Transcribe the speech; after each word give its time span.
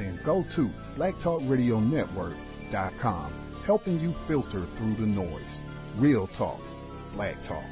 Then 0.00 0.18
go 0.24 0.42
to 0.54 0.72
blacktalkradionetwork.com, 0.96 3.32
helping 3.66 4.00
you 4.00 4.14
filter 4.26 4.64
through 4.76 4.94
the 4.94 5.04
noise. 5.04 5.60
Real 5.96 6.26
talk, 6.26 6.62
black 7.14 7.42
talk. 7.42 7.62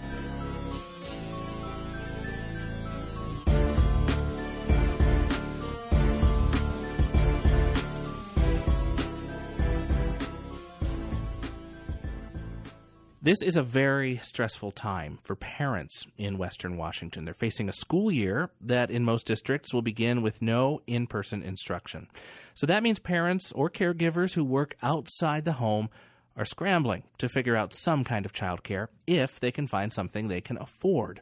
This 13.20 13.42
is 13.42 13.56
a 13.56 13.64
very 13.64 14.18
stressful 14.22 14.70
time 14.70 15.18
for 15.24 15.34
parents 15.34 16.06
in 16.16 16.38
Western 16.38 16.76
Washington. 16.76 17.24
They're 17.24 17.34
facing 17.34 17.68
a 17.68 17.72
school 17.72 18.12
year 18.12 18.50
that 18.60 18.92
in 18.92 19.02
most 19.02 19.26
districts 19.26 19.74
will 19.74 19.82
begin 19.82 20.22
with 20.22 20.40
no 20.40 20.82
in 20.86 21.08
person 21.08 21.42
instruction. 21.42 22.06
So 22.54 22.64
that 22.68 22.84
means 22.84 23.00
parents 23.00 23.50
or 23.50 23.70
caregivers 23.70 24.34
who 24.34 24.44
work 24.44 24.76
outside 24.84 25.44
the 25.44 25.54
home 25.54 25.90
are 26.36 26.44
scrambling 26.44 27.02
to 27.18 27.28
figure 27.28 27.56
out 27.56 27.72
some 27.72 28.04
kind 28.04 28.24
of 28.24 28.32
childcare 28.32 28.86
if 29.08 29.40
they 29.40 29.50
can 29.50 29.66
find 29.66 29.92
something 29.92 30.28
they 30.28 30.40
can 30.40 30.56
afford. 30.56 31.20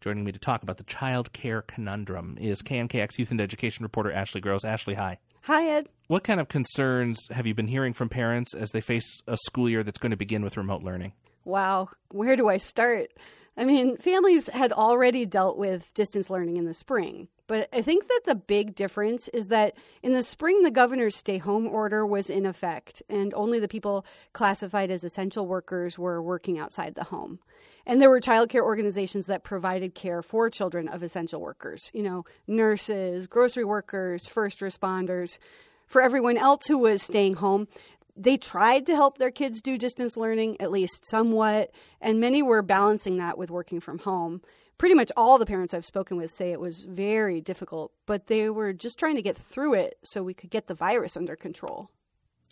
Joining 0.00 0.24
me 0.24 0.32
to 0.32 0.38
talk 0.38 0.62
about 0.62 0.78
the 0.78 0.84
child 0.84 1.34
care 1.34 1.60
conundrum 1.60 2.38
is 2.40 2.62
KNKX 2.62 3.18
Youth 3.18 3.30
and 3.30 3.42
Education 3.42 3.82
reporter 3.82 4.10
Ashley 4.10 4.40
Gross. 4.40 4.64
Ashley, 4.64 4.94
hi. 4.94 5.18
Hi, 5.42 5.68
Ed. 5.68 5.90
What 6.06 6.24
kind 6.24 6.40
of 6.40 6.48
concerns 6.48 7.28
have 7.30 7.46
you 7.46 7.52
been 7.52 7.68
hearing 7.68 7.92
from 7.92 8.08
parents 8.08 8.54
as 8.54 8.70
they 8.70 8.80
face 8.80 9.20
a 9.26 9.36
school 9.36 9.68
year 9.68 9.82
that's 9.82 9.98
going 9.98 10.10
to 10.12 10.16
begin 10.16 10.42
with 10.42 10.56
remote 10.56 10.82
learning? 10.82 11.12
Wow, 11.46 11.90
where 12.10 12.34
do 12.34 12.48
I 12.48 12.56
start? 12.56 13.12
I 13.56 13.64
mean, 13.64 13.96
families 13.98 14.48
had 14.48 14.72
already 14.72 15.24
dealt 15.24 15.56
with 15.56 15.94
distance 15.94 16.28
learning 16.28 16.56
in 16.56 16.66
the 16.66 16.74
spring, 16.74 17.28
but 17.46 17.68
I 17.72 17.82
think 17.82 18.08
that 18.08 18.22
the 18.26 18.34
big 18.34 18.74
difference 18.74 19.28
is 19.28 19.46
that 19.46 19.76
in 20.02 20.12
the 20.12 20.24
spring, 20.24 20.62
the 20.62 20.72
governor's 20.72 21.14
stay 21.14 21.38
home 21.38 21.68
order 21.68 22.04
was 22.04 22.28
in 22.28 22.46
effect, 22.46 23.00
and 23.08 23.32
only 23.32 23.60
the 23.60 23.68
people 23.68 24.04
classified 24.32 24.90
as 24.90 25.04
essential 25.04 25.46
workers 25.46 25.96
were 25.96 26.20
working 26.20 26.58
outside 26.58 26.96
the 26.96 27.04
home. 27.04 27.38
And 27.86 28.02
there 28.02 28.10
were 28.10 28.20
childcare 28.20 28.64
organizations 28.64 29.26
that 29.26 29.44
provided 29.44 29.94
care 29.94 30.22
for 30.22 30.50
children 30.50 30.88
of 30.88 31.04
essential 31.04 31.40
workers, 31.40 31.92
you 31.94 32.02
know, 32.02 32.24
nurses, 32.48 33.28
grocery 33.28 33.64
workers, 33.64 34.26
first 34.26 34.58
responders. 34.58 35.38
For 35.86 36.02
everyone 36.02 36.36
else 36.36 36.66
who 36.66 36.78
was 36.78 37.00
staying 37.00 37.34
home, 37.34 37.68
they 38.16 38.36
tried 38.36 38.86
to 38.86 38.94
help 38.94 39.18
their 39.18 39.30
kids 39.30 39.60
do 39.60 39.76
distance 39.76 40.16
learning, 40.16 40.56
at 40.60 40.70
least 40.70 41.06
somewhat, 41.06 41.70
and 42.00 42.18
many 42.18 42.42
were 42.42 42.62
balancing 42.62 43.18
that 43.18 43.36
with 43.36 43.50
working 43.50 43.80
from 43.80 43.98
home. 43.98 44.40
Pretty 44.78 44.94
much 44.94 45.12
all 45.16 45.38
the 45.38 45.46
parents 45.46 45.72
I've 45.72 45.84
spoken 45.84 46.16
with 46.16 46.30
say 46.30 46.52
it 46.52 46.60
was 46.60 46.84
very 46.84 47.40
difficult, 47.40 47.92
but 48.06 48.26
they 48.26 48.50
were 48.50 48.72
just 48.72 48.98
trying 48.98 49.16
to 49.16 49.22
get 49.22 49.36
through 49.36 49.74
it 49.74 49.98
so 50.02 50.22
we 50.22 50.34
could 50.34 50.50
get 50.50 50.66
the 50.66 50.74
virus 50.74 51.16
under 51.16 51.36
control. 51.36 51.90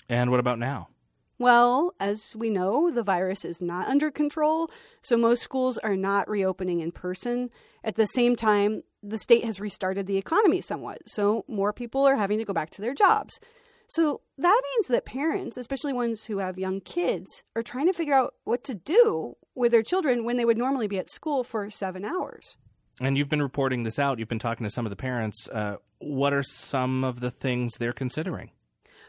And 0.09 0.31
what 0.31 0.41
about 0.41 0.59
now? 0.59 0.89
Well, 1.39 1.95
as 1.99 2.37
we 2.37 2.49
know, 2.49 2.91
the 2.91 3.03
virus 3.03 3.45
is 3.45 3.61
not 3.61 3.89
under 3.89 4.11
control, 4.11 4.71
so 5.03 5.17
most 5.17 5.43
schools 5.43 5.79
are 5.79 5.97
not 5.97 6.29
reopening 6.29 6.81
in 6.81 6.93
person. 6.93 7.51
At 7.83 7.97
the 7.97 8.07
same 8.07 8.37
time, 8.37 8.83
the 9.03 9.19
state 9.19 9.45
has 9.45 9.59
restarted 9.59 10.07
the 10.07 10.17
economy 10.17 10.61
somewhat, 10.61 11.09
so 11.09 11.45
more 11.49 11.73
people 11.73 12.07
are 12.07 12.17
having 12.17 12.39
to 12.39 12.45
go 12.45 12.53
back 12.53 12.71
to 12.71 12.81
their 12.81 12.95
jobs. 12.95 13.41
So 13.89 14.23
that 14.39 14.61
means 14.63 14.89
that 14.89 15.05
parents, 15.05 15.57
especially 15.57 15.93
ones 15.93 16.25
who 16.25 16.39
have 16.39 16.59
young 16.59 16.81
kids, 16.81 17.43
are 17.55 17.63
trying 17.63 17.87
to 17.87 17.93
figure 17.93 18.15
out 18.15 18.35
what 18.45 18.65
to 18.65 18.75
do 18.75 19.37
with 19.55 19.73
their 19.73 19.83
children 19.83 20.25
when 20.25 20.37
they 20.37 20.45
would 20.45 20.59
normally 20.59 20.89
be 20.89 20.99
at 20.99 21.11
school 21.11 21.45
for 21.45 21.71
seven 21.71 22.05
hours. 22.05 22.57
And 23.01 23.19
you've 23.19 23.29
been 23.29 23.43
reporting 23.43 23.83
this 23.83 23.99
out. 23.99 24.19
You've 24.19 24.29
been 24.29 24.39
talking 24.39 24.65
to 24.65 24.71
some 24.71 24.87
of 24.87 24.91
the 24.91 24.97
parents. 24.97 25.49
Uh, 25.49 25.77
what 25.99 26.33
are 26.33 26.43
some 26.43 27.05
of 27.05 27.21
the 27.21 27.31
things 27.31 27.79
they're 27.79 27.93
considering? 27.93 28.51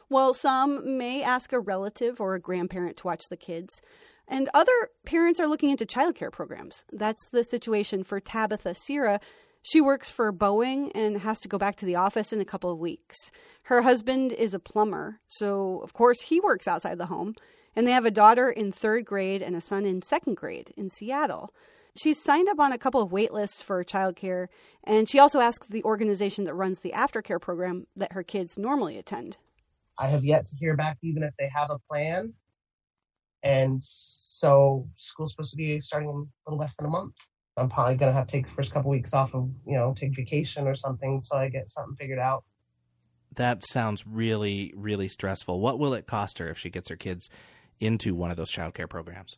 Well, 0.09 0.33
some 0.33 0.97
may 0.97 1.23
ask 1.23 1.51
a 1.51 1.59
relative 1.59 2.21
or 2.21 2.35
a 2.35 2.39
grandparent 2.39 2.97
to 2.97 3.07
watch 3.07 3.29
the 3.29 3.37
kids. 3.37 3.81
And 4.27 4.49
other 4.53 4.89
parents 5.05 5.39
are 5.39 5.47
looking 5.47 5.69
into 5.69 5.85
childcare 5.85 6.31
programs. 6.31 6.83
That's 6.91 7.27
the 7.27 7.43
situation 7.43 8.03
for 8.03 8.19
Tabitha 8.19 8.75
Sira. 8.75 9.19
She 9.67 9.81
works 9.81 10.11
for 10.11 10.31
Boeing 10.31 10.91
and 10.93 11.21
has 11.21 11.39
to 11.39 11.47
go 11.47 11.57
back 11.57 11.75
to 11.77 11.87
the 11.87 11.95
office 11.95 12.31
in 12.31 12.39
a 12.39 12.45
couple 12.45 12.69
of 12.69 12.77
weeks. 12.77 13.31
Her 13.63 13.81
husband 13.81 14.31
is 14.31 14.53
a 14.53 14.59
plumber, 14.59 15.21
so 15.25 15.79
of 15.79 15.91
course 15.91 16.21
he 16.21 16.39
works 16.39 16.67
outside 16.67 16.99
the 16.99 17.07
home. 17.07 17.33
And 17.75 17.87
they 17.87 17.91
have 17.91 18.05
a 18.05 18.11
daughter 18.11 18.47
in 18.47 18.71
third 18.71 19.05
grade 19.05 19.41
and 19.41 19.55
a 19.55 19.61
son 19.61 19.83
in 19.83 20.03
second 20.03 20.37
grade 20.37 20.71
in 20.77 20.91
Seattle. 20.91 21.51
She's 21.97 22.21
signed 22.21 22.47
up 22.47 22.59
on 22.59 22.73
a 22.73 22.77
couple 22.77 23.01
of 23.01 23.11
wait 23.11 23.33
lists 23.33 23.59
for 23.59 23.83
childcare, 23.83 24.49
and 24.83 25.09
she 25.09 25.17
also 25.17 25.39
asked 25.39 25.71
the 25.71 25.83
organization 25.83 26.43
that 26.43 26.53
runs 26.53 26.81
the 26.81 26.91
aftercare 26.91 27.41
program 27.41 27.87
that 27.95 28.13
her 28.13 28.21
kids 28.21 28.59
normally 28.59 28.99
attend. 28.99 29.37
I 29.97 30.09
have 30.09 30.23
yet 30.23 30.45
to 30.45 30.55
hear 30.57 30.75
back, 30.75 30.99
even 31.01 31.23
if 31.23 31.35
they 31.37 31.49
have 31.55 31.71
a 31.71 31.79
plan. 31.89 32.35
And 33.41 33.81
so 33.81 34.87
school's 34.95 35.31
supposed 35.31 35.51
to 35.51 35.57
be 35.57 35.79
starting 35.79 36.09
in 36.09 36.15
a 36.15 36.49
little 36.51 36.59
less 36.59 36.75
than 36.75 36.85
a 36.85 36.89
month. 36.89 37.15
I'm 37.57 37.69
probably 37.69 37.95
gonna 37.95 38.13
have 38.13 38.27
to 38.27 38.31
take 38.31 38.47
the 38.47 38.53
first 38.53 38.73
couple 38.73 38.91
weeks 38.91 39.13
off 39.13 39.33
of, 39.33 39.49
you 39.65 39.73
know, 39.73 39.93
take 39.95 40.15
vacation 40.15 40.67
or 40.67 40.75
something 40.75 41.15
until 41.15 41.37
I 41.37 41.49
get 41.49 41.69
something 41.69 41.95
figured 41.95 42.19
out. 42.19 42.43
That 43.35 43.63
sounds 43.63 44.05
really, 44.07 44.73
really 44.75 45.07
stressful. 45.07 45.59
What 45.59 45.79
will 45.79 45.93
it 45.93 46.07
cost 46.07 46.39
her 46.39 46.49
if 46.49 46.57
she 46.57 46.69
gets 46.69 46.89
her 46.89 46.95
kids 46.95 47.29
into 47.79 48.15
one 48.15 48.31
of 48.31 48.37
those 48.37 48.51
childcare 48.51 48.89
programs? 48.89 49.37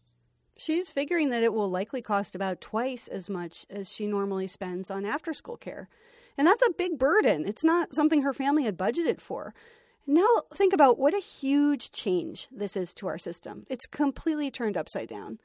She's 0.58 0.90
figuring 0.90 1.30
that 1.30 1.44
it 1.44 1.54
will 1.54 1.70
likely 1.70 2.02
cost 2.02 2.34
about 2.34 2.62
twice 2.62 3.08
as 3.08 3.30
much 3.30 3.66
as 3.70 3.92
she 3.92 4.08
normally 4.08 4.48
spends 4.48 4.90
on 4.90 5.06
after 5.06 5.34
school 5.34 5.58
care. 5.58 5.88
And 6.38 6.48
that's 6.48 6.66
a 6.66 6.74
big 6.74 6.98
burden. 6.98 7.46
It's 7.46 7.64
not 7.64 7.94
something 7.94 8.22
her 8.22 8.34
family 8.34 8.64
had 8.64 8.78
budgeted 8.78 9.22
for. 9.22 9.54
Now, 10.06 10.44
think 10.54 10.74
about 10.74 10.98
what 10.98 11.14
a 11.14 11.20
huge 11.20 11.92
change 11.92 12.48
this 12.50 12.78
is 12.78 12.94
to 12.96 13.08
our 13.08 13.18
system. 13.18 13.66
It's 13.70 13.86
completely 13.86 14.50
turned 14.50 14.78
upside 14.78 15.10
down. 15.10 15.40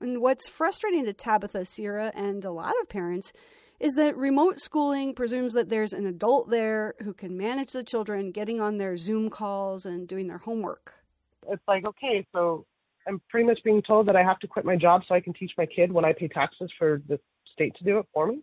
And 0.00 0.20
what's 0.20 0.48
frustrating 0.48 1.04
to 1.04 1.12
Tabitha 1.12 1.64
Sierra, 1.64 2.12
and 2.14 2.44
a 2.44 2.52
lot 2.52 2.74
of 2.80 2.88
parents 2.88 3.32
is 3.80 3.94
that 3.94 4.16
remote 4.16 4.60
schooling 4.60 5.14
presumes 5.14 5.52
that 5.52 5.68
there's 5.68 5.92
an 5.92 6.06
adult 6.06 6.50
there 6.50 6.94
who 7.02 7.12
can 7.12 7.36
manage 7.36 7.72
the 7.72 7.82
children 7.82 8.30
getting 8.30 8.60
on 8.60 8.78
their 8.78 8.96
Zoom 8.96 9.30
calls 9.30 9.84
and 9.84 10.06
doing 10.08 10.28
their 10.28 10.38
homework. 10.38 10.94
It's 11.48 11.62
like, 11.68 11.84
okay, 11.84 12.26
so 12.32 12.64
I'm 13.06 13.20
pretty 13.28 13.46
much 13.46 13.58
being 13.64 13.82
told 13.82 14.08
that 14.08 14.16
I 14.16 14.22
have 14.22 14.38
to 14.40 14.46
quit 14.46 14.64
my 14.64 14.76
job 14.76 15.02
so 15.06 15.14
I 15.14 15.20
can 15.20 15.34
teach 15.34 15.52
my 15.58 15.66
kid 15.66 15.92
when 15.92 16.04
I 16.04 16.12
pay 16.12 16.28
taxes 16.28 16.70
for 16.78 17.02
the 17.08 17.18
state 17.52 17.74
to 17.76 17.84
do 17.84 17.98
it 17.98 18.06
for 18.12 18.28
me. 18.28 18.40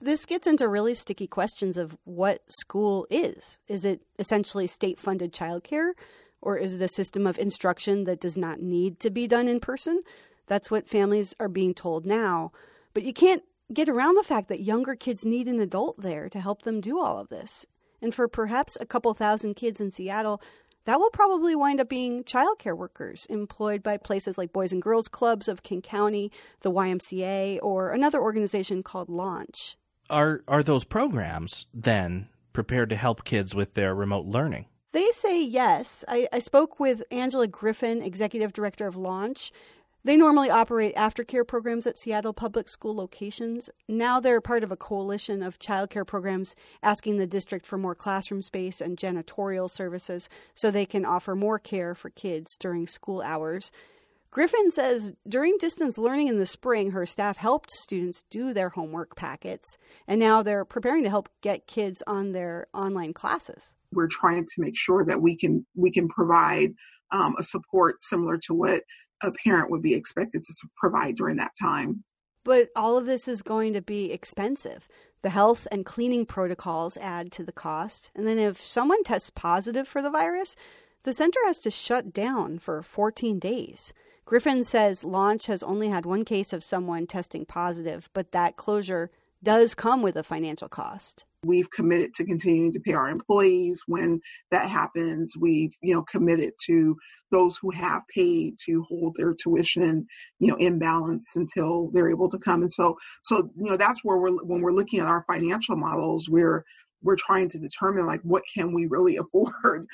This 0.00 0.26
gets 0.26 0.46
into 0.46 0.68
really 0.68 0.94
sticky 0.94 1.26
questions 1.26 1.76
of 1.76 1.96
what 2.04 2.42
school 2.48 3.06
is. 3.10 3.58
Is 3.68 3.84
it 3.84 4.02
essentially 4.18 4.66
state 4.66 4.98
funded 4.98 5.32
childcare? 5.32 5.92
Or 6.42 6.58
is 6.58 6.74
it 6.74 6.82
a 6.82 6.88
system 6.88 7.26
of 7.26 7.38
instruction 7.38 8.04
that 8.04 8.20
does 8.20 8.36
not 8.36 8.60
need 8.60 9.00
to 9.00 9.10
be 9.10 9.26
done 9.26 9.48
in 9.48 9.60
person? 9.60 10.02
That's 10.46 10.70
what 10.70 10.88
families 10.88 11.34
are 11.40 11.48
being 11.48 11.74
told 11.74 12.06
now. 12.06 12.52
But 12.92 13.04
you 13.04 13.12
can't 13.12 13.42
get 13.72 13.88
around 13.88 14.16
the 14.16 14.22
fact 14.22 14.48
that 14.48 14.60
younger 14.60 14.94
kids 14.94 15.24
need 15.24 15.48
an 15.48 15.60
adult 15.60 16.00
there 16.00 16.28
to 16.28 16.40
help 16.40 16.62
them 16.62 16.80
do 16.80 17.00
all 17.00 17.18
of 17.18 17.28
this. 17.28 17.66
And 18.02 18.14
for 18.14 18.28
perhaps 18.28 18.76
a 18.80 18.86
couple 18.86 19.12
thousand 19.14 19.54
kids 19.54 19.80
in 19.80 19.90
Seattle, 19.90 20.40
that 20.84 21.00
will 21.00 21.10
probably 21.10 21.54
wind 21.54 21.80
up 21.80 21.88
being 21.88 22.24
childcare 22.24 22.76
workers 22.76 23.26
employed 23.26 23.82
by 23.82 23.96
places 23.96 24.36
like 24.36 24.52
Boys 24.52 24.72
and 24.72 24.82
Girls 24.82 25.08
Clubs 25.08 25.48
of 25.48 25.62
King 25.62 25.80
County, 25.80 26.30
the 26.60 26.70
YMCA, 26.70 27.58
or 27.62 27.90
another 27.90 28.20
organization 28.20 28.82
called 28.82 29.08
Launch. 29.08 29.78
Are 30.10 30.42
are 30.46 30.62
those 30.62 30.84
programs 30.84 31.66
then 31.72 32.28
prepared 32.52 32.90
to 32.90 32.96
help 32.96 33.24
kids 33.24 33.54
with 33.54 33.72
their 33.72 33.94
remote 33.94 34.26
learning? 34.26 34.66
They 34.92 35.10
say 35.12 35.42
yes. 35.42 36.04
I, 36.06 36.28
I 36.32 36.38
spoke 36.38 36.78
with 36.78 37.02
Angela 37.10 37.48
Griffin, 37.48 38.02
executive 38.02 38.52
director 38.52 38.86
of 38.86 38.94
Launch. 38.94 39.50
They 40.06 40.18
normally 40.18 40.50
operate 40.50 40.94
aftercare 40.96 41.46
programs 41.48 41.86
at 41.86 41.96
Seattle 41.96 42.34
public 42.34 42.68
school 42.68 42.94
locations. 42.94 43.70
Now 43.88 44.20
they're 44.20 44.42
part 44.42 44.62
of 44.62 44.70
a 44.70 44.76
coalition 44.76 45.42
of 45.42 45.58
childcare 45.58 46.06
programs 46.06 46.54
asking 46.82 47.16
the 47.16 47.26
district 47.26 47.64
for 47.64 47.78
more 47.78 47.94
classroom 47.94 48.42
space 48.42 48.82
and 48.82 48.98
janitorial 48.98 49.70
services 49.70 50.28
so 50.54 50.70
they 50.70 50.84
can 50.84 51.06
offer 51.06 51.34
more 51.34 51.58
care 51.58 51.94
for 51.94 52.10
kids 52.10 52.58
during 52.58 52.86
school 52.86 53.22
hours. 53.22 53.72
Griffin 54.30 54.70
says 54.70 55.14
during 55.26 55.56
distance 55.56 55.96
learning 55.96 56.28
in 56.28 56.36
the 56.36 56.44
spring, 56.44 56.90
her 56.90 57.06
staff 57.06 57.38
helped 57.38 57.70
students 57.70 58.24
do 58.28 58.52
their 58.52 58.70
homework 58.70 59.16
packets, 59.16 59.78
and 60.06 60.20
now 60.20 60.42
they're 60.42 60.66
preparing 60.66 61.04
to 61.04 61.08
help 61.08 61.30
get 61.40 61.66
kids 61.66 62.02
on 62.06 62.32
their 62.32 62.66
online 62.74 63.14
classes. 63.14 63.72
We're 63.90 64.08
trying 64.08 64.44
to 64.44 64.54
make 64.58 64.76
sure 64.76 65.02
that 65.04 65.22
we 65.22 65.34
can 65.34 65.64
we 65.76 65.90
can 65.90 66.08
provide 66.08 66.74
um, 67.12 67.36
a 67.38 67.42
support 67.44 68.02
similar 68.02 68.36
to 68.38 68.54
what 68.54 68.82
a 69.26 69.32
parent 69.32 69.70
would 69.70 69.82
be 69.82 69.94
expected 69.94 70.44
to 70.44 70.54
provide 70.76 71.16
during 71.16 71.36
that 71.36 71.52
time. 71.60 72.04
But 72.44 72.68
all 72.76 72.96
of 72.96 73.06
this 73.06 73.26
is 73.26 73.42
going 73.42 73.72
to 73.72 73.80
be 73.80 74.12
expensive. 74.12 74.86
The 75.22 75.30
health 75.30 75.66
and 75.72 75.86
cleaning 75.86 76.26
protocols 76.26 76.98
add 76.98 77.32
to 77.32 77.42
the 77.42 77.52
cost. 77.52 78.10
And 78.14 78.26
then 78.26 78.38
if 78.38 78.64
someone 78.64 79.02
tests 79.02 79.30
positive 79.30 79.88
for 79.88 80.02
the 80.02 80.10
virus, 80.10 80.54
the 81.04 81.14
center 81.14 81.40
has 81.46 81.58
to 81.60 81.70
shut 81.70 82.12
down 82.12 82.58
for 82.58 82.82
14 82.82 83.38
days. 83.38 83.94
Griffin 84.26 84.64
says 84.64 85.04
Launch 85.04 85.46
has 85.46 85.62
only 85.62 85.88
had 85.88 86.06
one 86.06 86.24
case 86.24 86.52
of 86.52 86.64
someone 86.64 87.06
testing 87.06 87.44
positive, 87.44 88.08
but 88.12 88.32
that 88.32 88.56
closure 88.56 89.10
does 89.44 89.74
come 89.74 90.02
with 90.02 90.16
a 90.16 90.22
financial 90.22 90.68
cost. 90.68 91.24
We've 91.44 91.70
committed 91.70 92.14
to 92.14 92.24
continuing 92.24 92.72
to 92.72 92.80
pay 92.80 92.94
our 92.94 93.08
employees 93.08 93.82
when 93.86 94.20
that 94.50 94.68
happens. 94.68 95.34
We've, 95.38 95.74
you 95.82 95.94
know, 95.94 96.02
committed 96.02 96.54
to 96.66 96.96
those 97.30 97.58
who 97.60 97.70
have 97.72 98.02
paid 98.12 98.54
to 98.64 98.82
hold 98.88 99.16
their 99.16 99.34
tuition, 99.34 100.06
you 100.38 100.48
know, 100.48 100.56
in 100.56 100.78
balance 100.78 101.32
until 101.36 101.90
they're 101.92 102.10
able 102.10 102.30
to 102.30 102.38
come. 102.38 102.62
And 102.62 102.72
so, 102.72 102.96
so 103.24 103.50
you 103.56 103.70
know, 103.70 103.76
that's 103.76 104.00
where 104.02 104.16
we're 104.16 104.32
when 104.42 104.62
we're 104.62 104.72
looking 104.72 105.00
at 105.00 105.06
our 105.06 105.24
financial 105.26 105.76
models, 105.76 106.28
we're 106.28 106.64
we're 107.02 107.16
trying 107.16 107.50
to 107.50 107.58
determine 107.58 108.06
like 108.06 108.22
what 108.22 108.42
can 108.52 108.72
we 108.72 108.86
really 108.86 109.16
afford. 109.18 109.86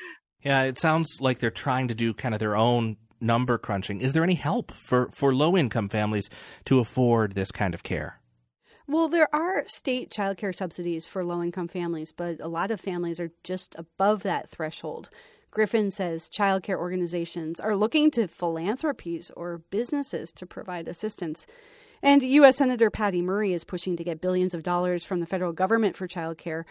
Yeah, 0.43 0.63
it 0.63 0.79
sounds 0.79 1.21
like 1.21 1.41
they're 1.41 1.51
trying 1.51 1.89
to 1.89 1.95
do 1.95 2.15
kind 2.15 2.35
of 2.35 2.39
their 2.39 2.57
own 2.57 2.97
number 3.21 3.59
crunching. 3.59 4.01
Is 4.01 4.13
there 4.13 4.25
any 4.25 4.35
help 4.35 4.73
for, 4.73 5.11
for 5.13 5.35
low 5.35 5.57
income 5.57 5.89
families 5.89 6.29
to 6.65 6.79
afford 6.79 7.35
this 7.35 7.51
kind 7.51 7.75
of 7.75 7.83
care? 7.83 8.20
Well, 8.91 9.07
there 9.07 9.33
are 9.33 9.63
state 9.69 10.11
child 10.11 10.37
care 10.37 10.53
subsidies 10.53 11.07
for 11.07 11.25
low 11.25 11.45
income 11.45 11.69
families, 11.69 12.11
but 12.11 12.41
a 12.41 12.49
lot 12.49 12.73
of 12.73 12.81
families 12.81 13.21
are 13.21 13.31
just 13.45 13.77
above 13.79 14.25
that 14.25 14.51
threshold. 14.51 15.11
Griffin 15.53 15.93
says 15.93 16.29
child 16.29 16.65
care 16.65 16.77
organizations 16.77 17.61
are 17.61 17.77
looking 17.77 18.11
to 18.11 18.27
philanthropies 18.27 19.31
or 19.37 19.59
businesses 19.71 20.33
to 20.33 20.45
provide 20.45 20.89
assistance. 20.89 21.47
And 22.03 22.25
U.S. 22.25 22.57
Senator 22.57 22.91
Patty 22.91 23.23
Murray 23.23 23.53
is 23.53 23.63
pushing 23.63 23.97
to 23.97 24.03
get 24.03 24.21
billions 24.21 24.55
of 24.55 24.65
dollars 24.65 25.05
from 25.05 25.21
the 25.21 25.27
federal 25.27 25.53
government 25.53 25.95
for 25.95 26.09
child 26.09 26.37
care. 26.37 26.67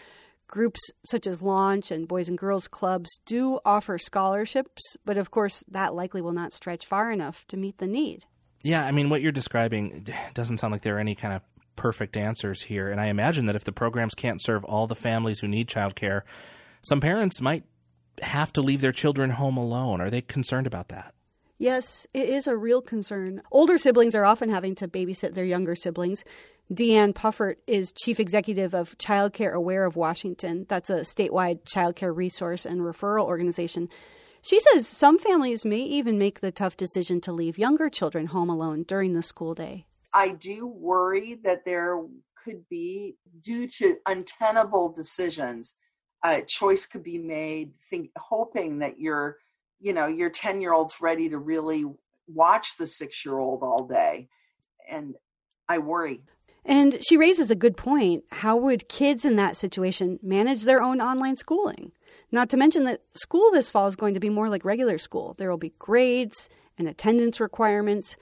Groups 0.46 0.80
such 1.06 1.26
as 1.26 1.40
Launch 1.40 1.90
and 1.90 2.06
Boys 2.06 2.28
and 2.28 2.36
Girls 2.36 2.68
Clubs 2.68 3.18
do 3.24 3.60
offer 3.64 3.96
scholarships, 3.96 4.82
but 5.06 5.16
of 5.16 5.30
course, 5.30 5.64
that 5.68 5.94
likely 5.94 6.20
will 6.20 6.32
not 6.32 6.52
stretch 6.52 6.84
far 6.84 7.10
enough 7.10 7.46
to 7.46 7.56
meet 7.56 7.78
the 7.78 7.86
need. 7.86 8.26
Yeah, 8.62 8.84
I 8.84 8.92
mean, 8.92 9.08
what 9.08 9.22
you're 9.22 9.32
describing 9.32 10.06
doesn't 10.34 10.58
sound 10.58 10.72
like 10.72 10.82
there 10.82 10.96
are 10.96 11.00
any 11.00 11.14
kind 11.14 11.32
of 11.32 11.42
perfect 11.80 12.14
answers 12.14 12.64
here. 12.64 12.90
And 12.90 13.00
I 13.00 13.06
imagine 13.06 13.46
that 13.46 13.56
if 13.56 13.64
the 13.64 13.72
programs 13.72 14.14
can't 14.14 14.42
serve 14.42 14.64
all 14.66 14.86
the 14.86 14.94
families 14.94 15.40
who 15.40 15.48
need 15.48 15.66
childcare, 15.66 16.20
some 16.82 17.00
parents 17.00 17.40
might 17.40 17.64
have 18.20 18.52
to 18.52 18.60
leave 18.60 18.82
their 18.82 18.92
children 18.92 19.30
home 19.30 19.56
alone. 19.56 20.02
Are 20.02 20.10
they 20.10 20.20
concerned 20.20 20.66
about 20.66 20.88
that? 20.90 21.14
Yes, 21.56 22.06
it 22.12 22.28
is 22.28 22.46
a 22.46 22.54
real 22.54 22.82
concern. 22.82 23.40
Older 23.50 23.78
siblings 23.78 24.14
are 24.14 24.26
often 24.26 24.50
having 24.50 24.74
to 24.74 24.88
babysit 24.88 25.32
their 25.32 25.46
younger 25.46 25.74
siblings. 25.74 26.22
Deanne 26.70 27.14
Puffert 27.14 27.56
is 27.66 27.92
chief 27.92 28.20
executive 28.20 28.74
of 28.74 28.98
Childcare 28.98 29.54
Aware 29.54 29.86
of 29.86 29.96
Washington. 29.96 30.66
That's 30.68 30.90
a 30.90 31.00
statewide 31.00 31.60
childcare 31.62 32.14
resource 32.14 32.66
and 32.66 32.82
referral 32.82 33.24
organization. 33.24 33.88
She 34.42 34.60
says 34.60 34.86
some 34.86 35.18
families 35.18 35.64
may 35.64 35.80
even 35.80 36.18
make 36.18 36.40
the 36.40 36.52
tough 36.52 36.76
decision 36.76 37.22
to 37.22 37.32
leave 37.32 37.56
younger 37.56 37.88
children 37.88 38.26
home 38.26 38.50
alone 38.50 38.82
during 38.82 39.14
the 39.14 39.22
school 39.22 39.54
day. 39.54 39.86
I 40.12 40.30
do 40.30 40.66
worry 40.66 41.38
that 41.44 41.64
there 41.64 42.02
could 42.44 42.68
be, 42.68 43.16
due 43.42 43.68
to 43.68 43.96
untenable 44.06 44.92
decisions, 44.92 45.74
a 46.24 46.42
choice 46.42 46.86
could 46.86 47.02
be 47.02 47.18
made, 47.18 47.72
think, 47.88 48.10
hoping 48.16 48.80
that 48.80 48.98
your, 48.98 49.36
you 49.80 49.92
know, 49.92 50.06
your 50.06 50.30
ten 50.30 50.60
year 50.60 50.72
old's 50.72 51.00
ready 51.00 51.28
to 51.28 51.38
really 51.38 51.84
watch 52.26 52.76
the 52.78 52.86
six 52.86 53.24
year 53.24 53.38
old 53.38 53.62
all 53.62 53.86
day, 53.86 54.28
and 54.90 55.14
I 55.68 55.78
worry. 55.78 56.22
And 56.64 56.98
she 57.02 57.16
raises 57.16 57.50
a 57.50 57.56
good 57.56 57.76
point. 57.76 58.24
How 58.30 58.56
would 58.56 58.88
kids 58.88 59.24
in 59.24 59.36
that 59.36 59.56
situation 59.56 60.18
manage 60.22 60.64
their 60.64 60.82
own 60.82 61.00
online 61.00 61.36
schooling? 61.36 61.92
Not 62.30 62.50
to 62.50 62.56
mention 62.56 62.84
that 62.84 63.00
school 63.14 63.50
this 63.50 63.70
fall 63.70 63.86
is 63.86 63.96
going 63.96 64.14
to 64.14 64.20
be 64.20 64.28
more 64.28 64.48
like 64.48 64.64
regular 64.64 64.98
school. 64.98 65.34
There 65.38 65.50
will 65.50 65.56
be 65.56 65.72
grades 65.78 66.48
and 66.76 66.86
attendance 66.86 67.40
requirements. 67.40 68.16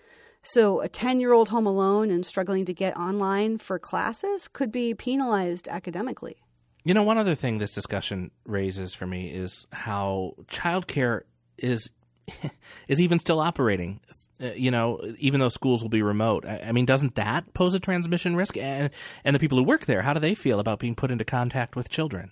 So, 0.50 0.80
a 0.80 0.88
10 0.88 1.20
year 1.20 1.34
old 1.34 1.50
home 1.50 1.66
alone 1.66 2.10
and 2.10 2.24
struggling 2.24 2.64
to 2.64 2.72
get 2.72 2.96
online 2.96 3.58
for 3.58 3.78
classes 3.78 4.48
could 4.48 4.72
be 4.72 4.94
penalized 4.94 5.68
academically. 5.68 6.38
You 6.84 6.94
know, 6.94 7.02
one 7.02 7.18
other 7.18 7.34
thing 7.34 7.58
this 7.58 7.74
discussion 7.74 8.30
raises 8.46 8.94
for 8.94 9.06
me 9.06 9.28
is 9.28 9.66
how 9.72 10.36
childcare 10.46 11.24
is 11.58 11.90
is 12.88 12.98
even 12.98 13.18
still 13.18 13.40
operating 13.40 14.00
uh, 14.40 14.52
you 14.52 14.70
know, 14.70 15.00
even 15.18 15.40
though 15.40 15.48
schools 15.48 15.82
will 15.82 15.90
be 15.90 16.00
remote. 16.00 16.46
I, 16.46 16.66
I, 16.68 16.72
mean, 16.72 16.86
doesn't 16.86 17.16
that 17.16 17.52
pose 17.54 17.74
a 17.74 17.80
transmission 17.80 18.36
risk? 18.36 18.56
And 18.56 18.90
and 19.24 19.34
the 19.34 19.40
people 19.40 19.58
who 19.58 19.64
work 19.64 19.86
there, 19.86 20.02
how 20.02 20.14
do 20.14 20.20
they 20.20 20.34
feel 20.34 20.60
about 20.60 20.78
being 20.78 20.94
put 20.94 21.10
into 21.10 21.24
contact 21.24 21.74
with 21.76 21.88
children? 21.88 22.30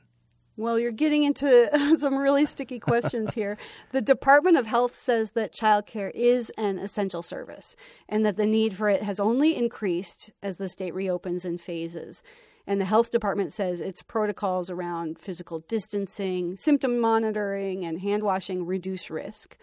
Well, 0.59 0.79
you're 0.79 0.91
getting 0.91 1.25
into 1.25 1.69
some 1.99 2.17
really 2.17 2.47
sticky 2.47 2.79
questions 2.79 3.35
here. 3.35 3.59
The 3.93 4.01
Department 4.01 4.57
of 4.57 4.67
Health 4.67 4.97
says 4.97 5.33
that 5.33 5.53
childcare 5.53 6.11
is 6.15 6.51
an 6.57 6.79
essential 6.79 7.23
service 7.23 7.77
and 8.09 8.25
that 8.25 8.37
the 8.37 8.47
need 8.47 8.75
for 8.75 8.89
it 8.89 9.03
has 9.03 9.21
only 9.21 9.55
increased 9.55 10.31
as 10.43 10.57
the 10.57 10.71
state 10.71 10.95
reopens 10.95 11.45
in 11.45 11.59
phases. 11.59 12.23
And 12.67 12.81
the 12.81 12.87
health 12.87 13.11
department 13.11 13.53
says 13.53 13.81
its 13.81 14.03
protocols 14.03 14.71
around 14.71 15.19
physical 15.19 15.61
distancing, 15.61 16.57
symptom 16.57 16.99
monitoring, 16.99 17.85
and 17.85 18.01
hand 18.01 18.23
washing 18.23 18.65
reduce 18.65 19.11
risk. 19.11 19.59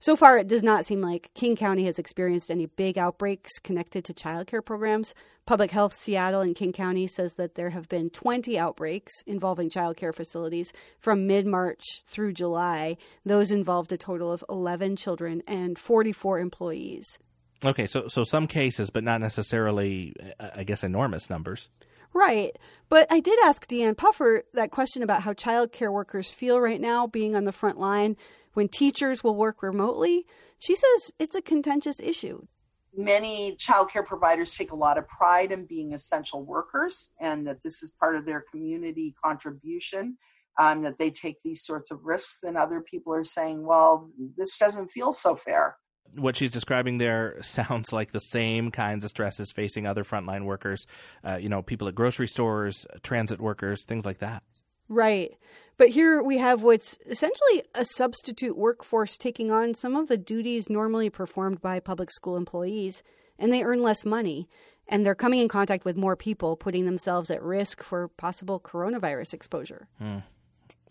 So 0.00 0.14
far, 0.14 0.38
it 0.38 0.46
does 0.46 0.62
not 0.62 0.86
seem 0.86 1.00
like 1.00 1.30
King 1.34 1.56
County 1.56 1.84
has 1.86 1.98
experienced 1.98 2.52
any 2.52 2.66
big 2.66 2.96
outbreaks 2.96 3.58
connected 3.58 4.04
to 4.04 4.14
childcare 4.14 4.64
programs. 4.64 5.12
Public 5.44 5.72
Health 5.72 5.96
Seattle 5.96 6.40
and 6.40 6.54
King 6.54 6.72
County 6.72 7.08
says 7.08 7.34
that 7.34 7.56
there 7.56 7.70
have 7.70 7.88
been 7.88 8.08
20 8.10 8.56
outbreaks 8.56 9.12
involving 9.26 9.70
childcare 9.70 10.14
facilities 10.14 10.72
from 11.00 11.26
mid 11.26 11.46
March 11.46 12.04
through 12.06 12.32
July. 12.32 12.96
Those 13.24 13.50
involved 13.50 13.90
a 13.90 13.96
total 13.96 14.30
of 14.30 14.44
11 14.48 14.94
children 14.94 15.42
and 15.48 15.76
44 15.76 16.38
employees. 16.38 17.18
Okay, 17.64 17.86
so 17.86 18.06
so 18.06 18.22
some 18.22 18.46
cases, 18.46 18.90
but 18.90 19.02
not 19.02 19.20
necessarily, 19.20 20.14
uh, 20.38 20.50
I 20.54 20.62
guess, 20.62 20.84
enormous 20.84 21.28
numbers. 21.28 21.68
Right. 22.14 22.56
But 22.88 23.10
I 23.10 23.20
did 23.20 23.38
ask 23.44 23.66
Deanne 23.66 23.94
Puffert 23.94 24.42
that 24.54 24.70
question 24.70 25.02
about 25.02 25.22
how 25.22 25.32
child 25.34 25.72
care 25.72 25.92
workers 25.92 26.30
feel 26.30 26.60
right 26.60 26.80
now 26.80 27.06
being 27.06 27.34
on 27.34 27.44
the 27.44 27.52
front 27.52 27.78
line 27.78 28.16
when 28.58 28.68
teachers 28.68 29.22
will 29.22 29.36
work 29.36 29.62
remotely, 29.62 30.26
she 30.58 30.74
says 30.74 31.12
it's 31.20 31.36
a 31.36 31.40
contentious 31.40 32.00
issue. 32.00 32.44
Many 32.92 33.54
childcare 33.54 34.04
providers 34.04 34.52
take 34.52 34.72
a 34.72 34.74
lot 34.74 34.98
of 34.98 35.06
pride 35.06 35.52
in 35.52 35.64
being 35.64 35.94
essential 35.94 36.44
workers 36.44 37.10
and 37.20 37.46
that 37.46 37.62
this 37.62 37.84
is 37.84 37.92
part 38.00 38.16
of 38.16 38.26
their 38.26 38.44
community 38.50 39.14
contribution. 39.24 40.18
Um, 40.58 40.82
that 40.82 40.98
they 40.98 41.10
take 41.10 41.36
these 41.44 41.64
sorts 41.64 41.92
of 41.92 42.00
risks, 42.02 42.42
and 42.42 42.56
other 42.56 42.80
people 42.80 43.14
are 43.14 43.22
saying, 43.22 43.64
well, 43.64 44.10
this 44.36 44.58
doesn't 44.58 44.90
feel 44.90 45.12
so 45.12 45.36
fair. 45.36 45.76
What 46.16 46.34
she's 46.34 46.50
describing 46.50 46.98
there 46.98 47.38
sounds 47.42 47.92
like 47.92 48.10
the 48.10 48.18
same 48.18 48.72
kinds 48.72 49.04
of 49.04 49.10
stresses 49.10 49.52
facing 49.52 49.86
other 49.86 50.02
frontline 50.02 50.46
workers, 50.46 50.84
uh, 51.22 51.36
you 51.36 51.48
know, 51.48 51.62
people 51.62 51.86
at 51.86 51.94
grocery 51.94 52.26
stores, 52.26 52.88
transit 53.04 53.40
workers, 53.40 53.84
things 53.84 54.04
like 54.04 54.18
that. 54.18 54.42
Right. 54.88 55.36
But 55.76 55.90
here 55.90 56.22
we 56.22 56.38
have 56.38 56.62
what's 56.62 56.98
essentially 57.06 57.62
a 57.74 57.84
substitute 57.84 58.56
workforce 58.56 59.16
taking 59.16 59.52
on 59.52 59.74
some 59.74 59.94
of 59.94 60.08
the 60.08 60.16
duties 60.16 60.68
normally 60.68 61.10
performed 61.10 61.60
by 61.60 61.78
public 61.78 62.10
school 62.10 62.36
employees, 62.36 63.02
and 63.38 63.52
they 63.52 63.62
earn 63.62 63.82
less 63.82 64.04
money. 64.04 64.48
And 64.90 65.04
they're 65.04 65.14
coming 65.14 65.40
in 65.40 65.48
contact 65.48 65.84
with 65.84 65.96
more 65.96 66.16
people, 66.16 66.56
putting 66.56 66.86
themselves 66.86 67.30
at 67.30 67.42
risk 67.42 67.82
for 67.82 68.08
possible 68.08 68.58
coronavirus 68.58 69.34
exposure. 69.34 69.86
Hmm. 69.98 70.20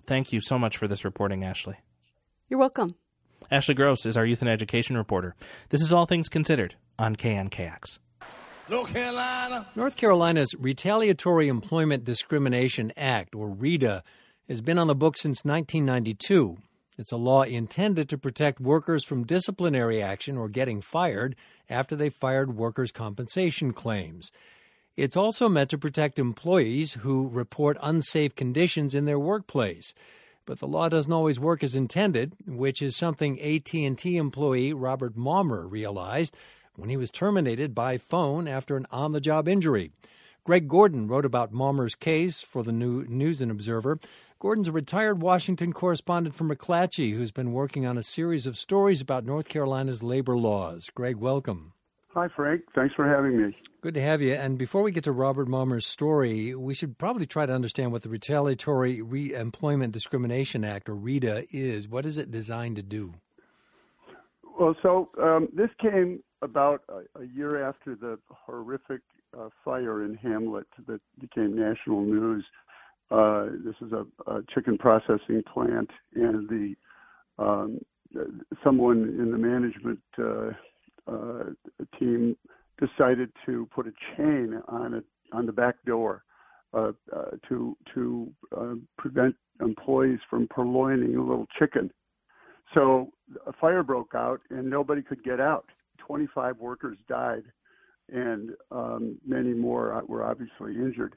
Thank 0.06 0.32
you 0.32 0.40
so 0.40 0.60
much 0.60 0.78
for 0.78 0.88
this 0.88 1.04
reporting, 1.04 1.44
Ashley. 1.44 1.78
You're 2.48 2.60
welcome. 2.60 2.96
Ashley 3.52 3.76
Gross 3.76 4.06
is 4.06 4.16
our 4.16 4.26
youth 4.26 4.42
and 4.42 4.50
education 4.50 4.96
reporter. 4.96 5.36
This 5.70 5.82
is 5.82 5.92
All 5.92 6.06
Things 6.06 6.30
Considered 6.30 6.76
on 6.98 7.16
KNKX. 7.16 8.00
North 8.70 8.92
Carolina. 8.92 9.68
North 9.76 9.96
Carolina's 9.96 10.54
Retaliatory 10.60 11.48
Employment 11.48 12.04
Discrimination 12.04 12.92
Act, 12.98 13.34
or 13.34 13.50
REDA, 13.50 14.04
has 14.50 14.60
been 14.60 14.78
on 14.78 14.88
the 14.88 14.96
books 14.96 15.22
since 15.22 15.46
1992. 15.46 16.58
It's 16.98 17.12
a 17.14 17.18
law 17.18 17.44
intended 17.44 18.10
to 18.10 18.18
protect 18.18 18.60
workers 18.60 19.06
from 19.06 19.24
disciplinary 19.24 20.02
action 20.02 20.38
or 20.38 20.50
getting 20.50 20.82
fired 20.82 21.36
after 21.70 21.96
they 21.96 22.10
fired 22.10 22.58
workers' 22.58 22.92
compensation 22.92 23.72
claims. 23.72 24.32
It's 24.98 25.16
also 25.16 25.48
meant 25.48 25.70
to 25.70 25.78
protect 25.78 26.20
employees 26.20 26.94
who 26.94 27.30
report 27.30 27.78
unsafe 27.82 28.36
conditions 28.36 28.94
in 28.94 29.06
their 29.06 29.20
workplace. 29.20 29.94
But 30.46 30.60
the 30.60 30.68
law 30.68 30.90
doesn't 30.90 31.12
always 31.12 31.40
work 31.40 31.64
as 31.64 31.76
intended, 31.76 32.34
which 32.46 32.82
is 32.82 32.98
something 32.98 33.40
AT&T 33.40 34.18
employee 34.18 34.74
Robert 34.74 35.16
Maumer 35.16 35.70
realized 35.70 36.36
when 36.78 36.90
he 36.90 36.96
was 36.96 37.12
terminated 37.12 37.76
by 37.76 37.98
phone 37.98 38.48
after 38.48 38.78
an 38.78 38.86
on-the-job 38.92 39.50
injury. 39.50 39.92
Greg 40.46 40.70
Gordon 40.70 41.10
wrote 41.10 41.26
about 41.26 41.52
Maumer's 41.52 41.96
case 41.96 42.40
for 42.42 42.64
the 42.64 42.72
New 42.72 43.04
News 43.10 43.42
and 43.42 43.52
Observer. 43.52 44.00
Gordon's 44.40 44.70
a 44.70 44.72
retired 44.72 45.22
Washington 45.22 45.74
correspondent 45.74 46.36
from 46.36 46.50
McClatchy 46.50 47.14
who's 47.14 47.32
been 47.32 47.52
working 47.52 47.86
on 47.86 47.98
a 47.98 48.04
series 48.04 48.48
of 48.48 48.58
stories 48.58 49.02
about 49.02 49.26
North 49.26 49.50
Carolina's 49.50 50.02
labor 50.04 50.38
laws. 50.38 50.90
Greg, 50.96 51.18
welcome. 51.18 51.74
Hi, 52.14 52.30
Frank. 52.34 52.62
Thanks 52.74 52.96
for 52.96 53.08
having 53.08 53.40
me. 53.40 53.58
Good 53.82 53.94
to 53.96 54.02
have 54.02 54.22
you. 54.22 54.34
And 54.34 54.58
before 54.58 54.84
we 54.84 54.92
get 54.92 55.04
to 55.04 55.12
Robert 55.12 55.48
Maumer's 55.48 55.86
story, 55.86 56.56
we 56.56 56.74
should 56.74 56.98
probably 56.98 57.26
try 57.26 57.46
to 57.46 57.54
understand 57.54 57.92
what 57.92 58.04
the 58.04 58.10
Retaliatory 58.10 59.02
Re- 59.02 59.34
Employment 59.34 59.92
Discrimination 59.92 60.64
Act, 60.64 60.88
or 60.88 60.96
REDA, 60.96 61.46
is. 61.52 61.88
What 61.88 62.06
is 62.06 62.18
it 62.18 62.32
designed 62.32 62.78
to 62.78 62.84
do? 62.84 63.16
Well, 64.58 64.76
so 64.82 65.10
um, 65.22 65.50
this 65.56 65.70
came 65.80 66.24
about 66.42 66.82
a, 66.90 67.22
a, 67.22 67.26
year 67.26 67.68
after 67.68 67.96
the 67.96 68.18
horrific 68.30 69.02
uh, 69.38 69.50
fire 69.64 70.04
in 70.04 70.16
Hamlet 70.16 70.66
that 70.88 71.00
became 71.20 71.56
national 71.56 72.02
news. 72.02 72.44
Uh, 73.12 73.48
this 73.64 73.76
is 73.82 73.92
a, 73.94 74.32
a, 74.32 74.42
chicken 74.54 74.78
processing 74.78 75.44
plant, 75.54 75.90
and 76.16 76.50
the 76.50 76.76
um, 77.38 77.80
someone 78.64 79.16
in 79.20 79.32
the 79.32 79.38
management 79.38 80.00
uh, 80.18 80.50
uh, 81.12 81.44
team 82.00 82.36
decided 82.80 83.32
to 83.46 83.68
put 83.74 83.86
a 83.86 83.94
chain 84.16 84.60
on 84.68 84.96
it 84.96 85.06
on 85.34 85.46
the 85.46 85.52
back 85.52 85.76
door 85.86 86.24
uh, 86.74 86.92
uh, 87.16 87.32
to 87.48 87.78
to 87.94 88.32
prevent 88.98 89.36
employees 89.62 90.20
from 90.30 90.48
purloining 90.48 91.16
a 91.16 91.22
little 91.22 91.48
chicken. 91.60 91.92
So 92.74 93.12
a 93.46 93.54
fire 93.54 93.84
broke 93.84 94.14
out, 94.16 94.42
and 94.50 94.70
nobody 94.70 95.02
could 95.02 95.24
get 95.24 95.40
out. 95.40 95.66
25 96.00 96.58
workers 96.58 96.98
died 97.10 97.44
and 98.12 98.52
um, 98.72 99.18
many 99.26 99.54
more 99.54 100.04
were 100.08 100.24
obviously 100.24 100.76
injured. 100.76 101.16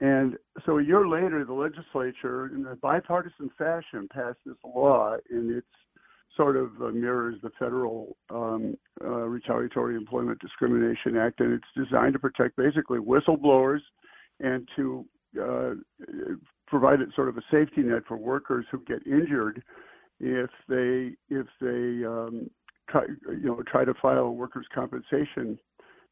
And 0.00 0.36
so 0.64 0.78
a 0.78 0.82
year 0.82 1.06
later, 1.06 1.44
the 1.44 1.52
legislature, 1.52 2.46
in 2.54 2.66
a 2.66 2.76
bipartisan 2.76 3.50
fashion, 3.58 4.08
passed 4.12 4.38
this 4.46 4.56
law, 4.64 5.16
and 5.30 5.50
it 5.50 5.64
sort 6.36 6.56
of 6.56 6.70
uh, 6.80 6.88
mirrors 6.88 7.36
the 7.42 7.50
federal 7.58 8.16
um, 8.30 8.76
uh, 9.04 9.08
Retaliatory 9.08 9.96
Employment 9.96 10.38
Discrimination 10.40 11.16
Act, 11.16 11.40
and 11.40 11.52
it's 11.52 11.86
designed 11.88 12.14
to 12.14 12.18
protect 12.18 12.56
basically 12.56 12.98
whistleblowers 12.98 13.80
and 14.38 14.66
to 14.76 15.04
uh, 15.42 15.70
provide 16.66 17.00
sort 17.14 17.28
of 17.28 17.36
a 17.36 17.42
safety 17.50 17.82
net 17.82 18.02
for 18.08 18.16
workers 18.16 18.64
who 18.70 18.82
get 18.86 19.06
injured 19.06 19.62
if 20.20 20.50
they 20.68 21.12
if 21.28 21.46
they 21.60 22.04
um, 22.06 22.50
try, 22.88 23.04
you 23.28 23.46
know 23.46 23.62
try 23.66 23.84
to 23.84 23.94
file 24.00 24.24
a 24.24 24.30
workers' 24.30 24.66
compensation 24.74 25.58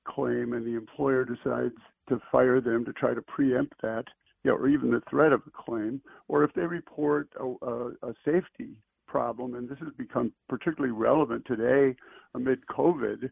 claim 0.06 0.54
and 0.54 0.66
the 0.66 0.74
employer 0.74 1.24
decides 1.24 1.74
to 2.08 2.20
fire 2.32 2.60
them 2.60 2.84
to 2.84 2.92
try 2.94 3.14
to 3.14 3.22
preempt 3.22 3.74
that, 3.82 4.04
you 4.42 4.50
know, 4.50 4.56
or 4.56 4.68
even 4.68 4.90
the 4.90 5.02
threat 5.10 5.32
of 5.32 5.42
a 5.46 5.50
claim, 5.50 6.00
or 6.28 6.42
if 6.42 6.52
they 6.54 6.62
report 6.62 7.28
a, 7.38 7.66
a, 7.66 7.88
a 8.02 8.14
safety 8.24 8.70
problem, 9.06 9.54
and 9.54 9.68
this 9.68 9.78
has 9.78 9.92
become 9.96 10.32
particularly 10.48 10.92
relevant 10.92 11.44
today 11.46 11.94
amid 12.34 12.58
COVID, 12.66 13.30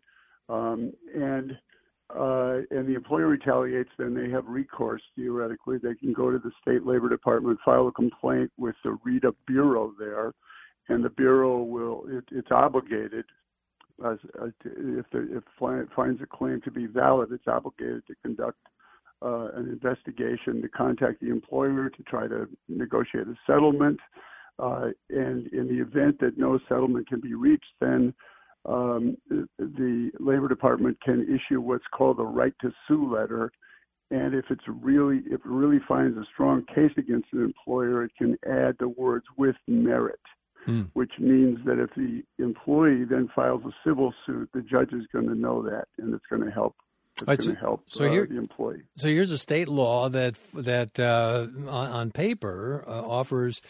um, 0.49 0.93
and 1.15 1.53
uh, 2.15 2.63
and 2.71 2.87
the 2.87 2.95
employer 2.95 3.27
retaliates, 3.27 3.91
then 3.99 4.15
they 4.15 4.31
have 4.31 4.47
recourse. 4.47 5.03
Theoretically, 5.17 5.79
they 5.79 5.95
can 5.95 6.13
go 6.13 6.31
to 6.31 6.39
the 6.39 6.53
state 6.63 6.87
labor 6.87 7.09
department, 7.09 7.59
file 7.65 7.89
a 7.89 7.93
complaint 7.93 8.53
with 8.57 8.77
the 8.85 8.97
REDA 9.05 9.35
bureau 9.49 9.93
there, 9.99 10.33
and 10.89 11.05
the 11.05 11.11
bureau 11.11 11.63
will 11.63 12.05
it, 12.09 12.25
it's 12.31 12.51
obligated 12.51 13.25
as, 14.05 14.19
uh, 14.41 14.47
if 14.65 15.07
the, 15.11 15.37
if 15.37 15.43
finds 15.59 16.21
a 16.23 16.27
claim 16.27 16.61
to 16.63 16.71
be 16.71 16.87
valid, 16.87 17.31
it's 17.33 17.47
obligated 17.47 18.07
to 18.07 18.15
conduct 18.23 18.59
uh, 19.23 19.49
an 19.55 19.69
investigation 19.69 20.61
to 20.61 20.69
contact 20.69 21.21
the 21.21 21.31
employer 21.31 21.89
to 21.89 22.03
try 22.03 22.27
to 22.29 22.47
negotiate 22.69 23.27
a 23.27 23.35
settlement. 23.47 23.99
Uh, 24.59 24.89
and 25.11 25.47
in 25.49 25.67
the 25.69 25.81
event 25.81 26.19
that 26.21 26.37
no 26.37 26.59
settlement 26.69 27.09
can 27.09 27.21
be 27.21 27.35
reached, 27.35 27.65
then 27.81 28.13
um, 28.67 29.17
the 29.59 30.11
Labor 30.19 30.49
Department 30.49 30.99
can 31.03 31.23
issue 31.23 31.61
what's 31.61 31.85
called 31.95 32.19
a 32.19 32.23
right 32.23 32.55
to 32.61 32.71
sue 32.87 33.13
letter. 33.13 33.51
And 34.11 34.35
if 34.35 34.45
it's 34.51 34.65
really, 34.69 35.23
if 35.27 35.41
it 35.41 35.47
really 35.47 35.81
finds 35.89 36.17
a 36.17 36.25
strong 36.33 36.65
case 36.75 36.93
against 36.97 37.29
an 37.33 37.43
employer, 37.43 38.05
it 38.05 38.13
can 38.17 38.37
add 38.47 38.77
the 38.79 38.89
words 38.89 39.25
with 39.37 39.57
merit 39.67 40.21
mm. 40.67 40.89
which 40.95 41.13
means 41.19 41.59
that 41.65 41.79
if 41.79 41.91
the 41.97 42.23
employee 42.39 43.05
then 43.05 43.29
files 43.35 43.63
a 43.65 43.73
civil 43.87 44.13
suit, 44.25 44.51
the 44.53 44.63
judge 44.63 44.93
is 44.93 45.07
going 45.13 45.29
to 45.29 45.35
know 45.35 45.63
that, 45.63 45.87
and 45.99 46.15
it's 46.15 46.25
going 46.29 46.45
to 46.45 46.51
help. 46.51 46.75
It's 47.19 47.27
right, 47.27 47.39
going 47.39 47.55
to 47.55 47.61
help 47.61 47.83
so 47.89 48.05
uh, 48.05 48.11
here, 48.11 48.27
the 48.27 48.37
employee. 48.37 48.83
So 48.97 49.09
here's 49.09 49.31
a 49.31 49.39
state 49.39 49.69
law 49.69 50.11
that 50.11 50.37
that 50.53 51.01
uh, 51.01 51.47
on, 51.61 51.91
on, 51.91 52.11
paper 52.11 52.85
uh, 52.87 52.91
offers 52.91 53.63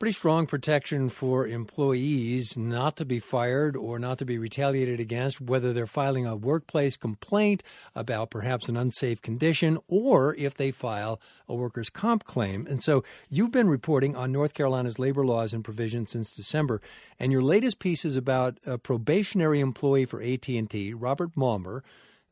pretty 0.00 0.14
strong 0.14 0.46
protection 0.46 1.10
for 1.10 1.46
employees 1.46 2.56
not 2.56 2.96
to 2.96 3.04
be 3.04 3.20
fired 3.20 3.76
or 3.76 3.98
not 3.98 4.16
to 4.16 4.24
be 4.24 4.38
retaliated 4.38 4.98
against, 4.98 5.42
whether 5.42 5.74
they're 5.74 5.86
filing 5.86 6.24
a 6.24 6.34
workplace 6.34 6.96
complaint 6.96 7.62
about 7.94 8.30
perhaps 8.30 8.70
an 8.70 8.78
unsafe 8.78 9.20
condition 9.20 9.76
or 9.88 10.34
if 10.36 10.54
they 10.54 10.70
file 10.70 11.20
a 11.46 11.54
workers' 11.54 11.90
comp 11.90 12.24
claim. 12.24 12.66
And 12.66 12.82
so 12.82 13.04
you've 13.28 13.52
been 13.52 13.68
reporting 13.68 14.16
on 14.16 14.32
North 14.32 14.54
Carolina's 14.54 14.98
labor 14.98 15.26
laws 15.26 15.52
and 15.52 15.62
provisions 15.62 16.12
since 16.12 16.34
December, 16.34 16.80
and 17.18 17.30
your 17.30 17.42
latest 17.42 17.78
piece 17.78 18.06
is 18.06 18.16
about 18.16 18.56
a 18.66 18.78
probationary 18.78 19.60
employee 19.60 20.06
for 20.06 20.22
AT&T, 20.22 20.94
Robert 20.94 21.34
Maumer, 21.36 21.82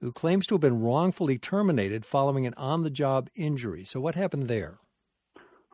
who 0.01 0.11
claims 0.11 0.47
to 0.47 0.55
have 0.55 0.63
been 0.63 0.81
wrongfully 0.81 1.37
terminated 1.37 2.07
following 2.07 2.47
an 2.47 2.55
on-the-job 2.57 3.29
injury. 3.37 3.85
So 3.85 4.01
what 4.01 4.15
happened 4.15 4.45
there? 4.45 4.79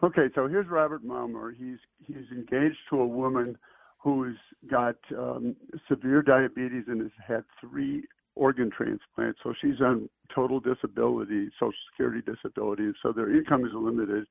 Okay, 0.02 0.26
so 0.34 0.48
here's 0.48 0.66
Robert 0.68 1.04
Maumer. 1.04 1.54
He's 1.56 1.78
he's 2.06 2.30
engaged 2.30 2.78
to 2.90 3.00
a 3.00 3.06
woman 3.06 3.56
who's 3.98 4.36
got 4.70 4.96
um, 5.16 5.56
severe 5.88 6.20
diabetes 6.20 6.84
and 6.88 7.00
has 7.00 7.10
had 7.26 7.44
three 7.60 8.04
organ 8.34 8.70
transplants. 8.76 9.38
So 9.42 9.54
she's 9.60 9.80
on 9.80 10.08
total 10.34 10.60
disability, 10.60 11.48
Social 11.58 11.72
Security 11.92 12.20
disability, 12.20 12.92
so 13.02 13.12
their 13.12 13.34
income 13.34 13.64
is 13.64 13.70
limited, 13.74 14.26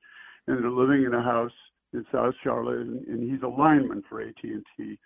and 0.48 0.64
they're 0.64 0.70
living 0.70 1.06
in 1.06 1.14
a 1.14 1.24
house 1.24 1.52
in 1.94 2.06
South 2.12 2.34
Charlotte, 2.44 2.82
and, 2.82 3.08
and 3.08 3.32
he's 3.32 3.42
a 3.44 3.48
lineman 3.48 4.04
for 4.10 4.22
AT 4.22 4.44
and 4.44 4.66
T. 4.78 5.00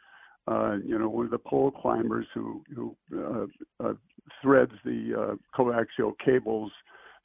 Uh, 0.47 0.77
you 0.83 0.97
know, 0.97 1.09
one 1.09 1.25
of 1.25 1.31
the 1.31 1.37
pole 1.37 1.71
climbers 1.71 2.25
who 2.33 2.63
who 2.75 2.95
uh, 3.15 3.45
uh, 3.85 3.93
threads 4.41 4.71
the 4.83 5.13
uh, 5.13 5.35
coaxial 5.57 6.13
cables 6.23 6.71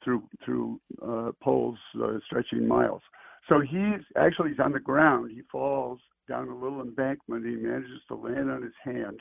through 0.03 0.23
through 0.43 0.79
uh, 1.01 1.31
poles 1.41 1.77
uh, 2.01 2.17
stretching 2.25 2.67
miles. 2.67 3.01
So 3.49 3.59
he's 3.59 4.01
actually 4.17 4.51
he's 4.51 4.59
on 4.59 4.71
the 4.71 4.79
ground. 4.79 5.31
He 5.31 5.41
falls 5.51 5.99
down 6.29 6.47
a 6.49 6.55
little 6.55 6.81
embankment. 6.81 7.45
He 7.45 7.55
manages 7.55 8.01
to 8.07 8.15
land 8.15 8.49
on 8.49 8.61
his 8.61 8.73
hand. 8.83 9.19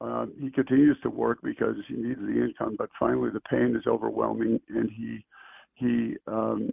Uh, 0.00 0.26
he 0.40 0.50
continues 0.50 0.96
to 1.02 1.10
work 1.10 1.38
because 1.42 1.74
he 1.88 1.94
needs 1.94 2.20
the 2.20 2.44
income, 2.44 2.76
but 2.78 2.88
finally 2.98 3.30
the 3.30 3.40
pain 3.40 3.74
is 3.76 3.86
overwhelming, 3.86 4.60
and 4.68 4.90
he 4.90 5.24
he 5.74 6.16
um, 6.26 6.70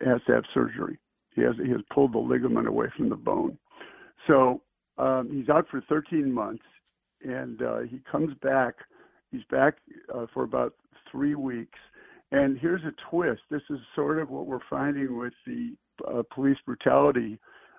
has 0.00 0.20
to 0.26 0.32
have 0.32 0.44
surgery. 0.54 0.98
He 1.34 1.42
has 1.42 1.54
he 1.64 1.70
has 1.70 1.80
pulled 1.92 2.12
the 2.12 2.18
ligament 2.18 2.68
away 2.68 2.86
from 2.96 3.08
the 3.08 3.16
bone. 3.16 3.58
So 4.26 4.62
um, 4.98 5.30
he's 5.32 5.48
out 5.48 5.66
for 5.70 5.80
13 5.88 6.30
months, 6.32 6.62
and 7.22 7.60
uh, 7.62 7.80
he 7.80 8.00
comes 8.10 8.34
back. 8.42 8.74
He's 9.32 9.44
back 9.50 9.76
uh, 10.14 10.26
for 10.32 10.44
about 10.44 10.74
three 11.10 11.34
weeks. 11.34 11.78
And 12.32 12.58
here's 12.58 12.82
a 12.84 12.92
twist. 13.10 13.42
This 13.50 13.62
is 13.70 13.78
sort 13.94 14.18
of 14.18 14.30
what 14.30 14.46
we're 14.46 14.60
finding 14.68 15.18
with 15.18 15.32
the 15.46 15.74
uh, 16.06 16.22
police 16.32 16.58
brutality, 16.64 17.38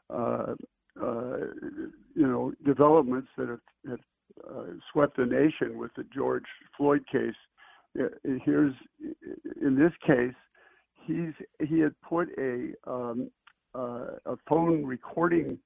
uh, 0.10 0.55
uh, 1.01 1.38
you 2.13 2.27
know, 2.27 2.51
developments 2.65 3.29
that 3.38 3.48
have, 3.48 3.60
have 3.89 4.00
uh, 4.50 4.63
swept 4.91 5.17
the 5.17 5.25
nation 5.25 5.77
with 5.77 5.91
the 5.96 6.03
George 6.13 6.43
Floyd 6.75 7.03
case. 7.10 7.34
Uh, 8.00 8.08
here's 8.43 8.74
in 9.62 9.75
this 9.75 9.93
case, 10.05 10.36
he's 11.05 11.34
he 11.65 11.79
had 11.79 11.93
put 12.01 12.29
a 12.38 12.74
um, 12.86 13.29
uh, 13.74 14.17
a 14.25 14.36
phone 14.50 14.86
recording 14.86 15.58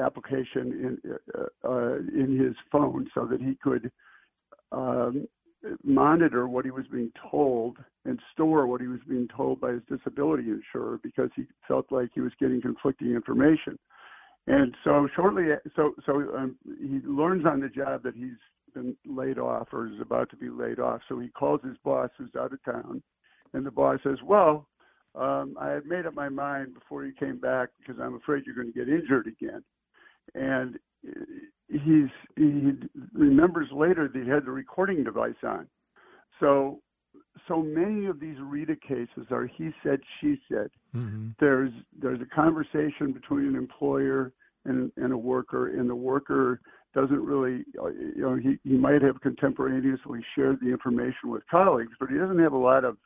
application 0.00 0.98
in 1.04 1.18
in 2.14 2.38
his 2.38 2.54
phone 2.72 3.06
so 3.14 3.26
that 3.26 3.40
he 3.40 3.54
could 3.62 3.90
um, 4.72 5.26
monitor 5.82 6.48
what 6.48 6.64
he 6.64 6.70
was 6.70 6.86
being 6.90 7.12
told 7.30 7.78
and 8.04 8.18
store 8.32 8.66
what 8.66 8.80
he 8.80 8.86
was 8.86 9.00
being 9.08 9.28
told 9.34 9.60
by 9.60 9.72
his 9.72 9.82
disability 9.88 10.44
insurer 10.44 10.98
because 11.02 11.30
he 11.34 11.44
felt 11.66 11.86
like 11.90 12.10
he 12.14 12.20
was 12.20 12.32
getting 12.40 12.60
conflicting 12.60 13.12
information. 13.12 13.78
And 14.46 14.74
so 14.82 15.08
shortly, 15.14 15.48
so 15.76 15.94
so 16.06 16.14
um, 16.36 16.56
he 16.64 17.00
learns 17.06 17.44
on 17.44 17.60
the 17.60 17.68
job 17.68 18.02
that 18.04 18.14
he's 18.14 18.38
been 18.72 18.96
laid 19.06 19.38
off 19.38 19.68
or 19.72 19.86
is 19.86 20.00
about 20.00 20.30
to 20.30 20.36
be 20.36 20.48
laid 20.48 20.78
off. 20.78 21.00
So 21.08 21.18
he 21.18 21.28
calls 21.28 21.60
his 21.62 21.76
boss, 21.84 22.10
who's 22.16 22.30
out 22.38 22.52
of 22.52 22.64
town, 22.64 23.02
and 23.52 23.66
the 23.66 23.70
boss 23.70 23.98
says, 24.02 24.18
"Well, 24.24 24.66
um, 25.14 25.56
I 25.60 25.70
had 25.70 25.86
made 25.86 26.06
up 26.06 26.14
my 26.14 26.28
mind 26.28 26.74
before 26.74 27.04
you 27.04 27.12
came 27.12 27.38
back 27.38 27.70
because 27.78 28.00
I'm 28.00 28.14
afraid 28.14 28.44
you're 28.46 28.54
going 28.54 28.72
to 28.72 28.78
get 28.78 28.88
injured 28.88 29.26
again. 29.26 29.62
And 30.34 30.78
he's 31.68 32.08
he 32.36 32.72
remembers 33.12 33.68
later 33.72 34.08
that 34.08 34.22
he 34.22 34.28
had 34.28 34.44
the 34.44 34.50
recording 34.50 35.04
device 35.04 35.34
on. 35.42 35.68
So 36.40 36.80
so 37.46 37.62
many 37.62 38.06
of 38.06 38.20
these 38.20 38.36
Rita 38.40 38.76
cases 38.76 39.26
are 39.30 39.46
he 39.46 39.70
said 39.82 40.00
she 40.20 40.40
said. 40.50 40.70
Mm-hmm. 40.94 41.30
There's 41.40 41.72
there's 42.00 42.20
a 42.20 42.34
conversation 42.34 43.12
between 43.12 43.46
an 43.46 43.56
employer 43.56 44.32
and, 44.64 44.90
and 44.96 45.12
a 45.12 45.18
worker, 45.18 45.78
and 45.78 45.88
the 45.88 45.94
worker 45.94 46.60
doesn't 46.94 47.22
really 47.22 47.64
you 47.74 48.14
know 48.16 48.36
he, 48.36 48.58
he 48.64 48.76
might 48.76 49.02
have 49.02 49.20
contemporaneously 49.20 50.20
shared 50.34 50.58
the 50.60 50.68
information 50.68 51.30
with 51.30 51.42
colleagues, 51.50 51.92
but 52.00 52.08
he 52.08 52.16
doesn't 52.16 52.38
have 52.38 52.52
a 52.52 52.58
lot 52.58 52.84
of 52.84 52.96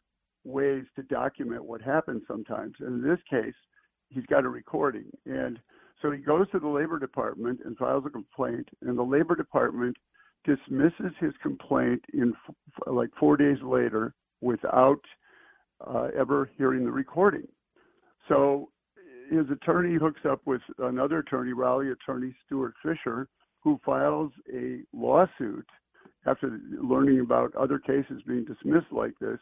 ways 0.44 0.84
to 0.96 1.02
document 1.04 1.64
what 1.64 1.80
happens 1.80 2.22
sometimes. 2.26 2.74
And 2.80 3.02
in 3.02 3.08
this 3.08 3.20
case, 3.30 3.54
he's 4.08 4.26
got 4.26 4.44
a 4.44 4.48
recording 4.48 5.10
and 5.26 5.58
so 6.02 6.10
he 6.10 6.18
goes 6.18 6.50
to 6.50 6.58
the 6.58 6.68
labor 6.68 6.98
department 6.98 7.60
and 7.64 7.76
files 7.76 8.04
a 8.06 8.10
complaint, 8.10 8.68
and 8.82 8.98
the 8.98 9.02
labor 9.02 9.36
department 9.36 9.96
dismisses 10.44 11.12
his 11.20 11.32
complaint 11.40 12.04
in 12.12 12.34
f- 12.48 12.54
like 12.88 13.10
four 13.18 13.36
days 13.36 13.58
later 13.62 14.12
without 14.40 15.00
uh, 15.86 16.08
ever 16.18 16.50
hearing 16.58 16.84
the 16.84 16.90
recording. 16.90 17.46
So 18.28 18.70
his 19.30 19.46
attorney 19.50 19.96
hooks 19.96 20.20
up 20.28 20.40
with 20.44 20.60
another 20.78 21.20
attorney, 21.20 21.52
Raleigh 21.52 21.92
attorney 21.92 22.34
Stuart 22.44 22.74
Fisher, 22.82 23.28
who 23.60 23.80
files 23.84 24.32
a 24.52 24.80
lawsuit 24.92 25.66
after 26.26 26.58
learning 26.82 27.20
about 27.20 27.54
other 27.54 27.78
cases 27.78 28.22
being 28.26 28.44
dismissed 28.44 28.92
like 28.92 29.14
this 29.20 29.38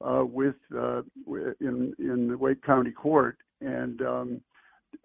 uh, 0.00 0.24
with 0.24 0.54
uh, 0.76 1.02
in 1.60 1.92
in 1.98 2.28
the 2.28 2.38
Wake 2.38 2.62
County 2.62 2.92
Court, 2.92 3.36
and 3.60 4.00
um, 4.02 4.40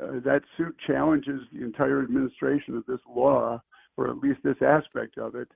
uh, 0.02 0.20
that 0.24 0.42
suit 0.58 0.76
challenges 0.88 1.42
the 1.52 1.64
entire 1.64 2.02
administration 2.02 2.76
of 2.76 2.86
this 2.86 3.00
law, 3.08 3.62
or 3.98 4.10
at 4.10 4.18
least 4.18 4.40
this 4.44 4.62
aspect 4.62 5.18
of 5.18 5.36
it. 5.36 5.50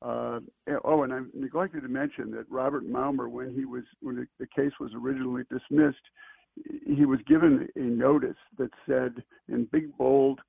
Uh, 0.00 0.40
oh, 0.84 1.04
and 1.04 1.12
I 1.12 1.20
neglected 1.32 1.82
to 1.82 1.88
mention 1.88 2.30
that 2.32 2.50
Robert 2.50 2.84
Maumer, 2.84 3.28
when 3.28 3.54
he 3.54 3.64
was 3.64 3.84
when 4.00 4.26
the, 4.38 4.46
case 4.46 4.72
was 4.80 4.90
originally 4.94 5.44
dismissed, 5.50 6.02
he 6.84 7.04
was 7.04 7.20
given 7.28 7.68
a 7.76 7.80
notice 7.80 8.36
that 8.58 8.70
said 8.86 9.22
in 9.48 9.68
big 9.70 9.96
bold 9.96 10.40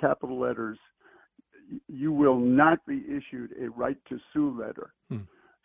capital 0.00 0.40
letters, 0.40 0.78
"You 1.88 2.12
will 2.12 2.38
not 2.38 2.84
be 2.86 3.04
issued 3.06 3.54
a 3.60 3.68
right 3.70 3.98
to 4.08 4.18
sue 4.32 4.58
letter." 4.58 4.94
Hmm. 5.10 5.18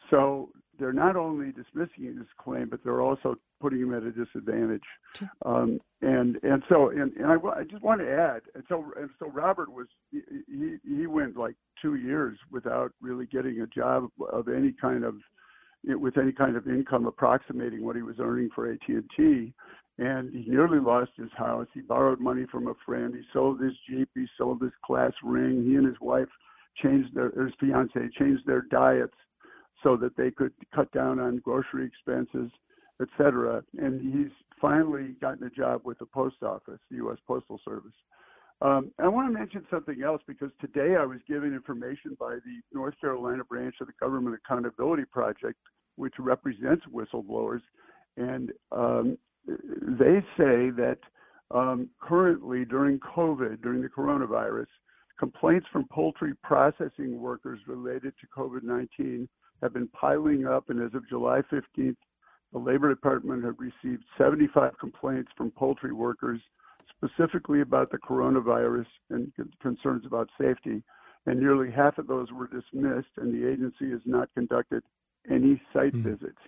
So 0.10 0.50
they're 0.78 0.94
not 0.94 1.16
only 1.16 1.52
dismissing 1.52 2.18
his 2.18 2.28
claim, 2.38 2.68
but 2.70 2.84
they're 2.84 3.02
also 3.02 3.38
putting 3.60 3.80
him 3.80 3.94
at 3.94 4.04
a 4.04 4.12
disadvantage. 4.12 4.84
Um, 5.46 5.80
and 6.02 6.38
and 6.44 6.64
so 6.70 6.90
and, 6.90 7.14
and 7.18 7.26
I, 7.26 7.36
I 7.60 7.64
just 7.64 7.84
want 7.84 8.02
to 8.02 8.12
add, 8.12 8.42
and 8.56 8.64
so 8.70 8.86
and 9.00 9.10
so 9.20 9.30
Robert 9.30 9.72
was 9.72 9.88
he 10.12 10.78
he 10.84 11.08
went 11.08 11.38
like 11.38 11.56
two 11.82 11.96
years 11.96 12.38
without 12.52 12.92
really 13.02 13.26
getting 13.26 13.62
a 13.62 13.68
job 13.68 14.10
of 14.32 14.48
any 14.48 14.74
kind 14.80 15.04
of 15.04 15.16
with 15.86 16.18
any 16.18 16.32
kind 16.32 16.56
of 16.56 16.68
income 16.68 17.06
approximating 17.06 17.86
what 17.86 17.96
he 17.96 18.02
was 18.02 18.18
earning 18.20 18.50
for 18.54 18.72
AT 18.72 18.80
and 18.88 19.10
T. 19.16 19.54
And 20.00 20.32
he 20.32 20.48
nearly 20.48 20.80
lost 20.80 21.12
his 21.18 21.32
house. 21.36 21.66
He 21.74 21.82
borrowed 21.82 22.20
money 22.20 22.46
from 22.52 22.68
a 22.68 22.74
friend. 22.86 23.16
He 23.16 23.22
sold 23.34 23.60
his 23.60 23.74
Jeep. 23.90 24.10
He 24.14 24.28
sold 24.38 24.62
his 24.62 24.74
class 24.86 25.12
ring. 25.24 25.66
He 25.66 25.76
and 25.76 25.88
his 25.88 26.00
wife 26.00 26.28
changed 26.84 27.16
their 27.16 27.32
his 27.32 27.54
fiance 27.60 28.00
changed 28.20 28.46
their 28.46 28.62
diets 28.62 29.16
so 29.84 29.96
that 29.98 30.16
they 30.18 30.32
could 30.32 30.54
cut 30.74 30.92
down 30.92 31.20
on 31.20 31.38
grocery 31.38 31.86
expenses, 31.86 32.52
et 33.02 33.08
cetera. 33.18 33.64
And 33.78 34.02
he's 34.02 34.32
finally 34.62 35.16
gotten 35.22 35.46
a 35.46 35.50
job 35.50 35.82
with 35.84 36.00
the 36.00 36.06
post 36.06 36.42
office, 36.42 36.80
the 36.90 36.98
U.S. 36.98 37.18
Postal 37.28 37.60
Service. 37.64 37.94
Um, 38.62 38.92
I 38.98 39.08
want 39.08 39.32
to 39.32 39.40
mention 39.40 39.66
something 39.70 40.02
else 40.04 40.22
because 40.28 40.50
today 40.60 40.96
I 41.00 41.06
was 41.06 41.20
given 41.28 41.54
information 41.54 42.18
by 42.20 42.36
the 42.36 42.62
North 42.74 42.96
Carolina 43.00 43.44
branch 43.44 43.76
of 43.82 43.88
the 43.88 43.94
Government 44.00 44.36
Accountability 44.36 45.06
Project, 45.06 45.60
which 45.96 46.16
represents 46.18 46.84
whistleblowers, 46.92 47.62
and 48.18 48.52
um, 48.72 49.18
they 49.46 50.22
say 50.38 50.72
that 50.72 50.98
um, 51.52 51.90
currently 52.02 52.66
during 52.66 53.00
COVID, 53.00 53.62
during 53.62 53.82
the 53.82 53.90
coronavirus, 53.90 54.68
complaints 55.20 55.68
from 55.72 55.88
poultry 55.92 56.34
processing 56.44 57.20
workers 57.20 57.60
related 57.68 58.14
to 58.20 58.28
COVID 58.36 58.64
19 58.64 59.30
have 59.62 59.74
been 59.74 59.88
piling 59.90 60.46
up, 60.46 60.70
and 60.70 60.82
as 60.82 60.94
of 60.94 61.08
July 61.08 61.42
15th, 61.52 61.96
the 62.54 62.60
Labor 62.60 62.90
Department 62.90 63.44
had 63.44 63.56
received 63.60 64.04
75 64.18 64.78
complaints 64.80 65.32
from 65.36 65.52
poultry 65.52 65.94
workers 65.94 66.42
specifically 66.96 67.62
about 67.62 67.92
the 67.92 67.98
coronavirus 67.98 68.88
and 69.10 69.32
concerns 69.62 70.06
about 70.06 70.30
safety. 70.40 70.84
And 71.26 71.40
nearly 71.40 71.70
half 71.72 71.98
of 71.98 72.08
those 72.08 72.32
were 72.32 72.48
dismissed, 72.48 73.10
and 73.18 73.34
the 73.34 73.48
agency 73.48 73.92
has 73.92 74.00
not 74.06 74.30
conducted 74.34 74.82
any 75.30 75.62
site 75.74 75.94
mm. 75.94 76.04
visits. 76.04 76.40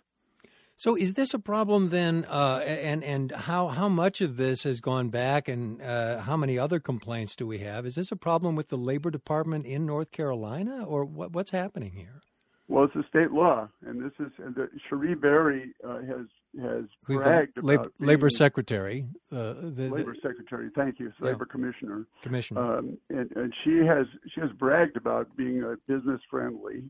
So, 0.77 0.95
is 0.95 1.15
this 1.15 1.33
a 1.33 1.39
problem 1.39 1.89
then? 1.89 2.23
Uh, 2.23 2.63
and 2.65 3.03
and 3.03 3.33
how 3.33 3.67
how 3.67 3.89
much 3.89 4.21
of 4.21 4.37
this 4.37 4.63
has 4.63 4.79
gone 4.79 5.09
back, 5.09 5.49
and 5.49 5.81
uh, 5.81 6.21
how 6.21 6.37
many 6.37 6.57
other 6.57 6.79
complaints 6.79 7.35
do 7.35 7.45
we 7.45 7.57
have? 7.57 7.85
Is 7.85 7.95
this 7.95 8.13
a 8.13 8.15
problem 8.15 8.55
with 8.55 8.69
the 8.69 8.77
Labor 8.77 9.11
Department 9.11 9.65
in 9.65 9.85
North 9.85 10.11
Carolina, 10.11 10.85
or 10.85 11.03
what, 11.03 11.33
what's 11.33 11.51
happening 11.51 11.91
here? 11.91 12.21
Well, 12.69 12.83
it's 12.83 12.95
a 12.95 13.07
state 13.09 13.31
law, 13.31 13.67
and 13.83 13.99
this 13.99 14.11
is 14.19 14.31
and 14.37 14.53
the, 14.53 14.69
Cherie 14.87 15.15
Berry 15.15 15.73
uh, 15.83 16.01
has 16.01 16.27
has 16.61 16.85
Who's 17.05 17.23
bragged 17.23 17.55
the 17.55 17.61
labor, 17.63 17.81
about 17.81 17.93
labor 17.99 18.29
secretary. 18.29 19.07
Uh, 19.31 19.53
the, 19.59 19.89
labor 19.91 20.13
the, 20.13 20.19
secretary, 20.21 20.69
thank 20.75 20.99
you, 20.99 21.11
yeah. 21.19 21.29
labor 21.29 21.45
commissioner. 21.45 22.05
Commissioner, 22.21 22.77
um, 22.77 22.97
and, 23.09 23.31
and 23.35 23.51
she 23.63 23.77
has 23.77 24.05
she 24.31 24.39
has 24.39 24.51
bragged 24.51 24.97
about 24.97 25.35
being 25.35 25.63
a 25.63 25.77
business 25.91 26.21
friendly, 26.29 26.83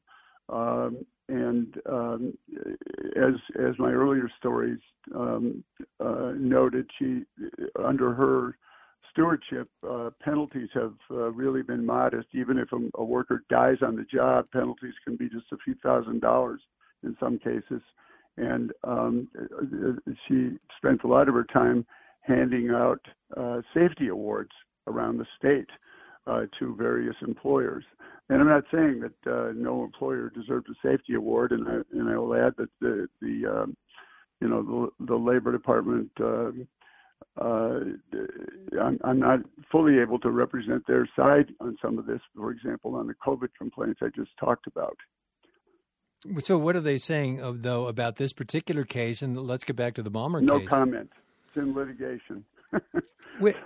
um, 0.49 0.97
and 1.29 1.75
um, 1.89 2.37
as 3.15 3.35
as 3.57 3.79
my 3.79 3.91
earlier 3.91 4.29
stories 4.37 4.79
um, 5.15 5.63
uh, 6.01 6.33
noted, 6.35 6.89
she 6.99 7.23
under 7.81 8.13
her 8.13 8.57
stewardship, 9.19 9.67
uh, 9.85 10.09
penalties 10.23 10.69
have 10.73 10.93
uh, 11.11 11.29
really 11.31 11.61
been 11.61 11.85
modest. 11.85 12.27
Even 12.33 12.57
if 12.57 12.69
a, 12.71 13.01
a, 13.01 13.03
worker 13.03 13.43
dies 13.49 13.75
on 13.81 13.97
the 13.97 14.05
job, 14.05 14.45
penalties 14.53 14.93
can 15.03 15.17
be 15.17 15.27
just 15.27 15.45
a 15.51 15.57
few 15.57 15.75
thousand 15.83 16.21
dollars 16.21 16.61
in 17.03 17.17
some 17.19 17.37
cases. 17.37 17.81
And 18.37 18.71
um, 18.85 19.27
she 20.25 20.51
spent 20.77 21.03
a 21.03 21.07
lot 21.07 21.27
of 21.27 21.33
her 21.33 21.45
time 21.51 21.85
handing 22.21 22.69
out 22.69 23.01
uh, 23.35 23.59
safety 23.73 24.07
awards 24.07 24.51
around 24.87 25.17
the 25.17 25.25
state 25.37 25.67
uh, 26.25 26.43
to 26.57 26.75
various 26.77 27.15
employers. 27.21 27.83
And 28.29 28.39
I'm 28.39 28.47
not 28.47 28.63
saying 28.71 29.01
that 29.01 29.29
uh, 29.31 29.51
no 29.53 29.83
employer 29.83 30.29
deserves 30.29 30.67
a 30.69 30.87
safety 30.87 31.15
award, 31.15 31.51
and 31.51 31.67
I, 31.67 31.81
and 31.91 32.09
I 32.09 32.17
will 32.17 32.35
add 32.35 32.53
that 32.57 32.69
the, 32.79 33.09
the 33.21 33.63
um, 33.63 33.75
you 34.39 34.47
know 34.47 34.89
the, 34.99 35.05
the 35.07 35.15
labor 35.15 35.51
department 35.51 36.09
um, 36.21 36.65
uh, 37.39 37.79
I'm, 38.81 38.99
I'm, 39.03 39.19
not 39.19 39.39
fully 39.71 39.99
able 39.99 40.19
to 40.19 40.29
represent 40.29 40.85
their 40.87 41.07
side 41.15 41.47
on 41.59 41.77
some 41.81 41.97
of 41.97 42.05
this. 42.05 42.19
For 42.35 42.51
example, 42.51 42.95
on 42.95 43.07
the 43.07 43.13
COVID 43.13 43.49
complaints 43.57 44.01
I 44.03 44.07
just 44.15 44.31
talked 44.39 44.67
about. 44.67 44.97
So, 46.39 46.57
what 46.57 46.75
are 46.75 46.81
they 46.81 46.97
saying, 46.97 47.39
of, 47.41 47.61
though, 47.61 47.87
about 47.87 48.17
this 48.17 48.33
particular 48.33 48.83
case? 48.83 49.21
And 49.21 49.39
let's 49.39 49.63
get 49.63 49.77
back 49.77 49.93
to 49.95 50.03
the 50.03 50.09
bomber. 50.09 50.41
no 50.41 50.59
case. 50.59 50.69
No 50.69 50.77
comment. 50.77 51.09
It's 51.47 51.57
in 51.57 51.73
litigation. 51.73 52.43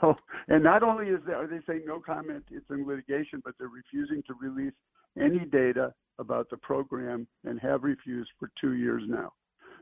so, 0.02 0.16
and 0.48 0.64
not 0.64 0.84
only 0.84 1.08
is 1.08 1.20
there, 1.26 1.38
are 1.38 1.48
they 1.48 1.60
saying 1.68 1.84
no 1.86 2.00
comment, 2.00 2.44
it's 2.52 2.70
in 2.70 2.88
litigation, 2.88 3.42
but 3.44 3.56
they're 3.58 3.68
refusing 3.68 4.22
to 4.28 4.34
release 4.40 4.74
any 5.20 5.40
data 5.40 5.94
about 6.20 6.50
the 6.50 6.58
program 6.58 7.28
and 7.44 7.60
have 7.60 7.84
refused 7.84 8.30
for 8.40 8.50
two 8.62 8.74
years 8.74 9.02
now. 9.08 9.34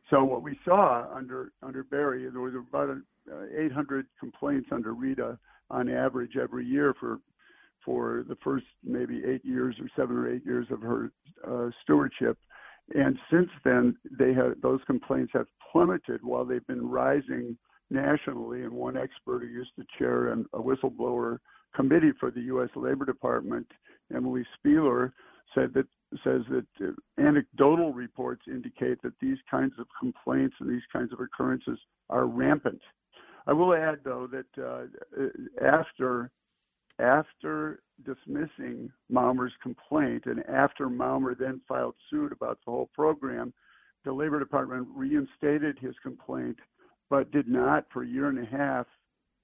So 0.09 0.23
what 0.23 0.43
we 0.43 0.59
saw 0.65 1.05
under 1.15 1.51
under 1.63 1.83
Berry, 1.83 2.29
there 2.29 2.41
was 2.41 2.53
about 2.55 2.89
uh, 2.89 3.43
800 3.57 4.05
complaints 4.19 4.69
under 4.71 4.93
Rita 4.93 5.37
on 5.69 5.89
average 5.89 6.35
every 6.41 6.65
year 6.65 6.93
for 6.99 7.19
for 7.85 8.23
the 8.27 8.37
first 8.43 8.65
maybe 8.83 9.23
eight 9.25 9.43
years 9.43 9.75
or 9.79 9.87
seven 9.95 10.15
or 10.15 10.31
eight 10.31 10.45
years 10.45 10.67
of 10.71 10.81
her 10.81 11.11
uh, 11.47 11.69
stewardship. 11.83 12.37
And 12.93 13.17
since 13.31 13.49
then, 13.63 13.95
they 14.19 14.33
have 14.33 14.59
those 14.61 14.81
complaints 14.85 15.31
have 15.33 15.47
plummeted 15.71 16.21
while 16.23 16.45
they've 16.45 16.65
been 16.67 16.87
rising 16.87 17.57
nationally. 17.89 18.63
And 18.63 18.71
one 18.71 18.97
expert 18.97 19.41
who 19.41 19.47
used 19.47 19.71
to 19.77 19.85
chair 19.97 20.29
an, 20.29 20.45
a 20.53 20.59
whistleblower 20.59 21.37
committee 21.75 22.11
for 22.19 22.31
the 22.31 22.41
U.S. 22.41 22.69
Labor 22.75 23.05
Department, 23.05 23.67
Emily 24.13 24.45
Spieler, 24.57 25.13
said 25.55 25.73
that 25.73 25.85
says 26.23 26.41
that 26.49 26.65
uh, 26.81 26.91
anecdotal 27.21 27.93
reports 27.93 28.43
indicate 28.47 29.01
that 29.01 29.13
these 29.21 29.37
kinds 29.49 29.73
of 29.79 29.87
complaints 29.99 30.55
and 30.59 30.69
these 30.69 30.85
kinds 30.91 31.13
of 31.13 31.19
occurrences 31.19 31.79
are 32.09 32.25
rampant. 32.25 32.81
I 33.47 33.53
will 33.53 33.73
add, 33.73 33.99
though, 34.03 34.27
that 34.27 34.61
uh, 34.61 35.65
after 35.65 36.31
after 36.99 37.79
dismissing 38.05 38.91
Maumer's 39.11 39.53
complaint 39.63 40.25
and 40.25 40.43
after 40.47 40.87
Maumer 40.87 41.35
then 41.37 41.61
filed 41.67 41.95
suit 42.09 42.31
about 42.31 42.59
the 42.63 42.71
whole 42.71 42.89
program, 42.93 43.53
the 44.05 44.13
Labor 44.13 44.37
Department 44.37 44.87
reinstated 44.93 45.79
his 45.79 45.95
complaint 46.03 46.57
but 47.09 47.31
did 47.31 47.47
not 47.47 47.85
for 47.91 48.03
a 48.03 48.07
year 48.07 48.29
and 48.29 48.39
a 48.39 48.45
half 48.45 48.85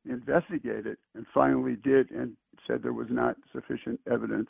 investigate 0.10 0.86
it, 0.86 1.00
and 1.16 1.26
finally 1.34 1.76
did, 1.84 2.10
and 2.12 2.34
said 2.66 2.82
there 2.82 2.94
was 2.94 3.08
not 3.10 3.36
sufficient 3.52 4.00
evidence 4.10 4.50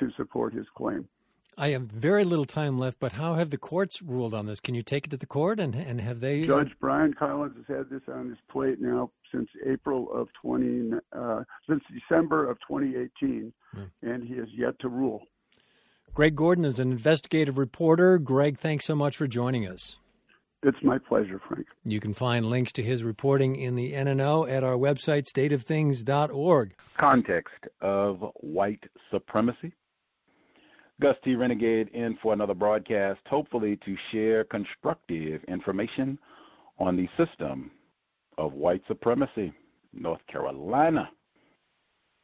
to 0.00 0.10
support 0.16 0.52
his 0.52 0.66
claim. 0.76 1.08
I 1.58 1.68
have 1.70 1.82
very 1.82 2.24
little 2.24 2.44
time 2.46 2.78
left, 2.78 2.98
but 2.98 3.12
how 3.12 3.34
have 3.34 3.50
the 3.50 3.58
courts 3.58 4.00
ruled 4.00 4.32
on 4.34 4.46
this? 4.46 4.58
Can 4.60 4.74
you 4.74 4.82
take 4.82 5.06
it 5.06 5.10
to 5.10 5.16
the 5.16 5.26
court 5.26 5.60
and 5.60 5.74
and 5.74 6.00
have 6.00 6.20
they? 6.20 6.46
Judge 6.46 6.72
Brian 6.80 7.12
Collins 7.14 7.54
has 7.56 7.76
had 7.76 7.90
this 7.90 8.02
on 8.08 8.28
his 8.30 8.38
plate 8.50 8.80
now 8.80 9.10
since 9.30 9.48
April 9.66 10.10
of 10.12 10.28
20, 10.40 10.92
uh, 11.12 11.42
since 11.68 11.82
December 11.92 12.48
of 12.50 12.58
2018, 12.68 13.52
Hmm. 13.72 13.82
and 14.02 14.24
he 14.24 14.34
has 14.36 14.48
yet 14.54 14.78
to 14.80 14.88
rule. 14.88 15.22
Greg 16.14 16.36
Gordon 16.36 16.64
is 16.64 16.78
an 16.78 16.92
investigative 16.92 17.56
reporter. 17.56 18.18
Greg, 18.18 18.58
thanks 18.58 18.84
so 18.84 18.94
much 18.94 19.16
for 19.16 19.26
joining 19.26 19.66
us. 19.66 19.98
It's 20.62 20.82
my 20.82 20.98
pleasure, 20.98 21.40
Frank. 21.48 21.66
You 21.84 21.98
can 22.00 22.12
find 22.12 22.46
links 22.46 22.70
to 22.74 22.82
his 22.82 23.02
reporting 23.02 23.56
in 23.56 23.74
the 23.74 23.94
N&O 23.94 24.46
at 24.46 24.62
our 24.62 24.76
website, 24.76 25.24
stateofthings.org. 25.26 26.74
Context 26.98 27.66
of 27.80 28.24
white 28.36 28.84
supremacy. 29.10 29.72
Gus 31.02 31.16
T. 31.24 31.34
Renegade 31.34 31.88
in 31.88 32.16
for 32.22 32.32
another 32.32 32.54
broadcast, 32.54 33.18
hopefully 33.26 33.76
to 33.84 33.96
share 34.12 34.44
constructive 34.44 35.42
information 35.48 36.16
on 36.78 36.96
the 36.96 37.08
system 37.16 37.72
of 38.38 38.52
white 38.52 38.82
supremacy. 38.86 39.52
North 39.92 40.20
Carolina. 40.28 41.10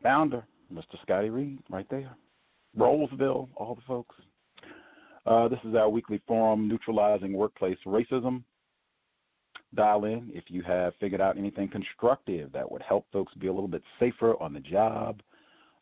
Founder, 0.00 0.46
Mr. 0.72 1.00
Scotty 1.02 1.28
Reed, 1.28 1.58
right 1.68 1.88
there. 1.90 2.14
Rolesville, 2.78 3.48
all 3.56 3.74
the 3.74 3.82
folks. 3.84 4.14
Uh, 5.26 5.48
this 5.48 5.58
is 5.64 5.74
our 5.74 5.88
weekly 5.88 6.22
forum, 6.28 6.68
Neutralizing 6.68 7.32
Workplace 7.32 7.78
Racism. 7.84 8.44
Dial 9.74 10.04
in 10.04 10.30
if 10.32 10.44
you 10.46 10.62
have 10.62 10.94
figured 11.00 11.20
out 11.20 11.36
anything 11.36 11.68
constructive 11.68 12.52
that 12.52 12.70
would 12.70 12.82
help 12.82 13.06
folks 13.12 13.34
be 13.34 13.48
a 13.48 13.52
little 13.52 13.66
bit 13.66 13.82
safer 13.98 14.40
on 14.40 14.52
the 14.52 14.60
job, 14.60 15.20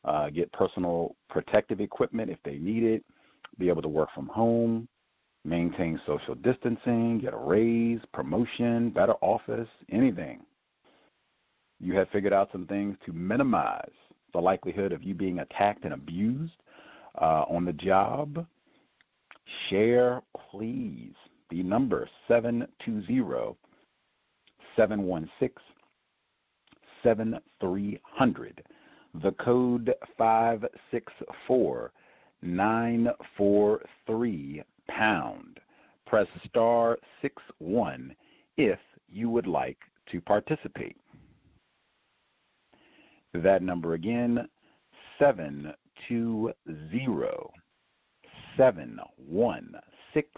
uh, 0.06 0.30
get 0.30 0.50
personal 0.52 1.14
protective 1.28 1.80
equipment 1.80 2.30
if 2.30 2.38
they 2.44 2.56
need 2.56 2.82
it, 2.82 3.04
be 3.58 3.68
able 3.68 3.82
to 3.82 3.88
work 3.88 4.08
from 4.14 4.28
home, 4.28 4.88
maintain 5.44 6.00
social 6.06 6.34
distancing, 6.36 7.18
get 7.18 7.34
a 7.34 7.36
raise, 7.36 8.00
promotion, 8.12 8.90
better 8.90 9.14
office, 9.20 9.68
anything. 9.90 10.40
You 11.80 11.94
have 11.96 12.08
figured 12.10 12.32
out 12.32 12.50
some 12.52 12.66
things 12.66 12.96
to 13.04 13.12
minimize 13.12 13.90
the 14.32 14.40
likelihood 14.40 14.92
of 14.92 15.02
you 15.02 15.14
being 15.14 15.40
attacked 15.40 15.84
and 15.84 15.94
abused 15.94 16.56
uh, 17.20 17.44
on 17.48 17.64
the 17.64 17.72
job. 17.72 18.46
Share, 19.68 20.22
please. 20.50 21.14
The 21.50 21.62
number 21.62 22.08
720 22.28 23.56
716 24.76 25.50
7300. 27.02 28.62
The 29.22 29.32
code 29.32 29.94
564 30.18 31.90
943 32.42 34.62
pound. 34.88 35.60
Press 36.06 36.26
star 36.44 36.98
6 37.22 37.42
1 37.58 38.14
if 38.58 38.78
you 39.08 39.30
would 39.30 39.46
like 39.46 39.78
to 40.10 40.20
participate. 40.20 40.98
That 43.32 43.62
number 43.62 43.94
again 43.94 44.46
720 45.18 46.52
716 48.56 50.30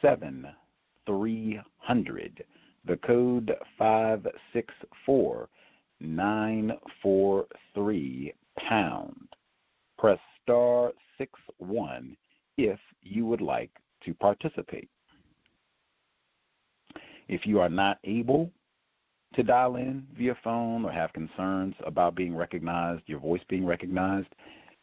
7300. 0.00 2.44
The 2.86 2.96
code 2.98 3.56
564 3.78 5.48
943 6.00 8.34
pound. 8.58 9.28
Press 9.98 10.18
star 10.42 10.92
6 11.18 11.32
1 11.58 12.16
if 12.56 12.78
you 13.02 13.26
would 13.26 13.40
like 13.40 13.70
to 14.04 14.14
participate. 14.14 14.88
If 17.28 17.46
you 17.46 17.60
are 17.60 17.68
not 17.68 17.98
able 18.04 18.50
to 19.34 19.42
dial 19.42 19.76
in 19.76 20.06
via 20.16 20.36
phone 20.44 20.84
or 20.84 20.92
have 20.92 21.12
concerns 21.12 21.74
about 21.86 22.14
being 22.14 22.36
recognized, 22.36 23.02
your 23.06 23.18
voice 23.18 23.42
being 23.48 23.66
recognized, 23.66 24.28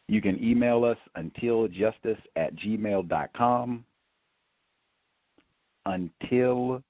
you 0.08 0.20
can 0.20 0.42
email 0.42 0.84
us 0.84 0.98
untiljustice 1.16 2.20
at 2.36 2.54
gmail.com. 2.56 3.84
Until 5.86 6.82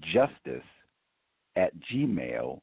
justice 0.00 0.62
at 1.56 1.72
gmail.com. 1.80 2.60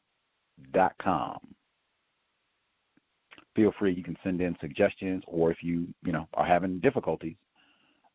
Feel 3.56 3.74
free, 3.80 3.92
you 3.92 4.04
can 4.04 4.18
send 4.24 4.40
in 4.40 4.56
suggestions, 4.62 5.24
or 5.26 5.50
if 5.52 5.64
you, 5.64 5.88
you 6.04 6.12
know, 6.12 6.28
are 6.36 6.46
having 6.46 6.80
difficulties 6.80 7.36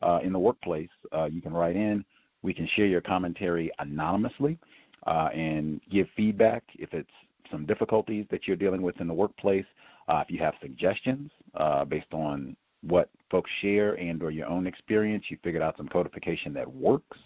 uh, 0.01 0.21
in 0.23 0.33
the 0.33 0.39
workplace, 0.39 0.89
uh, 1.13 1.25
you 1.25 1.43
can 1.43 1.53
write 1.53 1.77
in. 1.77 2.05
We 2.43 2.55
can 2.55 2.67
share 2.67 2.87
your 2.87 3.01
commentary 3.01 3.71
anonymously 3.79 4.59
uh, 5.07 5.31
and 5.33 5.81
give 5.91 6.07
feedback 6.17 6.63
if 6.75 6.93
it's 6.93 7.11
some 7.51 7.67
difficulties 7.67 8.27
that 8.31 8.47
you're 8.47 8.57
dealing 8.57 8.83
with 8.83 9.01
in 9.01 9.09
the 9.09 9.15
workplace. 9.15 9.67
Uh, 10.09 10.23
if 10.25 10.31
you 10.31 10.39
have 10.39 10.55
suggestions 10.61 11.31
uh, 11.55 11.85
based 11.85 12.13
on 12.13 12.57
what 12.83 13.11
folks 13.31 13.51
share 13.61 13.95
and 13.95 14.23
or 14.23 14.31
your 14.31 14.49
own 14.49 14.67
experience, 14.67 15.25
you 15.29 15.39
figured 15.43 15.63
out 15.63 15.77
some 15.77 15.89
codification 15.89 16.53
that 16.53 16.73
works, 16.73 17.19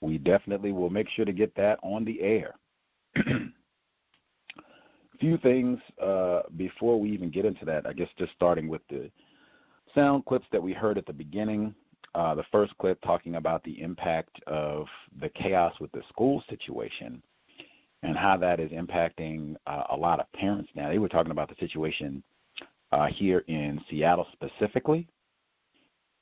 we 0.00 0.16
definitely 0.18 0.72
will 0.72 0.90
make 0.90 1.08
sure 1.08 1.24
to 1.24 1.32
get 1.32 1.54
that 1.54 1.78
on 1.82 2.04
the 2.04 2.20
air. 2.20 2.54
few 5.18 5.36
things 5.38 5.78
uh, 6.02 6.42
before 6.56 7.00
we 7.00 7.10
even 7.10 7.30
get 7.30 7.44
into 7.44 7.64
that. 7.64 7.86
I 7.86 7.92
guess 7.92 8.08
just 8.18 8.32
starting 8.32 8.68
with 8.68 8.82
the 8.88 9.10
sound 9.94 10.24
clips 10.26 10.46
that 10.52 10.62
we 10.62 10.72
heard 10.72 10.98
at 10.98 11.06
the 11.06 11.12
beginning. 11.12 11.74
Uh, 12.14 12.34
the 12.34 12.44
first 12.50 12.76
clip 12.78 13.00
talking 13.02 13.36
about 13.36 13.62
the 13.64 13.80
impact 13.80 14.40
of 14.46 14.86
the 15.20 15.28
chaos 15.28 15.74
with 15.80 15.92
the 15.92 16.02
school 16.08 16.42
situation 16.48 17.22
and 18.02 18.16
how 18.16 18.36
that 18.36 18.60
is 18.60 18.70
impacting 18.70 19.56
uh, 19.66 19.84
a 19.90 19.96
lot 19.96 20.20
of 20.20 20.32
parents 20.32 20.70
now. 20.74 20.88
They 20.88 20.98
were 20.98 21.08
talking 21.08 21.32
about 21.32 21.48
the 21.48 21.56
situation 21.58 22.22
uh, 22.92 23.06
here 23.06 23.44
in 23.48 23.80
Seattle 23.90 24.26
specifically. 24.32 25.06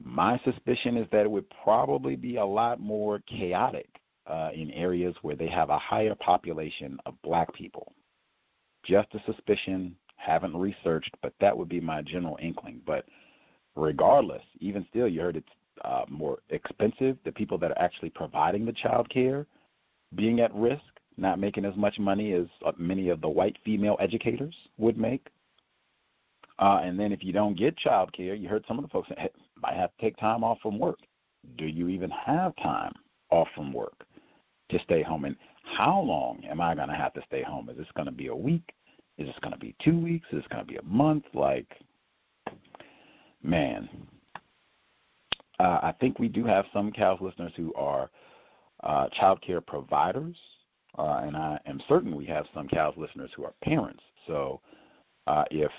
My 0.02 0.38
suspicion 0.44 0.96
is 0.96 1.06
that 1.12 1.24
it 1.24 1.30
would 1.30 1.46
probably 1.62 2.16
be 2.16 2.36
a 2.36 2.44
lot 2.44 2.80
more 2.80 3.20
chaotic 3.20 3.88
uh, 4.26 4.50
in 4.54 4.70
areas 4.72 5.14
where 5.22 5.36
they 5.36 5.48
have 5.48 5.70
a 5.70 5.78
higher 5.78 6.14
population 6.14 6.98
of 7.06 7.14
black 7.22 7.52
people. 7.54 7.92
Just 8.86 9.08
a 9.14 9.22
suspicion, 9.24 9.96
haven't 10.16 10.56
researched, 10.56 11.14
but 11.22 11.34
that 11.40 11.56
would 11.56 11.68
be 11.68 11.80
my 11.80 12.02
general 12.02 12.38
inkling. 12.40 12.80
But 12.86 13.04
regardless, 13.74 14.42
even 14.60 14.86
still, 14.90 15.08
you 15.08 15.20
heard 15.20 15.36
it's 15.36 15.48
uh, 15.84 16.04
more 16.08 16.38
expensive. 16.50 17.16
The 17.24 17.32
people 17.32 17.58
that 17.58 17.72
are 17.72 17.78
actually 17.78 18.10
providing 18.10 18.64
the 18.64 18.72
child 18.72 19.08
care 19.08 19.46
being 20.14 20.40
at 20.40 20.54
risk, 20.54 20.82
not 21.16 21.38
making 21.38 21.64
as 21.64 21.76
much 21.76 21.98
money 21.98 22.32
as 22.32 22.46
uh, 22.64 22.72
many 22.78 23.08
of 23.08 23.20
the 23.20 23.28
white 23.28 23.56
female 23.64 23.96
educators 24.00 24.54
would 24.78 24.96
make. 24.96 25.28
Uh, 26.58 26.80
and 26.82 26.98
then 26.98 27.12
if 27.12 27.22
you 27.22 27.32
don't 27.32 27.56
get 27.56 27.76
child 27.76 28.12
care, 28.12 28.34
you 28.34 28.48
heard 28.48 28.64
some 28.66 28.78
of 28.78 28.84
the 28.84 28.88
folks 28.88 29.10
might 29.60 29.74
have 29.74 29.90
to 29.96 30.00
take 30.00 30.16
time 30.16 30.44
off 30.44 30.58
from 30.62 30.78
work. 30.78 31.00
Do 31.56 31.66
you 31.66 31.88
even 31.88 32.10
have 32.10 32.56
time 32.56 32.92
off 33.30 33.48
from 33.54 33.72
work 33.72 34.06
to 34.70 34.78
stay 34.80 35.02
home? 35.02 35.24
And 35.24 35.36
how 35.64 36.00
long 36.00 36.44
am 36.44 36.60
I 36.60 36.74
going 36.74 36.88
to 36.88 36.94
have 36.94 37.12
to 37.14 37.22
stay 37.26 37.42
home? 37.42 37.68
Is 37.68 37.76
this 37.76 37.86
going 37.94 38.06
to 38.06 38.12
be 38.12 38.28
a 38.28 38.36
week? 38.36 38.72
Is 39.18 39.26
this 39.26 39.36
going 39.40 39.52
to 39.52 39.58
be 39.58 39.74
two 39.82 39.98
weeks? 39.98 40.26
Is 40.30 40.38
this 40.42 40.48
going 40.48 40.64
to 40.64 40.70
be 40.70 40.78
a 40.78 40.82
month? 40.82 41.24
Like, 41.32 41.68
man, 43.42 43.88
uh, 45.58 45.80
I 45.82 45.94
think 46.00 46.18
we 46.18 46.28
do 46.28 46.44
have 46.44 46.66
some 46.72 46.92
COWS 46.92 47.20
listeners 47.20 47.52
who 47.56 47.72
are 47.74 48.10
uh, 48.82 49.08
child 49.10 49.40
care 49.40 49.60
providers, 49.60 50.36
uh, 50.98 51.22
and 51.24 51.36
I 51.36 51.58
am 51.66 51.80
certain 51.88 52.14
we 52.14 52.26
have 52.26 52.46
some 52.54 52.68
COWS 52.68 52.94
listeners 52.96 53.30
who 53.34 53.44
are 53.44 53.54
parents. 53.62 54.02
So 54.26 54.60
uh, 55.26 55.44
if 55.50 55.72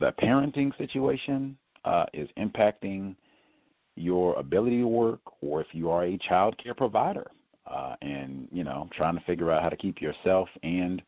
the 0.00 0.12
parenting 0.20 0.76
situation 0.78 1.56
uh, 1.84 2.06
is 2.14 2.28
impacting 2.38 3.16
your 3.96 4.34
ability 4.38 4.78
to 4.78 4.88
work, 4.88 5.20
or 5.42 5.60
if 5.60 5.68
you 5.72 5.90
are 5.90 6.04
a 6.04 6.16
child 6.16 6.56
care 6.56 6.74
provider 6.74 7.30
uh, 7.66 7.94
and 8.00 8.48
you 8.50 8.64
know 8.64 8.88
trying 8.92 9.16
to 9.16 9.24
figure 9.24 9.50
out 9.50 9.62
how 9.62 9.68
to 9.68 9.76
keep 9.76 10.00
yourself 10.00 10.48
and 10.62 11.02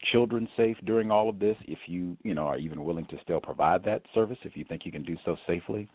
children 0.00 0.48
safe 0.56 0.76
during 0.84 1.10
all 1.10 1.28
of 1.28 1.38
this, 1.38 1.56
if 1.62 1.78
you 1.86 2.16
you 2.22 2.34
know 2.34 2.46
are 2.46 2.58
even 2.58 2.84
willing 2.84 3.06
to 3.06 3.20
still 3.20 3.40
provide 3.40 3.84
that 3.84 4.02
service, 4.14 4.38
if 4.42 4.56
you 4.56 4.64
think 4.64 4.84
you 4.84 4.92
can 4.92 5.02
do 5.02 5.16
so 5.24 5.36
safely, 5.46 5.88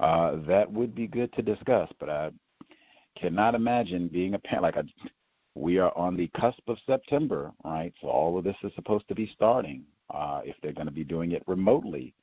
uh, 0.00 0.36
that 0.46 0.70
would 0.70 0.94
be 0.94 1.06
good 1.06 1.32
to 1.34 1.42
discuss. 1.42 1.90
But 2.00 2.08
I 2.08 2.30
cannot 3.16 3.54
imagine 3.54 4.08
being 4.08 4.34
a 4.34 4.38
parent 4.38 4.62
like 4.62 4.76
a 4.76 4.84
we 5.54 5.78
are 5.78 5.96
on 5.96 6.16
the 6.16 6.28
cusp 6.28 6.60
of 6.68 6.78
September, 6.86 7.52
right? 7.64 7.92
So 8.00 8.08
all 8.08 8.38
of 8.38 8.44
this 8.44 8.56
is 8.62 8.72
supposed 8.74 9.08
to 9.08 9.14
be 9.14 9.30
starting. 9.34 9.84
Uh, 10.08 10.40
if 10.44 10.56
they're 10.62 10.72
going 10.72 10.86
to 10.86 10.92
be 10.92 11.04
doing 11.04 11.32
it 11.32 11.42
remotely, 11.46 12.14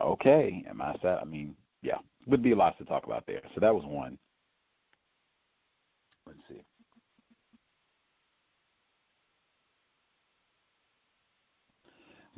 okay. 0.00 0.64
Am 0.68 0.80
I 0.80 0.94
sad? 1.02 1.18
I 1.20 1.24
mean, 1.24 1.54
yeah, 1.82 1.98
would 2.26 2.42
be 2.42 2.54
lots 2.54 2.78
to 2.78 2.84
talk 2.84 3.04
about 3.04 3.26
there. 3.26 3.42
So 3.54 3.60
that 3.60 3.74
was 3.74 3.84
one. 3.84 4.16
Let's 6.26 6.38
see. 6.48 6.62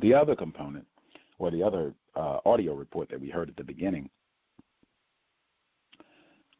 The 0.01 0.15
other 0.15 0.37
component, 0.37 0.87
or 1.39 1.51
the 1.51 1.63
other 1.63 1.93
uh, 2.15 2.39
audio 2.45 2.75
report 2.75 3.09
that 3.11 3.21
we 3.21 3.29
heard 3.31 3.49
at 3.49 3.57
the 3.57 3.65
beginning, 3.65 4.09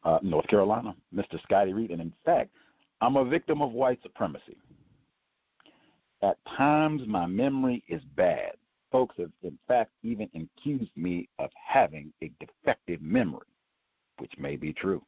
uh, 0.03 0.19
North 0.21 0.47
Carolina, 0.47 0.95
Mr. 1.13 1.41
Scotty 1.43 1.73
Reed, 1.73 1.91
and 1.91 2.01
in 2.01 2.13
fact, 2.25 2.51
I'm 3.01 3.15
a 3.15 3.25
victim 3.25 3.61
of 3.61 3.71
white 3.71 4.01
supremacy. 4.01 4.57
At 6.21 6.37
times, 6.57 7.03
my 7.07 7.25
memory 7.25 7.83
is 7.87 8.01
bad. 8.15 8.53
Folks 8.91 9.15
have, 9.17 9.31
in 9.43 9.57
fact, 9.67 9.91
even 10.03 10.29
accused 10.35 10.91
me 10.95 11.29
of 11.37 11.49
having 11.53 12.11
a 12.21 12.31
defective 12.39 13.01
memory, 13.01 13.45
which 14.17 14.33
may 14.37 14.55
be 14.55 14.73
true. 14.73 15.01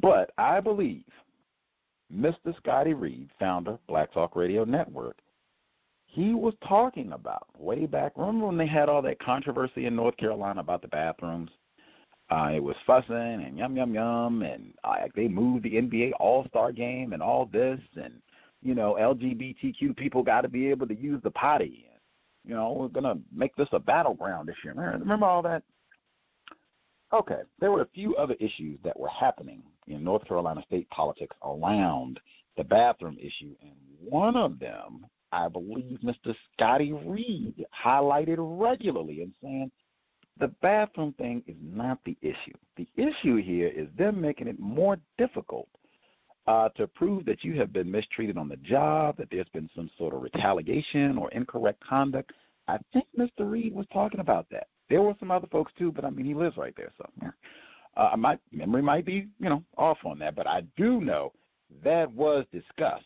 But 0.00 0.30
I 0.38 0.60
believe 0.60 1.04
Mr. 2.12 2.54
Scotty 2.56 2.94
Reed, 2.94 3.30
founder, 3.40 3.78
Black 3.88 4.12
Talk 4.12 4.36
Radio 4.36 4.64
Network, 4.64 5.16
he 6.14 6.32
was 6.32 6.54
talking 6.66 7.10
about 7.10 7.48
way 7.58 7.86
back. 7.86 8.12
Remember 8.16 8.46
when 8.46 8.56
they 8.56 8.68
had 8.68 8.88
all 8.88 9.02
that 9.02 9.18
controversy 9.18 9.86
in 9.86 9.96
North 9.96 10.16
Carolina 10.16 10.60
about 10.60 10.80
the 10.80 10.86
bathrooms? 10.86 11.50
Uh, 12.30 12.52
it 12.54 12.62
was 12.62 12.76
fussing 12.86 13.16
and 13.16 13.58
yum 13.58 13.76
yum 13.76 13.92
yum, 13.92 14.42
and 14.42 14.74
uh, 14.84 14.94
they 15.16 15.26
moved 15.26 15.64
the 15.64 15.72
NBA 15.72 16.12
All 16.20 16.46
Star 16.46 16.70
game 16.70 17.14
and 17.14 17.20
all 17.20 17.46
this, 17.52 17.80
and 17.96 18.14
you 18.62 18.76
know 18.76 18.96
LGBTQ 18.98 19.96
people 19.96 20.22
got 20.22 20.42
to 20.42 20.48
be 20.48 20.68
able 20.70 20.86
to 20.86 20.94
use 20.94 21.20
the 21.24 21.32
potty. 21.32 21.84
You 22.44 22.54
know 22.54 22.72
we're 22.72 22.88
gonna 22.88 23.18
make 23.34 23.54
this 23.56 23.68
a 23.72 23.80
battleground 23.80 24.48
this 24.48 24.56
year. 24.62 24.72
Remember, 24.72 24.98
remember 24.98 25.26
all 25.26 25.42
that? 25.42 25.64
Okay, 27.12 27.40
there 27.58 27.72
were 27.72 27.82
a 27.82 27.88
few 27.92 28.14
other 28.14 28.36
issues 28.38 28.78
that 28.84 28.98
were 28.98 29.08
happening 29.08 29.64
in 29.88 30.04
North 30.04 30.24
Carolina 30.28 30.62
state 30.64 30.88
politics 30.90 31.36
around 31.44 32.20
the 32.56 32.64
bathroom 32.64 33.18
issue, 33.20 33.54
and 33.62 33.72
one 33.98 34.36
of 34.36 34.60
them, 34.60 35.06
I 35.34 35.48
believe, 35.48 35.98
Mr. 36.04 36.34
Scotty 36.52 36.92
Reed 36.92 37.66
highlighted 37.84 38.36
regularly 38.38 39.22
and 39.22 39.32
saying 39.42 39.70
the 40.38 40.48
bathroom 40.62 41.12
thing 41.14 41.42
is 41.46 41.56
not 41.60 41.98
the 42.04 42.16
issue. 42.22 42.54
The 42.76 42.88
issue 42.96 43.36
here 43.36 43.68
is 43.68 43.88
them 43.96 44.20
making 44.20 44.48
it 44.48 44.58
more 44.58 44.98
difficult 45.18 45.68
uh, 46.46 46.68
to 46.70 46.86
prove 46.86 47.24
that 47.24 47.42
you 47.42 47.58
have 47.58 47.72
been 47.72 47.90
mistreated 47.90 48.36
on 48.36 48.48
the 48.48 48.56
job, 48.56 49.16
that 49.16 49.28
there's 49.30 49.48
been 49.48 49.70
some 49.74 49.90
sort 49.98 50.14
of 50.14 50.22
retaliation 50.22 51.18
or 51.18 51.30
incorrect 51.30 51.82
conduct. 51.84 52.32
I 52.68 52.78
think 52.92 53.06
Mr. 53.18 53.50
Reed 53.50 53.74
was 53.74 53.86
talking 53.92 54.20
about 54.20 54.46
that. 54.50 54.68
There 54.88 55.02
were 55.02 55.14
some 55.18 55.30
other 55.30 55.48
folks 55.48 55.72
too, 55.78 55.90
but 55.90 56.04
I 56.04 56.10
mean, 56.10 56.26
he 56.26 56.34
lives 56.34 56.56
right 56.56 56.74
there, 56.76 56.92
so 56.96 57.08
uh, 57.96 58.16
my 58.16 58.38
memory 58.52 58.82
might 58.82 59.04
be, 59.04 59.28
you 59.40 59.48
know, 59.48 59.64
off 59.76 59.98
on 60.04 60.18
that. 60.20 60.36
But 60.36 60.46
I 60.46 60.62
do 60.76 61.00
know 61.00 61.32
that 61.82 62.10
was 62.12 62.44
discussed. 62.52 63.04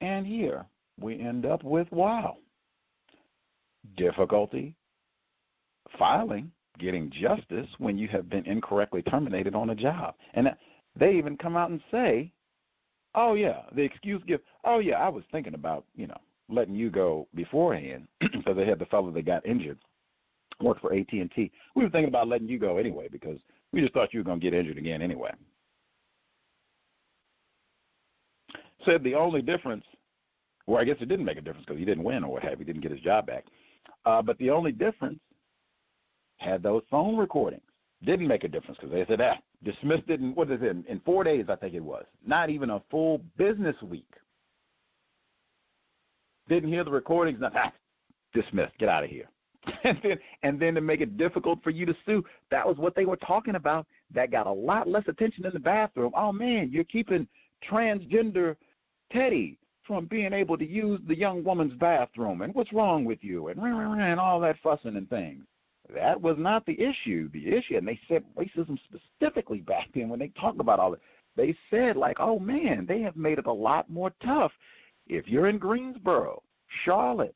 And 0.00 0.26
here 0.26 0.64
we 1.00 1.18
end 1.20 1.46
up 1.46 1.64
with 1.64 1.90
wow, 1.90 2.36
difficulty 3.96 4.76
filing, 5.98 6.50
getting 6.78 7.10
justice 7.10 7.68
when 7.78 7.98
you 7.98 8.08
have 8.08 8.28
been 8.28 8.44
incorrectly 8.46 9.02
terminated 9.02 9.54
on 9.54 9.70
a 9.70 9.74
job. 9.74 10.14
And 10.34 10.54
they 10.96 11.12
even 11.14 11.36
come 11.36 11.56
out 11.56 11.70
and 11.70 11.80
say, 11.90 12.32
"Oh 13.14 13.34
yeah, 13.34 13.62
the 13.72 13.82
excuse 13.82 14.22
give. 14.26 14.40
Oh 14.64 14.78
yeah, 14.78 14.96
I 14.96 15.08
was 15.08 15.24
thinking 15.32 15.54
about 15.54 15.84
you 15.94 16.06
know 16.06 16.18
letting 16.48 16.74
you 16.74 16.90
go 16.90 17.28
beforehand 17.34 18.08
because 18.20 18.56
they 18.56 18.66
had 18.66 18.78
the 18.78 18.86
fellow 18.86 19.10
that 19.10 19.24
got 19.24 19.46
injured, 19.46 19.78
worked 20.60 20.80
for 20.80 20.92
AT 20.92 21.12
and 21.12 21.30
T. 21.32 21.50
We 21.74 21.84
were 21.84 21.90
thinking 21.90 22.08
about 22.08 22.28
letting 22.28 22.48
you 22.48 22.58
go 22.58 22.76
anyway 22.76 23.08
because 23.08 23.38
we 23.72 23.80
just 23.80 23.94
thought 23.94 24.12
you 24.12 24.20
were 24.20 24.24
going 24.24 24.40
to 24.40 24.44
get 24.44 24.58
injured 24.58 24.78
again 24.78 25.02
anyway." 25.02 25.32
Said 28.84 29.04
the 29.04 29.14
only 29.14 29.42
difference, 29.42 29.84
well, 30.66 30.80
I 30.80 30.84
guess 30.84 30.96
it 31.00 31.08
didn't 31.08 31.24
make 31.24 31.38
a 31.38 31.42
difference 31.42 31.66
because 31.66 31.78
he 31.78 31.84
didn't 31.84 32.04
win 32.04 32.24
or 32.24 32.32
what 32.32 32.42
have 32.42 32.58
you, 32.58 32.64
didn't 32.64 32.82
get 32.82 32.92
his 32.92 33.00
job 33.00 33.26
back. 33.26 33.44
Uh, 34.04 34.22
but 34.22 34.38
the 34.38 34.50
only 34.50 34.72
difference 34.72 35.20
had 36.38 36.62
those 36.62 36.82
phone 36.90 37.16
recordings. 37.16 37.62
Didn't 38.04 38.28
make 38.28 38.44
a 38.44 38.48
difference 38.48 38.78
because 38.80 38.92
they 38.92 39.04
said, 39.06 39.20
ah, 39.20 39.38
dismissed 39.62 40.08
it 40.08 40.20
in, 40.20 40.34
what 40.34 40.50
is 40.50 40.62
it, 40.62 40.68
in, 40.68 40.84
in 40.88 41.00
four 41.00 41.22
days, 41.22 41.46
I 41.48 41.56
think 41.56 41.74
it 41.74 41.84
was. 41.84 42.04
Not 42.26 42.48
even 42.48 42.70
a 42.70 42.82
full 42.90 43.20
business 43.36 43.76
week. 43.82 44.14
Didn't 46.48 46.70
hear 46.70 46.82
the 46.82 46.90
recordings, 46.90 47.40
not, 47.40 47.52
ah, 47.54 47.72
dismissed, 48.32 48.76
get 48.78 48.88
out 48.88 49.04
of 49.04 49.10
here. 49.10 49.28
and 49.84 50.00
then, 50.02 50.18
and 50.42 50.58
then 50.58 50.74
to 50.74 50.80
make 50.80 51.02
it 51.02 51.18
difficult 51.18 51.62
for 51.62 51.70
you 51.70 51.84
to 51.84 51.94
sue, 52.06 52.24
that 52.50 52.66
was 52.66 52.78
what 52.78 52.94
they 52.94 53.04
were 53.04 53.16
talking 53.16 53.56
about. 53.56 53.86
That 54.14 54.30
got 54.30 54.46
a 54.46 54.52
lot 54.52 54.88
less 54.88 55.04
attention 55.06 55.44
in 55.44 55.52
the 55.52 55.60
bathroom. 55.60 56.12
Oh 56.16 56.32
man, 56.32 56.70
you're 56.72 56.84
keeping 56.84 57.28
transgender 57.68 58.56
Teddy 59.12 59.58
from 59.90 60.06
being 60.06 60.32
able 60.32 60.56
to 60.56 60.64
use 60.64 61.00
the 61.08 61.18
young 61.18 61.42
woman's 61.42 61.72
bathroom, 61.72 62.42
and 62.42 62.54
what's 62.54 62.72
wrong 62.72 63.04
with 63.04 63.18
you, 63.22 63.48
and 63.48 63.58
and 63.58 64.20
all 64.20 64.38
that 64.38 64.54
fussing 64.62 64.94
and 64.94 65.10
things. 65.10 65.42
That 65.92 66.22
was 66.22 66.36
not 66.38 66.64
the 66.64 66.80
issue. 66.80 67.28
The 67.32 67.48
issue, 67.48 67.76
and 67.76 67.88
they 67.88 67.98
said 68.06 68.22
racism 68.38 68.78
specifically 68.84 69.62
back 69.62 69.88
then 69.92 70.08
when 70.08 70.20
they 70.20 70.28
talked 70.28 70.60
about 70.60 70.78
all 70.78 70.92
that, 70.92 71.00
They 71.34 71.56
said 71.70 71.96
like, 71.96 72.18
oh 72.20 72.38
man, 72.38 72.86
they 72.86 73.00
have 73.00 73.16
made 73.16 73.40
it 73.40 73.48
a 73.48 73.52
lot 73.52 73.90
more 73.90 74.12
tough. 74.22 74.52
If 75.08 75.26
you're 75.26 75.48
in 75.48 75.58
Greensboro, 75.58 76.40
Charlotte, 76.84 77.34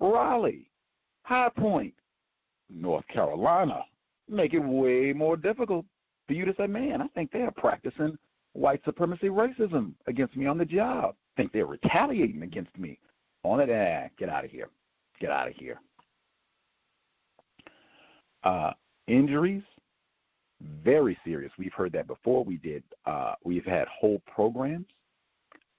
Raleigh, 0.00 0.68
High 1.22 1.50
Point, 1.50 1.94
North 2.68 3.06
Carolina, 3.06 3.84
make 4.28 4.52
it 4.52 4.58
way 4.58 5.12
more 5.12 5.36
difficult 5.36 5.86
for 6.26 6.32
you 6.32 6.44
to 6.44 6.54
say, 6.56 6.66
man, 6.66 7.02
I 7.02 7.06
think 7.14 7.30
they 7.30 7.42
are 7.42 7.52
practicing 7.52 8.18
white 8.54 8.80
supremacy 8.84 9.28
racism 9.28 9.92
against 10.06 10.36
me 10.36 10.46
on 10.46 10.58
the 10.58 10.64
job. 10.64 11.14
Think 11.36 11.52
they're 11.52 11.66
retaliating 11.66 12.42
against 12.42 12.76
me 12.78 12.98
on 13.42 13.60
it. 13.60 13.68
Ah, 13.70 14.08
get 14.18 14.28
out 14.28 14.44
of 14.44 14.50
here. 14.50 14.68
Get 15.20 15.30
out 15.30 15.48
of 15.48 15.54
here. 15.54 15.80
Uh, 18.42 18.72
injuries, 19.06 19.62
very 20.82 21.18
serious. 21.24 21.52
We've 21.58 21.72
heard 21.72 21.92
that 21.92 22.06
before. 22.06 22.44
We 22.44 22.56
did. 22.56 22.82
Uh, 23.06 23.34
we've 23.44 23.64
had 23.64 23.88
whole 23.88 24.20
programs 24.32 24.86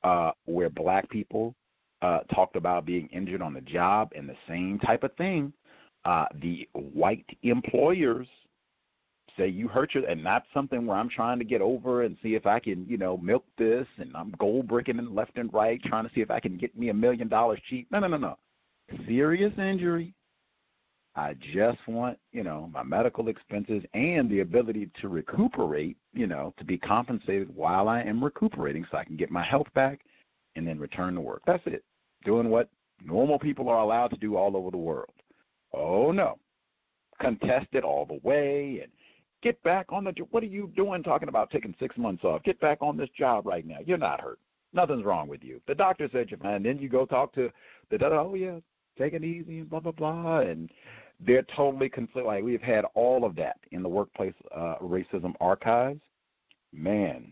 uh, 0.04 0.32
where 0.46 0.70
black 0.70 1.10
people 1.10 1.56
uh, 2.02 2.20
talked 2.34 2.56
about 2.56 2.86
being 2.86 3.08
injured 3.08 3.42
on 3.42 3.54
the 3.54 3.62
job, 3.62 4.12
and 4.16 4.28
the 4.28 4.36
same 4.48 4.80
type 4.80 5.04
of 5.04 5.14
thing. 5.16 5.54
Uh, 6.04 6.26
the 6.42 6.68
white 6.74 7.26
employers 7.42 8.28
say 9.38 9.48
you 9.48 9.68
hurt 9.68 9.94
your, 9.94 10.06
and 10.06 10.24
not 10.24 10.46
something 10.54 10.86
where 10.86 10.98
I'm 10.98 11.10
trying 11.10 11.40
to 11.40 11.46
get 11.46 11.62
over 11.62 12.04
and 12.04 12.18
see 12.22 12.36
if 12.36 12.46
I 12.46 12.60
can, 12.60 12.86
you 12.88 12.98
know, 12.98 13.18
milk 13.18 13.46
this, 13.58 13.88
and 13.98 14.16
I'm 14.16 14.34
gold 14.40 14.68
bricking 14.68 15.00
and 15.00 15.14
left 15.16 15.38
and 15.38 15.54
right, 15.54 15.82
trying 15.84 16.08
to 16.08 16.14
see 16.14 16.22
if 16.22 16.32
I 16.32 16.40
can 16.40 16.58
get 16.58 16.78
me 16.78 16.90
a 16.90 16.94
million 16.94 17.28
dollars 17.28 17.60
cheap. 17.68 17.88
No, 17.92 18.00
no, 18.00 18.08
no, 18.08 18.18
no. 18.18 18.38
Serious 19.08 19.54
injury, 19.58 20.14
I 21.16 21.34
just 21.54 21.78
want, 21.88 22.20
you 22.34 22.44
know, 22.44 22.70
my 22.74 22.84
medical 22.84 23.30
expenses 23.30 23.84
and 23.94 24.30
the 24.30 24.42
ability 24.42 24.90
to 25.00 25.08
recuperate, 25.08 25.98
you 26.14 26.28
know, 26.28 26.54
to 26.58 26.66
be 26.66 26.78
compensated 26.78 27.56
while 27.56 27.88
I 27.88 28.02
am 28.02 28.22
recuperating 28.22 28.86
so 28.92 28.98
I 28.98 29.06
can 29.06 29.16
get 29.16 29.32
my 29.32 29.44
health 29.44 29.68
back 29.74 30.02
and 30.58 30.68
then 30.68 30.78
return 30.78 31.16
to 31.16 31.22
work. 31.22 31.42
That's 31.48 31.66
it. 31.68 31.86
Doing 32.26 32.50
what 32.50 32.70
normal 33.02 33.40
people 33.40 33.70
are 33.70 33.80
allowed 33.80 34.10
to 34.10 34.18
do 34.18 34.36
all 34.36 34.58
over 34.58 34.72
the 34.72 34.78
world. 34.78 35.14
Oh 35.74 36.12
no. 36.12 36.38
Contest 37.22 37.68
it 37.72 37.86
all 37.86 38.06
the 38.06 38.20
way 38.24 38.82
and 38.84 38.92
get 39.46 39.62
back 39.62 39.86
on 39.90 40.04
the 40.04 40.12
job. 40.12 40.28
what 40.32 40.42
are 40.42 40.48
you 40.48 40.72
doing 40.76 41.04
talking 41.04 41.30
about 41.30 41.52
taking 41.52 41.76
6 41.80 41.98
months 41.98 42.24
off? 42.24 42.42
Get 42.44 42.60
back 42.60 42.80
on 42.82 42.98
this 42.98 43.10
job 43.16 43.46
right 43.46 43.66
now. 43.66 43.78
You're 43.86 44.00
not 44.00 44.20
hurt. 44.20 44.40
Nothing's 44.74 45.06
wrong 45.06 45.28
with 45.28 45.44
you. 45.44 45.62
The 45.68 45.76
doctor 45.76 46.10
said 46.12 46.32
you're 46.32 46.40
fine. 46.40 46.64
Then 46.64 46.80
you 46.80 46.90
go 46.90 47.06
talk 47.06 47.32
to 47.36 47.52
the 47.92 48.04
oh 48.08 48.34
yeah, 48.34 48.58
take 48.98 49.14
it 49.14 49.24
easy 49.24 49.60
and 49.60 49.70
blah 49.70 49.82
blah 49.82 49.92
blah 49.92 50.40
and 50.40 50.72
they're 51.20 51.44
totally 51.44 51.90
conflict. 51.90 52.26
Like 52.26 52.44
we've 52.44 52.62
had 52.62 52.86
all 52.96 53.24
of 53.24 53.36
that 53.36 53.58
in 53.72 53.84
the 53.84 53.90
workplace 53.90 54.34
uh, 54.54 54.78
racism 54.82 55.34
archives. 55.40 56.02
Man, 56.74 57.32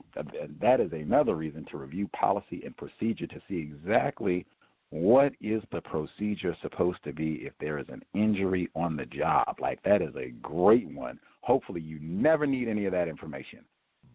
that 0.61 0.79
is 0.79 0.93
another 0.93 1.35
reason 1.35 1.65
to 1.71 1.77
review 1.77 2.07
policy 2.09 2.61
and 2.63 2.77
procedure 2.77 3.27
to 3.27 3.41
see 3.49 3.57
exactly 3.57 4.45
what 4.91 5.33
is 5.41 5.63
the 5.71 5.81
procedure 5.81 6.55
supposed 6.61 7.03
to 7.03 7.11
be 7.11 7.33
if 7.47 7.53
there 7.59 7.79
is 7.79 7.89
an 7.89 8.03
injury 8.13 8.69
on 8.75 8.95
the 8.95 9.07
job. 9.07 9.57
Like 9.59 9.81
that 9.81 10.03
is 10.03 10.15
a 10.15 10.29
great 10.43 10.87
one. 10.87 11.19
Hopefully, 11.43 11.81
you 11.81 11.99
never 12.01 12.47
need 12.47 12.69
any 12.69 12.85
of 12.85 12.93
that 12.93 13.09
information, 13.09 13.59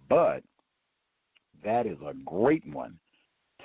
but 0.09 0.43
that 1.63 1.87
is 1.87 1.99
a 2.05 2.15
great 2.25 2.67
one 2.67 2.99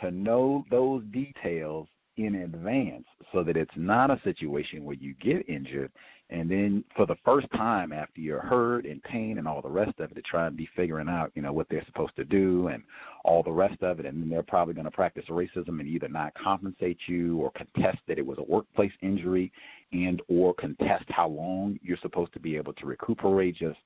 to 0.01 0.11
know 0.11 0.65
those 0.69 1.01
details 1.11 1.87
in 2.17 2.35
advance 2.35 3.05
so 3.31 3.41
that 3.41 3.55
it's 3.55 3.71
not 3.75 4.11
a 4.11 4.19
situation 4.23 4.83
where 4.83 4.95
you 4.95 5.13
get 5.15 5.47
injured 5.49 5.91
and 6.33 6.49
then 6.49 6.83
for 6.95 7.05
the 7.05 7.15
first 7.23 7.47
time 7.51 7.93
after 7.93 8.19
you're 8.19 8.39
hurt 8.39 8.85
and 8.85 9.03
pain 9.03 9.37
and 9.37 9.47
all 9.47 9.61
the 9.61 9.69
rest 9.69 9.99
of 9.99 10.09
it 10.09 10.15
to 10.15 10.21
try 10.21 10.47
and 10.47 10.57
be 10.57 10.67
figuring 10.75 11.07
out 11.07 11.31
you 11.35 11.43
know 11.43 11.53
what 11.53 11.67
they're 11.69 11.85
supposed 11.85 12.15
to 12.15 12.25
do 12.25 12.69
and 12.69 12.81
all 13.23 13.43
the 13.43 13.51
rest 13.51 13.81
of 13.83 13.99
it. 13.99 14.05
And 14.05 14.21
then 14.21 14.29
they're 14.29 14.41
probably 14.41 14.73
going 14.73 14.85
to 14.85 14.91
practice 14.91 15.25
racism 15.29 15.79
and 15.79 15.87
either 15.87 16.07
not 16.07 16.33
compensate 16.33 16.97
you 17.07 17.37
or 17.37 17.51
contest 17.51 17.99
that 18.07 18.17
it 18.17 18.25
was 18.25 18.39
a 18.39 18.51
workplace 18.51 18.91
injury 19.01 19.51
and 19.93 20.21
or 20.27 20.53
contest 20.53 21.05
how 21.09 21.27
long 21.27 21.79
you're 21.81 21.97
supposed 21.97 22.33
to 22.33 22.39
be 22.39 22.57
able 22.57 22.73
to 22.73 22.85
recuperate 22.85 23.55
just 23.55 23.79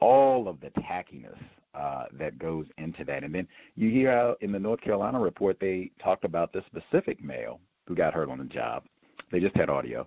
all 0.00 0.48
of 0.48 0.60
the 0.60 0.70
tackiness 0.80 1.38
uh, 1.74 2.04
that 2.12 2.38
goes 2.38 2.66
into 2.76 3.04
that. 3.04 3.24
And 3.24 3.34
then 3.34 3.46
you 3.76 3.88
hear 3.88 4.10
out 4.10 4.36
in 4.42 4.52
the 4.52 4.58
North 4.58 4.80
Carolina 4.80 5.18
report 5.18 5.58
they 5.60 5.90
talked 6.02 6.24
about 6.24 6.52
this 6.52 6.64
specific 6.66 7.22
male 7.22 7.60
who 7.86 7.94
got 7.94 8.12
hurt 8.12 8.28
on 8.28 8.38
the 8.38 8.44
job. 8.44 8.84
They 9.30 9.40
just 9.40 9.56
had 9.56 9.70
audio. 9.70 10.06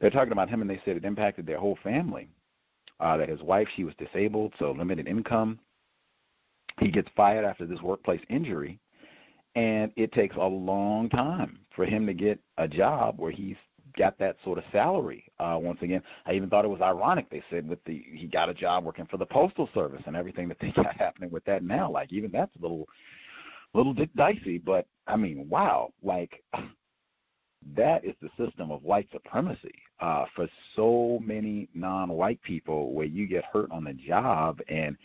They're 0.00 0.10
talking 0.10 0.32
about 0.32 0.50
him, 0.50 0.60
and 0.60 0.68
they 0.68 0.80
said 0.84 0.96
it 0.96 1.04
impacted 1.04 1.46
their 1.46 1.58
whole 1.58 1.78
family. 1.82 2.28
Uh, 2.98 3.16
that 3.18 3.28
his 3.28 3.42
wife, 3.42 3.68
she 3.76 3.84
was 3.84 3.94
disabled, 3.98 4.54
so 4.58 4.72
limited 4.72 5.06
income. 5.06 5.58
He 6.80 6.90
gets 6.90 7.08
fired 7.14 7.44
after 7.44 7.66
this 7.66 7.82
workplace 7.82 8.22
injury, 8.30 8.78
and 9.54 9.92
it 9.96 10.12
takes 10.12 10.36
a 10.36 10.46
long 10.46 11.08
time 11.10 11.58
for 11.74 11.84
him 11.84 12.06
to 12.06 12.14
get 12.14 12.38
a 12.58 12.66
job 12.66 13.18
where 13.18 13.30
he's 13.30 13.56
got 13.96 14.18
that 14.18 14.36
sort 14.44 14.58
of 14.58 14.64
salary. 14.72 15.24
Uh, 15.38 15.58
once 15.60 15.78
again, 15.82 16.02
I 16.26 16.32
even 16.32 16.48
thought 16.48 16.64
it 16.64 16.68
was 16.68 16.80
ironic. 16.80 17.28
They 17.30 17.42
said 17.50 17.68
with 17.68 17.82
the 17.84 18.04
he 18.12 18.26
got 18.26 18.48
a 18.48 18.54
job 18.54 18.84
working 18.84 19.06
for 19.06 19.16
the 19.16 19.26
postal 19.26 19.68
service 19.74 20.02
and 20.06 20.16
everything 20.16 20.48
that 20.48 20.58
they 20.60 20.70
got 20.76 20.96
happening 20.96 21.30
with 21.30 21.44
that 21.46 21.62
now. 21.62 21.90
Like 21.90 22.12
even 22.12 22.30
that's 22.30 22.54
a 22.56 22.62
little, 22.62 22.86
little 23.74 23.94
bit 23.94 24.14
dicey. 24.16 24.58
But 24.58 24.86
I 25.06 25.16
mean, 25.16 25.48
wow, 25.48 25.92
like 26.02 26.42
that 27.76 28.04
is 28.04 28.14
the 28.20 28.30
system 28.36 28.70
of 28.70 28.82
white 28.82 29.08
supremacy 29.12 29.74
uh, 30.00 30.26
for 30.34 30.48
so 30.74 31.18
many 31.24 31.68
non-white 31.74 32.40
people, 32.42 32.92
where 32.92 33.06
you 33.06 33.26
get 33.26 33.44
hurt 33.44 33.70
on 33.70 33.84
the 33.84 33.94
job 33.94 34.60
and 34.68 34.96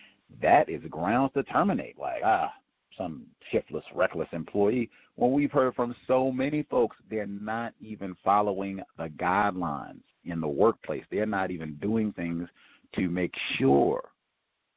that 0.41 0.69
is 0.69 0.81
grounds 0.89 1.33
to 1.33 1.43
terminate. 1.43 1.97
Like 1.97 2.21
ah, 2.23 2.53
some 2.97 3.25
shiftless, 3.51 3.85
reckless 3.93 4.27
employee. 4.31 4.89
When 5.15 5.31
we've 5.31 5.51
heard 5.51 5.75
from 5.75 5.95
so 6.07 6.31
many 6.31 6.63
folks, 6.63 6.97
they're 7.09 7.25
not 7.25 7.73
even 7.79 8.15
following 8.23 8.81
the 8.97 9.09
guidelines 9.09 10.01
in 10.25 10.41
the 10.41 10.47
workplace. 10.47 11.03
They're 11.09 11.25
not 11.25 11.51
even 11.51 11.75
doing 11.75 12.11
things 12.13 12.47
to 12.95 13.09
make 13.09 13.33
sure 13.57 14.09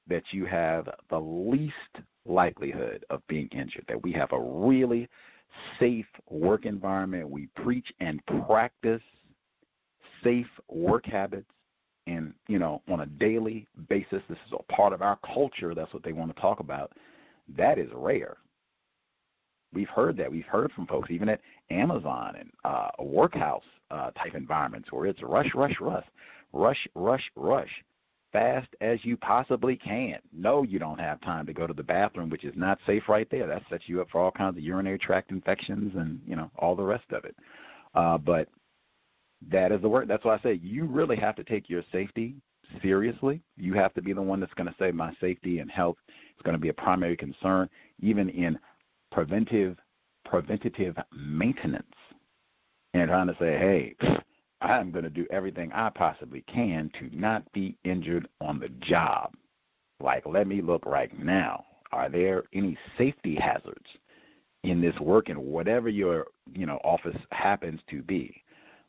that 0.06 0.24
you 0.30 0.44
have 0.46 0.88
the 1.10 1.18
least 1.18 1.74
likelihood 2.26 3.04
of 3.10 3.26
being 3.26 3.48
injured, 3.48 3.84
that 3.88 4.02
we 4.02 4.12
have 4.12 4.32
a 4.32 4.40
really 4.40 5.08
safe 5.78 6.06
work 6.30 6.66
environment. 6.66 7.28
We 7.28 7.48
preach 7.56 7.92
and 8.00 8.24
practice 8.46 9.02
safe 10.22 10.46
work 10.68 11.06
habits 11.06 11.46
and 12.06 12.34
you 12.48 12.58
know 12.58 12.82
on 12.88 13.00
a 13.00 13.06
daily 13.06 13.66
basis 13.88 14.22
this 14.28 14.38
is 14.46 14.52
a 14.52 14.72
part 14.72 14.92
of 14.92 15.02
our 15.02 15.18
culture 15.34 15.74
that's 15.74 15.92
what 15.94 16.02
they 16.02 16.12
want 16.12 16.34
to 16.34 16.40
talk 16.40 16.60
about 16.60 16.92
that 17.56 17.78
is 17.78 17.88
rare. 17.94 18.36
We've 19.72 19.88
heard 19.88 20.16
that. 20.18 20.30
We've 20.30 20.46
heard 20.46 20.72
from 20.72 20.86
folks, 20.86 21.10
even 21.10 21.28
at 21.28 21.40
Amazon 21.70 22.36
and 22.38 22.50
uh, 22.64 22.90
workhouse 23.00 23.64
uh, 23.90 24.10
type 24.12 24.34
environments, 24.34 24.92
where 24.92 25.06
it's 25.06 25.22
rush, 25.22 25.52
rush, 25.54 25.80
rush, 25.80 26.06
rush, 26.52 26.88
rush, 26.94 27.30
rush, 27.34 27.84
fast 28.32 28.68
as 28.80 29.04
you 29.04 29.16
possibly 29.16 29.76
can. 29.76 30.18
No, 30.32 30.62
you 30.62 30.78
don't 30.78 31.00
have 31.00 31.20
time 31.22 31.46
to 31.46 31.52
go 31.52 31.66
to 31.66 31.74
the 31.74 31.82
bathroom, 31.82 32.30
which 32.30 32.44
is 32.44 32.54
not 32.56 32.78
safe 32.86 33.08
right 33.08 33.28
there. 33.30 33.46
That 33.46 33.62
sets 33.68 33.84
you 33.86 34.00
up 34.00 34.10
for 34.10 34.20
all 34.20 34.30
kinds 34.30 34.56
of 34.56 34.62
urinary 34.62 34.98
tract 34.98 35.30
infections 35.30 35.92
and 35.96 36.20
you 36.26 36.36
know 36.36 36.50
all 36.56 36.76
the 36.76 36.84
rest 36.84 37.10
of 37.10 37.24
it. 37.24 37.36
Uh, 37.94 38.18
but 38.18 38.48
that 39.50 39.72
is 39.72 39.82
the 39.82 39.88
work. 39.88 40.06
That's 40.06 40.24
why 40.24 40.36
I 40.36 40.40
say 40.40 40.60
you 40.62 40.84
really 40.84 41.16
have 41.16 41.36
to 41.36 41.44
take 41.44 41.68
your 41.68 41.82
safety 41.92 42.36
seriously. 42.82 43.40
You 43.56 43.74
have 43.74 43.94
to 43.94 44.02
be 44.02 44.12
the 44.12 44.22
one 44.22 44.40
that's 44.40 44.54
going 44.54 44.68
to 44.68 44.74
say 44.78 44.90
my 44.90 45.14
safety 45.20 45.58
and 45.58 45.70
health 45.70 45.96
is 46.08 46.42
going 46.42 46.54
to 46.54 46.60
be 46.60 46.68
a 46.68 46.74
primary 46.74 47.16
concern, 47.16 47.68
even 48.00 48.28
in 48.30 48.58
preventive 49.10 49.78
preventative 50.24 50.96
maintenance. 51.12 51.86
And 52.94 53.08
trying 53.08 53.26
to 53.26 53.36
say, 53.38 53.58
hey, 53.58 53.96
I'm 54.60 54.90
going 54.90 55.04
to 55.04 55.10
do 55.10 55.26
everything 55.30 55.70
I 55.72 55.90
possibly 55.90 56.42
can 56.42 56.90
to 56.98 57.10
not 57.16 57.50
be 57.52 57.76
injured 57.84 58.28
on 58.40 58.58
the 58.58 58.68
job. 58.80 59.34
Like, 60.00 60.24
let 60.26 60.46
me 60.46 60.62
look 60.62 60.86
right 60.86 61.16
now. 61.18 61.64
Are 61.92 62.08
there 62.08 62.44
any 62.52 62.76
safety 62.96 63.36
hazards 63.36 63.86
in 64.62 64.80
this 64.80 64.98
work 64.98 65.28
and 65.28 65.38
whatever 65.38 65.88
your 65.88 66.26
you 66.52 66.66
know 66.66 66.80
office 66.84 67.16
happens 67.30 67.80
to 67.90 68.02
be? 68.02 68.42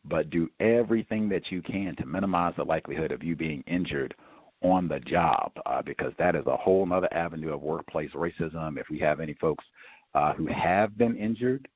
But 0.07 0.29
do 0.29 0.49
everything 0.59 1.27
that 1.29 1.51
you 1.51 1.61
can 1.61 1.95
to 1.95 2.05
minimize 2.05 2.53
the 2.57 2.63
likelihood 2.63 3.11
of 3.11 3.23
you 3.23 3.35
being 3.35 3.63
injured 3.67 4.15
on 4.61 4.87
the 4.87 4.99
job 5.01 5.51
uh, 5.65 5.81
because 5.81 6.13
that 6.17 6.35
is 6.35 6.45
a 6.47 6.57
whole 6.57 6.91
other 6.91 7.11
avenue 7.13 7.53
of 7.53 7.61
workplace 7.61 8.11
racism. 8.11 8.79
If 8.79 8.89
we 8.89 8.99
have 8.99 9.19
any 9.19 9.33
folks 9.33 9.65
uh, 10.13 10.33
who 10.33 10.47
have 10.47 10.97
been 10.97 11.15
injured 11.15 11.67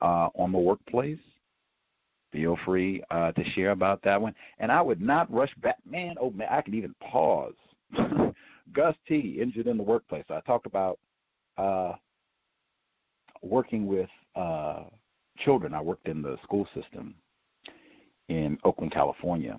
uh, 0.00 0.28
on 0.34 0.52
the 0.52 0.58
workplace, 0.58 1.18
feel 2.32 2.58
free 2.64 3.02
uh, 3.10 3.32
to 3.32 3.44
share 3.50 3.70
about 3.70 4.02
that 4.02 4.20
one. 4.20 4.34
And 4.58 4.72
I 4.72 4.80
would 4.80 5.00
not 5.00 5.32
rush 5.32 5.54
back. 5.62 5.76
Man, 5.88 6.16
oh 6.20 6.30
man, 6.30 6.48
I 6.50 6.62
can 6.62 6.74
even 6.74 6.94
pause. 7.00 7.54
Gus 8.72 8.96
T, 9.06 9.38
injured 9.40 9.66
in 9.66 9.76
the 9.76 9.82
workplace. 9.82 10.24
I 10.30 10.40
talked 10.40 10.66
about 10.66 10.98
uh, 11.58 11.92
working 13.42 13.86
with 13.86 14.08
uh, 14.34 14.84
children. 15.38 15.74
I 15.74 15.80
worked 15.80 16.08
in 16.08 16.22
the 16.22 16.38
school 16.42 16.66
system 16.74 17.14
in 18.28 18.58
Oakland, 18.64 18.92
California, 18.92 19.58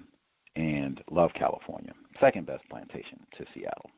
and 0.56 1.04
love 1.12 1.32
California. 1.34 1.94
Second 2.20 2.46
best 2.46 2.64
plantation 2.70 3.20
to 3.38 3.46
Seattle. 3.54 3.90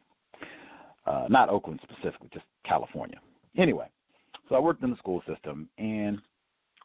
Uh, 1.06 1.26
not 1.30 1.50
Oakland 1.50 1.80
specifically, 1.84 2.30
just 2.34 2.46
California. 2.64 3.20
Anyway, 3.56 3.88
so 4.50 4.56
I 4.56 4.60
worked 4.60 4.84
in 4.84 4.92
the 4.92 4.98
school 4.98 5.24
system, 5.28 5.70
and 5.78 6.22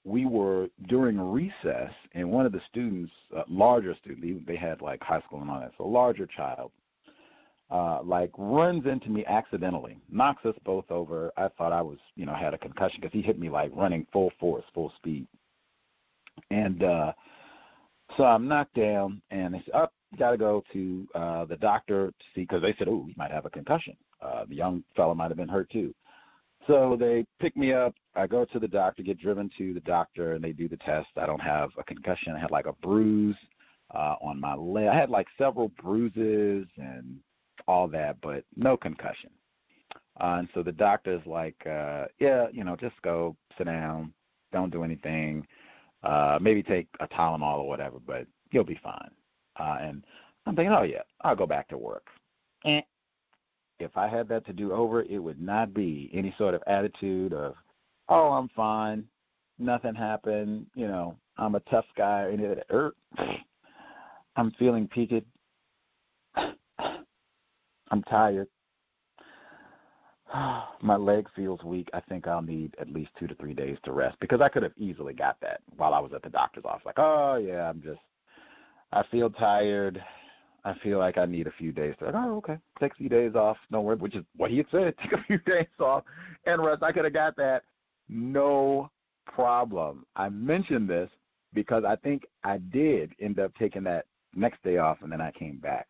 we 0.05 0.27
were 0.27 0.69
during 0.89 1.19
recess, 1.21 1.93
and 2.13 2.31
one 2.31 2.47
of 2.47 2.53
the 2.53 2.61
students, 2.69 3.13
uh, 3.37 3.43
larger 3.49 3.95
student, 3.95 4.47
they 4.47 4.57
had 4.57 4.81
like 4.81 5.03
high 5.03 5.21
school 5.21 5.41
and 5.41 5.51
all 5.51 5.61
that, 5.61 5.73
so 5.77 5.87
larger 5.87 6.27
child, 6.27 6.71
uh, 7.71 8.01
like 8.03 8.31
runs 8.37 8.87
into 8.87 9.11
me 9.11 9.25
accidentally, 9.27 9.97
knocks 10.11 10.45
us 10.45 10.55
both 10.65 10.91
over. 10.91 11.33
I 11.37 11.49
thought 11.49 11.73
I 11.73 11.83
was, 11.83 11.99
you 12.17 12.27
know, 12.27 12.35
had 12.35 12.53
a 12.55 12.59
concussion 12.59 13.01
because 13.01 13.13
he 13.13 13.23
hit 13.23 13.39
me 13.39 13.49
like 13.49 13.71
running 13.75 14.07
full 14.13 14.31
force, 14.39 14.65
full 14.75 14.93
speed, 14.97 15.27
and 16.51 16.83
uh, 16.83 17.13
so 18.17 18.25
I'm 18.25 18.49
knocked 18.49 18.75
down, 18.75 19.23
and 19.31 19.55
they 19.55 19.63
said, 19.65 19.75
"Up, 19.75 19.93
oh, 20.13 20.17
got 20.17 20.31
to 20.33 20.37
go 20.37 20.63
to 20.73 21.09
uh, 21.15 21.45
the 21.45 21.57
doctor 21.57 22.09
to 22.09 22.25
see," 22.35 22.43
because 22.43 22.63
they 22.63 22.75
said, 22.79 22.89
"Oh, 22.89 23.05
he 23.07 23.15
might 23.17 23.31
have 23.31 23.47
a 23.47 23.51
concussion. 23.51 23.97
Uh, 24.21 24.45
the 24.49 24.55
young 24.55 24.85
fellow 24.97 25.15
might 25.15 25.29
have 25.29 25.37
been 25.37 25.49
hurt 25.49 25.71
too." 25.71 25.95
So 26.67 26.97
they 26.99 27.25
pick 27.41 27.57
me 27.57 27.73
up. 27.73 27.95
I 28.15 28.27
go 28.27 28.45
to 28.45 28.59
the 28.59 28.69
doctor, 28.69 29.03
get 29.03 29.19
driven 29.19 29.51
to 29.59 29.75
the 29.75 29.81
doctor, 29.81 30.35
and 30.35 30.45
they 30.45 30.53
do 30.53 30.69
the 30.69 30.77
test. 30.77 31.09
I 31.17 31.27
don't 31.27 31.41
have 31.41 31.71
a 31.77 31.83
concussion. 31.83 32.35
I 32.35 32.39
had 32.39 32.51
like 32.51 32.67
a 32.67 32.75
bruise 32.75 33.37
uh, 33.93 34.17
on 34.23 34.41
my 34.41 34.55
leg. 34.55 34.87
I 34.89 34.95
had 34.95 35.11
like 35.11 35.27
several 35.37 35.69
bruises 35.83 36.67
and 36.77 37.19
all 37.67 37.89
that, 37.89 38.17
but 38.23 38.45
no 38.57 38.77
concussion. 38.77 39.31
Uh, 40.21 40.37
and 40.39 40.49
so 40.55 40.63
the 40.63 40.73
doctor's 40.73 41.25
like, 41.27 41.67
uh, 41.67 42.05
"Yeah, 42.21 42.47
you 42.53 42.65
know, 42.65 42.77
just 42.77 43.01
go 43.03 43.37
sit 43.59 43.65
down. 43.65 44.13
Don't 44.53 44.71
do 44.71 44.85
anything." 44.85 45.47
Uh, 46.03 46.39
maybe 46.41 46.63
take 46.63 46.89
a 47.01 47.07
Tylenol 47.07 47.59
or 47.59 47.69
whatever, 47.69 47.99
but 48.05 48.27
you'll 48.51 48.65
be 48.65 48.81
fine. 48.83 49.11
Uh, 49.59 49.79
and 49.81 50.05
I'm 50.47 50.57
thinking, 50.57 50.73
oh 50.73 50.83
yeah, 50.83 51.03
I'll 51.23 51.37
go 51.37 51.47
back 51.47 51.69
to 51.69 51.79
work. 51.79 52.07
And 52.65 52.83
if 53.79 53.97
I 53.97 54.09
had 54.09 54.29
that 54.29 54.45
to 54.47 54.53
do 54.53 54.73
over, 54.73 55.03
it 55.03 55.19
would 55.19 55.41
not 55.41 55.75
be 55.75 56.11
any 56.13 56.35
sort 56.39 56.55
of 56.55 56.63
attitude 56.67 57.33
of, 57.33 57.55
oh, 58.09 58.33
I'm 58.33 58.49
fine, 58.49 59.05
nothing 59.59 59.95
happened, 59.95 60.67
you 60.75 60.89
know, 60.89 61.17
I'm 61.39 61.55
a 61.55 61.61
tough 61.61 61.87
guy, 61.97 62.31
any 62.33 62.45
of 62.45 62.57
that. 62.57 62.67
Er, 62.73 62.93
I'm 64.37 64.51
feeling 64.53 64.89
peaked. 64.89 65.27
I'm 66.37 68.03
tired. 68.09 68.49
my 70.83 70.97
leg 70.97 71.29
feels 71.35 71.63
weak. 71.63 71.89
I 71.93 72.01
think 72.01 72.27
I'll 72.27 72.43
need 72.43 72.75
at 72.81 72.91
least 72.91 73.11
two 73.19 73.27
to 73.27 73.35
three 73.35 73.55
days 73.55 73.79
to 73.85 73.93
rest 73.93 74.19
because 74.21 74.41
I 74.41 74.49
could 74.49 74.63
have 74.63 74.73
easily 74.77 75.15
got 75.15 75.41
that 75.41 75.61
while 75.77 75.95
I 75.95 75.99
was 75.99 76.13
at 76.15 76.23
the 76.23 76.31
doctor's 76.31 76.65
office. 76.65 76.87
Like, 76.87 76.99
oh 76.99 77.37
yeah, 77.37 77.69
I'm 77.69 77.83
just, 77.83 78.01
I 78.93 79.03
feel 79.11 79.31
tired. 79.31 80.03
I 80.65 80.75
feel 80.79 80.99
like 80.99 81.19
I 81.19 81.27
need 81.27 81.49
a 81.49 81.53
few 81.53 81.73
days 81.73 81.95
to. 81.99 82.13
Oh, 82.15 82.37
okay, 82.37 82.57
take 82.79 82.93
a 82.93 82.97
few 82.97 83.09
days 83.09 83.35
off. 83.35 83.57
No 83.71 83.81
worry, 83.81 83.97
which 83.97 84.15
is 84.15 84.25
what 84.37 84.51
he 84.51 84.59
had 84.59 84.67
said. 84.71 84.95
Take 85.03 85.13
a 85.13 85.25
few 85.25 85.39
days 85.39 85.67
off 85.81 86.05
and 86.47 86.65
rest. 86.65 86.85
I 86.85 86.93
could 86.93 87.05
have 87.05 87.13
got 87.13 87.37
that, 87.37 87.65
no 88.09 88.89
problem. 89.27 90.07
I 90.15 90.29
mentioned 90.29 90.89
this 90.89 91.11
because 91.53 91.83
I 91.85 91.97
think 91.97 92.27
I 92.45 92.59
did 92.59 93.11
end 93.21 93.41
up 93.41 93.53
taking 93.59 93.83
that 93.85 94.07
next 94.37 94.63
day 94.63 94.79
off, 94.79 94.99
and 95.03 95.11
then 95.11 95.21
I 95.21 95.33
came 95.33 95.59
back 95.59 95.89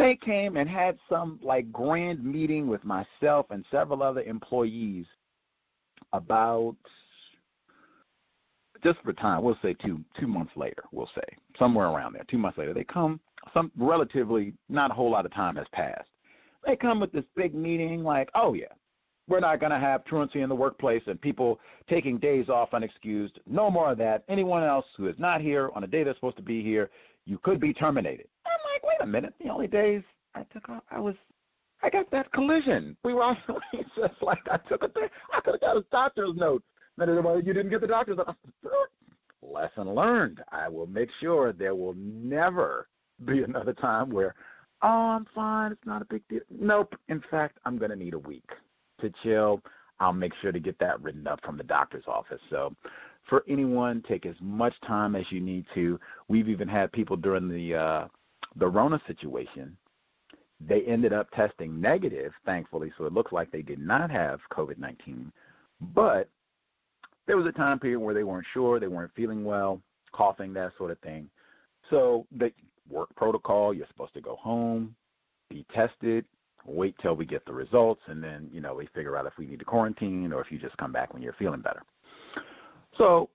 they 0.00 0.16
came 0.16 0.56
and 0.56 0.68
had 0.68 0.98
some 1.08 1.38
like 1.42 1.70
grand 1.70 2.24
meeting 2.24 2.66
with 2.66 2.82
myself 2.84 3.46
and 3.50 3.64
several 3.70 4.02
other 4.02 4.22
employees 4.22 5.04
about 6.14 6.74
just 8.82 8.98
for 9.04 9.12
time, 9.12 9.42
we'll 9.42 9.58
say 9.60 9.74
two 9.74 10.00
two 10.18 10.26
months 10.26 10.52
later, 10.56 10.82
we'll 10.90 11.10
say 11.14 11.36
somewhere 11.58 11.88
around 11.88 12.14
there. 12.14 12.24
Two 12.30 12.38
months 12.38 12.56
later, 12.56 12.72
they 12.72 12.82
come. 12.82 13.20
Some 13.52 13.70
relatively 13.76 14.54
not 14.70 14.90
a 14.90 14.94
whole 14.94 15.10
lot 15.10 15.26
of 15.26 15.34
time 15.34 15.56
has 15.56 15.66
passed. 15.72 16.08
They 16.66 16.76
come 16.76 16.98
with 16.98 17.12
this 17.12 17.24
big 17.36 17.54
meeting, 17.54 18.02
like, 18.02 18.30
oh 18.34 18.54
yeah, 18.54 18.72
we're 19.28 19.40
not 19.40 19.60
going 19.60 19.72
to 19.72 19.78
have 19.78 20.04
truancy 20.04 20.40
in 20.40 20.48
the 20.48 20.54
workplace 20.54 21.02
and 21.06 21.20
people 21.20 21.60
taking 21.88 22.18
days 22.18 22.48
off 22.48 22.70
unexcused. 22.70 23.38
No 23.46 23.70
more 23.70 23.92
of 23.92 23.98
that. 23.98 24.24
Anyone 24.28 24.62
else 24.62 24.86
who 24.96 25.08
is 25.08 25.18
not 25.18 25.42
here 25.42 25.70
on 25.74 25.84
a 25.84 25.86
day 25.86 26.04
they're 26.04 26.14
supposed 26.14 26.36
to 26.38 26.42
be 26.42 26.62
here, 26.62 26.90
you 27.26 27.38
could 27.38 27.60
be 27.60 27.72
terminated. 27.72 28.26
Like, 28.72 28.84
wait 28.84 29.02
a 29.02 29.06
minute. 29.06 29.34
The 29.42 29.50
only 29.50 29.66
days 29.66 30.02
I 30.34 30.44
took 30.52 30.68
off, 30.68 30.82
I 30.90 31.00
was 31.00 31.14
I 31.82 31.90
got 31.90 32.10
that 32.10 32.30
collision. 32.32 32.96
We 33.04 33.14
were 33.14 33.22
on, 33.22 33.38
he 33.72 33.84
says, 33.98 34.10
like, 34.20 34.46
I 34.50 34.58
took 34.68 34.82
a 34.82 34.88
thing. 34.88 35.08
I 35.34 35.40
could 35.40 35.54
have 35.54 35.60
got 35.60 35.76
a 35.76 35.84
doctor's 35.90 36.34
note. 36.36 36.62
And 36.98 37.08
Then 37.08 37.08
everybody, 37.10 37.46
you 37.46 37.54
didn't 37.54 37.70
get 37.70 37.80
the 37.80 37.86
doctor's 37.86 38.18
note. 38.18 38.36
Lesson 39.42 39.94
learned. 39.94 40.42
I 40.52 40.68
will 40.68 40.86
make 40.86 41.08
sure 41.20 41.52
there 41.52 41.74
will 41.74 41.94
never 41.96 42.88
be 43.24 43.42
another 43.42 43.72
time 43.72 44.10
where, 44.10 44.34
oh, 44.82 44.88
I'm 44.88 45.26
fine. 45.34 45.72
It's 45.72 45.86
not 45.86 46.02
a 46.02 46.06
big 46.06 46.22
deal. 46.28 46.40
Nope. 46.50 46.94
In 47.08 47.22
fact, 47.30 47.58
I'm 47.64 47.78
going 47.78 47.90
to 47.90 47.96
need 47.96 48.14
a 48.14 48.18
week 48.18 48.48
to 49.00 49.10
chill. 49.22 49.62
I'll 49.98 50.12
make 50.12 50.32
sure 50.40 50.52
to 50.52 50.60
get 50.60 50.78
that 50.78 51.00
written 51.02 51.26
up 51.26 51.40
from 51.44 51.56
the 51.56 51.64
doctor's 51.64 52.04
office. 52.06 52.40
So, 52.50 52.74
for 53.28 53.44
anyone, 53.48 54.02
take 54.06 54.26
as 54.26 54.34
much 54.40 54.74
time 54.86 55.14
as 55.14 55.24
you 55.30 55.40
need 55.40 55.66
to. 55.74 55.98
We've 56.28 56.48
even 56.48 56.68
had 56.68 56.90
people 56.92 57.16
during 57.16 57.48
the 57.48 57.74
uh, 57.74 58.08
the 58.56 58.68
Rona 58.68 59.00
situation 59.06 59.76
they 60.60 60.82
ended 60.82 61.12
up 61.12 61.30
testing 61.30 61.80
negative, 61.80 62.32
thankfully, 62.44 62.92
so 62.98 63.06
it 63.06 63.12
looks 63.12 63.32
like 63.32 63.50
they 63.50 63.62
did 63.62 63.78
not 63.78 64.10
have 64.10 64.40
COVID 64.52 64.78
19. 64.78 65.32
But 65.94 66.28
there 67.26 67.36
was 67.36 67.46
a 67.46 67.52
time 67.52 67.78
period 67.78 68.00
where 68.00 68.14
they 68.14 68.24
weren't 68.24 68.46
sure, 68.52 68.78
they 68.78 68.86
weren't 68.86 69.14
feeling 69.14 69.44
well, 69.44 69.80
coughing, 70.12 70.52
that 70.54 70.72
sort 70.76 70.90
of 70.90 70.98
thing. 70.98 71.30
So 71.88 72.26
the 72.36 72.52
work 72.90 73.08
protocol, 73.16 73.72
you're 73.72 73.86
supposed 73.86 74.14
to 74.14 74.20
go 74.20 74.36
home, 74.36 74.94
be 75.48 75.64
tested, 75.72 76.26
wait 76.66 76.94
till 77.00 77.16
we 77.16 77.24
get 77.24 77.46
the 77.46 77.52
results, 77.52 78.02
and 78.06 78.22
then, 78.22 78.50
you 78.52 78.60
know, 78.60 78.74
we 78.74 78.86
figure 78.94 79.16
out 79.16 79.26
if 79.26 79.38
we 79.38 79.46
need 79.46 79.60
to 79.60 79.64
quarantine 79.64 80.32
or 80.32 80.42
if 80.42 80.52
you 80.52 80.58
just 80.58 80.76
come 80.76 80.92
back 80.92 81.14
when 81.14 81.22
you're 81.22 81.32
feeling 81.34 81.60
better. 81.60 81.82
So 82.98 83.30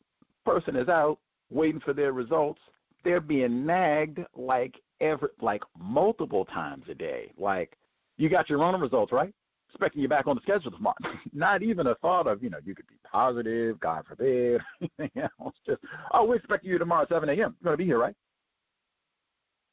person 0.46 0.76
is 0.76 0.90
out 0.90 1.18
waiting 1.50 1.80
for 1.80 1.94
their 1.94 2.12
results. 2.12 2.60
They're 3.06 3.22
being 3.22 3.66
nagged 3.66 4.20
like 4.36 4.82
every 5.00 5.30
like 5.40 5.64
multiple 5.78 6.44
times 6.44 6.84
a 6.90 6.96
day. 6.96 7.32
Like 7.38 7.78
you 8.18 8.28
got 8.30 8.50
your 8.50 8.60
Rona 8.60 8.78
results, 8.78 9.14
right? 9.14 9.34
Expecting 9.70 10.02
you 10.02 10.08
back 10.08 10.28
on 10.28 10.36
the 10.36 10.42
schedule 10.42 10.72
tomorrow. 10.72 10.96
Not 11.34 11.62
even 11.62 11.88
a 11.88 11.96
thought 11.96 12.28
of, 12.28 12.44
you 12.44 12.50
know, 12.50 12.60
you 12.66 12.76
could 12.76 12.88
be 12.88 12.96
positive, 13.10 13.80
God 13.80 14.06
forbid, 14.08 14.62
anything 14.82 15.24
else. 15.40 15.56
Just, 15.66 15.82
oh, 16.12 16.26
we 16.26 16.38
expect 16.38 16.66
you 16.66 16.78
tomorrow 16.78 17.04
at 17.04 17.10
7 17.10 17.30
a.m. 17.30 17.56
You're 17.62 17.74
to 17.74 17.78
be 17.78 17.86
here, 17.86 18.00
right? 18.00 18.16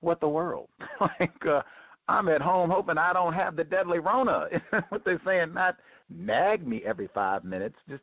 What 0.01 0.21
the 0.21 0.29
world? 0.29 0.69
like, 1.01 1.47
uh, 1.47 1.63
I'm 2.09 2.29
at 2.29 2.43
home 2.43 2.69
hoping 2.69 2.99
I 2.99 3.13
don't 3.13 3.33
have 3.33 3.55
the 3.55 3.65
deadly 3.65 4.01
Rona. 4.01 4.49
what 4.89 5.05
they're 5.05 5.21
saying, 5.25 5.55
not 5.55 5.77
nag 6.11 6.67
me 6.67 6.83
every 6.85 7.09
five 7.15 7.45
minutes. 7.45 7.77
Just 7.89 8.03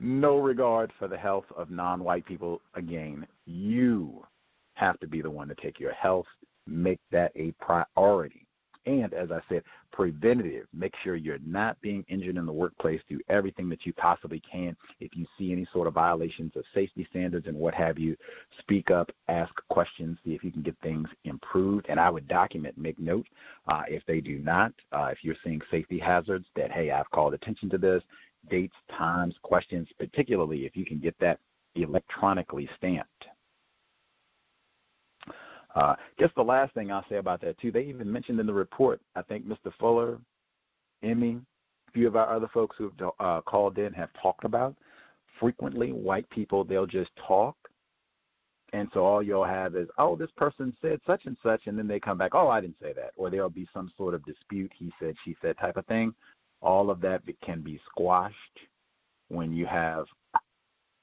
no 0.00 0.38
regard 0.38 0.92
for 0.98 1.06
the 1.06 1.16
health 1.16 1.46
of 1.56 1.70
non-white 1.70 2.26
people. 2.26 2.60
Again, 2.74 3.26
you 3.46 4.24
have 4.74 4.98
to 5.00 5.06
be 5.06 5.22
the 5.22 5.30
one 5.30 5.48
to 5.48 5.54
take 5.54 5.80
your 5.80 5.92
health, 5.92 6.26
make 6.66 7.00
that 7.10 7.32
a 7.36 7.52
priority. 7.60 8.46
And 8.86 9.14
as 9.14 9.30
I 9.30 9.40
said, 9.48 9.62
preventative. 9.92 10.66
Make 10.74 10.94
sure 11.02 11.16
you're 11.16 11.38
not 11.46 11.80
being 11.80 12.04
injured 12.08 12.36
in 12.36 12.44
the 12.44 12.52
workplace. 12.52 13.00
Do 13.08 13.18
everything 13.28 13.68
that 13.70 13.86
you 13.86 13.92
possibly 13.94 14.40
can. 14.40 14.76
If 15.00 15.16
you 15.16 15.24
see 15.38 15.52
any 15.52 15.66
sort 15.72 15.86
of 15.86 15.94
violations 15.94 16.52
of 16.56 16.64
safety 16.74 17.06
standards 17.08 17.46
and 17.46 17.56
what 17.56 17.74
have 17.74 17.98
you, 17.98 18.16
speak 18.58 18.90
up, 18.90 19.10
ask 19.28 19.52
questions, 19.68 20.18
see 20.24 20.34
if 20.34 20.44
you 20.44 20.52
can 20.52 20.62
get 20.62 20.76
things 20.82 21.08
improved. 21.24 21.86
And 21.88 21.98
I 21.98 22.10
would 22.10 22.28
document, 22.28 22.76
make 22.76 22.98
note 22.98 23.26
uh, 23.68 23.84
if 23.88 24.04
they 24.06 24.20
do 24.20 24.38
not, 24.38 24.72
uh, 24.92 25.08
if 25.12 25.18
you're 25.22 25.36
seeing 25.42 25.62
safety 25.70 25.98
hazards, 25.98 26.46
that, 26.56 26.70
hey, 26.70 26.90
I've 26.90 27.10
called 27.10 27.34
attention 27.34 27.70
to 27.70 27.78
this, 27.78 28.02
dates, 28.50 28.76
times, 28.90 29.36
questions, 29.42 29.88
particularly 29.98 30.66
if 30.66 30.76
you 30.76 30.84
can 30.84 30.98
get 30.98 31.18
that 31.20 31.38
electronically 31.76 32.68
stamped. 32.76 33.28
Uh, 35.74 35.96
guess 36.18 36.30
the 36.36 36.42
last 36.42 36.72
thing 36.74 36.92
I'll 36.92 37.04
say 37.08 37.16
about 37.16 37.40
that 37.40 37.58
too, 37.58 37.72
they 37.72 37.82
even 37.82 38.10
mentioned 38.10 38.38
in 38.38 38.46
the 38.46 38.52
report. 38.52 39.00
I 39.16 39.22
think 39.22 39.46
Mr. 39.46 39.72
Fuller, 39.78 40.18
Emmy, 41.02 41.40
a 41.88 41.90
few 41.92 42.06
of 42.06 42.16
our 42.16 42.32
other 42.32 42.48
folks 42.52 42.76
who've 42.78 42.92
uh, 43.18 43.40
called 43.42 43.78
in 43.78 43.92
have 43.92 44.10
talked 44.20 44.44
about 44.44 44.76
frequently 45.40 45.92
white 45.92 46.28
people 46.30 46.62
they'll 46.62 46.86
just 46.86 47.10
talk, 47.16 47.56
and 48.72 48.88
so 48.94 49.04
all 49.04 49.22
you'll 49.22 49.44
have 49.44 49.74
is 49.74 49.88
oh 49.98 50.14
this 50.14 50.30
person 50.36 50.76
said 50.80 51.00
such 51.06 51.26
and 51.26 51.36
such, 51.42 51.66
and 51.66 51.76
then 51.76 51.88
they 51.88 51.98
come 51.98 52.18
back 52.18 52.34
oh 52.34 52.48
I 52.48 52.60
didn't 52.60 52.80
say 52.80 52.92
that, 52.92 53.10
or 53.16 53.30
there'll 53.30 53.50
be 53.50 53.68
some 53.74 53.92
sort 53.96 54.14
of 54.14 54.24
dispute 54.24 54.72
he 54.76 54.92
said 55.00 55.16
she 55.24 55.36
said 55.42 55.58
type 55.58 55.76
of 55.76 55.86
thing. 55.86 56.14
All 56.62 56.88
of 56.88 57.00
that 57.00 57.22
can 57.42 57.62
be 57.62 57.80
squashed 57.86 58.36
when 59.28 59.52
you 59.52 59.66
have 59.66 60.06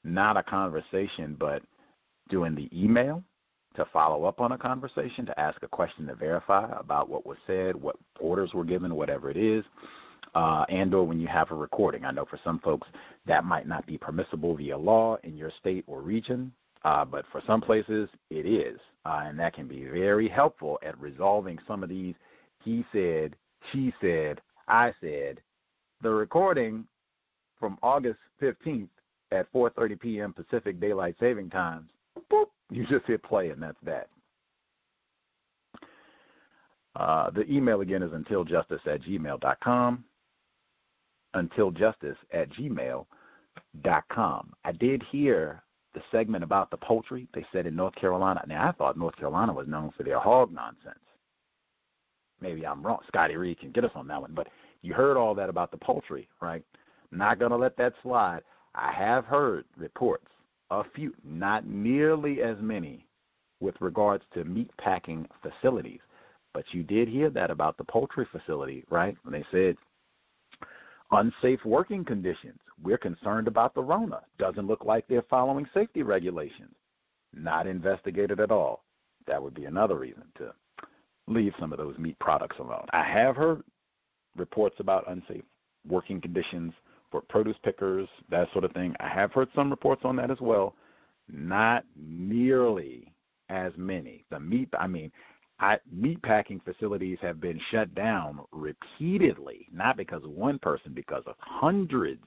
not 0.04 0.38
a 0.38 0.44
conversation 0.44 1.36
but 1.38 1.62
doing 2.30 2.56
the 2.56 2.70
email 2.74 3.22
to 3.76 3.86
follow 3.94 4.26
up 4.26 4.42
on 4.42 4.52
a 4.52 4.58
conversation, 4.58 5.26
to 5.26 5.40
ask 5.40 5.62
a 5.64 5.68
question 5.68 6.08
to 6.08 6.16
verify 6.16 6.70
about 6.78 7.10
what 7.10 7.26
was 7.26 7.38
said, 7.48 7.76
what 7.76 7.96
orders 8.20 8.54
were 8.54 8.66
given, 8.66 8.96
whatever 8.96 9.30
it 9.30 9.38
is, 9.38 9.64
uh, 10.36 10.66
and 10.70 10.94
or 10.94 11.06
when 11.06 11.20
you 11.20 11.28
have 11.28 11.52
a 11.52 11.56
recording. 11.56 12.06
I 12.06 12.12
know 12.12 12.26
for 12.26 12.40
some 12.44 12.60
folks 12.60 12.88
that 13.26 13.46
might 13.46 13.68
not 13.68 13.86
be 13.86 13.98
permissible 13.98 14.56
via 14.56 14.78
law 14.78 15.18
in 15.24 15.38
your 15.38 15.52
state 15.60 15.86
or 15.88 16.02
region, 16.02 16.52
uh, 16.84 17.06
but 17.06 17.26
for 17.32 17.42
some 17.46 17.62
places 17.62 18.10
it 18.30 18.46
is, 18.46 18.80
uh, 19.06 19.24
and 19.26 19.40
that 19.40 19.54
can 19.54 19.68
be 19.68 19.86
very 19.86 20.28
helpful 20.28 20.80
at 20.84 21.00
resolving 21.00 21.58
some 21.68 21.84
of 21.84 21.90
these 21.90 22.16
he 22.64 22.86
said, 22.92 23.36
she 23.72 23.94
said, 24.02 24.42
I 24.68 24.94
said. 25.02 25.40
The 26.02 26.10
recording 26.10 26.86
from 27.60 27.78
August 27.84 28.20
15th 28.42 28.90
at 29.32 29.52
4:30 29.54 30.00
p.m. 30.00 30.34
Pacific 30.34 30.80
Daylight 30.80 31.16
Saving 31.20 31.50
Times 31.50 31.90
you 32.72 32.86
just 32.86 33.06
hit 33.06 33.22
play, 33.22 33.50
and 33.50 33.62
that's 33.62 33.78
that. 33.84 34.08
Uh, 36.96 37.30
the 37.30 37.50
email 37.52 37.82
again 37.82 38.02
is 38.02 38.12
untiljustice 38.12 38.88
at 38.88 39.02
gmail.com. 39.02 40.04
Untiljustice 41.36 42.18
at 42.34 42.50
gmail.com. 42.50 43.06
I 44.66 44.72
did 44.72 45.04
hear 45.04 45.64
the 45.94 46.02
segment 46.12 46.44
about 46.44 46.72
the 46.72 46.78
poultry. 46.78 47.28
They 47.34 47.46
said 47.52 47.66
in 47.66 47.76
North 47.76 47.96
Carolina. 47.96 48.44
Now, 48.48 48.70
I 48.70 48.72
thought 48.72 48.98
North 48.98 49.18
Carolina 49.18 49.54
was 49.54 49.68
known 49.68 49.92
for 49.96 50.04
their 50.04 50.20
hog 50.20 50.52
nonsense. 50.52 51.00
Maybe 52.42 52.66
I'm 52.66 52.82
wrong. 52.82 53.00
Scotty 53.08 53.36
Reed 53.36 53.60
can 53.60 53.72
get 53.72 53.86
us 53.86 53.92
on 53.96 54.08
that 54.08 54.22
one. 54.22 54.32
But 54.34 54.48
you 54.82 54.94
heard 54.94 55.18
all 55.18 55.36
that 55.36 55.50
about 55.50 55.72
the 55.72 55.78
poultry, 55.78 56.28
right? 56.42 56.64
Not 57.12 57.40
going 57.40 57.52
to 57.52 57.58
let 57.58 57.78
that 57.78 57.94
slide. 58.02 58.42
I 58.74 58.92
have 58.92 59.26
heard 59.26 59.66
reports 59.78 60.28
a 60.72 60.84
few, 60.96 61.14
not 61.24 61.68
nearly 61.68 62.42
as 62.42 62.58
many 62.60 63.06
with 63.60 63.76
regards 63.80 64.24
to 64.34 64.44
meat 64.46 64.72
packing 64.78 65.28
facilities. 65.42 66.00
But 66.54 66.66
you 66.72 66.82
did 66.84 67.08
hear 67.08 67.30
that 67.30 67.52
about 67.52 67.78
the 67.78 67.84
poultry 67.84 68.26
facility, 68.32 68.84
right? 68.90 69.16
When 69.24 69.34
they 69.34 69.46
said 69.52 69.78
unsafe 71.12 71.64
working 71.66 72.04
conditions. 72.04 72.60
We're 72.82 72.98
concerned 72.98 73.48
about 73.48 73.76
the 73.76 73.84
Rona. 73.84 74.22
Doesn't 74.40 74.68
look 74.68 74.86
like 74.86 75.08
they're 75.08 75.22
following 75.24 75.68
safety 75.74 76.04
regulations. 76.04 76.74
Not 77.34 77.68
investigated 77.68 78.40
at 78.40 78.52
all. 78.52 78.84
That 79.28 79.42
would 79.42 79.54
be 79.54 79.66
another 79.66 79.96
reason 79.96 80.24
to 80.38 80.54
leave 81.28 81.54
some 81.60 81.72
of 81.72 81.78
those 81.78 81.98
meat 81.98 82.18
products 82.20 82.58
alone. 82.60 82.88
I 82.92 83.04
have 83.04 83.36
heard 83.36 83.62
reports 84.36 84.78
about 84.80 85.10
unsafe 85.10 85.44
working 85.88 86.22
conditions 86.22 86.74
for 87.12 87.22
produce 87.22 87.58
pickers, 87.64 88.08
that 88.30 88.52
sort 88.54 88.64
of 88.64 88.72
thing. 88.72 88.96
I 89.00 89.10
have 89.10 89.34
heard 89.34 89.50
some 89.54 89.70
reports 89.70 90.02
on 90.06 90.16
that 90.16 90.32
as 90.32 90.40
well. 90.40 90.76
Not 91.30 91.86
nearly 91.96 93.14
as 93.50 93.74
many. 93.78 94.26
The 94.30 94.40
meat, 94.40 94.70
I 94.80 94.88
mean, 94.88 95.12
I, 95.60 95.78
meat 95.92 96.22
packing 96.24 96.62
facilities 96.62 97.20
have 97.22 97.40
been 97.40 97.60
shut 97.70 97.94
down 97.94 98.40
repeatedly, 98.52 99.68
not 99.72 99.98
because 99.98 100.24
of 100.24 100.32
one 100.32 100.58
person, 100.58 100.94
because 100.94 101.24
of 101.28 101.36
hundreds 101.40 102.26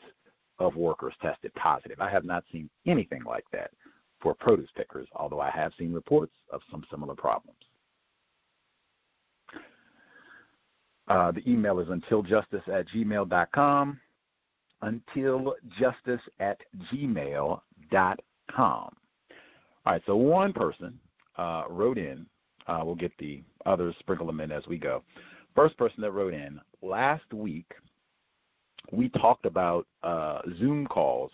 of 0.61 0.77
workers 0.77 1.15
tested 1.21 1.53
positive. 1.55 2.01
I 2.01 2.11
have 2.11 2.25
not 2.25 2.45
seen 2.53 2.71
anything 2.87 3.25
like 3.25 3.45
that 3.53 3.73
for 4.21 4.35
produce 4.35 4.71
pickers, 4.77 5.09
although 5.17 5.41
I 5.41 5.51
have 5.51 5.73
seen 5.77 5.93
reports 5.93 6.33
of 6.53 6.61
some 6.71 6.85
similar 6.91 7.15
problems. 7.15 7.59
Uh, 11.09 11.33
the 11.33 11.51
email 11.51 11.81
is 11.81 11.89
untiljustice 11.89 12.67
at 12.69 12.89
gmail.com 12.89 14.01
until 14.85 15.57
justice 15.79 16.21
at 16.41 16.59
gmail.com. 16.93 17.61
All 18.59 19.93
right, 19.93 20.03
so 20.07 20.17
one 20.17 20.53
person 20.53 20.99
uh, 21.37 21.65
wrote 21.69 21.99
in. 21.99 22.27
Uh, 22.67 22.81
we'll 22.85 22.95
get 22.95 23.13
the 23.19 23.43
others, 23.67 23.95
sprinkle 23.99 24.27
them 24.27 24.41
in 24.41 24.51
as 24.51 24.67
we 24.67 24.79
go. 24.79 25.03
First 25.55 25.77
person 25.77 26.01
that 26.01 26.13
wrote 26.13 26.33
in 26.33 26.61
last 26.83 27.33
week, 27.33 27.75
we 28.93 29.09
talked 29.11 29.47
about 29.47 29.87
uh, 30.03 30.41
Zoom 30.59 30.87
calls 30.87 31.31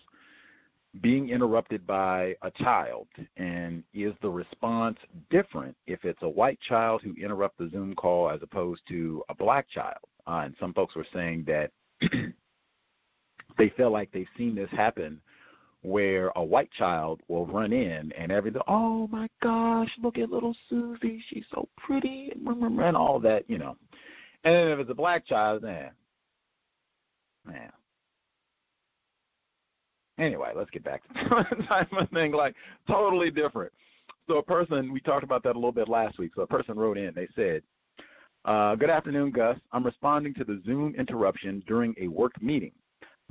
being 1.01 1.29
interrupted 1.29 1.87
by 1.87 2.35
a 2.41 2.51
child, 2.51 3.07
and 3.37 3.83
is 3.93 4.13
the 4.21 4.29
response 4.29 4.97
different 5.29 5.75
if 5.87 6.03
it's 6.03 6.21
a 6.21 6.29
white 6.29 6.59
child 6.59 7.01
who 7.01 7.13
interrupts 7.15 7.57
the 7.59 7.69
Zoom 7.69 7.95
call 7.95 8.29
as 8.29 8.41
opposed 8.41 8.81
to 8.89 9.23
a 9.29 9.35
black 9.35 9.69
child? 9.69 9.99
Uh, 10.27 10.41
and 10.45 10.55
some 10.59 10.73
folks 10.73 10.95
were 10.95 11.07
saying 11.13 11.45
that 11.47 11.71
they 13.57 13.69
feel 13.69 13.91
like 13.91 14.11
they've 14.11 14.27
seen 14.37 14.55
this 14.55 14.69
happen 14.71 15.19
where 15.83 16.31
a 16.35 16.43
white 16.43 16.71
child 16.71 17.21
will 17.27 17.47
run 17.47 17.73
in 17.73 18.11
and 18.11 18.31
everything, 18.31 18.61
oh 18.67 19.07
my 19.07 19.27
gosh, 19.41 19.89
look 20.01 20.17
at 20.17 20.29
little 20.29 20.55
Susie, 20.69 21.23
she's 21.27 21.45
so 21.51 21.67
pretty, 21.77 22.31
and 22.45 22.95
all 22.95 23.19
that, 23.19 23.49
you 23.49 23.57
know. 23.57 23.75
And 24.43 24.55
then 24.55 24.67
if 24.69 24.79
it's 24.79 24.91
a 24.91 24.95
black 24.95 25.25
child, 25.25 25.63
man, 25.63 25.91
man. 27.45 27.71
Anyway, 30.17 30.51
let's 30.55 30.69
get 30.69 30.83
back 30.83 31.01
to 31.07 31.47
the 31.57 31.63
type 31.63 31.91
of 31.93 32.09
thing. 32.09 32.31
Like 32.31 32.55
totally 32.87 33.31
different. 33.31 33.71
So 34.27 34.37
a 34.37 34.43
person, 34.43 34.93
we 34.93 34.99
talked 34.99 35.23
about 35.23 35.41
that 35.43 35.53
a 35.53 35.59
little 35.59 35.71
bit 35.71 35.89
last 35.89 36.19
week. 36.19 36.31
So 36.35 36.43
a 36.43 36.47
person 36.47 36.77
wrote 36.77 36.97
in. 36.97 37.13
They 37.15 37.27
said, 37.35 37.63
uh, 38.45 38.75
"Good 38.75 38.91
afternoon, 38.91 39.31
Gus. 39.31 39.57
I'm 39.71 39.83
responding 39.83 40.33
to 40.35 40.43
the 40.43 40.61
Zoom 40.63 40.93
interruption 40.95 41.63
during 41.67 41.95
a 41.99 42.07
work 42.07 42.39
meeting. 42.41 42.71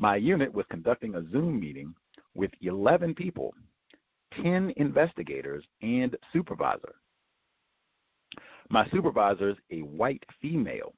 My 0.00 0.16
unit 0.16 0.54
was 0.54 0.64
conducting 0.70 1.14
a 1.14 1.30
Zoom 1.30 1.60
meeting 1.60 1.94
with 2.34 2.50
11 2.62 3.14
people, 3.14 3.52
10 4.42 4.72
investigators, 4.78 5.62
and 5.82 6.16
supervisor. 6.32 6.94
My 8.70 8.88
supervisor 8.88 9.50
is 9.50 9.58
a 9.70 9.82
white 9.82 10.24
female. 10.40 10.94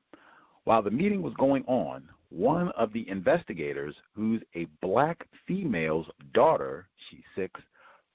While 0.63 0.83
the 0.83 0.93
meeting 0.93 1.21
was 1.21 1.35
going 1.35 1.65
on, 1.65 2.09
one 2.29 2.69
of 2.77 2.93
the 2.93 3.09
investigators, 3.09 3.97
who's 4.15 4.41
a 4.55 4.69
black 4.81 5.27
female's 5.49 6.07
daughter, 6.33 6.87
she's 7.11 7.25
six, 7.35 7.61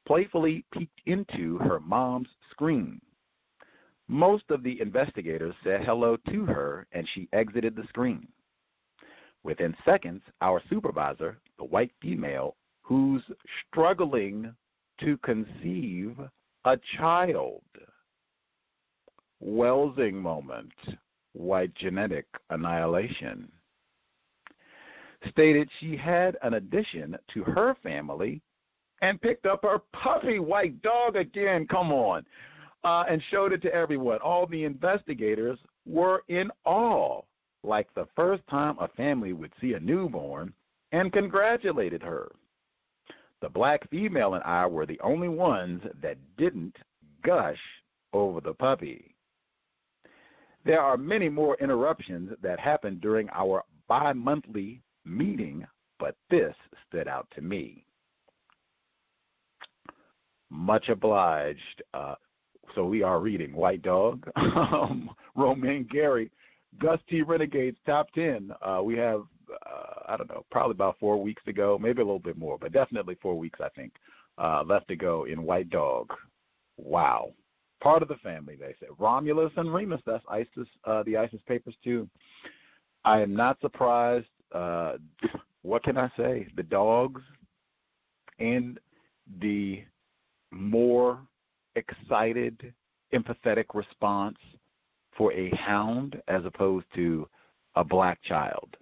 playfully 0.06 0.64
peeked 0.72 1.02
into 1.06 1.58
her 1.58 1.82
mom's 1.82 2.30
screen. 2.50 3.02
Most 4.08 4.46
of 4.52 4.64
the 4.64 4.80
investigators 4.80 5.54
said 5.66 5.84
hello 5.84 6.16
to 6.30 6.46
her 6.46 6.88
and 6.94 7.06
she 7.10 7.28
exited 7.34 7.76
the 7.76 7.86
screen. 7.90 8.30
Within 9.48 9.74
seconds, 9.86 10.22
our 10.41 10.62
supervisor, 10.70 11.38
the 11.58 11.64
white 11.64 11.93
female, 12.02 12.58
who's 12.82 13.24
struggling 13.66 14.54
to 15.00 15.16
conceive 15.20 16.18
a 16.66 16.78
child, 16.98 17.62
Welsing 19.41 20.16
moment, 20.16 20.74
white 21.32 21.74
genetic 21.76 22.26
annihilation, 22.50 23.50
stated 25.30 25.70
she 25.80 25.95
had 25.95 26.36
an 26.43 26.56
addition 26.56 27.16
to 27.34 27.43
her 27.43 27.78
family 27.82 28.41
and 29.02 29.22
picked 29.22 29.45
up 29.45 29.64
her 29.64 29.80
puppy 29.93 30.39
white 30.39 30.82
dog 30.82 31.16
again. 31.16 31.66
Come 31.68 31.93
on. 31.93 32.26
Uh, 32.84 33.06
and 33.10 33.24
showed 33.32 33.54
it 33.54 33.62
to 33.62 33.74
everyone. 33.74 34.20
All 34.20 34.45
the 34.45 34.66
investigators 34.66 35.58
were 35.86 36.24
in 36.28 36.52
awe, 36.66 37.22
like 37.68 37.93
the 37.93 38.07
first 38.15 38.41
time 38.47 38.78
a 38.80 38.88
family 38.89 39.34
would 39.34 39.51
see 39.61 39.74
a 39.74 39.80
newborn, 39.80 40.53
and 40.91 41.11
congratulated 41.11 42.01
her. 42.01 42.32
The 43.41 43.49
black 43.49 43.89
female 43.89 44.34
and 44.34 44.43
I 44.43 44.65
were 44.65 44.86
the 44.86 44.99
only 45.01 45.28
ones 45.28 45.84
that 46.01 46.18
didn't 46.38 46.76
gush 47.24 47.59
over 48.13 48.41
the 48.41 48.53
puppy. 48.53 49.13
There 50.65 50.82
are 50.82 50.97
many 50.97 51.30
more 51.30 51.55
interruptions 51.61 52.32
that 52.41 52.59
happen 52.59 52.99
during 52.99 53.30
our 53.30 53.63
bi 53.88 54.11
monthly 54.13 54.82
meeting, 55.05 55.65
but 55.99 56.15
this 56.30 56.55
stood 56.88 57.07
out 57.07 57.28
to 57.36 57.41
me. 57.41 57.86
Much 60.49 60.89
obliged. 60.89 61.84
Uh, 61.93 62.15
so 62.76 62.86
we 62.86 63.03
are 63.03 63.20
reading 63.20 63.53
White 63.55 63.82
Dog, 63.82 64.30
um, 64.36 65.09
Romain 65.36 65.88
Gary, 65.89 66.30
Gus 66.80 66.99
T. 67.09 67.22
Renegades 67.22 67.78
Top 67.86 68.11
10. 68.13 68.51
Uh, 68.61 68.82
we 68.84 68.95
have, 68.97 69.24
uh, 69.51 70.01
I 70.07 70.18
don't 70.18 70.30
know, 70.30 70.45
probably 70.51 70.74
about 70.74 70.99
four 70.99 71.22
weeks 71.22 71.41
to 71.45 71.53
go, 71.53 71.78
maybe 71.78 72.01
a 72.01 72.05
little 72.05 72.20
bit 72.20 72.38
more, 72.38 72.57
but 72.57 72.72
definitely 72.72 73.18
four 73.22 73.38
weeks, 73.38 73.59
I 73.61 73.70
think, 73.70 73.93
uh, 74.38 74.63
left 74.65 74.88
to 74.89 74.95
go 74.95 75.26
in 75.26 75.43
White 75.43 75.70
Dog. 75.70 76.13
Wow. 76.78 77.32
Part 77.82 78.01
of 78.01 78.07
the 78.07 78.15
family, 78.18 78.55
they 78.55 78.76
said. 78.80 78.89
Romulus 78.97 79.51
and 79.57 79.74
Remus, 79.74 80.01
that's 80.05 80.24
ISIS, 80.30 80.68
uh, 80.86 81.03
the 81.03 81.18
ISIS 81.18 81.41
papers, 81.47 81.76
too. 81.84 82.09
I 83.05 83.22
am 83.22 83.36
not 83.36 83.59
surprised. 83.61 84.28
Uh, 84.51 84.93
what 85.61 85.84
can 85.84 85.97
I 85.97 86.11
say? 86.18 86.47
The 86.55 86.63
dogs 86.63 87.22
and 88.39 88.80
the 89.39 89.84
more 90.51 91.20
excited, 91.76 92.74
empathetic 93.13 93.65
response 93.74 94.38
for 95.18 95.34
a 95.34 95.49
hound 95.55 96.22
as 96.28 96.45
opposed 96.45 96.86
to 96.95 97.28
a 97.76 97.84
black 97.84 98.22
child. 98.24 98.78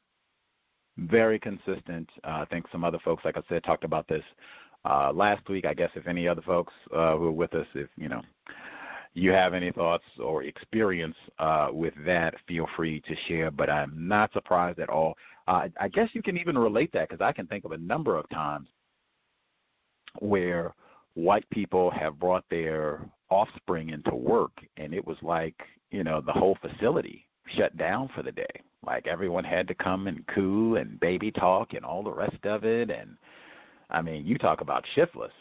Very 0.98 1.40
consistent. 1.40 2.10
Uh, 2.24 2.42
I 2.42 2.46
think 2.50 2.66
some 2.72 2.84
other 2.84 3.00
folks, 3.04 3.26
like 3.26 3.38
I 3.38 3.42
said, 3.50 3.64
talked 3.64 3.84
about 3.84 4.08
this 4.08 4.24
uh, 4.86 5.12
last 5.14 5.48
week. 5.50 5.66
I 5.66 5.74
guess 5.74 5.92
if 5.96 6.08
any 6.08 6.28
other 6.28 6.42
folks 6.42 6.74
uh, 6.94 7.18
who 7.18 7.26
are 7.26 7.32
with 7.32 7.54
us, 7.54 7.68
if 7.74 7.90
you 7.98 8.08
know 8.08 8.22
you 9.14 9.32
have 9.32 9.54
any 9.54 9.72
thoughts 9.72 10.04
or 10.20 10.44
experience 10.44 11.16
uh, 11.40 11.70
with 11.72 11.94
that, 12.06 12.36
feel 12.48 12.68
free 12.76 13.02
to 13.02 13.16
share. 13.28 13.52
But 13.52 13.70
I'm 13.70 14.08
not 14.08 14.32
surprised 14.34 14.80
at 14.80 14.90
all. 14.90 15.16
Uh, 15.48 15.68
I 15.80 15.88
guess 15.88 16.10
you 16.14 16.22
can 16.22 16.38
even 16.38 16.58
relate 16.58 16.92
that 16.94 17.10
because 17.10 17.24
I 17.24 17.32
can 17.32 17.48
think 17.48 17.66
of 17.66 17.72
a 17.72 17.78
number 17.78 18.18
of 18.18 18.28
times 18.30 18.68
where 20.20 20.74
white 21.14 21.50
people 21.50 21.92
have 21.92 22.20
brought 22.20 22.46
their 22.50 23.02
offspring 23.30 23.90
into 23.90 24.14
work 24.14 24.52
and 24.78 24.94
it 24.94 25.06
was 25.06 25.18
like 25.22 25.56
you 25.96 26.04
know 26.04 26.20
the 26.20 26.34
whole 26.34 26.58
facility 26.62 27.26
shut 27.48 27.76
down 27.78 28.10
for 28.14 28.22
the 28.22 28.32
day. 28.32 28.62
Like 28.86 29.08
everyone 29.08 29.46
had 29.46 29.68
to 29.70 29.74
come 29.74 30.08
and 30.08 30.28
coo 30.28 30.76
and 30.76 31.00
baby 31.00 31.32
talk 31.32 31.74
and 31.74 31.86
all 31.86 32.04
the 32.04 32.12
rest 32.12 32.46
of 32.46 32.66
it. 32.66 32.90
And 32.90 33.18
i 33.90 34.02
mean 34.02 34.26
you 34.26 34.38
talk 34.38 34.62
about 34.62 34.86
shiftless. 34.94 35.32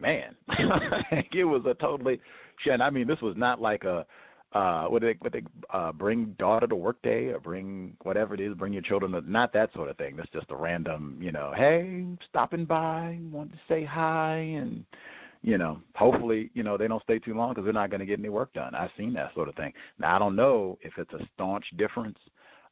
Man 0.00 0.36
it 0.50 1.44
was 1.44 1.62
a 1.66 1.74
totally 1.74 2.20
shit 2.58 2.80
i 2.80 2.88
mean 2.88 3.08
this 3.08 3.20
was 3.20 3.36
not 3.36 3.60
like 3.60 3.82
a 3.82 4.06
uh 4.52 4.86
what 4.86 5.02
they 5.02 5.16
what 5.18 5.32
they 5.32 5.42
uh 5.70 5.90
bring 5.90 6.36
daughter 6.38 6.68
to 6.68 6.76
work 6.76 7.02
day 7.02 7.26
or 7.26 7.40
bring 7.40 7.96
whatever 8.04 8.32
it 8.34 8.40
is 8.40 8.54
bring 8.54 8.72
your 8.72 8.82
children 8.82 9.10
to 9.10 9.20
not 9.28 9.52
that 9.52 9.72
sort 9.74 9.88
of 9.90 9.96
thing. 9.96 10.14
That's 10.14 10.30
just 10.30 10.52
a 10.52 10.56
random 10.56 11.18
you 11.20 11.32
know 11.32 11.52
hey 11.56 12.04
stopping 12.28 12.64
by 12.64 13.18
want 13.32 13.50
to 13.50 13.58
say 13.68 13.84
hi 13.84 14.36
and 14.36 14.84
you 15.42 15.58
know 15.58 15.80
hopefully 15.94 16.50
you 16.54 16.62
know 16.62 16.76
they 16.76 16.88
don't 16.88 17.02
stay 17.02 17.18
too 17.18 17.34
long 17.34 17.50
because 17.50 17.64
they're 17.64 17.72
not 17.72 17.90
going 17.90 18.00
to 18.00 18.06
get 18.06 18.18
any 18.18 18.28
work 18.28 18.52
done. 18.52 18.74
I've 18.74 18.90
seen 18.96 19.12
that 19.14 19.34
sort 19.34 19.48
of 19.48 19.54
thing. 19.54 19.72
Now 19.98 20.16
i 20.16 20.18
don't 20.18 20.36
know 20.36 20.78
if 20.82 20.98
it's 20.98 21.12
a 21.12 21.26
staunch 21.34 21.64
difference. 21.76 22.18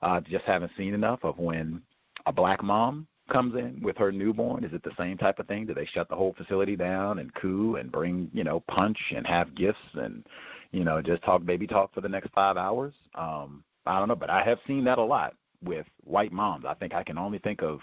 Uh 0.02 0.20
just 0.20 0.44
haven't 0.44 0.72
seen 0.76 0.94
enough 0.94 1.20
of 1.22 1.38
when 1.38 1.82
a 2.26 2.32
black 2.32 2.62
mom 2.62 3.06
comes 3.30 3.56
in 3.56 3.80
with 3.82 3.96
her 3.96 4.12
newborn. 4.12 4.64
Is 4.64 4.72
it 4.72 4.82
the 4.84 4.94
same 4.98 5.18
type 5.18 5.38
of 5.38 5.48
thing? 5.48 5.66
Do 5.66 5.74
they 5.74 5.86
shut 5.86 6.08
the 6.08 6.16
whole 6.16 6.34
facility 6.36 6.76
down 6.76 7.18
and 7.18 7.34
coo 7.34 7.76
and 7.76 7.90
bring 7.90 8.30
you 8.32 8.44
know 8.44 8.60
punch 8.68 8.98
and 9.14 9.26
have 9.26 9.54
gifts 9.54 9.78
and 9.94 10.24
you 10.72 10.84
know, 10.84 11.00
just 11.00 11.22
talk 11.22 11.44
baby 11.44 11.66
talk 11.66 11.94
for 11.94 12.00
the 12.00 12.08
next 12.08 12.30
five 12.34 12.56
hours. 12.56 12.94
Um, 13.14 13.64
I 13.86 13.98
don't 13.98 14.08
know, 14.08 14.16
but 14.16 14.30
I 14.30 14.42
have 14.44 14.58
seen 14.66 14.84
that 14.84 14.98
a 14.98 15.02
lot 15.02 15.34
with 15.64 15.86
white 16.04 16.32
moms. 16.32 16.64
I 16.66 16.74
think 16.74 16.94
I 16.94 17.02
can 17.02 17.18
only 17.18 17.38
think 17.38 17.62
of 17.62 17.80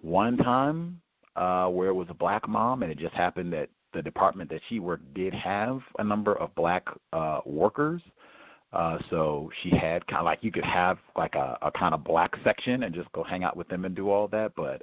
one 0.00 0.36
time 0.36 1.00
uh, 1.36 1.68
where 1.68 1.88
it 1.88 1.94
was 1.94 2.08
a 2.10 2.14
black 2.14 2.48
mom, 2.48 2.82
and 2.82 2.92
it 2.92 2.98
just 2.98 3.14
happened 3.14 3.52
that 3.54 3.70
the 3.92 4.02
department 4.02 4.50
that 4.50 4.60
she 4.68 4.80
worked 4.80 5.12
did 5.14 5.34
have 5.34 5.80
a 5.98 6.04
number 6.04 6.34
of 6.34 6.54
black 6.54 6.86
uh, 7.12 7.40
workers. 7.44 8.02
Uh, 8.72 8.98
so 9.10 9.50
she 9.62 9.70
had 9.70 10.06
kind 10.06 10.20
of 10.20 10.24
like 10.24 10.42
you 10.42 10.50
could 10.50 10.64
have 10.64 10.98
like 11.16 11.34
a, 11.34 11.58
a 11.60 11.70
kind 11.70 11.92
of 11.92 12.02
black 12.02 12.34
section 12.42 12.84
and 12.84 12.94
just 12.94 13.10
go 13.12 13.22
hang 13.22 13.44
out 13.44 13.56
with 13.56 13.68
them 13.68 13.84
and 13.84 13.94
do 13.94 14.08
all 14.10 14.26
that. 14.28 14.52
But 14.56 14.80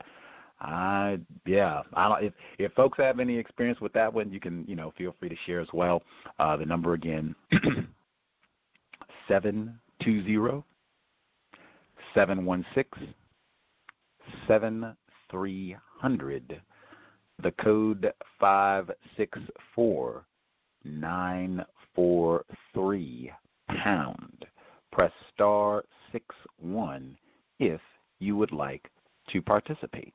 I 0.61 1.19
yeah, 1.45 1.81
I 1.93 2.09
don't, 2.09 2.23
if 2.23 2.33
if 2.59 2.73
folks 2.73 2.97
have 2.99 3.19
any 3.19 3.37
experience 3.37 3.81
with 3.81 3.93
that 3.93 4.13
one, 4.13 4.31
you 4.31 4.39
can 4.39 4.63
you 4.67 4.75
know 4.75 4.93
feel 4.97 5.15
free 5.19 5.29
to 5.29 5.35
share 5.45 5.59
as 5.59 5.69
well. 5.73 6.03
Uh, 6.37 6.55
the 6.55 6.65
number 6.65 6.93
again 6.93 7.33
seven 9.27 9.79
two 10.03 10.23
zero 10.23 10.63
seven 12.13 12.45
one 12.45 12.65
six 12.75 12.97
seven 14.47 14.95
three 15.31 15.75
hundred. 15.99 16.61
The 17.41 17.51
code 17.51 18.11
five 18.39 18.91
six 19.15 19.39
four 19.73 20.25
nine 20.83 21.65
four 21.95 22.45
three 22.73 23.31
pound. 23.69 24.45
Press 24.91 25.11
star 25.33 25.83
six 26.11 26.35
one 26.59 27.17
if 27.59 27.81
you 28.19 28.35
would 28.35 28.51
like 28.51 28.89
to 29.29 29.41
participate. 29.41 30.13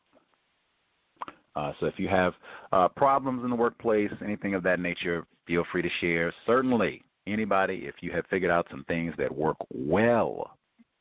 Uh, 1.57 1.73
so 1.79 1.87
if 1.87 1.99
you 1.99 2.09
have 2.09 2.35
uh, 2.73 2.89
problems 2.89 3.45
in 3.45 3.51
the 3.51 3.57
workplace, 3.57 4.11
anything 4.23 4.55
of 4.55 4.63
that 4.65 4.81
nature, 4.81 5.25
feel 5.47 5.65
free 5.71 5.83
to 5.83 5.91
share. 6.01 6.33
Certainly, 6.47 7.03
anybody, 7.27 7.87
if 7.87 7.95
you 8.01 8.11
have 8.11 8.27
figured 8.27 8.51
out 8.51 8.67
some 8.71 8.85
things 8.85 9.15
that 9.19 9.35
work 9.35 9.57
well 9.73 10.57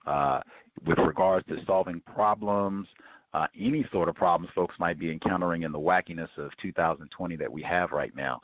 uh, 0.05 0.41
with 0.85 0.99
regards 0.99 1.47
to 1.47 1.63
solving 1.65 2.01
problems, 2.01 2.87
uh, 3.33 3.47
any 3.59 3.85
sort 3.91 4.09
of 4.09 4.15
problems 4.15 4.51
folks 4.53 4.75
might 4.79 4.99
be 4.99 5.11
encountering 5.11 5.63
in 5.63 5.71
the 5.71 5.79
wackiness 5.79 6.29
of 6.37 6.55
2020 6.57 7.35
that 7.35 7.51
we 7.51 7.61
have 7.61 7.91
right 7.91 8.15
now, 8.15 8.39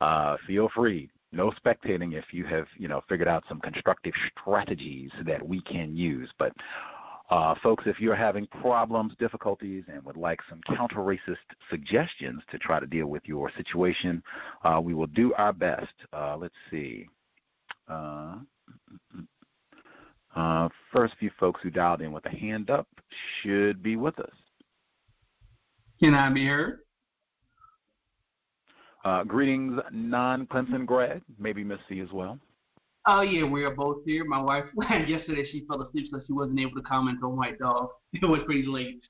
uh, 0.00 0.36
feel 0.46 0.68
free. 0.74 1.10
No 1.30 1.50
spectating 1.50 2.14
if 2.14 2.32
you 2.32 2.44
have, 2.44 2.66
you 2.78 2.88
know, 2.88 3.02
figured 3.08 3.28
out 3.28 3.44
some 3.48 3.60
constructive 3.60 4.14
strategies 4.32 5.10
that 5.26 5.46
we 5.46 5.60
can 5.60 5.94
use. 5.94 6.30
But 6.38 6.52
uh, 7.30 7.54
folks, 7.62 7.84
if 7.86 8.00
you're 8.00 8.16
having 8.16 8.46
problems, 8.46 9.12
difficulties, 9.18 9.84
and 9.92 10.02
would 10.04 10.16
like 10.16 10.40
some 10.48 10.60
counter 10.74 10.96
racist 10.96 11.36
suggestions 11.68 12.42
to 12.50 12.58
try 12.58 12.80
to 12.80 12.86
deal 12.86 13.06
with 13.06 13.22
your 13.26 13.50
situation, 13.56 14.22
uh, 14.64 14.80
we 14.82 14.94
will 14.94 15.08
do 15.08 15.34
our 15.34 15.52
best. 15.52 15.92
Uh, 16.12 16.36
let's 16.38 16.54
see. 16.70 17.06
Uh, 17.86 18.36
uh, 20.36 20.68
first 20.94 21.14
few 21.18 21.30
folks 21.38 21.60
who 21.62 21.70
dialed 21.70 22.00
in 22.00 22.12
with 22.12 22.26
a 22.26 22.30
hand 22.30 22.70
up 22.70 22.86
should 23.42 23.82
be 23.82 23.96
with 23.96 24.18
us. 24.18 24.30
Can 26.00 26.14
I 26.14 26.30
be 26.30 26.46
heard? 26.46 26.80
Uh, 29.04 29.24
greetings, 29.24 29.80
non-Clemson 29.92 30.84
grad, 30.84 31.22
maybe 31.38 31.64
Miss 31.64 31.78
C 31.88 32.00
as 32.00 32.12
well. 32.12 32.38
Oh 33.06 33.22
yeah, 33.22 33.44
we 33.44 33.64
are 33.64 33.74
both 33.74 34.04
here. 34.04 34.24
My 34.24 34.40
wife 34.40 34.64
yesterday 35.06 35.46
she 35.50 35.64
fell 35.66 35.80
asleep, 35.82 36.08
so 36.10 36.20
she 36.26 36.32
wasn't 36.32 36.60
able 36.60 36.74
to 36.74 36.82
comment 36.82 37.18
on 37.22 37.36
White 37.36 37.58
Dog. 37.58 37.88
It 38.12 38.26
was 38.26 38.40
pretty 38.44 38.66
late, 38.66 39.00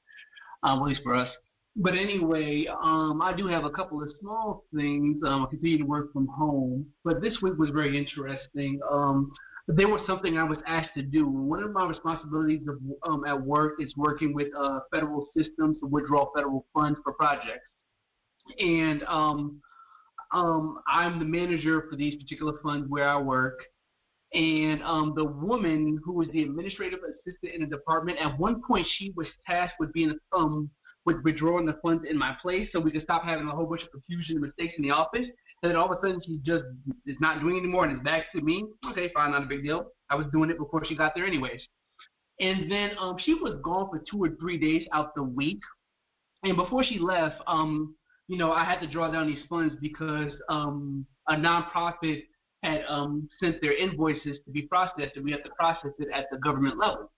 um, 0.62 0.80
at 0.80 0.84
least 0.84 1.02
for 1.02 1.14
us. 1.14 1.28
But 1.74 1.94
anyway, 1.94 2.66
um, 2.82 3.22
I 3.22 3.32
do 3.32 3.46
have 3.46 3.64
a 3.64 3.70
couple 3.70 4.02
of 4.02 4.08
small 4.20 4.64
things. 4.74 5.22
Um, 5.24 5.44
I 5.44 5.46
continue 5.50 5.78
to 5.78 5.84
work 5.84 6.12
from 6.12 6.26
home, 6.26 6.86
but 7.04 7.20
this 7.20 7.38
week 7.42 7.54
was 7.58 7.70
very 7.70 7.96
interesting. 7.96 8.80
Um, 8.90 9.32
there 9.68 9.88
was 9.88 10.00
something 10.06 10.38
I 10.38 10.44
was 10.44 10.58
asked 10.66 10.94
to 10.94 11.02
do. 11.02 11.28
One 11.28 11.62
of 11.62 11.72
my 11.72 11.86
responsibilities 11.86 12.62
of, 12.66 12.78
um, 13.06 13.24
at 13.26 13.40
work 13.40 13.74
is 13.80 13.92
working 13.96 14.32
with 14.32 14.48
uh, 14.58 14.80
federal 14.92 15.28
systems 15.36 15.78
to 15.80 15.86
withdraw 15.86 16.32
federal 16.34 16.66
funds 16.72 16.98
for 17.04 17.12
projects, 17.12 17.66
and 18.58 19.02
um, 19.04 19.60
um, 20.32 20.78
I'm 20.86 21.18
the 21.18 21.24
manager 21.24 21.84
for 21.90 21.96
these 21.96 22.20
particular 22.20 22.54
funds 22.62 22.86
where 22.88 23.08
I 23.08 23.18
work. 23.18 23.60
And 24.34 24.82
um, 24.82 25.14
the 25.16 25.24
woman 25.24 25.98
who 26.04 26.12
was 26.12 26.28
the 26.32 26.42
administrative 26.42 27.00
assistant 27.00 27.54
in 27.54 27.62
the 27.62 27.66
department, 27.66 28.18
at 28.18 28.38
one 28.38 28.60
point 28.66 28.86
she 28.98 29.12
was 29.16 29.26
tasked 29.46 29.76
with 29.80 29.92
being 29.92 30.18
um, 30.34 30.70
with 31.06 31.16
withdrawing 31.24 31.64
the 31.64 31.78
funds 31.82 32.04
in 32.08 32.18
my 32.18 32.36
place 32.42 32.68
so 32.70 32.80
we 32.80 32.90
could 32.90 33.02
stop 33.02 33.24
having 33.24 33.48
a 33.48 33.50
whole 33.50 33.64
bunch 33.64 33.82
of 33.82 33.90
confusion 33.90 34.36
and 34.36 34.44
mistakes 34.44 34.74
in 34.76 34.82
the 34.82 34.90
office. 34.90 35.26
And 35.62 35.70
then 35.70 35.76
all 35.76 35.92
of 35.92 35.98
a 35.98 36.00
sudden 36.00 36.20
she 36.24 36.38
just 36.44 36.64
is 37.06 37.16
not 37.20 37.40
doing 37.40 37.58
anymore 37.58 37.84
and 37.84 37.92
it's 37.92 38.04
back 38.04 38.30
to 38.32 38.40
me. 38.40 38.64
Okay, 38.90 39.10
fine, 39.14 39.32
not 39.32 39.42
a 39.42 39.46
big 39.46 39.62
deal. 39.62 39.92
I 40.10 40.14
was 40.14 40.26
doing 40.32 40.50
it 40.50 40.58
before 40.58 40.84
she 40.84 40.96
got 40.96 41.14
there 41.14 41.26
anyways. 41.26 41.60
And 42.40 42.70
then 42.70 42.90
um, 42.98 43.16
she 43.18 43.34
was 43.34 43.58
gone 43.64 43.88
for 43.90 44.02
two 44.10 44.22
or 44.22 44.30
three 44.40 44.58
days 44.58 44.86
out 44.92 45.14
the 45.14 45.22
week. 45.22 45.60
And 46.44 46.56
before 46.56 46.84
she 46.84 46.98
left, 46.98 47.42
um, 47.46 47.96
you 48.28 48.38
know, 48.38 48.52
I 48.52 48.64
had 48.64 48.80
to 48.80 48.86
draw 48.86 49.10
down 49.10 49.26
these 49.26 49.44
funds 49.48 49.74
because 49.80 50.32
um, 50.48 51.04
a 51.28 51.34
nonprofit 51.34 52.24
had 52.62 52.82
um, 52.88 53.28
sent 53.40 53.60
their 53.60 53.76
invoices 53.76 54.38
to 54.44 54.50
be 54.52 54.62
processed, 54.62 55.16
and 55.16 55.24
we 55.24 55.32
have 55.32 55.42
to 55.44 55.50
process 55.50 55.90
it 55.98 56.08
at 56.14 56.26
the 56.30 56.38
government 56.38 56.78
level. 56.78 57.10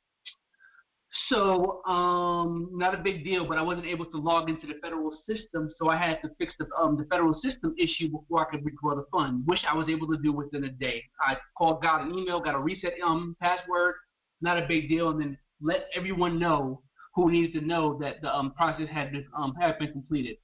So, 1.28 1.84
um, 1.86 2.70
not 2.72 2.94
a 2.94 2.98
big 2.98 3.24
deal, 3.24 3.44
but 3.46 3.58
I 3.58 3.62
wasn't 3.62 3.86
able 3.86 4.06
to 4.06 4.16
log 4.16 4.48
into 4.48 4.68
the 4.68 4.74
federal 4.80 5.10
system, 5.28 5.72
so 5.76 5.88
I 5.88 5.96
had 5.96 6.20
to 6.22 6.30
fix 6.38 6.54
the, 6.58 6.66
um, 6.80 6.96
the 6.96 7.04
federal 7.04 7.34
system 7.42 7.74
issue 7.78 8.10
before 8.10 8.46
I 8.46 8.50
could 8.50 8.64
withdraw 8.64 8.94
the 8.94 9.06
fund, 9.10 9.42
which 9.44 9.60
I 9.68 9.76
was 9.76 9.88
able 9.88 10.06
to 10.08 10.16
do 10.22 10.32
within 10.32 10.64
a 10.64 10.70
day. 10.70 11.02
I 11.20 11.36
called, 11.58 11.82
got 11.82 12.02
an 12.02 12.16
email, 12.16 12.40
got 12.40 12.54
a 12.54 12.60
reset 12.60 12.92
um, 13.04 13.36
password, 13.40 13.96
not 14.40 14.56
a 14.56 14.68
big 14.68 14.88
deal, 14.88 15.10
and 15.10 15.20
then 15.20 15.38
let 15.60 15.88
everyone 15.96 16.38
know 16.38 16.82
who 17.16 17.32
needs 17.32 17.52
to 17.54 17.60
know 17.60 17.98
that 18.00 18.22
the 18.22 18.32
um, 18.32 18.52
process 18.52 18.88
had 18.88 19.10
been, 19.10 19.26
um, 19.36 19.54
had 19.60 19.78
been 19.80 19.90
completed. 19.90 20.36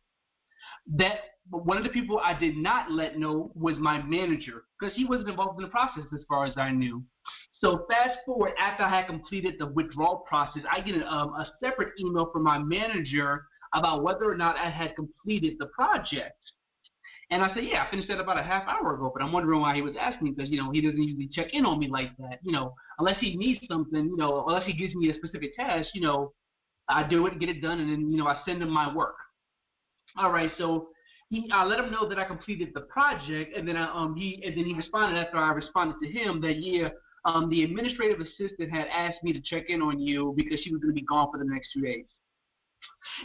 That 0.97 1.19
one 1.51 1.77
of 1.77 1.85
the 1.85 1.91
people 1.91 2.19
I 2.19 2.39
did 2.39 2.57
not 2.57 2.91
let 2.91 3.19
know 3.19 3.53
was 3.55 3.77
my 3.79 4.03
manager 4.03 4.65
because 4.79 4.97
he 4.97 5.05
wasn't 5.05 5.29
involved 5.29 5.61
in 5.61 5.65
the 5.65 5.71
process 5.71 6.05
as 6.13 6.25
far 6.29 6.45
as 6.45 6.55
I 6.57 6.73
knew. 6.73 7.05
So 7.61 7.87
fast 7.89 8.19
forward 8.27 8.53
after 8.59 8.83
I 8.83 9.01
had 9.01 9.07
completed 9.07 9.55
the 9.59 9.67
withdrawal 9.67 10.25
process, 10.29 10.63
I 10.71 10.81
get 10.81 10.97
a, 10.97 11.07
um, 11.07 11.31
a 11.31 11.51
separate 11.63 11.95
email 11.99 12.31
from 12.33 12.43
my 12.43 12.59
manager 12.59 13.45
about 13.73 14.03
whether 14.03 14.31
or 14.31 14.37
not 14.37 14.57
I 14.57 14.71
had 14.71 14.95
completed 14.95 15.55
the 15.59 15.67
project. 15.67 16.37
And 17.31 17.43
I 17.43 17.53
said, 17.55 17.65
yeah, 17.65 17.85
I 17.85 17.91
finished 17.91 18.09
that 18.09 18.21
about 18.21 18.39
a 18.39 18.43
half 18.43 18.69
hour 18.69 18.95
ago, 18.95 19.11
but 19.13 19.23
I'm 19.23 19.33
wondering 19.33 19.61
why 19.61 19.75
he 19.75 19.83
was 19.83 19.95
asking 19.99 20.35
because, 20.35 20.51
you 20.51 20.63
know, 20.63 20.71
he 20.71 20.81
doesn't 20.81 21.03
usually 21.03 21.29
check 21.33 21.53
in 21.53 21.67
on 21.67 21.81
me 21.81 21.89
like 21.89 22.17
that. 22.19 22.39
You 22.43 22.53
know, 22.53 22.75
unless 22.99 23.19
he 23.21 23.37
needs 23.37 23.61
something, 23.69 24.05
you 24.07 24.17
know, 24.17 24.45
unless 24.47 24.65
he 24.65 24.73
gives 24.75 24.95
me 24.95 25.11
a 25.11 25.15
specific 25.15 25.57
task, 25.57 25.89
you 25.95 26.03
know, 26.03 26.33
I 26.89 27.09
do 27.09 27.27
it, 27.27 27.33
and 27.33 27.41
get 27.41 27.49
it 27.49 27.61
done, 27.61 27.81
and 27.81 27.91
then, 27.91 28.13
you 28.13 28.17
know, 28.17 28.29
I 28.29 28.41
send 28.47 28.63
him 28.63 28.71
my 28.71 28.95
work. 28.95 29.17
All 30.17 30.31
right, 30.31 30.53
so 30.57 30.91
he, 31.31 31.51
I 31.53 31.65
let 31.65 31.81
him 31.81 31.91
know 31.91 32.09
that 32.09 32.17
I 32.17 32.25
completed 32.25 32.69
the 32.75 32.83
project, 32.83 33.57
and 33.57 33.67
then 33.67 33.77
I, 33.77 33.93
um, 33.93 34.15
he, 34.15 34.41
and 34.47 34.57
then 34.57 34.65
he 34.65 34.73
responded 34.73 35.19
after 35.19 35.37
I 35.37 35.51
responded 35.51 35.97
to 36.01 36.09
him 36.09 36.41
that, 36.43 36.59
yeah, 36.59 36.91
um, 37.27 37.51
the 37.51 37.65
administrative 37.65 38.21
assistant 38.21 38.71
had 38.71 38.87
asked 38.87 39.23
me 39.23 39.33
to 39.33 39.41
check 39.41 39.65
in 39.69 39.83
on 39.83 40.01
you 40.01 40.33
because 40.37 40.61
she 40.61 40.71
was 40.71 40.81
going 40.81 40.95
to 40.95 41.01
be 41.01 41.07
gone 41.07 41.29
for 41.31 41.39
the 41.39 41.45
next 41.45 41.69
two 41.75 41.83
days. 41.83 42.07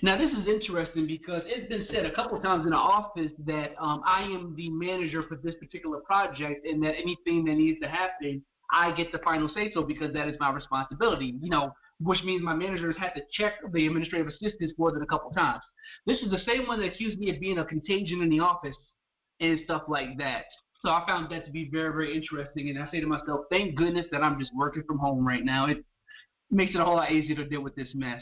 Now, 0.02 0.18
this 0.18 0.32
is 0.32 0.48
interesting 0.48 1.06
because 1.06 1.44
it's 1.46 1.70
been 1.70 1.86
said 1.92 2.06
a 2.06 2.14
couple 2.14 2.38
of 2.38 2.44
times 2.44 2.66
in 2.66 2.72
the 2.72 2.78
office 2.78 3.32
that 3.46 3.76
um, 3.80 4.02
I 4.06 4.24
am 4.24 4.56
the 4.56 4.70
manager 4.70 5.24
for 5.24 5.36
this 5.36 5.56
particular 5.60 6.00
project 6.00 6.66
and 6.66 6.84
that 6.84 6.96
anything 6.96 7.46
that 7.46 7.56
needs 7.56 7.80
to 7.82 7.88
happen, 7.88 8.44
I 8.72 8.92
get 8.92 9.12
the 9.12 9.20
final 9.20 9.50
say 9.50 9.72
so 9.74 9.84
because 9.84 10.14
that 10.14 10.28
is 10.28 10.36
my 10.40 10.52
responsibility. 10.52 11.36
You 11.42 11.50
know, 11.50 11.74
which 12.00 12.24
means 12.24 12.42
my 12.42 12.56
managers 12.56 12.96
had 12.98 13.12
to 13.12 13.22
check 13.32 13.54
the 13.72 13.86
administrative 13.86 14.28
assistants 14.28 14.74
more 14.78 14.92
than 14.92 15.04
a 15.04 15.08
couple 15.08 15.30
of 15.30 15.36
times. 15.36 15.62
This 16.08 16.22
is 16.22 16.32
the 16.32 16.40
same 16.48 16.68
one 16.68 16.80
that 16.80 16.88
accused 16.88 17.20
me 17.20 17.30
of 17.30 17.40
being 17.40 17.60
a 17.60 17.66
contagion 17.66 18.22
in 18.22 18.30
the 18.30 18.40
office 18.40 18.76
and 19.40 19.60
stuff 19.66 19.84
like 19.88 20.18
that. 20.18 20.46
So 20.84 20.90
I 20.90 21.04
found 21.08 21.32
that 21.32 21.46
to 21.46 21.52
be 21.52 21.70
very, 21.72 21.92
very 21.92 22.16
interesting. 22.16 22.70
And 22.70 22.82
I 22.82 22.90
say 22.92 23.00
to 23.02 23.08
myself, 23.08 23.42
thank 23.52 23.76
goodness 23.76 24.08
that 24.12 24.24
I'm 24.24 24.40
just 24.40 24.52
working 24.56 24.84
from 24.84 24.98
home 24.98 25.26
right 25.26 25.46
now. 25.46 25.68
It 25.68 25.84
makes 26.50 26.74
it 26.74 26.82
a 26.82 26.84
whole 26.84 26.96
lot 26.96 27.12
easier 27.12 27.36
to 27.36 27.46
deal 27.48 27.62
with 27.62 27.76
this 27.76 27.90
mess. 27.94 28.22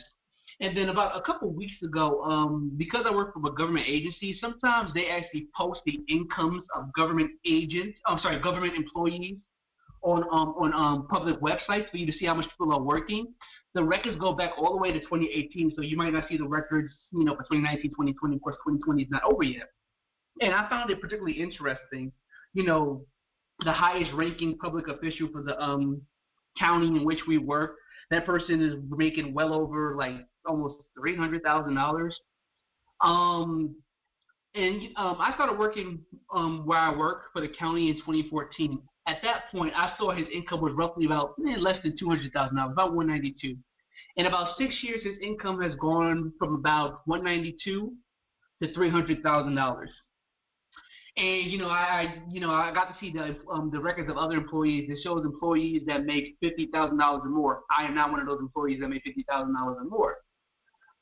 And 0.62 0.76
then 0.76 0.90
about 0.90 1.16
a 1.16 1.22
couple 1.22 1.50
of 1.50 1.56
weeks 1.56 1.82
ago, 1.84 2.22
um, 2.24 2.72
because 2.76 3.06
I 3.10 3.16
work 3.16 3.34
for 3.34 3.48
a 3.48 3.54
government 3.54 3.86
agency, 3.88 4.38
sometimes 4.42 4.92
they 4.94 5.08
actually 5.08 5.48
post 5.56 5.80
the 5.86 6.00
incomes 6.10 6.64
of 6.76 6.92
government 6.94 7.32
agents, 7.46 7.98
I'm 8.06 8.20
sorry, 8.20 8.42
government 8.42 8.76
employees 8.76 9.38
on 10.02 10.24
um, 10.24 10.56
on 10.58 10.74
um, 10.74 11.08
public 11.08 11.40
websites 11.40 11.90
for 11.90 11.98
you 11.98 12.06
to 12.06 12.12
see 12.18 12.26
how 12.26 12.34
much 12.34 12.50
people 12.50 12.74
are 12.74 12.82
working. 12.82 13.34
The 13.74 13.84
records 13.84 14.18
go 14.18 14.34
back 14.34 14.52
all 14.58 14.72
the 14.72 14.78
way 14.78 14.92
to 14.92 15.00
2018, 15.00 15.74
so 15.76 15.82
you 15.82 15.96
might 15.96 16.12
not 16.12 16.26
see 16.28 16.38
the 16.38 16.48
records, 16.48 16.94
you 17.12 17.24
know, 17.24 17.36
for 17.36 17.44
2019, 17.44 17.92
2020. 17.92 18.36
Of 18.36 18.42
course, 18.42 18.56
2020 18.66 19.04
is 19.04 19.10
not 19.10 19.24
over 19.24 19.44
yet. 19.44 19.70
And 20.42 20.54
I 20.54 20.68
found 20.70 20.90
it 20.90 21.00
particularly 21.00 21.40
interesting 21.40 22.12
you 22.54 22.64
know, 22.64 23.06
the 23.66 23.72
highest 23.72 24.12
ranking 24.14 24.58
public 24.58 24.88
official 24.88 25.30
for 25.32 25.44
the 25.44 25.60
um, 25.62 26.02
county 26.58 26.88
in 26.88 27.06
which 27.06 27.20
we 27.28 27.38
work. 27.38 27.76
That 28.12 28.26
person 28.26 28.62
is 28.62 28.74
making 28.90 29.34
well 29.34 29.54
over 29.54 29.96
like 29.96 30.16
almost 30.46 30.76
three 30.98 31.16
hundred 31.16 31.44
thousand 31.44 31.76
dollars. 31.76 32.18
Um, 33.02 33.76
and 34.56 34.82
um, 34.98 35.18
I 35.20 35.32
started 35.36 35.60
working 35.60 36.00
um, 36.34 36.66
where 36.66 36.80
I 36.80 36.96
work 36.96 37.26
for 37.34 37.42
the 37.42 37.50
county 37.50 37.90
in 37.90 37.96
2014. 37.98 38.82
At 39.08 39.18
that 39.24 39.52
point, 39.52 39.74
I 39.76 39.94
saw 39.98 40.12
his 40.12 40.28
income 40.34 40.62
was 40.62 40.74
roughly 40.76 41.06
about 41.06 41.36
eh, 41.48 41.56
less 41.58 41.82
than 41.84 41.96
two 41.98 42.10
hundred 42.10 42.34
thousand 42.34 42.58
dollars, 42.58 42.74
about 42.74 42.96
192. 42.96 43.56
In 44.16 44.26
about 44.26 44.58
six 44.58 44.76
years, 44.84 45.02
his 45.04 45.16
income 45.22 45.62
has 45.62 45.74
gone 45.76 46.34
from 46.40 46.56
about 46.56 47.02
192 47.06 47.94
to 48.62 48.74
300 48.74 49.24
thousand 49.24 49.56
dollars. 49.56 49.90
And 51.18 51.52
you 51.52 51.58
know, 51.58 51.70
I 51.70 52.22
you 52.30 52.40
know 52.40 52.52
I 52.52 52.72
got 52.74 52.86
to 52.86 52.96
see 53.00 53.12
the 53.12 53.38
um, 53.52 53.70
the 53.72 53.80
records 53.80 54.10
of 54.10 54.18
other 54.18 54.38
employees. 54.38 54.90
It 54.90 55.00
shows 55.04 55.26
employees 55.26 55.84
that 55.88 56.06
make 56.06 56.38
fifty 56.42 56.68
thousand 56.72 56.98
dollars 56.98 57.22
or 57.24 57.30
more. 57.30 57.62
I 57.72 57.86
am 57.86 57.96
not 57.96 58.12
one 58.12 58.20
of 58.20 58.28
those 58.28 58.40
employees 58.40 58.80
that 58.82 58.90
make 58.90 59.04
fifty 59.04 59.26
thousand 59.30 59.54
dollars 59.56 59.78
or 59.80 59.86
more. 59.86 60.18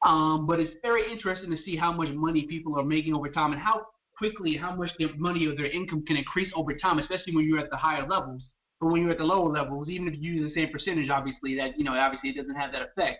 Um, 0.05 0.45
but 0.45 0.60
it's 0.60 0.74
very 0.84 1.12
interesting 1.12 1.49
to 1.51 1.58
see 1.64 1.76
how 1.76 1.91
much 1.91 2.10
money 2.10 2.45
people 2.47 2.80
are 2.80 2.84
making 2.84 3.16
over 3.16 3.30
time 3.30 3.51
and 3.51 3.62
how 3.62 3.88
quickly 4.18 4.55
how 4.55 4.76
much 4.76 4.91
their 4.99 5.10
money 5.18 5.45
or 5.47 5.55
their 5.55 5.70
income 5.70 6.03
can 6.05 6.18
increase 6.18 6.51
over 6.55 6.74
time, 6.76 6.99
especially 6.99 7.36
when 7.36 7.45
you're 7.45 7.60
at 7.60 7.70
the 7.70 7.78
higher 7.78 8.08
levels. 8.08 8.43
But 8.80 8.88
when 8.91 9.01
you're 9.01 9.11
at 9.11 9.17
the 9.17 9.23
lower 9.23 9.49
levels, 9.49 9.89
even 9.89 10.07
if 10.07 10.13
you 10.19 10.34
use 10.34 10.53
the 10.53 10.61
same 10.61 10.71
percentage, 10.71 11.09
obviously 11.09 11.55
that 11.57 11.78
you 11.78 11.84
know 11.84 11.93
obviously 11.93 12.30
it 12.30 12.38
doesn't 12.38 12.55
have 12.55 12.71
that 12.73 12.84
effect. 12.84 13.19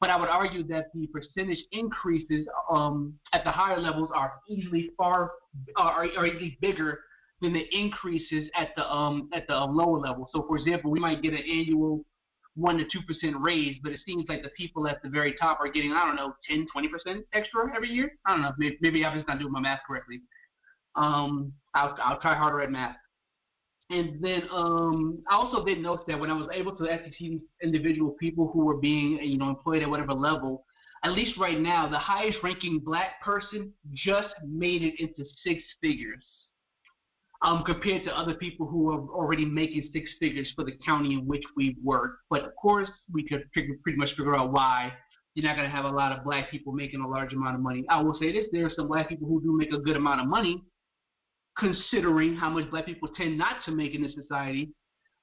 But 0.00 0.10
I 0.10 0.16
would 0.16 0.28
argue 0.28 0.64
that 0.68 0.86
the 0.94 1.06
percentage 1.08 1.62
increases 1.72 2.46
um, 2.70 3.14
at 3.32 3.44
the 3.44 3.50
higher 3.50 3.80
levels 3.80 4.10
are 4.14 4.34
easily 4.48 4.90
far 4.96 5.32
are, 5.76 6.06
are 6.16 6.26
easily 6.26 6.58
bigger 6.60 7.00
than 7.40 7.52
the 7.52 7.64
increases 7.76 8.50
at 8.56 8.70
the 8.76 8.90
um, 8.90 9.28
at 9.32 9.46
the 9.46 9.56
lower 9.56 9.98
level. 9.98 10.28
So, 10.32 10.44
for 10.48 10.56
example, 10.56 10.90
we 10.90 11.00
might 11.00 11.22
get 11.22 11.32
an 11.32 11.42
annual 11.48 12.04
one 12.54 12.76
to 12.78 12.84
two 12.84 13.00
percent 13.06 13.36
raise, 13.40 13.76
but 13.82 13.92
it 13.92 14.00
seems 14.04 14.24
like 14.28 14.42
the 14.42 14.50
people 14.50 14.88
at 14.88 15.00
the 15.02 15.08
very 15.08 15.34
top 15.34 15.60
are 15.60 15.70
getting 15.70 15.92
I 15.92 16.04
don't 16.04 16.16
know 16.16 16.34
10, 16.48 16.66
20 16.72 16.88
percent 16.88 17.26
extra 17.32 17.74
every 17.74 17.88
year. 17.90 18.10
I 18.26 18.32
don't 18.32 18.42
know. 18.42 18.52
Maybe, 18.58 18.78
maybe 18.80 19.04
I'm 19.04 19.16
just 19.16 19.28
not 19.28 19.38
doing 19.38 19.52
my 19.52 19.60
math 19.60 19.80
correctly. 19.86 20.20
Um, 20.96 21.52
I'll 21.74 21.96
I'll 22.02 22.20
try 22.20 22.34
harder 22.34 22.60
at 22.60 22.70
math. 22.72 22.96
And 23.90 24.22
then 24.22 24.42
um, 24.50 25.22
I 25.30 25.34
also 25.34 25.64
did 25.64 25.80
note 25.80 26.06
that 26.06 26.20
when 26.20 26.30
I 26.30 26.34
was 26.34 26.48
able 26.52 26.76
to 26.76 26.90
actually 26.90 27.14
see 27.18 27.40
individual 27.62 28.10
people 28.20 28.50
who 28.52 28.64
were 28.64 28.76
being, 28.76 29.18
you 29.22 29.38
know, 29.38 29.48
employed 29.48 29.82
at 29.82 29.88
whatever 29.88 30.12
level, 30.12 30.64
at 31.04 31.12
least 31.12 31.38
right 31.38 31.58
now, 31.58 31.88
the 31.88 31.98
highest 31.98 32.38
ranking 32.42 32.80
black 32.80 33.22
person 33.22 33.72
just 33.94 34.34
made 34.46 34.82
it 34.82 35.00
into 35.00 35.24
six 35.42 35.62
figures. 35.80 36.24
Um, 37.40 37.62
compared 37.64 38.04
to 38.04 38.18
other 38.18 38.34
people 38.34 38.66
who 38.66 38.90
are 38.90 39.00
already 39.10 39.44
making 39.44 39.88
six 39.92 40.10
figures 40.18 40.52
for 40.56 40.64
the 40.64 40.72
county 40.84 41.14
in 41.14 41.24
which 41.24 41.44
we 41.56 41.76
work. 41.84 42.18
But 42.28 42.42
of 42.42 42.50
course, 42.56 42.90
we 43.12 43.26
could 43.28 43.44
pretty 43.52 43.96
much 43.96 44.08
figure 44.16 44.34
out 44.34 44.52
why 44.52 44.92
you're 45.34 45.46
not 45.46 45.54
going 45.54 45.70
to 45.70 45.74
have 45.74 45.84
a 45.84 45.88
lot 45.88 46.10
of 46.10 46.24
black 46.24 46.50
people 46.50 46.72
making 46.72 47.00
a 47.00 47.06
large 47.06 47.32
amount 47.32 47.54
of 47.54 47.60
money. 47.60 47.84
I 47.88 48.02
will 48.02 48.18
say 48.18 48.32
this: 48.32 48.46
there 48.50 48.66
are 48.66 48.72
some 48.74 48.88
black 48.88 49.08
people 49.08 49.28
who 49.28 49.40
do 49.40 49.56
make 49.56 49.72
a 49.72 49.78
good 49.78 49.96
amount 49.96 50.20
of 50.20 50.26
money, 50.26 50.64
considering 51.58 52.36
how 52.36 52.50
much 52.50 52.70
black 52.70 52.86
people 52.86 53.08
tend 53.16 53.36
not 53.36 53.56
to 53.64 53.70
make 53.70 53.94
in 53.94 54.02
this 54.02 54.14
society. 54.14 54.72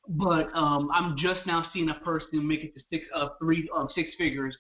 but 0.07 0.47
um, 0.53 0.89
I'm 0.93 1.17
just 1.17 1.41
now 1.47 1.65
seeing 1.73 1.89
a 1.89 1.95
person 1.95 2.47
make 2.47 2.63
it 2.63 2.73
to 2.75 2.81
six, 2.91 3.05
uh, 3.15 3.29
three, 3.39 3.67
um, 3.75 3.88
six 3.95 4.09
figures 4.17 4.55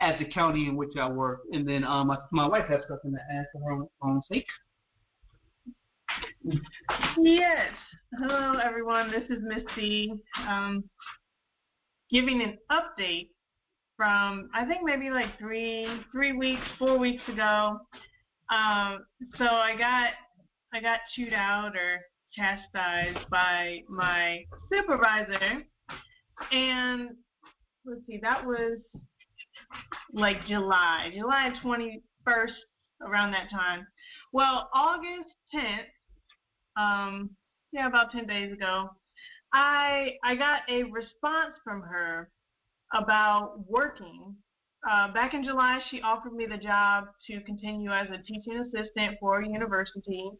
at 0.00 0.18
the 0.18 0.24
county 0.24 0.66
in 0.66 0.76
which 0.76 0.96
I 0.98 1.08
work, 1.08 1.42
and 1.52 1.68
then 1.68 1.84
um, 1.84 2.08
my, 2.08 2.16
my 2.32 2.48
wife 2.48 2.66
has 2.68 2.80
something 2.88 3.12
to 3.12 3.18
add 3.32 3.46
for 3.52 3.60
her 3.62 3.84
own 4.02 4.22
sake. 4.30 4.46
Yes. 7.18 7.70
Hello, 8.18 8.58
everyone. 8.58 9.10
This 9.10 9.24
is 9.30 9.42
Misty. 9.42 10.12
Um, 10.48 10.82
giving 12.10 12.42
an 12.42 12.58
update 12.72 13.28
from 13.96 14.48
I 14.54 14.64
think 14.64 14.80
maybe 14.82 15.10
like 15.10 15.38
three 15.38 15.86
three 16.10 16.32
weeks, 16.32 16.62
four 16.78 16.98
weeks 16.98 17.22
ago. 17.28 17.78
Um, 18.50 19.04
so 19.36 19.44
I 19.44 19.76
got 19.78 20.10
I 20.72 20.80
got 20.80 21.00
chewed 21.14 21.32
out 21.32 21.76
or 21.76 22.00
chastised 22.32 23.28
by 23.28 23.80
my 23.88 24.44
supervisor, 24.72 25.62
and 26.52 27.10
let's 27.84 28.06
see, 28.06 28.20
that 28.22 28.46
was 28.46 28.78
like 30.12 30.46
July, 30.46 31.10
July 31.14 31.52
21st, 31.62 32.52
around 33.02 33.32
that 33.32 33.50
time. 33.50 33.86
Well, 34.32 34.70
August 34.72 35.30
10th, 35.54 35.86
um, 36.76 37.30
yeah, 37.72 37.88
about 37.88 38.12
10 38.12 38.26
days 38.26 38.52
ago, 38.52 38.90
I 39.52 40.12
I 40.22 40.36
got 40.36 40.62
a 40.68 40.84
response 40.84 41.54
from 41.64 41.82
her 41.82 42.30
about 42.94 43.68
working. 43.68 44.36
Uh, 44.88 45.12
back 45.12 45.34
in 45.34 45.44
July, 45.44 45.80
she 45.90 46.00
offered 46.00 46.32
me 46.32 46.46
the 46.46 46.56
job 46.56 47.06
to 47.26 47.40
continue 47.42 47.90
as 47.90 48.08
a 48.10 48.22
teaching 48.22 48.56
assistant 48.58 49.18
for 49.20 49.40
a 49.40 49.48
university. 49.48 50.30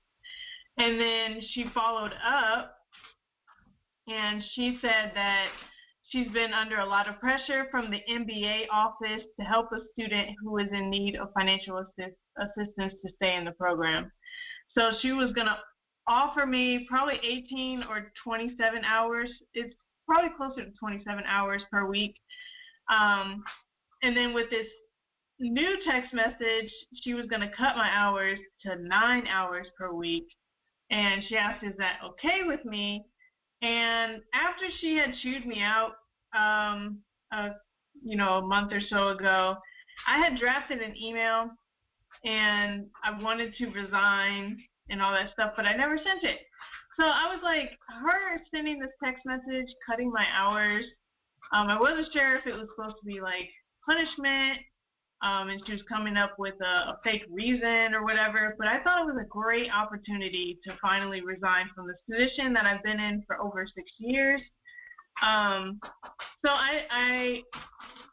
And 0.78 0.98
then 0.98 1.40
she 1.50 1.66
followed 1.74 2.12
up 2.24 2.74
and 4.08 4.42
she 4.54 4.78
said 4.80 5.12
that 5.14 5.48
she's 6.08 6.28
been 6.32 6.52
under 6.52 6.78
a 6.78 6.86
lot 6.86 7.08
of 7.08 7.20
pressure 7.20 7.66
from 7.70 7.90
the 7.90 8.00
MBA 8.10 8.66
office 8.72 9.22
to 9.38 9.46
help 9.46 9.66
a 9.72 9.78
student 9.92 10.30
who 10.42 10.58
is 10.58 10.68
in 10.72 10.90
need 10.90 11.16
of 11.16 11.28
financial 11.38 11.78
assist- 11.78 12.16
assistance 12.38 12.94
to 13.04 13.12
stay 13.16 13.36
in 13.36 13.44
the 13.44 13.52
program. 13.52 14.10
So 14.76 14.92
she 15.00 15.12
was 15.12 15.32
going 15.32 15.46
to 15.46 15.58
offer 16.08 16.46
me 16.46 16.86
probably 16.88 17.20
18 17.22 17.84
or 17.88 18.12
27 18.24 18.84
hours. 18.84 19.30
It's 19.54 19.74
probably 20.06 20.30
closer 20.36 20.64
to 20.64 20.70
27 20.78 21.24
hours 21.26 21.62
per 21.70 21.86
week. 21.86 22.16
Um, 22.90 23.44
and 24.02 24.16
then 24.16 24.34
with 24.34 24.50
this 24.50 24.66
new 25.38 25.76
text 25.86 26.12
message, 26.12 26.72
she 27.02 27.14
was 27.14 27.26
going 27.26 27.42
to 27.42 27.56
cut 27.56 27.76
my 27.76 27.88
hours 27.92 28.38
to 28.62 28.76
nine 28.76 29.26
hours 29.28 29.68
per 29.78 29.92
week. 29.92 30.26
And 30.90 31.22
she 31.28 31.36
asked, 31.36 31.64
Is 31.64 31.74
that 31.78 32.00
okay 32.04 32.40
with 32.44 32.64
me? 32.64 33.04
And 33.62 34.22
after 34.34 34.66
she 34.80 34.96
had 34.96 35.14
chewed 35.22 35.46
me 35.46 35.60
out, 35.60 35.92
um, 36.34 36.98
a, 37.32 37.50
you 38.02 38.16
know, 38.16 38.38
a 38.38 38.46
month 38.46 38.72
or 38.72 38.80
so 38.80 39.08
ago, 39.08 39.56
I 40.06 40.18
had 40.18 40.38
drafted 40.38 40.80
an 40.80 40.96
email 40.96 41.50
and 42.24 42.86
I 43.04 43.22
wanted 43.22 43.54
to 43.56 43.66
resign 43.66 44.58
and 44.88 45.00
all 45.00 45.12
that 45.12 45.32
stuff, 45.32 45.52
but 45.56 45.66
I 45.66 45.76
never 45.76 45.96
sent 45.96 46.24
it. 46.24 46.40
So 46.98 47.06
I 47.06 47.32
was 47.32 47.40
like, 47.42 47.70
her 48.02 48.40
sending 48.52 48.78
this 48.78 48.90
text 49.02 49.22
message, 49.24 49.68
cutting 49.88 50.10
my 50.10 50.26
hours. 50.34 50.84
Um, 51.52 51.68
I 51.68 51.80
wasn't 51.80 52.12
sure 52.12 52.36
if 52.36 52.46
it 52.46 52.52
was 52.52 52.68
supposed 52.74 52.96
to 53.00 53.06
be 53.06 53.20
like 53.20 53.48
punishment, 53.86 54.58
um, 55.22 55.48
and 55.48 55.60
she 55.66 55.72
was 55.72 55.82
coming 55.88 56.16
up 56.16 56.38
with 56.38 56.54
a, 56.60 56.90
a 56.90 57.00
fake 57.04 57.24
reason 57.30 57.94
or 57.94 58.04
whatever. 58.04 58.54
But 58.58 58.68
I 58.68 58.82
thought 58.82 59.02
it 59.02 59.12
was 59.12 59.22
a 59.22 59.28
great 59.28 59.70
opportunity 59.70 60.58
to 60.64 60.76
finally 60.80 61.20
resign 61.20 61.68
from 61.74 61.86
this 61.86 61.96
position 62.10 62.52
that 62.54 62.66
I've 62.66 62.82
been 62.82 63.00
in 63.00 63.22
for 63.26 63.40
over 63.40 63.66
six 63.66 63.90
years. 63.98 64.40
Um, 65.22 65.78
so 66.44 66.50
I, 66.50 66.82
I 66.90 67.42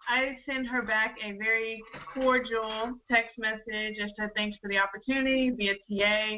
I 0.09 0.37
send 0.49 0.67
her 0.67 0.81
back 0.81 1.15
a 1.23 1.33
very 1.33 1.81
cordial 2.13 2.93
text 3.11 3.37
message 3.37 3.97
and 3.99 4.11
said 4.17 4.29
thanks 4.35 4.57
for 4.61 4.69
the 4.69 4.77
opportunity 4.77 5.49
via 5.51 5.73
TA. 5.73 6.37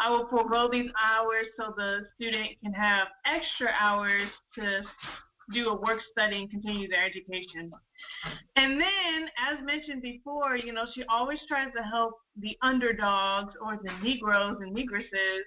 I 0.00 0.10
will 0.10 0.26
forego 0.28 0.68
these 0.72 0.90
hours 0.98 1.46
so 1.58 1.74
the 1.76 2.00
student 2.14 2.48
can 2.62 2.72
have 2.72 3.08
extra 3.26 3.68
hours 3.78 4.28
to 4.54 4.82
do 5.52 5.68
a 5.68 5.80
work 5.80 6.00
study 6.10 6.36
and 6.36 6.50
continue 6.50 6.88
their 6.88 7.04
education. 7.04 7.70
And 8.56 8.80
then, 8.80 9.28
as 9.38 9.64
mentioned 9.64 10.02
before, 10.02 10.56
you 10.56 10.72
know, 10.72 10.84
she 10.94 11.04
always 11.04 11.40
tries 11.48 11.72
to 11.76 11.82
help 11.82 12.14
the 12.38 12.56
underdogs 12.62 13.54
or 13.64 13.78
the 13.82 13.92
Negroes 14.02 14.58
and 14.60 14.74
Negresses. 14.74 15.42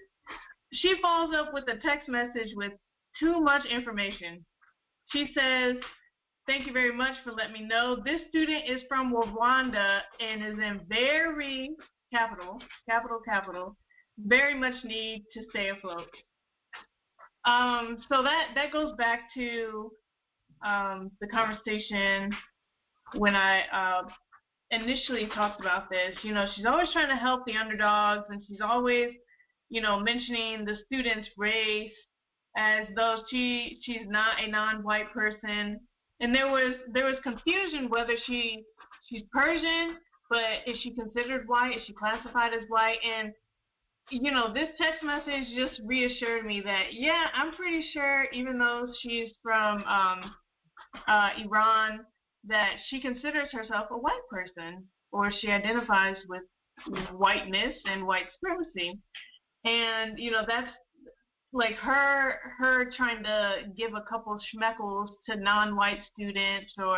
She 0.74 0.96
follows 1.02 1.34
up 1.36 1.54
with 1.54 1.66
a 1.68 1.80
text 1.86 2.10
message 2.10 2.54
with 2.56 2.74
too 3.20 3.40
much 3.40 3.66
information. 3.66 4.46
She 5.12 5.30
says, 5.38 5.76
Thank 6.46 6.68
you 6.68 6.74
very 6.74 6.94
much 6.94 7.14
for 7.24 7.32
letting 7.32 7.54
me 7.54 7.62
know. 7.62 8.02
This 8.04 8.20
student 8.28 8.66
is 8.68 8.82
from 8.90 9.14
Rwanda 9.14 10.02
and 10.20 10.44
is 10.44 10.60
in 10.60 10.82
very 10.90 11.70
capital, 12.14 12.60
capital, 12.90 13.20
capital, 13.24 13.78
very 14.18 14.54
much 14.54 14.74
need 14.84 15.24
to 15.34 15.44
stay 15.50 15.70
afloat. 15.70 16.10
Um, 17.46 17.98
so 18.10 18.24
that 18.24 18.50
that 18.56 18.72
goes 18.72 18.96
back 18.98 19.22
to 19.36 19.92
um, 20.66 21.12
the 21.20 21.28
conversation 21.28 22.32
when 23.16 23.36
I 23.36 23.62
uh, 23.72 24.04
initially 24.72 25.28
talked 25.36 25.60
about 25.60 25.90
this. 25.90 26.16
You 26.24 26.34
know, 26.34 26.46
she's 26.56 26.66
always 26.66 26.92
trying 26.94 27.10
to 27.10 27.16
help 27.16 27.46
the 27.46 27.56
underdogs, 27.56 28.26
and 28.30 28.42
she's 28.48 28.62
always, 28.62 29.10
you 29.70 29.82
know, 29.82 30.00
mentioning 30.00 30.66
the 30.66 30.78
student's 30.86 31.30
race 31.38 31.92
as 32.56 32.88
though 32.96 33.24
she 33.30 33.80
she's 33.84 34.08
not 34.08 34.42
a 34.42 34.50
non-white 34.50 35.12
person. 35.14 35.80
And 36.20 36.34
there 36.34 36.48
was 36.48 36.76
there 36.94 37.06
was 37.06 37.16
confusion 37.24 37.90
whether 37.90 38.14
she 38.26 38.64
she's 39.10 39.24
Persian, 39.34 39.98
but 40.30 40.64
is 40.66 40.78
she 40.82 40.96
considered 40.96 41.48
white? 41.48 41.78
Is 41.78 41.84
she 41.86 41.94
classified 41.94 42.54
as 42.54 42.64
white? 42.70 42.98
And 43.04 43.34
you 44.10 44.32
know, 44.32 44.54
this 44.54 44.70
text 44.80 45.04
message 45.04 45.48
just 45.56 45.82
reassured 45.86 46.46
me 46.46 46.62
that 46.62 46.94
yeah, 46.94 47.26
I'm 47.34 47.54
pretty 47.54 47.84
sure 47.94 48.26
even 48.34 48.60
though 48.60 48.88
she's 49.02 49.30
from 49.42 49.84
um, 49.84 50.36
uh, 51.08 51.30
Iran, 51.44 52.02
that 52.46 52.76
she 52.90 53.00
considers 53.02 53.50
herself 53.52 53.88
a 53.92 53.98
white 53.98 54.28
person 54.30 54.86
or 55.12 55.32
she 55.32 55.50
identifies 55.50 56.18
with 56.28 56.42
whiteness 57.14 57.76
and 57.86 58.06
white 58.06 58.26
supremacy. 58.34 59.00
And 59.64 60.20
you 60.20 60.32
know, 60.32 60.44
that's 60.48 60.72
like 61.54 61.76
her 61.76 62.36
her 62.58 62.92
trying 62.98 63.24
to 63.24 63.64
give 63.78 63.94
a 63.94 64.04
couple 64.10 64.38
schmeckles 64.54 65.08
to 65.30 65.38
non-white 65.38 66.00
students 66.14 66.74
or 66.78 66.98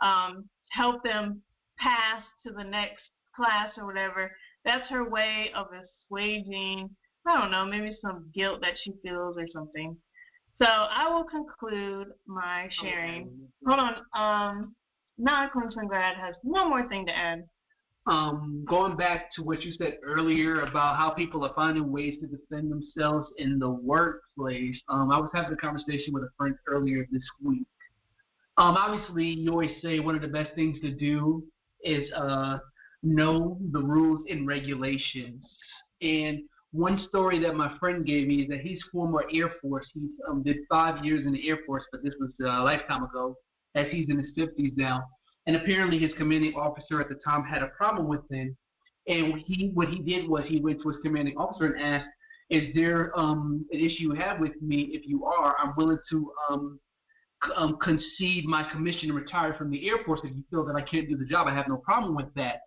um, 0.00 0.48
help 0.70 1.02
them 1.02 1.42
pass 1.78 2.22
to 2.46 2.52
the 2.52 2.64
next 2.64 3.02
class 3.34 3.70
or 3.76 3.86
whatever. 3.86 4.30
That's 4.64 4.88
her 4.90 5.08
way 5.08 5.50
of 5.54 5.68
assuaging, 6.10 6.90
I 7.26 7.40
don't 7.40 7.50
know, 7.50 7.64
maybe 7.66 7.96
some 8.00 8.30
guilt 8.34 8.60
that 8.62 8.74
she 8.82 8.92
feels 9.02 9.36
or 9.36 9.46
something. 9.52 9.96
So 10.58 10.66
I 10.66 11.08
will 11.12 11.24
conclude 11.24 12.08
my 12.26 12.68
sharing. 12.80 13.30
Hold 13.66 13.80
on. 13.80 13.94
Um, 14.14 14.74
non-Clemson 15.18 15.88
grad 15.88 16.16
has 16.16 16.34
one 16.42 16.70
more 16.70 16.88
thing 16.88 17.06
to 17.06 17.16
add. 17.16 17.44
Um, 18.06 18.64
going 18.68 18.96
back 18.96 19.32
to 19.34 19.42
what 19.42 19.62
you 19.62 19.72
said 19.72 19.98
earlier 20.04 20.60
about 20.60 20.96
how 20.96 21.10
people 21.10 21.44
are 21.44 21.52
finding 21.54 21.90
ways 21.90 22.14
to 22.20 22.26
defend 22.28 22.70
themselves 22.70 23.28
in 23.36 23.58
the 23.58 23.68
workplace, 23.68 24.76
um, 24.88 25.10
I 25.10 25.18
was 25.18 25.28
having 25.34 25.52
a 25.52 25.56
conversation 25.56 26.14
with 26.14 26.22
a 26.22 26.28
friend 26.38 26.54
earlier 26.68 27.04
this 27.10 27.24
week. 27.42 27.66
Um, 28.58 28.76
obviously, 28.76 29.24
you 29.24 29.50
always 29.50 29.72
say 29.82 29.98
one 29.98 30.14
of 30.14 30.22
the 30.22 30.28
best 30.28 30.54
things 30.54 30.80
to 30.80 30.92
do 30.92 31.42
is 31.82 32.10
uh, 32.12 32.58
know 33.02 33.58
the 33.72 33.80
rules 33.80 34.20
and 34.30 34.46
regulations. 34.46 35.42
And 36.02 36.40
one 36.72 37.06
story 37.08 37.38
that 37.40 37.54
my 37.54 37.76
friend 37.78 38.04
gave 38.04 38.28
me 38.28 38.42
is 38.42 38.48
that 38.48 38.60
he's 38.60 38.80
former 38.92 39.24
Air 39.32 39.52
Force. 39.62 39.86
He 39.94 40.08
um, 40.28 40.42
did 40.42 40.58
five 40.68 41.04
years 41.04 41.26
in 41.26 41.32
the 41.32 41.48
Air 41.48 41.58
Force, 41.66 41.84
but 41.90 42.02
this 42.02 42.14
was 42.20 42.30
a 42.40 42.62
lifetime 42.62 43.02
ago, 43.02 43.34
as 43.74 43.86
he's 43.90 44.08
in 44.10 44.18
his 44.18 44.30
50s 44.36 44.76
now. 44.76 45.04
And 45.46 45.56
apparently, 45.56 45.98
his 45.98 46.10
commanding 46.18 46.54
officer 46.54 47.00
at 47.00 47.08
the 47.08 47.14
time 47.26 47.44
had 47.44 47.62
a 47.62 47.68
problem 47.68 48.08
with 48.08 48.28
him. 48.30 48.56
And 49.06 49.42
he, 49.46 49.70
what 49.74 49.88
he 49.88 50.00
did 50.00 50.28
was 50.28 50.44
he 50.46 50.60
went 50.60 50.82
to 50.82 50.88
his 50.88 50.98
commanding 51.02 51.36
officer 51.36 51.72
and 51.72 51.80
asked, 51.80 52.08
"Is 52.50 52.74
there 52.74 53.16
um, 53.18 53.64
an 53.70 53.78
issue 53.78 54.02
you 54.02 54.12
have 54.14 54.40
with 54.40 54.60
me? 54.60 54.90
If 54.92 55.06
you 55.06 55.24
are, 55.24 55.54
I'm 55.58 55.72
willing 55.76 55.98
to 56.10 56.32
um, 56.50 56.80
um, 57.54 57.78
concede 57.80 58.44
my 58.44 58.68
commission 58.72 59.10
and 59.10 59.16
retire 59.16 59.54
from 59.56 59.70
the 59.70 59.88
Air 59.88 59.98
Force 60.04 60.20
if 60.24 60.34
you 60.34 60.42
feel 60.50 60.66
that 60.66 60.74
I 60.74 60.82
can't 60.82 61.08
do 61.08 61.16
the 61.16 61.26
job. 61.26 61.46
I 61.46 61.54
have 61.54 61.68
no 61.68 61.76
problem 61.76 62.16
with 62.16 62.34
that." 62.34 62.62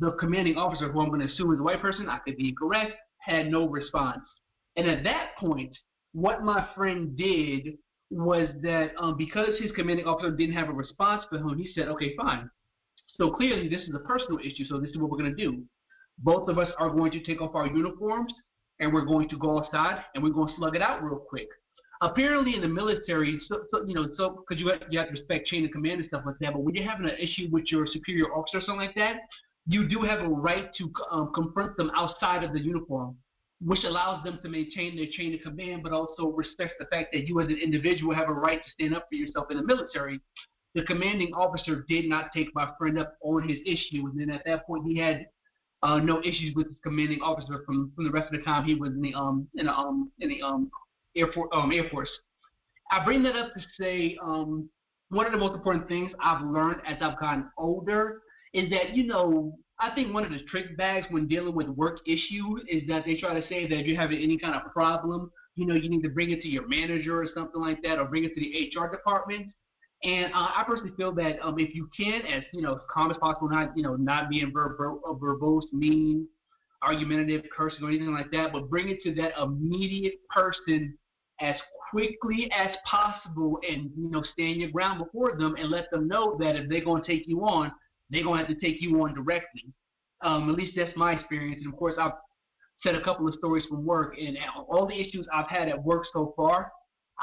The 0.00 0.12
commanding 0.12 0.56
officer, 0.56 0.90
who 0.90 1.00
I'm 1.00 1.08
going 1.08 1.20
to 1.20 1.32
assume 1.32 1.52
is 1.54 1.60
a 1.60 1.62
white 1.62 1.80
person, 1.80 2.08
I 2.08 2.18
could 2.18 2.36
be 2.36 2.48
incorrect, 2.48 2.92
had 3.18 3.50
no 3.50 3.68
response. 3.68 4.22
And 4.76 4.88
at 4.88 5.04
that 5.04 5.36
point, 5.38 5.76
what 6.12 6.42
my 6.42 6.66
friend 6.74 7.16
did 7.16 7.78
was 8.10 8.48
that 8.62 8.92
um, 8.98 9.16
because 9.16 9.58
his 9.60 9.72
commanding 9.72 10.06
officer 10.06 10.30
didn't 10.30 10.54
have 10.54 10.68
a 10.68 10.72
response 10.72 11.24
for 11.28 11.38
him, 11.38 11.56
he 11.58 11.70
said, 11.74 11.88
okay, 11.88 12.14
fine. 12.16 12.50
So 13.16 13.30
clearly, 13.30 13.68
this 13.68 13.82
is 13.82 13.94
a 13.94 14.00
personal 14.00 14.38
issue, 14.40 14.64
so 14.64 14.78
this 14.78 14.90
is 14.90 14.98
what 14.98 15.10
we're 15.10 15.18
going 15.18 15.34
to 15.34 15.42
do. 15.42 15.62
Both 16.18 16.48
of 16.48 16.58
us 16.58 16.70
are 16.78 16.90
going 16.90 17.12
to 17.12 17.22
take 17.22 17.40
off 17.40 17.54
our 17.54 17.66
uniforms 17.66 18.32
and 18.80 18.92
we're 18.92 19.04
going 19.04 19.28
to 19.28 19.38
go 19.38 19.58
outside 19.58 20.02
and 20.14 20.22
we're 20.22 20.30
going 20.30 20.48
to 20.48 20.54
slug 20.56 20.74
it 20.76 20.82
out 20.82 21.02
real 21.02 21.18
quick. 21.18 21.48
apparently 22.00 22.54
in 22.54 22.60
the 22.60 22.68
military, 22.68 23.40
so, 23.48 23.62
so 23.72 23.84
you 23.86 23.94
know, 23.94 24.08
so 24.16 24.44
because 24.46 24.60
you 24.60 24.70
you 24.90 24.98
have 24.98 25.08
to 25.08 25.14
respect 25.14 25.46
chain 25.46 25.64
of 25.64 25.70
command 25.70 26.00
and 26.00 26.08
stuff 26.08 26.22
like 26.26 26.36
that. 26.40 26.52
But 26.52 26.60
when 26.60 26.74
you're 26.74 26.88
having 26.88 27.06
an 27.06 27.16
issue 27.18 27.48
with 27.50 27.64
your 27.70 27.86
superior 27.86 28.26
officer 28.34 28.58
or 28.58 28.60
something 28.60 28.86
like 28.86 28.94
that, 28.96 29.16
you 29.66 29.88
do 29.88 30.00
have 30.00 30.20
a 30.20 30.28
right 30.28 30.72
to 30.74 30.92
um, 31.10 31.32
confront 31.34 31.76
them 31.76 31.90
outside 31.94 32.44
of 32.44 32.52
the 32.52 32.60
uniform, 32.60 33.16
which 33.60 33.84
allows 33.84 34.22
them 34.24 34.38
to 34.42 34.48
maintain 34.48 34.96
their 34.96 35.06
chain 35.10 35.34
of 35.34 35.40
command, 35.40 35.82
but 35.82 35.92
also 35.92 36.28
respects 36.28 36.74
the 36.78 36.86
fact 36.86 37.08
that 37.12 37.26
you 37.26 37.40
as 37.40 37.48
an 37.48 37.58
individual 37.62 38.14
have 38.14 38.28
a 38.28 38.32
right 38.32 38.62
to 38.62 38.70
stand 38.72 38.94
up 38.94 39.06
for 39.08 39.14
yourself 39.14 39.46
in 39.50 39.56
the 39.56 39.62
military. 39.62 40.20
The 40.74 40.82
commanding 40.82 41.32
officer 41.34 41.84
did 41.88 42.08
not 42.08 42.30
take 42.34 42.48
my 42.54 42.70
friend 42.78 42.98
up 42.98 43.16
on 43.22 43.48
his 43.48 43.58
issue, 43.64 44.06
and 44.06 44.20
then 44.20 44.30
at 44.30 44.44
that 44.44 44.66
point 44.66 44.84
he 44.86 44.98
had 44.98 45.26
uh, 45.82 45.98
no 45.98 46.20
issues 46.20 46.54
with 46.54 46.66
his 46.66 46.76
commanding 46.82 47.20
officer 47.20 47.62
from, 47.64 47.92
from 47.94 48.04
the 48.04 48.10
rest 48.10 48.32
of 48.32 48.38
the 48.38 48.44
time 48.44 48.64
he 48.64 48.74
was 48.74 48.90
in 48.90 49.02
the 49.02 49.14
um 49.14 49.46
in 49.54 49.66
the 49.66 49.72
um 49.72 50.10
in 50.18 50.28
the 50.28 50.42
um 50.42 50.70
Air 51.16 51.28
Force. 51.32 51.48
Um, 51.52 51.70
Air 51.72 51.88
Force. 51.90 52.10
I 52.90 53.04
bring 53.04 53.22
that 53.22 53.36
up 53.36 53.54
to 53.54 53.60
say 53.78 54.18
um, 54.22 54.68
one 55.10 55.26
of 55.26 55.32
the 55.32 55.38
most 55.38 55.54
important 55.54 55.88
things 55.88 56.10
I've 56.20 56.44
learned 56.44 56.80
as 56.86 56.96
I've 57.00 57.18
gotten 57.18 57.48
older 57.56 58.22
is 58.54 58.70
that 58.70 58.96
you 58.96 59.06
know 59.06 59.58
I 59.80 59.94
think 59.94 60.14
one 60.14 60.24
of 60.24 60.30
the 60.30 60.40
trick 60.48 60.76
bags 60.76 61.06
when 61.10 61.26
dealing 61.26 61.54
with 61.54 61.68
work 61.68 61.98
issues 62.06 62.62
is 62.68 62.82
that 62.88 63.04
they 63.04 63.16
try 63.16 63.38
to 63.38 63.46
say 63.48 63.66
that 63.68 63.80
if 63.80 63.86
you're 63.86 64.00
having 64.00 64.22
any 64.22 64.38
kind 64.38 64.54
of 64.54 64.72
problem, 64.72 65.30
you 65.56 65.66
know, 65.66 65.74
you 65.74 65.88
need 65.88 66.02
to 66.02 66.10
bring 66.10 66.30
it 66.30 66.40
to 66.42 66.48
your 66.48 66.66
manager 66.68 67.20
or 67.20 67.26
something 67.34 67.60
like 67.60 67.82
that, 67.82 67.98
or 67.98 68.04
bring 68.04 68.24
it 68.24 68.34
to 68.34 68.40
the 68.40 68.70
HR 68.74 68.90
department. 68.90 69.48
And 70.02 70.32
uh, 70.32 70.50
I 70.56 70.64
personally 70.66 70.92
feel 70.96 71.12
that 71.14 71.38
um, 71.42 71.58
if 71.58 71.74
you 71.74 71.88
can, 71.96 72.22
as 72.22 72.44
you 72.52 72.62
know, 72.62 72.74
as 72.74 72.80
calm 72.92 73.10
as 73.10 73.16
possible, 73.16 73.48
not 73.48 73.76
you 73.76 73.82
know, 73.82 73.96
not 73.96 74.28
being 74.28 74.52
verbo- 74.52 75.00
verbose, 75.20 75.62
mean, 75.72 76.28
argumentative, 76.82 77.44
cursing, 77.56 77.84
or 77.84 77.88
anything 77.88 78.12
like 78.12 78.30
that, 78.30 78.52
but 78.52 78.68
bring 78.68 78.88
it 78.88 79.02
to 79.02 79.14
that 79.14 79.32
immediate 79.42 80.14
person 80.30 80.96
as 81.40 81.56
quickly 81.90 82.50
as 82.56 82.70
possible 82.88 83.58
and 83.68 83.90
you 83.96 84.10
know 84.10 84.22
stand 84.32 84.60
your 84.60 84.70
ground 84.70 85.02
before 85.02 85.36
them 85.36 85.56
and 85.58 85.70
let 85.70 85.90
them 85.90 86.06
know 86.06 86.36
that 86.38 86.54
if 86.56 86.68
they're 86.68 86.84
going 86.84 87.02
to 87.02 87.08
take 87.08 87.26
you 87.26 87.40
on, 87.40 87.72
they're 88.10 88.22
going 88.22 88.40
to 88.40 88.46
have 88.46 88.60
to 88.60 88.66
take 88.66 88.80
you 88.80 89.02
on 89.02 89.14
directly. 89.14 89.64
Um, 90.22 90.48
at 90.48 90.56
least 90.56 90.74
that's 90.76 90.96
my 90.96 91.12
experience. 91.12 91.62
And 91.64 91.72
of 91.72 91.78
course, 91.78 91.94
I've 91.98 92.12
said 92.82 92.94
a 92.94 93.02
couple 93.02 93.26
of 93.28 93.34
stories 93.34 93.64
from 93.68 93.84
work, 93.84 94.16
and 94.18 94.36
all 94.68 94.86
the 94.86 94.98
issues 94.98 95.26
I've 95.32 95.48
had 95.48 95.68
at 95.68 95.82
work 95.82 96.04
so 96.12 96.34
far, 96.36 96.70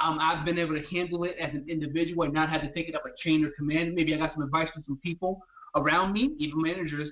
um, 0.02 0.20
I've 0.20 0.46
been 0.46 0.58
able 0.58 0.76
to 0.76 0.86
handle 0.88 1.24
it 1.24 1.36
as 1.40 1.54
an 1.54 1.66
individual 1.70 2.24
and 2.24 2.34
not 2.34 2.50
have 2.50 2.62
to 2.62 2.72
take 2.74 2.88
it 2.88 2.96
up 2.96 3.04
a 3.06 3.10
chain 3.18 3.46
of 3.46 3.52
command. 3.58 3.94
Maybe 3.94 4.14
I 4.14 4.18
got 4.18 4.34
some 4.34 4.44
advice 4.44 4.70
from 4.74 4.84
some 4.86 5.00
people 5.04 5.42
around 5.76 6.14
me, 6.14 6.32
even 6.40 6.62
managers, 6.62 7.10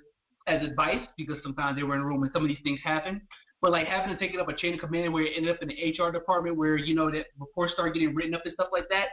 as 0.47 0.65
advice 0.65 1.05
because 1.17 1.38
sometimes 1.43 1.78
they 1.78 1.84
were 1.84 1.95
in 1.95 2.01
a 2.01 2.05
room 2.05 2.24
and 2.24 2.32
some 2.34 2.43
of 2.43 2.47
these 2.47 2.57
things 2.63 2.80
happen. 2.84 3.22
But 3.61 3.72
like 3.72 3.88
having 3.88 4.15
to 4.15 4.20
take 4.20 4.34
it 4.34 4.39
up 4.39 4.47
a 4.47 4.55
chain 4.55 4.74
of 4.74 4.80
command 4.80 5.13
where 5.13 5.24
it 5.24 5.34
ended 5.36 5.53
up 5.53 5.61
in 5.61 5.67
the 5.67 5.76
HR 5.76 6.11
department 6.11 6.55
where 6.55 6.78
you 6.78 6.95
know 6.95 7.11
that 7.11 7.26
reports 7.39 7.74
start 7.74 7.93
getting 7.93 8.15
written 8.15 8.34
up 8.34 8.41
and 8.45 8.53
stuff 8.53 8.70
like 8.72 8.88
that, 8.89 9.07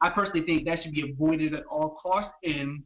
I 0.00 0.10
personally 0.10 0.44
think 0.44 0.66
that 0.66 0.82
should 0.82 0.92
be 0.92 1.12
avoided 1.12 1.54
at 1.54 1.64
all 1.66 1.96
costs. 2.02 2.32
And 2.42 2.82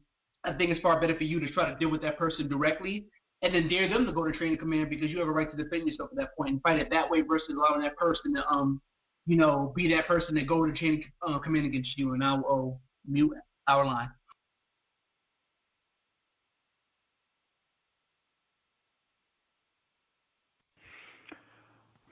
I 0.47 0.53
think 0.53 0.71
it's 0.71 0.81
far 0.81 1.01
better 1.01 1.17
for 1.17 1.25
you 1.25 1.41
to 1.41 1.51
try 1.51 1.71
to 1.71 1.77
deal 1.79 1.91
with 1.91 2.03
that 2.03 2.17
person 2.17 2.49
directly 2.49 3.07
and 3.43 3.55
then 3.55 3.69
dare 3.69 3.89
them 3.89 4.07
to 4.07 4.13
go 4.13 4.25
to 4.25 4.33
training 4.33 4.59
command 4.59 4.89
because 4.89 5.11
you 5.11 5.19
have 5.19 5.29
a 5.29 5.33
right 5.33 5.51
to 5.51 5.57
defend 5.57 5.87
yourself 5.87 6.11
at 6.13 6.17
that 6.17 6.37
point 6.37 6.51
and 6.51 6.63
fight 6.63 6.79
it 6.79 6.89
that 6.91 7.11
way 7.11 7.21
versus 7.21 7.51
allowing 7.51 7.83
that 7.83 7.97
person 7.97 8.35
to 8.35 8.49
um 8.49 8.81
you 9.27 9.37
know 9.37 9.73
be 9.75 9.93
that 9.93 10.07
person 10.07 10.35
that 10.37 10.47
go 10.47 10.65
to 10.65 10.73
training 10.73 11.05
uh, 11.27 11.39
command 11.39 11.67
against 11.67 11.99
you. 11.99 12.15
And 12.15 12.23
I'll, 12.23 12.45
I'll 12.49 12.81
mute 13.07 13.33
our 13.69 13.85
line. 13.85 14.09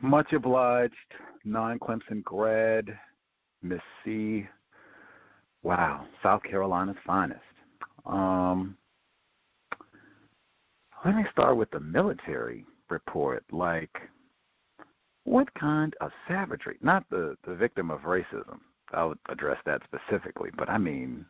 Much 0.02 0.34
obliged, 0.34 0.92
non 1.44 1.78
Clemson 1.78 2.22
grad, 2.22 2.98
Miss 3.62 3.80
C. 4.04 4.46
Wow, 5.62 6.04
South 6.22 6.42
Carolina's 6.42 6.96
finest. 7.06 7.40
Um, 8.06 8.76
let 11.04 11.16
me 11.16 11.24
start 11.30 11.56
with 11.56 11.70
the 11.70 11.80
military 11.80 12.64
report. 12.88 13.44
Like, 13.50 13.94
what 15.24 15.52
kind 15.54 15.94
of 16.00 16.10
savagery? 16.28 16.76
Not 16.82 17.04
the, 17.10 17.36
the 17.46 17.54
victim 17.54 17.90
of 17.90 18.00
racism. 18.00 18.60
I'll 18.92 19.14
address 19.28 19.58
that 19.66 19.82
specifically, 19.84 20.50
but 20.56 20.68
I 20.68 20.78
mean, 20.78 21.24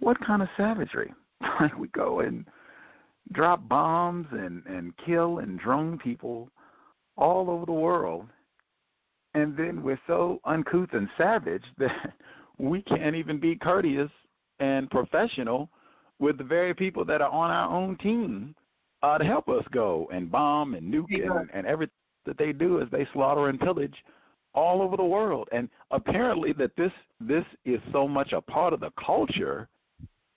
what 0.00 0.20
kind 0.20 0.42
of 0.42 0.48
savagery? 0.56 1.12
Like, 1.60 1.76
we 1.76 1.88
go 1.88 2.20
and 2.20 2.46
drop 3.32 3.68
bombs 3.68 4.26
and, 4.30 4.64
and 4.66 4.96
kill 4.96 5.38
and 5.38 5.58
drone 5.58 5.98
people 5.98 6.48
all 7.16 7.50
over 7.50 7.66
the 7.66 7.72
world, 7.72 8.26
and 9.34 9.56
then 9.56 9.82
we're 9.82 10.00
so 10.06 10.40
uncouth 10.44 10.90
and 10.92 11.08
savage 11.18 11.64
that 11.78 12.14
we 12.58 12.82
can't 12.82 13.16
even 13.16 13.38
be 13.38 13.56
courteous 13.56 14.10
and 14.60 14.90
professional 14.90 15.68
with 16.18 16.38
the 16.38 16.44
very 16.44 16.74
people 16.74 17.04
that 17.04 17.20
are 17.20 17.30
on 17.30 17.50
our 17.50 17.70
own 17.70 17.96
team 17.96 18.54
uh, 19.02 19.18
to 19.18 19.24
help 19.24 19.48
us 19.48 19.64
go 19.72 20.08
and 20.12 20.30
bomb 20.30 20.74
and 20.74 20.92
nuke 20.92 21.24
and, 21.24 21.50
and 21.52 21.66
everything 21.66 21.92
that 22.24 22.38
they 22.38 22.52
do 22.52 22.78
is 22.78 22.88
they 22.90 23.06
slaughter 23.12 23.48
and 23.48 23.58
pillage 23.58 24.04
all 24.54 24.82
over 24.82 24.96
the 24.96 25.04
world. 25.04 25.48
And 25.52 25.68
apparently 25.90 26.52
that 26.54 26.76
this 26.76 26.92
this 27.20 27.44
is 27.64 27.80
so 27.90 28.06
much 28.06 28.32
a 28.32 28.40
part 28.40 28.72
of 28.72 28.80
the 28.80 28.92
culture 29.04 29.68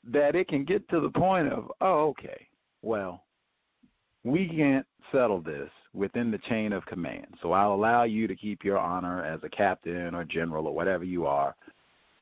that 0.06 0.36
it 0.36 0.48
can 0.48 0.64
get 0.64 0.88
to 0.90 1.00
the 1.00 1.10
point 1.10 1.52
of, 1.52 1.72
oh, 1.82 2.10
okay, 2.10 2.48
well, 2.82 3.24
we 4.24 4.48
can't 4.48 4.86
settle 5.12 5.42
this 5.42 5.70
within 5.94 6.32
the 6.32 6.38
chain 6.40 6.74
of 6.74 6.86
command. 6.86 7.28
So 7.42 7.52
I'll 7.52 7.74
allow 7.74 8.04
you 8.04 8.28
to 8.28 8.36
keep 8.36 8.64
your 8.64 8.78
honor 8.78 9.24
as 9.24 9.40
a 9.44 9.50
captain 9.50 10.14
or 10.14 10.24
general 10.26 10.68
or 10.68 10.76
whatever 10.76 11.04
you 11.04 11.26
are, 11.26 11.56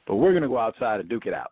but 0.06 0.16
we're 0.16 0.32
going 0.32 0.44
to 0.44 0.50
go 0.50 0.58
outside 0.58 1.00
and 1.00 1.10
duke 1.10 1.26
it 1.26 1.34
out. 1.34 1.52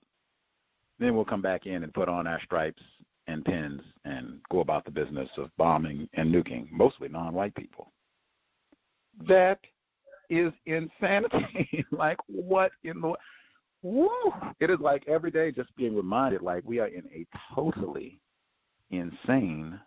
Then 1.01 1.15
we'll 1.15 1.25
come 1.25 1.41
back 1.41 1.65
in 1.65 1.83
and 1.83 1.91
put 1.91 2.07
on 2.07 2.27
our 2.27 2.39
stripes 2.41 2.83
and 3.25 3.43
pins 3.43 3.81
and 4.05 4.39
go 4.51 4.59
about 4.59 4.85
the 4.85 4.91
business 4.91 5.27
of 5.35 5.49
bombing 5.57 6.07
and 6.13 6.31
nuking 6.31 6.71
mostly 6.71 7.09
non-white 7.09 7.55
people. 7.55 7.91
That 9.27 9.59
is 10.29 10.53
insanity. 10.67 11.83
like 11.91 12.19
what 12.27 12.71
in 12.83 13.01
the 13.01 13.15
woo? 13.81 14.09
It 14.59 14.69
is 14.69 14.79
like 14.79 15.03
every 15.07 15.31
day 15.31 15.51
just 15.51 15.75
being 15.75 15.95
reminded 15.95 16.43
like 16.43 16.63
we 16.65 16.77
are 16.77 16.87
in 16.87 17.03
a 17.11 17.25
totally 17.55 18.19
insane 18.91 19.79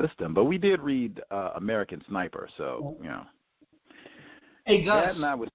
system. 0.00 0.34
But 0.34 0.44
we 0.44 0.56
did 0.56 0.80
read 0.80 1.20
uh, 1.32 1.50
American 1.56 2.00
Sniper, 2.08 2.48
so 2.56 2.96
you 3.02 3.08
know. 3.08 3.24
Hey 4.66 4.84
Gus. 4.84 5.04
That 5.04 5.16
and 5.16 5.26
I 5.26 5.34
was 5.34 5.48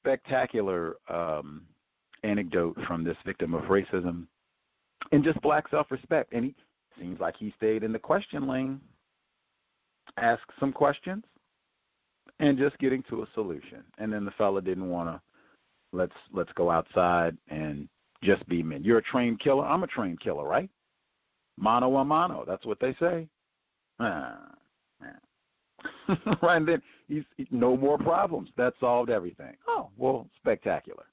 spectacular 0.00 0.94
um, 1.08 1.62
anecdote 2.22 2.76
from 2.86 3.04
this 3.04 3.16
victim 3.24 3.54
of 3.54 3.62
racism 3.62 4.26
and 5.10 5.24
just 5.24 5.40
black 5.42 5.68
self-respect. 5.68 6.32
And 6.32 6.44
he 6.44 6.54
seems 6.98 7.20
like 7.20 7.36
he 7.36 7.52
stayed 7.56 7.82
in 7.82 7.92
the 7.92 7.98
question 7.98 8.46
lane, 8.46 8.80
asked 10.16 10.50
some 10.60 10.72
questions, 10.72 11.24
and 12.38 12.58
just 12.58 12.78
getting 12.78 13.02
to 13.04 13.22
a 13.22 13.26
solution. 13.34 13.82
And 13.98 14.12
then 14.12 14.24
the 14.24 14.30
fella 14.32 14.62
didn't 14.62 14.88
want 14.88 15.08
to 15.08 15.20
let's 15.92 16.16
let's 16.32 16.52
go 16.52 16.70
outside 16.70 17.36
and 17.48 17.88
just 18.22 18.46
be 18.48 18.62
men. 18.62 18.84
You're 18.84 18.98
a 18.98 19.02
trained 19.02 19.40
killer. 19.40 19.64
I'm 19.64 19.82
a 19.82 19.88
trained 19.88 20.20
killer, 20.20 20.44
right? 20.44 20.70
Mano 21.58 21.96
a 21.96 22.04
mano. 22.04 22.44
That's 22.46 22.64
what 22.64 22.80
they 22.80 22.94
say. 22.94 23.28
Ah, 24.00 24.38
right, 26.42 26.56
and 26.56 26.68
then 26.68 26.82
he's 27.08 27.24
no 27.50 27.76
more 27.76 27.98
problems. 27.98 28.50
That 28.56 28.74
solved 28.80 29.10
everything. 29.10 29.54
Oh, 29.68 29.90
well, 29.96 30.28
spectacular, 30.36 31.04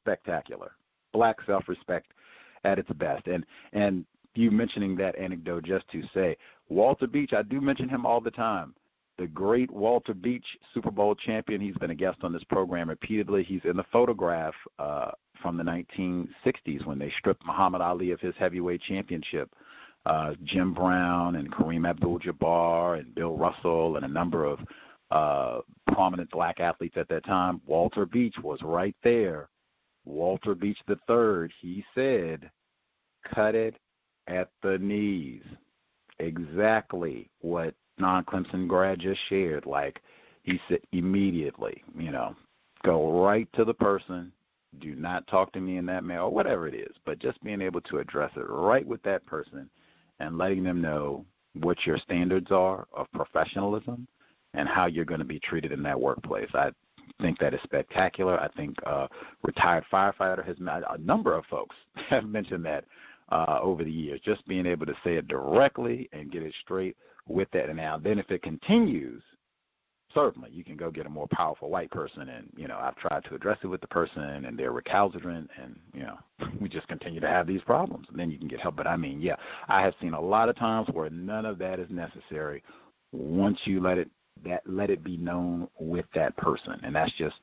spectacular. 0.00 0.72
Black 1.12 1.36
self-respect 1.46 2.12
at 2.64 2.78
its 2.78 2.90
best. 2.92 3.26
And 3.26 3.44
and 3.72 4.04
you 4.34 4.50
mentioning 4.50 4.96
that 4.96 5.16
anecdote 5.16 5.64
just 5.64 5.88
to 5.88 6.02
say 6.14 6.36
Walter 6.68 7.06
Beach. 7.06 7.32
I 7.32 7.42
do 7.42 7.60
mention 7.60 7.88
him 7.88 8.06
all 8.06 8.20
the 8.20 8.30
time. 8.30 8.74
The 9.18 9.26
great 9.26 9.70
Walter 9.70 10.14
Beach, 10.14 10.46
Super 10.72 10.90
Bowl 10.90 11.14
champion. 11.14 11.60
He's 11.60 11.76
been 11.76 11.90
a 11.90 11.94
guest 11.94 12.18
on 12.22 12.32
this 12.32 12.44
program 12.44 12.88
repeatedly. 12.88 13.42
He's 13.42 13.60
in 13.64 13.76
the 13.76 13.84
photograph 13.92 14.54
uh, 14.78 15.10
from 15.42 15.56
the 15.56 15.64
1960s 15.64 16.86
when 16.86 16.98
they 16.98 17.12
stripped 17.18 17.44
Muhammad 17.44 17.82
Ali 17.82 18.12
of 18.12 18.20
his 18.20 18.34
heavyweight 18.38 18.80
championship 18.82 19.52
uh, 20.06 20.34
Jim 20.44 20.72
Brown 20.72 21.36
and 21.36 21.52
Kareem 21.52 21.88
Abdul-Jabbar 21.88 22.98
and 22.98 23.14
Bill 23.14 23.36
Russell 23.36 23.96
and 23.96 24.04
a 24.04 24.08
number 24.08 24.44
of 24.44 24.60
uh, 25.10 25.60
prominent 25.92 26.30
black 26.30 26.60
athletes 26.60 26.96
at 26.96 27.08
that 27.08 27.24
time. 27.24 27.60
Walter 27.66 28.06
Beach 28.06 28.36
was 28.42 28.60
right 28.62 28.96
there. 29.02 29.48
Walter 30.04 30.54
Beach 30.54 30.78
the 30.86 30.98
third. 31.06 31.52
He 31.60 31.84
said, 31.94 32.50
"Cut 33.24 33.54
it 33.54 33.76
at 34.26 34.50
the 34.62 34.78
knees." 34.78 35.42
Exactly 36.18 37.30
what 37.40 37.74
non-Clemson 37.98 38.68
grad 38.68 38.98
just 39.00 39.20
shared. 39.28 39.66
Like 39.66 40.02
he 40.42 40.60
said 40.68 40.80
immediately, 40.92 41.82
you 41.96 42.10
know, 42.10 42.34
go 42.82 43.22
right 43.22 43.50
to 43.54 43.64
the 43.64 43.74
person. 43.74 44.32
Do 44.78 44.94
not 44.94 45.26
talk 45.26 45.52
to 45.52 45.60
me 45.60 45.78
in 45.78 45.86
that 45.86 46.04
mail, 46.04 46.26
or 46.26 46.30
whatever 46.30 46.68
it 46.68 46.74
is. 46.74 46.94
But 47.04 47.18
just 47.18 47.42
being 47.42 47.60
able 47.60 47.80
to 47.82 47.98
address 47.98 48.30
it 48.36 48.48
right 48.48 48.86
with 48.86 49.02
that 49.02 49.26
person 49.26 49.68
and 50.20 50.38
letting 50.38 50.62
them 50.62 50.80
know 50.80 51.24
what 51.54 51.84
your 51.84 51.98
standards 51.98 52.52
are 52.52 52.86
of 52.92 53.10
professionalism 53.12 54.06
and 54.54 54.68
how 54.68 54.86
you're 54.86 55.04
going 55.04 55.20
to 55.20 55.24
be 55.24 55.40
treated 55.40 55.72
in 55.72 55.82
that 55.82 56.00
workplace. 56.00 56.50
I 56.54 56.70
think 57.20 57.38
that 57.38 57.54
is 57.54 57.60
spectacular. 57.62 58.40
I 58.40 58.48
think 58.48 58.76
uh, 58.86 59.06
retired 59.42 59.84
firefighter 59.92 60.44
has 60.46 60.56
a 60.60 60.98
number 60.98 61.34
of 61.34 61.44
folks 61.46 61.76
have 62.08 62.24
mentioned 62.24 62.64
that 62.64 62.84
uh, 63.30 63.58
over 63.62 63.84
the 63.84 63.90
years. 63.90 64.20
Just 64.24 64.46
being 64.46 64.66
able 64.66 64.86
to 64.86 64.94
say 65.04 65.14
it 65.14 65.28
directly 65.28 66.08
and 66.12 66.30
get 66.30 66.42
it 66.42 66.54
straight 66.62 66.96
with 67.28 67.48
that. 67.52 67.68
And 67.68 67.76
now, 67.76 67.98
then 67.98 68.18
if 68.18 68.30
it 68.30 68.42
continues, 68.42 69.22
certainly 70.14 70.50
you 70.50 70.64
can 70.64 70.76
go 70.76 70.90
get 70.90 71.06
a 71.06 71.10
more 71.10 71.28
powerful 71.28 71.70
white 71.70 71.90
person 71.90 72.28
and 72.28 72.48
you 72.56 72.66
know 72.66 72.78
i've 72.80 72.96
tried 72.96 73.22
to 73.24 73.34
address 73.34 73.58
it 73.62 73.68
with 73.68 73.80
the 73.80 73.86
person 73.86 74.22
and 74.22 74.58
they're 74.58 74.72
recalcitrant 74.72 75.48
and 75.62 75.78
you 75.94 76.02
know 76.02 76.18
we 76.60 76.68
just 76.68 76.88
continue 76.88 77.20
to 77.20 77.28
have 77.28 77.46
these 77.46 77.62
problems 77.62 78.06
and 78.10 78.18
then 78.18 78.30
you 78.30 78.38
can 78.38 78.48
get 78.48 78.60
help 78.60 78.76
but 78.76 78.86
i 78.86 78.96
mean 78.96 79.20
yeah 79.20 79.36
i 79.68 79.80
have 79.80 79.94
seen 80.00 80.14
a 80.14 80.20
lot 80.20 80.48
of 80.48 80.56
times 80.56 80.88
where 80.92 81.10
none 81.10 81.46
of 81.46 81.58
that 81.58 81.78
is 81.78 81.88
necessary 81.90 82.62
once 83.12 83.58
you 83.64 83.80
let 83.80 83.98
it 83.98 84.10
that 84.44 84.62
let 84.66 84.90
it 84.90 85.02
be 85.04 85.16
known 85.16 85.68
with 85.78 86.06
that 86.14 86.36
person 86.36 86.78
and 86.82 86.94
that's 86.94 87.12
just 87.12 87.36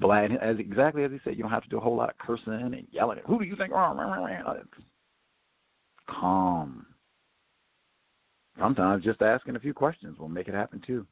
black 0.00 0.30
as 0.40 0.58
exactly 0.58 1.04
as 1.04 1.10
he 1.10 1.18
said 1.24 1.36
you 1.36 1.42
don't 1.42 1.50
have 1.50 1.62
to 1.62 1.68
do 1.68 1.78
a 1.78 1.80
whole 1.80 1.96
lot 1.96 2.10
of 2.10 2.18
cursing 2.18 2.52
and 2.52 2.86
yelling 2.90 3.18
who 3.26 3.38
do 3.38 3.44
you 3.44 3.56
think 3.56 3.72
calm 6.06 6.86
sometimes 8.58 9.04
just 9.04 9.22
asking 9.22 9.56
a 9.56 9.60
few 9.60 9.74
questions 9.74 10.18
will 10.18 10.28
make 10.28 10.48
it 10.48 10.54
happen 10.54 10.80
too 10.86 11.06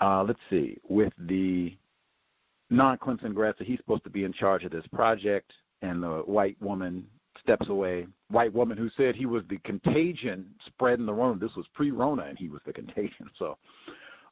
uh, 0.00 0.22
let's 0.22 0.40
see, 0.50 0.76
with 0.88 1.12
the 1.18 1.76
non-Clemson 2.70 3.34
grad, 3.34 3.54
so 3.58 3.64
he's 3.64 3.78
supposed 3.78 4.04
to 4.04 4.10
be 4.10 4.24
in 4.24 4.32
charge 4.32 4.64
of 4.64 4.72
this 4.72 4.86
project, 4.92 5.52
and 5.82 6.02
the 6.02 6.22
white 6.26 6.60
woman 6.60 7.06
steps 7.40 7.68
away. 7.68 8.06
White 8.28 8.52
woman 8.52 8.76
who 8.76 8.90
said 8.96 9.14
he 9.14 9.26
was 9.26 9.42
the 9.48 9.58
contagion 9.58 10.46
spreading 10.66 11.06
the 11.06 11.14
Rona. 11.14 11.38
This 11.38 11.56
was 11.56 11.66
pre-Rona, 11.74 12.24
and 12.24 12.38
he 12.38 12.48
was 12.48 12.60
the 12.66 12.72
contagion. 12.72 13.30
So, 13.38 13.56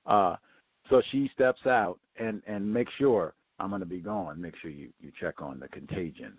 uh, 0.06 0.36
so 0.90 1.02
she 1.10 1.30
steps 1.32 1.66
out 1.66 1.98
and 2.18 2.42
and 2.46 2.72
make 2.72 2.90
sure 2.90 3.34
I'm 3.58 3.70
going 3.70 3.80
to 3.80 3.86
be 3.86 4.00
gone. 4.00 4.40
Make 4.40 4.56
sure 4.56 4.70
you 4.70 4.90
you 5.00 5.12
check 5.18 5.40
on 5.40 5.60
the 5.60 5.68
contagion 5.68 6.34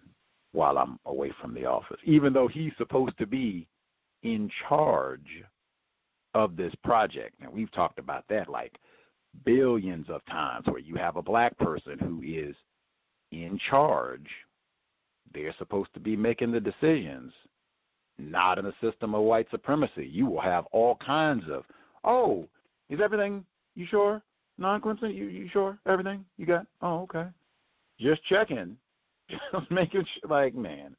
while 0.51 0.77
I'm 0.77 0.99
away 1.05 1.31
from 1.41 1.53
the 1.53 1.65
office, 1.65 1.99
even 2.03 2.33
though 2.33 2.47
he's 2.47 2.71
supposed 2.77 3.17
to 3.17 3.27
be 3.27 3.67
in 4.23 4.49
charge 4.67 5.43
of 6.33 6.55
this 6.55 6.73
project. 6.83 7.35
Now 7.41 7.49
we've 7.51 7.71
talked 7.71 7.99
about 7.99 8.25
that, 8.29 8.49
like 8.49 8.77
billions 9.43 10.09
of 10.09 10.25
times 10.25 10.65
where 10.67 10.79
you 10.79 10.95
have 10.95 11.17
a 11.17 11.21
black 11.21 11.57
person 11.57 11.99
who 11.99 12.21
is 12.23 12.55
in 13.31 13.59
charge. 13.69 14.29
They're 15.33 15.55
supposed 15.57 15.93
to 15.93 15.99
be 15.99 16.15
making 16.15 16.51
the 16.51 16.61
decisions, 16.61 17.33
not 18.17 18.57
in 18.57 18.65
a 18.67 18.73
system 18.81 19.13
of 19.13 19.23
white 19.23 19.49
supremacy. 19.51 20.07
You 20.09 20.27
will 20.27 20.39
have 20.39 20.65
all 20.71 20.95
kinds 20.95 21.43
of, 21.51 21.65
oh, 22.03 22.47
is 22.89 23.01
everything, 23.01 23.43
you 23.75 23.85
sure? 23.85 24.21
Non 24.57 24.81
Clemson, 24.81 25.13
you, 25.13 25.25
you 25.25 25.47
sure? 25.49 25.77
Everything 25.85 26.25
you 26.37 26.45
got? 26.45 26.65
Oh, 26.81 27.01
okay. 27.01 27.27
Just 27.99 28.23
checking. 28.23 28.77
Just 29.29 29.43
making 29.69 30.05
sure, 30.05 30.29
like, 30.29 30.55
man. 30.55 30.95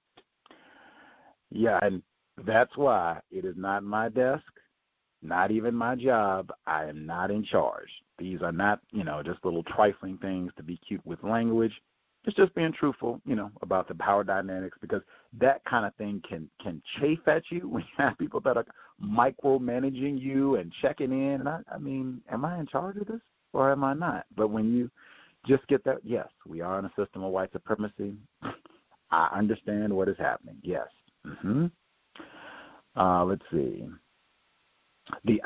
Yeah, 1.51 1.79
and 1.83 2.03
that's 2.45 2.77
why 2.77 3.21
it 3.31 3.45
is 3.45 3.55
not 3.57 3.83
my 3.83 4.09
desk 4.09 4.45
not 5.27 5.51
even 5.51 5.75
my 5.75 5.95
job. 5.95 6.53
I 6.67 6.85
am 6.85 7.07
not 7.07 7.31
in 7.31 7.45
charge. 7.45 7.89
These 8.19 8.43
are 8.43 8.53
not, 8.53 8.81
you 8.93 9.05
know, 9.05 9.23
just 9.23 9.45
little 9.45 9.63
trifling 9.65 10.19
things 10.19 10.53
to 10.57 10.63
be 10.63 10.79
cute 10.79 11.05
with 11.05 11.23
language. 11.23 11.73
It's 12.27 12.37
just 12.37 12.55
being 12.57 12.73
truthful, 12.73 13.21
you 13.25 13.37
know, 13.37 13.53
about 13.63 13.87
the 13.87 13.95
power 13.95 14.25
dynamics 14.25 14.77
because 14.81 15.03
that 15.39 15.65
kind 15.65 15.87
of 15.87 15.95
thing 15.95 16.21
can 16.29 16.51
can 16.61 16.83
chafe 16.99 17.27
at 17.27 17.45
you 17.51 17.61
when 17.69 17.83
you 17.83 18.05
have 18.05 18.19
people 18.19 18.41
that 18.41 18.57
are 18.57 18.67
micromanaging 19.03 20.21
you 20.21 20.57
and 20.57 20.73
checking 20.83 21.13
in. 21.13 21.41
And 21.41 21.49
I, 21.49 21.61
I 21.73 21.79
mean, 21.79 22.21
am 22.31 22.45
I 22.45 22.59
in 22.59 22.67
charge 22.67 22.97
of 22.97 23.07
this 23.07 23.21
or 23.53 23.71
am 23.71 23.85
I 23.85 23.95
not? 23.95 24.27
But 24.37 24.49
when 24.49 24.77
you 24.77 24.91
just 25.47 25.67
get 25.69 25.85
that, 25.85 25.99
yes, 26.03 26.29
we 26.47 26.61
are 26.61 26.79
in 26.79 26.85
a 26.85 26.93
system 26.99 27.23
of 27.23 27.33
white 27.33 27.53
supremacy. 27.53 28.15
I 29.11 29.29
understand 29.33 29.95
what 29.95 30.09
is 30.09 30.19
happening. 30.19 30.57
Yes. 30.63 30.89
Mm-hmm. 31.25 31.67
Uh, 32.97 33.25
let's 33.25 33.45
see. 33.53 33.87
The 35.25 35.41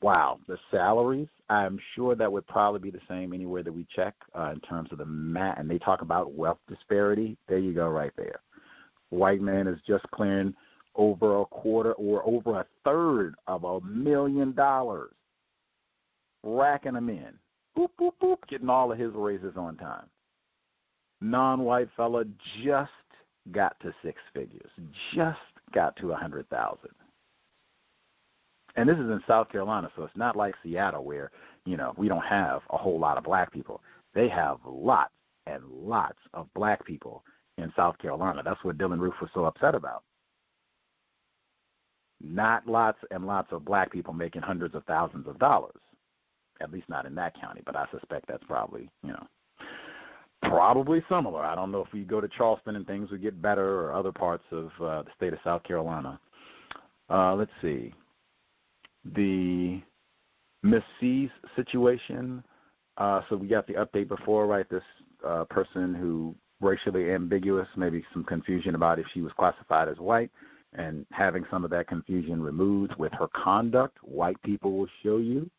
wow, 0.00 0.38
the 0.48 0.58
salaries. 0.70 1.28
I'm 1.48 1.78
sure 1.94 2.14
that 2.14 2.32
would 2.32 2.46
probably 2.46 2.80
be 2.80 2.90
the 2.90 3.04
same 3.08 3.32
anywhere 3.32 3.62
that 3.62 3.72
we 3.72 3.86
check 3.94 4.14
uh, 4.36 4.50
in 4.52 4.60
terms 4.60 4.90
of 4.92 4.98
the 4.98 5.06
mat. 5.06 5.58
And 5.58 5.70
they 5.70 5.78
talk 5.78 6.02
about 6.02 6.32
wealth 6.32 6.58
disparity. 6.68 7.36
There 7.48 7.58
you 7.58 7.72
go, 7.72 7.88
right 7.88 8.12
there. 8.16 8.40
White 9.10 9.40
man 9.40 9.68
is 9.68 9.78
just 9.86 10.04
clearing 10.10 10.54
over 10.96 11.40
a 11.40 11.44
quarter 11.46 11.92
or 11.92 12.26
over 12.26 12.60
a 12.60 12.66
third 12.84 13.34
of 13.46 13.64
a 13.64 13.80
million 13.82 14.52
dollars, 14.52 15.12
racking 16.42 16.94
them 16.94 17.08
in. 17.08 17.34
Boop 17.76 17.90
boop 18.00 18.12
boop, 18.22 18.38
getting 18.48 18.68
all 18.68 18.90
of 18.90 18.98
his 18.98 19.12
raises 19.14 19.56
on 19.56 19.76
time. 19.76 20.06
Non-white 21.20 21.88
fella 21.96 22.24
just 22.64 22.90
got 23.52 23.78
to 23.80 23.94
six 24.02 24.20
figures, 24.32 24.70
just 25.14 25.40
got 25.72 25.96
to 25.96 26.12
a 26.12 26.16
hundred 26.16 26.48
thousand 26.48 26.90
and 28.76 28.88
this 28.88 28.96
is 28.96 29.10
in 29.10 29.22
South 29.26 29.50
Carolina, 29.50 29.90
so 29.96 30.04
it's 30.04 30.16
not 30.16 30.36
like 30.36 30.54
Seattle 30.62 31.04
where 31.04 31.30
you 31.64 31.76
know 31.76 31.94
we 31.96 32.08
don't 32.08 32.24
have 32.24 32.62
a 32.70 32.76
whole 32.76 32.98
lot 32.98 33.16
of 33.16 33.24
black 33.24 33.52
people. 33.52 33.80
They 34.14 34.28
have 34.28 34.58
lots 34.66 35.12
and 35.46 35.62
lots 35.68 36.18
of 36.32 36.52
black 36.54 36.84
people 36.84 37.22
in 37.58 37.72
South 37.76 37.98
Carolina. 37.98 38.42
That's 38.44 38.62
what 38.64 38.78
Dylann 38.78 39.00
Roof 39.00 39.14
was 39.20 39.30
so 39.34 39.44
upset 39.44 39.74
about. 39.74 40.02
Not 42.20 42.66
lots 42.66 42.98
and 43.10 43.26
lots 43.26 43.52
of 43.52 43.64
black 43.64 43.92
people 43.92 44.14
making 44.14 44.42
hundreds 44.42 44.74
of 44.74 44.84
thousands 44.84 45.26
of 45.28 45.38
dollars. 45.38 45.76
At 46.60 46.72
least 46.72 46.88
not 46.88 47.06
in 47.06 47.14
that 47.16 47.38
county, 47.38 47.60
but 47.66 47.76
I 47.76 47.86
suspect 47.90 48.26
that's 48.28 48.44
probably, 48.44 48.88
you 49.02 49.10
know, 49.10 49.26
probably 50.42 51.04
similar. 51.08 51.44
I 51.44 51.54
don't 51.54 51.72
know 51.72 51.84
if 51.84 51.92
we 51.92 52.04
go 52.04 52.20
to 52.20 52.28
Charleston 52.28 52.76
and 52.76 52.86
things 52.86 53.10
would 53.10 53.22
get 53.22 53.42
better 53.42 53.80
or 53.82 53.92
other 53.92 54.12
parts 54.12 54.44
of 54.52 54.70
uh, 54.80 55.02
the 55.02 55.10
state 55.16 55.32
of 55.32 55.40
South 55.44 55.64
Carolina. 55.64 56.18
Uh, 57.10 57.34
let's 57.34 57.50
see 57.60 57.92
the 59.04 59.82
Miss 60.62 60.82
C's 61.00 61.30
situation. 61.56 62.42
Uh, 62.96 63.22
so 63.28 63.36
we 63.36 63.48
got 63.48 63.66
the 63.66 63.74
update 63.74 64.08
before, 64.08 64.46
right? 64.46 64.68
This 64.68 64.82
uh, 65.26 65.44
person 65.44 65.94
who 65.94 66.34
racially 66.60 67.10
ambiguous, 67.12 67.68
maybe 67.76 68.04
some 68.12 68.24
confusion 68.24 68.74
about 68.74 68.98
if 68.98 69.06
she 69.12 69.20
was 69.20 69.32
classified 69.32 69.88
as 69.88 69.98
white, 69.98 70.30
and 70.72 71.06
having 71.12 71.44
some 71.50 71.64
of 71.64 71.70
that 71.70 71.86
confusion 71.86 72.42
removed 72.42 72.94
with 72.96 73.12
her 73.12 73.28
conduct. 73.28 73.98
White 74.02 74.40
people 74.42 74.72
will 74.72 74.88
show 75.02 75.18
you 75.18 75.50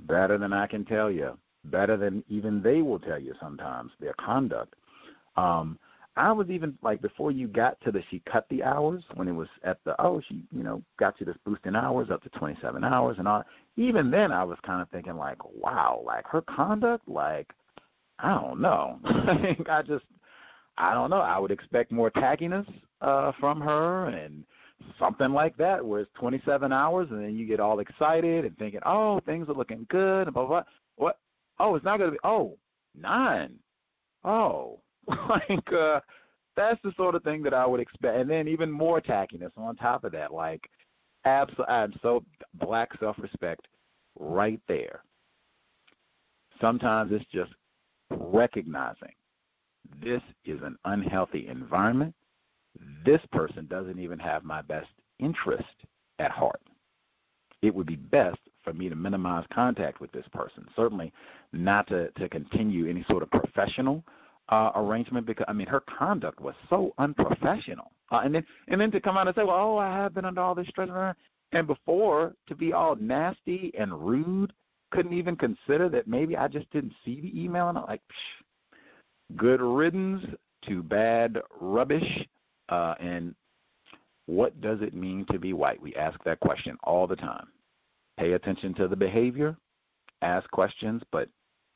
better 0.00 0.38
than 0.38 0.52
I 0.52 0.66
can 0.66 0.84
tell 0.84 1.10
you, 1.10 1.38
better 1.64 1.96
than 1.96 2.24
even 2.28 2.62
they 2.62 2.82
will 2.82 2.98
tell 2.98 3.18
you 3.18 3.34
sometimes 3.40 3.92
their 4.00 4.14
conduct. 4.14 4.74
Um, 5.36 5.78
I 6.16 6.32
was 6.32 6.48
even 6.48 6.76
like 6.82 7.02
before 7.02 7.30
you 7.30 7.46
got 7.46 7.78
to 7.82 7.92
the 7.92 8.02
she 8.10 8.20
cut 8.20 8.46
the 8.48 8.62
hours 8.62 9.04
when 9.14 9.28
it 9.28 9.32
was 9.32 9.48
at 9.64 9.78
the 9.84 10.00
oh 10.00 10.20
she 10.26 10.42
you 10.50 10.62
know 10.62 10.82
got 10.98 11.20
you 11.20 11.26
this 11.26 11.36
boost 11.44 11.66
in 11.66 11.76
hours 11.76 12.10
up 12.10 12.22
to 12.22 12.30
27 12.30 12.82
hours 12.82 13.16
and 13.18 13.28
all. 13.28 13.44
Even 13.76 14.10
then 14.10 14.32
I 14.32 14.42
was 14.42 14.58
kind 14.64 14.80
of 14.80 14.88
thinking 14.88 15.16
like 15.16 15.38
wow 15.54 16.02
like 16.04 16.26
her 16.26 16.40
conduct 16.42 17.06
like 17.06 17.52
I 18.18 18.30
don't 18.30 18.60
know 18.60 18.98
I 19.04 19.82
just 19.86 20.04
I 20.78 20.94
don't 20.94 21.10
know 21.10 21.20
I 21.20 21.38
would 21.38 21.50
expect 21.50 21.92
more 21.92 22.10
tackiness 22.10 22.66
uh 23.02 23.32
from 23.38 23.60
her 23.60 24.06
and 24.06 24.44
something 24.98 25.32
like 25.32 25.56
that 25.58 25.84
where 25.84 26.00
it's 26.00 26.10
27 26.18 26.72
hours 26.72 27.08
and 27.10 27.22
then 27.22 27.36
you 27.36 27.46
get 27.46 27.60
all 27.60 27.80
excited 27.80 28.46
and 28.46 28.56
thinking 28.56 28.80
oh 28.86 29.20
things 29.26 29.48
are 29.50 29.54
looking 29.54 29.86
good 29.90 30.26
and 30.26 30.34
blah 30.34 30.46
blah, 30.46 30.62
blah. 30.62 30.64
what 30.96 31.18
oh 31.58 31.74
it's 31.74 31.84
not 31.84 31.98
to 31.98 32.10
be 32.10 32.18
oh 32.24 32.56
nine 32.98 33.54
oh 34.24 34.80
like 35.28 35.72
uh 35.72 36.00
that's 36.56 36.80
the 36.82 36.92
sort 36.96 37.14
of 37.14 37.22
thing 37.22 37.42
that 37.42 37.52
I 37.54 37.66
would 37.66 37.80
expect. 37.80 38.16
And 38.18 38.30
then 38.30 38.48
even 38.48 38.70
more 38.70 39.00
tackiness 39.00 39.50
on 39.56 39.76
top 39.76 40.04
of 40.04 40.12
that, 40.12 40.32
like 40.32 40.70
absolutely, 41.24 41.74
I'm 41.74 41.94
so 42.00 42.24
black 42.54 42.90
self-respect 42.98 43.68
right 44.18 44.60
there. 44.66 45.02
Sometimes 46.60 47.12
it's 47.12 47.26
just 47.30 47.52
recognizing 48.10 49.12
this 50.02 50.22
is 50.44 50.60
an 50.62 50.76
unhealthy 50.86 51.48
environment. 51.48 52.14
This 53.04 53.20
person 53.32 53.66
doesn't 53.66 53.98
even 53.98 54.18
have 54.18 54.42
my 54.42 54.62
best 54.62 54.88
interest 55.18 55.64
at 56.18 56.30
heart. 56.30 56.60
It 57.62 57.74
would 57.74 57.86
be 57.86 57.96
best 57.96 58.38
for 58.62 58.72
me 58.72 58.88
to 58.88 58.96
minimize 58.96 59.44
contact 59.52 60.00
with 60.00 60.12
this 60.12 60.26
person. 60.32 60.66
Certainly 60.74 61.12
not 61.52 61.86
to, 61.88 62.10
to 62.12 62.28
continue 62.28 62.88
any 62.88 63.04
sort 63.08 63.22
of 63.22 63.30
professional 63.30 64.04
uh, 64.48 64.70
arrangement 64.76 65.26
because 65.26 65.46
I 65.48 65.52
mean 65.52 65.66
her 65.66 65.80
conduct 65.80 66.40
was 66.40 66.54
so 66.68 66.94
unprofessional. 66.98 67.90
Uh, 68.12 68.20
and 68.24 68.34
then 68.34 68.46
and 68.68 68.80
then 68.80 68.90
to 68.92 69.00
come 69.00 69.16
out 69.16 69.26
and 69.26 69.34
say, 69.34 69.42
well, 69.42 69.56
oh, 69.56 69.78
I 69.78 69.88
have 69.88 70.14
been 70.14 70.24
under 70.24 70.40
all 70.40 70.54
this 70.54 70.68
stress, 70.68 70.88
and 71.52 71.66
before 71.66 72.34
to 72.48 72.54
be 72.54 72.72
all 72.72 72.96
nasty 72.96 73.72
and 73.78 73.92
rude, 73.92 74.52
couldn't 74.90 75.12
even 75.12 75.36
consider 75.36 75.88
that 75.88 76.06
maybe 76.06 76.36
I 76.36 76.48
just 76.48 76.70
didn't 76.70 76.94
see 77.04 77.20
the 77.20 77.42
email 77.42 77.68
and 77.68 77.78
I'm 77.78 77.84
like, 77.84 78.02
Psh, 78.10 79.36
good 79.36 79.60
riddance 79.60 80.24
to 80.66 80.82
bad 80.82 81.38
rubbish. 81.60 82.26
Uh, 82.68 82.94
and 83.00 83.34
what 84.26 84.60
does 84.60 84.80
it 84.82 84.94
mean 84.94 85.24
to 85.30 85.38
be 85.38 85.52
white? 85.52 85.80
We 85.80 85.94
ask 85.94 86.22
that 86.24 86.40
question 86.40 86.76
all 86.84 87.06
the 87.06 87.16
time. 87.16 87.46
Pay 88.18 88.32
attention 88.32 88.74
to 88.74 88.88
the 88.88 88.96
behavior, 88.96 89.56
ask 90.22 90.50
questions, 90.50 91.02
but 91.12 91.28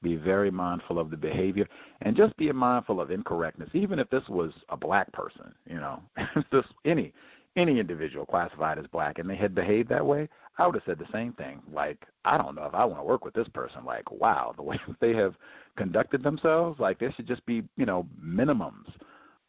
Be 0.03 0.17
very 0.17 0.51
mindful 0.51 0.99
of 0.99 1.11
the 1.11 1.17
behavior 1.17 1.69
and 2.03 2.17
just 2.17 2.37
be 2.37 2.51
mindful 2.53 3.01
of 3.01 3.11
incorrectness. 3.11 3.69
Even 3.75 3.99
if 3.99 4.09
this 4.11 4.29
was 4.29 4.53
a 4.69 4.77
black 4.77 5.13
person, 5.13 5.53
you 5.69 5.77
know, 5.77 6.03
this 6.53 6.65
any 6.85 7.13
any 7.57 7.81
individual 7.81 8.25
classified 8.25 8.79
as 8.79 8.87
black 8.87 9.19
and 9.19 9.29
they 9.29 9.37
had 9.37 9.55
behaved 9.55 9.89
that 9.89 10.07
way, 10.07 10.29
I 10.59 10.67
would 10.67 10.75
have 10.75 10.85
said 10.87 10.99
the 10.99 11.13
same 11.13 11.33
thing. 11.33 11.61
Like, 11.73 12.07
I 12.25 12.39
don't 12.39 12.55
know 12.55 12.65
if 12.65 12.75
I 12.75 12.85
want 12.85 13.01
to 13.01 13.05
work 13.05 13.25
with 13.25 13.35
this 13.35 13.49
person. 13.49 13.85
Like, 13.85 14.11
wow, 14.11 14.55
the 14.57 14.63
way 14.63 14.79
they 15.01 15.15
have 15.15 15.35
conducted 15.77 16.23
themselves, 16.23 16.79
like 16.79 16.99
there 16.99 17.13
should 17.13 17.27
just 17.27 17.45
be, 17.47 17.63
you 17.77 17.87
know, 17.87 18.07
minimums 18.23 18.93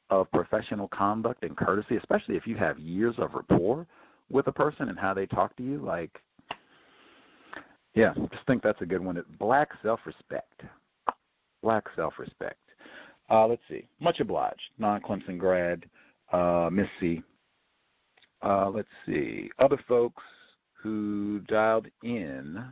of 0.10 0.32
professional 0.32 0.88
conduct 0.88 1.44
and 1.44 1.56
courtesy, 1.56 1.96
especially 1.96 2.36
if 2.36 2.46
you 2.46 2.58
have 2.58 2.78
years 2.80 3.16
of 3.18 3.34
rapport 3.34 3.88
with 4.30 4.48
a 4.48 4.52
person 4.52 4.90
and 4.90 5.00
how 5.00 5.14
they 5.14 5.26
talk 5.26 5.56
to 5.58 5.64
you. 5.64 5.78
Like, 5.80 6.22
yeah, 7.94 8.14
just 8.32 8.46
think 8.48 8.64
that's 8.64 8.82
a 8.82 8.86
good 8.86 9.04
one. 9.04 9.22
Black 9.40 9.70
self-respect. 9.84 10.64
Black 11.62 11.86
self-respect. 11.96 12.60
Uh, 13.30 13.48
let's 13.48 13.62
see. 13.70 13.88
Much 14.00 14.20
obliged. 14.20 14.62
Non-Clemson 14.78 15.38
grad, 15.38 15.86
uh, 16.32 16.70
Miss 16.72 16.88
C. 17.00 17.22
Uh, 18.42 18.70
let's 18.70 18.90
see. 19.06 19.50
Other 19.60 19.80
folks 19.88 20.24
who 20.74 21.40
dialed 21.48 21.88
in 22.04 22.64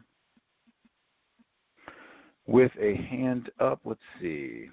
with 2.48 2.72
a 2.80 2.96
hand 2.96 3.52
up. 3.60 3.80
Let's 3.86 4.02
see. 4.20 4.70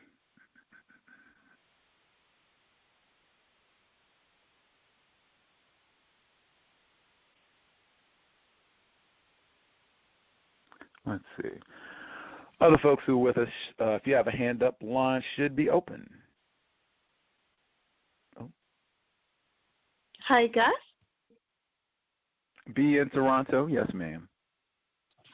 Let's 11.06 11.24
see. 11.40 11.50
Other 12.60 12.78
folks 12.78 13.02
who 13.06 13.14
are 13.14 13.22
with 13.22 13.38
us, 13.38 13.48
uh, 13.80 13.90
if 13.90 14.06
you 14.06 14.14
have 14.14 14.26
a 14.26 14.32
hand 14.32 14.62
up, 14.62 14.76
line 14.82 15.22
should 15.36 15.54
be 15.54 15.70
open. 15.70 16.08
Oh. 18.40 18.50
Hi, 20.26 20.46
Gus. 20.46 20.72
B 22.74 22.98
in 22.98 23.10
Toronto. 23.10 23.66
Yes, 23.66 23.88
ma'am. 23.94 24.28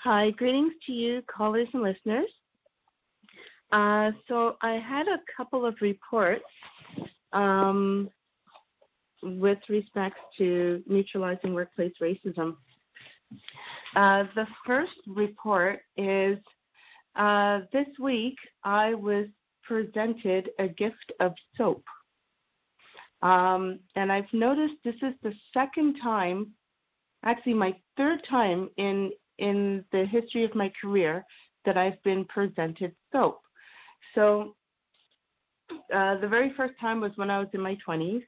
Hi, 0.03 0.31
greetings 0.33 0.73
to 0.87 0.93
you, 0.93 1.23
callers 1.33 1.69
and 1.73 1.83
listeners. 1.83 2.29
Uh, 3.71 4.11
so 4.29 4.57
I 4.61 4.73
had 4.73 5.09
a 5.09 5.21
couple 5.35 5.65
of 5.65 5.77
reports 5.81 6.45
um, 7.33 8.11
with 9.23 9.59
respect 9.69 10.17
to 10.39 10.83
neutralizing 10.87 11.55
workplace 11.55 11.95
racism. 12.03 12.57
Uh, 13.95 14.25
the 14.35 14.47
first 14.67 15.01
report 15.07 15.81
is 15.97 16.39
uh, 17.17 17.61
this 17.73 17.89
week 18.01 18.37
I 18.65 18.95
was 18.95 19.27
presented 19.63 20.51
a 20.59 20.69
gift 20.69 21.13
of 21.21 21.33
soap. 21.57 21.85
Um, 23.23 23.79
and 23.95 24.11
I've 24.11 24.33
noticed 24.33 24.75
this 24.85 24.97
is 25.03 25.15
the 25.23 25.35
second 25.55 25.97
time, 26.03 26.53
actually 27.25 27.55
my 27.55 27.77
third 27.97 28.25
time 28.29 28.69
in 28.77 29.13
in 29.39 29.85
the 29.93 30.05
history 30.05 30.45
of 30.45 30.55
my 30.55 30.71
career 30.81 31.25
that 31.65 31.77
I've 31.77 32.03
been 32.03 32.25
presented 32.27 32.95
soap. 33.13 33.41
So 34.15 34.55
uh, 35.93 36.17
the 36.19 36.29
very 36.29 36.53
first 36.57 36.75
time 36.81 37.01
was 37.01 37.13
when 37.17 37.31
I 37.31 37.39
was 37.39 37.49
in 37.53 37.61
my 37.61 37.77
20s, 37.87 38.23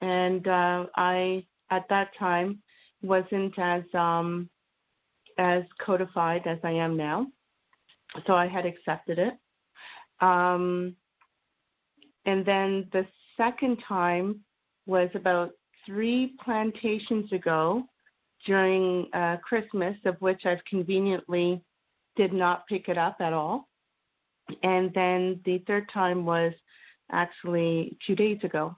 and 0.00 0.46
uh, 0.46 0.86
I 0.96 1.46
at 1.70 1.88
that 1.88 2.14
time 2.16 2.62
wasn't 3.02 3.58
as 3.58 3.82
um, 3.94 4.48
as 5.38 5.62
codified 5.78 6.46
as 6.46 6.58
I 6.64 6.72
am 6.72 6.96
now. 6.96 7.26
So 8.26 8.34
I 8.34 8.46
had 8.46 8.66
accepted 8.66 9.18
it. 9.18 9.34
Um, 10.20 10.96
and 12.24 12.44
then 12.44 12.88
the 12.92 13.06
second 13.36 13.82
time 13.86 14.40
was 14.86 15.10
about 15.14 15.52
three 15.86 16.34
plantations 16.44 17.32
ago 17.32 17.84
during 18.44 19.08
uh, 19.12 19.36
Christmas, 19.42 19.96
of 20.04 20.16
which 20.20 20.44
I've 20.44 20.64
conveniently 20.64 21.62
did 22.16 22.32
not 22.32 22.66
pick 22.66 22.88
it 22.88 22.98
up 22.98 23.16
at 23.20 23.32
all. 23.32 23.68
And 24.62 24.92
then 24.94 25.40
the 25.44 25.58
third 25.66 25.88
time 25.88 26.24
was 26.24 26.52
actually 27.12 27.96
two 28.06 28.14
days 28.14 28.38
ago. 28.42 28.76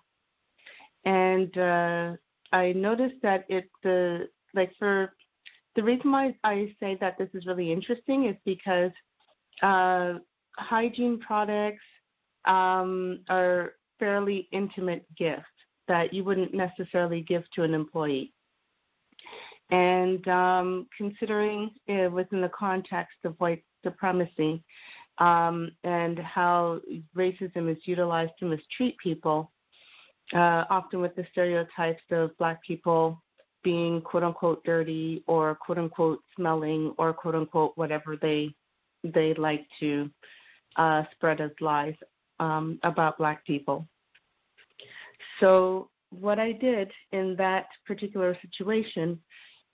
And 1.04 1.56
uh, 1.56 2.12
I 2.52 2.72
noticed 2.72 3.22
that 3.22 3.44
it 3.48 3.70
the 3.82 4.28
like 4.54 4.72
for 4.78 5.14
the 5.76 5.82
reason 5.82 6.10
why 6.10 6.34
I 6.42 6.74
say 6.80 6.96
that 7.00 7.16
this 7.18 7.28
is 7.34 7.46
really 7.46 7.72
interesting 7.72 8.26
is 8.26 8.36
because 8.44 8.90
uh, 9.62 10.14
hygiene 10.56 11.18
products 11.18 11.84
um, 12.44 13.20
are 13.28 13.74
fairly 13.98 14.48
intimate 14.52 15.04
gifts 15.16 15.44
that 15.86 16.12
you 16.12 16.24
wouldn't 16.24 16.54
necessarily 16.54 17.20
give 17.20 17.48
to 17.52 17.62
an 17.62 17.74
employee. 17.74 18.32
And 19.70 20.26
um, 20.28 20.86
considering 20.96 21.70
it 21.86 22.10
within 22.10 22.40
the 22.40 22.48
context 22.48 23.18
of 23.24 23.34
white 23.38 23.64
supremacy 23.84 24.64
um, 25.18 25.70
and 25.84 26.18
how 26.18 26.80
racism 27.16 27.70
is 27.70 27.78
utilized 27.84 28.32
to 28.40 28.46
mistreat 28.46 28.96
people, 28.98 29.52
uh, 30.34 30.64
often 30.70 31.00
with 31.00 31.14
the 31.16 31.26
stereotypes 31.32 32.02
of 32.10 32.36
black 32.38 32.62
people 32.62 33.22
being 33.62 34.00
quote 34.00 34.22
unquote 34.22 34.64
dirty 34.64 35.22
or 35.26 35.54
quote 35.54 35.78
unquote 35.78 36.20
smelling 36.36 36.94
or 36.98 37.12
quote 37.12 37.34
unquote 37.34 37.72
whatever 37.76 38.16
they 38.16 38.54
they 39.02 39.34
like 39.34 39.66
to 39.78 40.10
uh, 40.76 41.04
spread 41.12 41.40
as 41.40 41.50
lies 41.60 41.94
um, 42.38 42.78
about 42.82 43.18
black 43.18 43.44
people. 43.44 43.86
So 45.40 45.90
what 46.10 46.38
I 46.38 46.52
did 46.52 46.90
in 47.12 47.36
that 47.36 47.66
particular 47.86 48.36
situation 48.42 49.18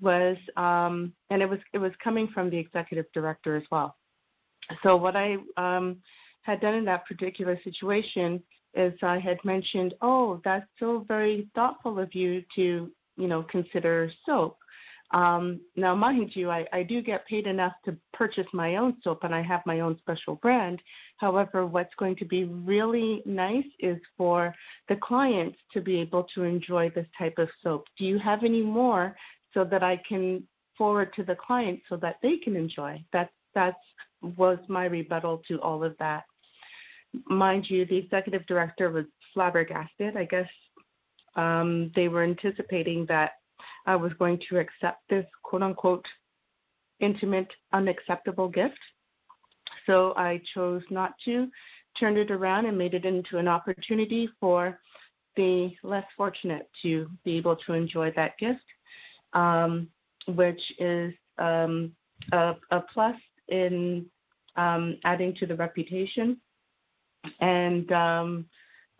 was, 0.00 0.36
um, 0.56 1.12
and 1.30 1.42
it 1.42 1.48
was 1.48 1.60
it 1.72 1.78
was 1.78 1.92
coming 2.02 2.28
from 2.28 2.50
the 2.50 2.58
executive 2.58 3.06
director 3.12 3.56
as 3.56 3.62
well. 3.70 3.96
So 4.82 4.96
what 4.96 5.16
I 5.16 5.36
um, 5.56 5.98
had 6.42 6.60
done 6.60 6.74
in 6.74 6.84
that 6.86 7.06
particular 7.06 7.58
situation 7.62 8.42
is 8.76 8.94
I 9.02 9.18
had 9.18 9.44
mentioned, 9.44 9.94
oh, 10.02 10.40
that's 10.44 10.66
so 10.78 11.04
very 11.08 11.48
thoughtful 11.54 11.98
of 11.98 12.14
you 12.14 12.44
to 12.54 12.90
you 13.16 13.28
know, 13.28 13.42
consider 13.42 14.10
soap. 14.24 14.58
Um, 15.12 15.60
now, 15.76 15.94
mind 15.94 16.34
you, 16.34 16.50
I, 16.50 16.66
I 16.72 16.82
do 16.82 17.00
get 17.00 17.26
paid 17.26 17.46
enough 17.46 17.74
to 17.84 17.96
purchase 18.12 18.46
my 18.52 18.76
own 18.76 18.96
soap 19.02 19.22
and 19.22 19.34
I 19.34 19.40
have 19.40 19.62
my 19.64 19.80
own 19.80 19.96
special 19.98 20.34
brand. 20.36 20.82
However, 21.18 21.64
what's 21.64 21.94
going 21.94 22.16
to 22.16 22.24
be 22.24 22.44
really 22.44 23.22
nice 23.24 23.66
is 23.78 23.98
for 24.16 24.52
the 24.88 24.96
clients 24.96 25.58
to 25.74 25.80
be 25.80 26.00
able 26.00 26.24
to 26.34 26.42
enjoy 26.42 26.90
this 26.90 27.06
type 27.16 27.38
of 27.38 27.48
soap. 27.62 27.86
Do 27.96 28.04
you 28.04 28.18
have 28.18 28.42
any 28.42 28.62
more 28.62 29.16
so 29.54 29.64
that 29.64 29.84
I 29.84 29.96
can 30.08 30.42
forward 30.76 31.12
to 31.14 31.22
the 31.22 31.36
client 31.36 31.80
so 31.88 31.96
that 31.98 32.16
they 32.20 32.36
can 32.36 32.56
enjoy? 32.56 33.02
That 33.12 33.30
that's 33.54 33.78
was 34.36 34.58
my 34.68 34.86
rebuttal 34.86 35.40
to 35.48 35.60
all 35.62 35.84
of 35.84 35.96
that. 35.98 36.24
Mind 37.26 37.68
you, 37.68 37.86
the 37.86 37.96
executive 37.96 38.46
director 38.46 38.90
was 38.90 39.06
flabbergasted. 39.32 40.16
I 40.16 40.24
guess 40.24 40.48
um, 41.34 41.90
they 41.94 42.08
were 42.08 42.22
anticipating 42.22 43.06
that 43.06 43.32
I 43.86 43.96
was 43.96 44.12
going 44.14 44.40
to 44.48 44.58
accept 44.58 45.02
this 45.08 45.26
quote 45.42 45.62
unquote 45.62 46.06
intimate, 47.00 47.52
unacceptable 47.72 48.48
gift. 48.48 48.78
So 49.86 50.14
I 50.16 50.40
chose 50.54 50.82
not 50.90 51.14
to, 51.24 51.48
turned 51.98 52.18
it 52.18 52.30
around 52.30 52.66
and 52.66 52.76
made 52.76 52.94
it 52.94 53.04
into 53.04 53.38
an 53.38 53.48
opportunity 53.48 54.28
for 54.40 54.78
the 55.36 55.74
less 55.82 56.06
fortunate 56.16 56.68
to 56.82 57.08
be 57.24 57.36
able 57.36 57.56
to 57.56 57.74
enjoy 57.74 58.10
that 58.16 58.38
gift, 58.38 58.64
um, 59.34 59.88
which 60.28 60.60
is 60.78 61.14
um, 61.38 61.92
a, 62.32 62.54
a, 62.70 62.80
plus 62.80 63.16
in 63.48 64.06
um, 64.56 64.96
adding 65.04 65.34
to 65.34 65.46
the 65.46 65.54
reputation 65.54 66.40
and 67.40 67.90
um, 67.92 68.46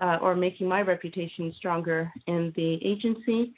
uh, 0.01 0.19
or 0.21 0.35
making 0.35 0.69
my 0.69 0.83
reputation 0.83 1.53
stronger 1.57 2.13
in 2.27 2.53
the 2.57 2.85
agency, 2.85 3.55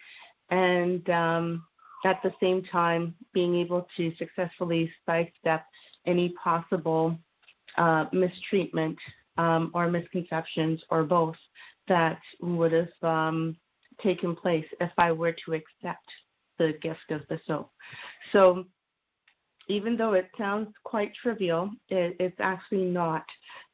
and 0.50 1.08
um, 1.10 1.64
at 2.04 2.22
the 2.22 2.32
same 2.40 2.62
time 2.62 3.14
being 3.32 3.56
able 3.56 3.86
to 3.96 4.14
successfully 4.16 4.90
sidestep 5.04 5.64
any 6.06 6.30
possible 6.42 7.16
uh, 7.76 8.06
mistreatment 8.12 8.98
um, 9.36 9.70
or 9.74 9.90
misconceptions 9.90 10.82
or 10.90 11.04
both 11.04 11.36
that 11.86 12.20
would 12.40 12.72
have 12.72 12.88
um, 13.02 13.56
taken 14.00 14.36
place 14.36 14.66
if 14.80 14.90
I 14.98 15.12
were 15.12 15.34
to 15.44 15.54
accept 15.54 16.06
the 16.58 16.74
gift 16.82 17.10
of 17.10 17.22
the 17.28 17.40
soap. 17.46 17.70
So 18.32 18.64
even 19.68 19.96
though 19.96 20.14
it 20.14 20.28
sounds 20.36 20.68
quite 20.84 21.14
trivial, 21.14 21.70
it, 21.88 22.16
it's 22.18 22.40
actually 22.40 22.84
not. 22.84 23.24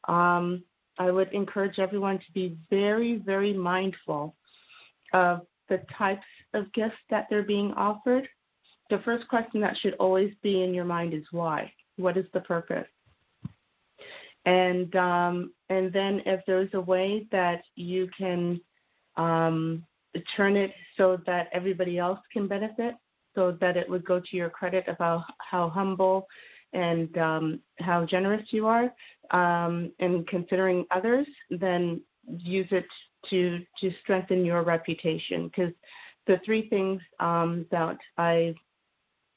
Um, 0.09 0.63
I 0.99 1.11
would 1.11 1.33
encourage 1.33 1.79
everyone 1.79 2.19
to 2.19 2.33
be 2.33 2.57
very, 2.71 3.17
very 3.17 3.53
mindful 3.53 4.35
of 5.13 5.47
the 5.69 5.79
types 5.97 6.27
of 6.53 6.73
gifts 6.73 6.97
that 7.11 7.27
they're 7.31 7.43
being 7.43 7.73
offered. 7.73 8.29
The 8.91 8.99
first 8.99 9.27
question 9.29 9.61
that 9.63 9.77
should 9.77 9.95
always 9.95 10.33
be 10.43 10.63
in 10.63 10.75
your 10.75 10.85
mind 10.85 11.15
is 11.15 11.25
why? 11.31 11.73
What 11.97 12.17
is 12.17 12.27
the 12.33 12.41
purpose? 12.41 12.87
and 14.47 14.95
um, 14.97 15.53
and 15.71 15.93
then 15.93 16.23
if 16.27 16.41
there's 16.47 16.73
a 16.75 16.81
way 16.81 17.27
that 17.33 17.65
you 17.77 18.09
can 18.17 18.61
um, 19.17 19.85
turn 20.37 20.57
it 20.57 20.73
so 20.97 21.19
that 21.27 21.49
everybody 21.53 21.99
else 21.99 22.21
can 22.33 22.47
benefit, 22.47 22.95
so 23.35 23.53
that 23.61 23.77
it 23.77 23.89
would 23.89 24.05
go 24.05 24.21
to 24.21 24.37
your 24.37 24.51
credit 24.51 24.85
about 24.89 25.25
how 25.39 25.69
humble 25.69 26.27
and 26.75 27.17
um, 27.19 27.61
how 27.79 28.05
generous 28.05 28.47
you 28.51 28.67
are, 28.67 28.93
um, 29.31 29.93
and 30.01 30.27
considering 30.27 30.85
others, 30.91 31.27
then 31.51 32.01
use 32.39 32.69
it 32.71 32.87
to 33.31 33.65
to 33.81 33.91
strengthen 34.03 34.45
your 34.45 34.63
reputation. 34.63 35.47
Because 35.49 35.73
the 36.27 36.41
three 36.45 36.69
things 36.69 37.01
um, 37.21 37.67
that 37.71 37.99
I 38.19 38.55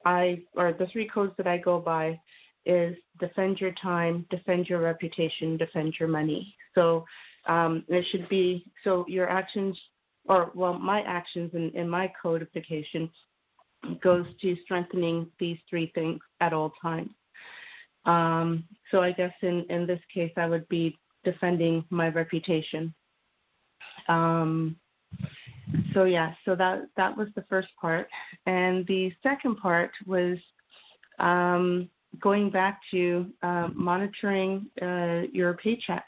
I 0.06 0.42
or 0.54 0.74
the 0.74 0.88
three 0.88 1.08
codes 1.08 1.34
that 1.38 1.48
I 1.48 1.58
go 1.58 1.80
by 1.80 2.20
is 2.66 2.98
defend 3.20 3.62
your 3.62 3.72
time, 3.72 4.26
defend 4.30 4.68
your 4.68 4.80
reputation, 4.80 5.58
defend 5.58 5.96
your 6.00 6.10
money. 6.10 6.56
So 6.76 7.06
um, 7.48 7.86
it 7.88 8.06
should 8.12 8.28
be 8.28 8.66
so 8.84 9.06
your 9.08 9.30
actions, 9.30 9.80
or 10.26 10.52
well, 10.54 10.74
my 10.74 11.02
actions 11.02 11.52
in, 11.54 11.72
in 11.72 11.90
my 11.90 12.12
codification 12.22 13.10
goes 14.02 14.26
to 14.42 14.56
strengthening 14.64 15.28
these 15.40 15.58
three 15.70 15.92
things 15.96 16.20
at 16.42 16.54
all 16.54 16.74
times. 16.82 17.12
Um, 18.08 18.64
so 18.90 19.02
I 19.02 19.12
guess 19.12 19.34
in, 19.42 19.66
in 19.70 19.86
this 19.86 20.00
case, 20.12 20.32
I 20.38 20.48
would 20.48 20.68
be 20.70 20.98
defending 21.24 21.84
my 21.90 22.08
reputation. 22.10 22.94
Um, 24.08 24.78
so 25.94 26.06
yeah, 26.06 26.34
so 26.46 26.56
that 26.56 26.84
that 26.96 27.16
was 27.16 27.28
the 27.36 27.44
first 27.50 27.68
part, 27.80 28.08
and 28.46 28.88
the 28.88 29.12
second 29.22 29.58
part 29.58 29.92
was 30.06 30.38
um, 31.20 31.90
going 32.22 32.50
back 32.50 32.80
to 32.92 33.28
uh, 33.44 33.70
monitoring 33.74 34.68
uh, 34.82 35.24
your 35.34 35.56
paycheck. 35.56 36.06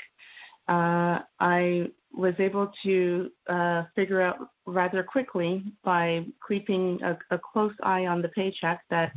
Uh, 0.70 1.20
I 1.40 1.88
was 2.14 2.34
able 2.40 2.72
to 2.84 3.32
uh, 3.48 3.84
figure 3.96 4.22
out 4.22 4.50
rather 4.66 5.04
quickly 5.04 5.64
by 5.84 6.26
keeping 6.48 7.00
a, 7.04 7.18
a, 7.32 7.40
close 7.40 7.74
eye 7.84 8.08
on 8.08 8.22
the 8.22 8.30
paycheck 8.30 8.82
that 8.90 9.12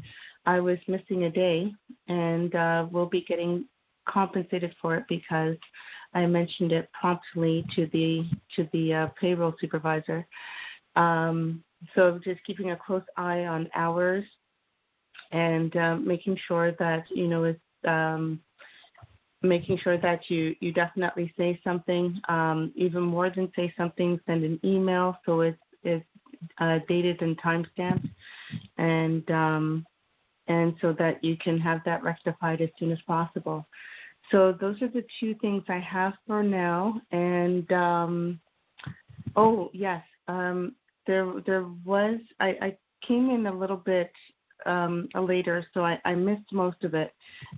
I 0.47 0.61
was 0.61 0.79
missing 0.89 1.25
a 1.25 1.31
day, 1.31 1.73
and 2.09 2.55
uh, 2.55 2.87
will 2.91 3.07
be 3.07 3.23
getting 3.23 3.67
compensated 4.07 4.75
for 4.81 4.97
it 4.97 5.05
because 5.09 5.57
I 6.15 6.27
mentioned 6.27 6.73
it 6.73 6.91
promptly 6.93 7.65
to 7.77 7.87
the 7.93 8.25
to 8.57 8.69
the 8.73 8.95
uh, 8.95 9.07
payroll 9.21 9.55
supervisor. 9.61 10.27
Um, 10.97 11.63
so 11.95 12.21
just 12.23 12.45
keeping 12.45 12.71
a 12.71 12.77
close 12.77 13.05
eye 13.17 13.47
on 13.47 13.69
hours 13.75 14.25
and 15.31 15.75
um, 15.77 16.07
making 16.07 16.37
sure 16.47 16.73
that 16.79 17.05
you 17.11 17.29
know 17.29 17.45
it's 17.45 17.61
um, 17.87 18.41
making 19.43 19.79
sure 19.79 19.99
that 19.99 20.31
you 20.31 20.55
you 20.61 20.73
definitely 20.73 21.33
say 21.37 21.61
something, 21.65 22.21
um, 22.29 22.73
even 22.77 23.03
more 23.03 23.31
than 23.31 23.51
say 23.57 23.73
something, 23.77 24.21
send 24.27 24.45
an 24.45 24.61
email 24.65 25.19
so 25.25 25.41
it's 25.41 25.59
it's 25.83 26.05
uh, 26.59 26.79
dated 26.89 27.23
and 27.23 27.39
timestamped, 27.41 28.09
and 28.79 29.29
um, 29.31 29.87
and 30.49 30.75
so 30.81 30.93
that 30.95 31.23
you 31.23 31.37
can 31.37 31.59
have 31.59 31.81
that 31.85 32.03
rectified 32.03 32.61
as 32.61 32.71
soon 32.79 32.91
as 32.91 33.01
possible. 33.03 33.67
So 34.31 34.57
those 34.61 34.81
are 34.83 34.89
the 34.89 35.05
two 35.21 35.35
things 35.37 35.63
I 35.69 35.79
have 35.79 36.15
for 36.27 36.43
now. 36.43 37.01
And 37.11 37.71
um, 37.73 38.41
oh 39.37 39.71
yes, 39.73 40.03
um, 40.29 40.75
there 41.07 41.33
there 41.47 41.67
was 41.85 42.19
I, 42.41 42.49
I 42.61 42.77
came 43.07 43.31
in 43.31 43.47
a 43.47 43.53
little 43.53 43.77
bit 43.77 44.13
um, 44.65 45.09
later, 45.15 45.65
so 45.75 45.85
I, 45.85 46.01
I 46.05 46.15
missed 46.15 46.53
most 46.53 46.85
of 46.85 46.95
it. 46.95 47.13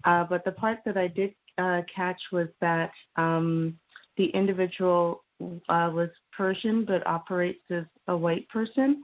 Uh, 0.04 0.24
but 0.24 0.44
the 0.44 0.52
part 0.52 0.78
that 0.86 0.96
I 0.96 1.08
did 1.08 1.34
uh, 1.58 1.82
catch 1.94 2.20
was 2.32 2.48
that 2.60 2.90
um, 3.16 3.78
the 4.16 4.26
individual 4.26 5.24
uh, 5.68 5.90
was 5.92 6.10
Persian 6.36 6.84
but 6.84 7.06
operates 7.06 7.62
as 7.70 7.84
a 8.08 8.16
white 8.16 8.48
person. 8.48 9.02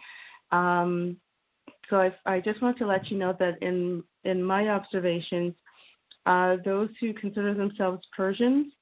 Um, 0.51 1.17
so 1.91 1.97
I, 2.01 2.15
I 2.25 2.41
just 2.41 2.63
want 2.63 2.79
to 2.79 2.87
let 2.87 3.11
you 3.11 3.19
know 3.19 3.37
that 3.39 3.61
in 3.63 4.03
in 4.25 4.43
my 4.43 4.69
observations, 4.69 5.55
uh, 6.25 6.57
those 6.65 6.91
who 7.01 7.13
consider 7.13 7.53
themselves 7.53 8.07
Persians 8.17 8.73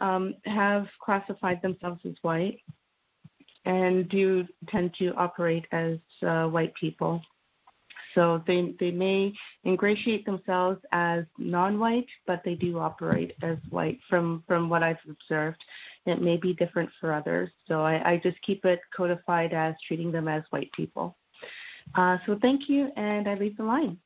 um, 0.00 0.34
have 0.44 0.86
classified 1.02 1.60
themselves 1.62 2.00
as 2.04 2.14
white 2.22 2.60
and 3.64 4.08
do 4.08 4.46
tend 4.68 4.94
to 4.98 5.14
operate 5.14 5.66
as 5.72 5.98
uh, 6.22 6.46
white 6.46 6.74
people. 6.74 7.22
So 8.14 8.42
they 8.46 8.74
they 8.80 8.90
may 8.90 9.32
ingratiate 9.64 10.24
themselves 10.26 10.80
as 10.92 11.24
non-white, 11.38 12.08
but 12.26 12.42
they 12.44 12.54
do 12.54 12.78
operate 12.78 13.34
as 13.42 13.58
white. 13.70 13.98
From 14.08 14.44
from 14.46 14.68
what 14.68 14.82
I've 14.82 14.96
observed, 15.08 15.62
it 16.06 16.20
may 16.20 16.36
be 16.36 16.54
different 16.54 16.90
for 17.00 17.12
others. 17.12 17.50
So 17.66 17.80
I, 17.82 18.12
I 18.12 18.16
just 18.18 18.40
keep 18.42 18.64
it 18.64 18.80
codified 18.94 19.52
as 19.52 19.74
treating 19.86 20.12
them 20.12 20.28
as 20.28 20.42
white 20.50 20.72
people. 20.72 21.16
Uh, 21.94 22.18
so 22.26 22.38
thank 22.40 22.68
you, 22.68 22.90
and 22.96 23.28
I 23.28 23.34
leave 23.34 23.56
the 23.56 23.64
line. 23.64 23.98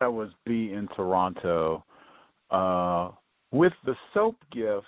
That 0.00 0.12
was 0.12 0.30
B 0.46 0.72
in 0.72 0.88
Toronto. 0.88 1.84
Uh, 2.50 3.10
with 3.52 3.74
the 3.84 3.96
soap 4.14 4.36
gift, 4.50 4.86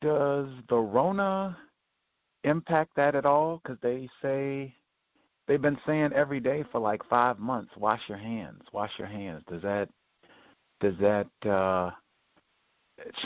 does 0.00 0.48
the 0.68 0.76
Rona 0.76 1.56
impact 2.44 2.92
that 2.96 3.14
at 3.14 3.26
all? 3.26 3.60
Because 3.62 3.78
they 3.82 4.08
say 4.22 4.74
they've 5.46 5.60
been 5.60 5.78
saying 5.86 6.12
every 6.14 6.40
day 6.40 6.64
for 6.72 6.80
like 6.80 7.02
five 7.08 7.38
months, 7.38 7.72
wash 7.76 8.00
your 8.08 8.18
hands, 8.18 8.62
wash 8.72 8.92
your 8.98 9.08
hands. 9.08 9.44
Does 9.50 9.62
that 9.62 9.88
does 10.80 10.94
that 11.00 11.48
uh, 11.48 11.90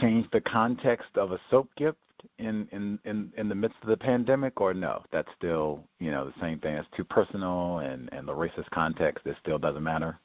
change 0.00 0.26
the 0.32 0.40
context 0.40 1.16
of 1.16 1.32
a 1.32 1.40
soap 1.50 1.68
gift 1.76 1.98
in, 2.38 2.68
in 2.72 2.98
in 3.04 3.32
in 3.36 3.48
the 3.48 3.54
midst 3.54 3.76
of 3.82 3.88
the 3.88 3.96
pandemic, 3.96 4.60
or 4.60 4.74
no? 4.74 5.02
That's 5.12 5.28
still 5.36 5.84
you 5.98 6.10
know 6.10 6.26
the 6.26 6.40
same 6.40 6.58
thing. 6.58 6.76
It's 6.76 6.88
too 6.96 7.04
personal, 7.04 7.78
and 7.78 8.08
and 8.12 8.26
the 8.26 8.34
racist 8.34 8.70
context 8.70 9.26
it 9.26 9.36
still 9.42 9.58
doesn't 9.58 9.82
matter. 9.82 10.18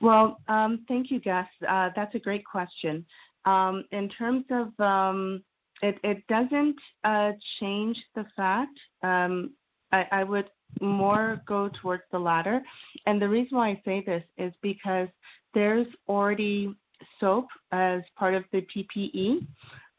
Well, 0.00 0.40
um, 0.48 0.84
thank 0.86 1.10
you, 1.10 1.20
Gus. 1.20 1.46
Uh, 1.66 1.90
that's 1.96 2.14
a 2.14 2.18
great 2.18 2.44
question. 2.44 3.04
Um, 3.46 3.84
in 3.92 4.08
terms 4.08 4.44
of 4.50 4.78
um, 4.80 5.42
it, 5.82 5.98
it 6.02 6.26
doesn't 6.26 6.76
uh, 7.04 7.32
change 7.60 8.02
the 8.14 8.26
fact. 8.36 8.78
Um, 9.02 9.52
I, 9.92 10.06
I 10.10 10.24
would 10.24 10.50
more 10.80 11.40
go 11.46 11.70
towards 11.80 12.02
the 12.10 12.18
latter. 12.18 12.62
And 13.06 13.20
the 13.20 13.28
reason 13.28 13.58
why 13.58 13.68
I 13.68 13.82
say 13.84 14.02
this 14.04 14.24
is 14.36 14.52
because 14.62 15.08
there's 15.54 15.86
already 16.08 16.74
soap 17.20 17.46
as 17.72 18.02
part 18.16 18.34
of 18.34 18.44
the 18.52 18.62
PPE. 18.62 19.46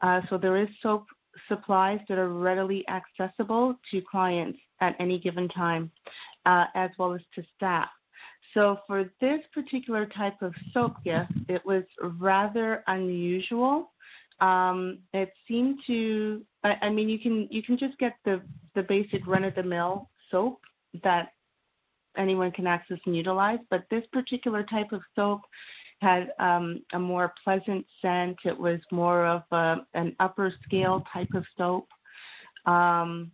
Uh, 0.00 0.20
so 0.28 0.38
there 0.38 0.56
is 0.56 0.68
soap 0.82 1.06
supplies 1.48 2.00
that 2.08 2.18
are 2.18 2.32
readily 2.32 2.84
accessible 2.88 3.74
to 3.90 4.00
clients 4.02 4.58
at 4.80 4.96
any 4.98 5.18
given 5.18 5.48
time, 5.48 5.90
uh, 6.46 6.66
as 6.74 6.90
well 6.98 7.14
as 7.14 7.20
to 7.34 7.42
staff. 7.56 7.88
So 8.54 8.78
for 8.86 9.10
this 9.20 9.40
particular 9.52 10.06
type 10.06 10.40
of 10.40 10.54
soap 10.72 11.02
gift, 11.04 11.32
it 11.48 11.64
was 11.64 11.84
rather 12.00 12.82
unusual 12.86 13.90
um, 14.40 14.98
it 15.12 15.32
seemed 15.46 15.80
to. 15.86 16.44
I, 16.64 16.76
I 16.82 16.90
mean, 16.90 17.08
you 17.08 17.18
can 17.18 17.48
you 17.50 17.62
can 17.62 17.76
just 17.76 17.98
get 17.98 18.16
the 18.24 18.40
the 18.74 18.82
basic 18.82 19.26
run 19.26 19.44
of 19.44 19.54
the 19.54 19.62
mill 19.62 20.08
soap 20.30 20.60
that 21.02 21.32
anyone 22.16 22.50
can 22.50 22.66
access 22.66 22.98
and 23.06 23.16
utilize, 23.16 23.58
but 23.70 23.84
this 23.90 24.04
particular 24.12 24.62
type 24.62 24.92
of 24.92 25.02
soap 25.14 25.40
had 26.00 26.32
um, 26.38 26.82
a 26.92 26.98
more 26.98 27.34
pleasant 27.42 27.84
scent. 28.00 28.38
It 28.44 28.58
was 28.58 28.80
more 28.90 29.26
of 29.26 29.42
a, 29.50 29.78
an 29.94 30.14
upper 30.20 30.52
scale 30.64 31.04
type 31.12 31.34
of 31.34 31.44
soap. 31.56 31.88
Um, 32.66 33.32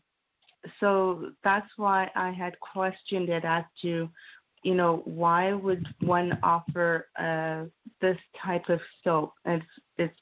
so 0.81 1.33
that's 1.43 1.69
why 1.77 2.11
I 2.15 2.31
had 2.31 2.59
questioned 2.61 3.29
it 3.29 3.45
as 3.45 3.65
to, 3.83 4.09
you 4.63 4.75
know, 4.75 5.03
why 5.05 5.53
would 5.53 5.87
one 6.01 6.39
offer 6.43 7.09
uh, 7.19 7.65
this 8.01 8.19
type 8.43 8.69
of 8.71 8.81
soap? 9.03 9.35
It's 9.45 9.67
it's 9.99 10.21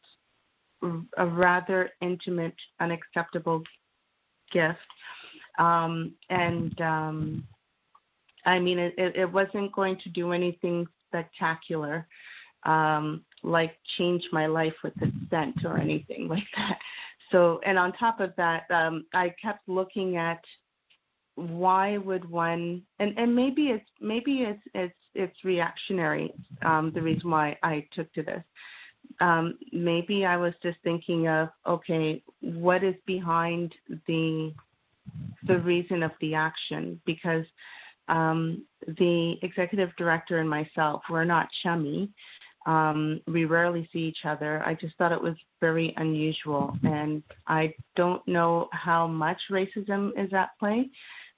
a 1.17 1.27
rather 1.27 1.91
intimate, 2.01 2.57
unacceptable 2.81 3.63
gift. 4.51 4.79
Um, 5.59 6.15
and 6.29 6.81
um, 6.81 7.47
I 8.45 8.59
mean, 8.59 8.79
it, 8.79 8.95
it 8.99 9.33
wasn't 9.33 9.73
going 9.73 9.97
to 9.99 10.09
do 10.09 10.33
anything 10.33 10.89
spectacular, 11.13 12.07
um, 12.65 13.25
like 13.43 13.77
change 13.97 14.29
my 14.33 14.47
life 14.47 14.75
with 14.83 14.95
the 14.97 15.13
scent 15.31 15.65
or 15.65 15.79
anything 15.79 16.29
like 16.35 16.47
that. 16.57 16.79
So, 17.31 17.61
and 17.65 17.79
on 17.79 17.93
top 17.93 18.21
of 18.21 18.35
that, 18.37 18.65
um, 18.71 19.07
I 19.15 19.35
kept 19.41 19.69
looking 19.69 20.17
at 20.17 20.41
why 21.35 21.97
would 21.97 22.29
one, 22.29 22.83
and, 22.99 23.19
and 23.19 23.35
maybe 23.35 23.69
it's 23.69 23.89
maybe 24.01 24.43
it's 24.43 24.63
it's 24.75 24.95
it's 25.15 25.45
reactionary. 25.45 26.35
Um, 26.63 26.93
the 26.95 27.01
reason 27.01 27.31
why 27.31 27.57
I 27.63 27.87
took 27.95 28.13
to 28.15 28.23
this 28.23 28.43
um, 29.21 29.59
maybe 29.73 30.25
I 30.25 30.37
was 30.37 30.55
just 30.63 30.79
thinking 30.83 31.29
of 31.29 31.49
okay, 31.67 32.23
what 32.41 32.83
is 32.83 32.95
behind 33.07 33.75
the 34.07 34.55
the 35.47 35.59
reason 35.59 36.03
of 36.03 36.13
the 36.21 36.35
action? 36.35 37.01
Because 37.05 37.47
um, 38.09 38.65
the 38.99 39.39
executive 39.43 39.91
director 39.97 40.39
and 40.39 40.49
myself 40.49 41.03
were 41.09 41.25
not 41.25 41.49
chummy. 41.63 42.11
Um, 42.65 43.21
we 43.27 43.45
rarely 43.45 43.89
see 43.93 44.01
each 44.01 44.25
other. 44.25 44.63
I 44.65 44.75
just 44.75 44.97
thought 44.97 45.11
it 45.13 45.21
was 45.21 45.35
very 45.61 45.93
unusual, 45.97 46.77
and 46.85 47.23
I 47.49 47.75
don't 47.97 48.27
know 48.29 48.69
how 48.73 49.07
much 49.07 49.41
racism 49.51 50.11
is 50.17 50.33
at 50.33 50.51
play. 50.61 50.89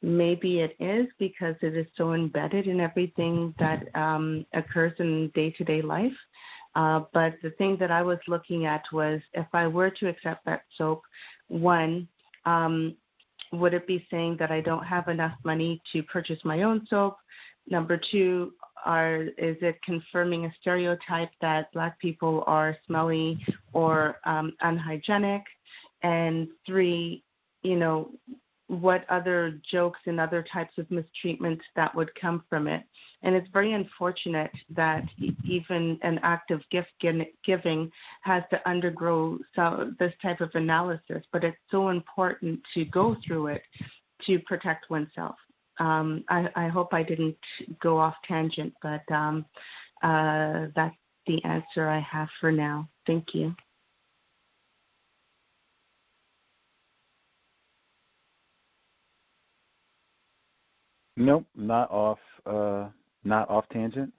Maybe 0.02 0.60
it 0.60 0.76
is 0.80 1.06
because 1.18 1.54
it 1.62 1.76
is 1.76 1.86
so 1.96 2.12
embedded 2.12 2.66
in 2.66 2.78
everything 2.78 3.54
that 3.58 3.88
um, 3.96 4.44
occurs 4.52 4.92
in 4.98 5.28
day 5.34 5.50
to 5.52 5.64
day 5.64 5.80
life. 5.80 6.12
Uh, 6.74 7.02
but 7.12 7.36
the 7.42 7.50
thing 7.52 7.76
that 7.78 7.90
I 7.90 8.02
was 8.02 8.18
looking 8.28 8.66
at 8.66 8.82
was 8.92 9.20
if 9.32 9.46
I 9.52 9.66
were 9.66 9.90
to 9.90 10.08
accept 10.08 10.44
that 10.44 10.64
soap, 10.76 11.02
one, 11.48 12.06
um, 12.44 12.96
would 13.58 13.74
it 13.74 13.86
be 13.86 14.06
saying 14.10 14.36
that 14.38 14.50
I 14.50 14.60
don't 14.60 14.84
have 14.84 15.08
enough 15.08 15.36
money 15.44 15.82
to 15.92 16.02
purchase 16.02 16.38
my 16.44 16.62
own 16.62 16.86
soap? 16.88 17.16
Number 17.68 17.98
two, 18.10 18.52
are 18.84 19.22
is 19.38 19.56
it 19.62 19.80
confirming 19.82 20.44
a 20.44 20.52
stereotype 20.60 21.30
that 21.40 21.72
black 21.72 21.98
people 21.98 22.44
are 22.46 22.76
smelly 22.86 23.44
or 23.72 24.18
um, 24.24 24.52
unhygienic? 24.60 25.42
And 26.02 26.48
three, 26.66 27.22
you 27.62 27.76
know, 27.76 28.10
what 28.68 29.04
other 29.10 29.60
jokes 29.70 30.00
and 30.06 30.18
other 30.18 30.42
types 30.42 30.78
of 30.78 30.90
mistreatment 30.90 31.60
that 31.76 31.94
would 31.94 32.14
come 32.14 32.42
from 32.48 32.66
it. 32.66 32.82
And 33.22 33.34
it's 33.34 33.48
very 33.52 33.72
unfortunate 33.72 34.50
that 34.70 35.04
even 35.44 35.98
an 36.02 36.18
act 36.22 36.50
of 36.50 36.62
gift 36.70 36.92
giving 37.00 37.90
has 38.22 38.42
to 38.50 38.68
undergo 38.68 39.38
this 39.98 40.14
type 40.22 40.40
of 40.40 40.50
analysis, 40.54 41.22
but 41.32 41.44
it's 41.44 41.58
so 41.70 41.90
important 41.90 42.60
to 42.74 42.84
go 42.86 43.16
through 43.26 43.48
it 43.48 43.62
to 44.26 44.38
protect 44.40 44.88
oneself. 44.88 45.36
Um, 45.78 46.24
I, 46.28 46.48
I, 46.54 46.68
hope 46.68 46.94
I 46.94 47.02
didn't 47.02 47.36
go 47.82 47.98
off 47.98 48.14
tangent, 48.26 48.72
but 48.80 49.02
um, 49.10 49.44
uh, 50.04 50.66
that's 50.76 50.94
the 51.26 51.42
answer 51.44 51.88
I 51.88 51.98
have 51.98 52.28
for 52.40 52.52
now. 52.52 52.88
Thank 53.06 53.34
you. 53.34 53.56
Nope, 61.16 61.46
not 61.54 61.90
off 61.90 62.18
uh, 62.46 62.88
not 63.24 63.48
off 63.48 63.64
tangent. 63.72 64.12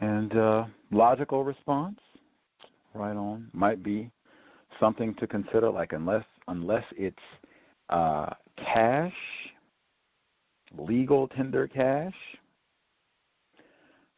And 0.00 0.34
uh, 0.36 0.64
logical 0.90 1.44
response, 1.44 1.98
right 2.94 3.16
on, 3.16 3.48
might 3.52 3.82
be 3.82 4.10
something 4.78 5.14
to 5.16 5.26
consider. 5.26 5.70
Like 5.70 5.92
unless 5.92 6.24
unless 6.48 6.84
it's 6.96 7.16
uh, 7.88 8.30
cash, 8.56 9.14
legal 10.78 11.28
tender 11.28 11.66
cash, 11.66 12.14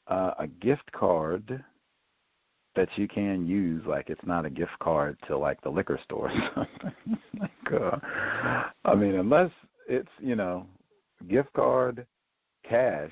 uh, 0.08 0.32
a 0.38 0.46
gift 0.46 0.90
card 0.92 1.62
that 2.74 2.88
you 2.96 3.06
can 3.06 3.46
use. 3.46 3.82
Like 3.86 4.10
it's 4.10 4.24
not 4.26 4.44
a 4.44 4.50
gift 4.50 4.78
card 4.80 5.16
to 5.28 5.36
like 5.36 5.60
the 5.62 5.70
liquor 5.70 5.98
store 6.04 6.30
or 6.30 6.50
something. 6.54 7.18
like, 7.38 7.80
uh, 7.80 7.98
I 8.84 8.94
mean, 8.94 9.14
unless 9.14 9.50
it's 9.88 10.10
you 10.18 10.34
know 10.36 10.66
gift 11.28 11.52
card, 11.54 12.06
cash, 12.68 13.10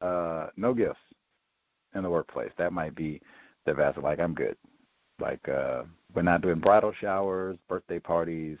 uh, 0.00 0.48
no 0.56 0.74
gifts 0.74 0.98
in 1.94 2.02
the 2.02 2.10
workplace. 2.10 2.50
That 2.58 2.72
might 2.72 2.94
be 2.94 3.20
the 3.64 3.74
best. 3.74 3.98
Like 3.98 4.20
I'm 4.20 4.34
good. 4.34 4.56
Like 5.20 5.46
uh, 5.48 5.84
we're 6.14 6.22
not 6.22 6.42
doing 6.42 6.60
bridal 6.60 6.92
showers, 7.00 7.56
birthday 7.68 7.98
parties, 7.98 8.58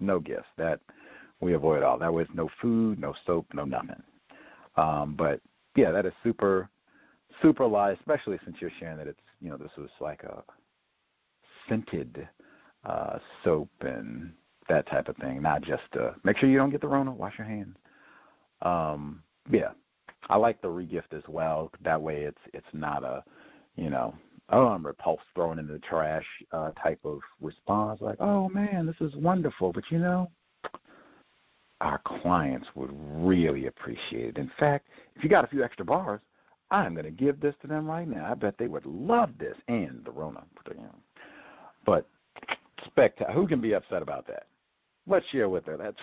no 0.00 0.18
gifts. 0.18 0.48
That 0.56 0.80
we 1.40 1.54
avoid 1.54 1.82
all. 1.82 1.98
That 1.98 2.12
was 2.12 2.26
no 2.34 2.48
food, 2.60 2.98
no 2.98 3.14
soap, 3.26 3.46
no 3.52 3.64
nothing. 3.64 4.02
Um, 4.76 5.14
but 5.16 5.40
yeah, 5.76 5.90
that 5.90 6.06
is 6.06 6.12
super, 6.22 6.68
super 7.42 7.66
light, 7.66 7.98
especially 7.98 8.38
since 8.44 8.56
you're 8.60 8.72
sharing 8.78 8.96
that 8.98 9.06
it's 9.06 9.20
you 9.40 9.50
know 9.50 9.56
this 9.56 9.72
was 9.76 9.90
like 10.00 10.22
a 10.22 10.42
scented 11.68 12.28
uh, 12.84 13.18
soap 13.42 13.70
and 13.80 14.32
that 14.68 14.86
type 14.88 15.08
of 15.08 15.16
thing, 15.18 15.42
not 15.42 15.62
just 15.62 15.82
uh, 16.00 16.12
make 16.22 16.38
sure 16.38 16.48
you 16.48 16.56
don't 16.56 16.70
get 16.70 16.80
the 16.80 16.88
Rona. 16.88 17.12
Wash 17.12 17.34
your 17.38 17.46
hands. 17.46 17.76
Um, 18.64 19.22
yeah, 19.50 19.70
I 20.28 20.36
like 20.36 20.60
the 20.62 20.68
regift 20.68 21.12
as 21.12 21.22
well. 21.28 21.70
That 21.82 22.00
way, 22.00 22.22
it's 22.22 22.38
it's 22.52 22.66
not 22.72 23.04
a, 23.04 23.22
you 23.76 23.90
know, 23.90 24.14
oh 24.50 24.68
I'm 24.68 24.84
repulsed, 24.84 25.24
thrown 25.34 25.58
in 25.58 25.66
the 25.66 25.78
trash 25.78 26.26
uh, 26.52 26.70
type 26.82 27.00
of 27.04 27.20
response. 27.40 28.00
Like, 28.00 28.20
oh 28.20 28.48
man, 28.48 28.86
this 28.86 29.00
is 29.00 29.14
wonderful, 29.16 29.72
but 29.72 29.84
you 29.90 29.98
know, 29.98 30.30
our 31.80 32.00
clients 32.04 32.68
would 32.74 32.90
really 32.92 33.66
appreciate 33.66 34.30
it. 34.30 34.38
In 34.38 34.50
fact, 34.58 34.88
if 35.14 35.22
you 35.22 35.28
got 35.28 35.44
a 35.44 35.48
few 35.48 35.62
extra 35.62 35.84
bars, 35.84 36.20
I'm 36.70 36.94
going 36.94 37.04
to 37.04 37.10
give 37.10 37.40
this 37.40 37.54
to 37.60 37.68
them 37.68 37.86
right 37.86 38.08
now. 38.08 38.30
I 38.30 38.34
bet 38.34 38.56
they 38.58 38.66
would 38.66 38.86
love 38.86 39.30
this 39.38 39.56
and 39.68 40.02
the 40.04 40.10
Rona. 40.10 40.42
But 41.84 42.08
spectacular. 42.86 43.38
Who 43.38 43.46
can 43.46 43.60
be 43.60 43.74
upset 43.74 44.02
about 44.02 44.26
that? 44.28 44.46
Let's 45.06 45.26
share 45.26 45.50
with 45.50 45.66
her. 45.66 45.76
That's 45.76 46.00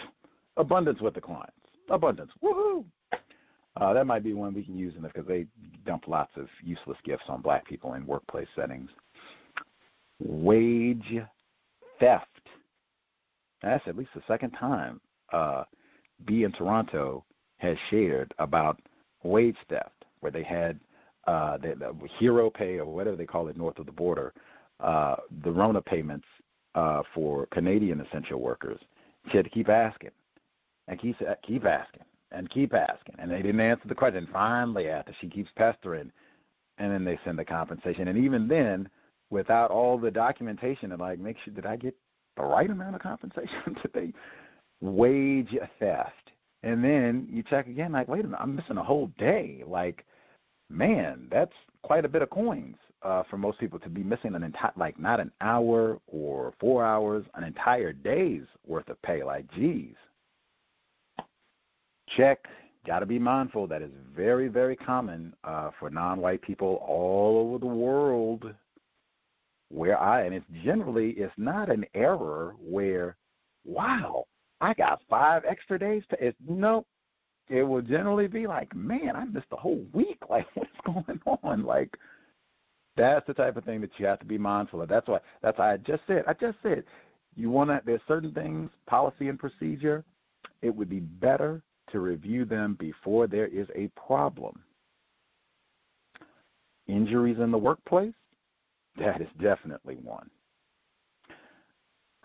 abundance 0.57 1.01
with 1.01 1.15
the 1.15 1.21
clients 1.21 1.60
abundance. 1.91 2.31
Woohoo! 2.43 2.85
Uh, 3.77 3.93
that 3.93 4.05
might 4.05 4.23
be 4.23 4.33
one 4.33 4.53
we 4.53 4.63
can 4.63 4.77
use 4.77 4.93
in 4.95 5.01
this 5.01 5.11
because 5.13 5.27
they 5.27 5.45
dump 5.85 6.07
lots 6.07 6.31
of 6.35 6.47
useless 6.63 6.97
gifts 7.05 7.23
on 7.29 7.41
black 7.41 7.65
people 7.65 7.93
in 7.93 8.05
workplace 8.05 8.47
settings. 8.55 8.89
Wage 10.19 11.19
theft. 11.99 12.25
That's 13.61 13.87
at 13.87 13.95
least 13.95 14.11
the 14.13 14.21
second 14.27 14.51
time 14.51 14.99
uh, 15.31 15.63
B 16.25 16.43
in 16.43 16.51
Toronto 16.51 17.23
has 17.57 17.77
shared 17.89 18.33
about 18.39 18.79
wage 19.23 19.57
theft, 19.69 20.05
where 20.19 20.31
they 20.31 20.43
had 20.43 20.79
uh, 21.27 21.57
the, 21.57 21.75
the 21.79 21.93
hero 22.19 22.49
pay 22.49 22.79
or 22.79 22.85
whatever 22.85 23.15
they 23.15 23.25
call 23.25 23.47
it 23.47 23.57
north 23.57 23.79
of 23.79 23.85
the 23.85 23.91
border, 23.91 24.33
uh, 24.79 25.15
the 25.43 25.51
Rona 25.51 25.81
payments 25.81 26.25
uh, 26.75 27.03
for 27.13 27.45
Canadian 27.47 28.01
essential 28.01 28.39
workers. 28.39 28.79
She 29.29 29.37
had 29.37 29.45
to 29.45 29.51
keep 29.51 29.69
asking 29.69 30.11
and 30.91 30.99
keep 30.99 31.15
keep 31.41 31.65
asking 31.65 32.03
and 32.31 32.49
keep 32.49 32.73
asking, 32.73 33.15
and 33.17 33.31
they 33.31 33.41
didn't 33.41 33.59
answer 33.59 33.87
the 33.87 33.95
question. 33.95 34.27
Finally, 34.31 34.89
after 34.89 35.13
she 35.19 35.27
keeps 35.27 35.49
pestering, 35.55 36.11
and 36.77 36.91
then 36.91 37.03
they 37.03 37.17
send 37.25 37.39
the 37.39 37.45
compensation, 37.45 38.09
and 38.09 38.17
even 38.17 38.47
then, 38.47 38.87
without 39.29 39.71
all 39.71 39.97
the 39.97 40.11
documentation, 40.11 40.91
and 40.91 41.01
like 41.01 41.17
make 41.17 41.37
sure 41.43 41.53
did 41.53 41.65
I 41.65 41.77
get 41.77 41.95
the 42.37 42.43
right 42.43 42.69
amount 42.69 42.95
of 42.95 43.01
compensation? 43.01 43.73
did 43.81 43.93
they 43.93 44.13
wage 44.81 45.55
theft? 45.79 46.31
And 46.63 46.83
then 46.83 47.27
you 47.31 47.41
check 47.41 47.67
again, 47.67 47.93
like 47.93 48.07
wait 48.07 48.25
a 48.25 48.27
minute, 48.27 48.41
I'm 48.41 48.55
missing 48.55 48.77
a 48.77 48.83
whole 48.83 49.09
day. 49.17 49.63
Like, 49.65 50.05
man, 50.69 51.27
that's 51.31 51.55
quite 51.83 52.03
a 52.03 52.09
bit 52.09 52.21
of 52.21 52.29
coins 52.29 52.75
uh, 53.01 53.23
for 53.29 53.37
most 53.37 53.59
people 53.59 53.79
to 53.79 53.89
be 53.89 54.03
missing 54.03 54.35
an 54.35 54.43
entire, 54.43 54.73
like 54.75 54.99
not 54.99 55.21
an 55.21 55.31
hour 55.39 55.99
or 56.07 56.53
four 56.59 56.85
hours, 56.85 57.25
an 57.35 57.45
entire 57.45 57.93
day's 57.93 58.43
worth 58.67 58.89
of 58.89 59.01
pay. 59.01 59.23
Like, 59.23 59.49
geez, 59.53 59.95
check. 62.15 62.45
Got 62.85 62.99
to 62.99 63.05
be 63.05 63.19
mindful 63.19 63.67
that 63.67 63.81
is 63.81 63.91
very, 64.15 64.47
very 64.47 64.75
common 64.75 65.33
uh, 65.43 65.69
for 65.79 65.89
non-white 65.89 66.41
people 66.41 66.83
all 66.87 67.37
over 67.37 67.59
the 67.59 67.65
world. 67.65 68.53
Where 69.69 69.97
I 69.97 70.23
and 70.23 70.35
it's 70.35 70.45
generally 70.65 71.11
it's 71.11 71.33
not 71.37 71.71
an 71.71 71.85
error 71.93 72.55
where, 72.59 73.15
wow, 73.63 74.25
I 74.59 74.73
got 74.73 75.01
five 75.09 75.43
extra 75.47 75.79
days. 75.79 76.03
To, 76.09 76.25
it's 76.25 76.37
nope. 76.45 76.85
It 77.47 77.63
will 77.63 77.81
generally 77.81 78.27
be 78.27 78.47
like, 78.47 78.75
man, 78.75 79.15
I 79.15 79.25
missed 79.25 79.49
the 79.49 79.55
whole 79.55 79.85
week. 79.93 80.17
Like, 80.29 80.47
what's 80.55 80.69
going 80.85 81.21
on? 81.43 81.65
Like, 81.65 81.97
that's 82.95 83.25
the 83.27 83.33
type 83.33 83.57
of 83.57 83.63
thing 83.63 83.81
that 83.81 83.91
you 83.97 84.05
have 84.05 84.19
to 84.19 84.25
be 84.25 84.37
mindful 84.37 84.81
of. 84.81 84.89
That's 84.89 85.07
why. 85.07 85.19
That's 85.41 85.57
why 85.57 85.73
I 85.73 85.77
just 85.77 86.03
said. 86.07 86.23
I 86.27 86.33
just 86.33 86.57
said, 86.63 86.83
you 87.35 87.49
want 87.49 87.69
to. 87.69 87.81
There's 87.85 88.01
certain 88.07 88.33
things, 88.33 88.69
policy 88.87 89.29
and 89.29 89.39
procedure. 89.39 90.03
It 90.61 90.75
would 90.75 90.89
be 90.89 90.99
better 90.99 91.61
to 91.91 91.99
review 91.99 92.45
them 92.45 92.75
before 92.79 93.27
there 93.27 93.47
is 93.47 93.67
a 93.75 93.89
problem. 93.89 94.59
Injuries 96.87 97.39
in 97.39 97.51
the 97.51 97.57
workplace? 97.57 98.13
That 98.97 99.21
is 99.21 99.29
definitely 99.39 99.95
one. 99.95 100.29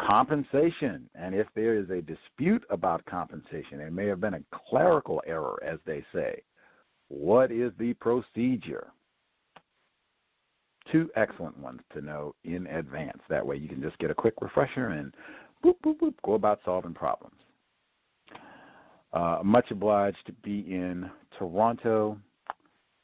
Compensation, 0.00 1.08
and 1.14 1.34
if 1.34 1.46
there 1.54 1.74
is 1.74 1.88
a 1.90 2.02
dispute 2.02 2.64
about 2.68 3.04
compensation, 3.06 3.80
it 3.80 3.92
may 3.92 4.06
have 4.06 4.20
been 4.20 4.34
a 4.34 4.42
clerical 4.50 5.22
error, 5.26 5.58
as 5.64 5.78
they 5.86 6.04
say. 6.12 6.42
What 7.08 7.50
is 7.50 7.72
the 7.78 7.94
procedure? 7.94 8.88
Two 10.90 11.10
excellent 11.16 11.58
ones 11.58 11.80
to 11.94 12.00
know 12.00 12.34
in 12.44 12.66
advance. 12.66 13.22
That 13.28 13.46
way 13.46 13.56
you 13.56 13.68
can 13.68 13.80
just 13.80 13.98
get 13.98 14.10
a 14.10 14.14
quick 14.14 14.34
refresher 14.40 14.88
and 14.88 15.14
boop, 15.64 15.76
boop, 15.84 15.98
boop, 15.98 16.14
go 16.24 16.34
about 16.34 16.60
solving 16.64 16.94
problems. 16.94 17.36
Uh, 19.16 19.40
much 19.42 19.70
obliged 19.70 20.18
to 20.26 20.32
B 20.44 20.66
in 20.68 21.10
Toronto. 21.38 22.18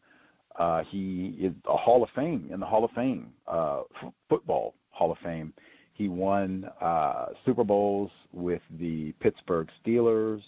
Uh, 0.57 0.83
he 0.83 1.37
is 1.39 1.53
a 1.65 1.77
Hall 1.77 2.03
of 2.03 2.09
Fame 2.15 2.49
in 2.51 2.59
the 2.59 2.65
Hall 2.65 2.83
of 2.83 2.91
Fame, 2.91 3.31
uh, 3.47 3.81
football 4.29 4.75
Hall 4.89 5.11
of 5.11 5.17
Fame. 5.19 5.53
He 5.93 6.07
won 6.07 6.69
uh, 6.81 7.27
Super 7.45 7.63
Bowls 7.63 8.11
with 8.33 8.61
the 8.79 9.13
Pittsburgh 9.19 9.69
Steelers. 9.83 10.41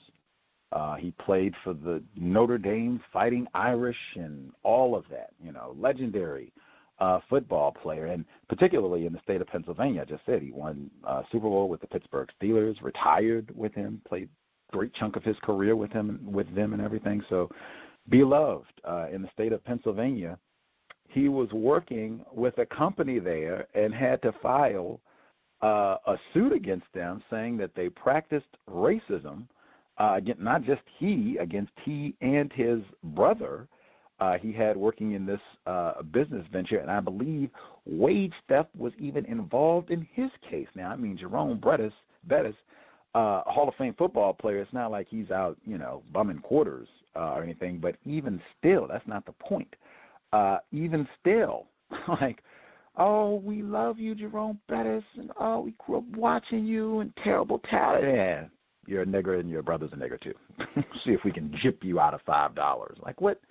Uh, 0.71 0.95
he 0.95 1.11
played 1.11 1.53
for 1.63 1.73
the 1.73 2.01
Notre 2.15 2.57
Dame 2.57 2.99
Fighting 3.11 3.47
Irish 3.53 3.97
and 4.15 4.51
all 4.63 4.95
of 4.95 5.05
that. 5.11 5.29
You 5.43 5.51
know, 5.51 5.75
legendary 5.77 6.51
uh, 6.99 7.19
football 7.29 7.71
player, 7.71 8.05
and 8.05 8.25
particularly 8.47 9.05
in 9.05 9.13
the 9.13 9.19
state 9.23 9.41
of 9.41 9.47
Pennsylvania. 9.47 10.01
I 10.01 10.05
just 10.05 10.25
said 10.25 10.41
he 10.41 10.51
won 10.51 10.89
uh, 11.03 11.23
Super 11.31 11.49
Bowl 11.49 11.69
with 11.69 11.81
the 11.81 11.87
Pittsburgh 11.87 12.29
Steelers, 12.41 12.81
retired 12.81 13.51
with 13.55 13.73
him, 13.73 14.01
played 14.07 14.29
great 14.71 14.93
chunk 14.93 15.15
of 15.15 15.23
his 15.23 15.37
career 15.43 15.75
with 15.75 15.91
him, 15.91 16.19
with 16.23 16.53
them, 16.55 16.73
and 16.73 16.81
everything. 16.81 17.23
So 17.29 17.49
beloved 18.09 18.73
uh, 18.83 19.07
in 19.11 19.21
the 19.21 19.29
state 19.33 19.53
of 19.53 19.63
Pennsylvania. 19.63 20.37
He 21.07 21.29
was 21.29 21.51
working 21.51 22.25
with 22.31 22.57
a 22.57 22.65
company 22.65 23.19
there 23.19 23.67
and 23.75 23.93
had 23.93 24.21
to 24.23 24.31
file 24.41 24.99
uh, 25.61 25.97
a 26.07 26.17
suit 26.33 26.53
against 26.53 26.87
them, 26.93 27.23
saying 27.29 27.57
that 27.57 27.75
they 27.75 27.89
practiced 27.89 28.47
racism. 28.69 29.43
Uh, 29.97 30.19
not 30.39 30.63
just 30.63 30.81
he, 30.97 31.37
against 31.39 31.71
he 31.83 32.15
and 32.21 32.51
his 32.51 32.79
brother, 33.03 33.67
uh, 34.23 34.37
he 34.37 34.53
had 34.53 34.77
working 34.77 35.11
in 35.11 35.25
this 35.25 35.41
uh, 35.67 36.01
business 36.01 36.45
venture, 36.49 36.77
and 36.77 36.89
I 36.89 37.01
believe 37.01 37.49
wage 37.85 38.31
theft 38.47 38.69
was 38.77 38.93
even 38.97 39.25
involved 39.25 39.91
in 39.91 40.07
his 40.13 40.29
case. 40.49 40.69
Now, 40.75 40.91
I 40.91 40.95
mean, 40.95 41.17
Jerome 41.17 41.59
Bettis, 41.59 41.91
Bettis 42.23 42.55
uh, 43.15 43.41
Hall 43.41 43.67
of 43.67 43.75
Fame 43.75 43.93
football 43.97 44.33
player, 44.33 44.59
it's 44.59 44.71
not 44.71 44.91
like 44.91 45.07
he's 45.09 45.29
out, 45.29 45.57
you 45.65 45.77
know, 45.77 46.03
bumming 46.13 46.39
quarters 46.39 46.87
uh, 47.17 47.33
or 47.33 47.43
anything. 47.43 47.79
But 47.79 47.97
even 48.05 48.41
still, 48.57 48.87
that's 48.87 49.05
not 49.09 49.25
the 49.25 49.33
point. 49.33 49.75
Uh, 50.31 50.59
even 50.71 51.05
still, 51.19 51.65
like, 52.21 52.41
oh, 52.95 53.41
we 53.43 53.61
love 53.61 53.99
you, 53.99 54.15
Jerome 54.15 54.57
Bettis, 54.69 55.03
and 55.17 55.31
oh, 55.37 55.59
we 55.59 55.73
grew 55.79 55.97
up 55.97 56.05
watching 56.15 56.65
you, 56.65 57.01
and 57.01 57.13
terrible 57.21 57.59
talent. 57.59 58.05
Yeah, 58.05 58.45
you're 58.87 59.01
a 59.01 59.05
nigger, 59.05 59.37
and 59.37 59.49
your 59.49 59.63
brother's 59.63 59.91
a 59.91 59.97
nigger 59.97 60.19
too. 60.21 60.33
See 61.03 61.11
if 61.11 61.25
we 61.25 61.31
can 61.33 61.53
jip 61.61 61.83
you 61.83 61.99
out 61.99 62.13
of 62.13 62.21
five 62.21 62.55
dollars. 62.55 62.97
Like 63.03 63.19
what? 63.19 63.41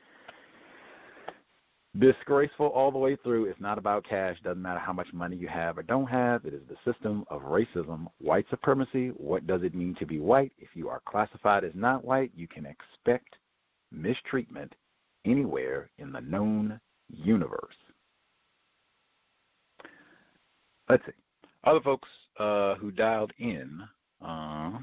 Disgraceful 1.98 2.66
all 2.68 2.90
the 2.90 2.98
way 2.98 3.16
through. 3.16 3.46
It's 3.46 3.60
not 3.60 3.78
about 3.78 4.04
cash. 4.04 4.40
Doesn't 4.42 4.62
matter 4.62 4.78
how 4.78 4.92
much 4.92 5.12
money 5.12 5.36
you 5.36 5.48
have 5.48 5.76
or 5.78 5.82
don't 5.82 6.06
have. 6.06 6.44
It 6.44 6.54
is 6.54 6.62
the 6.68 6.90
system 6.90 7.24
of 7.28 7.42
racism, 7.42 8.06
white 8.18 8.46
supremacy. 8.50 9.08
What 9.08 9.46
does 9.46 9.62
it 9.62 9.74
mean 9.74 9.94
to 9.96 10.06
be 10.06 10.18
white? 10.18 10.52
If 10.58 10.70
you 10.74 10.88
are 10.88 11.02
classified 11.06 11.64
as 11.64 11.72
not 11.74 12.04
white, 12.04 12.32
you 12.34 12.48
can 12.48 12.66
expect 12.66 13.36
mistreatment 13.90 14.74
anywhere 15.24 15.90
in 15.98 16.12
the 16.12 16.20
known 16.20 16.80
universe. 17.10 17.76
Let's 20.88 21.04
see. 21.06 21.12
Other 21.64 21.80
folks 21.80 22.08
uh, 22.38 22.74
who 22.76 22.90
dialed 22.90 23.32
in. 23.38 23.82
Uh, 24.20 24.78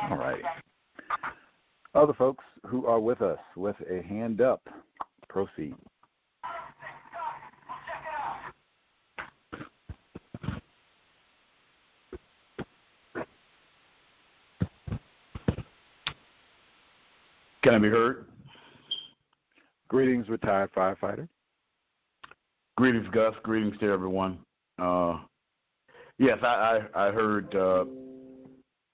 All 0.00 0.16
right. 0.16 0.42
Other 1.94 2.14
folks 2.14 2.44
who 2.66 2.86
are 2.86 3.00
with 3.00 3.20
us 3.20 3.38
with 3.56 3.76
a 3.90 4.02
hand 4.02 4.40
up, 4.40 4.62
proceed. 5.28 5.74
Can 17.62 17.74
I 17.74 17.78
be 17.78 17.88
heard? 17.88 18.26
Greetings, 19.88 20.28
retired 20.28 20.72
firefighter. 20.72 21.28
Greetings, 22.76 23.06
Gus. 23.12 23.34
Greetings 23.42 23.78
to 23.78 23.90
everyone. 23.92 24.38
Uh, 24.78 25.18
yes, 26.18 26.38
I, 26.42 26.80
I, 26.94 27.08
I 27.08 27.12
heard 27.12 27.54
uh, 27.54 27.84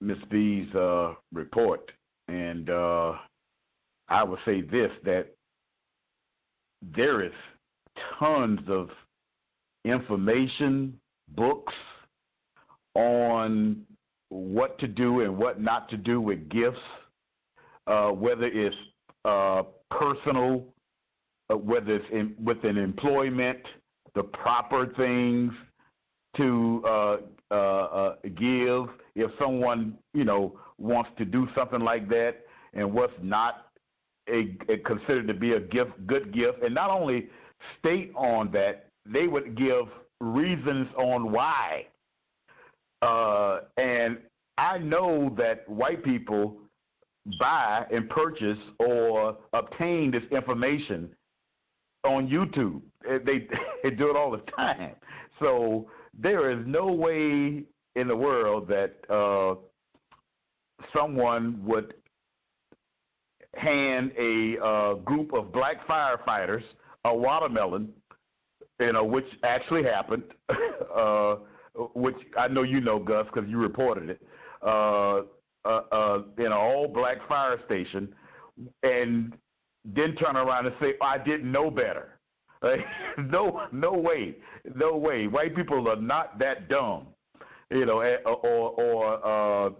Ms. 0.00 0.18
B's 0.30 0.72
uh, 0.74 1.14
report, 1.32 1.92
and 2.28 2.70
uh, 2.70 3.14
I 4.08 4.22
would 4.22 4.38
say 4.44 4.60
this: 4.60 4.92
that 5.04 5.34
there 6.94 7.22
is 7.22 7.32
tons 8.18 8.60
of 8.68 8.90
information, 9.84 10.98
books 11.34 11.74
on 12.94 13.84
what 14.30 14.78
to 14.78 14.88
do 14.88 15.20
and 15.20 15.36
what 15.36 15.60
not 15.60 15.88
to 15.88 15.96
do 15.96 16.20
with 16.20 16.48
gifts, 16.48 16.80
uh, 17.86 18.10
whether 18.10 18.46
it's 18.46 18.76
uh, 19.24 19.62
personal, 19.90 20.64
uh, 21.50 21.56
whether 21.56 21.94
it's 21.96 22.10
in, 22.12 22.34
within 22.42 22.76
employment, 22.76 23.60
the 24.14 24.22
proper 24.22 24.86
things 24.86 25.52
to 26.36 26.82
uh, 27.50 28.14
give 28.36 28.88
if 29.18 29.30
someone 29.38 29.98
you 30.14 30.24
know 30.24 30.58
wants 30.78 31.10
to 31.18 31.24
do 31.24 31.48
something 31.54 31.80
like 31.80 32.08
that 32.08 32.46
and 32.74 32.92
what's 32.92 33.12
not 33.20 33.66
a, 34.28 34.56
a 34.68 34.78
considered 34.78 35.26
to 35.26 35.34
be 35.34 35.52
a 35.52 35.60
gift, 35.60 35.90
good 36.06 36.32
gift, 36.32 36.62
and 36.62 36.74
not 36.74 36.90
only 36.90 37.28
state 37.78 38.12
on 38.14 38.50
that, 38.52 38.90
they 39.06 39.26
would 39.26 39.56
give 39.56 39.86
reasons 40.20 40.88
on 40.96 41.32
why. 41.32 41.86
Uh, 43.02 43.60
and 43.76 44.18
I 44.58 44.78
know 44.78 45.34
that 45.38 45.68
white 45.68 46.04
people 46.04 46.56
buy 47.38 47.86
and 47.92 48.08
purchase 48.08 48.58
or 48.78 49.36
obtain 49.52 50.10
this 50.10 50.24
information 50.30 51.10
on 52.04 52.28
YouTube. 52.28 52.82
They 53.24 53.48
they 53.82 53.90
do 53.90 54.10
it 54.10 54.16
all 54.16 54.30
the 54.30 54.42
time. 54.52 54.92
So 55.40 55.88
there 56.18 56.50
is 56.50 56.64
no 56.66 56.86
way 56.86 57.64
in 57.98 58.06
the 58.06 58.16
world 58.16 58.68
that 58.68 58.94
uh, 59.10 59.56
someone 60.94 61.60
would 61.64 61.94
hand 63.54 64.12
a 64.18 64.58
uh, 64.64 64.94
group 64.94 65.32
of 65.34 65.52
black 65.52 65.86
firefighters 65.86 66.62
a 67.04 67.14
watermelon, 67.14 67.88
you 68.78 68.92
know, 68.92 69.04
which 69.04 69.26
actually 69.42 69.82
happened, 69.82 70.22
uh, 70.94 71.36
which 71.94 72.16
I 72.36 72.48
know 72.48 72.62
you 72.62 72.80
know, 72.80 72.98
Gus, 72.98 73.26
because 73.32 73.48
you 73.48 73.58
reported 73.58 74.10
it, 74.10 74.22
uh, 74.62 75.22
uh, 75.64 75.68
uh, 75.92 76.22
in 76.38 76.46
an 76.46 76.52
all-black 76.52 77.26
fire 77.28 77.58
station, 77.66 78.14
and 78.82 79.34
then 79.84 80.14
turn 80.16 80.36
around 80.36 80.66
and 80.66 80.74
say, 80.80 80.94
"I 81.00 81.18
didn't 81.18 81.50
know 81.50 81.70
better." 81.70 82.18
no, 83.18 83.66
no 83.72 83.92
way, 83.92 84.36
no 84.74 84.96
way. 84.96 85.28
White 85.28 85.54
people 85.54 85.88
are 85.88 85.96
not 85.96 86.38
that 86.40 86.68
dumb, 86.68 87.06
you 87.70 87.86
know, 87.86 88.00
eh, 88.00 88.16
or 88.24 88.70
or 88.70 89.26
uh, 89.26 89.70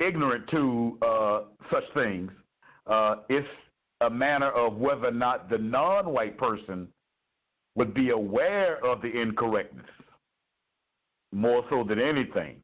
ignorant 0.00 0.48
to 0.48 0.98
uh, 1.02 1.40
such 1.70 1.84
things. 1.94 2.30
Uh, 2.86 3.16
it's 3.28 3.48
a 4.00 4.10
matter 4.10 4.50
of 4.50 4.76
whether 4.76 5.08
or 5.08 5.12
not 5.12 5.48
the 5.48 5.58
non-white 5.58 6.36
person 6.38 6.88
would 7.74 7.94
be 7.94 8.10
aware 8.10 8.84
of 8.84 9.02
the 9.02 9.20
incorrectness, 9.20 9.86
more 11.32 11.64
so 11.70 11.84
than 11.84 11.98
anything. 11.98 12.56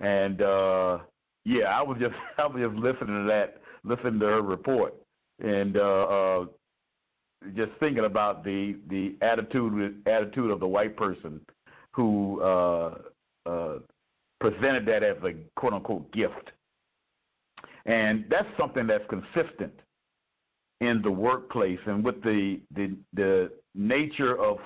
And 0.00 0.42
uh, 0.42 0.98
yeah, 1.44 1.64
I 1.66 1.82
was 1.82 1.98
just 1.98 2.14
I 2.38 2.46
was 2.46 2.62
just 2.62 2.76
listening 2.76 3.24
to 3.24 3.28
that, 3.28 3.60
listening 3.84 4.20
to 4.20 4.26
her 4.26 4.42
report, 4.42 4.94
and 5.42 5.76
uh, 5.76 5.80
uh, 5.80 6.46
just 7.54 7.72
thinking 7.78 8.04
about 8.04 8.44
the 8.44 8.76
the 8.88 9.16
attitude 9.20 10.02
attitude 10.06 10.50
of 10.50 10.60
the 10.60 10.66
white 10.66 10.96
person 10.96 11.40
who 11.92 12.40
uh, 12.42 12.98
uh, 13.46 13.78
presented 14.40 14.86
that 14.86 15.02
as 15.02 15.16
a 15.24 15.34
quote 15.56 15.72
unquote 15.72 16.10
gift, 16.12 16.52
and 17.86 18.24
that's 18.28 18.48
something 18.58 18.86
that's 18.86 19.04
consistent 19.08 19.72
in 20.80 21.00
the 21.02 21.10
workplace 21.10 21.80
and 21.86 22.04
with 22.04 22.22
the 22.22 22.60
the 22.74 22.96
the 23.14 23.50
nature 23.74 24.38
of 24.38 24.58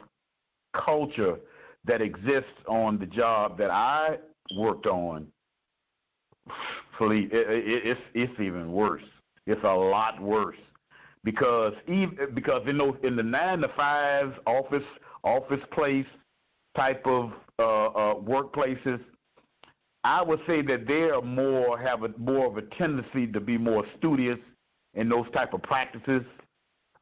culture 0.75 1.39
that 1.85 2.03
exists 2.03 2.51
on 2.67 2.99
the 2.99 3.07
job 3.07 3.57
that 3.59 3.71
I 3.71 4.19
worked 4.57 4.87
on, 4.87 5.27
it, 7.01 7.33
it, 7.33 7.87
it's 7.87 8.01
it's 8.15 8.41
even 8.41 8.73
worse. 8.73 9.05
It's 9.47 9.63
a 9.65 9.75
lot 9.75 10.21
worse 10.21 10.59
because 11.25 11.75
even 11.87 12.17
because 12.35 12.67
in 12.67 12.79
those 12.79 12.97
in 13.03 13.17
the 13.17 13.23
nine 13.23 13.61
to 13.61 13.69
five 13.77 14.35
office 14.47 14.85
office 15.25 15.63
place 15.73 16.07
type 16.77 17.07
of 17.07 17.33
workplaces, 17.63 19.01
I 20.05 20.23
would 20.23 20.41
say 20.47 20.63
that 20.63 20.87
they 20.87 21.11
are 21.11 21.23
more 21.23 21.79
have 21.79 22.05
a 22.05 22.11
more 22.17 22.47
of 22.47 22.57
a 22.57 22.63
tendency 22.63 23.27
to 23.27 23.41
be 23.41 23.59
more 23.59 23.85
studious 23.99 24.39
in 24.95 25.09
those 25.09 25.27
type 25.33 25.53
of 25.53 25.63
practices. 25.63 26.23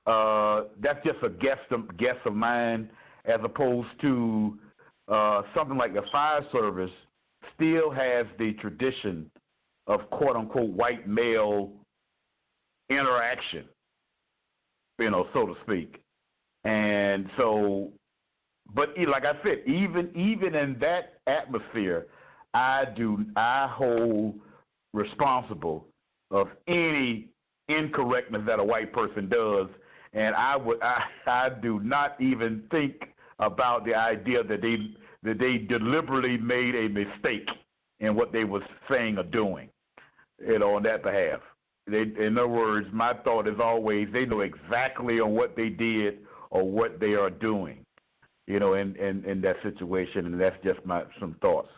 Uh, 0.07 0.65
that's 0.81 1.05
just 1.05 1.19
a 1.23 1.29
guess 1.29 1.59
of, 1.71 1.97
guess 1.97 2.17
of 2.25 2.35
mine, 2.35 2.91
as 3.25 3.41
opposed 3.45 3.89
to 4.01 4.59
uh, 5.09 5.43
something 5.55 5.77
like 5.77 5.95
the 5.95 6.03
fire 6.11 6.43
service 6.51 6.91
still 7.55 7.91
has 7.91 8.27
the 8.39 8.55
tradition 8.55 9.31
of 9.87 10.09
quote 10.11 10.37
unquote 10.37 10.71
white 10.71 11.07
male 11.07 11.73
interaction, 12.91 13.65
you 14.99 15.11
know, 15.11 15.29
so 15.33 15.47
to 15.47 15.55
speak. 15.63 16.03
And 16.65 17.31
so, 17.37 17.93
but 18.75 18.97
like 18.99 19.25
I 19.25 19.35
said, 19.43 19.63
even 19.67 20.11
even 20.15 20.55
in 20.55 20.79
that 20.81 21.21
atmosphere, 21.27 22.07
I 22.55 22.87
do 22.95 23.25
I 23.37 23.67
hold 23.67 24.39
responsible 24.93 25.87
of 26.31 26.49
any 26.67 27.29
incorrectness 27.69 28.43
that 28.47 28.59
a 28.59 28.65
white 28.65 28.93
person 28.93 29.29
does, 29.29 29.69
and 30.13 30.35
I 30.35 30.57
would 30.57 30.83
I, 30.83 31.05
I 31.27 31.49
do 31.51 31.81
not 31.81 32.21
even 32.21 32.65
think 32.71 33.13
about 33.39 33.85
the 33.85 33.95
idea 33.95 34.43
that 34.45 34.61
they 34.61 34.95
that 35.23 35.39
they 35.39 35.59
deliberately 35.59 36.39
made 36.39 36.75
a 36.75 36.89
mistake 36.89 37.51
in 38.01 38.15
what 38.15 38.33
they 38.33 38.45
was 38.45 38.63
saying 38.89 39.19
or 39.19 39.25
doing, 39.25 39.69
you 40.47 40.59
know, 40.59 40.77
on 40.77 40.83
that 40.85 41.03
behalf. 41.03 41.41
They, 41.87 42.03
in 42.03 42.39
other 42.39 42.49
words, 42.49 42.89
my 42.93 43.15
thought 43.15 43.49
is 43.49 43.59
always 43.61 44.09
they 44.13 44.27
know 44.27 44.41
exactly 44.41 45.21
on 45.21 45.35
what 45.35 45.57
they 45.57 45.71
did 45.71 46.19
or 46.51 46.69
what 46.69 47.01
they 47.01 47.15
are 47.15 47.31
doing, 47.31 47.85
you 48.49 48.59
know, 48.59 48.73
in, 48.73 48.97
in, 48.97 49.25
in 49.27 49.43
that 49.43 49.57
situation, 49.63 50.25
and 50.25 50.41
that's 50.41 50.57
just 50.65 50.85
my 50.87 51.05
some 51.21 51.37
thoughts, 51.43 51.69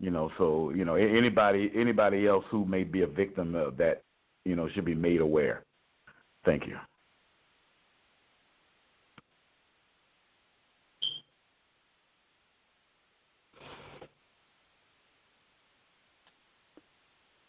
you 0.00 0.10
know. 0.10 0.30
So 0.38 0.72
you 0.74 0.84
know, 0.84 0.96
anybody 0.96 1.70
anybody 1.74 2.26
else 2.26 2.44
who 2.50 2.64
may 2.64 2.82
be 2.82 3.02
a 3.02 3.06
victim 3.06 3.54
of 3.54 3.76
that, 3.76 4.02
you 4.44 4.56
know, 4.56 4.68
should 4.68 4.84
be 4.84 4.94
made 4.94 5.20
aware. 5.20 5.62
Thank 6.44 6.66
you. 6.66 6.76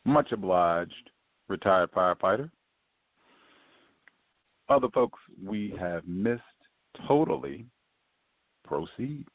Much 0.06 0.32
obliged, 0.32 1.10
retired 1.48 1.92
firefighter. 1.92 2.52
Other 4.70 4.90
folks 4.94 5.20
we 5.44 5.74
have 5.80 6.08
missed 6.08 6.42
totally. 7.08 7.66
Proceed. 8.72 9.26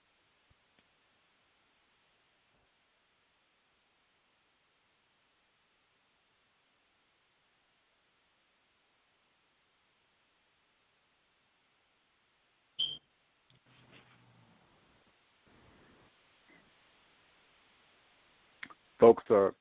Folks 18.99 19.23
are 19.29 19.53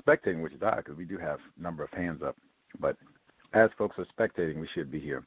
spectating, 0.00 0.42
which 0.42 0.54
is 0.54 0.62
odd 0.62 0.76
because 0.76 0.96
we 0.96 1.04
do 1.04 1.18
have 1.18 1.38
a 1.58 1.62
number 1.62 1.84
of 1.84 1.90
hands 1.90 2.22
up. 2.22 2.34
But 2.80 2.96
as 3.52 3.68
folks 3.76 3.96
are 3.98 4.06
spectating, 4.18 4.58
we 4.58 4.68
should 4.68 4.90
be 4.90 4.98
here 4.98 5.22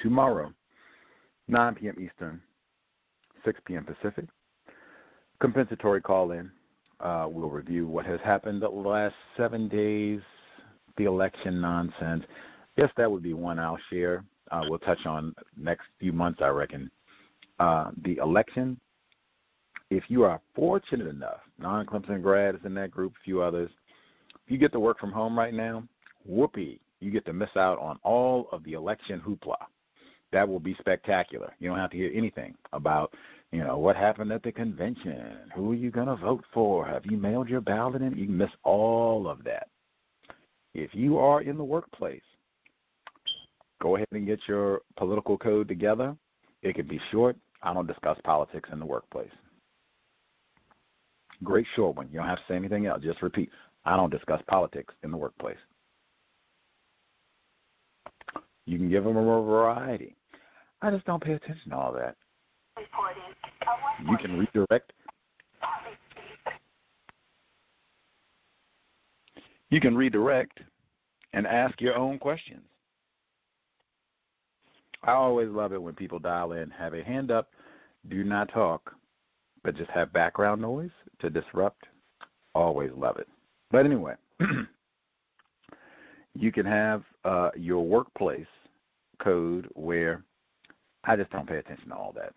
tomorrow, 0.00 0.52
9 1.48 1.74
p.m. 1.74 1.96
Eastern, 2.00 2.40
6 3.44 3.60
p.m. 3.64 3.84
Pacific. 3.84 4.26
Compensatory 5.40 6.00
call 6.00 6.32
in. 6.32 6.50
Uh, 7.00 7.26
we'll 7.28 7.50
review 7.50 7.86
what 7.86 8.06
has 8.06 8.20
happened 8.20 8.62
the 8.62 8.68
last 8.68 9.14
seven 9.36 9.68
days, 9.68 10.20
the 10.96 11.04
election 11.04 11.60
nonsense. 11.60 12.24
Yes, 12.76 12.90
that 12.96 13.10
would 13.10 13.22
be 13.22 13.34
one 13.34 13.58
I'll 13.58 13.78
share. 13.90 14.24
Uh, 14.50 14.62
we'll 14.68 14.78
touch 14.78 15.04
on 15.06 15.34
next 15.56 15.84
few 15.98 16.12
months, 16.12 16.40
I 16.42 16.48
reckon. 16.48 16.90
Uh, 17.58 17.90
the 18.04 18.18
election 18.18 18.78
if 19.92 20.04
you 20.08 20.24
are 20.24 20.40
fortunate 20.54 21.06
enough, 21.06 21.40
non 21.58 21.84
Clemson 21.84 22.22
grad 22.22 22.54
is 22.54 22.62
in 22.64 22.72
that 22.74 22.90
group, 22.90 23.12
a 23.12 23.24
few 23.24 23.42
others, 23.42 23.70
if 24.34 24.50
you 24.50 24.56
get 24.56 24.72
to 24.72 24.80
work 24.80 24.98
from 24.98 25.12
home 25.12 25.38
right 25.38 25.52
now, 25.52 25.84
whoopee, 26.24 26.80
you 27.00 27.10
get 27.10 27.26
to 27.26 27.34
miss 27.34 27.54
out 27.56 27.78
on 27.78 27.98
all 28.02 28.48
of 28.52 28.64
the 28.64 28.72
election 28.72 29.20
hoopla. 29.20 29.56
That 30.32 30.48
will 30.48 30.60
be 30.60 30.74
spectacular. 30.78 31.54
You 31.58 31.68
don't 31.68 31.78
have 31.78 31.90
to 31.90 31.96
hear 31.96 32.10
anything 32.14 32.54
about, 32.72 33.14
you 33.50 33.62
know, 33.62 33.78
what 33.78 33.96
happened 33.96 34.32
at 34.32 34.42
the 34.42 34.50
convention, 34.50 35.36
who 35.54 35.72
are 35.72 35.76
you 35.76 35.90
going 35.90 36.06
to 36.06 36.16
vote 36.16 36.44
for, 36.54 36.86
have 36.86 37.04
you 37.04 37.18
mailed 37.18 37.48
your 37.48 37.60
ballot 37.60 38.00
in? 38.00 38.16
You 38.16 38.26
can 38.26 38.38
miss 38.38 38.50
all 38.64 39.28
of 39.28 39.44
that. 39.44 39.68
If 40.74 40.94
you 40.94 41.18
are 41.18 41.42
in 41.42 41.58
the 41.58 41.64
workplace, 41.64 42.22
go 43.82 43.96
ahead 43.96 44.08
and 44.12 44.26
get 44.26 44.40
your 44.48 44.80
political 44.96 45.36
code 45.36 45.68
together. 45.68 46.16
It 46.62 46.74
could 46.76 46.88
be 46.88 47.00
short. 47.10 47.36
I 47.62 47.74
don't 47.74 47.86
discuss 47.86 48.18
politics 48.24 48.70
in 48.72 48.78
the 48.78 48.86
workplace. 48.86 49.30
Great 51.44 51.66
short 51.74 51.96
one. 51.96 52.08
You 52.10 52.20
don't 52.20 52.28
have 52.28 52.38
to 52.38 52.44
say 52.48 52.54
anything 52.56 52.86
else. 52.86 53.02
Just 53.02 53.20
repeat. 53.20 53.50
I 53.84 53.96
don't 53.96 54.10
discuss 54.10 54.40
politics 54.46 54.94
in 55.02 55.10
the 55.10 55.16
workplace. 55.16 55.58
You 58.64 58.78
can 58.78 58.88
give 58.88 59.04
them 59.04 59.16
a 59.16 59.22
variety. 59.22 60.14
I 60.82 60.90
just 60.90 61.06
don't 61.06 61.22
pay 61.22 61.34
attention 61.34 61.70
to 61.70 61.76
all 61.76 61.92
that. 61.92 62.16
You 64.08 64.16
can 64.18 64.36
redirect. 64.36 64.92
You 69.70 69.80
can 69.80 69.96
redirect 69.96 70.58
and 71.32 71.46
ask 71.46 71.80
your 71.80 71.96
own 71.96 72.18
questions. 72.18 72.62
I 75.04 75.12
always 75.12 75.48
love 75.48 75.72
it 75.72 75.80
when 75.82 75.94
people 75.94 76.18
dial 76.18 76.52
in, 76.52 76.70
have 76.70 76.94
a 76.94 77.02
hand 77.02 77.30
up, 77.30 77.50
do 78.08 78.24
not 78.24 78.52
talk, 78.52 78.92
but 79.62 79.76
just 79.76 79.90
have 79.90 80.12
background 80.12 80.60
noise 80.60 80.90
to 81.20 81.30
disrupt. 81.30 81.86
Always 82.54 82.90
love 82.96 83.18
it. 83.18 83.28
But 83.70 83.86
anyway, 83.86 84.14
you 86.34 86.52
can 86.52 86.66
have 86.66 87.02
uh, 87.24 87.50
your 87.56 87.84
workplace 87.86 88.46
code 89.18 89.68
where 89.74 90.22
I 91.04 91.16
just 91.16 91.30
don't 91.30 91.48
pay 91.48 91.58
attention 91.58 91.88
to 91.88 91.96
all 91.96 92.12
that 92.16 92.32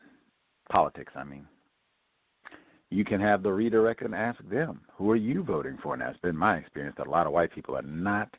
politics. 0.70 1.14
I 1.16 1.24
mean, 1.24 1.46
you 2.90 3.06
can 3.06 3.22
have 3.22 3.44
the 3.44 3.52
redirect 3.52 4.02
and 4.02 4.16
ask 4.16 4.40
them, 4.50 4.82
who 4.94 5.12
are 5.12 5.16
you 5.16 5.44
voting 5.44 5.78
for? 5.82 5.94
And 5.94 6.02
that's 6.02 6.18
been 6.20 6.38
my 6.38 6.58
experience 6.58 6.96
that 6.98 7.08
a 7.08 7.12
lot 7.12 7.28
of 7.28 7.34
white 7.34 7.52
people 7.52 7.76
are 7.76 7.84
not 7.84 8.30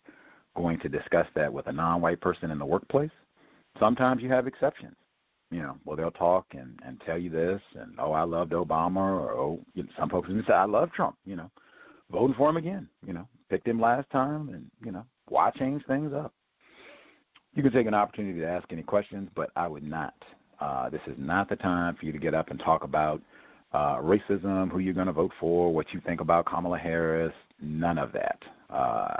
going 0.57 0.79
to 0.81 0.89
discuss 0.89 1.27
that 1.35 1.53
with 1.53 1.67
a 1.67 1.73
non-white 1.73 2.21
person 2.21 2.51
in 2.51 2.59
the 2.59 2.67
workplace. 2.67 3.11
Sometimes 3.79 4.23
you 4.23 4.31
have 4.31 4.47
exceptions 4.47 4.97
you 5.51 5.63
know, 5.63 5.77
well 5.85 5.97
they'll 5.97 6.11
talk 6.11 6.47
and 6.53 6.79
and 6.85 7.01
tell 7.05 7.19
you 7.19 7.31
this 7.31 7.61
and 7.75 7.95
oh 7.99 8.13
I 8.13 8.23
loved 8.23 8.53
Obama 8.53 8.97
or 8.97 9.33
oh 9.33 9.61
you 9.75 9.85
know, 9.85 9.89
some 9.99 10.09
folks 10.09 10.29
even 10.31 10.45
say 10.45 10.53
I 10.53 10.65
love 10.65 10.93
Trump, 10.93 11.17
you 11.25 11.37
know, 11.37 11.51
voting 12.11 12.35
for 12.37 12.51
him 12.51 12.57
again, 12.57 12.89
you 13.07 13.13
know, 13.13 13.29
picked 13.49 13.69
him 13.69 13.81
last 13.81 14.11
time 14.11 14.49
and 14.49 14.67
you 14.85 14.93
know 14.93 15.05
why 15.29 15.51
change 15.53 15.85
things 15.87 16.13
up. 16.13 16.33
You 17.57 17.63
can 17.63 17.73
take 17.73 17.87
an 17.87 17.95
opportunity 17.95 18.39
to 18.39 18.47
ask 18.47 18.71
any 18.71 18.83
questions, 18.83 19.29
but 19.35 19.51
I 19.57 19.67
would 19.67 19.83
not. 19.83 20.15
Uh, 20.61 20.89
this 20.89 21.01
is 21.07 21.15
not 21.19 21.49
the 21.49 21.57
time 21.57 21.97
for 21.97 22.07
you 22.07 22.13
to 22.13 22.19
get 22.19 22.35
up 22.35 22.51
and 22.51 22.61
talk 22.61 22.85
about 22.85 23.21
uh, 23.73 23.97
racism, 23.97 24.71
who 24.71 24.79
you're 24.79 24.95
going 24.95 25.09
to 25.09 25.13
vote 25.13 25.33
for, 25.41 25.73
what 25.75 25.93
you 25.93 26.01
think 26.07 26.21
about 26.21 26.47
Kamala 26.47 26.79
Harris. 26.79 27.35
None 27.61 27.99
of 27.99 28.13
that. 28.13 28.43
Uh, 28.71 29.17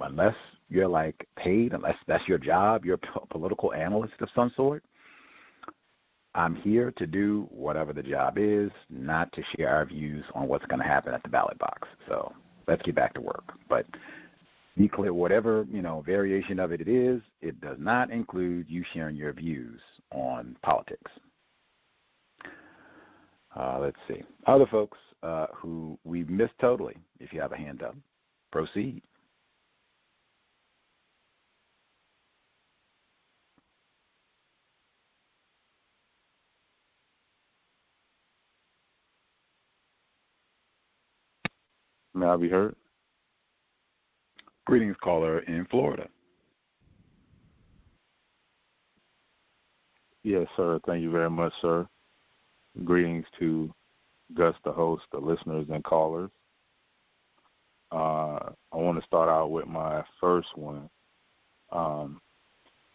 unless 0.00 0.34
you're 0.68 0.88
like 0.88 1.26
paid, 1.36 1.72
unless 1.72 1.96
that's 2.06 2.26
your 2.28 2.38
job, 2.38 2.84
you're 2.84 2.98
a 3.14 3.26
political 3.28 3.72
analyst 3.72 4.14
of 4.20 4.28
some 4.34 4.52
sort 4.54 4.84
I'm 6.38 6.54
here 6.54 6.92
to 6.92 7.06
do 7.06 7.48
whatever 7.50 7.92
the 7.92 8.02
job 8.02 8.38
is, 8.38 8.70
not 8.90 9.32
to 9.32 9.42
share 9.56 9.74
our 9.74 9.84
views 9.84 10.24
on 10.34 10.46
what's 10.46 10.66
going 10.66 10.80
to 10.80 10.86
happen 10.86 11.12
at 11.12 11.22
the 11.22 11.28
ballot 11.28 11.58
box. 11.58 11.88
So 12.06 12.32
let's 12.66 12.82
get 12.82 12.94
back 12.94 13.14
to 13.14 13.20
work. 13.20 13.54
But 13.68 13.86
Declare 14.78 15.12
whatever 15.12 15.66
you 15.72 15.82
know 15.82 16.02
variation 16.06 16.60
of 16.60 16.70
it 16.70 16.80
it 16.80 16.88
is. 16.88 17.20
It 17.40 17.60
does 17.60 17.78
not 17.80 18.10
include 18.10 18.66
you 18.68 18.84
sharing 18.94 19.16
your 19.16 19.32
views 19.32 19.80
on 20.12 20.56
politics. 20.62 21.10
Uh, 23.56 23.78
let's 23.80 23.96
see 24.06 24.22
other 24.46 24.66
folks 24.66 24.96
uh, 25.24 25.46
who 25.52 25.98
we 26.04 26.22
missed 26.24 26.52
totally. 26.60 26.96
If 27.18 27.32
you 27.32 27.40
have 27.40 27.52
a 27.52 27.56
hand 27.56 27.82
up, 27.82 27.96
proceed. 28.52 29.02
May 42.14 42.26
I 42.26 42.36
be 42.36 42.48
heard? 42.48 42.76
Greetings, 44.68 44.96
caller 45.02 45.38
in 45.38 45.64
Florida. 45.70 46.06
Yes, 50.22 50.46
sir. 50.58 50.78
Thank 50.84 51.02
you 51.02 51.10
very 51.10 51.30
much, 51.30 51.54
sir. 51.62 51.88
Greetings 52.84 53.24
to 53.38 53.72
Gus, 54.34 54.54
the 54.66 54.72
host, 54.72 55.04
the 55.10 55.20
listeners, 55.20 55.68
and 55.70 55.82
callers. 55.82 56.28
Uh, 57.90 58.50
I 58.70 58.76
want 58.76 59.00
to 59.00 59.06
start 59.06 59.30
out 59.30 59.50
with 59.50 59.66
my 59.66 60.04
first 60.20 60.48
one. 60.54 60.90
Um, 61.72 62.20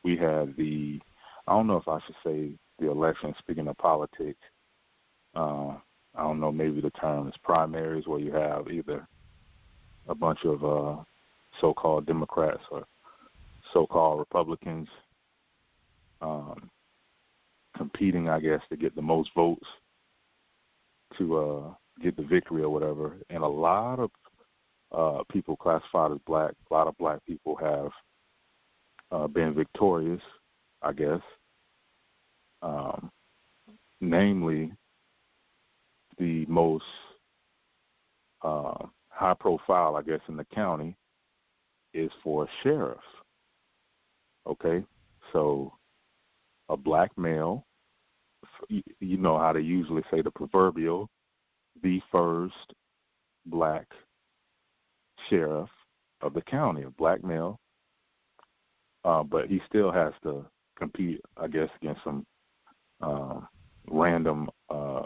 we 0.03 0.15
had 0.15 0.55
the, 0.55 1.01
I 1.47 1.53
don't 1.53 1.65
know 1.65 1.77
if 1.77 1.87
I 1.87 1.97
should 2.05 2.15
say 2.23 2.51
the 2.77 2.91
election, 2.91 3.33
speaking 3.39 3.67
of 3.67 3.79
politics. 3.79 4.37
Uh, 5.33 5.69
I 6.13 6.21
don't 6.21 6.39
know, 6.39 6.51
maybe 6.51 6.81
the 6.81 6.91
term 6.91 7.27
is 7.27 7.33
primaries, 7.41 8.05
where 8.05 8.19
you 8.19 8.31
have 8.31 8.67
either 8.67 9.07
a 10.07 10.13
bunch 10.13 10.45
of 10.45 10.63
uh, 10.63 11.03
so 11.59 11.73
called 11.73 12.05
Democrats 12.05 12.63
or 12.71 12.85
so 13.73 13.85
called 13.85 14.19
Republicans 14.19 14.87
um, 16.21 16.69
competing, 17.77 18.29
I 18.29 18.39
guess, 18.39 18.61
to 18.69 18.77
get 18.77 18.95
the 18.95 19.01
most 19.01 19.29
votes 19.35 19.67
to 21.17 21.37
uh, 21.37 21.73
get 22.01 22.15
the 22.15 22.23
victory 22.23 22.63
or 22.63 22.69
whatever. 22.69 23.17
And 23.29 23.43
a 23.43 23.47
lot 23.47 23.99
of 23.99 24.11
uh, 24.91 25.23
people 25.31 25.55
classified 25.55 26.11
as 26.11 26.19
black, 26.25 26.53
a 26.69 26.73
lot 26.73 26.87
of 26.87 26.97
black 26.97 27.23
people 27.25 27.55
have 27.55 27.91
uh, 29.11 29.27
been 29.27 29.53
victorious, 29.53 30.21
I 30.81 30.93
guess. 30.93 31.21
Um, 32.61 33.11
namely, 33.99 34.71
the 36.17 36.45
most 36.45 36.85
uh, 38.41 38.85
high 39.09 39.35
profile, 39.39 39.95
I 39.95 40.01
guess, 40.01 40.21
in 40.29 40.37
the 40.37 40.45
county 40.45 40.95
is 41.93 42.11
for 42.23 42.43
a 42.45 42.47
sheriff. 42.61 42.97
Okay, 44.45 44.83
so 45.31 45.73
a 46.69 46.77
black 46.77 47.11
male, 47.17 47.65
you 48.69 49.17
know 49.17 49.37
how 49.37 49.53
they 49.53 49.61
usually 49.61 50.03
say 50.11 50.21
the 50.21 50.31
proverbial, 50.31 51.09
the 51.81 52.01
first 52.11 52.73
black 53.45 53.87
sheriff 55.29 55.69
of 56.21 56.33
the 56.33 56.41
county, 56.41 56.83
a 56.83 56.89
black 56.89 57.23
male, 57.23 57.59
uh, 59.05 59.23
but 59.23 59.47
he 59.47 59.61
still 59.67 59.91
has 59.91 60.13
to 60.23 60.45
compete, 60.77 61.21
I 61.37 61.47
guess, 61.47 61.69
against 61.81 62.03
some 62.03 62.25
uh, 63.01 63.39
random 63.89 64.49
uh, 64.69 65.03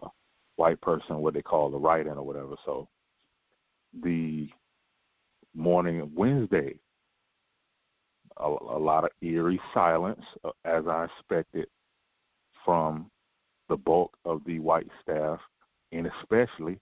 white 0.55 0.79
person, 0.81 1.17
what 1.17 1.33
they 1.33 1.41
call 1.41 1.69
the 1.69 1.77
write-in 1.77 2.13
or 2.13 2.23
whatever. 2.23 2.55
So 2.65 2.87
the 4.03 4.49
morning 5.57 5.99
of 6.01 6.13
Wednesday, 6.13 6.75
a, 8.37 8.47
a 8.47 8.79
lot 8.79 9.03
of 9.03 9.09
eerie 9.21 9.59
silence, 9.73 10.23
uh, 10.43 10.51
as 10.63 10.87
I 10.87 11.05
expected, 11.05 11.67
from 12.63 13.09
the 13.67 13.77
bulk 13.77 14.15
of 14.23 14.41
the 14.45 14.59
white 14.59 14.89
staff, 15.01 15.39
and 15.91 16.09
especially 16.21 16.79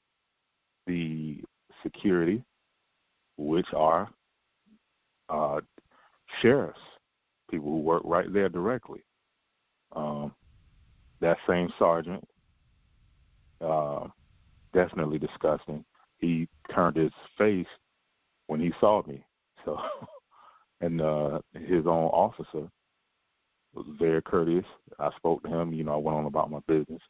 the 0.88 1.42
security, 1.82 2.44
which 3.38 3.68
are 3.74 4.10
uh, 5.30 5.62
sheriffs, 6.42 6.80
people 7.50 7.70
who 7.70 7.80
work 7.80 8.02
right 8.06 8.32
there 8.32 8.50
directly. 8.50 9.04
Um, 9.96 10.34
that 11.22 11.38
same 11.48 11.72
sergeant, 11.80 12.28
uh, 13.62 14.08
definitely 14.74 15.18
disgusting. 15.18 15.86
He 16.18 16.48
turned 16.74 16.98
his 16.98 17.12
face 17.38 17.68
when 18.48 18.60
he 18.60 18.72
saw 18.80 19.04
me. 19.08 19.24
So, 19.64 19.80
and 20.82 21.02
uh, 21.02 21.40
his 21.54 21.86
own 21.86 22.06
officer 22.06 22.70
was 23.74 23.86
very 24.00 24.22
courteous. 24.22 24.66
I 25.00 25.12
spoke 25.16 25.44
to 25.44 25.50
him. 25.50 25.74
You 25.74 25.84
know, 25.84 25.94
I 25.94 25.98
went 25.98 26.18
on 26.18 26.26
about 26.26 26.52
my 26.52 26.60
business, 26.68 27.02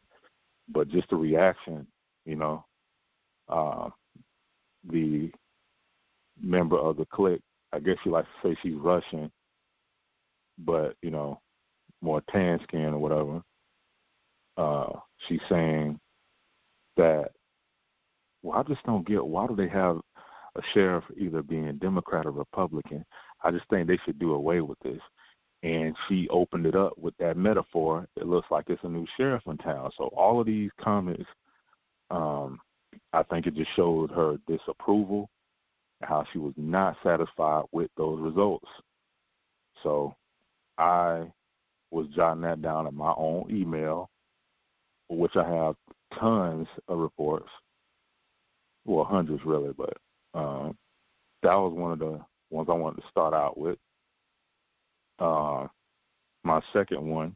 but 0.70 0.90
just 0.90 1.10
the 1.10 1.16
reaction, 1.16 1.86
you 2.26 2.36
know, 2.36 2.66
uh, 3.50 3.90
the 4.90 5.32
member 6.42 6.78
of 6.78 6.98
the 6.98 7.06
clique. 7.06 7.42
I 7.72 7.80
guess 7.80 7.98
you 8.06 8.12
like 8.12 8.26
to 8.26 8.50
say 8.50 8.58
she's 8.62 8.76
Russian, 8.76 9.32
but 10.60 10.96
you 11.02 11.12
know, 11.12 11.40
more 12.02 12.22
tan 12.30 12.60
skin 12.64 12.94
or 12.94 12.98
whatever. 12.98 13.42
Uh, 14.58 15.00
she's 15.28 15.42
saying 15.50 16.00
that 16.96 17.32
well, 18.42 18.60
I 18.60 18.64
just 18.64 18.84
don't 18.86 19.08
get 19.08 19.26
why 19.26 19.48
do 19.48 19.56
they 19.56 19.68
have 19.68 20.00
a 20.56 20.62
sheriff 20.74 21.04
either 21.18 21.42
being 21.42 21.78
Democrat 21.78 22.26
or 22.26 22.32
Republican. 22.32 23.06
I 23.44 23.52
just 23.52 23.68
think 23.70 23.88
they 23.88 24.00
should 24.06 24.20
do 24.20 24.34
away 24.34 24.62
with 24.62 24.80
this. 24.80 25.02
And 25.64 25.96
she 26.08 26.28
opened 26.30 26.66
it 26.66 26.76
up 26.76 26.98
with 26.98 27.16
that 27.18 27.38
metaphor. 27.38 28.08
It 28.16 28.28
looks 28.28 28.50
like 28.52 28.66
it's 28.70 28.84
a 28.84 28.90
new 28.90 29.06
sheriff 29.18 29.44
in 29.48 29.58
town. 29.58 29.92
So 29.98 30.06
all 30.16 30.40
of 30.40 30.46
these 30.46 30.70
comments, 30.80 31.26
um, 32.12 32.60
I 33.14 33.24
think 33.24 33.48
it 33.48 33.56
just 33.56 33.72
showed 33.76 34.12
her 34.12 34.38
disapproval, 34.48 35.30
and 36.02 36.10
how 36.10 36.26
she 36.32 36.38
was 36.38 36.54
not 36.56 36.98
satisfied 37.04 37.64
with 37.72 37.90
those 37.98 38.20
results. 38.20 38.70
So 39.82 40.16
I 40.78 41.32
was 41.92 42.08
jotting 42.16 42.42
that 42.42 42.62
down 42.62 42.88
in 42.88 42.96
my 42.96 43.14
own 43.18 43.48
email, 43.50 44.10
which 45.10 45.36
I 45.36 45.50
have 45.50 45.76
tons 46.20 46.68
of 46.88 47.00
reports. 47.00 47.50
Well, 48.86 49.06
hundreds 49.06 49.44
really, 49.46 49.74
but 49.76 49.98
um, 50.36 50.78
that 51.44 51.56
was 51.56 51.74
one 51.74 51.92
of 51.94 52.00
the 52.00 52.20
ones 52.50 52.68
I 52.70 52.74
wanted 52.74 53.02
to 53.02 53.08
start 53.10 53.34
out 53.34 53.58
with. 53.58 53.78
Uh, 55.18 55.68
my 56.44 56.62
second 56.74 57.08
one 57.08 57.36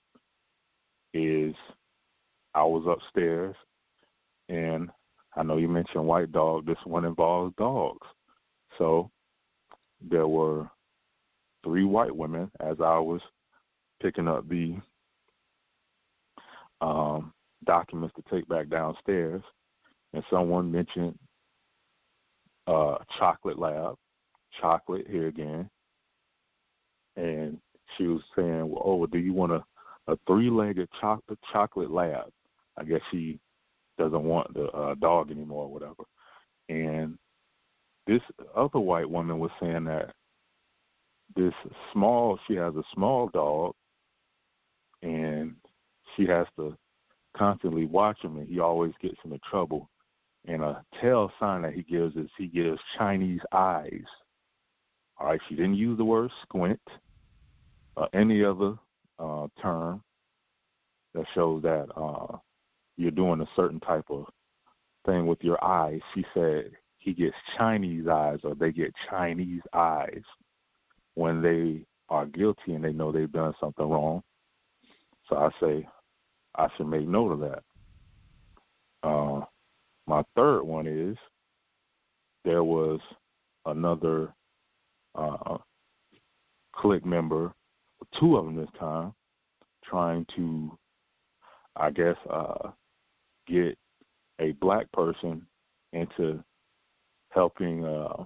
is 1.13 1.55
I 2.53 2.63
was 2.63 2.85
upstairs, 2.87 3.55
and 4.49 4.89
I 5.35 5.43
know 5.43 5.57
you 5.57 5.69
mentioned 5.69 6.05
white 6.05 6.31
dog. 6.31 6.65
This 6.65 6.77
one 6.83 7.05
involves 7.05 7.55
dogs. 7.57 8.05
So 8.77 9.09
there 10.01 10.27
were 10.27 10.69
three 11.63 11.85
white 11.85 12.15
women 12.15 12.51
as 12.59 12.77
I 12.81 12.99
was 12.99 13.21
picking 14.01 14.27
up 14.27 14.47
the 14.49 14.75
um, 16.81 17.33
documents 17.65 18.15
to 18.15 18.23
take 18.33 18.47
back 18.47 18.69
downstairs, 18.69 19.41
and 20.13 20.23
someone 20.29 20.71
mentioned 20.71 21.17
uh, 22.69 22.97
chocolate 23.17 23.57
lab, 23.57 23.95
chocolate 24.61 25.07
here 25.09 25.27
again, 25.27 25.69
and 27.15 27.59
she 27.97 28.05
was 28.05 28.21
saying, 28.35 28.69
well, 28.69 28.83
"Oh, 28.85 29.05
do 29.07 29.17
you 29.17 29.33
want 29.33 29.51
a, 29.51 29.63
a 30.07 30.17
three-legged 30.27 30.87
chocolate 31.01 31.39
chocolate 31.51 31.91
lab?" 31.91 32.29
I 32.77 32.83
guess 32.83 33.01
she 33.09 33.39
doesn't 33.97 34.23
want 34.23 34.53
the 34.53 34.65
uh, 34.67 34.95
dog 34.95 35.31
anymore, 35.31 35.65
or 35.65 35.73
whatever. 35.73 36.03
And 36.69 37.17
this 38.05 38.21
other 38.55 38.79
white 38.79 39.09
woman 39.09 39.39
was 39.39 39.51
saying 39.59 39.85
that 39.85 40.13
this 41.35 41.53
small, 41.91 42.39
she 42.47 42.53
has 42.55 42.75
a 42.75 42.83
small 42.93 43.29
dog, 43.29 43.73
and 45.01 45.55
she 46.15 46.25
has 46.27 46.45
to 46.57 46.77
constantly 47.35 47.85
watch 47.85 48.21
him, 48.21 48.37
and 48.37 48.47
he 48.47 48.59
always 48.59 48.93
gets 49.01 49.17
into 49.23 49.39
trouble. 49.39 49.89
And 50.45 50.63
a 50.63 50.83
tell 51.01 51.31
sign 51.39 51.61
that 51.63 51.73
he 51.73 51.83
gives 51.83 52.15
is 52.15 52.29
he 52.37 52.47
gives 52.47 52.79
Chinese 52.97 53.41
eyes. 53.51 54.05
All 55.19 55.27
right, 55.27 55.41
she 55.47 55.55
didn't 55.55 55.75
use 55.75 55.97
the 55.97 56.05
word 56.05 56.31
squint 56.43 56.81
or 57.95 58.07
any 58.13 58.43
other 58.43 58.75
uh, 59.19 59.47
term 59.61 60.01
that 61.13 61.25
shows 61.33 61.61
that 61.63 61.87
uh, 61.95 62.37
you're 62.97 63.11
doing 63.11 63.41
a 63.41 63.49
certain 63.55 63.79
type 63.81 64.05
of 64.09 64.25
thing 65.05 65.27
with 65.27 65.43
your 65.43 65.61
eyes. 65.63 65.99
She 66.13 66.25
said 66.33 66.71
he 66.97 67.13
gets 67.13 67.35
Chinese 67.57 68.07
eyes 68.07 68.39
or 68.43 68.55
they 68.55 68.71
get 68.71 68.93
Chinese 69.09 69.61
eyes 69.73 70.23
when 71.15 71.41
they 71.41 71.85
are 72.09 72.25
guilty 72.25 72.73
and 72.73 72.83
they 72.83 72.93
know 72.93 73.11
they've 73.11 73.31
done 73.31 73.53
something 73.59 73.87
wrong. 73.87 74.23
So 75.27 75.37
I 75.37 75.49
say 75.59 75.87
I 76.55 76.67
should 76.75 76.87
make 76.87 77.07
note 77.07 77.31
of 77.31 77.39
that. 77.41 77.63
My 80.09 80.23
third 80.35 80.63
one 80.63 80.87
is 80.87 81.15
there 82.43 82.63
was 82.63 82.99
another 83.67 84.33
uh, 85.13 85.59
clique 86.73 87.05
member, 87.05 87.53
two 88.19 88.35
of 88.35 88.45
them 88.45 88.55
this 88.55 88.71
time, 88.79 89.13
trying 89.85 90.25
to, 90.35 90.75
I 91.75 91.91
guess, 91.91 92.15
uh, 92.27 92.71
get 93.45 93.77
a 94.39 94.53
black 94.53 94.91
person 94.93 95.45
into 95.93 96.43
helping 97.29 97.85
uh, 97.85 98.23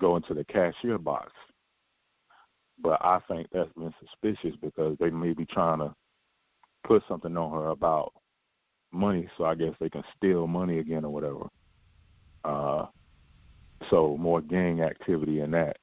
go 0.00 0.16
into 0.16 0.34
the 0.34 0.42
cashier 0.46 0.98
box. 0.98 1.30
But 2.82 3.00
I 3.04 3.20
think 3.28 3.46
that's 3.52 3.72
been 3.74 3.94
suspicious 4.00 4.58
because 4.60 4.96
they 4.98 5.10
may 5.10 5.32
be 5.32 5.44
trying 5.44 5.78
to 5.78 5.94
put 6.82 7.04
something 7.06 7.36
on 7.36 7.52
her 7.52 7.68
about 7.68 8.14
money, 8.92 9.28
so 9.36 9.44
I 9.44 9.54
guess 9.54 9.74
they 9.80 9.90
can 9.90 10.04
steal 10.16 10.46
money 10.46 10.78
again 10.78 11.04
or 11.04 11.12
whatever. 11.12 11.48
Uh, 12.44 12.86
So 13.88 14.16
more 14.16 14.40
gang 14.40 14.82
activity 14.82 15.40
in 15.40 15.50
that 15.52 15.76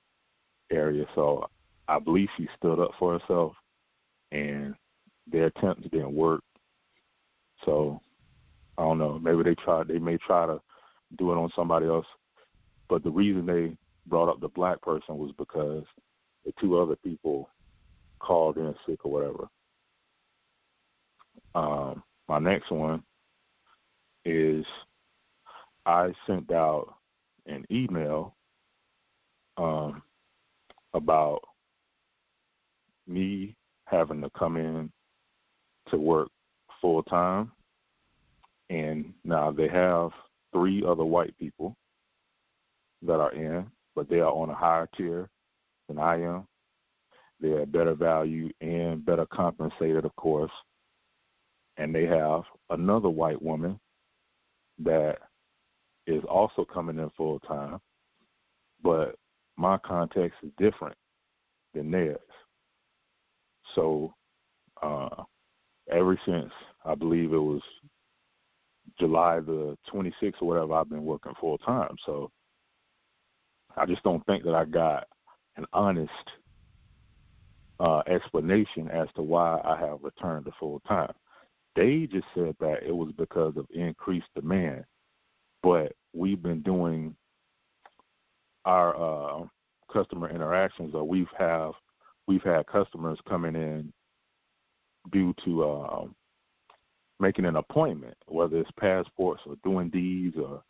area. 0.71 1.05
So 1.15 1.47
I 1.87 1.99
believe 1.99 2.29
she 2.37 2.47
stood 2.57 2.79
up 2.79 2.91
for 2.99 3.17
herself, 3.17 3.53
and 4.31 4.75
their 5.25 5.47
attempts 5.47 5.83
didn't 5.89 6.13
work. 6.13 6.41
So 7.65 7.99
I 8.77 8.83
don't 8.83 8.99
know. 8.99 9.19
Maybe 9.19 9.43
they 9.43 9.55
tried. 9.55 9.87
They 9.87 9.99
may 9.99 10.17
try 10.17 10.45
to 10.45 10.59
do 11.17 11.31
it 11.31 11.37
on 11.37 11.51
somebody 11.55 11.87
else. 11.87 12.05
But 12.89 13.03
the 13.03 13.11
reason 13.11 13.45
they 13.45 13.75
brought 14.05 14.29
up 14.29 14.39
the 14.39 14.49
black 14.49 14.81
person 14.81 15.17
was 15.17 15.31
because 15.37 15.83
the 16.45 16.53
two 16.59 16.77
other 16.77 16.95
people 16.97 17.49
called 18.19 18.57
in 18.57 18.73
sick 18.85 19.05
or 19.05 19.11
whatever. 19.11 19.47
Um, 21.55 22.03
my 22.27 22.39
next 22.39 22.71
one 22.71 23.03
is 24.25 24.65
I 25.85 26.13
sent 26.25 26.51
out 26.51 26.93
an 27.45 27.65
email 27.71 28.35
um, 29.57 30.01
about 30.93 31.39
me 33.07 33.55
having 33.85 34.21
to 34.21 34.29
come 34.31 34.57
in 34.57 34.91
to 35.89 35.97
work 35.97 36.29
full 36.81 37.03
time. 37.03 37.51
And 38.69 39.13
now 39.23 39.51
they 39.51 39.69
have 39.69 40.11
three 40.51 40.83
other 40.85 41.05
white 41.05 41.37
people 41.37 41.75
that 43.03 43.19
are 43.19 43.31
in, 43.31 43.65
but 43.95 44.09
they 44.09 44.19
are 44.19 44.31
on 44.31 44.49
a 44.49 44.55
higher 44.55 44.89
tier 44.97 45.29
than 45.87 45.99
I 45.99 46.21
am. 46.21 46.45
They 47.39 47.51
are 47.51 47.65
better 47.65 47.93
value 47.93 48.49
and 48.59 49.05
better 49.05 49.25
compensated, 49.27 50.03
of 50.03 50.15
course. 50.17 50.51
And 51.77 51.93
they 51.93 52.05
have 52.05 52.43
another 52.69 53.09
white 53.09 53.41
woman 53.41 53.79
that 54.79 55.17
is 56.07 56.23
also 56.29 56.65
coming 56.65 56.97
in 56.99 57.09
full 57.11 57.39
time, 57.39 57.79
but 58.81 59.15
my 59.57 59.77
context 59.79 60.39
is 60.43 60.51
different 60.57 60.95
than 61.73 61.91
theirs. 61.91 62.19
So, 63.75 64.13
uh, 64.81 65.23
ever 65.91 66.19
since 66.25 66.51
I 66.85 66.95
believe 66.95 67.33
it 67.33 67.37
was 67.37 67.61
July 68.99 69.39
the 69.39 69.77
26th 69.91 70.41
or 70.41 70.47
whatever, 70.47 70.73
I've 70.73 70.89
been 70.89 71.05
working 71.05 71.33
full 71.39 71.57
time. 71.59 71.95
So, 72.05 72.31
I 73.75 73.85
just 73.85 74.03
don't 74.03 74.25
think 74.25 74.43
that 74.43 74.55
I 74.55 74.65
got 74.65 75.07
an 75.57 75.65
honest 75.73 76.11
uh, 77.79 78.01
explanation 78.07 78.89
as 78.89 79.07
to 79.15 79.21
why 79.21 79.61
I 79.63 79.77
have 79.79 79.99
returned 80.01 80.45
to 80.45 80.51
full 80.59 80.79
time. 80.87 81.13
They 81.77 82.07
just 82.07 82.25
said 82.33 82.55
that 82.59 82.81
it 82.81 82.91
was 82.91 83.11
because 83.15 83.55
of 83.55 83.67
increased 83.69 84.29
demand, 84.33 84.83
but 85.61 85.93
we've 86.11 86.41
been 86.41 86.61
doing 86.61 87.15
our 88.65 88.95
uh, 88.95 89.45
customer 89.93 90.27
interactions, 90.27 90.95
or 90.95 91.03
we've 91.03 91.29
have 91.37 91.73
we've 92.27 92.41
had 92.41 92.65
customers 92.65 93.19
coming 93.29 93.55
in 93.55 93.93
due 95.11 95.35
to 95.45 95.63
uh, 95.63 96.05
making 97.19 97.45
an 97.45 97.57
appointment, 97.57 98.17
whether 98.25 98.57
it's 98.57 98.71
passports 98.79 99.43
or 99.45 99.55
doing 99.63 99.89
deeds 99.89 100.35
or 100.35 100.63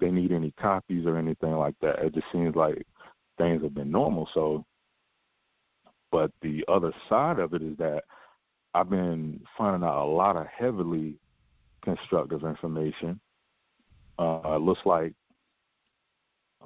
they 0.00 0.10
need 0.10 0.32
any 0.32 0.50
copies 0.60 1.06
or 1.06 1.16
anything 1.16 1.52
like 1.52 1.74
that. 1.82 2.00
It 2.00 2.14
just 2.14 2.26
seems 2.32 2.56
like 2.56 2.84
things 3.38 3.62
have 3.62 3.74
been 3.74 3.92
normal. 3.92 4.28
So, 4.34 4.64
but 6.10 6.32
the 6.42 6.64
other 6.66 6.92
side 7.08 7.38
of 7.38 7.54
it 7.54 7.62
is 7.62 7.76
that 7.78 8.02
I've 8.74 8.90
been 8.90 9.40
finding 9.56 9.86
out 9.88 10.04
a 10.04 10.10
lot 10.10 10.36
of 10.36 10.46
heavily 10.46 11.16
constructive 11.82 12.44
information. 12.44 13.20
Uh, 14.18 14.40
it 14.44 14.60
looks 14.60 14.84
like 14.84 15.12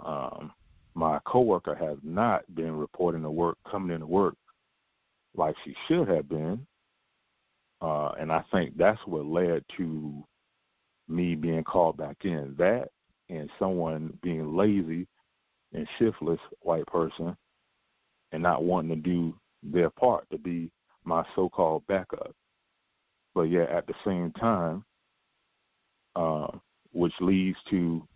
um, 0.05 0.53
my 0.95 1.19
coworker 1.25 1.75
has 1.75 1.99
not 2.03 2.43
been 2.55 2.77
reporting 2.77 3.23
to 3.23 3.31
work, 3.31 3.57
coming 3.71 3.95
into 3.95 4.07
work 4.07 4.35
like 5.37 5.55
she 5.65 5.75
should 5.87 6.09
have 6.09 6.29
been. 6.29 6.67
Uh, 7.81 8.13
and 8.19 8.31
I 8.33 8.45
think 8.53 8.77
that's 8.77 9.01
what 9.07 9.27
led 9.27 9.65
to 9.77 10.25
me 11.09 11.35
being 11.35 11.65
called 11.65 11.97
back 11.97 12.17
in. 12.25 12.55
That 12.59 12.89
and 13.29 13.51
someone 13.59 14.19
being 14.23 14.57
lazy 14.57 15.07
and 15.73 15.89
shiftless 15.99 16.41
white 16.61 16.87
person 16.87 17.37
and 18.33 18.43
not 18.43 18.65
wanting 18.65 18.91
to 18.91 18.97
do 18.97 19.35
their 19.63 19.91
part 19.91 20.27
to 20.31 20.39
be 20.39 20.71
my 21.05 21.25
so-called 21.35 21.87
backup. 21.87 22.35
But 23.35 23.43
yet 23.43 23.71
at 23.71 23.87
the 23.87 23.95
same 24.05 24.33
time, 24.33 24.85
uh, 26.15 26.49
which 26.93 27.15
leads 27.21 27.59
to 27.71 28.07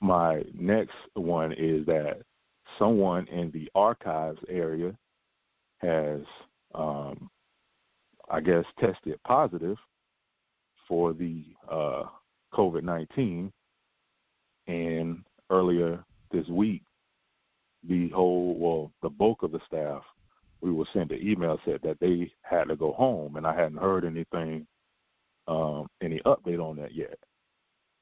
my 0.00 0.42
next 0.52 0.96
one 1.14 1.52
is 1.52 1.86
that 1.86 2.22
someone 2.78 3.26
in 3.28 3.50
the 3.52 3.70
archives 3.74 4.40
area 4.48 4.92
has, 5.78 6.22
um, 6.74 7.30
I 8.30 8.40
guess, 8.40 8.64
tested 8.80 9.20
positive 9.24 9.76
for 10.88 11.12
the 11.12 11.44
uh, 11.70 12.04
COVID 12.52 12.82
19. 12.82 13.52
And 14.66 15.24
earlier 15.50 16.04
this 16.30 16.48
week, 16.48 16.82
the 17.88 18.08
whole, 18.10 18.56
well, 18.58 18.92
the 19.02 19.08
bulk 19.08 19.42
of 19.42 19.52
the 19.52 19.60
staff, 19.66 20.02
we 20.62 20.70
were 20.70 20.86
sent 20.92 21.10
an 21.10 21.20
email 21.20 21.60
said 21.64 21.80
that 21.82 21.98
they 22.00 22.32
had 22.42 22.68
to 22.68 22.76
go 22.76 22.92
home, 22.92 23.36
and 23.36 23.46
I 23.46 23.54
hadn't 23.54 23.80
heard 23.80 24.04
anything, 24.04 24.66
um, 25.48 25.88
any 26.00 26.20
update 26.20 26.60
on 26.60 26.76
that 26.76 26.94
yet. 26.94 27.18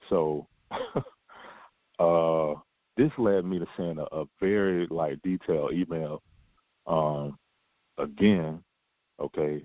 So 0.08 0.46
uh, 1.98 2.54
this 2.96 3.10
led 3.16 3.44
me 3.46 3.58
to 3.58 3.66
send 3.76 3.98
a, 3.98 4.14
a 4.14 4.26
very 4.40 4.86
like 4.88 5.20
detailed 5.22 5.72
email 5.72 6.22
um, 6.86 7.38
again. 7.98 8.62
Okay, 9.18 9.62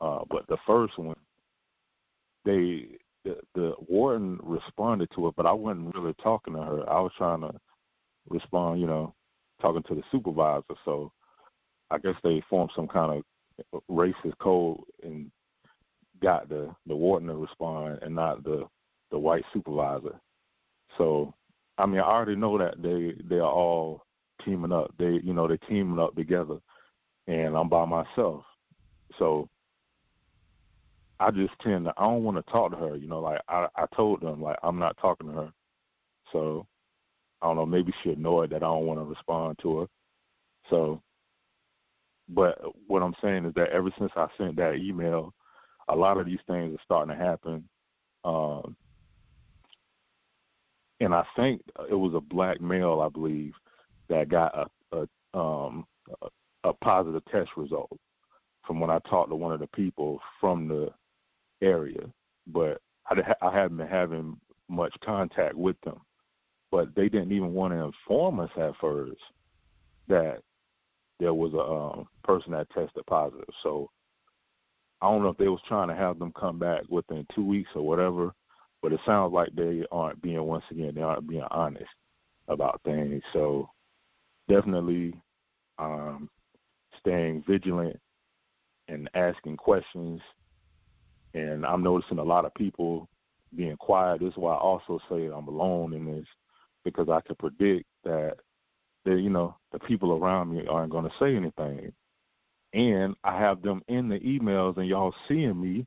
uh, 0.00 0.20
but 0.30 0.46
the 0.48 0.58
first 0.66 0.98
one, 0.98 1.16
they 2.44 2.88
the, 3.24 3.36
the 3.54 3.74
warden 3.88 4.38
responded 4.42 5.10
to 5.14 5.28
it, 5.28 5.34
but 5.36 5.46
I 5.46 5.52
wasn't 5.52 5.94
really 5.94 6.14
talking 6.22 6.54
to 6.54 6.62
her. 6.62 6.90
I 6.90 7.00
was 7.00 7.12
trying 7.18 7.42
to 7.42 7.52
respond, 8.28 8.80
you 8.80 8.86
know, 8.86 9.14
talking 9.60 9.82
to 9.82 9.94
the 9.94 10.02
supervisor. 10.10 10.62
So 10.84 11.12
I 11.90 11.98
guess 11.98 12.14
they 12.22 12.42
formed 12.48 12.70
some 12.74 12.88
kind 12.88 13.22
of 13.72 13.82
racist 13.90 14.38
code 14.38 14.80
and 15.02 15.30
got 16.20 16.48
the 16.48 16.74
the 16.86 16.96
warden 16.96 17.28
to 17.28 17.34
respond 17.34 17.98
and 18.02 18.14
not 18.14 18.44
the 18.44 18.66
the 19.10 19.18
white 19.18 19.44
supervisor. 19.52 20.18
So 20.96 21.34
I 21.78 21.86
mean, 21.86 22.00
I 22.00 22.04
already 22.04 22.36
know 22.36 22.58
that 22.58 22.82
they 22.82 23.14
they 23.28 23.38
are 23.40 23.50
all 23.50 24.04
teaming 24.44 24.72
up. 24.72 24.92
They 24.98 25.20
you 25.22 25.32
know 25.32 25.46
they're 25.46 25.56
teaming 25.56 25.98
up 25.98 26.14
together, 26.14 26.58
and 27.26 27.56
I'm 27.56 27.68
by 27.68 27.84
myself. 27.84 28.44
So 29.18 29.48
I 31.20 31.30
just 31.30 31.58
tend 31.60 31.86
to 31.86 31.94
I 31.96 32.04
don't 32.04 32.24
want 32.24 32.36
to 32.36 32.52
talk 32.52 32.70
to 32.72 32.76
her. 32.76 32.96
You 32.96 33.08
know, 33.08 33.20
like 33.20 33.40
I 33.48 33.68
I 33.76 33.86
told 33.94 34.20
them 34.20 34.42
like 34.42 34.58
I'm 34.62 34.78
not 34.78 34.96
talking 34.98 35.28
to 35.28 35.34
her. 35.34 35.52
So 36.32 36.66
I 37.40 37.46
don't 37.46 37.56
know. 37.56 37.66
Maybe 37.66 37.92
she 38.02 38.10
annoyed 38.10 38.50
that 38.50 38.56
I 38.62 38.66
don't 38.66 38.86
want 38.86 39.00
to 39.00 39.04
respond 39.04 39.58
to 39.62 39.80
her. 39.80 39.86
So, 40.70 41.00
but 42.28 42.58
what 42.86 43.02
I'm 43.02 43.14
saying 43.22 43.46
is 43.46 43.54
that 43.54 43.70
ever 43.70 43.90
since 43.98 44.12
I 44.16 44.26
sent 44.36 44.56
that 44.56 44.76
email, 44.76 45.34
a 45.88 45.96
lot 45.96 46.18
of 46.18 46.26
these 46.26 46.40
things 46.46 46.74
are 46.74 46.82
starting 46.84 47.16
to 47.16 47.22
happen. 47.22 47.68
Um, 48.24 48.76
and 51.00 51.14
I 51.14 51.24
think 51.36 51.62
it 51.90 51.94
was 51.94 52.14
a 52.14 52.20
black 52.20 52.60
male, 52.60 53.00
I 53.00 53.08
believe, 53.08 53.54
that 54.08 54.28
got 54.28 54.54
a 54.56 54.66
a, 54.92 55.38
um, 55.38 55.86
a, 56.22 56.28
a 56.64 56.72
positive 56.72 57.24
test 57.26 57.50
result 57.56 57.98
from 58.66 58.80
when 58.80 58.90
I 58.90 58.98
talked 59.00 59.30
to 59.30 59.36
one 59.36 59.52
of 59.52 59.60
the 59.60 59.66
people 59.68 60.20
from 60.40 60.68
the 60.68 60.90
area. 61.62 62.10
But 62.46 62.80
I, 63.08 63.34
I 63.42 63.52
haven't 63.52 63.78
been 63.78 63.88
having 63.88 64.38
much 64.68 64.94
contact 65.04 65.54
with 65.54 65.80
them. 65.82 66.00
But 66.70 66.94
they 66.94 67.08
didn't 67.08 67.32
even 67.32 67.54
want 67.54 67.72
to 67.72 67.84
inform 67.84 68.40
us 68.40 68.50
at 68.56 68.76
first 68.80 69.22
that 70.08 70.42
there 71.18 71.34
was 71.34 71.52
a 71.54 71.58
um, 71.98 72.06
person 72.24 72.52
that 72.52 72.70
tested 72.70 73.04
positive. 73.06 73.48
So 73.62 73.90
I 75.00 75.10
don't 75.10 75.22
know 75.22 75.30
if 75.30 75.38
they 75.38 75.48
was 75.48 75.60
trying 75.66 75.88
to 75.88 75.94
have 75.94 76.18
them 76.18 76.32
come 76.38 76.58
back 76.58 76.82
within 76.88 77.26
two 77.34 77.44
weeks 77.44 77.70
or 77.74 77.86
whatever 77.86 78.32
but 78.82 78.92
it 78.92 79.00
sounds 79.04 79.32
like 79.32 79.54
they 79.54 79.84
aren't 79.90 80.22
being 80.22 80.42
once 80.42 80.64
again 80.70 80.94
they 80.94 81.02
aren't 81.02 81.28
being 81.28 81.46
honest 81.50 81.90
about 82.48 82.80
things. 82.84 83.22
So 83.32 83.68
definitely 84.48 85.14
um, 85.78 86.30
staying 86.98 87.44
vigilant 87.46 87.98
and 88.88 89.10
asking 89.14 89.56
questions. 89.56 90.20
And 91.34 91.66
I'm 91.66 91.82
noticing 91.82 92.18
a 92.18 92.24
lot 92.24 92.44
of 92.44 92.54
people 92.54 93.08
being 93.54 93.76
quiet. 93.76 94.20
This 94.20 94.32
is 94.32 94.38
why 94.38 94.54
I 94.54 94.58
also 94.58 94.98
say 95.10 95.26
I'm 95.26 95.48
alone 95.48 95.92
in 95.92 96.06
this 96.06 96.26
because 96.84 97.08
I 97.08 97.20
can 97.20 97.36
predict 97.36 97.84
that 98.04 98.36
the 99.04 99.14
you 99.14 99.30
know 99.30 99.56
the 99.72 99.78
people 99.78 100.12
around 100.12 100.54
me 100.54 100.66
aren't 100.66 100.92
going 100.92 101.04
to 101.08 101.16
say 101.18 101.36
anything. 101.36 101.92
And 102.74 103.14
I 103.24 103.38
have 103.38 103.62
them 103.62 103.82
in 103.88 104.08
the 104.08 104.20
emails, 104.20 104.76
and 104.76 104.86
y'all 104.86 105.14
seeing 105.26 105.60
me 105.60 105.86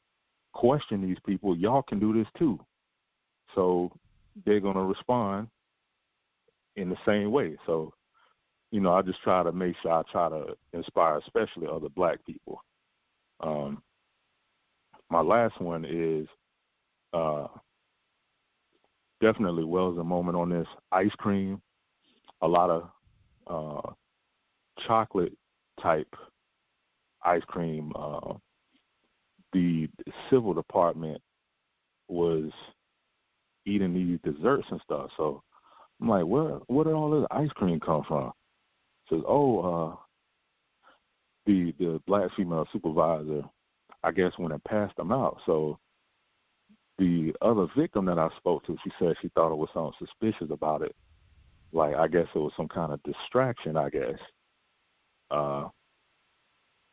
question 0.53 1.01
these 1.01 1.19
people. 1.25 1.55
Y'all 1.55 1.83
can 1.83 1.99
do 1.99 2.13
this 2.13 2.27
too. 2.37 2.59
So 3.53 3.91
they're 4.45 4.59
going 4.59 4.75
to 4.75 4.81
respond 4.81 5.47
in 6.75 6.89
the 6.89 6.97
same 7.05 7.31
way. 7.31 7.57
So, 7.65 7.93
you 8.71 8.79
know, 8.79 8.93
I 8.93 9.01
just 9.01 9.21
try 9.21 9.43
to 9.43 9.51
make 9.51 9.75
sure 9.81 9.91
I 9.91 10.03
try 10.11 10.29
to 10.29 10.55
inspire, 10.73 11.17
especially 11.17 11.67
other 11.67 11.89
black 11.89 12.25
people. 12.25 12.63
Um, 13.41 13.81
my 15.09 15.21
last 15.21 15.59
one 15.59 15.85
is 15.85 16.27
uh, 17.13 17.47
definitely 19.19 19.65
was 19.65 19.97
a 19.97 20.03
moment 20.03 20.37
on 20.37 20.49
this 20.49 20.67
ice 20.91 21.13
cream. 21.17 21.61
A 22.41 22.47
lot 22.47 22.69
of 22.69 22.89
uh, 23.47 23.81
chocolate 24.87 25.33
type 25.81 26.13
ice 27.23 27.43
cream. 27.47 27.91
Uh, 27.95 28.33
the 29.53 29.89
civil 30.29 30.53
department 30.53 31.21
was 32.07 32.51
eating 33.65 33.93
these 33.93 34.19
desserts 34.23 34.67
and 34.71 34.81
stuff. 34.81 35.09
So 35.17 35.43
I'm 36.01 36.09
like, 36.09 36.25
where 36.25 36.59
where 36.67 36.85
did 36.85 36.93
all 36.93 37.11
this 37.11 37.27
ice 37.31 37.51
cream 37.51 37.79
come 37.79 38.03
from? 38.07 38.31
Says, 39.09 39.21
oh, 39.27 39.59
uh, 39.59 39.95
the 41.45 41.73
the 41.79 42.01
black 42.07 42.31
female 42.35 42.67
supervisor, 42.71 43.43
I 44.03 44.11
guess, 44.11 44.37
went 44.37 44.53
and 44.53 44.63
passed 44.63 44.95
them 44.95 45.11
out. 45.11 45.39
So 45.45 45.77
the 46.97 47.33
other 47.41 47.67
victim 47.75 48.05
that 48.05 48.19
I 48.19 48.29
spoke 48.37 48.65
to, 48.65 48.77
she 48.83 48.91
said 48.99 49.15
she 49.21 49.29
thought 49.29 49.51
it 49.51 49.57
was 49.57 49.69
something 49.73 49.93
suspicious 49.99 50.51
about 50.51 50.81
it. 50.81 50.95
Like 51.73 51.95
I 51.95 52.07
guess 52.07 52.27
it 52.33 52.39
was 52.39 52.53
some 52.55 52.67
kind 52.67 52.91
of 52.91 53.01
distraction, 53.03 53.77
I 53.77 53.89
guess. 53.89 54.19
Uh, 55.29 55.69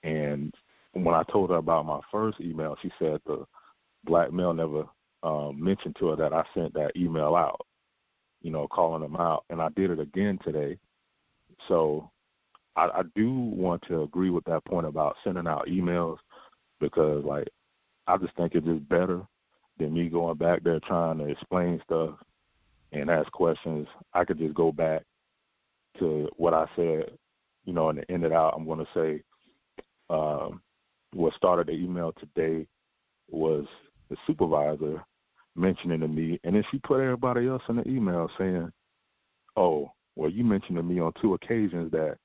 and 0.03 0.55
when 0.93 1.15
I 1.15 1.25
told 1.25 1.51
her 1.51 1.57
about 1.57 1.87
my 1.87 2.01
first 2.11 2.41
email, 2.41 2.77
she 2.81 2.91
said 2.99 3.21
the 3.27 3.45
black 4.05 4.33
male 4.33 4.55
never 4.55 4.85
um, 5.23 5.63
mentioned 5.63 5.97
to 5.99 6.09
her 6.09 6.17
that 6.17 6.33
I 6.33 6.45
sent 6.55 6.73
that 6.75 6.97
email 6.97 7.35
out, 7.35 7.61
you 8.43 8.51
know, 8.51 8.69
calling 8.69 9.03
them 9.03 9.17
out, 9.17 9.45
and 9.51 9.61
I 9.61 9.69
did 9.71 9.91
it 9.91 9.99
again 9.99 10.39
today. 10.45 10.79
So 11.67 12.11
I, 12.77 12.85
I 12.85 13.03
do 13.17 13.33
want 13.33 13.83
to 13.89 14.03
agree 14.03 14.31
with 14.31 14.45
that 14.45 14.65
point 14.65 14.87
about 14.87 15.17
sending 15.25 15.49
out 15.49 15.67
emails 15.67 16.19
because, 16.81 17.25
like, 17.25 17.49
I 18.07 18.17
just 18.17 18.35
think 18.37 18.55
it's 18.55 18.67
just 18.67 18.89
better 18.89 19.27
than 19.79 19.93
me 19.93 20.09
going 20.09 20.37
back 20.37 20.63
there 20.63 20.81
trying 20.81 21.19
to 21.19 21.25
explain 21.25 21.81
stuff 21.85 22.15
and 22.93 23.11
ask 23.11 23.31
questions. 23.33 23.87
I 24.15 24.25
could 24.25 24.39
just 24.39 24.55
go 24.55 24.73
back 24.73 25.03
to 25.99 26.29
what 26.37 26.55
I 26.55 26.67
said, 26.77 27.11
you 27.65 27.73
know, 27.73 27.89
and 27.91 28.05
end 28.09 28.25
it 28.25 28.33
out. 28.33 28.55
I'm 28.57 28.67
going 28.67 28.85
to 28.85 28.93
say 28.95 29.23
um, 30.11 30.63
what 31.13 31.35
started 31.35 31.69
the 31.69 31.73
email 31.73 32.13
today 32.13 32.67
was 33.31 33.67
the 34.09 34.17
supervisor 34.27 35.05
mentioning 35.55 36.01
to 36.01 36.09
me, 36.09 36.41
and 36.45 36.55
then 36.55 36.65
she 36.71 36.79
put 36.79 37.01
everybody 37.01 37.49
else 37.49 37.63
in 37.69 37.77
the 37.77 37.89
email 37.89 38.31
saying, 38.39 38.71
"Oh, 39.57 39.93
well, 40.17 40.31
you 40.31 40.45
mentioned 40.45 40.77
to 40.77 40.83
me 40.83 41.01
on 41.01 41.13
two 41.21 41.35
occasions 41.35 41.91
that 41.93 42.17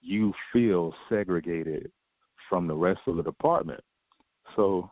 you 0.00 0.34
feel 0.52 0.94
segregated 1.08 1.90
from 2.48 2.66
the 2.66 2.74
rest 2.74 3.00
of 3.06 3.16
the 3.16 3.22
department." 3.22 3.80
So 4.56 4.90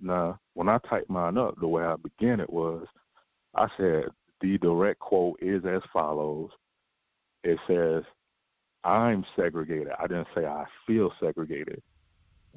now, 0.00 0.38
when 0.54 0.68
I 0.68 0.78
typed 0.78 1.10
mine 1.10 1.36
up, 1.36 1.58
the 1.60 1.68
way 1.68 1.82
I 1.82 1.96
began 1.96 2.40
it 2.40 2.50
was, 2.50 2.86
I 3.54 3.68
said 3.76 4.06
the 4.42 4.58
direct 4.58 5.00
quote 5.00 5.38
is 5.40 5.64
as 5.64 5.82
follows. 5.92 6.50
It 7.44 7.58
says, 7.66 8.04
"I'm 8.84 9.24
segregated." 9.34 9.92
I 9.98 10.06
didn't 10.06 10.28
say 10.34 10.44
I 10.44 10.66
feel 10.86 11.12
segregated, 11.18 11.80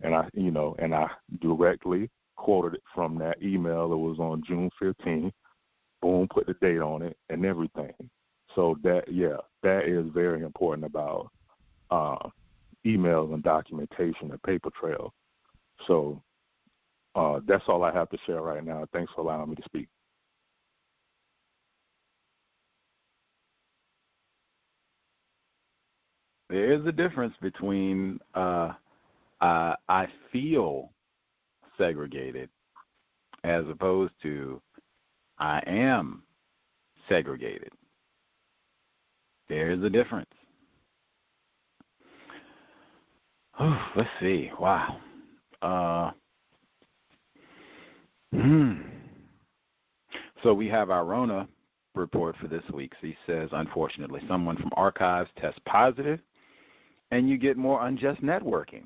and 0.02 0.14
I, 0.14 0.30
you 0.34 0.52
know, 0.52 0.76
and 0.80 0.94
I 0.94 1.10
directly 1.40 2.10
quoted 2.36 2.76
it 2.76 2.84
from 2.94 3.18
that 3.20 3.42
email 3.42 3.90
that 3.90 3.98
was 3.98 4.20
on 4.20 4.44
June 4.44 4.70
15th. 4.82 5.32
Boom, 6.02 6.28
put 6.28 6.46
the 6.48 6.54
date 6.56 6.80
on 6.80 7.02
it 7.02 7.18
and 7.30 7.46
everything. 7.46 7.94
So 8.54 8.78
that, 8.84 9.12
yeah, 9.12 9.38
that 9.64 9.86
is 9.86 10.08
very 10.14 10.44
important 10.44 10.86
about 10.86 11.32
uh, 11.90 12.30
emails 12.86 13.34
and 13.34 13.44
documentation 13.44 14.32
and 14.32 14.44
paper 14.44 14.70
trail. 14.80 15.14
So 15.88 16.22
uh, 17.16 17.40
that's 17.48 17.64
all 17.68 17.84
I 17.84 17.92
have 17.92 18.10
to 18.10 18.18
share 18.26 18.42
right 18.42 18.64
now. 18.64 18.86
Thanks 18.94 19.12
for 19.14 19.22
allowing 19.22 19.50
me 19.50 19.56
to 19.56 19.64
speak. 19.64 19.88
There 26.56 26.72
is 26.72 26.86
a 26.86 26.92
difference 26.94 27.36
between 27.42 28.18
uh, 28.34 28.72
uh, 29.42 29.76
I 29.90 30.08
feel 30.32 30.90
segregated 31.78 32.50
as 33.44 33.66
opposed 33.68 34.14
to 34.22 34.62
I 35.38 35.62
am 35.68 36.24
segregated. 37.10 37.74
There 39.50 39.70
is 39.70 39.84
a 39.84 39.90
difference. 39.90 40.30
Let's 43.60 44.10
see. 44.22 44.50
Wow. 44.58 45.02
Uh, 45.62 46.12
Hmm. 48.32 48.76
So 50.42 50.54
we 50.54 50.70
have 50.70 50.90
our 50.90 51.04
Rona 51.04 51.50
report 51.96 52.38
for 52.38 52.48
this 52.48 52.64
week. 52.74 52.94
So 53.02 53.08
he 53.08 53.18
says, 53.28 53.50
unfortunately, 53.52 54.22
someone 54.26 54.56
from 54.56 54.72
archives 54.78 55.30
tests 55.38 55.60
positive, 55.66 56.22
and 57.12 57.30
you 57.30 57.38
get 57.38 57.58
more 57.58 57.86
unjust 57.88 58.22
networking. 58.22 58.84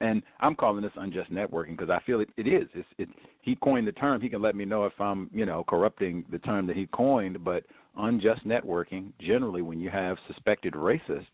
And 0.00 0.22
I'm 0.40 0.54
calling 0.54 0.82
this 0.82 0.92
unjust 0.96 1.32
networking 1.32 1.76
because 1.76 1.90
I 1.90 2.00
feel 2.04 2.20
it, 2.20 2.28
it 2.36 2.46
is. 2.46 2.68
It's, 2.72 2.88
it, 2.98 3.08
he 3.40 3.56
coined 3.56 3.86
the 3.86 3.92
term. 3.92 4.20
He 4.20 4.28
can 4.28 4.40
let 4.40 4.54
me 4.54 4.64
know 4.64 4.84
if 4.84 4.92
I'm, 5.00 5.28
you 5.32 5.44
know, 5.44 5.64
corrupting 5.64 6.24
the 6.30 6.38
term 6.38 6.66
that 6.68 6.76
he 6.76 6.86
coined. 6.86 7.42
But 7.44 7.64
unjust 7.96 8.46
networking, 8.46 9.12
generally, 9.18 9.62
when 9.62 9.80
you 9.80 9.90
have 9.90 10.18
suspected 10.28 10.74
racists 10.74 11.26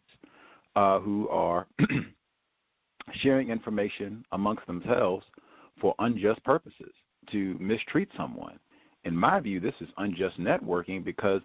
uh, 0.77 0.99
who 1.01 1.29
are 1.29 1.67
sharing 3.13 3.51
information 3.51 4.25
amongst 4.33 4.67
themselves 4.67 5.27
for 5.79 5.95
unjust 5.99 6.43
purposes 6.45 6.93
to 7.31 7.57
mistreat 7.61 8.09
someone. 8.17 8.59
In 9.05 9.15
my 9.15 9.41
view, 9.41 9.61
this 9.61 9.75
is 9.81 9.89
unjust 9.99 10.39
networking 10.39 11.05
because 11.05 11.43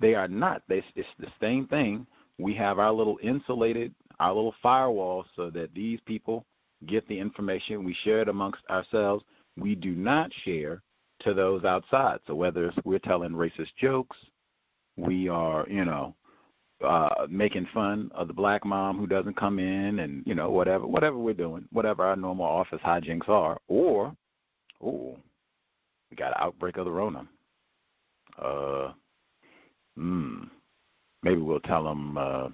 they 0.00 0.14
are 0.14 0.28
not. 0.28 0.62
They, 0.68 0.82
it's 0.94 1.08
the 1.18 1.30
same 1.40 1.66
thing. 1.68 2.06
We 2.38 2.54
have 2.54 2.78
our 2.78 2.92
little 2.92 3.18
insulated, 3.22 3.94
our 4.20 4.32
little 4.32 4.54
firewall 4.62 5.24
so 5.34 5.50
that 5.50 5.74
these 5.74 6.00
people 6.06 6.44
get 6.86 7.06
the 7.08 7.18
information. 7.18 7.84
We 7.84 7.96
share 8.04 8.20
it 8.20 8.28
amongst 8.28 8.62
ourselves. 8.70 9.24
We 9.58 9.74
do 9.74 9.92
not 9.92 10.30
share 10.44 10.82
to 11.20 11.34
those 11.34 11.64
outside. 11.64 12.18
So 12.26 12.34
whether 12.34 12.72
we're 12.84 12.98
telling 12.98 13.32
racist 13.32 13.74
jokes, 13.80 14.16
we 14.96 15.28
are, 15.28 15.66
you 15.68 15.84
know, 15.84 16.14
uh, 16.84 17.26
making 17.30 17.68
fun 17.72 18.10
of 18.14 18.28
the 18.28 18.34
black 18.34 18.64
mom 18.64 18.98
who 18.98 19.06
doesn't 19.06 19.36
come 19.36 19.58
in, 19.58 20.00
and 20.00 20.22
you 20.26 20.34
know 20.34 20.50
whatever 20.50 20.86
whatever 20.86 21.16
we're 21.16 21.32
doing, 21.32 21.66
whatever 21.72 22.04
our 22.04 22.16
normal 22.16 22.44
office 22.44 22.80
hijinks 22.84 23.30
are, 23.30 23.58
or 23.68 24.14
Oh, 24.82 25.16
we 26.10 26.16
got 26.16 26.28
an 26.28 26.38
outbreak 26.38 26.76
of 26.76 26.84
the 26.84 26.90
Rona. 26.90 27.26
Uh, 28.38 28.92
hmm. 29.96 30.44
Maybe 31.22 31.40
we'll 31.40 31.60
tell 31.60 31.84
them. 31.84 32.18
Uh, 32.18 32.48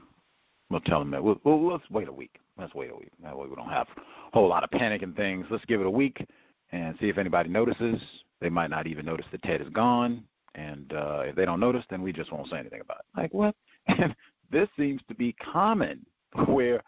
we'll 0.72 0.80
tell 0.82 0.98
them 0.98 1.10
that. 1.10 1.22
We'll, 1.22 1.40
we'll 1.44 1.66
let's 1.66 1.88
wait 1.90 2.08
a 2.08 2.12
week. 2.12 2.36
Let's 2.58 2.74
wait 2.74 2.90
a 2.90 2.96
week. 2.96 3.12
That 3.22 3.36
way 3.36 3.46
we 3.46 3.54
don't 3.54 3.68
have 3.68 3.86
a 3.96 4.00
whole 4.32 4.48
lot 4.48 4.64
of 4.64 4.70
panic 4.70 5.02
and 5.02 5.14
things. 5.14 5.46
Let's 5.50 5.64
give 5.66 5.80
it 5.80 5.86
a 5.86 5.90
week 5.90 6.26
and 6.72 6.96
see 7.00 7.08
if 7.08 7.18
anybody 7.18 7.48
notices. 7.48 8.00
They 8.40 8.48
might 8.48 8.70
not 8.70 8.86
even 8.86 9.06
notice 9.06 9.26
that 9.30 9.42
Ted 9.42 9.60
is 9.60 9.68
gone, 9.68 10.24
and 10.54 10.92
uh, 10.92 11.22
if 11.26 11.36
they 11.36 11.44
don't 11.44 11.60
notice, 11.60 11.84
then 11.90 12.02
we 12.02 12.12
just 12.12 12.32
won't 12.32 12.48
say 12.48 12.58
anything 12.58 12.80
about 12.80 12.98
it. 13.00 13.20
Like 13.20 13.32
what? 13.32 13.54
And 13.88 14.14
this 14.50 14.68
seems 14.78 15.00
to 15.08 15.14
be 15.14 15.32
common, 15.32 16.04
where 16.46 16.82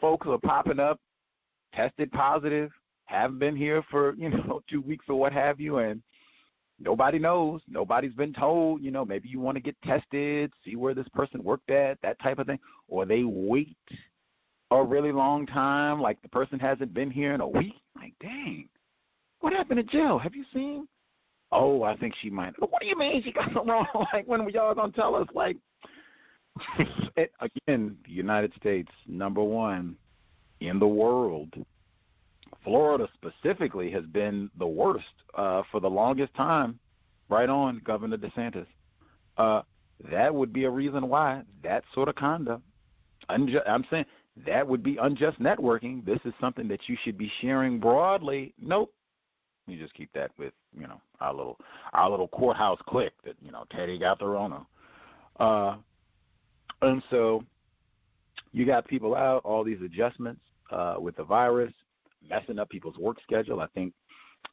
folks 0.00 0.26
are 0.28 0.38
popping 0.38 0.78
up, 0.78 1.00
tested 1.74 2.12
positive, 2.12 2.70
have 3.06 3.38
been 3.38 3.56
here 3.56 3.82
for 3.90 4.14
you 4.14 4.30
know 4.30 4.62
two 4.70 4.80
weeks 4.80 5.06
or 5.08 5.18
what 5.18 5.32
have 5.32 5.60
you, 5.60 5.78
and 5.78 6.02
nobody 6.80 7.18
knows. 7.18 7.60
Nobody's 7.68 8.14
been 8.14 8.32
told. 8.32 8.82
You 8.82 8.90
know, 8.90 9.04
maybe 9.04 9.28
you 9.28 9.38
want 9.38 9.56
to 9.56 9.62
get 9.62 9.76
tested, 9.82 10.52
see 10.64 10.76
where 10.76 10.94
this 10.94 11.08
person 11.14 11.42
worked 11.44 11.70
at, 11.70 12.00
that 12.02 12.20
type 12.20 12.38
of 12.38 12.46
thing, 12.46 12.58
or 12.88 13.04
they 13.04 13.22
wait 13.24 13.76
a 14.70 14.82
really 14.82 15.12
long 15.12 15.46
time, 15.46 16.00
like 16.00 16.20
the 16.22 16.28
person 16.28 16.58
hasn't 16.58 16.94
been 16.94 17.10
here 17.10 17.34
in 17.34 17.40
a 17.40 17.48
week. 17.48 17.74
Like, 17.96 18.14
dang, 18.20 18.68
what 19.40 19.52
happened 19.52 19.78
to 19.78 19.82
Jill? 19.84 20.18
Have 20.18 20.34
you 20.34 20.44
seen? 20.52 20.86
Oh, 21.52 21.82
I 21.82 21.96
think 21.96 22.14
she 22.20 22.30
might. 22.30 22.54
What 22.58 22.80
do 22.80 22.86
you 22.86 22.96
mean 22.96 23.22
she 23.22 23.32
got 23.32 23.46
something 23.52 23.68
wrong? 23.68 23.86
like, 24.12 24.26
when 24.26 24.44
were 24.44 24.50
y'all 24.50 24.74
gonna 24.74 24.92
tell 24.92 25.16
us? 25.16 25.26
Like, 25.34 25.56
it, 27.16 27.32
again, 27.40 27.96
the 28.04 28.12
United 28.12 28.52
States, 28.54 28.90
number 29.06 29.42
one 29.42 29.96
in 30.60 30.78
the 30.78 30.86
world 30.86 31.52
Florida 32.64 33.08
specifically 33.14 33.90
has 33.90 34.04
been 34.04 34.50
the 34.58 34.66
worst 34.66 35.04
uh, 35.34 35.62
for 35.70 35.80
the 35.80 35.88
longest 35.90 36.34
time. 36.34 36.78
Right 37.28 37.48
on, 37.48 37.80
Governor 37.84 38.16
DeSantis. 38.16 38.66
Uh, 39.36 39.62
that 40.10 40.34
would 40.34 40.52
be 40.52 40.64
a 40.64 40.70
reason 40.70 41.08
why 41.08 41.42
that 41.62 41.84
sort 41.94 42.08
of 42.08 42.16
conduct. 42.16 42.62
Unju- 43.30 43.62
I'm 43.68 43.86
saying 43.90 44.06
that 44.46 44.66
would 44.66 44.82
be 44.82 44.96
unjust 44.96 45.38
networking. 45.40 46.04
This 46.04 46.18
is 46.24 46.32
something 46.40 46.66
that 46.68 46.88
you 46.88 46.96
should 47.02 47.16
be 47.16 47.30
sharing 47.40 47.78
broadly. 47.78 48.52
Nope. 48.60 48.92
You 49.66 49.78
just 49.78 49.94
keep 49.94 50.12
that 50.14 50.32
with 50.38 50.52
you 50.76 50.88
know 50.88 51.00
our 51.20 51.32
little 51.32 51.58
our 51.92 52.10
little 52.10 52.28
courthouse 52.28 52.80
clique 52.86 53.12
that 53.24 53.36
you 53.40 53.52
know 53.52 53.64
Teddy 53.70 53.98
got 53.98 54.18
the 54.18 54.26
Rona. 54.26 54.66
Uh, 55.38 55.76
And 56.82 57.02
so 57.10 57.44
you 58.52 58.64
got 58.66 58.88
people 58.88 59.14
out, 59.14 59.42
all 59.44 59.62
these 59.62 59.80
adjustments 59.84 60.40
uh, 60.70 60.96
with 60.98 61.16
the 61.16 61.24
virus, 61.24 61.72
messing 62.28 62.58
up 62.58 62.68
people's 62.68 62.98
work 62.98 63.18
schedule. 63.22 63.60
I 63.60 63.66
think 63.68 63.92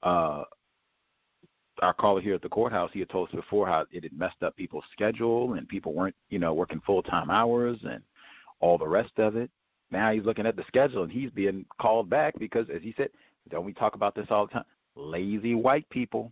uh, 0.04 0.44
our 1.82 1.94
caller 1.94 2.22
here 2.22 2.36
at 2.36 2.42
the 2.42 2.50
courthouse, 2.50 2.90
he 2.94 3.00
had 3.00 3.10
told 3.10 3.30
us 3.30 3.36
before 3.36 3.68
how 3.68 3.86
it 3.92 4.04
had 4.04 4.18
messed 4.18 4.42
up 4.42 4.56
people's 4.56 4.86
schedule 4.92 5.54
and 5.54 5.68
people 5.68 5.94
weren't, 5.94 6.16
you 6.30 6.40
know, 6.40 6.54
working 6.54 6.82
full 6.86 7.04
time 7.04 7.30
hours 7.30 7.78
and 7.84 8.02
all 8.60 8.78
the 8.78 8.88
rest 8.88 9.18
of 9.18 9.36
it. 9.36 9.50
Now 9.92 10.12
he's 10.12 10.26
looking 10.26 10.46
at 10.46 10.56
the 10.56 10.66
schedule 10.68 11.04
and 11.04 11.12
he's 11.12 11.32
being 11.32 11.66
called 11.80 12.10
back 12.10 12.38
because, 12.40 12.68
as 12.74 12.82
he 12.82 12.94
said, 12.98 13.10
don't 13.50 13.66
we 13.66 13.74
talk 13.74 13.96
about 13.96 14.16
this 14.16 14.28
all 14.30 14.48
the 14.48 14.54
time? 14.54 14.66
Lazy 14.96 15.56
white 15.56 15.88
people 15.90 16.32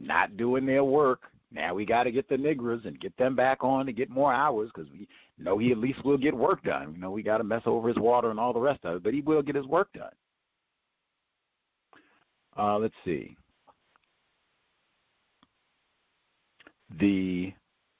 not 0.00 0.36
doing 0.36 0.66
their 0.66 0.84
work. 0.84 1.30
Now 1.52 1.74
we 1.74 1.84
got 1.84 2.04
to 2.04 2.10
get 2.10 2.28
the 2.28 2.36
niggers 2.36 2.86
and 2.86 2.98
get 2.98 3.16
them 3.16 3.36
back 3.36 3.62
on 3.62 3.84
to 3.86 3.92
get 3.92 4.08
more 4.08 4.32
hours 4.32 4.70
because 4.74 4.90
we 4.90 5.06
know 5.38 5.58
he 5.58 5.70
at 5.70 5.78
least 5.78 6.04
will 6.04 6.16
get 6.16 6.34
work 6.34 6.62
done. 6.64 6.92
You 6.94 7.00
know, 7.00 7.10
we 7.10 7.22
got 7.22 7.38
to 7.38 7.44
mess 7.44 7.62
over 7.66 7.88
his 7.88 7.98
water 7.98 8.30
and 8.30 8.40
all 8.40 8.52
the 8.52 8.60
rest 8.60 8.84
of 8.84 8.96
it, 8.96 9.02
but 9.02 9.12
he 9.12 9.20
will 9.20 9.42
get 9.42 9.56
his 9.56 9.66
work 9.66 9.92
done. 9.92 10.12
Uh, 12.56 12.78
let's 12.78 12.94
see. 13.04 13.36
The 16.98 17.52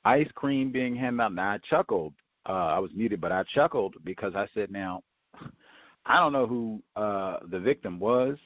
ice 0.04 0.28
cream 0.34 0.72
being 0.72 0.94
handed 0.94 1.22
out. 1.22 1.34
Now 1.34 1.50
I 1.52 1.58
chuckled. 1.58 2.14
Uh, 2.48 2.52
I 2.52 2.78
was 2.78 2.90
muted, 2.94 3.20
but 3.20 3.32
I 3.32 3.44
chuckled 3.44 3.94
because 4.04 4.34
I 4.34 4.48
said, 4.52 4.70
"Now, 4.70 5.02
I 6.06 6.18
don't 6.18 6.32
know 6.32 6.46
who 6.46 6.82
uh, 6.96 7.38
the 7.50 7.60
victim 7.60 7.98
was, 7.98 8.36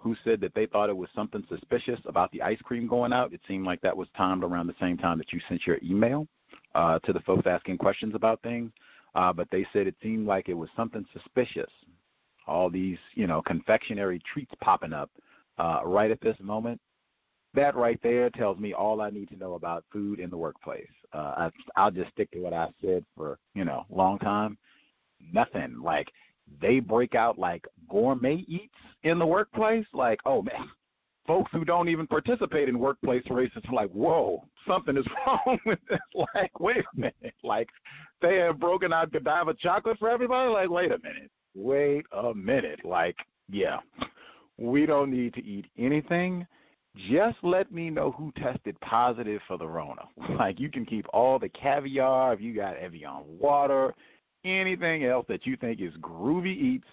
who 0.00 0.14
said 0.24 0.40
that 0.40 0.54
they 0.54 0.66
thought 0.66 0.88
it 0.88 0.96
was 0.96 1.08
something 1.14 1.44
suspicious 1.48 2.00
about 2.06 2.30
the 2.32 2.40
ice 2.42 2.60
cream 2.62 2.86
going 2.86 3.12
out. 3.12 3.32
It 3.32 3.40
seemed 3.46 3.66
like 3.66 3.80
that 3.80 3.96
was 3.96 4.08
timed 4.16 4.44
around 4.44 4.68
the 4.68 4.74
same 4.80 4.96
time 4.96 5.18
that 5.18 5.32
you 5.32 5.40
sent 5.48 5.66
your 5.66 5.78
email 5.82 6.26
uh, 6.74 6.98
to 7.00 7.12
the 7.12 7.20
folks 7.20 7.46
asking 7.46 7.78
questions 7.78 8.14
about 8.14 8.40
things. 8.42 8.70
Uh, 9.14 9.32
but 9.32 9.48
they 9.50 9.66
said 9.72 9.86
it 9.86 9.96
seemed 10.02 10.26
like 10.26 10.48
it 10.48 10.54
was 10.54 10.68
something 10.76 11.04
suspicious. 11.12 11.70
All 12.46 12.70
these, 12.70 12.98
you 13.14 13.26
know, 13.26 13.42
confectionery 13.42 14.20
treats 14.32 14.52
popping 14.60 14.92
up 14.92 15.10
uh, 15.58 15.80
right 15.84 16.10
at 16.10 16.20
this 16.20 16.36
moment. 16.40 16.80
That 17.54 17.74
right 17.74 17.98
there 18.02 18.30
tells 18.30 18.58
me 18.58 18.74
all 18.74 19.00
I 19.00 19.10
need 19.10 19.28
to 19.30 19.36
know 19.36 19.54
about 19.54 19.84
food 19.92 20.20
in 20.20 20.30
the 20.30 20.36
workplace. 20.36 20.86
Uh, 21.12 21.48
I, 21.48 21.50
I'll 21.76 21.90
just 21.90 22.12
stick 22.12 22.30
to 22.32 22.38
what 22.38 22.52
I 22.52 22.68
said 22.80 23.04
for 23.16 23.38
you 23.54 23.64
know 23.64 23.84
a 23.90 23.94
long 23.94 24.18
time. 24.18 24.58
Nothing 25.32 25.80
like 25.82 26.12
they 26.60 26.80
break 26.80 27.14
out 27.14 27.38
like 27.38 27.66
gourmet 27.88 28.44
eats 28.48 28.74
in 29.02 29.18
the 29.18 29.26
workplace. 29.26 29.86
Like, 29.92 30.20
oh 30.26 30.42
man, 30.42 30.68
folks 31.26 31.50
who 31.52 31.64
don't 31.64 31.88
even 31.88 32.06
participate 32.06 32.68
in 32.68 32.78
workplace 32.78 33.22
races 33.30 33.62
are 33.68 33.74
like, 33.74 33.90
whoa, 33.90 34.42
something 34.66 34.96
is 34.96 35.06
wrong 35.26 35.58
with 35.66 35.78
this. 35.88 36.00
Like, 36.34 36.58
wait 36.58 36.78
a 36.78 37.00
minute. 37.00 37.34
Like, 37.44 37.68
they 38.20 38.36
have 38.36 38.58
broken 38.58 38.92
out 38.92 39.12
Godiva 39.12 39.54
chocolate 39.54 39.98
for 39.98 40.08
everybody. 40.08 40.50
Like, 40.50 40.70
wait 40.70 40.90
a 40.90 40.98
minute. 40.98 41.30
Wait 41.54 42.06
a 42.12 42.34
minute. 42.34 42.84
Like, 42.84 43.16
yeah, 43.50 43.78
we 44.56 44.86
don't 44.86 45.10
need 45.10 45.34
to 45.34 45.44
eat 45.44 45.66
anything. 45.78 46.46
Just 47.08 47.36
let 47.42 47.70
me 47.70 47.90
know 47.90 48.10
who 48.10 48.32
tested 48.32 48.78
positive 48.80 49.40
for 49.46 49.56
the 49.56 49.68
Rona. 49.68 50.08
Like, 50.36 50.58
you 50.58 50.70
can 50.70 50.84
keep 50.84 51.06
all 51.12 51.38
the 51.38 51.48
caviar 51.48 52.32
if 52.32 52.40
you 52.40 52.54
got 52.54 52.76
Evian 52.76 53.22
water 53.26 53.94
anything 54.44 55.04
else 55.04 55.26
that 55.28 55.46
you 55.46 55.56
think 55.56 55.80
is 55.80 55.94
groovy 55.96 56.56
eats, 56.56 56.86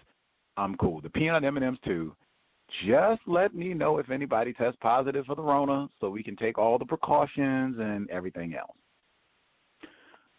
I'm 0.58 0.76
cool. 0.76 1.02
The 1.02 1.10
peanut 1.10 1.44
M&Ms 1.44 1.78
too. 1.84 2.16
Just 2.86 3.22
let 3.28 3.54
me 3.54 3.74
know 3.74 4.00
if 4.00 4.10
anybody 4.10 4.52
tests 4.54 4.78
positive 4.82 5.26
for 5.26 5.36
the 5.36 5.42
Rona, 5.42 5.88
so 6.00 6.10
we 6.10 6.24
can 6.24 6.36
take 6.36 6.58
all 6.58 6.80
the 6.80 6.86
precautions 6.86 7.78
and 7.80 8.10
everything 8.10 8.56
else. 8.56 8.76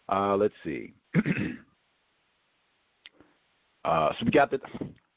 Uh, 0.09 0.35
let's 0.35 0.53
see. 0.63 0.93
uh, 3.85 4.11
so 4.19 4.25
we 4.25 4.31
got 4.31 4.51
the. 4.51 4.59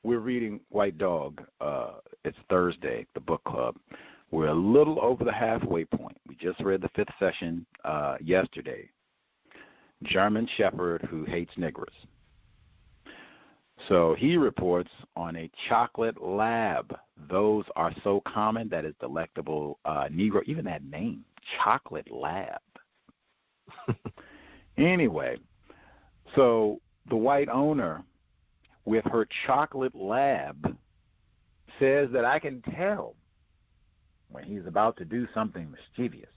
We're 0.02 0.20
reading 0.20 0.60
White 0.70 0.96
Dog. 0.98 1.42
Uh, 1.60 1.94
it's 2.24 2.38
Thursday, 2.48 3.06
the 3.14 3.20
book 3.20 3.42
club. 3.44 3.76
We're 4.30 4.48
a 4.48 4.54
little 4.54 4.98
over 5.02 5.24
the 5.24 5.32
halfway 5.32 5.84
point. 5.84 6.16
We 6.26 6.36
just 6.36 6.60
read 6.60 6.80
the 6.80 6.88
fifth 6.94 7.12
session 7.18 7.66
uh, 7.84 8.16
yesterday. 8.22 8.88
German 10.04 10.48
Shepherd 10.56 11.02
who 11.10 11.24
hates 11.24 11.52
niggers. 11.56 11.94
So 13.88 14.14
he 14.18 14.36
reports 14.36 14.90
on 15.16 15.36
a 15.36 15.50
chocolate 15.68 16.20
lab. 16.22 16.96
Those 17.28 17.64
are 17.76 17.92
so 18.04 18.20
common 18.26 18.68
that 18.68 18.84
is 18.84 18.94
delectable. 19.00 19.78
Uh, 19.84 20.04
Negro, 20.12 20.42
even 20.46 20.64
that 20.66 20.84
name, 20.84 21.24
chocolate 21.62 22.10
lab. 22.10 22.60
anyway, 24.76 25.38
so 26.34 26.80
the 27.08 27.16
white 27.16 27.48
owner 27.48 28.02
with 28.84 29.04
her 29.06 29.26
chocolate 29.46 29.94
lab 29.94 30.76
says 31.78 32.08
that 32.12 32.24
I 32.24 32.38
can 32.38 32.62
tell 32.76 33.14
when 34.30 34.44
he's 34.44 34.66
about 34.66 34.96
to 34.98 35.04
do 35.04 35.26
something 35.32 35.70
mischievous. 35.70 36.28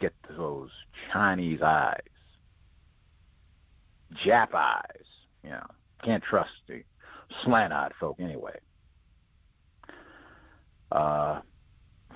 Get 0.00 0.14
those 0.36 0.70
Chinese 1.12 1.62
eyes 1.62 2.00
Jap 4.24 4.54
eyes. 4.54 5.06
You 5.42 5.50
know, 5.50 5.66
can't 6.02 6.22
trust 6.22 6.52
the 6.68 6.82
slant-eyed 7.44 7.92
folk 7.98 8.16
anyway. 8.20 8.58
Uh, 10.92 11.40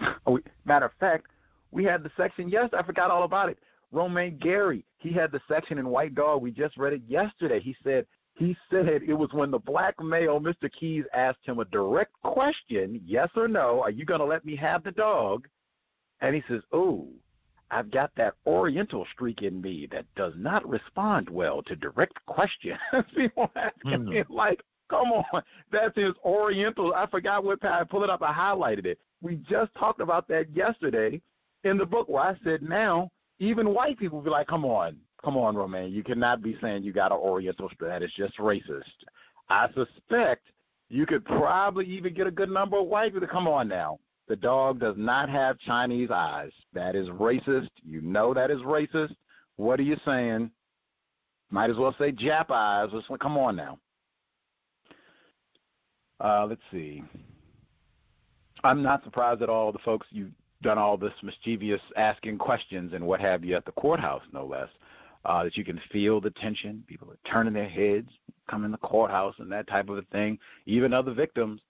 oh, 0.26 0.38
matter 0.64 0.86
of 0.86 0.92
fact, 1.00 1.26
we 1.70 1.84
had 1.84 2.02
the 2.02 2.10
section. 2.16 2.48
Yes, 2.48 2.70
I 2.72 2.82
forgot 2.82 3.10
all 3.10 3.24
about 3.24 3.48
it. 3.48 3.58
Romain 3.90 4.38
Gary, 4.38 4.84
he 4.98 5.12
had 5.12 5.32
the 5.32 5.40
section 5.48 5.78
in 5.78 5.88
White 5.88 6.14
Dog. 6.14 6.42
We 6.42 6.50
just 6.50 6.76
read 6.76 6.92
it 6.92 7.02
yesterday. 7.06 7.60
He 7.60 7.74
said 7.82 8.06
he 8.38 8.56
said 8.70 9.02
it 9.02 9.14
was 9.14 9.32
when 9.32 9.50
the 9.50 9.58
black 9.58 10.00
male, 10.00 10.40
Mr. 10.40 10.70
Keys, 10.72 11.04
asked 11.12 11.44
him 11.44 11.58
a 11.58 11.64
direct 11.66 12.12
question, 12.22 13.00
yes 13.04 13.28
or 13.34 13.48
no, 13.48 13.82
are 13.82 13.90
you 13.90 14.04
going 14.04 14.20
to 14.20 14.26
let 14.26 14.44
me 14.44 14.54
have 14.54 14.84
the 14.84 14.92
dog? 14.92 15.48
And 16.20 16.36
he 16.36 16.44
says, 16.48 16.62
oh, 16.72 17.08
I've 17.70 17.90
got 17.90 18.10
that 18.16 18.34
oriental 18.46 19.06
streak 19.12 19.42
in 19.42 19.60
me 19.60 19.88
that 19.92 20.06
does 20.16 20.32
not 20.36 20.66
respond 20.68 21.28
well 21.28 21.62
to 21.62 21.76
direct 21.76 22.14
questions. 22.26 22.78
People 23.14 23.50
asking 23.54 23.90
mm-hmm. 23.90 24.08
me 24.08 24.24
like, 24.28 24.62
come 24.88 25.12
on, 25.12 25.42
that's 25.70 25.96
his 25.96 26.14
oriental. 26.24 26.94
I 26.94 27.06
forgot 27.06 27.44
what 27.44 27.62
I 27.64 27.84
pull 27.84 28.04
it 28.04 28.10
up. 28.10 28.22
I 28.22 28.32
highlighted 28.32 28.86
it. 28.86 28.98
We 29.20 29.36
just 29.48 29.74
talked 29.74 30.00
about 30.00 30.28
that 30.28 30.50
yesterday 30.54 31.20
in 31.64 31.76
the 31.76 31.86
book 31.86 32.08
where 32.08 32.22
I 32.22 32.36
said 32.44 32.62
now 32.62 33.10
even 33.38 33.74
white 33.74 33.98
people 33.98 34.20
be 34.20 34.30
like, 34.30 34.46
come 34.46 34.64
on, 34.64 34.96
come 35.22 35.36
on, 35.36 35.56
Romain, 35.56 35.92
you 35.92 36.02
cannot 36.02 36.42
be 36.42 36.56
saying 36.60 36.82
you 36.82 36.92
got 36.92 37.12
an 37.12 37.18
oriental 37.18 37.68
streak. 37.68 37.90
That 37.90 38.02
is 38.02 38.12
just 38.16 38.36
racist. 38.38 38.82
I 39.48 39.68
suspect 39.74 40.46
you 40.88 41.06
could 41.06 41.24
probably 41.24 41.86
even 41.86 42.14
get 42.14 42.26
a 42.26 42.30
good 42.32 42.50
number 42.50 42.78
of 42.78 42.86
white 42.86 43.12
people 43.12 43.26
to 43.26 43.32
come 43.32 43.46
on 43.46 43.68
now. 43.68 43.98
The 44.28 44.36
dog 44.36 44.78
does 44.78 44.94
not 44.96 45.30
have 45.30 45.58
Chinese 45.58 46.10
eyes. 46.10 46.52
That 46.74 46.94
is 46.94 47.08
racist. 47.08 47.70
You 47.82 48.02
know 48.02 48.34
that 48.34 48.50
is 48.50 48.60
racist. 48.60 49.16
What 49.56 49.80
are 49.80 49.84
you 49.84 49.96
saying? 50.04 50.50
Might 51.50 51.70
as 51.70 51.76
well 51.76 51.94
say 51.98 52.12
Jap 52.12 52.50
eyes. 52.50 52.90
Let's, 52.92 53.06
come 53.20 53.38
on 53.38 53.56
now. 53.56 53.78
Uh, 56.20 56.46
let's 56.46 56.60
see. 56.70 57.02
I'm 58.64 58.82
not 58.82 59.02
surprised 59.04 59.40
at 59.40 59.48
all 59.48 59.72
the 59.72 59.78
folks 59.78 60.06
you've 60.10 60.32
done 60.62 60.78
all 60.78 60.96
this 60.96 61.12
mischievous 61.22 61.80
asking 61.96 62.36
questions 62.38 62.92
and 62.92 63.06
what 63.06 63.20
have 63.20 63.44
you 63.44 63.54
at 63.54 63.64
the 63.64 63.72
courthouse, 63.72 64.22
no 64.32 64.44
less. 64.44 64.68
Uh, 65.24 65.44
that 65.44 65.56
you 65.56 65.64
can 65.64 65.80
feel 65.90 66.20
the 66.20 66.30
tension. 66.30 66.82
People 66.86 67.10
are 67.10 67.30
turning 67.30 67.52
their 67.52 67.68
heads, 67.68 68.08
coming 68.48 68.66
in 68.66 68.72
the 68.72 68.78
courthouse, 68.78 69.34
and 69.38 69.50
that 69.50 69.66
type 69.68 69.88
of 69.88 69.98
a 69.98 70.02
thing. 70.12 70.38
Even 70.66 70.92
other 70.92 71.12
victims 71.12 71.60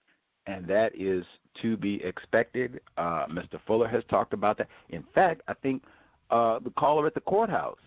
and 0.47 0.67
that 0.67 0.91
is 0.95 1.25
to 1.61 1.77
be 1.77 2.03
expected. 2.03 2.81
Uh, 2.97 3.25
Mr. 3.27 3.59
Fuller 3.65 3.87
has 3.87 4.03
talked 4.09 4.33
about 4.33 4.57
that. 4.57 4.67
In 4.89 5.03
fact, 5.13 5.41
I 5.47 5.53
think 5.53 5.83
uh, 6.29 6.59
the 6.59 6.71
caller 6.71 7.07
at 7.07 7.13
the 7.13 7.21
courthouse 7.21 7.79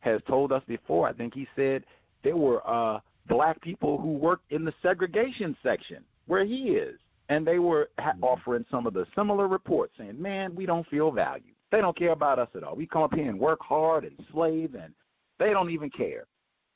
has 0.00 0.20
told 0.26 0.52
us 0.52 0.62
before. 0.66 1.08
I 1.08 1.12
think 1.12 1.34
he 1.34 1.46
said 1.56 1.84
there 2.22 2.36
were 2.36 2.62
uh, 2.68 3.00
black 3.28 3.60
people 3.60 3.98
who 3.98 4.12
worked 4.12 4.50
in 4.52 4.64
the 4.64 4.74
segregation 4.82 5.56
section 5.62 6.04
where 6.26 6.44
he 6.44 6.70
is, 6.70 6.98
and 7.28 7.46
they 7.46 7.58
were 7.58 7.90
ha- 7.98 8.12
mm-hmm. 8.12 8.24
offering 8.24 8.64
some 8.70 8.86
of 8.86 8.94
the 8.94 9.06
similar 9.14 9.48
reports, 9.48 9.94
saying, 9.98 10.20
"Man, 10.20 10.54
we 10.54 10.66
don't 10.66 10.86
feel 10.88 11.10
valued. 11.10 11.54
They 11.70 11.80
don't 11.80 11.96
care 11.96 12.12
about 12.12 12.38
us 12.38 12.48
at 12.54 12.62
all. 12.62 12.76
We 12.76 12.86
come 12.86 13.02
up 13.02 13.14
here 13.14 13.28
and 13.28 13.38
work 13.38 13.60
hard 13.62 14.04
and 14.04 14.14
slave, 14.32 14.74
and 14.74 14.92
they 15.38 15.50
don't 15.50 15.70
even 15.70 15.90
care." 15.90 16.26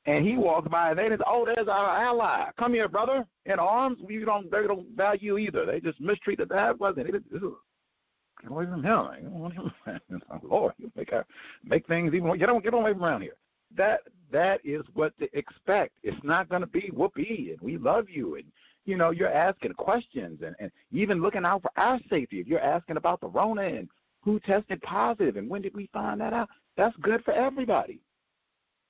And 0.06 0.24
he 0.24 0.36
walks 0.36 0.68
by 0.68 0.90
and 0.90 0.98
they 0.98 1.08
just, 1.08 1.22
oh, 1.26 1.44
there's 1.44 1.66
our 1.68 1.88
ally. 1.88 2.50
Come 2.56 2.74
here, 2.74 2.88
brother. 2.88 3.26
In 3.44 3.58
arms, 3.58 3.98
we 4.02 4.24
don't 4.24 4.50
they 4.50 4.66
don't 4.66 4.88
value 4.96 5.36
either. 5.36 5.66
They 5.66 5.80
just 5.80 6.00
mistreat 6.00 6.38
the 6.38 6.46
bad 6.46 6.78
wasn't 6.78 7.08
it? 7.08 7.30
Get 7.32 8.50
away 8.50 8.66
from 8.66 8.84
him. 8.84 8.98
I 8.98 9.20
don't 9.20 9.32
want 9.32 9.54
him. 9.54 9.72
Lord, 10.42 10.74
you 10.78 10.92
make 10.94 11.12
our, 11.12 11.26
make 11.64 11.86
things 11.86 12.14
even 12.14 12.38
get 12.38 12.48
on 12.48 12.60
get 12.60 12.74
away 12.74 12.92
from 12.92 13.04
around 13.04 13.22
here. 13.22 13.36
That 13.76 14.00
that 14.30 14.60
is 14.64 14.82
what 14.94 15.16
to 15.18 15.28
expect. 15.36 15.94
It's 16.04 16.22
not 16.22 16.48
gonna 16.48 16.66
be 16.66 16.90
whoopee 16.94 17.50
and 17.52 17.60
we 17.60 17.76
love 17.76 18.08
you 18.08 18.36
and 18.36 18.44
you 18.84 18.96
know, 18.96 19.10
you're 19.10 19.32
asking 19.32 19.72
questions 19.72 20.42
and, 20.46 20.54
and 20.60 20.70
even 20.92 21.20
looking 21.20 21.44
out 21.44 21.62
for 21.62 21.72
our 21.76 21.98
safety. 22.08 22.38
If 22.38 22.46
you're 22.46 22.60
asking 22.60 22.96
about 22.96 23.20
the 23.20 23.26
Rona 23.26 23.62
and 23.62 23.88
who 24.22 24.38
tested 24.40 24.80
positive 24.82 25.36
and 25.36 25.50
when 25.50 25.62
did 25.62 25.74
we 25.74 25.88
find 25.92 26.20
that 26.20 26.32
out, 26.32 26.48
that's 26.76 26.96
good 26.98 27.24
for 27.24 27.32
everybody. 27.32 27.98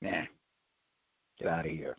nah, 0.03 0.25
get 1.39 1.49
out 1.49 1.67
of 1.67 1.73
here. 1.73 1.97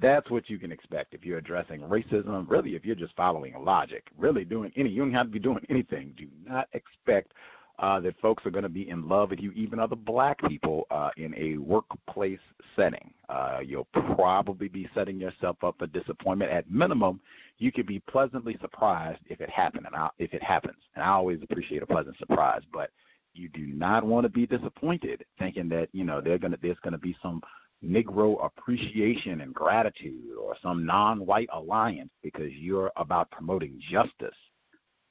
That's 0.00 0.30
what 0.30 0.50
you 0.50 0.58
can 0.58 0.72
expect 0.72 1.14
if 1.14 1.24
you're 1.24 1.38
addressing 1.38 1.80
racism. 1.80 2.48
Really, 2.48 2.74
if 2.74 2.84
you're 2.84 2.94
just 2.94 3.16
following 3.16 3.54
logic, 3.64 4.08
really 4.18 4.44
doing 4.44 4.72
any, 4.76 4.90
you 4.90 5.02
don't 5.02 5.12
have 5.12 5.26
to 5.26 5.32
be 5.32 5.38
doing 5.38 5.64
anything. 5.70 6.12
Do 6.16 6.26
not 6.44 6.68
expect 6.72 7.32
uh, 7.78 8.00
that 8.00 8.18
folks 8.20 8.44
are 8.46 8.50
going 8.50 8.62
to 8.62 8.68
be 8.68 8.88
in 8.88 9.08
love 9.08 9.30
with 9.30 9.40
you, 9.40 9.52
even 9.52 9.78
other 9.78 9.96
black 9.96 10.38
people, 10.48 10.86
uh, 10.90 11.10
in 11.16 11.34
a 11.36 11.56
workplace 11.58 12.40
setting. 12.74 13.12
Uh, 13.28 13.60
you'll 13.64 13.88
probably 13.92 14.68
be 14.68 14.88
setting 14.94 15.18
yourself 15.18 15.56
up 15.62 15.76
for 15.78 15.86
disappointment. 15.86 16.50
At 16.50 16.70
minimum, 16.70 17.20
you 17.58 17.72
could 17.72 17.86
be 17.86 18.00
pleasantly 18.00 18.56
surprised 18.60 19.20
if 19.26 19.40
it 19.40 19.50
happened, 19.50 19.86
and 19.86 19.94
I, 19.94 20.08
if 20.18 20.34
it 20.34 20.42
happens. 20.42 20.78
And 20.94 21.04
I 21.04 21.08
always 21.08 21.40
appreciate 21.42 21.82
a 21.82 21.86
pleasant 21.86 22.18
surprise, 22.18 22.62
but 22.72 22.90
you 23.34 23.48
do 23.50 23.66
not 23.66 24.04
want 24.04 24.24
to 24.24 24.30
be 24.30 24.46
disappointed 24.46 25.24
thinking 25.38 25.68
that 25.68 25.88
you 25.92 26.04
know 26.04 26.22
they're 26.22 26.38
gonna 26.38 26.56
there's 26.62 26.78
going 26.82 26.92
to 26.92 26.98
be 26.98 27.14
some 27.22 27.42
Negro 27.84 28.44
appreciation 28.44 29.42
and 29.42 29.54
gratitude 29.54 30.36
or 30.40 30.56
some 30.62 30.86
non-white 30.86 31.48
alliance 31.52 32.10
because 32.22 32.50
you're 32.52 32.90
about 32.96 33.30
promoting 33.30 33.78
justice 33.90 34.36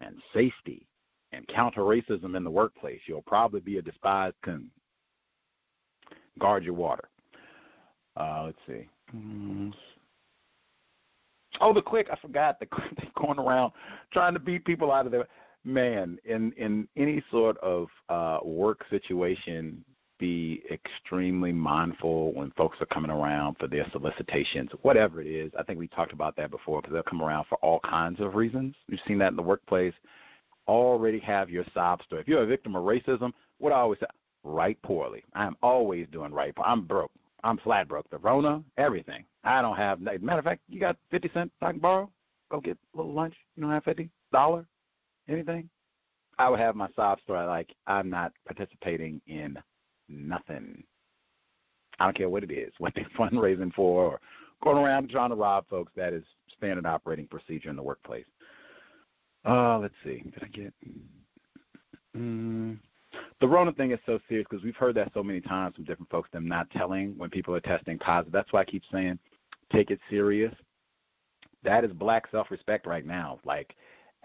and 0.01 0.15
safety 0.33 0.87
and 1.31 1.47
counter 1.47 1.81
racism 1.81 2.35
in 2.35 2.43
the 2.43 2.49
workplace. 2.49 2.99
You'll 3.07 3.21
probably 3.21 3.59
be 3.59 3.77
a 3.77 3.81
despised 3.81 4.35
coon. 4.43 4.69
Guard 6.39 6.63
your 6.63 6.73
water. 6.73 7.09
Uh, 8.17 8.43
let's 8.45 8.57
see. 8.67 8.87
Mm. 9.15 9.73
Oh, 11.61 11.73
the 11.73 11.81
quick! 11.81 12.09
I 12.11 12.15
forgot. 12.17 12.57
The 12.59 12.67
they're 12.97 13.11
going 13.15 13.39
around 13.39 13.71
trying 14.11 14.33
to 14.33 14.39
beat 14.39 14.65
people 14.65 14.91
out 14.91 15.05
of 15.05 15.11
their 15.11 15.27
man. 15.63 16.17
In 16.25 16.51
in 16.53 16.87
any 16.97 17.23
sort 17.31 17.57
of 17.59 17.87
uh, 18.09 18.39
work 18.43 18.85
situation, 18.89 19.83
be 20.17 20.63
extremely 20.71 21.51
mindful 21.51 22.33
when 22.33 22.51
folks 22.51 22.79
are 22.81 22.85
coming 22.87 23.11
around 23.11 23.57
for 23.59 23.67
their 23.67 23.87
solicitations, 23.91 24.69
whatever 24.81 25.21
it 25.21 25.27
is. 25.27 25.51
I 25.57 25.63
think 25.63 25.79
we 25.79 25.87
talked 25.87 26.13
about 26.13 26.35
that 26.37 26.51
before 26.51 26.81
because 26.81 26.93
they'll 26.93 27.03
come 27.03 27.21
around 27.21 27.45
for 27.49 27.57
all 27.59 27.79
kinds 27.81 28.19
of 28.19 28.35
reasons. 28.35 28.75
We've 28.89 28.99
seen 29.07 29.17
that 29.19 29.29
in 29.29 29.35
the 29.35 29.41
workplace. 29.43 29.93
Already 30.67 31.19
have 31.19 31.49
your 31.49 31.65
sob 31.73 32.01
story. 32.03 32.21
If 32.21 32.27
you're 32.27 32.43
a 32.43 32.47
victim 32.47 32.75
of 32.75 32.83
racism, 32.83 33.31
what 33.59 33.71
I 33.71 33.77
always 33.77 33.99
say, 33.99 34.07
write 34.43 34.81
poorly. 34.81 35.23
I 35.33 35.45
am 35.45 35.55
always 35.61 36.07
doing 36.11 36.31
right. 36.31 36.53
I'm 36.63 36.85
broke. 36.85 37.11
I'm 37.43 37.57
flat 37.57 37.87
broke. 37.87 38.09
The 38.09 38.17
Rona, 38.17 38.63
everything. 38.77 39.25
I 39.43 39.61
don't 39.61 39.77
have. 39.77 40.01
Matter 40.01 40.39
of 40.39 40.45
fact, 40.45 40.61
you 40.67 40.79
got 40.79 40.97
fifty 41.11 41.29
cents 41.33 41.51
I 41.61 41.71
can 41.71 41.79
borrow. 41.79 42.09
Go 42.49 42.59
get 42.59 42.77
a 42.93 42.97
little 42.97 43.13
lunch. 43.13 43.35
You 43.55 43.61
don't 43.61 43.71
have 43.71 43.83
fifty 43.83 44.09
dollar, 44.31 44.65
anything. 45.29 45.69
I 46.37 46.49
would 46.49 46.59
have 46.59 46.75
my 46.75 46.89
sob 46.95 47.19
story 47.21 47.45
like 47.45 47.73
I'm 47.87 48.09
not 48.09 48.33
participating 48.45 49.21
in 49.27 49.57
nothing. 50.09 50.83
I 51.99 52.05
don't 52.05 52.15
care 52.17 52.29
what 52.29 52.43
it 52.43 52.51
is, 52.51 52.73
what 52.77 52.93
they're 52.95 53.05
fundraising 53.17 53.73
for, 53.73 54.03
or 54.03 54.19
going 54.63 54.77
around 54.77 55.09
trying 55.09 55.29
to 55.29 55.35
rob 55.35 55.65
folks. 55.69 55.91
That 55.95 56.13
is 56.13 56.23
standard 56.57 56.85
operating 56.85 57.27
procedure 57.27 57.69
in 57.69 57.75
the 57.75 57.83
workplace. 57.83 58.25
Uh, 59.45 59.77
let's 59.77 59.93
see. 60.03 60.23
Did 60.23 60.43
I 60.43 60.47
get? 60.47 60.73
Mm, 62.17 62.79
the 63.39 63.47
Rona 63.47 63.71
thing 63.73 63.91
is 63.91 63.99
so 64.05 64.19
serious 64.27 64.47
because 64.49 64.63
we've 64.63 64.75
heard 64.75 64.95
that 64.95 65.11
so 65.13 65.23
many 65.23 65.41
times 65.41 65.75
from 65.75 65.83
different 65.83 66.09
folks. 66.09 66.29
Them 66.31 66.47
not 66.47 66.69
telling 66.71 67.13
when 67.17 67.29
people 67.29 67.53
are 67.53 67.59
testing 67.59 67.99
positive. 67.99 68.33
That's 68.33 68.51
why 68.51 68.61
I 68.61 68.65
keep 68.65 68.83
saying, 68.91 69.19
take 69.71 69.91
it 69.91 69.99
serious. 70.09 70.53
That 71.63 71.83
is 71.83 71.91
black 71.91 72.25
self-respect 72.31 72.85
right 72.87 73.05
now. 73.05 73.39
Like 73.43 73.75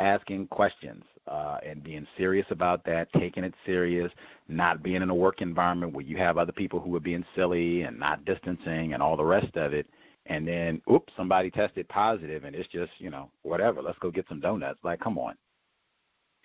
asking 0.00 0.48
questions 0.48 1.04
uh, 1.28 1.58
and 1.64 1.84
being 1.84 2.06
serious 2.16 2.46
about 2.50 2.84
that, 2.84 3.12
taking 3.12 3.44
it 3.44 3.54
serious, 3.64 4.10
not 4.48 4.82
being 4.82 5.02
in 5.02 5.10
a 5.10 5.14
work 5.14 5.42
environment 5.42 5.92
where 5.92 6.04
you 6.04 6.16
have 6.16 6.38
other 6.38 6.52
people 6.52 6.80
who 6.80 6.94
are 6.96 7.00
being 7.00 7.24
silly 7.36 7.82
and 7.82 7.98
not 7.98 8.24
distancing 8.24 8.94
and 8.94 9.02
all 9.02 9.16
the 9.16 9.24
rest 9.24 9.56
of 9.56 9.72
it. 9.72 9.86
And 10.26 10.46
then, 10.46 10.80
oops, 10.90 11.12
somebody 11.16 11.50
tested 11.50 11.88
positive 11.88 12.44
and 12.44 12.56
it's 12.56 12.68
just, 12.68 12.92
you 12.98 13.10
know, 13.10 13.30
whatever, 13.42 13.82
let's 13.82 13.98
go 13.98 14.10
get 14.10 14.26
some 14.28 14.40
donuts. 14.40 14.80
Like, 14.82 15.00
come 15.00 15.18
on. 15.18 15.34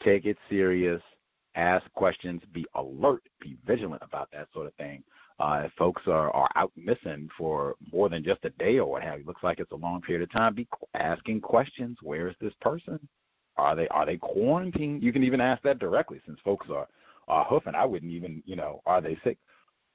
Take 0.04 0.26
it 0.26 0.38
serious, 0.50 1.02
ask 1.56 1.90
questions, 1.94 2.42
be 2.54 2.66
alert, 2.76 3.24
be 3.40 3.58
vigilant 3.66 4.02
about 4.04 4.30
that 4.34 4.48
sort 4.54 4.68
of 4.68 4.74
thing. 4.76 5.04
Uh, 5.40 5.64
if 5.66 5.72
folks 5.74 6.04
are, 6.08 6.32
are 6.32 6.50
out 6.56 6.72
missing 6.76 7.30
for 7.38 7.76
more 7.92 8.10
than 8.10 8.24
just 8.24 8.44
a 8.46 8.50
day 8.52 8.80
or 8.80 8.90
what 8.90 9.04
have 9.04 9.20
you, 9.20 9.26
looks 9.26 9.44
like 9.44 9.60
it's 9.60 9.72
a 9.72 9.76
long 9.76 10.02
period 10.02 10.24
of 10.24 10.32
time, 10.32 10.54
be 10.54 10.68
asking 10.94 11.42
questions. 11.42 11.98
Where 12.02 12.28
is 12.28 12.36
this 12.40 12.54
person? 12.62 13.00
Are 13.58 13.76
they 13.76 13.88
are 13.90 14.06
they 14.06 14.18
quarantined? 14.18 15.04
You 15.04 15.14
can 15.14 15.24
even 15.24 15.42
ask 15.42 15.62
that 15.64 15.80
directly 15.80 16.22
since 16.26 16.40
folks 16.44 16.68
are 16.70 16.88
are 17.28 17.46
hoofing. 17.46 17.76
I 17.76 17.86
wouldn't 17.86 18.12
even 18.12 18.44
you 18.46 18.56
know 18.56 18.82
are 18.86 19.02
they 19.02 19.18
sick? 19.24 19.38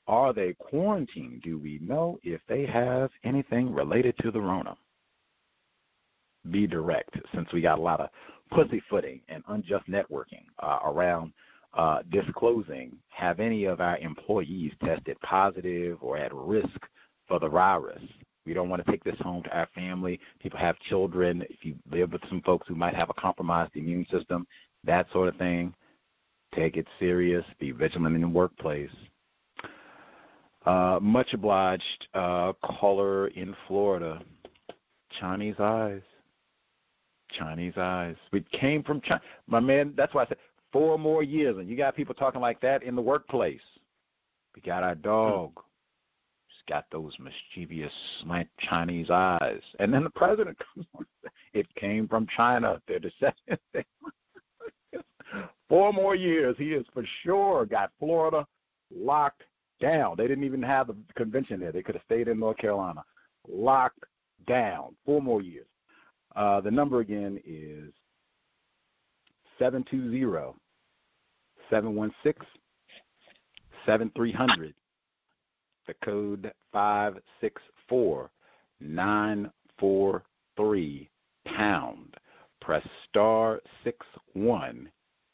Are 0.06 0.32
they 0.32 0.54
quarantined? 0.54 1.42
Do 1.42 1.58
we 1.58 1.78
know 1.82 2.18
if 2.22 2.40
they 2.48 2.66
have 2.66 3.10
anything 3.22 3.72
related 3.72 4.16
to 4.18 4.30
the 4.30 4.40
Rona? 4.40 4.76
Be 6.50 6.66
direct, 6.66 7.16
since 7.34 7.52
we 7.52 7.60
got 7.60 7.78
a 7.78 7.82
lot 7.82 8.00
of 8.00 8.08
pussyfooting 8.50 9.20
and 9.28 9.44
unjust 9.48 9.88
networking 9.88 10.44
uh, 10.60 10.80
around 10.84 11.32
uh, 11.74 12.00
disclosing 12.10 12.96
have 13.08 13.38
any 13.38 13.64
of 13.64 13.80
our 13.80 13.98
employees 13.98 14.72
tested 14.82 15.20
positive 15.20 15.98
or 16.00 16.16
at 16.16 16.34
risk 16.34 16.80
for 17.28 17.38
the 17.38 17.48
virus. 17.48 18.02
We 18.46 18.54
don't 18.54 18.68
want 18.68 18.84
to 18.84 18.90
take 18.90 19.04
this 19.04 19.18
home 19.20 19.42
to 19.44 19.56
our 19.56 19.68
family. 19.74 20.18
People 20.40 20.58
have 20.58 20.78
children. 20.80 21.44
If 21.50 21.64
you 21.64 21.74
live 21.90 22.12
with 22.12 22.22
some 22.28 22.40
folks 22.42 22.66
who 22.68 22.74
might 22.74 22.94
have 22.94 23.10
a 23.10 23.14
compromised 23.14 23.76
immune 23.76 24.06
system, 24.10 24.46
that 24.84 25.06
sort 25.12 25.28
of 25.28 25.36
thing, 25.36 25.74
take 26.54 26.76
it 26.76 26.86
serious. 26.98 27.44
Be 27.58 27.70
vigilant 27.70 28.14
in 28.14 28.22
the 28.22 28.28
workplace. 28.28 28.90
Uh, 30.64 30.98
much 31.00 31.32
obliged. 31.32 32.08
Uh, 32.14 32.52
caller 32.64 33.28
in 33.28 33.54
Florida. 33.68 34.22
Chinese 35.18 35.56
eyes. 35.58 36.02
Chinese 37.30 37.74
eyes. 37.76 38.16
We 38.32 38.44
came 38.52 38.82
from 38.82 39.00
China. 39.02 39.20
My 39.46 39.60
man, 39.60 39.94
that's 39.96 40.14
why 40.14 40.24
I 40.24 40.26
said 40.26 40.38
four 40.72 40.98
more 40.98 41.22
years, 41.22 41.58
and 41.58 41.68
you 41.68 41.76
got 41.76 41.94
people 41.94 42.14
talking 42.14 42.40
like 42.40 42.60
that 42.60 42.82
in 42.82 42.96
the 42.96 43.02
workplace. 43.02 43.60
We 44.54 44.62
got 44.62 44.82
our 44.82 44.94
dog 44.94 45.52
got 46.70 46.86
those 46.92 47.12
mischievous 47.18 47.92
slant 48.22 48.48
Chinese 48.60 49.10
eyes. 49.10 49.60
And 49.80 49.92
then 49.92 50.04
the 50.04 50.10
president 50.10 50.56
comes 50.74 50.86
on. 50.96 51.04
It 51.52 51.66
came 51.74 52.06
from 52.06 52.28
China. 52.34 52.80
They're 52.86 53.00
descendants. 53.00 53.62
Four 55.68 55.92
more 55.92 56.14
years, 56.14 56.54
he 56.58 56.70
has 56.72 56.84
for 56.94 57.04
sure 57.22 57.66
got 57.66 57.90
Florida 57.98 58.46
locked 58.94 59.42
down. 59.80 60.14
They 60.16 60.28
didn't 60.28 60.44
even 60.44 60.62
have 60.62 60.86
the 60.86 60.96
convention 61.16 61.58
there. 61.60 61.72
They 61.72 61.82
could 61.82 61.96
have 61.96 62.04
stayed 62.04 62.28
in 62.28 62.38
North 62.38 62.58
Carolina. 62.58 63.02
Locked 63.48 64.04
down. 64.46 64.94
Four 65.04 65.20
more 65.20 65.42
years. 65.42 65.66
Uh, 66.36 66.60
the 66.60 66.70
number 66.70 67.00
again 67.00 67.40
is 67.44 67.92
720 69.58 70.54
716 71.68 72.46
7300 73.86 74.74
the 75.90 76.06
code 76.06 76.52
five 76.72 77.18
six 77.40 77.60
four 77.88 78.30
nine 78.80 79.50
four 79.78 80.22
three 80.56 81.10
pound. 81.46 82.14
Press 82.60 82.86
star 83.08 83.60
six 83.82 84.06
one 84.34 84.88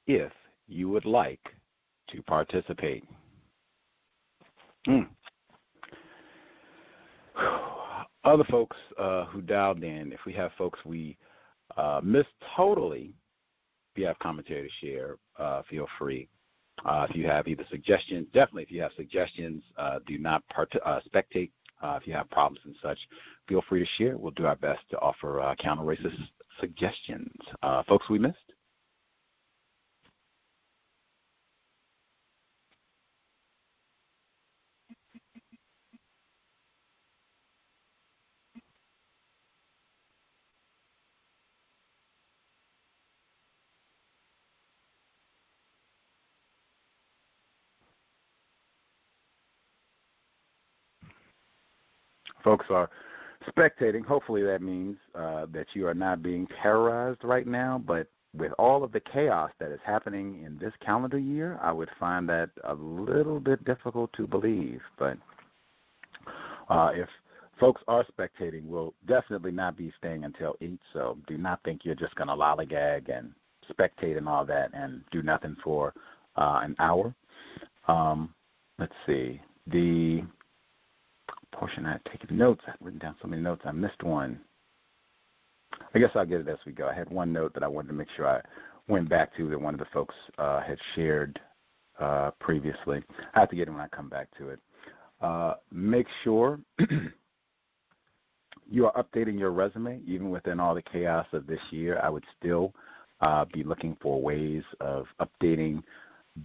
if 0.07 0.33
you 0.66 0.89
would 0.89 1.05
like 1.05 1.45
to 2.09 2.23
participate. 2.23 3.05
Mm. 4.89 5.09
Other 8.24 8.45
folks 8.45 8.77
uh, 8.99 9.27
who 9.27 9.43
dialed 9.43 9.83
in, 9.85 10.12
if 10.12 10.20
we 10.24 10.33
have 10.33 10.53
folks 10.57 10.78
we 10.85 11.16
uh, 11.77 12.01
missed 12.03 12.28
totally, 12.57 13.12
if 13.93 14.01
you 14.01 14.07
have 14.07 14.19
commentary 14.20 14.69
to 14.69 14.87
share, 14.87 15.16
uh, 15.39 15.62
feel 15.69 15.87
free. 15.99 16.28
Uh, 16.85 17.07
if 17.09 17.16
you 17.16 17.27
have 17.27 17.48
either 17.48 17.65
suggestions, 17.70 18.27
definitely 18.32 18.62
if 18.62 18.70
you 18.70 18.82
have 18.82 18.93
suggestions, 18.97 19.62
uh, 19.77 19.98
do 20.07 20.19
not 20.19 20.47
part- 20.48 20.74
uh, 20.85 21.01
spectate. 21.09 21.51
Uh, 21.82 21.98
if 22.01 22.07
you 22.07 22.12
have 22.15 22.28
problems 22.31 22.59
and 22.65 22.74
such, 22.81 22.98
feel 23.47 23.62
free 23.69 23.81
to 23.81 23.86
share. 23.97 24.16
We'll 24.16 24.31
do 24.32 24.47
our 24.47 24.57
best 24.57 24.81
to 24.90 24.98
offer 25.01 25.40
uh, 25.40 25.55
counter 25.57 25.82
racist 25.82 26.19
suggestions. 26.59 27.31
Uh, 27.62 27.82
folks 27.82 28.09
we 28.09 28.19
missed? 28.19 28.53
Folks 52.47 52.66
are 52.70 52.89
spectating, 53.51 54.05
hopefully 54.05 54.43
that 54.44 54.62
means 54.62 54.97
uh, 55.14 55.47
that 55.52 55.66
you 55.74 55.86
are 55.89 55.94
not 55.94 56.23
being 56.23 56.47
terrorized 56.62 57.23
right 57.24 57.47
now. 57.47 57.82
But 57.85 58.06
with 58.36 58.52
all 58.59 58.85
of 58.85 58.93
the 58.93 59.01
chaos 59.01 59.51
that 59.59 59.73
is 59.73 59.81
happening 59.85 60.43
in 60.44 60.56
this 60.59 60.73
calendar 60.81 61.18
year, 61.18 61.59
I 61.60 61.73
would 61.73 61.90
find 61.98 62.28
that 62.28 62.51
a 62.64 62.74
little 62.74 63.40
bit 63.40 63.64
difficult 63.64 64.12
to 64.14 64.27
believe. 64.27 64.81
But 64.98 65.18
Uh, 66.68 66.90
if 66.94 67.09
folks 67.60 67.82
are 67.86 68.05
spectating, 68.05 68.64
we'll 68.66 68.93
definitely 69.06 69.52
not 69.52 69.77
be 69.77 69.93
staying 69.98 70.24
until 70.24 70.56
8, 70.60 70.81
so 70.93 71.16
do 71.28 71.39
not 71.39 71.60
think 71.64 71.85
you're 71.85 71.94
just 71.94 72.14
going 72.16 72.28
to 72.28 72.35
lollygag 72.35 73.09
and 73.16 73.32
spectate 73.73 74.16
and 74.18 74.28
all 74.28 74.44
that 74.44 74.70
and 74.74 75.02
do 75.10 75.23
nothing 75.23 75.56
for 75.62 75.94
uh, 76.36 76.60
an 76.64 76.74
hour. 76.78 77.14
Um, 77.89 78.35
let's 78.78 78.94
see. 79.06 79.40
The 79.68 80.24
portion 81.57 81.87
I 81.87 81.93
had 81.93 82.05
taken 82.05 82.37
notes, 82.37 82.62
I 82.66 82.73
had 82.73 82.81
written 82.81 82.99
down 82.99 83.16
so 83.20 83.28
many 83.28 83.43
notes, 83.43 83.62
I 83.65 83.73
missed 83.73 84.03
one. 84.03 84.39
I 85.95 85.99
guess 85.99 86.11
I'll 86.15 86.27
get 86.27 86.41
it 86.41 86.49
as 86.49 86.59
we 86.66 86.73
go. 86.73 86.89
I 86.89 86.95
had 86.95 87.11
one 87.11 87.33
note 87.33 87.55
that 87.55 87.62
I 87.62 87.69
wanted 87.69 87.89
to 87.89 87.95
make 87.95 88.09
sure 88.16 88.27
I 88.27 88.41
went 88.89 89.09
back 89.09 89.35
to 89.37 89.49
that 89.49 89.61
one 89.61 89.74
of 89.74 89.81
the 89.81 89.87
folks 89.93 90.15
uh, 90.39 90.61
had 90.61 90.78
shared 90.95 91.41
uh, 91.99 92.31
previously. 92.39 93.03
I 93.35 93.41
have 93.41 93.51
to 93.51 93.57
get 93.57 93.69
it 93.69 93.73
when 93.73 93.81
I 93.81 93.89
come 93.89 94.09
back 94.09 94.28
to 94.39 94.51
it. 94.51 94.61
Uh, 95.20 95.55
make 95.73 96.07
sure 96.23 96.61
you 98.70 98.87
are 98.87 99.03
updating 99.03 99.39
your 99.39 99.51
resume, 99.51 100.01
even 100.07 100.31
within 100.31 100.61
all 100.61 100.74
the 100.74 100.83
chaos 100.83 101.27
of 101.33 101.47
this 101.47 101.61
year. 101.70 101.99
I 102.03 102.11
would 102.11 102.24
still 102.39 102.74
uh, 103.20 103.47
be 103.53 103.65
looking 103.65 103.97
for 104.01 104.20
ways 104.20 104.62
of 104.81 105.07
updating, 105.20 105.83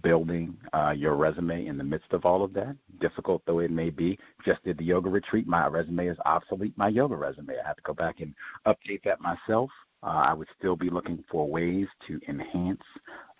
building 0.02 0.56
uh, 0.72 0.94
your 0.96 1.16
resume 1.16 1.66
in 1.66 1.76
the 1.76 1.84
midst 1.84 2.12
of 2.12 2.24
all 2.24 2.42
of 2.42 2.52
that. 2.54 2.76
Difficult 3.00 3.42
though 3.46 3.58
it 3.58 3.70
may 3.70 3.90
be. 3.90 4.18
Just 4.44 4.64
did 4.64 4.78
the 4.78 4.84
yoga 4.84 5.10
retreat. 5.10 5.46
My 5.46 5.66
resume 5.66 6.06
is 6.06 6.18
obsolete. 6.24 6.72
My 6.76 6.88
yoga 6.88 7.16
resume. 7.16 7.54
I 7.62 7.66
have 7.66 7.76
to 7.76 7.82
go 7.82 7.94
back 7.94 8.20
and 8.20 8.34
update 8.66 9.02
that 9.04 9.20
myself. 9.20 9.70
Uh, 10.02 10.24
I 10.26 10.32
would 10.32 10.48
still 10.58 10.74
be 10.74 10.90
looking 10.90 11.22
for 11.30 11.48
ways 11.48 11.86
to 12.08 12.20
enhance 12.28 12.82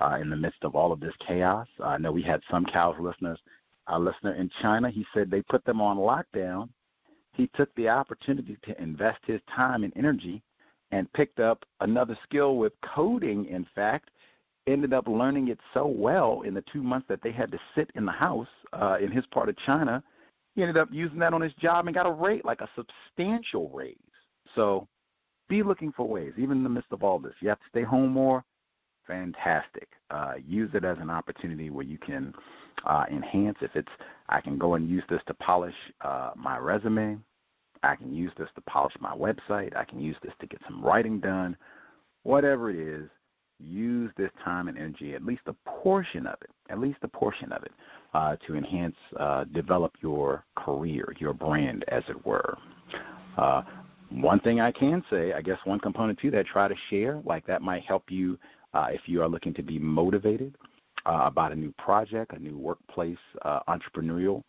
uh, 0.00 0.18
in 0.20 0.30
the 0.30 0.36
midst 0.36 0.62
of 0.62 0.76
all 0.76 0.92
of 0.92 1.00
this 1.00 1.14
chaos. 1.26 1.66
I 1.82 1.98
know 1.98 2.12
we 2.12 2.22
had 2.22 2.40
some 2.50 2.64
cows 2.64 2.96
listeners. 3.00 3.40
A 3.88 3.98
listener 3.98 4.34
in 4.34 4.48
China, 4.60 4.88
he 4.88 5.04
said 5.12 5.28
they 5.28 5.42
put 5.42 5.64
them 5.64 5.80
on 5.80 5.96
lockdown. 5.96 6.68
He 7.32 7.48
took 7.56 7.74
the 7.74 7.88
opportunity 7.88 8.56
to 8.62 8.80
invest 8.80 9.18
his 9.26 9.40
time 9.54 9.82
and 9.82 9.92
energy 9.96 10.42
and 10.92 11.12
picked 11.14 11.40
up 11.40 11.64
another 11.80 12.16
skill 12.22 12.56
with 12.56 12.74
coding, 12.82 13.46
in 13.46 13.66
fact, 13.74 14.10
ended 14.66 14.92
up 14.92 15.08
learning 15.08 15.48
it 15.48 15.58
so 15.74 15.86
well 15.86 16.42
in 16.42 16.54
the 16.54 16.64
two 16.72 16.82
months 16.82 17.06
that 17.08 17.22
they 17.22 17.32
had 17.32 17.50
to 17.52 17.58
sit 17.74 17.90
in 17.94 18.04
the 18.04 18.12
house 18.12 18.48
uh, 18.72 18.96
in 19.00 19.10
his 19.10 19.26
part 19.26 19.48
of 19.48 19.56
China. 19.58 20.02
He 20.54 20.62
ended 20.62 20.76
up 20.76 20.88
using 20.92 21.18
that 21.18 21.32
on 21.32 21.40
his 21.40 21.54
job 21.54 21.86
and 21.86 21.94
got 21.94 22.06
a 22.06 22.12
rate, 22.12 22.44
like 22.44 22.60
a 22.60 22.68
substantial 22.76 23.70
raise. 23.70 23.96
So 24.54 24.86
be 25.48 25.62
looking 25.62 25.92
for 25.92 26.06
ways, 26.06 26.32
even 26.36 26.58
in 26.58 26.62
the 26.62 26.68
midst 26.68 26.92
of 26.92 27.02
all 27.02 27.18
this. 27.18 27.34
You 27.40 27.48
have 27.48 27.58
to 27.60 27.68
stay 27.70 27.82
home 27.82 28.10
more. 28.10 28.44
Fantastic. 29.06 29.88
Uh, 30.10 30.34
use 30.46 30.70
it 30.74 30.84
as 30.84 30.98
an 31.00 31.10
opportunity 31.10 31.70
where 31.70 31.84
you 31.84 31.98
can 31.98 32.32
uh, 32.84 33.04
enhance. 33.10 33.58
If 33.60 33.74
it's, 33.74 33.90
I 34.28 34.40
can 34.40 34.58
go 34.58 34.74
and 34.74 34.88
use 34.88 35.02
this 35.08 35.22
to 35.26 35.34
polish 35.34 35.74
uh, 36.02 36.30
my 36.36 36.58
resume. 36.58 37.18
I 37.82 37.96
can 37.96 38.14
use 38.14 38.30
this 38.38 38.48
to 38.54 38.60
polish 38.62 38.94
my 39.00 39.14
website. 39.14 39.76
I 39.76 39.84
can 39.84 39.98
use 39.98 40.16
this 40.22 40.32
to 40.40 40.46
get 40.46 40.60
some 40.66 40.82
writing 40.82 41.18
done. 41.18 41.56
Whatever 42.22 42.70
it 42.70 42.76
is, 42.76 43.10
use 43.66 44.10
this 44.16 44.30
time 44.44 44.68
and 44.68 44.76
energy, 44.76 45.14
at 45.14 45.24
least 45.24 45.42
a 45.46 45.54
portion 45.68 46.26
of 46.26 46.36
it, 46.42 46.50
at 46.70 46.78
least 46.78 46.98
a 47.02 47.08
portion 47.08 47.52
of 47.52 47.62
it, 47.62 47.72
uh, 48.14 48.36
to 48.46 48.56
enhance, 48.56 48.96
uh, 49.18 49.44
develop 49.44 49.92
your 50.00 50.44
career, 50.56 51.14
your 51.18 51.32
brand, 51.32 51.84
as 51.88 52.02
it 52.08 52.26
were. 52.26 52.56
Uh, 53.36 53.62
one 54.10 54.40
thing 54.40 54.60
I 54.60 54.72
can 54.72 55.02
say, 55.08 55.32
I 55.32 55.40
guess 55.40 55.58
one 55.64 55.80
component 55.80 56.18
to 56.20 56.30
that, 56.32 56.46
try 56.46 56.68
to 56.68 56.74
share. 56.90 57.20
Like 57.24 57.46
that 57.46 57.62
might 57.62 57.82
help 57.84 58.10
you 58.10 58.38
uh, 58.74 58.88
if 58.90 59.02
you 59.06 59.22
are 59.22 59.28
looking 59.28 59.54
to 59.54 59.62
be 59.62 59.78
motivated 59.78 60.56
uh, 61.06 61.22
about 61.24 61.52
a 61.52 61.56
new 61.56 61.72
project, 61.78 62.32
a 62.34 62.38
new 62.38 62.58
workplace 62.58 63.16
uh, 63.42 63.60
entrepreneurial 63.68 64.42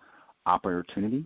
opportunity. 0.45 1.25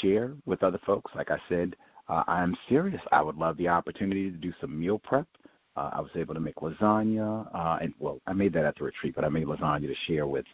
Share 0.00 0.32
with 0.46 0.62
other 0.62 0.80
folks. 0.86 1.12
Like 1.14 1.30
I 1.30 1.38
said, 1.48 1.76
I'm 2.08 2.56
serious. 2.68 3.00
I 3.10 3.22
would 3.22 3.36
love 3.36 3.56
the 3.56 3.68
opportunity 3.68 4.30
to 4.30 4.36
do 4.36 4.52
some 4.60 4.78
meal 4.78 4.98
prep. 4.98 5.26
Uh, 5.76 5.90
I 5.94 6.00
was 6.00 6.10
able 6.14 6.34
to 6.34 6.40
make 6.40 6.56
lasagna, 6.56 7.48
uh, 7.54 7.78
and 7.80 7.94
well, 7.98 8.20
I 8.26 8.34
made 8.34 8.52
that 8.52 8.64
at 8.64 8.76
the 8.76 8.84
retreat, 8.84 9.14
but 9.14 9.24
I 9.24 9.28
made 9.28 9.46
lasagna 9.46 9.86
to 9.86 9.94
share 10.06 10.26
with 10.26 10.44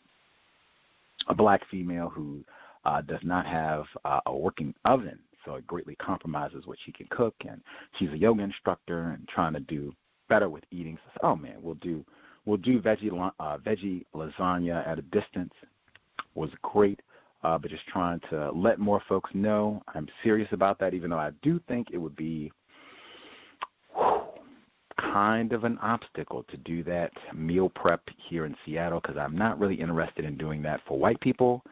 a 1.26 1.34
black 1.34 1.62
female 1.70 2.08
who 2.08 2.44
uh, 2.84 3.00
does 3.02 3.20
not 3.22 3.44
have 3.44 3.84
uh, 4.04 4.20
a 4.26 4.36
working 4.36 4.72
oven 4.84 5.18
so 5.44 5.54
it 5.54 5.66
greatly 5.66 5.96
compromises 5.96 6.66
what 6.66 6.78
she 6.84 6.92
can 6.92 7.06
cook. 7.10 7.34
And 7.48 7.60
she's 7.98 8.10
a 8.10 8.18
yoga 8.18 8.42
instructor 8.42 9.10
and 9.10 9.26
trying 9.28 9.54
to 9.54 9.60
do 9.60 9.94
better 10.28 10.48
with 10.48 10.64
eating. 10.70 10.98
So, 11.14 11.28
oh 11.28 11.36
man, 11.36 11.56
we'll 11.60 11.74
do 11.76 12.04
we'll 12.44 12.58
do 12.58 12.80
veggie 12.80 13.32
uh, 13.40 13.58
veggie 13.58 14.04
lasagna 14.14 14.86
at 14.86 14.98
a 14.98 15.02
distance. 15.02 15.52
Was 16.34 16.50
great, 16.62 17.00
uh, 17.42 17.58
but 17.58 17.70
just 17.70 17.86
trying 17.86 18.20
to 18.30 18.52
let 18.52 18.78
more 18.78 19.02
folks 19.08 19.30
know 19.34 19.82
I'm 19.94 20.06
serious 20.22 20.48
about 20.52 20.78
that. 20.78 20.94
Even 20.94 21.10
though 21.10 21.18
I 21.18 21.30
do 21.42 21.60
think 21.66 21.88
it 21.92 21.98
would 21.98 22.14
be 22.14 22.52
kind 24.98 25.52
of 25.52 25.64
an 25.64 25.78
obstacle 25.78 26.44
to 26.44 26.56
do 26.56 26.82
that 26.84 27.12
meal 27.34 27.68
prep 27.68 28.02
here 28.16 28.44
in 28.44 28.56
Seattle 28.64 29.00
because 29.00 29.16
I'm 29.16 29.36
not 29.36 29.58
really 29.58 29.74
interested 29.76 30.24
in 30.24 30.36
doing 30.36 30.62
that 30.62 30.80
for 30.86 30.98
white 30.98 31.20
people. 31.20 31.62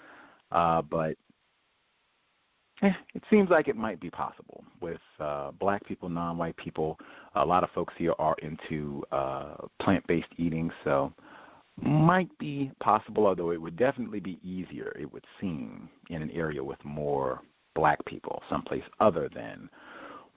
Uh, 0.53 0.83
but 0.83 1.17
eh, 2.83 2.93
it 3.15 3.23
seems 3.31 3.51
like 3.51 3.69
it 3.69 3.77
might 3.77 4.01
be 4.01 4.11
possible 4.11 4.65
with 4.81 5.01
uh, 5.21 5.51
black 5.53 5.85
people, 5.87 6.09
non-white 6.09 6.57
people. 6.57 6.99
A 7.35 7.45
lot 7.45 7.65
of 7.65 7.71
folks 7.71 7.95
here 7.99 8.15
are 8.19 8.37
into 8.43 9.05
uh, 9.13 9.57
plant-based 9.81 10.29
eating, 10.37 10.71
so 10.85 11.13
might 11.83 12.31
be 12.39 12.71
possible. 12.81 13.27
Although 13.27 13.51
it 13.51 13.61
would 13.61 13.77
definitely 13.77 14.21
be 14.21 14.39
easier, 14.43 14.97
it 14.99 15.13
would 15.13 15.25
seem, 15.41 15.89
in 16.11 16.23
an 16.23 16.31
area 16.31 16.63
with 16.63 16.83
more 16.85 17.43
black 17.75 18.03
people, 18.07 18.43
someplace 18.49 18.85
other 19.01 19.29
than 19.35 19.69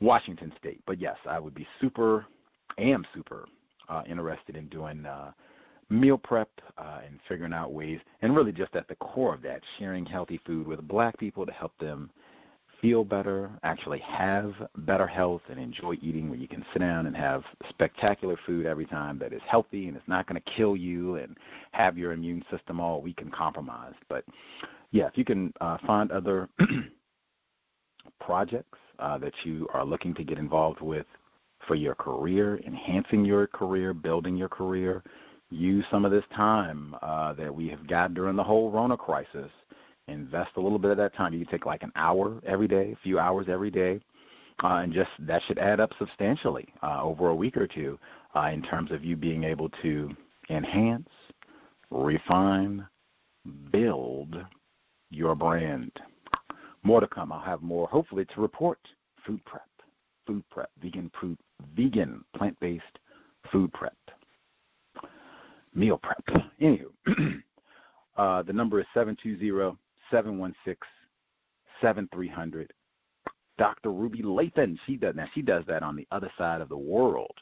Washington 0.02 0.52
State. 0.60 0.82
But 0.86 1.00
yes, 1.00 1.18
I 1.28 1.40
would 1.40 1.54
be 1.54 1.68
super, 1.80 2.26
am 2.78 3.06
super 3.14 3.46
uh, 3.88 4.04
interested 4.08 4.56
in 4.56 4.68
doing. 4.68 5.06
Uh, 5.06 5.32
meal 5.92 6.20
prep 6.20 6.50
uh, 6.78 7.00
and 7.06 7.20
figuring 7.28 7.54
out 7.54 7.74
ways, 7.74 8.00
and 8.22 8.36
really 8.36 8.52
just 8.52 8.76
at 8.76 8.88
the 8.88 8.96
core 8.96 9.34
of 9.34 9.42
that, 9.42 9.62
sharing 9.80 10.06
healthy 10.06 10.40
food 10.46 10.68
with 10.68 10.88
black 10.88 11.18
people 11.18 11.46
to 11.46 11.52
help 11.52 11.76
them 11.80 12.12
feel 12.82 13.04
better, 13.04 13.50
actually 13.64 14.00
have 14.00 14.54
better 14.78 15.08
health, 15.08 15.42
and 15.50 15.60
enjoy 15.60 15.94
eating 16.02 16.30
where 16.30 16.40
you 16.40 16.48
can 16.48 16.64
sit 16.72 16.80
down 16.80 17.08
and 17.08 17.16
have 17.16 17.44
spectacular 17.70 18.38
food 18.46 18.66
every 18.66 18.86
time 18.86 19.20
that 19.20 19.34
is 19.34 19.42
healthy 19.46 19.88
and 19.88 19.98
it's 19.98 20.08
not 20.08 20.28
going 20.28 20.42
to 20.42 20.52
kill 20.52 20.78
you 20.78 21.16
and 21.16 21.36
have 21.72 21.98
your 21.98 22.14
immune 22.14 22.44
system 22.50 22.80
all 22.80 23.02
weak 23.02 23.20
and 23.22 23.34
compromised. 23.34 23.98
But 24.08 24.24
yeah, 24.92 25.08
if 25.08 25.18
you 25.18 25.26
can 25.26 25.54
uh, 25.60 25.78
find 25.86 26.12
other 26.12 26.48
projects 28.22 28.78
uh, 29.00 29.18
that 29.18 29.34
you 29.44 29.68
are 29.74 29.86
looking 29.86 30.14
to 30.16 30.24
get 30.24 30.38
involved 30.38 30.82
with 30.82 31.06
for 31.68 31.76
your 31.76 31.96
career, 31.96 32.60
enhancing 32.66 33.26
your 33.26 33.48
career, 33.48 33.94
building 33.94 34.36
your 34.36 34.50
career, 34.50 35.04
use 35.50 35.86
some 35.90 36.06
of 36.06 36.12
this 36.12 36.24
time 36.36 36.96
uh, 37.02 37.34
that 37.34 37.54
we 37.54 37.68
have 37.70 37.88
got 37.88 38.14
during 38.14 38.36
the 38.36 38.44
whole 38.44 38.72
Rona 38.72 38.98
crisis 38.98 39.50
invest 40.08 40.52
a 40.58 40.62
little 40.62 40.80
bit 40.80 40.92
of 40.92 40.98
that 40.98 41.16
time. 41.16 41.34
You 41.34 41.46
can 41.46 41.52
take 41.52 41.66
like 41.66 41.84
an 41.84 41.92
hour 41.96 42.42
every 42.46 42.68
day, 42.68 42.92
a 42.92 43.04
few 43.04 43.20
hours 43.20 43.48
every 43.50 43.72
day, 43.72 44.00
uh, 44.64 44.82
and 44.84 44.94
just 44.94 45.10
that 45.20 45.42
should 45.44 45.60
add 45.60 45.80
up 45.80 45.92
substantially 45.98 46.68
uh, 46.84 47.02
over 47.02 47.30
a 47.30 47.36
week 47.36 47.58
or 47.58 47.68
two 47.68 47.98
uh, 48.36 48.50
in 48.54 48.62
terms 48.62 48.92
of 48.92 49.04
you 49.04 49.16
being 49.16 49.44
able 49.44 49.70
to 49.82 50.10
enhance, 50.50 51.10
refine, 51.92 52.86
build 53.72 54.38
your 55.12 55.36
brand. 55.36 55.92
More 56.84 57.02
to 57.02 57.08
come. 57.08 57.32
I'll 57.32 57.40
have 57.40 57.62
more, 57.62 57.88
hopefully, 57.88 58.26
to 58.26 58.42
report. 58.42 58.80
Food 59.26 59.44
prep, 59.46 59.68
food 60.30 60.44
prep, 60.52 60.70
vegan, 60.80 61.10
food, 61.20 61.36
vegan, 61.76 62.24
plant-based 62.38 63.00
food 63.52 63.74
prep, 63.74 63.98
meal 65.74 65.98
prep. 65.98 66.24
Anywho, 66.62 66.86
uh, 68.18 68.44
the 68.44 68.54
number 68.54 68.80
is 68.80 68.86
seven 68.94 69.18
two 69.22 69.40
zero 69.40 69.76
716 70.12 70.76
7300. 71.82 72.72
Dr. 73.58 73.92
Ruby 73.92 74.22
Lathon, 74.22 74.78
she 74.86 74.98
does 74.98 75.16
now. 75.16 75.26
She 75.34 75.42
does 75.42 75.64
that 75.68 75.82
on 75.82 75.96
the 75.96 76.08
other 76.12 76.32
side 76.38 76.62
of 76.62 76.70
the 76.70 76.78
world, 76.78 77.34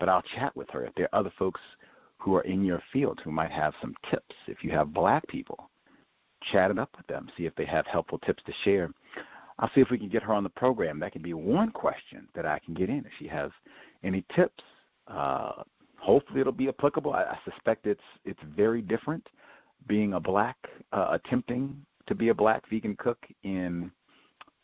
but 0.00 0.08
I'll 0.08 0.24
chat 0.34 0.56
with 0.56 0.70
her 0.70 0.86
if 0.86 0.94
there 0.94 1.10
are 1.12 1.20
other 1.20 1.32
folks 1.38 1.60
who 2.16 2.34
are 2.34 2.44
in 2.44 2.64
your 2.64 2.82
field 2.94 3.20
who 3.22 3.30
might 3.30 3.50
have 3.50 3.74
some 3.82 3.94
tips. 4.10 4.34
If 4.46 4.64
you 4.64 4.70
have 4.70 4.94
black 4.94 5.26
people, 5.28 5.70
chat 6.50 6.70
it 6.70 6.78
up 6.78 6.90
with 6.96 7.06
them, 7.08 7.28
see 7.36 7.44
if 7.44 7.54
they 7.56 7.66
have 7.66 7.86
helpful 7.86 8.18
tips 8.20 8.42
to 8.46 8.52
share. 8.64 8.90
I'll 9.58 9.70
see 9.74 9.80
if 9.80 9.90
we 9.90 9.98
can 9.98 10.08
get 10.08 10.22
her 10.22 10.32
on 10.32 10.42
the 10.42 10.50
program. 10.50 10.98
That 11.00 11.12
can 11.12 11.22
be 11.22 11.34
one 11.34 11.70
question 11.70 12.28
that 12.34 12.46
I 12.46 12.58
can 12.58 12.74
get 12.74 12.88
in 12.88 12.98
if 12.98 13.12
she 13.18 13.28
has 13.28 13.50
any 14.02 14.24
tips. 14.34 14.62
Uh, 15.06 15.62
hopefully, 15.98 16.40
it'll 16.40 16.52
be 16.52 16.68
applicable. 16.68 17.12
I, 17.12 17.22
I 17.22 17.38
suspect 17.44 17.86
it's 17.86 18.00
it's 18.24 18.40
very 18.56 18.82
different 18.82 19.26
being 19.86 20.14
a 20.14 20.20
black 20.20 20.56
uh, 20.92 21.08
attempting 21.10 21.84
to 22.06 22.14
be 22.14 22.28
a 22.28 22.34
black 22.34 22.68
vegan 22.68 22.96
cook 22.96 23.18
in 23.42 23.90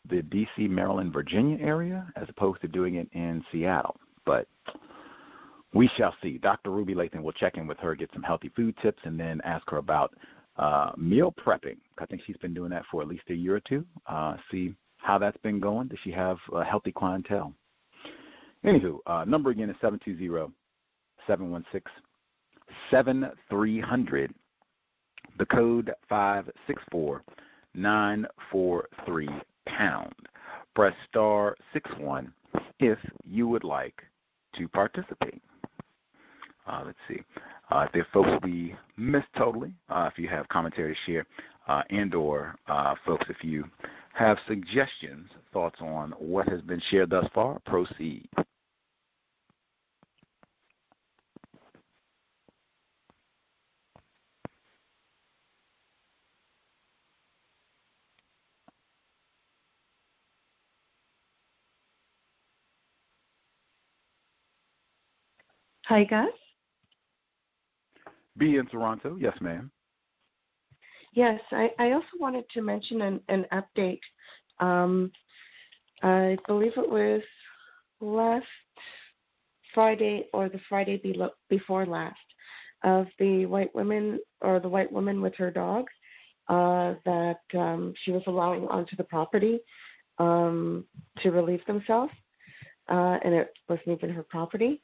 the 0.09 0.21
D.C., 0.23 0.67
Maryland, 0.67 1.13
Virginia 1.13 1.57
area 1.63 2.11
as 2.15 2.27
opposed 2.29 2.61
to 2.61 2.67
doing 2.67 2.95
it 2.95 3.07
in 3.13 3.43
Seattle. 3.51 3.97
But 4.25 4.47
we 5.73 5.87
shall 5.95 6.15
see. 6.21 6.37
Dr. 6.37 6.71
Ruby 6.71 6.95
Lathon 6.95 7.21
will 7.21 7.33
check 7.33 7.57
in 7.57 7.67
with 7.67 7.77
her, 7.79 7.95
get 7.95 8.09
some 8.13 8.23
healthy 8.23 8.49
food 8.55 8.75
tips, 8.81 9.01
and 9.03 9.19
then 9.19 9.39
ask 9.43 9.69
her 9.69 9.77
about 9.77 10.15
uh, 10.59 10.91
meal 10.97 11.33
prepping. 11.33 11.77
I 11.97 12.05
think 12.05 12.21
she's 12.25 12.37
been 12.37 12.53
doing 12.53 12.69
that 12.71 12.83
for 12.91 13.01
at 13.01 13.07
least 13.07 13.23
a 13.29 13.33
year 13.33 13.55
or 13.55 13.61
two. 13.61 13.85
Uh, 14.05 14.35
see 14.51 14.75
how 14.97 15.17
that's 15.17 15.37
been 15.37 15.59
going. 15.59 15.87
Does 15.87 15.99
she 16.03 16.11
have 16.11 16.37
a 16.53 16.63
healthy 16.63 16.91
clientele? 16.91 17.53
Anywho, 18.65 18.99
uh, 19.07 19.23
number 19.25 19.51
again 19.51 19.69
is 19.69 19.75
720 19.79 20.53
716 21.25 21.81
7300. 22.91 24.33
The 25.37 25.45
code 25.45 25.91
564 26.09 27.23
943 27.73 29.29
pound. 29.65 30.13
Press 30.75 30.93
star 31.07 31.55
61 31.71 32.33
if 32.79 32.99
you 33.25 33.47
would 33.47 33.63
like 33.63 34.01
to 34.55 34.67
participate. 34.67 35.41
Uh, 36.67 36.83
let's 36.85 36.97
see. 37.07 37.21
Uh, 37.71 37.85
if 37.85 37.91
there 37.91 38.01
are 38.01 38.07
folks 38.11 38.43
we 38.43 38.75
missed 38.97 39.27
totally, 39.37 39.71
uh, 39.89 40.09
if 40.11 40.17
you 40.17 40.27
have 40.27 40.47
commentary 40.49 40.93
to 40.93 40.99
share, 41.05 41.25
uh, 41.67 41.83
and 41.91 42.15
or 42.15 42.55
uh, 42.67 42.95
folks, 43.05 43.25
if 43.29 43.43
you 43.43 43.63
have 44.13 44.37
suggestions, 44.47 45.29
thoughts 45.53 45.79
on 45.81 46.11
what 46.17 46.47
has 46.49 46.61
been 46.61 46.81
shared 46.89 47.11
thus 47.11 47.27
far, 47.33 47.59
proceed. 47.65 48.27
Hi, 65.85 66.03
Gus. 66.03 66.29
B 68.39 68.55
in 68.55 68.65
Toronto, 68.65 69.17
yes, 69.19 69.37
ma'am. 69.41 69.69
Yes, 71.13 71.41
I, 71.51 71.71
I 71.77 71.91
also 71.91 72.07
wanted 72.19 72.45
to 72.53 72.61
mention 72.61 73.01
an, 73.01 73.19
an 73.27 73.45
update. 73.51 73.99
Um, 74.59 75.11
I 76.01 76.37
believe 76.47 76.73
it 76.77 76.89
was 76.89 77.21
last 77.99 78.45
Friday 79.73 80.27
or 80.33 80.49
the 80.49 80.59
Friday 80.69 80.97
belo- 80.97 81.31
before 81.49 81.85
last 81.85 82.17
of 82.83 83.07
the 83.19 83.45
white 83.45 83.73
woman 83.75 84.19
or 84.41 84.59
the 84.59 84.69
white 84.69 84.91
woman 84.91 85.21
with 85.21 85.35
her 85.35 85.51
dog 85.51 85.85
uh, 86.47 86.95
that 87.05 87.41
um, 87.53 87.93
she 88.03 88.11
was 88.11 88.23
allowing 88.27 88.67
onto 88.67 88.95
the 88.95 89.03
property 89.03 89.59
um, 90.17 90.85
to 91.21 91.31
relieve 91.31 91.65
themselves, 91.65 92.13
uh, 92.89 93.17
and 93.23 93.33
it 93.33 93.53
wasn't 93.67 93.87
even 93.89 94.09
her 94.09 94.23
property. 94.23 94.81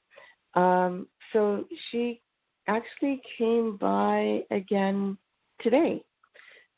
Um, 0.53 1.07
so 1.33 1.65
she 1.89 2.21
actually 2.67 3.21
came 3.37 3.77
by 3.77 4.43
again 4.51 5.17
today 5.61 6.03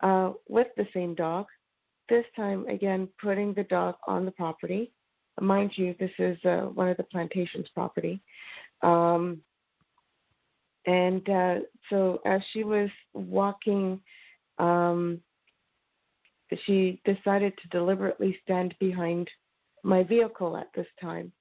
uh, 0.02 0.32
with 0.48 0.68
the 0.78 0.88
same 0.94 1.16
dog. 1.16 1.46
This 2.10 2.26
time, 2.36 2.66
again, 2.68 3.10
putting 3.22 3.54
the 3.54 3.64
dog 3.64 3.96
on 4.08 4.26
the 4.26 4.32
property. 4.32 4.92
Mind 5.40 5.72
you, 5.76 5.94
this 6.00 6.12
is 6.18 6.38
uh, 6.46 6.62
one 6.74 6.88
of 6.88 6.98
the 6.98 7.04
plantation's 7.04 7.68
property. 7.70 8.22
Um, 8.82 9.42
and 10.86 11.30
uh, 11.30 11.56
so, 11.90 12.22
as 12.26 12.42
she 12.54 12.64
was 12.64 12.90
walking, 13.14 14.00
um, 14.58 15.20
she 16.64 17.02
decided 17.04 17.54
to 17.58 17.68
deliberately 17.70 18.40
stand 18.44 18.74
behind 18.80 19.30
my 19.84 20.04
vehicle 20.04 20.56
at 20.56 20.70
this 20.74 20.88
time. 21.00 21.32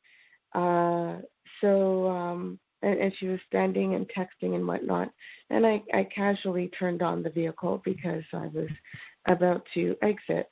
Uh, 0.52 1.18
so, 1.60 2.08
um, 2.08 2.58
and, 2.82 2.98
and 2.98 3.12
she 3.18 3.28
was 3.28 3.40
standing 3.46 3.94
and 3.94 4.08
texting 4.08 4.54
and 4.54 4.66
whatnot. 4.66 5.10
And 5.50 5.66
I, 5.66 5.82
I 5.92 6.04
casually 6.04 6.68
turned 6.78 7.02
on 7.02 7.22
the 7.22 7.30
vehicle 7.30 7.82
because 7.84 8.24
I 8.32 8.46
was 8.48 8.70
about 9.26 9.66
to 9.74 9.96
exit. 10.02 10.50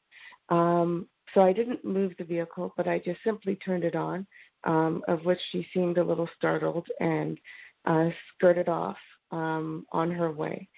Um, 0.48 1.06
so 1.32 1.40
I 1.42 1.52
didn't 1.52 1.84
move 1.84 2.12
the 2.18 2.24
vehicle, 2.24 2.72
but 2.76 2.86
I 2.86 2.98
just 2.98 3.22
simply 3.24 3.56
turned 3.56 3.84
it 3.84 3.96
on, 3.96 4.26
um, 4.64 5.02
of 5.08 5.24
which 5.24 5.40
she 5.50 5.66
seemed 5.74 5.98
a 5.98 6.04
little 6.04 6.28
startled 6.36 6.86
and 7.00 7.38
uh, 7.84 8.10
skirted 8.34 8.68
off 8.68 8.96
um, 9.30 9.86
on 9.92 10.10
her 10.10 10.30
way. 10.30 10.68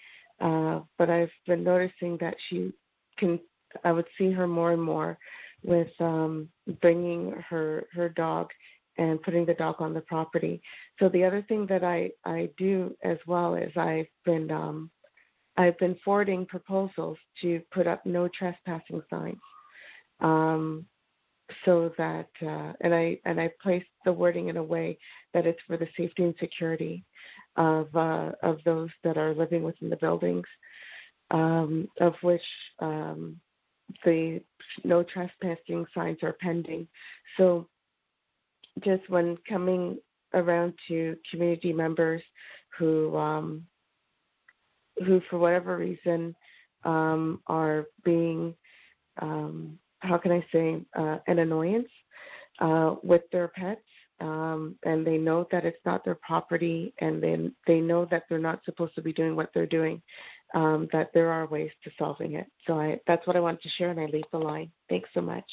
Uh, 0.41 0.81
but 0.99 1.11
I've 1.11 1.31
been 1.47 1.65
noticing 1.65 2.17
that 2.21 2.37
she 2.49 2.73
can. 3.19 3.41
I 3.85 3.93
would 3.93 4.07
see 4.17 4.31
her 4.33 4.47
more 4.47 4.73
and 4.73 4.83
more 4.83 5.19
with 5.63 5.89
um, 6.01 6.49
bringing 6.81 7.33
her 7.49 7.87
her 7.93 8.09
dog 8.11 8.51
and 8.99 9.23
putting 9.23 9.45
the 9.45 9.55
dog 9.55 9.77
on 9.81 9.93
the 9.95 10.01
property. 10.01 10.61
So 10.99 11.09
the 11.09 11.25
other 11.25 11.43
thing 11.43 11.67
that 11.67 11.85
I 11.85 12.11
I 12.25 12.51
do 12.57 12.97
as 13.03 13.19
well 13.27 13.55
is 13.55 13.73
I've 13.77 14.07
been 14.25 14.51
um, 14.51 14.91
I've 15.57 15.79
been 15.79 15.97
forwarding 16.05 16.47
proposals 16.47 17.19
to 17.43 17.61
put 17.73 17.87
up 17.87 18.05
no 18.05 18.29
trespassing 18.29 19.03
signs, 19.09 19.41
um, 20.21 20.87
so 21.65 21.93
that 21.99 22.29
uh, 22.43 22.73
and 22.81 22.95
I 22.95 23.19
and 23.25 23.41
I 23.41 23.51
placed 23.63 23.87
the 24.05 24.13
wording 24.13 24.49
in 24.49 24.57
a 24.57 24.63
way 24.63 24.99
that 25.35 25.47
it's 25.47 25.61
for 25.67 25.77
the 25.77 25.89
safety 25.97 26.25
and 26.25 26.35
security 26.39 27.05
of 27.57 27.95
uh, 27.95 28.33
of 28.43 28.59
those 28.65 28.91
that 29.05 29.17
are 29.17 29.35
living 29.35 29.63
within 29.63 29.91
the 29.91 29.97
buildings, 29.97 30.47
um, 31.31 31.89
of 32.01 32.15
which 32.23 32.43
um, 32.81 33.41
the 34.05 34.41
no 34.85 35.03
trespassing 35.03 35.87
signs 35.95 36.19
are 36.23 36.37
pending. 36.41 36.89
So 37.37 37.69
just 38.83 39.09
when 39.09 39.37
coming 39.49 39.99
around 40.35 40.75
to 40.89 41.17
community 41.31 41.73
members 41.73 42.23
who 42.79 43.17
um, 43.17 43.65
who 45.05 45.21
for 45.31 45.39
whatever 45.39 45.77
reason 45.77 46.35
um, 46.85 47.41
are 47.47 47.87
being 48.05 48.55
um, 49.21 49.79
how 50.01 50.19
can 50.19 50.33
I 50.33 50.45
say 50.53 50.81
uh, 50.97 51.19
an 51.27 51.39
annoyance 51.39 51.89
uh, 52.61 52.97
with 53.03 53.23
their 53.33 53.49
pets 53.49 53.81
um, 54.21 54.77
and 54.85 55.07
they 55.07 55.19
know 55.19 55.47
that 55.51 55.65
it's 55.65 55.85
not 55.85 56.05
their 56.05 56.15
property 56.17 56.95
and 56.99 57.23
then 57.23 57.55
they 57.67 57.81
know 57.81 58.07
that 58.07 58.25
they're 58.29 58.39
not 58.39 58.65
supposed 58.65 58.95
to 58.95 59.03
be 59.03 59.13
doing 59.13 59.37
what 59.37 59.51
they're 59.55 59.67
doing 59.67 60.03
um, 60.55 60.89
that 60.93 61.11
there 61.13 61.31
are 61.31 61.47
ways 61.47 61.71
to 61.85 61.91
solving 61.99 62.35
it. 62.35 62.47
So 62.67 62.79
I 62.79 63.01
that's 63.07 63.27
what 63.27 63.37
I 63.37 63.41
wanted 63.41 63.63
to 63.63 63.69
share 63.71 63.91
and 63.91 64.01
I 64.01 64.07
leave 64.07 64.25
the 64.33 64.39
line. 64.39 64.71
Thanks 64.89 65.09
so 65.15 65.21
much 65.21 65.51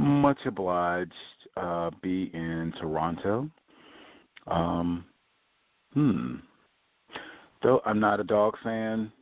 Much 0.00 0.38
obliged. 0.46 1.12
Uh, 1.56 1.90
B 2.00 2.30
in 2.32 2.72
Toronto. 2.80 3.50
Um, 4.46 5.04
hmm. 5.92 6.36
Though 7.62 7.82
I'm 7.84 8.00
not 8.00 8.18
a 8.18 8.24
dog 8.24 8.56
fan, 8.62 9.12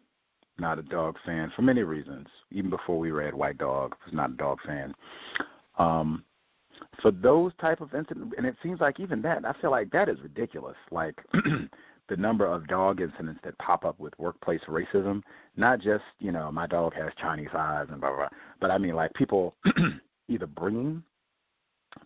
not 0.57 0.79
a 0.79 0.83
dog 0.83 1.17
fan 1.27 1.53
for 1.57 1.63
many 1.63 1.83
reasons. 1.83 2.29
Even 2.53 2.71
before 2.71 2.99
we 2.99 3.11
read 3.11 3.35
White 3.35 3.59
Dog, 3.59 3.97
I 4.01 4.05
was 4.05 4.15
not 4.15 4.31
a 4.31 4.35
dog 4.35 4.59
fan. 4.65 4.95
Um, 5.79 6.23
for 7.03 7.11
those 7.11 7.53
type 7.61 7.81
of 7.81 7.93
incidents, 7.93 8.35
and 8.37 8.47
it 8.47 8.55
seems 8.63 8.81
like 8.81 9.01
even 9.01 9.21
that, 9.23 9.45
I 9.45 9.55
feel 9.61 9.73
like 9.73 9.91
that 9.91 10.09
is 10.09 10.21
ridiculous. 10.21 10.77
Like 10.93 11.21
the 11.33 12.17
number 12.17 12.47
of 12.47 12.69
dog 12.69 13.01
incidents 13.01 13.41
that 13.43 13.59
pop 13.59 13.85
up 13.85 13.99
with 13.99 14.17
workplace 14.19 14.63
racism, 14.69 15.23
not 15.57 15.81
just 15.81 16.05
you 16.21 16.31
know 16.31 16.53
my 16.53 16.69
dog 16.69 16.95
has 16.95 17.13
Chinese 17.21 17.49
eyes 17.53 17.87
and 17.91 18.01
blah 18.01 18.11
blah, 18.11 18.19
blah 18.19 18.29
but 18.61 18.71
I 18.71 18.79
mean 18.79 18.95
like 18.95 19.13
people 19.15 19.57
either 20.29 20.47
bringing 20.47 21.03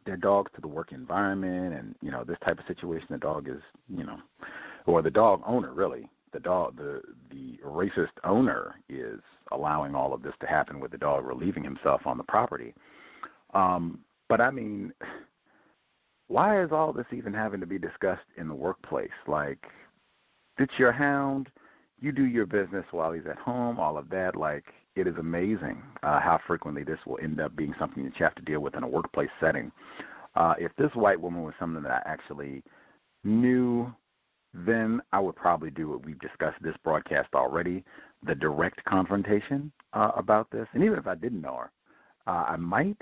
their 0.06 0.16
dogs 0.16 0.50
to 0.54 0.60
the 0.60 0.68
work 0.68 0.92
environment 0.92 1.74
and 1.74 1.94
you 2.00 2.10
know 2.10 2.24
this 2.24 2.38
type 2.44 2.58
of 2.58 2.66
situation 2.66 3.06
the 3.10 3.18
dog 3.18 3.48
is 3.48 3.60
you 3.88 4.04
know 4.04 4.18
or 4.86 5.02
the 5.02 5.10
dog 5.10 5.42
owner 5.44 5.72
really 5.72 6.08
the 6.32 6.40
dog 6.40 6.76
the 6.76 7.02
the 7.30 7.58
racist 7.64 8.12
owner 8.24 8.74
is 8.88 9.20
allowing 9.50 9.94
all 9.94 10.14
of 10.14 10.22
this 10.22 10.34
to 10.40 10.46
happen 10.46 10.80
with 10.80 10.90
the 10.90 10.98
dog 10.98 11.24
relieving 11.24 11.62
himself 11.62 12.06
on 12.06 12.16
the 12.16 12.24
property. 12.24 12.74
Um 13.54 14.00
but 14.28 14.40
i 14.40 14.50
mean 14.50 14.92
why 16.28 16.62
is 16.62 16.72
all 16.72 16.92
this 16.92 17.06
even 17.12 17.34
having 17.34 17.60
to 17.60 17.66
be 17.66 17.78
discussed 17.78 18.24
in 18.38 18.48
the 18.48 18.54
workplace? 18.54 19.10
Like 19.26 19.66
it's 20.58 20.78
your 20.78 20.92
hound 20.92 21.50
you 22.00 22.10
do 22.10 22.24
your 22.24 22.46
business 22.46 22.84
while 22.90 23.12
he's 23.12 23.26
at 23.26 23.38
home 23.38 23.78
all 23.78 23.96
of 23.96 24.08
that. 24.10 24.34
Like 24.34 24.64
it 24.96 25.06
is 25.06 25.14
amazing 25.18 25.82
uh, 26.02 26.20
how 26.20 26.38
frequently 26.46 26.84
this 26.84 26.98
will 27.06 27.18
end 27.22 27.40
up 27.40 27.54
being 27.56 27.74
something 27.78 28.04
that 28.04 28.18
you 28.18 28.24
have 28.24 28.34
to 28.34 28.42
deal 28.42 28.60
with 28.60 28.74
in 28.74 28.82
a 28.82 28.88
workplace 28.88 29.30
setting. 29.40 29.72
Uh, 30.34 30.54
if 30.58 30.72
this 30.76 30.94
white 30.94 31.20
woman 31.20 31.42
was 31.42 31.54
something 31.58 31.82
that 31.82 31.92
I 31.92 32.10
actually 32.10 32.62
knew, 33.24 33.92
then 34.54 35.00
I 35.12 35.20
would 35.20 35.36
probably 35.36 35.70
do 35.70 35.88
what 35.88 36.04
we've 36.04 36.18
discussed 36.20 36.62
this 36.62 36.76
broadcast 36.84 37.28
already 37.34 37.84
the 38.24 38.34
direct 38.34 38.84
confrontation 38.84 39.72
uh, 39.92 40.12
about 40.16 40.50
this. 40.50 40.66
And 40.74 40.84
even 40.84 40.98
if 40.98 41.06
I 41.06 41.14
didn't 41.14 41.40
know 41.40 41.56
her, 41.56 41.70
uh, 42.26 42.44
I 42.48 42.56
might, 42.56 42.98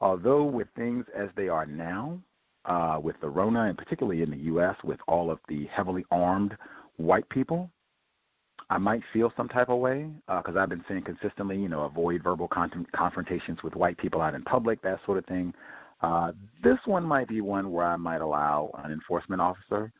although 0.00 0.44
with 0.44 0.68
things 0.76 1.04
as 1.14 1.28
they 1.36 1.48
are 1.48 1.66
now, 1.66 2.18
uh, 2.64 2.98
with 3.00 3.16
the 3.20 3.28
Rona, 3.28 3.64
and 3.64 3.78
particularly 3.78 4.22
in 4.22 4.30
the 4.30 4.36
U.S., 4.38 4.76
with 4.82 4.98
all 5.06 5.30
of 5.30 5.38
the 5.48 5.66
heavily 5.66 6.04
armed 6.10 6.56
white 6.96 7.28
people, 7.28 7.70
I 8.68 8.78
might 8.78 9.02
feel 9.12 9.32
some 9.36 9.48
type 9.48 9.68
of 9.68 9.78
way 9.78 10.08
because 10.26 10.56
uh, 10.56 10.60
I've 10.60 10.68
been 10.68 10.84
saying 10.88 11.02
consistently, 11.02 11.56
you 11.56 11.68
know, 11.68 11.82
avoid 11.82 12.22
verbal 12.22 12.48
con- 12.48 12.86
confrontations 12.92 13.62
with 13.62 13.76
white 13.76 13.96
people 13.96 14.20
out 14.20 14.34
in 14.34 14.42
public, 14.42 14.82
that 14.82 14.98
sort 15.04 15.18
of 15.18 15.26
thing. 15.26 15.54
Uh, 16.00 16.32
this 16.62 16.78
one 16.84 17.04
might 17.04 17.28
be 17.28 17.40
one 17.40 17.70
where 17.70 17.86
I 17.86 17.96
might 17.96 18.20
allow 18.20 18.70
an 18.84 18.92
enforcement 18.92 19.40
officer 19.40 19.92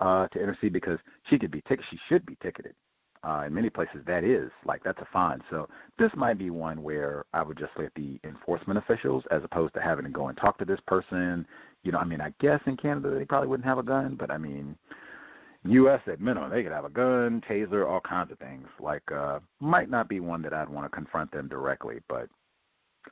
uh, 0.00 0.26
to 0.28 0.40
intercede 0.40 0.72
because 0.72 0.98
she 1.28 1.38
could 1.38 1.50
be 1.50 1.60
ticketed. 1.62 1.86
She 1.90 1.98
should 2.08 2.24
be 2.24 2.36
ticketed. 2.42 2.74
Uh, 3.22 3.44
in 3.46 3.54
many 3.54 3.70
places, 3.70 4.02
that 4.06 4.22
is 4.22 4.50
like 4.66 4.82
that's 4.84 5.00
a 5.00 5.08
fine. 5.10 5.42
So 5.48 5.66
this 5.98 6.10
might 6.14 6.36
be 6.36 6.50
one 6.50 6.82
where 6.82 7.24
I 7.32 7.42
would 7.42 7.56
just 7.56 7.72
let 7.78 7.94
the 7.94 8.20
enforcement 8.22 8.78
officials, 8.78 9.24
as 9.30 9.42
opposed 9.44 9.72
to 9.74 9.80
having 9.80 10.04
to 10.04 10.10
go 10.10 10.28
and 10.28 10.36
talk 10.36 10.58
to 10.58 10.66
this 10.66 10.80
person. 10.86 11.46
You 11.84 11.92
know, 11.92 11.98
I 11.98 12.04
mean, 12.04 12.20
I 12.20 12.34
guess 12.38 12.60
in 12.66 12.76
Canada 12.76 13.10
they 13.10 13.24
probably 13.24 13.48
wouldn't 13.48 13.66
have 13.66 13.78
a 13.78 13.82
gun, 13.82 14.16
but 14.18 14.30
I 14.30 14.36
mean, 14.36 14.76
U.S. 15.66 16.00
at 16.06 16.20
minimum, 16.20 16.50
they 16.50 16.62
could 16.62 16.72
have 16.72 16.84
a 16.84 16.90
gun, 16.90 17.42
taser, 17.48 17.88
all 17.88 18.00
kinds 18.00 18.30
of 18.30 18.38
things. 18.38 18.68
Like, 18.78 19.02
uh, 19.10 19.40
might 19.60 19.90
not 19.90 20.08
be 20.08 20.20
one 20.20 20.42
that 20.42 20.52
I'd 20.52 20.68
want 20.68 20.84
to 20.84 20.94
confront 20.94 21.30
them 21.32 21.48
directly, 21.48 22.00
but 22.08 22.28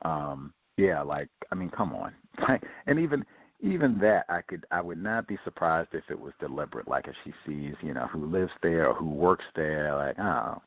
um, 0.03 0.53
yeah, 0.77 1.01
like, 1.01 1.29
I 1.51 1.55
mean, 1.55 1.69
come 1.69 1.93
on, 1.93 2.13
and 2.87 2.99
even 2.99 3.25
even 3.63 3.97
that, 3.99 4.25
I 4.27 4.41
could, 4.41 4.65
I 4.71 4.81
would 4.81 5.01
not 5.01 5.25
be 5.25 5.37
surprised 5.45 5.89
if 5.93 6.03
it 6.09 6.19
was 6.19 6.33
deliberate. 6.39 6.85
Like, 6.87 7.07
if 7.07 7.15
she 7.23 7.31
sees, 7.47 7.75
you 7.81 7.93
know, 7.93 8.07
who 8.07 8.25
lives 8.25 8.51
there 8.61 8.89
or 8.89 8.93
who 8.93 9.09
works 9.09 9.45
there, 9.55 9.95
like, 9.95 10.19
oh, 10.19 10.61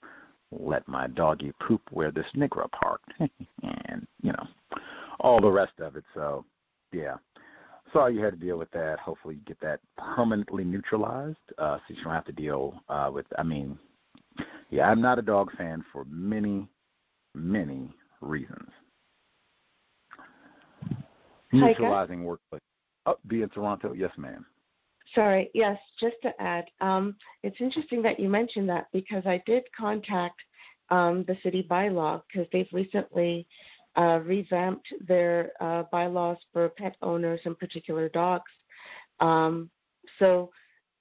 let 0.51 0.89
my 0.89 1.07
doggy 1.07 1.53
poop 1.61 1.83
where 1.91 2.11
this 2.11 2.27
Negro 2.35 2.71
parked, 2.71 3.13
and 3.19 4.07
you 4.23 4.33
know, 4.33 4.47
all 5.21 5.41
the 5.41 5.51
rest 5.51 5.75
of 5.81 5.97
it. 5.97 6.05
So, 6.15 6.45
yeah, 6.91 7.17
Sorry 7.97 8.14
you 8.14 8.23
had 8.23 8.35
to 8.35 8.39
deal 8.39 8.59
with 8.59 8.70
that. 8.73 8.98
Hopefully, 8.98 9.36
you 9.36 9.40
get 9.47 9.59
that 9.60 9.81
permanently 9.97 10.64
neutralized, 10.64 11.39
uh, 11.56 11.78
so 11.78 11.94
you 11.94 12.05
don't 12.05 12.12
have 12.12 12.27
to 12.27 12.32
deal 12.32 12.74
uh, 12.90 13.10
with. 13.12 13.24
I 13.39 13.43
mean, 13.43 13.78
yeah, 14.68 14.90
I'm 14.90 15.01
not 15.01 15.18
a 15.18 15.23
dog 15.23 15.51
fan 15.56 15.82
for 15.93 16.05
many, 16.10 16.68
many 17.35 17.90
reasons. 18.20 18.68
Neutralizing 21.52 22.24
workplace. 22.24 22.60
Oh, 23.06 23.16
B 23.28 23.40
in 23.40 23.48
Toronto. 23.48 23.94
Yes, 23.94 24.10
ma'am. 24.18 24.44
Sorry, 25.14 25.51
yes, 25.55 25.78
just 25.98 26.16
to 26.23 26.32
add, 26.43 26.64
um, 26.82 27.14
it's 27.44 27.60
interesting 27.60 28.02
that 28.02 28.20
you 28.20 28.28
mentioned 28.28 28.68
that 28.68 28.89
because 28.93 29.23
I 29.24 29.43
did 29.47 29.62
contact 29.74 30.39
um, 30.90 31.24
the 31.27 31.36
city 31.43 31.66
bylaw 31.70 32.23
because 32.27 32.47
they've 32.52 32.68
recently 32.73 33.47
uh, 33.97 34.20
revamped 34.24 34.86
their 35.06 35.52
uh, 35.60 35.85
bylaws 35.90 36.39
for 36.52 36.68
pet 36.70 36.97
owners, 37.02 37.40
in 37.44 37.55
particular 37.55 38.09
dogs. 38.09 38.51
Um, 39.20 39.70
so 40.18 40.51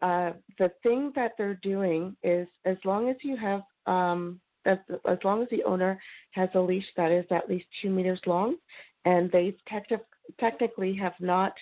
uh, 0.02 0.32
the 0.60 0.72
thing 0.84 1.12
that 1.16 1.34
they're 1.38 1.60
doing 1.62 2.16
is, 2.24 2.48
as 2.66 2.78
long 2.86 3.10
as 3.10 3.18
you 3.22 3.36
have, 3.36 3.64
um, 3.86 4.40
as, 4.66 4.78
as 5.08 5.18
long 5.24 5.42
as 5.44 5.50
the 5.50 5.64
owner 5.64 6.00
has 6.32 6.50
a 6.56 6.60
leash 6.60 6.86
that 6.98 7.12
is 7.12 7.26
at 7.32 7.50
least 7.50 7.66
two 7.82 7.90
meters 7.90 8.22
long, 8.26 8.56
and 9.06 9.32
they 9.32 9.56
te- 9.70 9.96
technically 10.40 10.94
have 10.96 11.14
not 11.20 11.54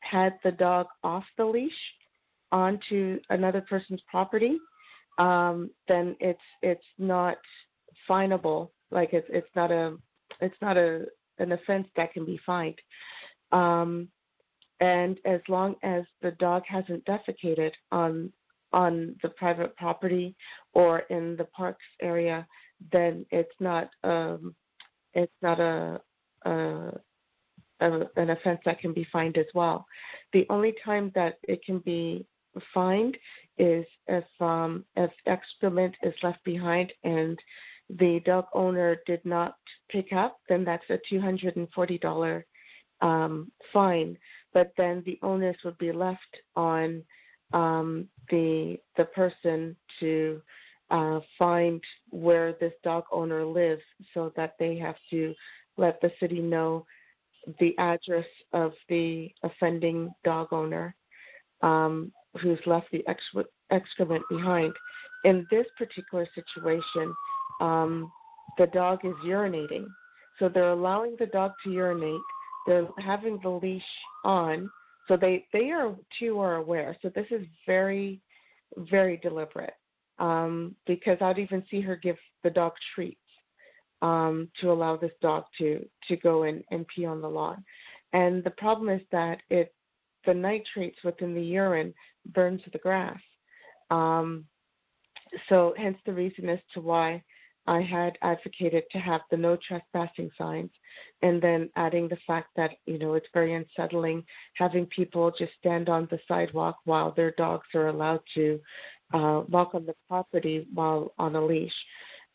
had 0.00 0.38
the 0.44 0.52
dog 0.52 0.86
off 1.02 1.24
the 1.36 1.44
leash 1.44 1.72
onto 2.52 3.18
another 3.30 3.60
person's 3.60 4.02
property, 4.10 4.58
um, 5.18 5.70
then 5.88 6.16
it's 6.20 6.40
it's 6.62 6.84
not 6.98 7.38
finable. 8.08 8.70
Like 8.90 9.12
it's 9.12 9.28
it's 9.30 9.54
not 9.54 9.70
a 9.70 9.96
it's 10.40 10.60
not 10.60 10.76
a 10.76 11.06
an 11.38 11.52
offense 11.52 11.88
that 11.96 12.12
can 12.12 12.24
be 12.24 12.38
fined. 12.44 12.78
Um, 13.50 14.08
and 14.80 15.18
as 15.24 15.40
long 15.48 15.76
as 15.82 16.04
the 16.22 16.32
dog 16.32 16.64
hasn't 16.66 17.04
defecated 17.04 17.72
on 17.92 18.32
on 18.72 19.16
the 19.22 19.28
private 19.30 19.76
property 19.76 20.36
or 20.74 21.00
in 21.10 21.36
the 21.36 21.44
parks 21.44 21.84
area, 22.00 22.46
then 22.92 23.26
it's 23.30 23.54
not 23.58 23.90
um, 24.04 24.54
it's 25.14 25.32
not 25.42 25.58
a, 25.58 26.00
a, 26.44 26.92
a 27.80 28.00
an 28.16 28.30
offense 28.30 28.60
that 28.64 28.80
can 28.80 28.92
be 28.92 29.06
fined 29.12 29.38
as 29.38 29.46
well. 29.54 29.86
The 30.32 30.46
only 30.50 30.74
time 30.84 31.10
that 31.14 31.38
it 31.42 31.64
can 31.64 31.78
be 31.80 32.26
fined 32.72 33.16
is 33.60 33.86
if 34.08 34.24
um, 34.40 34.84
if 34.96 35.10
excrement 35.26 35.94
is 36.02 36.14
left 36.22 36.42
behind 36.44 36.92
and 37.04 37.38
the 37.98 38.20
dog 38.20 38.46
owner 38.54 38.96
did 39.06 39.24
not 39.24 39.56
pick 39.90 40.12
up, 40.12 40.38
then 40.48 40.64
that's 40.64 40.88
a 40.88 40.98
$240 41.12 42.42
um, 43.02 43.52
fine. 43.72 44.16
But 44.54 44.72
then 44.76 45.02
the 45.04 45.18
onus 45.22 45.56
would 45.64 45.76
be 45.78 45.92
left 45.92 46.40
on 46.56 47.02
um, 47.52 48.08
the 48.30 48.78
the 48.96 49.04
person 49.04 49.76
to 50.00 50.40
uh, 50.90 51.20
find 51.38 51.82
where 52.08 52.54
this 52.54 52.72
dog 52.82 53.04
owner 53.12 53.44
lives, 53.44 53.82
so 54.14 54.32
that 54.36 54.54
they 54.58 54.78
have 54.78 54.96
to 55.10 55.34
let 55.76 56.00
the 56.00 56.12
city 56.18 56.40
know 56.40 56.86
the 57.58 57.76
address 57.78 58.26
of 58.52 58.72
the 58.88 59.32
offending 59.42 60.12
dog 60.24 60.48
owner 60.52 60.94
um, 61.62 62.12
who's 62.40 62.60
left 62.66 62.90
the 62.92 63.04
excrement 63.70 64.22
behind. 64.28 64.72
In 65.24 65.46
this 65.50 65.66
particular 65.76 66.26
situation, 66.34 67.12
um, 67.60 68.10
the 68.58 68.66
dog 68.68 69.04
is 69.04 69.14
urinating. 69.24 69.86
So 70.38 70.48
they're 70.48 70.70
allowing 70.70 71.16
the 71.18 71.26
dog 71.26 71.52
to 71.64 71.70
urinate. 71.70 72.20
They're 72.66 72.88
having 72.98 73.38
the 73.42 73.50
leash 73.50 73.82
on. 74.24 74.70
So 75.08 75.16
they, 75.16 75.46
they 75.52 75.70
are 75.70 75.94
too 76.18 76.38
are 76.40 76.56
aware. 76.56 76.96
So 77.02 77.10
this 77.14 77.26
is 77.30 77.46
very, 77.66 78.20
very 78.76 79.16
deliberate. 79.18 79.74
Um, 80.18 80.74
because 80.86 81.16
I'd 81.20 81.38
even 81.38 81.64
see 81.70 81.80
her 81.80 81.96
give 81.96 82.18
the 82.42 82.50
dog 82.50 82.72
treats 82.94 83.18
um, 84.02 84.48
to 84.60 84.70
allow 84.70 84.96
this 84.96 85.12
dog 85.20 85.44
to 85.58 85.86
to 86.08 86.16
go 86.16 86.44
in 86.44 86.62
and 86.70 86.86
pee 86.88 87.06
on 87.06 87.20
the 87.20 87.28
lawn. 87.28 87.64
And 88.12 88.42
the 88.44 88.50
problem 88.50 88.88
is 88.88 89.02
that 89.12 89.42
it 89.50 89.72
the 90.26 90.34
nitrates 90.34 90.98
within 91.04 91.34
the 91.34 91.42
urine 91.42 91.94
burns 92.34 92.62
the 92.72 92.78
grass. 92.78 93.20
Um, 93.90 94.44
so 95.48 95.74
hence 95.76 95.98
the 96.04 96.12
reason 96.12 96.48
as 96.48 96.58
to 96.74 96.80
why 96.80 97.22
I 97.66 97.82
had 97.82 98.18
advocated 98.22 98.84
to 98.90 98.98
have 98.98 99.20
the 99.30 99.36
no 99.36 99.56
trespassing 99.56 100.30
signs 100.36 100.70
and 101.22 101.40
then 101.40 101.70
adding 101.76 102.08
the 102.08 102.18
fact 102.26 102.48
that, 102.56 102.72
you 102.86 102.98
know, 102.98 103.14
it's 103.14 103.28
very 103.32 103.54
unsettling 103.54 104.24
having 104.54 104.86
people 104.86 105.30
just 105.30 105.52
stand 105.58 105.88
on 105.88 106.08
the 106.10 106.18
sidewalk 106.26 106.78
while 106.84 107.12
their 107.12 107.32
dogs 107.32 107.66
are 107.74 107.88
allowed 107.88 108.22
to 108.34 108.60
uh, 109.12 109.42
walk 109.48 109.74
on 109.74 109.86
the 109.86 109.94
property 110.08 110.66
while 110.74 111.12
on 111.18 111.36
a 111.36 111.44
leash. 111.44 111.74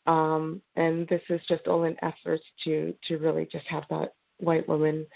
Um, 0.06 0.62
and 0.76 1.08
this 1.08 1.22
is 1.28 1.40
just 1.48 1.66
all 1.66 1.84
in 1.84 1.96
efforts 2.02 2.44
to, 2.64 2.94
to 3.08 3.18
really 3.18 3.46
just 3.50 3.66
have 3.66 3.84
that 3.90 4.14
white 4.38 4.68
woman 4.68 5.06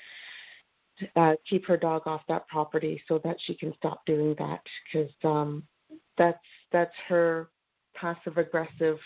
uh, 1.17 1.35
keep 1.49 1.67
her 1.67 1.77
dog 1.77 2.03
off 2.07 2.23
that 2.29 2.47
property 2.49 3.03
so 3.09 3.19
that 3.25 3.37
she 3.41 3.55
can 3.55 3.73
stop 3.77 4.05
doing 4.07 4.35
that 4.39 4.63
because 4.85 5.13
um, 5.25 5.63
that's 6.17 6.39
that's 6.73 6.95
her 7.09 7.51
passive 7.95 8.39
aggressive 8.39 8.99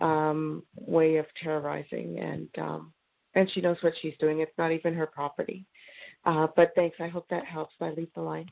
um, 0.00 0.62
way 0.74 1.16
of 1.16 1.26
terrorizing, 1.42 2.18
and 2.18 2.48
um, 2.58 2.92
and 3.34 3.50
she 3.50 3.60
knows 3.60 3.78
what 3.80 3.94
she's 4.00 4.16
doing. 4.18 4.40
It's 4.40 4.56
not 4.58 4.72
even 4.72 4.94
her 4.94 5.06
property. 5.06 5.66
Uh, 6.24 6.48
but 6.56 6.72
thanks. 6.74 6.96
I 7.00 7.08
hope 7.08 7.26
that 7.30 7.44
helps. 7.44 7.74
I 7.80 7.90
leave 7.90 8.12
the 8.14 8.22
line. 8.22 8.50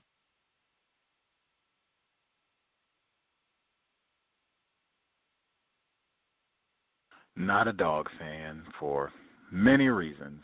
Not 7.37 7.67
a 7.67 7.73
dog 7.73 8.09
fan 8.19 8.63
for 8.79 9.11
many 9.51 9.89
reasons. 9.89 10.41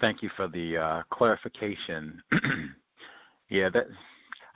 Thank 0.00 0.22
you 0.22 0.30
for 0.36 0.48
the 0.48 0.76
uh, 0.76 1.02
clarification. 1.10 2.22
yeah, 3.48 3.68
that 3.70 3.86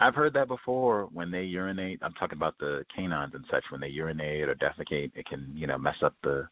I've 0.00 0.14
heard 0.14 0.34
that 0.34 0.48
before. 0.48 1.08
When 1.12 1.30
they 1.30 1.44
urinate, 1.44 2.00
I'm 2.02 2.12
talking 2.14 2.36
about 2.36 2.58
the 2.58 2.84
canines 2.94 3.34
and 3.34 3.44
such. 3.50 3.64
When 3.70 3.80
they 3.80 3.88
urinate 3.88 4.48
or 4.48 4.54
defecate, 4.54 5.12
it 5.14 5.26
can 5.26 5.50
you 5.54 5.66
know 5.66 5.78
mess 5.78 6.02
up 6.02 6.14
the 6.22 6.48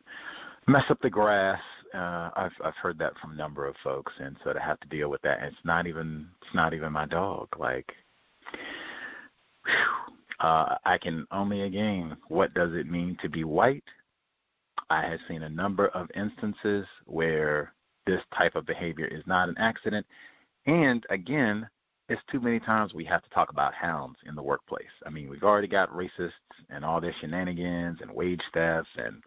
mess 0.67 0.85
up 0.89 1.01
the 1.01 1.11
grass. 1.11 1.61
Uh, 1.95 2.31
I've 2.37 2.53
I've 2.65 2.75
heard 2.75 2.99
that 2.99 3.19
from 3.19 3.33
a 3.33 3.37
number 3.37 3.67
of 3.67 3.77
folks, 3.83 4.13
and 4.19 4.37
so 4.45 4.53
to 4.53 4.61
have 4.61 4.81
to 4.81 4.89
deal 4.89 5.09
with 5.09 5.23
that, 5.23 5.39
and 5.39 5.49
it's 5.49 5.65
not 5.65 5.87
even 5.87 6.29
it's 6.43 6.55
not 6.55 6.75
even 6.75 6.93
my 6.93 7.07
dog. 7.07 7.49
Like, 7.59 7.93
whew, 9.65 10.15
uh, 10.41 10.77
I 10.85 10.99
can 10.99 11.27
only 11.31 11.63
again, 11.63 12.17
what 12.29 12.55
does 12.55 12.75
it 12.75 12.91
mean 12.91 13.17
to 13.23 13.29
be 13.29 13.45
white? 13.45 13.85
I 14.91 15.03
have 15.03 15.21
seen 15.27 15.43
a 15.43 15.49
number 15.49 15.89
of 15.89 16.09
instances 16.15 16.87
where 17.07 17.73
this 18.07 18.23
type 18.37 18.55
of 18.55 18.67
behavior 18.67 19.07
is 19.07 19.23
not 19.27 19.49
an 19.49 19.57
accident, 19.59 20.07
and 20.67 21.05
again, 21.11 21.69
it's 22.09 22.23
too 22.31 22.41
many 22.41 22.61
times 22.61 22.95
we 22.95 23.05
have 23.05 23.23
to 23.23 23.31
talk 23.31 23.51
about 23.51 23.75
hounds 23.75 24.19
in 24.27 24.35
the 24.35 24.43
workplace. 24.43 24.85
I 25.05 25.11
mean, 25.11 25.29
we've 25.29 25.43
already 25.43 25.69
got 25.69 25.91
racists 25.93 26.31
and 26.71 26.85
all 26.85 27.01
their 27.01 27.15
shenanigans 27.21 27.99
and 28.01 28.11
wage 28.11 28.43
thefts 28.55 28.91
and 28.97 29.23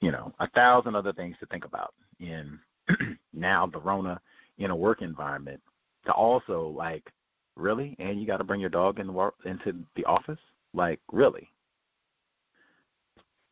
you 0.00 0.10
know 0.12 0.32
a 0.40 0.48
thousand 0.50 0.94
other 0.94 1.12
things 1.12 1.36
to 1.40 1.46
think 1.46 1.64
about 1.64 1.94
in 2.20 2.58
now 3.32 3.66
the 3.66 3.80
Rona 3.80 4.20
in 4.58 4.70
a 4.70 4.76
work 4.76 5.02
environment. 5.02 5.60
To 6.06 6.12
also 6.12 6.74
like 6.76 7.08
really, 7.56 7.94
and 7.98 8.20
you 8.20 8.26
got 8.26 8.38
to 8.38 8.44
bring 8.44 8.60
your 8.60 8.70
dog 8.70 8.98
in 8.98 9.06
the 9.06 9.12
work 9.12 9.34
into 9.44 9.74
the 9.94 10.04
office, 10.04 10.38
like 10.74 11.00
really. 11.12 11.48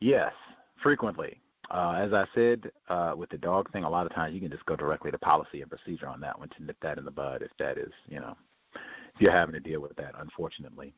Yes, 0.01 0.33
frequently. 0.81 1.39
Uh, 1.71 1.93
as 1.97 2.11
I 2.11 2.25
said 2.35 2.69
uh, 2.89 3.13
with 3.15 3.29
the 3.29 3.37
dog 3.37 3.71
thing, 3.71 3.85
a 3.85 3.89
lot 3.89 4.05
of 4.05 4.13
times 4.13 4.33
you 4.33 4.41
can 4.41 4.51
just 4.51 4.65
go 4.65 4.75
directly 4.75 5.09
to 5.09 5.17
policy 5.17 5.61
and 5.61 5.69
procedure 5.69 6.07
on 6.07 6.19
that 6.19 6.37
one 6.37 6.49
to 6.49 6.63
nip 6.63 6.75
that 6.81 6.97
in 6.97 7.05
the 7.05 7.11
bud 7.11 7.41
if 7.41 7.51
that 7.59 7.77
is, 7.77 7.91
you 8.07 8.19
know, 8.19 8.35
if 8.75 9.21
you're 9.21 9.31
having 9.31 9.53
to 9.53 9.59
deal 9.59 9.79
with 9.79 9.95
that, 9.95 10.13
unfortunately. 10.19 10.93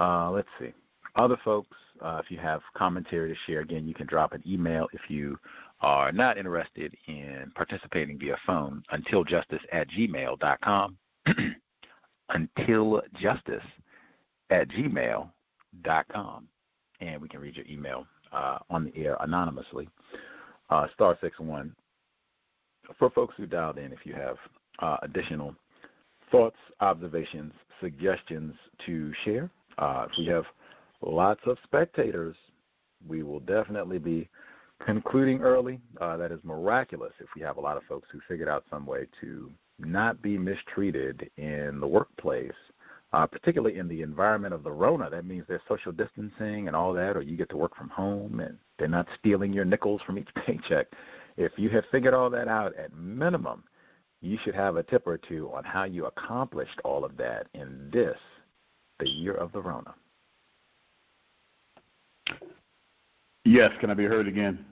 Uh, 0.00 0.30
let's 0.30 0.48
see. 0.58 0.72
Other 1.16 1.36
folks, 1.44 1.76
uh, 2.00 2.20
if 2.24 2.30
you 2.30 2.38
have 2.38 2.62
commentary 2.76 3.32
to 3.32 3.36
share, 3.46 3.60
again, 3.60 3.86
you 3.86 3.94
can 3.94 4.06
drop 4.06 4.32
an 4.32 4.42
email 4.46 4.88
if 4.92 5.02
you 5.08 5.38
are 5.82 6.10
not 6.12 6.36
interested 6.36 6.96
in 7.06 7.52
participating 7.54 8.18
via 8.18 8.36
phone, 8.46 8.82
untiljustice 8.92 9.60
at 9.72 9.88
gmail.com. 9.88 10.96
untiljustice 12.30 13.62
at 14.50 14.68
gmail.com. 14.68 16.48
And 17.00 17.22
we 17.22 17.28
can 17.28 17.40
read 17.40 17.56
your 17.56 17.66
email 17.66 18.06
uh, 18.32 18.58
on 18.68 18.84
the 18.84 18.96
air 18.96 19.16
anonymously. 19.20 19.88
Uh, 20.68 20.86
star 20.94 21.18
six 21.20 21.38
one. 21.38 21.74
For 22.98 23.10
folks 23.10 23.34
who 23.36 23.46
dialed 23.46 23.78
in, 23.78 23.92
if 23.92 24.04
you 24.04 24.14
have 24.14 24.36
uh, 24.80 24.96
additional 25.02 25.54
thoughts, 26.30 26.56
observations, 26.80 27.52
suggestions 27.80 28.54
to 28.86 29.12
share, 29.24 29.50
uh, 29.78 30.06
if 30.10 30.18
we 30.18 30.26
have 30.26 30.44
lots 31.02 31.40
of 31.46 31.56
spectators, 31.64 32.36
we 33.08 33.22
will 33.22 33.40
definitely 33.40 33.98
be 33.98 34.28
concluding 34.84 35.40
early. 35.40 35.80
Uh, 36.00 36.16
that 36.16 36.32
is 36.32 36.40
miraculous 36.42 37.12
if 37.20 37.28
we 37.36 37.42
have 37.42 37.56
a 37.56 37.60
lot 37.60 37.76
of 37.76 37.82
folks 37.84 38.08
who 38.12 38.20
figured 38.28 38.48
out 38.48 38.64
some 38.70 38.86
way 38.86 39.06
to 39.20 39.50
not 39.78 40.20
be 40.20 40.36
mistreated 40.36 41.30
in 41.36 41.78
the 41.80 41.86
workplace, 41.86 42.52
uh, 43.12 43.26
particularly 43.26 43.78
in 43.78 43.88
the 43.88 44.02
environment 44.02 44.54
of 44.54 44.62
the 44.62 44.70
Rona. 44.70 45.10
That 45.10 45.24
means 45.24 45.44
there's 45.48 45.60
social 45.68 45.92
distancing 45.92 46.68
and 46.68 46.76
all 46.76 46.92
that, 46.92 47.16
or 47.16 47.22
you 47.22 47.36
get 47.36 47.50
to 47.50 47.56
work 47.56 47.76
from 47.76 47.88
home 47.88 48.40
and 48.40 48.56
they're 48.78 48.88
not 48.88 49.08
stealing 49.18 49.52
your 49.52 49.64
nickels 49.64 50.00
from 50.06 50.18
each 50.18 50.28
paycheck. 50.46 50.86
If 51.36 51.52
you 51.56 51.68
have 51.70 51.84
figured 51.90 52.14
all 52.14 52.30
that 52.30 52.48
out 52.48 52.74
at 52.76 52.94
minimum, 52.94 53.64
you 54.20 54.38
should 54.44 54.54
have 54.54 54.76
a 54.76 54.82
tip 54.82 55.06
or 55.06 55.16
two 55.16 55.50
on 55.54 55.64
how 55.64 55.84
you 55.84 56.06
accomplished 56.06 56.78
all 56.84 57.04
of 57.04 57.16
that 57.16 57.46
in 57.54 57.88
this, 57.92 58.18
the 58.98 59.08
year 59.08 59.34
of 59.34 59.50
the 59.52 59.60
Rona. 59.60 59.94
Yes, 63.44 63.72
can 63.80 63.90
I 63.90 63.94
be 63.94 64.04
heard 64.04 64.28
again? 64.28 64.64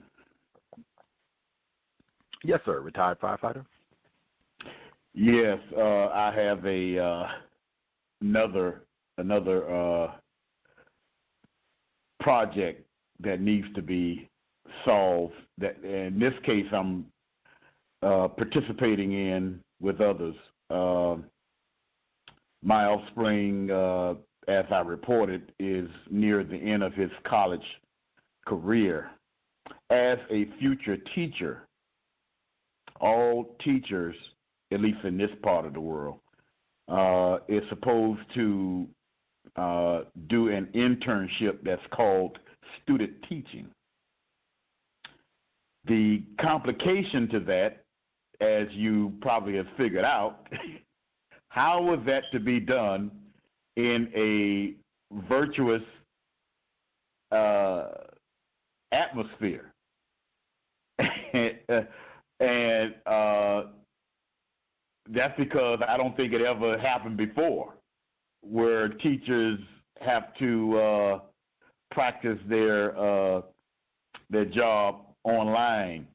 Yes, 2.43 2.61
sir. 2.65 2.79
Retired 2.79 3.19
firefighter. 3.19 3.65
Yes, 5.13 5.59
uh, 5.75 6.07
I 6.09 6.31
have 6.33 6.63
a 6.65 6.99
uh, 6.99 7.27
another 8.21 8.83
another 9.17 9.69
uh, 9.69 10.11
project 12.19 12.85
that 13.19 13.41
needs 13.41 13.67
to 13.75 13.81
be 13.81 14.29
solved. 14.85 15.33
That 15.57 15.83
in 15.83 16.19
this 16.19 16.33
case, 16.43 16.67
I'm 16.71 17.05
uh, 18.01 18.29
participating 18.29 19.13
in 19.13 19.59
with 19.81 20.01
others. 20.01 20.35
Uh, 20.69 21.17
my 22.63 22.85
offspring, 22.85 23.71
uh, 23.71 24.15
as 24.47 24.65
I 24.69 24.81
reported, 24.81 25.53
is 25.59 25.89
near 26.09 26.43
the 26.43 26.57
end 26.57 26.83
of 26.83 26.93
his 26.93 27.11
college 27.23 27.65
career. 28.45 29.11
As 29.89 30.17
a 30.29 30.45
future 30.59 30.97
teacher, 30.97 31.67
all 32.99 33.55
teachers, 33.59 34.15
at 34.71 34.81
least 34.81 35.03
in 35.03 35.17
this 35.17 35.31
part 35.41 35.65
of 35.65 35.73
the 35.73 35.79
world, 35.79 36.19
uh, 36.89 37.39
is 37.47 37.67
supposed 37.69 38.21
to 38.33 38.87
uh, 39.55 40.01
do 40.27 40.49
an 40.49 40.67
internship 40.73 41.59
that's 41.63 41.85
called 41.91 42.39
student 42.83 43.11
teaching. 43.27 43.67
The 45.85 46.23
complication 46.39 47.27
to 47.29 47.39
that, 47.41 47.83
as 48.41 48.67
you 48.71 49.13
probably 49.21 49.55
have 49.55 49.67
figured 49.77 50.05
out, 50.05 50.47
how 51.49 51.81
was 51.81 51.99
that 52.05 52.23
to 52.31 52.39
be 52.39 52.59
done 52.59 53.11
in 53.75 54.11
a 54.15 54.73
virtuous 55.27 55.83
uh, 57.31 57.89
atmosphere? 58.91 59.71
and 62.39 62.95
uh, 63.05 63.63
that's 65.09 65.37
because 65.37 65.79
I 65.87 65.97
don't 65.97 66.15
think 66.15 66.33
it 66.33 66.41
ever 66.41 66.77
happened 66.77 67.17
before, 67.17 67.73
where 68.41 68.89
teachers 68.89 69.59
have 70.01 70.33
to 70.35 70.77
uh, 70.77 71.19
practice 71.91 72.37
their 72.47 72.97
uh, 72.97 73.41
their 74.29 74.45
job 74.45 75.05
online, 75.23 76.07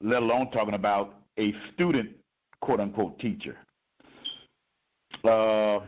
let 0.00 0.22
alone 0.22 0.50
talking 0.50 0.74
about 0.74 1.14
a 1.38 1.54
student 1.74 2.10
quote 2.60 2.80
unquote 2.80 3.18
teacher. 3.18 3.56
Uh, 5.24 5.80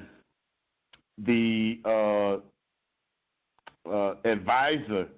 the 1.18 1.80
uh, 1.84 2.36
uh, 3.88 4.14
advisor 4.24 5.08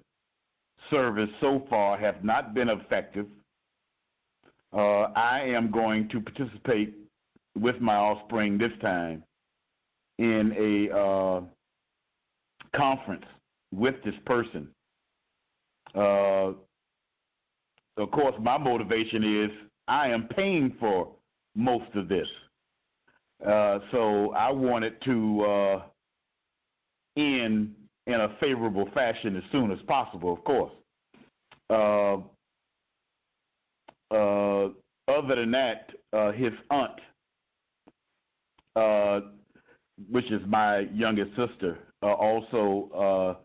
service 0.89 1.29
so 1.41 1.65
far 1.69 1.97
have 1.97 2.23
not 2.23 2.53
been 2.53 2.69
effective. 2.69 3.27
Uh, 4.75 5.09
I 5.15 5.41
am 5.41 5.71
going 5.71 6.09
to 6.09 6.19
participate 6.19 6.95
with 7.57 7.79
my 7.79 7.95
offspring 7.95 8.57
this 8.57 8.73
time 8.81 9.23
in 10.19 10.53
a 10.57 10.93
uh, 10.93 11.41
conference 12.75 13.25
with 13.73 13.95
this 14.03 14.15
person. 14.25 14.67
Uh, 15.95 16.51
of 17.97 18.11
course, 18.11 18.35
my 18.41 18.57
motivation 18.57 19.23
is 19.23 19.49
I 19.87 20.09
am 20.09 20.27
paying 20.27 20.75
for 20.79 21.09
most 21.55 21.95
of 21.95 22.09
this. 22.09 22.27
Uh, 23.45 23.79
so 23.91 24.33
I 24.33 24.51
wanted 24.51 25.01
to 25.03 25.41
uh, 25.41 25.81
end 27.15 27.73
in 28.07 28.13
a 28.13 28.35
favorable 28.41 28.89
fashion 28.93 29.37
as 29.37 29.43
soon 29.51 29.71
as 29.71 29.79
possible, 29.83 30.33
of 30.33 30.43
course. 30.43 30.71
Uh, 31.69 32.17
other 35.25 35.41
than 35.41 35.51
that, 35.51 35.89
uh, 36.13 36.31
his 36.31 36.53
aunt, 36.69 37.01
uh, 38.75 39.21
which 40.09 40.29
is 40.31 40.41
my 40.45 40.79
youngest 40.93 41.35
sister, 41.35 41.79
uh, 42.03 42.13
also 42.13 42.89
uh, 42.93 43.43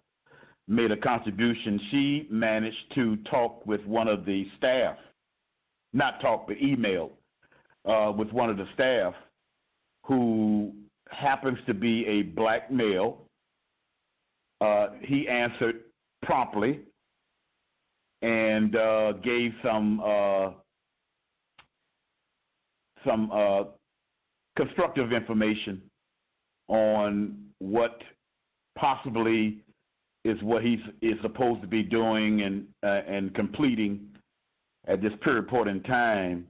made 0.69 0.91
a 0.91 0.97
contribution. 0.97 1.81
She 1.91 2.27
managed 2.31 2.93
to 2.97 3.17
talk 3.31 3.65
with 3.67 3.85
one 3.87 4.09
of 4.09 4.27
the 4.27 4.47
staff, 4.59 4.99
not 5.95 6.21
talk, 6.21 6.47
but 6.49 6.61
email 6.61 7.13
uh, 7.87 8.13
with 8.15 8.31
one 8.31 8.51
of 8.51 8.59
the 8.59 8.69
staff 8.75 9.15
who 10.05 10.75
happens 11.09 11.59
to 11.67 11.73
be 11.73 12.07
a 12.07 12.23
black 12.23 12.71
male. 12.71 13.23
Uh, 14.61 14.89
he 15.01 15.27
answered 15.29 15.81
promptly 16.23 16.81
and 18.21 18.73
gave 19.23 19.55
some 19.63 20.03
some 23.05 23.31
uh, 23.33 23.65
constructive 24.57 25.13
information 25.13 25.83
on 26.69 27.37
what 27.59 28.03
possibly 28.77 29.59
is 30.25 30.41
what 30.43 30.63
he 30.63 30.83
is 31.01 31.21
supposed 31.23 31.61
to 31.63 31.67
be 31.67 31.83
doing 31.83 32.43
and 32.43 32.67
uh, 32.83 33.03
and 33.07 33.35
completing 33.35 34.01
at 34.87 35.01
this 35.01 35.13
period 35.23 35.49
point 35.49 35.69
in 35.69 35.83
time. 35.83 36.47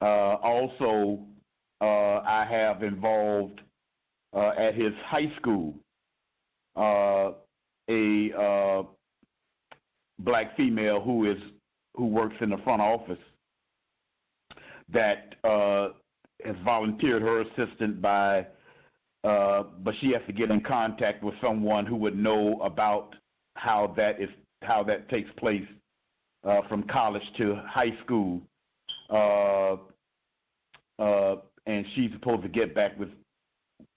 Uh, 0.00 0.34
also, 0.42 1.20
uh, 1.80 2.20
I 2.20 2.46
have 2.48 2.82
involved 2.82 3.60
uh, 4.34 4.52
at 4.56 4.74
his 4.74 4.92
high 5.04 5.32
school 5.36 5.74
uh, 6.76 7.32
a 7.88 8.32
uh, 8.32 8.82
black 10.20 10.56
female 10.56 11.00
who 11.00 11.24
is 11.30 11.38
who 11.96 12.06
works 12.06 12.36
in 12.40 12.50
the 12.50 12.58
front 12.58 12.82
office 12.82 13.18
that 14.90 15.36
has 15.44 16.56
volunteered 16.64 17.22
her 17.22 17.40
assistant 17.40 18.00
by 18.00 18.46
uh, 19.24 19.64
but 19.82 19.94
she 20.00 20.12
has 20.12 20.22
to 20.26 20.32
get 20.32 20.50
in 20.50 20.60
contact 20.60 21.22
with 21.24 21.34
someone 21.40 21.84
who 21.84 21.96
would 21.96 22.16
know 22.16 22.60
about 22.62 23.16
how 23.56 23.92
that 23.96 24.20
is 24.20 24.30
how 24.62 24.82
that 24.82 25.08
takes 25.08 25.30
place 25.36 25.66
uh, 26.44 26.60
from 26.68 26.82
college 26.84 27.22
to 27.36 27.56
high 27.66 27.96
school. 28.04 28.40
Uh, 29.10 29.76
uh, 30.98 31.36
and 31.66 31.84
she's 31.94 32.10
supposed 32.12 32.42
to 32.42 32.48
get 32.48 32.74
back 32.74 32.98
with 32.98 33.10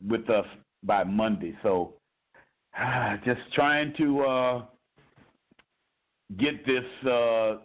with 0.08 0.30
us 0.30 0.46
by 0.84 1.04
Monday. 1.04 1.56
So 1.62 1.94
just 3.24 3.42
trying 3.54 3.94
to 3.98 4.22
uh, 4.22 4.66
get 6.38 6.66
this 6.66 6.86
uh, 7.08 7.58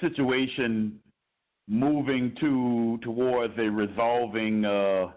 situation 0.00 0.98
moving 1.68 2.34
to 2.40 2.98
towards 3.02 3.54
a 3.58 3.68
resolving 3.68 4.64
uh, 4.64 5.08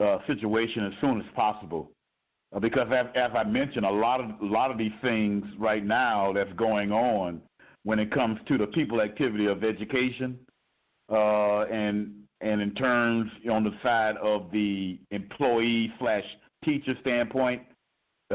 uh, 0.00 0.18
situation 0.26 0.84
as 0.84 0.92
soon 1.00 1.20
as 1.20 1.26
possible. 1.34 1.90
uh, 2.54 2.60
because 2.60 2.88
as, 2.92 3.06
as 3.14 3.30
I 3.34 3.44
mentioned, 3.44 3.86
a 3.86 3.90
lot 3.90 4.20
of 4.20 4.30
a 4.40 4.44
lot 4.44 4.70
of 4.70 4.78
these 4.78 4.92
things 5.00 5.44
right 5.58 5.84
now 5.84 6.32
that's 6.32 6.52
going 6.54 6.92
on 6.92 7.40
when 7.84 7.98
it 7.98 8.10
comes 8.12 8.38
to 8.46 8.58
the 8.58 8.66
people 8.66 9.00
activity 9.00 9.46
of 9.46 9.64
education, 9.64 10.38
uh, 11.10 11.62
and 11.62 12.12
and 12.40 12.60
in 12.60 12.74
terms 12.74 13.30
on 13.50 13.64
the 13.64 13.74
side 13.82 14.16
of 14.18 14.50
the 14.50 14.98
employee 15.10 15.92
slash 15.98 16.24
teacher 16.64 16.94
standpoint, 17.00 17.62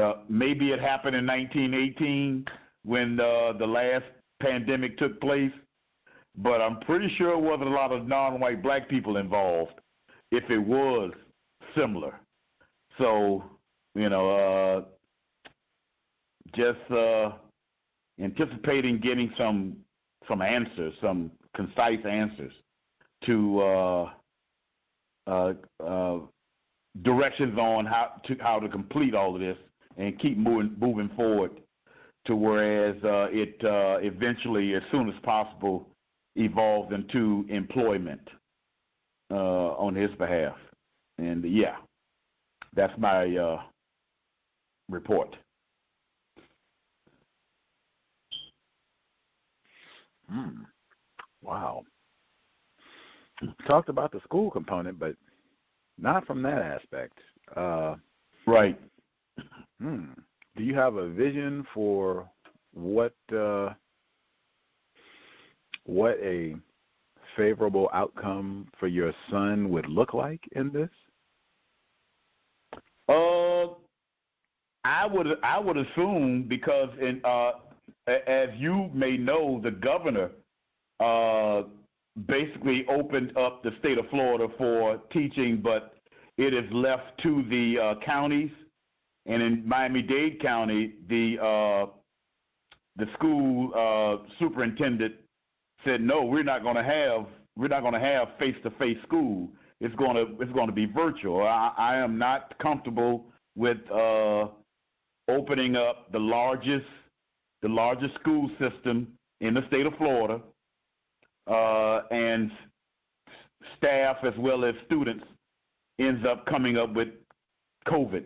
uh, 0.00 0.14
maybe 0.28 0.72
it 0.72 0.80
happened 0.80 1.16
in 1.16 1.26
1918 1.26 2.46
when 2.84 3.20
uh, 3.20 3.52
the 3.58 3.66
last 3.66 4.04
pandemic 4.40 4.96
took 4.96 5.20
place, 5.20 5.52
but 6.38 6.60
I'm 6.60 6.78
pretty 6.80 7.08
sure 7.16 7.32
it 7.32 7.40
wasn't 7.40 7.68
a 7.68 7.72
lot 7.72 7.92
of 7.92 8.06
non-white 8.06 8.62
black 8.62 8.88
people 8.88 9.16
involved. 9.16 9.72
If 10.30 10.48
it 10.50 10.58
was 10.58 11.12
similar, 11.76 12.18
so 12.96 13.44
you 13.94 14.08
know, 14.08 14.30
uh, 14.30 14.82
just 16.54 16.90
uh, 16.90 17.32
anticipating 18.20 18.98
getting 18.98 19.32
some 19.36 19.76
some 20.28 20.42
answers, 20.42 20.94
some 21.00 21.30
concise 21.54 22.04
answers 22.04 22.52
to 23.24 23.60
uh, 23.60 24.10
uh, 25.26 25.52
uh, 25.84 26.18
directions 27.02 27.58
on 27.58 27.84
how 27.84 28.12
to 28.24 28.36
how 28.40 28.60
to 28.60 28.68
complete 28.68 29.14
all 29.14 29.34
of 29.34 29.40
this 29.40 29.56
and 29.96 30.18
keep 30.18 30.38
moving 30.38 30.76
moving 30.78 31.08
forward 31.16 31.50
to 32.26 32.36
whereas 32.36 33.02
uh, 33.04 33.28
it 33.30 33.62
uh, 33.64 33.98
eventually, 34.02 34.74
as 34.74 34.82
soon 34.90 35.08
as 35.08 35.14
possible, 35.22 35.88
evolves 36.38 36.92
into 36.94 37.44
employment 37.48 38.26
uh, 39.30 39.74
on 39.74 39.94
his 39.94 40.10
behalf. 40.12 40.56
And 41.18 41.44
yeah, 41.44 41.76
that's 42.74 42.96
my 42.98 43.36
uh, 43.36 43.62
report. 44.88 45.36
Hmm. 50.30 50.62
Wow. 51.42 51.84
Talked 53.66 53.88
about 53.88 54.12
the 54.12 54.20
school 54.20 54.50
component, 54.50 54.98
but 54.98 55.14
not 55.98 56.26
from 56.26 56.42
that 56.42 56.60
aspect. 56.60 57.18
Uh, 57.56 57.96
right. 58.46 58.78
Hmm. 59.80 60.06
Do 60.56 60.64
you 60.64 60.74
have 60.74 60.96
a 60.96 61.08
vision 61.08 61.64
for 61.72 62.28
what 62.74 63.14
uh, 63.32 63.70
what 65.88 66.18
a 66.22 66.54
favorable 67.34 67.88
outcome 67.94 68.68
for 68.78 68.88
your 68.88 69.12
son 69.30 69.70
would 69.70 69.88
look 69.88 70.12
like 70.12 70.40
in 70.52 70.70
this? 70.70 70.90
Uh, 73.08 73.68
I 74.84 75.06
would 75.06 75.38
I 75.42 75.58
would 75.58 75.78
assume 75.78 76.42
because 76.46 76.90
in 77.00 77.22
uh, 77.24 77.52
as 78.06 78.50
you 78.56 78.90
may 78.92 79.16
know, 79.16 79.60
the 79.64 79.70
governor 79.70 80.30
uh, 81.00 81.62
basically 82.26 82.84
opened 82.88 83.36
up 83.38 83.62
the 83.62 83.72
state 83.78 83.96
of 83.96 84.08
Florida 84.10 84.48
for 84.58 84.98
teaching, 85.10 85.60
but 85.62 85.94
it 86.36 86.52
is 86.52 86.70
left 86.70 87.18
to 87.22 87.44
the 87.48 87.78
uh, 87.78 87.94
counties. 88.04 88.50
And 89.24 89.42
in 89.42 89.66
Miami-Dade 89.66 90.40
County, 90.40 90.94
the 91.08 91.38
uh, 91.38 91.86
the 92.96 93.10
school 93.14 93.72
uh, 93.74 94.28
superintendent 94.38 95.14
said, 95.84 96.00
"No, 96.00 96.24
we're 96.24 96.42
not 96.42 96.62
going 96.62 96.76
to 96.76 96.82
have 96.82 97.26
we're 97.58 97.68
not 97.68 97.80
going 97.80 97.94
to 97.94 98.00
have 98.00 98.28
face-to-face 98.38 98.98
school. 99.02 99.48
It's 99.80 99.94
going 99.96 100.14
to 100.14 100.40
it's 100.40 100.52
going 100.52 100.68
to 100.68 100.72
be 100.72 100.86
virtual. 100.86 101.42
I, 101.42 101.72
I 101.76 101.96
am 101.96 102.18
not 102.18 102.56
comfortable 102.58 103.26
with 103.56 103.78
uh, 103.90 104.48
opening 105.28 105.76
up 105.76 106.10
the 106.12 106.18
largest 106.18 106.86
the 107.62 107.68
largest 107.68 108.14
school 108.14 108.48
system 108.58 109.08
in 109.40 109.54
the 109.54 109.66
state 109.66 109.86
of 109.86 109.94
Florida, 109.96 110.40
uh, 111.48 112.02
and 112.10 112.50
staff 113.76 114.18
as 114.22 114.34
well 114.38 114.64
as 114.64 114.74
students 114.86 115.24
ends 115.98 116.24
up 116.24 116.46
coming 116.46 116.76
up 116.76 116.94
with 116.94 117.08
COVID. 117.86 118.24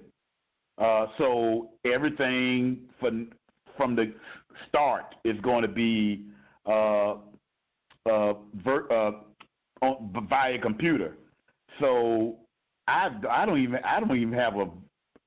Uh, 0.78 1.06
so 1.16 1.70
everything 1.84 2.80
from 3.00 3.30
from 3.76 3.96
the 3.96 4.12
start 4.68 5.14
is 5.24 5.40
going 5.40 5.62
to 5.62 5.68
be 5.68 6.26
uh, 6.66 7.14
uh, 8.06 8.34
ver- 8.64 8.90
uh, 8.90 9.12
on, 9.82 10.26
via 10.28 10.58
computer. 10.58 11.16
So 11.80 12.36
I, 12.88 13.10
I 13.28 13.46
don't 13.46 13.58
even 13.58 13.80
I 13.84 14.00
don't 14.00 14.16
even 14.16 14.32
have 14.34 14.56
a, 14.56 14.68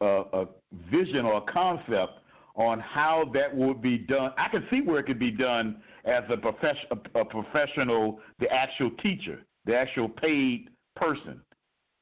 a, 0.02 0.24
a 0.42 0.48
vision 0.92 1.26
or 1.26 1.36
a 1.36 1.42
concept 1.42 2.14
on 2.56 2.80
how 2.80 3.30
that 3.34 3.54
would 3.54 3.82
be 3.82 3.98
done. 3.98 4.32
I 4.38 4.48
can 4.48 4.66
see 4.70 4.82
where 4.82 5.00
it 5.00 5.04
could 5.04 5.20
be 5.20 5.32
done 5.32 5.82
as 6.06 6.24
a, 6.30 6.38
profession, 6.38 6.88
a, 7.16 7.26
professional, 7.26 8.20
the 8.40 8.50
actual 8.52 8.92
teacher, 8.92 9.42
the 9.66 9.76
actual 9.76 10.08
paid 10.08 10.70
person. 10.96 11.42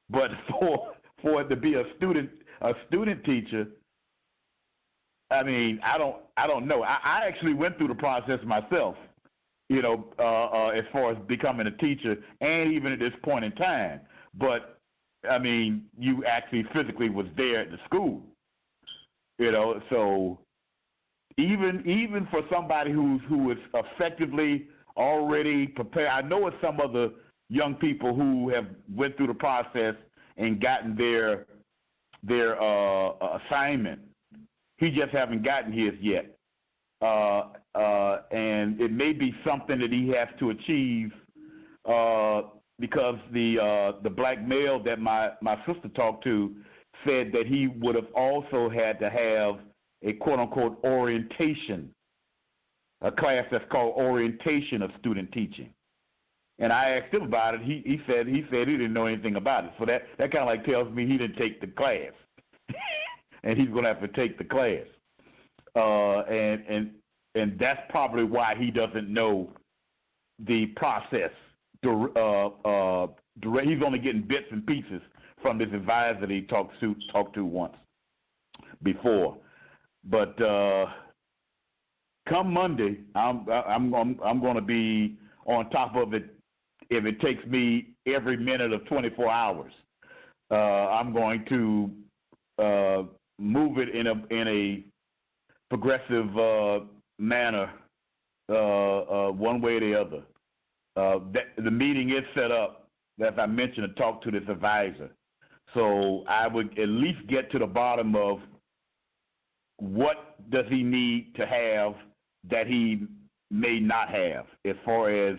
But 0.09 0.31
for 0.49 0.91
for 1.21 1.41
it 1.41 1.49
to 1.49 1.55
be 1.55 1.75
a 1.75 1.83
student 1.97 2.29
a 2.61 2.73
student 2.87 3.23
teacher, 3.23 3.67
I 5.31 5.43
mean, 5.43 5.79
I 5.83 5.97
don't 5.97 6.17
I 6.37 6.47
don't 6.47 6.67
know. 6.67 6.83
I, 6.83 6.99
I 7.03 7.25
actually 7.25 7.53
went 7.53 7.77
through 7.77 7.87
the 7.89 7.95
process 7.95 8.39
myself, 8.43 8.95
you 9.73 9.81
know, 9.81 10.05
uh, 10.19 10.45
uh, 10.45 10.67
as 10.67 10.83
far 10.91 11.11
as 11.11 11.17
becoming 11.27 11.65
a 11.65 11.71
teacher, 11.71 12.15
and 12.41 12.71
even 12.71 12.93
at 12.93 12.99
this 12.99 13.13
point 13.23 13.43
in 13.43 13.51
time. 13.53 14.01
But 14.35 14.79
I 15.27 15.39
mean, 15.39 15.85
you 15.97 16.23
actually 16.25 16.63
physically 16.71 17.09
was 17.09 17.25
there 17.35 17.61
at 17.61 17.71
the 17.71 17.79
school, 17.85 18.21
you 19.39 19.51
know. 19.51 19.81
So 19.89 20.37
even 21.37 21.81
even 21.87 22.27
for 22.27 22.41
somebody 22.51 22.91
who's 22.91 23.21
who 23.27 23.49
is 23.49 23.57
effectively 23.73 24.67
already 24.95 25.65
prepared, 25.65 26.09
I 26.09 26.21
know 26.21 26.45
it's 26.45 26.57
some 26.61 26.79
other 26.79 27.09
young 27.49 27.73
people 27.73 28.13
who 28.13 28.49
have 28.49 28.67
went 28.93 29.17
through 29.17 29.27
the 29.27 29.33
process 29.33 29.95
and 30.37 30.61
gotten 30.61 30.95
their 30.95 31.47
their 32.21 32.61
uh, 32.61 33.39
assignment. 33.39 34.01
He 34.77 34.91
just 34.91 35.11
haven't 35.11 35.43
gotten 35.43 35.71
his 35.71 35.93
yet, 35.99 36.37
uh, 37.01 37.45
uh, 37.75 38.21
and 38.31 38.79
it 38.79 38.91
may 38.91 39.13
be 39.13 39.35
something 39.45 39.79
that 39.79 39.91
he 39.91 40.09
has 40.09 40.27
to 40.39 40.51
achieve 40.51 41.11
uh, 41.85 42.43
because 42.79 43.17
the 43.31 43.59
uh, 43.59 43.91
the 44.03 44.09
black 44.09 44.45
male 44.45 44.81
that 44.83 44.99
my 44.99 45.31
my 45.41 45.57
sister 45.65 45.89
talked 45.89 46.23
to 46.23 46.55
said 47.05 47.31
that 47.33 47.47
he 47.47 47.67
would 47.67 47.95
have 47.95 48.11
also 48.15 48.69
had 48.69 48.99
to 48.99 49.09
have 49.09 49.59
a 50.03 50.13
quote 50.13 50.39
unquote 50.39 50.79
orientation, 50.83 51.93
a 53.01 53.11
class 53.11 53.45
that's 53.51 53.69
called 53.71 53.95
orientation 53.95 54.81
of 54.81 54.91
student 54.99 55.31
teaching. 55.31 55.69
And 56.59 56.71
I 56.71 56.91
asked 56.91 57.13
him 57.13 57.23
about 57.23 57.55
it. 57.55 57.61
He 57.61 57.81
he 57.85 58.01
said 58.07 58.27
he 58.27 58.45
said 58.51 58.67
he 58.67 58.77
didn't 58.77 58.93
know 58.93 59.07
anything 59.07 59.35
about 59.35 59.65
it. 59.65 59.71
So 59.79 59.85
that 59.85 60.03
that 60.19 60.31
kind 60.31 60.43
of 60.43 60.47
like 60.47 60.63
tells 60.63 60.93
me 60.93 61.07
he 61.07 61.17
didn't 61.17 61.37
take 61.37 61.59
the 61.59 61.67
class, 61.67 62.11
and 63.43 63.57
he's 63.57 63.69
to 63.69 63.81
have 63.81 64.01
to 64.01 64.07
take 64.09 64.37
the 64.37 64.43
class. 64.43 64.85
Uh, 65.75 66.19
and 66.21 66.63
and 66.67 66.91
and 67.35 67.57
that's 67.59 67.81
probably 67.89 68.23
why 68.23 68.55
he 68.55 68.71
doesn't 68.71 69.09
know 69.09 69.51
the 70.39 70.67
process. 70.67 71.31
Uh, 71.85 72.47
uh, 72.65 73.07
he's 73.41 73.83
only 73.83 73.99
getting 73.99 74.21
bits 74.21 74.47
and 74.51 74.65
pieces 74.65 75.01
from 75.41 75.57
this 75.57 75.67
advisor 75.73 76.21
that 76.21 76.29
he 76.29 76.41
talked 76.41 76.79
to 76.79 76.95
talked 77.11 77.35
to 77.35 77.45
once 77.45 77.75
before. 78.83 79.37
But 80.05 80.39
uh, 80.41 80.87
come 82.27 82.53
Monday, 82.53 82.99
I'm 83.15 83.45
I'm 83.49 83.93
I'm, 83.93 84.19
I'm 84.23 84.39
going 84.39 84.55
to 84.55 84.61
be 84.61 85.17
on 85.45 85.69
top 85.69 85.95
of 85.95 86.13
it 86.13 86.35
if 86.89 87.05
it 87.05 87.19
takes 87.19 87.45
me 87.45 87.89
every 88.05 88.37
minute 88.37 88.71
of 88.71 88.85
24 88.85 89.29
hours. 89.29 89.73
Uh, 90.51 90.55
I'm 90.89 91.13
going 91.13 91.45
to 91.45 91.91
uh, 92.63 93.03
move 93.39 93.77
it 93.77 93.89
in 93.89 94.07
a 94.07 94.13
in 94.29 94.47
a 94.47 94.85
progressive 95.69 96.37
uh, 96.37 96.79
manner, 97.19 97.69
uh, 98.49 98.99
uh, 98.99 99.31
one 99.31 99.61
way 99.61 99.75
or 99.75 99.79
the 99.79 99.99
other. 99.99 100.23
Uh, 100.95 101.19
that, 101.33 101.47
the 101.57 101.71
meeting 101.71 102.11
is 102.11 102.23
set 102.35 102.51
up, 102.51 102.87
as 103.21 103.33
I 103.37 103.45
mentioned, 103.45 103.87
to 103.87 104.01
talk 104.01 104.21
to 104.23 104.31
this 104.31 104.47
advisor. 104.47 105.09
So 105.73 106.23
I 106.27 106.47
would 106.47 106.77
at 106.77 106.89
least 106.89 107.25
get 107.27 107.49
to 107.51 107.59
the 107.59 107.67
bottom 107.67 108.15
of 108.15 108.39
what 109.77 110.35
does 110.49 110.65
he 110.69 110.83
need 110.83 111.35
to 111.35 111.45
have 111.45 111.95
that 112.49 112.67
he 112.67 113.07
may 113.49 113.79
not 113.79 114.09
have, 114.09 114.45
as 114.65 114.75
far 114.85 115.09
as 115.09 115.37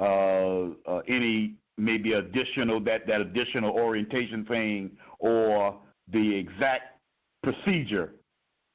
uh, 0.00 0.68
uh, 0.86 0.98
any 1.08 1.54
maybe 1.76 2.14
additional 2.14 2.80
that 2.80 3.06
that 3.06 3.20
additional 3.20 3.70
orientation 3.70 4.44
thing 4.44 4.90
or 5.20 5.76
the 6.12 6.34
exact 6.34 6.98
procedure 7.42 8.14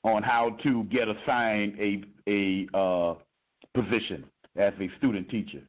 on 0.03 0.23
how 0.23 0.51
to 0.63 0.83
get 0.85 1.07
assigned 1.07 1.79
a 1.79 2.03
a 2.27 2.67
uh, 2.77 3.15
position 3.73 4.25
as 4.55 4.73
a 4.79 4.89
student 4.97 5.29
teacher. 5.29 5.61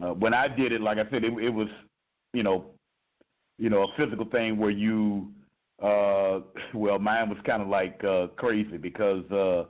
Uh, 0.00 0.14
when 0.14 0.32
I 0.32 0.48
did 0.48 0.72
it, 0.72 0.80
like 0.80 0.98
I 0.98 1.10
said, 1.10 1.24
it, 1.24 1.32
it 1.38 1.52
was 1.52 1.68
you 2.32 2.42
know 2.42 2.66
you 3.58 3.70
know 3.70 3.82
a 3.82 3.96
physical 3.96 4.26
thing 4.26 4.56
where 4.56 4.70
you 4.70 5.28
uh, 5.82 6.40
well, 6.74 6.98
mine 6.98 7.28
was 7.28 7.38
kind 7.44 7.62
of 7.62 7.68
like 7.68 8.02
uh, 8.04 8.28
crazy 8.28 8.76
because 8.76 9.24
uh, 9.30 9.64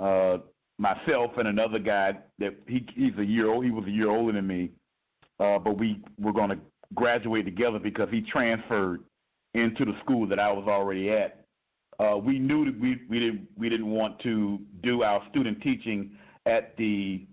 uh, 0.00 0.38
myself 0.78 1.32
and 1.38 1.48
another 1.48 1.78
guy 1.78 2.18
that 2.38 2.54
he 2.66 2.86
he's 2.94 3.16
a 3.18 3.24
year 3.24 3.48
old. 3.48 3.64
He 3.64 3.70
was 3.70 3.86
a 3.86 3.90
year 3.90 4.10
older 4.10 4.32
than 4.32 4.46
me, 4.46 4.70
uh, 5.40 5.58
but 5.58 5.78
we 5.78 6.00
were 6.18 6.32
going 6.32 6.50
to 6.50 6.58
graduate 6.94 7.44
together 7.44 7.78
because 7.78 8.08
he 8.10 8.20
transferred 8.20 9.00
into 9.54 9.84
the 9.84 9.96
school 10.00 10.26
that 10.26 10.38
I 10.38 10.52
was 10.52 10.66
already 10.66 11.10
at. 11.10 11.43
Uh, 11.98 12.16
we 12.16 12.38
knew 12.38 12.64
that 12.64 12.78
we 12.80 13.00
we 13.08 13.20
didn't 13.20 13.48
we 13.56 13.68
didn't 13.68 13.90
want 13.90 14.18
to 14.20 14.60
do 14.82 15.02
our 15.02 15.22
student 15.30 15.60
teaching 15.62 16.12
at 16.46 16.76
the 16.76 17.26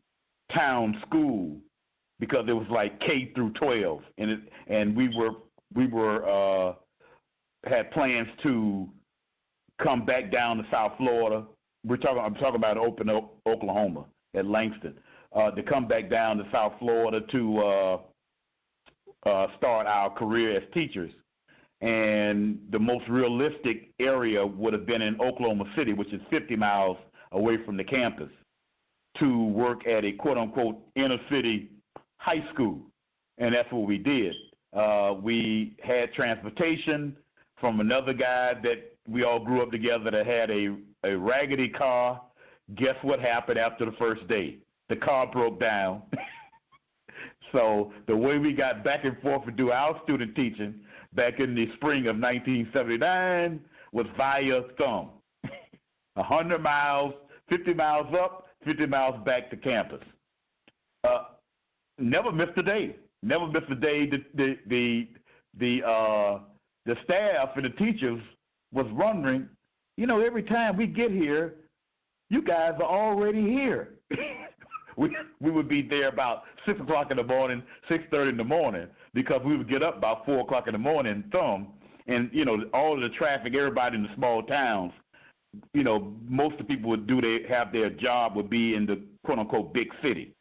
town 0.53 1.01
school 1.07 1.57
because 2.19 2.45
it 2.47 2.53
was 2.53 2.67
like 2.69 2.99
K 2.99 3.31
through 3.33 3.51
12, 3.53 4.01
and 4.19 4.29
it, 4.31 4.39
and 4.67 4.95
we 4.95 5.09
were 5.17 5.31
we 5.73 5.87
were 5.87 6.25
uh, 6.27 6.75
had 7.65 7.91
plans 7.91 8.27
to 8.43 8.87
come 9.81 10.05
back 10.05 10.31
down 10.31 10.57
to 10.57 10.65
South 10.71 10.93
Florida. 10.97 11.45
We're 11.83 11.97
talking. 11.97 12.21
I'm 12.23 12.35
talking 12.35 12.55
about 12.55 12.77
Open 12.77 13.09
Oklahoma 13.45 14.05
at 14.35 14.45
Langston 14.45 14.97
uh, 15.35 15.51
to 15.51 15.63
come 15.63 15.87
back 15.87 16.09
down 16.09 16.37
to 16.37 16.47
South 16.51 16.73
Florida 16.79 17.21
to 17.31 17.57
uh, 17.57 17.97
uh, 19.25 19.47
start 19.57 19.87
our 19.87 20.09
career 20.11 20.57
as 20.57 20.63
teachers. 20.73 21.11
And 21.81 22.59
the 22.69 22.79
most 22.79 23.07
realistic 23.09 23.89
area 23.99 24.45
would 24.45 24.73
have 24.73 24.85
been 24.85 25.01
in 25.01 25.19
Oklahoma 25.19 25.65
City, 25.75 25.93
which 25.93 26.13
is 26.13 26.21
50 26.29 26.55
miles 26.55 26.97
away 27.31 27.57
from 27.65 27.75
the 27.75 27.83
campus, 27.83 28.29
to 29.19 29.45
work 29.47 29.87
at 29.87 30.05
a 30.05 30.11
quote 30.11 30.37
unquote 30.37 30.77
inner 30.95 31.17
city 31.29 31.71
high 32.17 32.45
school. 32.53 32.81
And 33.39 33.55
that's 33.55 33.71
what 33.71 33.87
we 33.87 33.97
did. 33.97 34.35
Uh, 34.73 35.15
we 35.21 35.75
had 35.83 36.13
transportation 36.13 37.17
from 37.59 37.79
another 37.79 38.13
guy 38.13 38.53
that 38.63 38.95
we 39.07 39.23
all 39.23 39.43
grew 39.43 39.61
up 39.61 39.71
together 39.71 40.11
that 40.11 40.25
had 40.25 40.51
a, 40.51 40.75
a 41.03 41.17
raggedy 41.17 41.67
car. 41.67 42.21
Guess 42.75 42.95
what 43.01 43.19
happened 43.19 43.57
after 43.57 43.85
the 43.85 43.91
first 43.93 44.27
day? 44.27 44.57
The 44.89 44.95
car 44.95 45.27
broke 45.27 45.59
down. 45.59 46.03
so 47.51 47.91
the 48.07 48.15
way 48.15 48.37
we 48.37 48.53
got 48.53 48.83
back 48.83 49.03
and 49.03 49.19
forth 49.21 49.45
to 49.45 49.51
do 49.51 49.71
our 49.71 49.99
student 50.03 50.35
teaching 50.35 50.75
back 51.13 51.39
in 51.39 51.55
the 51.55 51.71
spring 51.73 52.07
of 52.07 52.17
1979 52.17 53.59
was 53.91 54.05
via 54.17 54.61
thumb. 54.77 55.09
100 56.15 56.59
miles, 56.61 57.13
50 57.49 57.73
miles 57.73 58.13
up, 58.13 58.47
50 58.65 58.85
miles 58.85 59.15
back 59.25 59.49
to 59.49 59.57
campus. 59.57 60.03
Uh, 61.03 61.23
never 61.97 62.31
missed 62.31 62.57
a 62.57 62.63
day. 62.63 62.95
Never 63.23 63.47
missed 63.47 63.69
a 63.69 63.75
day. 63.75 64.07
The 64.07 64.23
the 64.33 64.57
the 64.67 65.07
the 65.57 65.87
uh, 65.87 66.39
the 66.85 66.97
staff 67.03 67.49
and 67.55 67.65
the 67.65 67.69
teachers 67.71 68.21
was 68.73 68.87
wondering, 68.91 69.47
you 69.97 70.07
know, 70.07 70.21
every 70.21 70.43
time 70.43 70.77
we 70.77 70.87
get 70.87 71.11
here, 71.11 71.55
you 72.29 72.41
guys 72.41 72.73
are 72.77 72.83
already 72.83 73.41
here. 73.41 73.95
we 74.97 75.15
we 75.39 75.51
would 75.51 75.67
be 75.67 75.81
there 75.81 76.07
about 76.07 76.43
six 76.65 76.79
o'clock 76.79 77.11
in 77.11 77.17
the 77.17 77.23
morning, 77.23 77.61
six 77.87 78.03
thirty 78.09 78.29
in 78.29 78.37
the 78.37 78.43
morning, 78.43 78.87
because 79.13 79.41
we 79.43 79.57
would 79.57 79.69
get 79.69 79.83
up 79.83 79.97
about 79.97 80.25
four 80.25 80.39
o'clock 80.39 80.67
in 80.67 80.73
the 80.73 80.79
morning, 80.79 81.13
and 81.13 81.31
thumb, 81.31 81.67
and 82.07 82.29
you 82.33 82.45
know 82.45 82.63
all 82.73 82.99
the 82.99 83.09
traffic, 83.09 83.53
everybody 83.55 83.97
in 83.97 84.03
the 84.03 84.15
small 84.15 84.43
towns, 84.43 84.93
you 85.73 85.83
know, 85.83 86.13
most 86.27 86.53
of 86.53 86.59
the 86.59 86.63
people 86.63 86.89
would 86.89 87.07
do 87.07 87.21
they 87.21 87.43
have 87.47 87.71
their 87.71 87.89
job 87.89 88.35
would 88.35 88.49
be 88.49 88.75
in 88.75 88.85
the 88.85 89.01
quote 89.23 89.39
unquote 89.39 89.73
big 89.73 89.89
city 90.01 90.33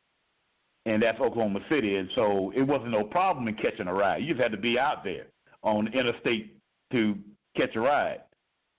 and 0.87 1.03
that's 1.03 1.21
Oklahoma 1.21 1.61
City. 1.69 1.97
And 1.97 2.11
so 2.15 2.53
it 2.55 2.63
wasn't 2.63 2.91
no 2.91 3.05
problem 3.05 3.49
in 3.49 3.55
catching 3.55 3.87
a 3.87 3.95
ride. 3.95 4.23
You 4.23 4.29
just 4.29 4.41
had 4.41 4.53
to 4.53 4.59
be 4.59 4.79
out 4.79 5.05
there 5.05 5.27
on 5.63 5.87
the 5.87 5.91
interstate 5.93 6.57
to 6.93 7.17
catch 7.57 7.77
a 7.77 7.81
ride. 7.81 8.21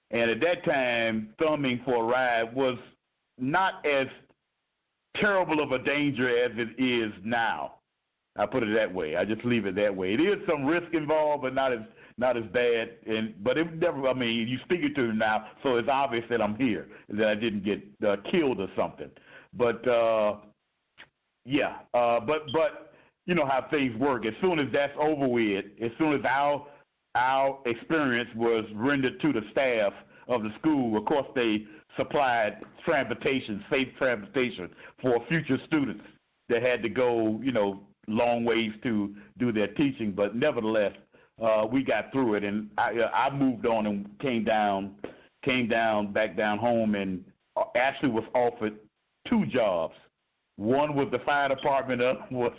And 0.10 0.30
at 0.30 0.42
that 0.42 0.66
time, 0.66 1.34
thumbing 1.40 1.82
for 1.86 2.04
a 2.04 2.08
ride 2.08 2.54
was 2.54 2.78
not 3.38 3.86
as 3.86 4.08
terrible 5.16 5.62
of 5.62 5.72
a 5.72 5.80
danger 5.80 6.28
as 6.28 6.52
it 6.56 6.70
is 6.78 7.14
now. 7.24 7.76
I 8.38 8.46
put 8.46 8.64
it 8.64 8.74
that 8.74 8.94
way. 8.94 9.16
I 9.16 9.26
just 9.26 9.44
leave 9.44 9.66
it 9.66 9.76
that 9.76 9.96
way. 9.96 10.14
It 10.14 10.22
is 10.22 10.38
some 10.48 10.66
risk 10.66 10.94
involved, 10.94 11.44
but 11.44 11.54
not 11.54 11.74
as 11.74 11.82
not 12.18 12.38
as 12.38 12.46
bad. 12.46 12.92
And 13.06 13.34
but 13.44 13.58
it 13.58 13.74
never. 13.76 14.08
I 14.08 14.14
mean, 14.14 14.48
you 14.48 14.58
speak 14.60 14.84
it 14.84 14.96
to 14.96 15.10
him 15.10 15.18
now, 15.18 15.48
so 15.64 15.76
it's 15.76 15.90
obvious 15.90 16.26
that 16.30 16.42
I'm 16.42 16.56
here, 16.56 16.88
that 17.10 17.28
I 17.28 17.36
didn't 17.36 17.64
get 17.64 17.84
uh, 18.08 18.18
killed 18.30 18.62
or 18.62 18.70
something. 18.76 19.10
But 19.54 19.86
uh, 19.88 20.38
yeah, 21.46 21.80
uh, 21.94 22.22
but 22.22 22.44
but 22.54 22.94
you 23.26 23.36
know 23.36 23.46
how 23.46 23.68
things 23.70 23.96
work. 23.98 24.26
As 24.26 24.34
soon 24.40 24.60
as 24.60 24.68
that's 24.72 24.94
over 24.98 25.28
with, 25.28 25.66
as 25.82 25.92
soon 25.98 26.14
as 26.14 26.22
our 26.26 26.66
our 27.16 27.60
experience 27.66 28.30
was 28.36 28.64
rendered 28.74 29.20
to 29.20 29.34
the 29.34 29.42
staff 29.52 29.94
of 30.30 30.44
the 30.44 30.54
school, 30.58 30.98
of 30.98 31.04
course 31.06 31.28
they 31.36 31.66
supplied 31.98 32.62
transportation, 32.86 33.64
safe 33.70 33.90
transportation 33.98 34.70
for 35.02 35.26
future 35.28 35.58
students 35.66 36.04
that 36.48 36.62
had 36.62 36.82
to 36.84 36.90
go, 36.90 37.40
you 37.44 37.52
know, 37.52 37.82
long 38.12 38.46
ways 38.46 38.72
to 38.84 39.16
do 39.38 39.52
their 39.52 39.68
teaching. 39.68 40.12
But 40.12 40.36
nevertheless, 40.36 40.94
uh, 41.42 41.68
we 41.72 41.84
got 41.84 42.12
through 42.12 42.36
it, 42.36 42.44
and 42.44 42.70
I, 42.78 42.98
uh, 43.00 43.12
I 43.14 43.36
moved 43.36 43.66
on 43.66 43.88
and 43.88 44.10
came 44.20 44.44
down, 44.44 44.96
came 45.44 45.68
down 45.68 46.14
back 46.14 46.38
down 46.38 46.60
home, 46.60 46.96
and 46.96 47.24
uh, 47.58 47.64
actually 47.76 48.10
was 48.10 48.26
offered 48.34 48.76
two 49.28 49.46
jobs 49.48 49.96
one 50.62 50.96
was 50.96 51.08
the 51.12 51.20
fire 51.20 51.50
department, 51.50 52.02
other 52.02 52.24
was 52.32 52.54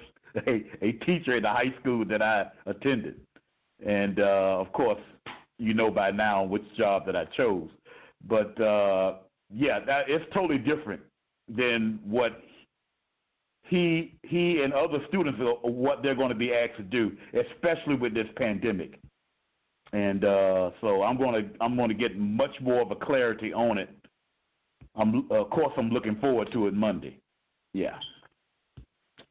a, 0.47 0.65
a 0.81 0.93
teacher 0.93 1.37
in 1.37 1.45
the 1.45 1.49
high 1.49 1.73
school 1.81 2.05
that 2.07 2.21
I 2.21 2.47
attended. 2.67 3.21
And 3.85 4.19
uh, 4.21 4.59
of 4.59 4.73
course, 4.73 5.01
you 5.59 5.75
know 5.75 5.91
by 5.91 6.11
now 6.11 6.43
which 6.43 6.65
job 6.77 7.07
that 7.07 7.17
I 7.17 7.27
chose. 7.27 7.69
But 8.27 8.61
uh, 8.61 9.19
yeah, 9.53 9.81
that, 9.81 10.09
it's 10.09 10.25
totally 10.33 10.59
different 10.59 11.03
than 11.49 12.01
what 12.05 12.41
he 13.73 14.19
he 14.23 14.63
and 14.63 14.75
other 14.75 14.99
students 15.09 15.41
are, 15.41 15.55
what 15.71 16.03
they're 16.03 16.15
going 16.15 16.29
to 16.29 16.35
be 16.35 16.53
asked 16.53 16.77
to 16.77 16.83
do, 16.83 17.13
especially 17.33 17.95
with 17.95 18.13
this 18.13 18.29
pandemic. 18.37 19.01
And 19.95 20.27
uh, 20.27 20.73
so 20.83 21.03
I'm 21.03 21.17
going 21.17 21.43
to 21.43 21.51
I'm 21.59 21.75
going 21.75 21.89
to 21.89 21.95
get 21.95 22.19
much 22.19 22.61
more 22.61 22.83
of 22.83 22.91
a 22.91 22.97
clarity 22.97 23.53
on 23.55 23.79
it. 23.79 23.89
I'm 24.95 25.27
of 25.31 25.49
course 25.49 25.73
I'm 25.79 25.89
looking 25.89 26.17
forward 26.17 26.53
to 26.53 26.67
it 26.67 26.75
Monday. 26.75 27.19
Yeah. 27.73 27.99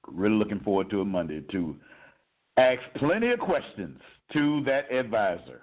Really 0.08 0.36
looking 0.36 0.61
forward 0.61 0.90
to 0.90 1.02
it 1.02 1.06
Monday 1.06 1.42
to 1.52 1.76
ask 2.58 2.82
plenty 2.95 3.30
of 3.30 3.40
questions 3.40 4.00
to 4.34 4.64
that 4.64 4.92
advisor. 4.92 5.61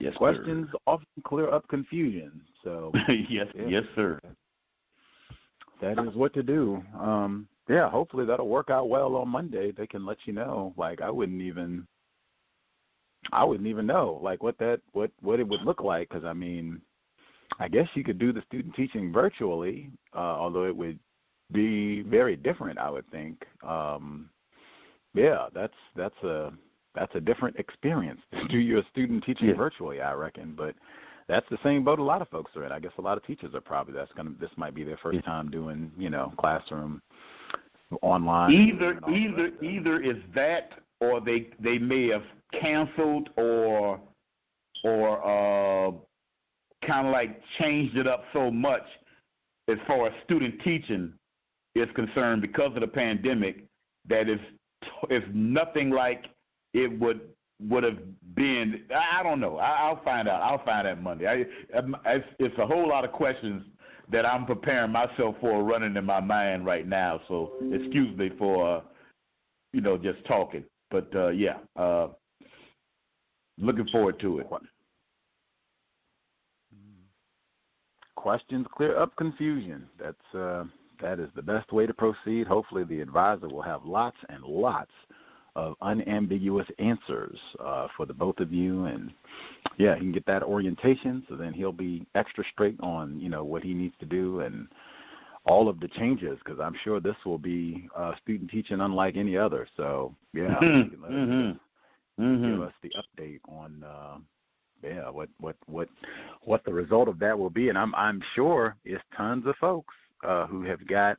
Yes, 0.00 0.16
questions 0.16 0.66
sir. 0.72 0.78
often 0.86 1.06
clear 1.24 1.52
up 1.52 1.68
confusion. 1.68 2.40
So 2.64 2.92
yes, 3.08 3.46
yeah. 3.54 3.66
yes, 3.68 3.84
sir. 3.94 4.18
That 5.80 5.98
is 5.98 6.14
what 6.14 6.34
to 6.34 6.42
do. 6.42 6.82
Um, 6.98 7.46
yeah, 7.68 7.88
hopefully 7.88 8.24
that'll 8.26 8.48
work 8.48 8.70
out 8.70 8.88
well 8.88 9.14
on 9.16 9.28
Monday. 9.28 9.72
They 9.72 9.86
can 9.86 10.04
let 10.04 10.16
you 10.24 10.32
know. 10.32 10.74
Like 10.76 11.00
I 11.00 11.10
wouldn't 11.10 11.40
even 11.42 11.86
I 13.30 13.44
wouldn't 13.44 13.68
even 13.68 13.86
know 13.86 14.18
like 14.22 14.42
what 14.42 14.58
that 14.58 14.80
what 14.92 15.10
what 15.20 15.38
it 15.38 15.46
would 15.46 15.62
look 15.62 15.82
like 15.82 16.08
because 16.08 16.24
I 16.24 16.32
mean, 16.32 16.80
I 17.58 17.68
guess 17.68 17.88
you 17.94 18.02
could 18.02 18.18
do 18.18 18.32
the 18.32 18.42
student 18.42 18.74
teaching 18.74 19.12
virtually, 19.12 19.90
uh, 20.14 20.18
although 20.18 20.64
it 20.64 20.76
would 20.76 20.98
be 21.52 22.02
very 22.02 22.36
different. 22.36 22.78
I 22.78 22.90
would 22.90 23.08
think. 23.10 23.44
Um, 23.62 24.30
yeah, 25.14 25.48
that's 25.54 25.74
that's 25.94 26.22
a 26.22 26.52
that's 26.94 27.14
a 27.14 27.20
different 27.20 27.56
experience 27.56 28.20
to 28.32 28.48
do 28.48 28.58
your 28.58 28.82
student 28.90 29.24
teaching 29.24 29.48
yeah. 29.48 29.54
virtually. 29.54 30.00
I 30.00 30.12
reckon, 30.14 30.54
but 30.56 30.74
that's 31.28 31.46
the 31.50 31.58
same 31.62 31.84
boat 31.84 31.98
a 31.98 32.02
lot 32.02 32.22
of 32.22 32.28
folks 32.28 32.56
are 32.56 32.64
in. 32.64 32.72
I 32.72 32.80
guess 32.80 32.92
a 32.98 33.02
lot 33.02 33.16
of 33.16 33.24
teachers 33.24 33.54
are 33.54 33.60
probably 33.60 33.94
that's 33.94 34.12
gonna 34.12 34.32
this 34.40 34.50
might 34.56 34.74
be 34.74 34.82
their 34.82 34.96
first 34.96 35.24
time 35.24 35.50
doing 35.50 35.92
you 35.96 36.10
know 36.10 36.32
classroom 36.38 37.00
online. 38.02 38.50
Either 38.52 38.98
either 39.08 39.50
either 39.62 40.00
is 40.00 40.16
that 40.34 40.72
or 41.00 41.20
they 41.20 41.50
they 41.60 41.78
may 41.78 42.08
have 42.08 42.24
canceled 42.60 43.30
or 43.36 44.00
or 44.82 45.18
uh, 45.24 45.92
kind 46.86 47.06
of 47.06 47.12
like 47.12 47.40
changed 47.58 47.96
it 47.96 48.06
up 48.06 48.24
so 48.32 48.50
much 48.50 48.84
as 49.68 49.78
far 49.86 50.06
as 50.06 50.12
student 50.24 50.60
teaching 50.62 51.12
is 51.74 51.88
concerned 51.94 52.42
because 52.42 52.74
of 52.74 52.80
the 52.80 52.88
pandemic 52.88 53.64
that 54.08 54.28
is 54.28 54.40
is 55.10 55.22
nothing 55.32 55.90
like 55.90 56.26
it 56.74 56.98
would 56.98 57.20
would 57.68 57.84
have 57.84 57.98
been. 58.34 58.82
I 58.94 59.22
don't 59.22 59.40
know. 59.40 59.58
I, 59.58 59.90
will 59.90 60.00
find 60.02 60.28
out. 60.28 60.42
I'll 60.42 60.64
find 60.64 60.86
out 60.86 61.02
Monday. 61.02 61.26
I, 61.26 61.44
it's, 62.06 62.26
it's 62.38 62.58
a 62.58 62.66
whole 62.66 62.88
lot 62.88 63.04
of 63.04 63.12
questions 63.12 63.62
that 64.10 64.26
I'm 64.26 64.46
preparing 64.46 64.90
myself 64.90 65.36
for 65.40 65.62
running 65.62 65.96
in 65.96 66.04
my 66.04 66.20
mind 66.20 66.64
right 66.64 66.86
now. 66.86 67.20
So 67.28 67.52
excuse 67.72 68.16
me 68.16 68.30
for 68.38 68.78
uh, 68.78 68.80
you 69.72 69.80
know 69.80 69.98
just 69.98 70.24
talking. 70.24 70.64
But 70.90 71.14
uh, 71.14 71.28
yeah, 71.28 71.58
uh, 71.76 72.08
looking 73.58 73.86
forward 73.88 74.18
to 74.20 74.40
it. 74.40 74.46
Questions 78.16 78.66
clear 78.74 78.98
up 78.98 79.14
confusion. 79.16 79.86
That's 79.98 80.34
uh, 80.34 80.64
that 81.00 81.20
is 81.20 81.30
the 81.34 81.42
best 81.42 81.72
way 81.72 81.86
to 81.86 81.94
proceed. 81.94 82.46
Hopefully, 82.46 82.84
the 82.84 83.00
advisor 83.00 83.48
will 83.48 83.62
have 83.62 83.84
lots 83.84 84.16
and 84.28 84.42
lots 84.44 84.90
of 85.56 85.74
unambiguous 85.82 86.66
answers 86.78 87.38
uh, 87.58 87.88
for 87.96 88.06
the 88.06 88.14
both 88.14 88.38
of 88.40 88.52
you. 88.52 88.84
And 88.84 89.12
yeah, 89.76 89.94
he 89.94 90.00
can 90.00 90.12
get 90.12 90.26
that 90.26 90.42
orientation, 90.42 91.24
so 91.28 91.36
then 91.36 91.52
he'll 91.52 91.72
be 91.72 92.06
extra 92.14 92.44
straight 92.52 92.78
on 92.80 93.18
you 93.20 93.28
know 93.28 93.44
what 93.44 93.62
he 93.62 93.74
needs 93.74 93.94
to 94.00 94.06
do 94.06 94.40
and 94.40 94.68
all 95.46 95.68
of 95.68 95.80
the 95.80 95.88
changes 95.88 96.38
because 96.44 96.60
I'm 96.60 96.76
sure 96.84 97.00
this 97.00 97.16
will 97.24 97.38
be 97.38 97.88
uh, 97.96 98.12
student 98.22 98.50
teaching 98.50 98.80
unlike 98.80 99.16
any 99.16 99.36
other. 99.36 99.66
So 99.76 100.14
yeah, 100.34 100.58
Mhm, 100.60 101.02
let 101.02 101.12
us 101.12 101.16
mhm, 101.16 101.58
give 102.18 102.26
mhm. 102.26 102.66
us 102.66 102.72
the 102.82 102.92
update 102.98 103.40
on 103.48 103.84
uh, 103.84 104.18
yeah 104.82 105.08
what 105.10 105.28
what 105.38 105.56
what 105.66 105.88
what 106.42 106.64
the 106.64 106.72
result 106.72 107.08
of 107.08 107.18
that 107.20 107.38
will 107.38 107.50
be. 107.50 107.68
And 107.70 107.78
I'm 107.78 107.94
I'm 107.94 108.22
sure 108.34 108.76
it's 108.84 109.02
tons 109.16 109.46
of 109.46 109.56
folks 109.56 109.94
uh, 110.24 110.46
who 110.46 110.62
have 110.62 110.86
got 110.86 111.18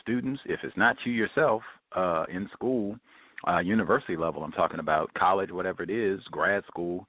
students, 0.00 0.40
if 0.44 0.62
it's 0.64 0.76
not 0.76 0.96
you 1.04 1.12
yourself, 1.12 1.62
uh, 1.92 2.24
in 2.28 2.48
school, 2.52 2.98
uh, 3.48 3.58
university 3.58 4.16
level, 4.16 4.42
I'm 4.42 4.52
talking 4.52 4.80
about 4.80 5.12
college, 5.14 5.50
whatever 5.50 5.82
it 5.82 5.90
is, 5.90 6.22
grad 6.30 6.64
school, 6.66 7.06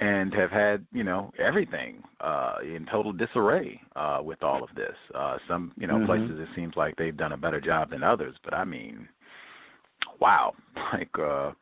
and 0.00 0.34
have 0.34 0.50
had, 0.50 0.84
you 0.92 1.04
know, 1.04 1.32
everything 1.38 2.02
uh, 2.20 2.56
in 2.62 2.86
total 2.86 3.12
disarray 3.12 3.80
uh, 3.96 4.20
with 4.24 4.42
all 4.42 4.62
of 4.62 4.70
this. 4.74 4.96
Uh, 5.14 5.38
some, 5.46 5.72
you 5.76 5.86
know, 5.86 5.98
Mhm. 5.98 6.06
places 6.06 6.40
it 6.40 6.48
seems 6.54 6.76
like 6.76 6.96
they've 6.96 7.16
done 7.16 7.32
a 7.32 7.36
better 7.36 7.60
job 7.60 7.90
than 7.90 8.02
others, 8.02 8.36
but 8.42 8.54
I 8.54 8.64
mean, 8.64 9.08
wow, 10.20 10.54
like, 10.92 11.16
uh, 11.18 11.52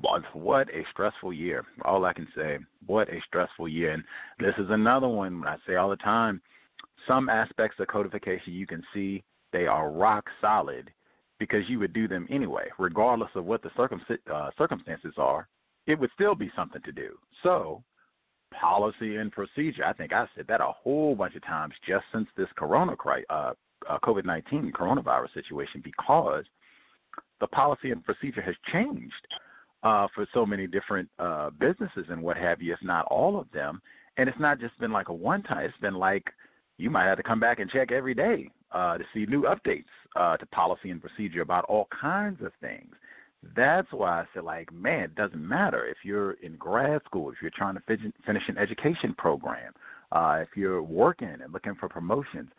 what 0.00 0.22
what 0.34 0.68
a 0.74 0.84
stressful 0.90 1.32
year. 1.32 1.64
All 1.82 2.04
I 2.04 2.12
can 2.12 2.28
say, 2.36 2.58
what 2.86 3.08
a 3.08 3.20
stressful 3.22 3.68
year. 3.68 3.92
And 3.92 4.04
this 4.38 4.56
is 4.58 4.70
another 4.70 5.08
one 5.08 5.44
I 5.46 5.56
say 5.66 5.76
all 5.76 5.88
the 5.88 5.96
time. 5.96 6.40
Some 7.06 7.28
aspects 7.28 7.80
of 7.80 7.88
codification 7.88 8.52
you 8.52 8.66
can 8.66 8.82
see 8.92 9.24
they 9.52 9.66
are 9.66 9.90
rock 9.90 10.28
solid 10.40 10.92
because 11.38 11.68
you 11.68 11.78
would 11.78 11.92
do 11.92 12.08
them 12.08 12.26
anyway, 12.30 12.68
regardless 12.78 13.30
of 13.34 13.44
what 13.44 13.62
the 13.62 13.70
circum- 13.76 14.04
uh, 14.32 14.50
circumstances 14.56 15.14
are. 15.16 15.48
It 15.86 15.98
would 15.98 16.10
still 16.14 16.34
be 16.34 16.50
something 16.56 16.82
to 16.82 16.92
do. 16.92 17.18
So, 17.42 17.82
policy 18.52 19.16
and 19.16 19.30
procedure. 19.30 19.84
I 19.84 19.92
think 19.92 20.12
I 20.12 20.28
said 20.34 20.46
that 20.48 20.60
a 20.60 20.72
whole 20.72 21.14
bunch 21.14 21.34
of 21.34 21.44
times 21.44 21.74
just 21.86 22.04
since 22.12 22.28
this 22.36 22.48
corona 22.56 22.96
cri- 22.96 23.24
uh, 23.30 23.52
uh, 23.88 23.98
COVID-19 24.02 24.72
coronavirus 24.72 25.34
situation 25.34 25.80
because 25.84 26.44
the 27.40 27.46
policy 27.46 27.90
and 27.90 28.04
procedure 28.04 28.40
has 28.40 28.56
changed 28.72 29.26
uh, 29.82 30.08
for 30.14 30.26
so 30.32 30.46
many 30.46 30.66
different 30.66 31.08
uh, 31.18 31.50
businesses 31.50 32.06
and 32.08 32.20
what 32.22 32.36
have 32.36 32.62
you, 32.62 32.72
if 32.72 32.82
not 32.82 33.04
all 33.06 33.38
of 33.38 33.50
them. 33.52 33.80
And 34.16 34.28
it's 34.28 34.38
not 34.40 34.58
just 34.58 34.78
been 34.80 34.92
like 34.92 35.08
a 35.08 35.14
one 35.14 35.42
time, 35.42 35.64
it's 35.64 35.76
been 35.78 35.94
like 35.94 36.32
you 36.78 36.90
might 36.90 37.04
have 37.04 37.18
to 37.18 37.22
come 37.22 37.40
back 37.40 37.60
and 37.60 37.70
check 37.70 37.92
every 37.92 38.14
day 38.14 38.50
uh, 38.72 38.98
to 38.98 39.04
see 39.12 39.26
new 39.26 39.42
updates 39.42 39.84
uh, 40.16 40.36
to 40.36 40.46
policy 40.46 40.90
and 40.90 41.00
procedure 41.00 41.42
about 41.42 41.64
all 41.64 41.88
kinds 41.90 42.42
of 42.42 42.52
things. 42.60 42.94
That's 43.54 43.92
why 43.92 44.22
I 44.22 44.24
said, 44.34 44.44
like, 44.44 44.72
man, 44.72 45.04
it 45.04 45.14
doesn't 45.14 45.46
matter 45.46 45.86
if 45.86 45.98
you're 46.02 46.32
in 46.42 46.56
grad 46.56 47.02
school, 47.04 47.30
if 47.30 47.36
you're 47.40 47.50
trying 47.50 47.74
to 47.74 47.80
fin- 47.80 48.12
finish 48.24 48.48
an 48.48 48.58
education 48.58 49.14
program, 49.14 49.72
uh, 50.12 50.38
if 50.40 50.56
you're 50.56 50.82
working 50.82 51.28
and 51.28 51.52
looking 51.52 51.74
for 51.74 51.88
promotions, 51.88 52.50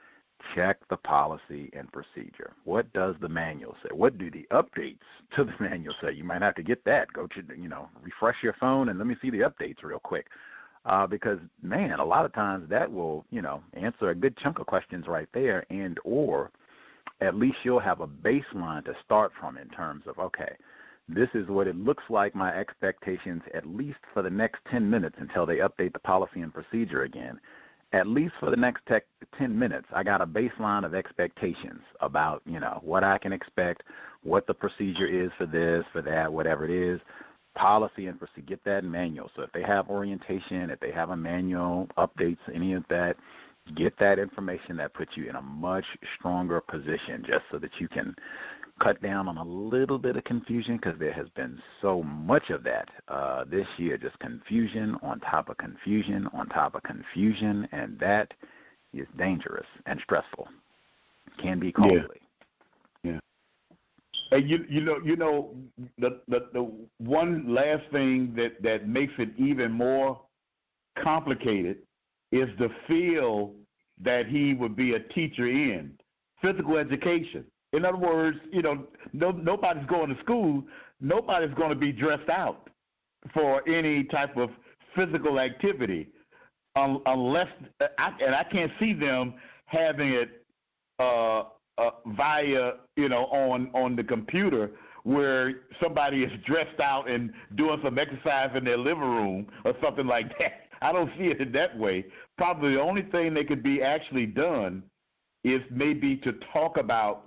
check 0.54 0.78
the 0.90 0.98
policy 0.98 1.70
and 1.74 1.92
procedure. 1.92 2.54
What 2.64 2.92
does 2.94 3.16
the 3.20 3.30
manual 3.30 3.76
say? 3.84 3.90
What 3.92 4.18
do 4.18 4.30
the 4.30 4.48
updates 4.52 5.00
to 5.36 5.44
the 5.44 5.54
manual 5.60 5.96
say? 6.02 6.14
You 6.14 6.24
might 6.24 6.42
have 6.42 6.56
to 6.56 6.64
get 6.64 6.84
that. 6.86 7.12
Go 7.12 7.28
to, 7.28 7.44
you 7.58 7.68
know, 7.68 7.90
refresh 8.02 8.38
your 8.44 8.54
phone 8.54 8.90
and 8.90 8.98
let 8.98 9.08
me 9.08 9.16
see 9.22 9.30
the 9.30 9.40
updates 9.40 9.84
real 9.84 10.00
quick. 10.00 10.28
Uh, 10.88 11.06
because 11.06 11.38
man, 11.62 12.00
a 12.00 12.06
lot 12.06 12.24
of 12.24 12.34
times 12.34 12.68
that 12.70 12.92
will, 12.92 13.26
you 13.30 13.42
know, 13.42 13.62
answer 13.74 14.10
a 14.10 14.16
good 14.16 14.38
chunk 14.38 14.58
of 14.58 14.66
questions 14.66 15.06
right 15.06 15.28
there, 15.34 15.66
and 15.70 16.00
or 16.06 16.50
at 17.20 17.36
least 17.36 17.58
you'll 17.64 17.80
have 17.80 18.00
a 18.00 18.08
baseline 18.08 18.86
to 18.86 18.96
start 19.04 19.34
from 19.38 19.58
in 19.58 19.68
terms 19.70 20.04
of 20.08 20.18
okay, 20.18 20.56
this 21.10 21.28
is 21.34 21.50
what 21.50 21.68
it 21.68 21.76
looks 21.76 22.06
like 22.10 22.34
my 22.36 22.56
expectations 22.56 23.42
at 23.54 23.68
least 23.68 24.00
for 24.14 24.22
the 24.22 24.30
next 24.30 24.60
10 24.72 24.90
minutes 24.90 25.18
until 25.20 25.46
they 25.46 25.58
update 25.58 25.92
the 25.92 26.00
policy 26.00 26.40
and 26.40 26.54
procedure 26.54 27.04
again. 27.04 27.38
At 27.92 28.08
least 28.08 28.34
for 28.40 28.50
the 28.50 28.58
next 28.58 28.86
tech, 28.86 29.06
10 29.38 29.58
minutes, 29.58 29.88
I 29.94 30.04
got 30.04 30.22
a 30.22 30.28
baseline 30.28 30.86
of 30.86 30.94
expectations 30.94 31.82
about, 32.02 32.42
you 32.46 32.60
know, 32.60 32.80
what 32.84 33.04
I 33.04 33.18
can 33.18 33.32
expect, 33.32 33.84
what 34.24 34.46
the 34.48 34.54
procedure 34.54 35.06
is 35.06 35.32
for 35.38 35.46
this, 35.46 35.86
for 35.94 36.02
that, 36.02 36.32
whatever 36.32 36.66
it 36.66 36.72
is. 36.72 37.00
Policy 37.58 38.08
and 38.08 38.20
to 38.20 38.42
get 38.42 38.64
that 38.66 38.84
manual. 38.84 39.32
So 39.36 39.42
if 39.42 39.52
they 39.52 39.64
have 39.64 39.90
orientation, 39.90 40.70
if 40.70 40.80
they 40.80 40.92
have 40.92 41.10
a 41.10 41.18
manual, 41.18 41.88
updates, 41.98 42.38
any 42.54 42.74
of 42.74 42.84
that, 42.90 43.18
get 43.76 43.98
that 44.00 44.20
information 44.20 44.78
that 44.78 44.94
puts 44.94 45.18
you 45.18 45.30
in 45.30 45.36
a 45.36 45.42
much 45.42 45.86
stronger 46.18 46.62
position 46.62 47.24
just 47.26 47.44
so 47.52 47.58
that 47.58 47.72
you 47.80 47.88
can 47.88 48.16
cut 48.80 49.02
down 49.02 49.28
on 49.28 49.38
a 49.38 49.44
little 49.44 49.98
bit 49.98 50.16
of 50.16 50.24
confusion 50.24 50.78
because 50.78 50.98
there 51.00 51.12
has 51.12 51.28
been 51.30 51.60
so 51.82 52.04
much 52.04 52.50
of 52.50 52.64
that 52.64 52.90
uh, 53.08 53.44
this 53.46 53.68
year 53.78 53.98
just 53.98 54.18
confusion 54.20 54.96
on 55.02 55.20
top 55.22 55.50
of 55.50 55.58
confusion 55.58 56.30
on 56.34 56.48
top 56.50 56.76
of 56.76 56.84
confusion 56.84 57.68
and 57.72 57.98
that 58.00 58.34
is 58.94 59.08
dangerous 59.18 59.66
and 59.88 60.00
stressful 60.04 60.48
can 61.40 61.60
be 61.60 61.72
costly 61.72 61.96
Yeah. 61.96 62.27
And 64.32 64.50
you 64.50 64.66
you 64.70 64.82
know 64.82 65.00
you 65.04 65.16
know 65.16 65.56
the 65.98 66.22
the 66.28 66.50
the 66.54 66.72
one 66.98 67.54
last 67.54 67.84
thing 67.92 68.34
that 68.36 68.62
that 68.62 68.88
makes 68.88 69.14
it 69.18 69.30
even 69.38 69.72
more 69.72 70.22
complicated 71.02 71.78
is 72.32 72.50
the 72.60 72.70
field 72.88 73.56
that 74.02 74.28
he 74.28 74.54
would 74.54 74.76
be 74.76 74.94
a 74.94 75.00
teacher 75.00 75.48
in 75.48 75.92
physical 76.42 76.78
education. 76.78 77.46
In 77.74 77.86
other 77.86 77.98
words, 77.98 78.38
you 78.52 78.62
know, 78.62 78.88
no, 79.14 79.32
nobody's 79.32 79.86
going 79.88 80.14
to 80.14 80.20
school. 80.22 80.64
Nobody's 81.02 81.54
going 81.56 81.70
to 81.70 81.76
be 81.76 81.92
dressed 81.92 82.30
out 82.30 82.70
for 83.34 83.68
any 83.68 84.04
type 84.04 84.38
of 84.38 84.50
physical 84.96 85.40
activity, 85.40 86.08
unless 86.76 87.48
and 88.00 88.36
I 88.36 88.44
can't 88.52 88.72
see 88.80 88.94
them 88.94 89.36
having 89.66 90.14
it 90.14 90.46
uh, 91.00 91.44
uh, 91.78 91.92
via 92.08 92.74
you 92.96 93.10
know 93.10 93.26
on 93.26 93.70
on 93.74 93.96
the 93.96 94.04
computer 94.04 94.72
where 95.04 95.62
somebody 95.82 96.24
is 96.24 96.32
dressed 96.44 96.82
out 96.82 97.10
and 97.10 97.32
doing 97.56 97.80
some 97.82 97.98
exercise 97.98 98.50
in 98.56 98.66
their 98.66 98.78
living 98.78 99.04
room 99.04 99.48
or 99.64 99.74
something 99.82 100.06
like 100.06 100.38
that. 100.38 100.64
I 100.82 100.92
don't 100.92 101.10
see 101.18 101.28
it 101.28 101.54
that 101.54 101.78
way. 101.78 102.06
Probably 102.38 102.74
the 102.74 102.82
only 102.82 103.04
thing 103.04 103.34
that 103.36 103.48
could 103.48 103.64
be 103.64 103.82
actually 103.82 104.26
done 104.26 104.84
is 105.44 105.62
maybe 105.72 106.18
to 106.18 106.34
talk 106.54 106.78
about 106.78 107.24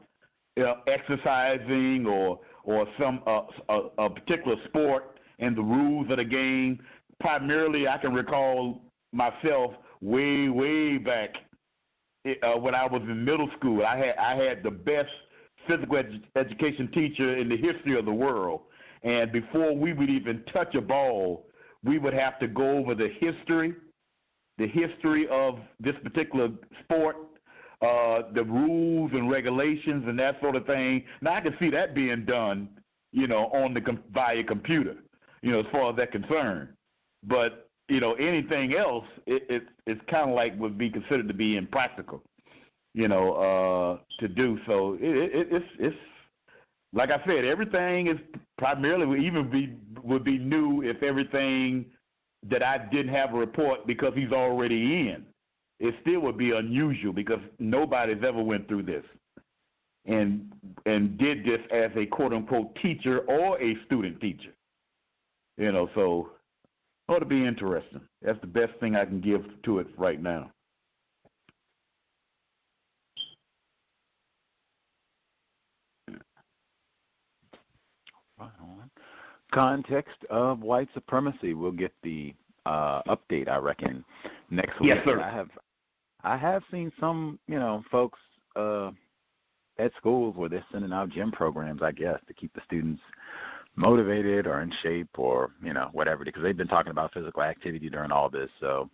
you 0.57 0.65
know, 0.65 0.77
exercising 0.87 2.07
or 2.07 2.41
or 2.65 2.87
some 2.99 3.23
uh, 3.27 3.43
a, 3.71 3.81
a 3.99 4.11
particular 4.11 4.57
sport 4.67 5.19
and 5.39 5.57
the 5.57 5.63
rules 5.63 6.11
of 6.11 6.19
the 6.19 6.25
game. 6.25 6.79
Primarily, 7.19 7.89
I 7.89 7.99
can 7.99 8.13
recall 8.13 8.83
myself 9.13 9.73
way 10.01 10.49
way 10.49 10.99
back 10.99 11.39
uh, 12.25 12.59
when 12.59 12.75
I 12.75 12.87
was 12.87 13.03
in 13.03 13.25
middle 13.25 13.51
school. 13.59 13.85
I 13.85 13.97
had 13.97 14.17
I 14.17 14.35
had 14.37 14.63
the 14.63 14.71
best 14.71 15.11
physical 15.67 15.97
edu- 15.97 16.23
education 16.37 16.89
teacher 16.89 17.37
in 17.37 17.49
the 17.49 17.57
history 17.57 17.99
of 17.99 18.05
the 18.05 18.13
world, 18.13 18.63
and 19.03 19.33
before 19.33 19.75
we 19.75 19.93
would 19.93 20.11
even 20.11 20.43
touch 20.53 20.75
a 20.75 20.81
ball, 20.81 21.47
we 21.85 21.99
would 21.99 22.15
have 22.15 22.39
to 22.41 22.49
go 22.49 22.79
over 22.79 22.95
the 22.95 23.09
history, 23.09 23.75
the 24.59 24.67
history 24.67 25.27
of 25.29 25.59
this 25.79 25.97
particular 26.03 26.51
sport, 26.83 27.17
uh, 27.83 28.23
the 28.35 28.45
rules 28.45 29.11
and 29.13 29.31
regulations 29.31 30.05
and 30.07 30.19
that 30.19 30.41
sort 30.41 30.57
of 30.57 30.67
thing. 30.67 31.05
Now 31.23 31.35
I 31.35 31.41
can 31.41 31.57
see 31.59 31.71
that 31.71 31.95
being 31.95 32.25
done, 32.25 32.69
you 33.13 33.27
know, 33.27 33.47
on 33.47 33.73
the 33.73 33.81
com- 33.81 34.03
via 34.13 34.45
computer, 34.45 34.97
you 35.43 35.53
know, 35.53 35.61
as 35.61 35.67
far 35.73 35.91
as 35.91 35.97
that 35.97 36.13
concerned. 36.13 36.69
But 37.23 37.70
you 37.91 38.01
know, 38.01 38.13
anything 38.15 38.75
else, 38.75 39.07
it, 39.27 39.45
it 39.49 39.63
it's 39.87 40.01
kind 40.09 40.31
of 40.31 40.37
like 40.37 40.59
would 40.59 40.79
be 40.79 40.91
considered 40.91 41.29
to 41.29 41.35
be 41.35 41.57
impractical, 41.57 42.23
you 42.95 43.09
know, 43.09 43.33
uh, 43.33 43.99
to 44.21 44.29
do. 44.29 44.59
So 44.67 44.95
it, 45.01 45.17
it, 45.35 45.49
it's 45.51 45.67
it's 45.79 45.97
like 46.93 47.11
I 47.11 47.23
said, 47.27 47.45
everything 47.45 48.07
is 48.07 48.19
primarily 48.59 49.07
would 49.07 49.23
even 49.23 49.51
be 49.51 49.77
would 50.03 50.25
be 50.25 50.39
new 50.39 50.83
if 50.83 51.03
everything 51.03 51.87
that 52.49 52.63
I 52.63 52.79
didn't 52.79 53.13
have 53.13 53.35
a 53.35 53.39
report 53.39 53.87
because 53.87 54.15
he's 54.15 54.33
already 54.33 55.09
in. 55.09 55.27
It 55.79 55.95
still 56.03 56.21
would 56.21 56.37
be 56.37 56.53
unusual 56.53 57.13
because 57.13 57.41
nobody's 57.59 58.23
ever 58.23 58.43
went 58.43 58.69
through 58.69 58.83
this 58.85 59.05
and 60.07 60.53
and 60.87 61.19
did 61.19 61.45
this 61.45 61.61
as 61.71 61.91
a 61.97 62.07
quote 62.07 62.33
unquote 62.33 62.75
teacher 62.77 63.21
or 63.21 63.61
a 63.61 63.77
student 63.85 64.21
teacher. 64.21 64.53
You 65.59 65.73
know, 65.73 65.91
so 65.95 66.31
ought 67.11 67.19
to 67.19 67.25
be 67.27 67.45
interesting. 67.45 68.01
That's 68.23 68.41
the 68.41 68.47
best 68.47 68.73
thing 68.81 68.95
I 68.95 69.05
can 69.05 69.21
give 69.21 69.45
to 69.65 69.81
it 69.81 69.89
right 69.99 70.23
now. 70.23 70.51
Right 78.39 78.51
on. 78.61 78.91
Context 79.53 80.17
of 80.31 80.61
white 80.61 80.89
supremacy. 80.95 81.55
We'll 81.55 81.73
get 81.73 81.93
the 82.03 82.33
uh, 82.65 83.03
update, 83.03 83.49
I 83.49 83.57
reckon, 83.57 84.05
next 84.51 84.79
week. 84.81 84.91
Yes, 84.91 85.05
sir. 85.05 85.21
I 85.21 85.31
have, 85.31 85.51
I 86.23 86.37
have 86.37 86.63
seen 86.71 86.93
some, 87.01 87.39
you 87.49 87.59
know, 87.59 87.83
folks 87.91 88.21
uh, 88.55 88.93
at 89.79 89.93
schools 89.97 90.37
where 90.37 90.49
they're 90.49 90.65
sending 90.71 90.93
out 90.93 91.11
gym 91.11 91.33
programs, 91.33 91.83
I 91.83 91.91
guess, 91.91 92.21
to 92.29 92.35
keep 92.35 92.55
the 92.55 92.61
students 92.65 93.03
motivated 93.81 94.47
or 94.47 94.61
in 94.61 94.73
shape 94.83 95.09
or 95.19 95.51
you 95.63 95.73
know 95.73 95.89
whatever 95.93 96.25
because 96.25 96.43
they've 96.43 96.57
been 96.57 96.69
talking 96.69 96.91
about 96.93 97.13
physical 97.13 97.43
activity 97.43 97.89
during 97.91 98.13
all 98.13 98.29
this. 98.29 98.51
So 98.61 98.89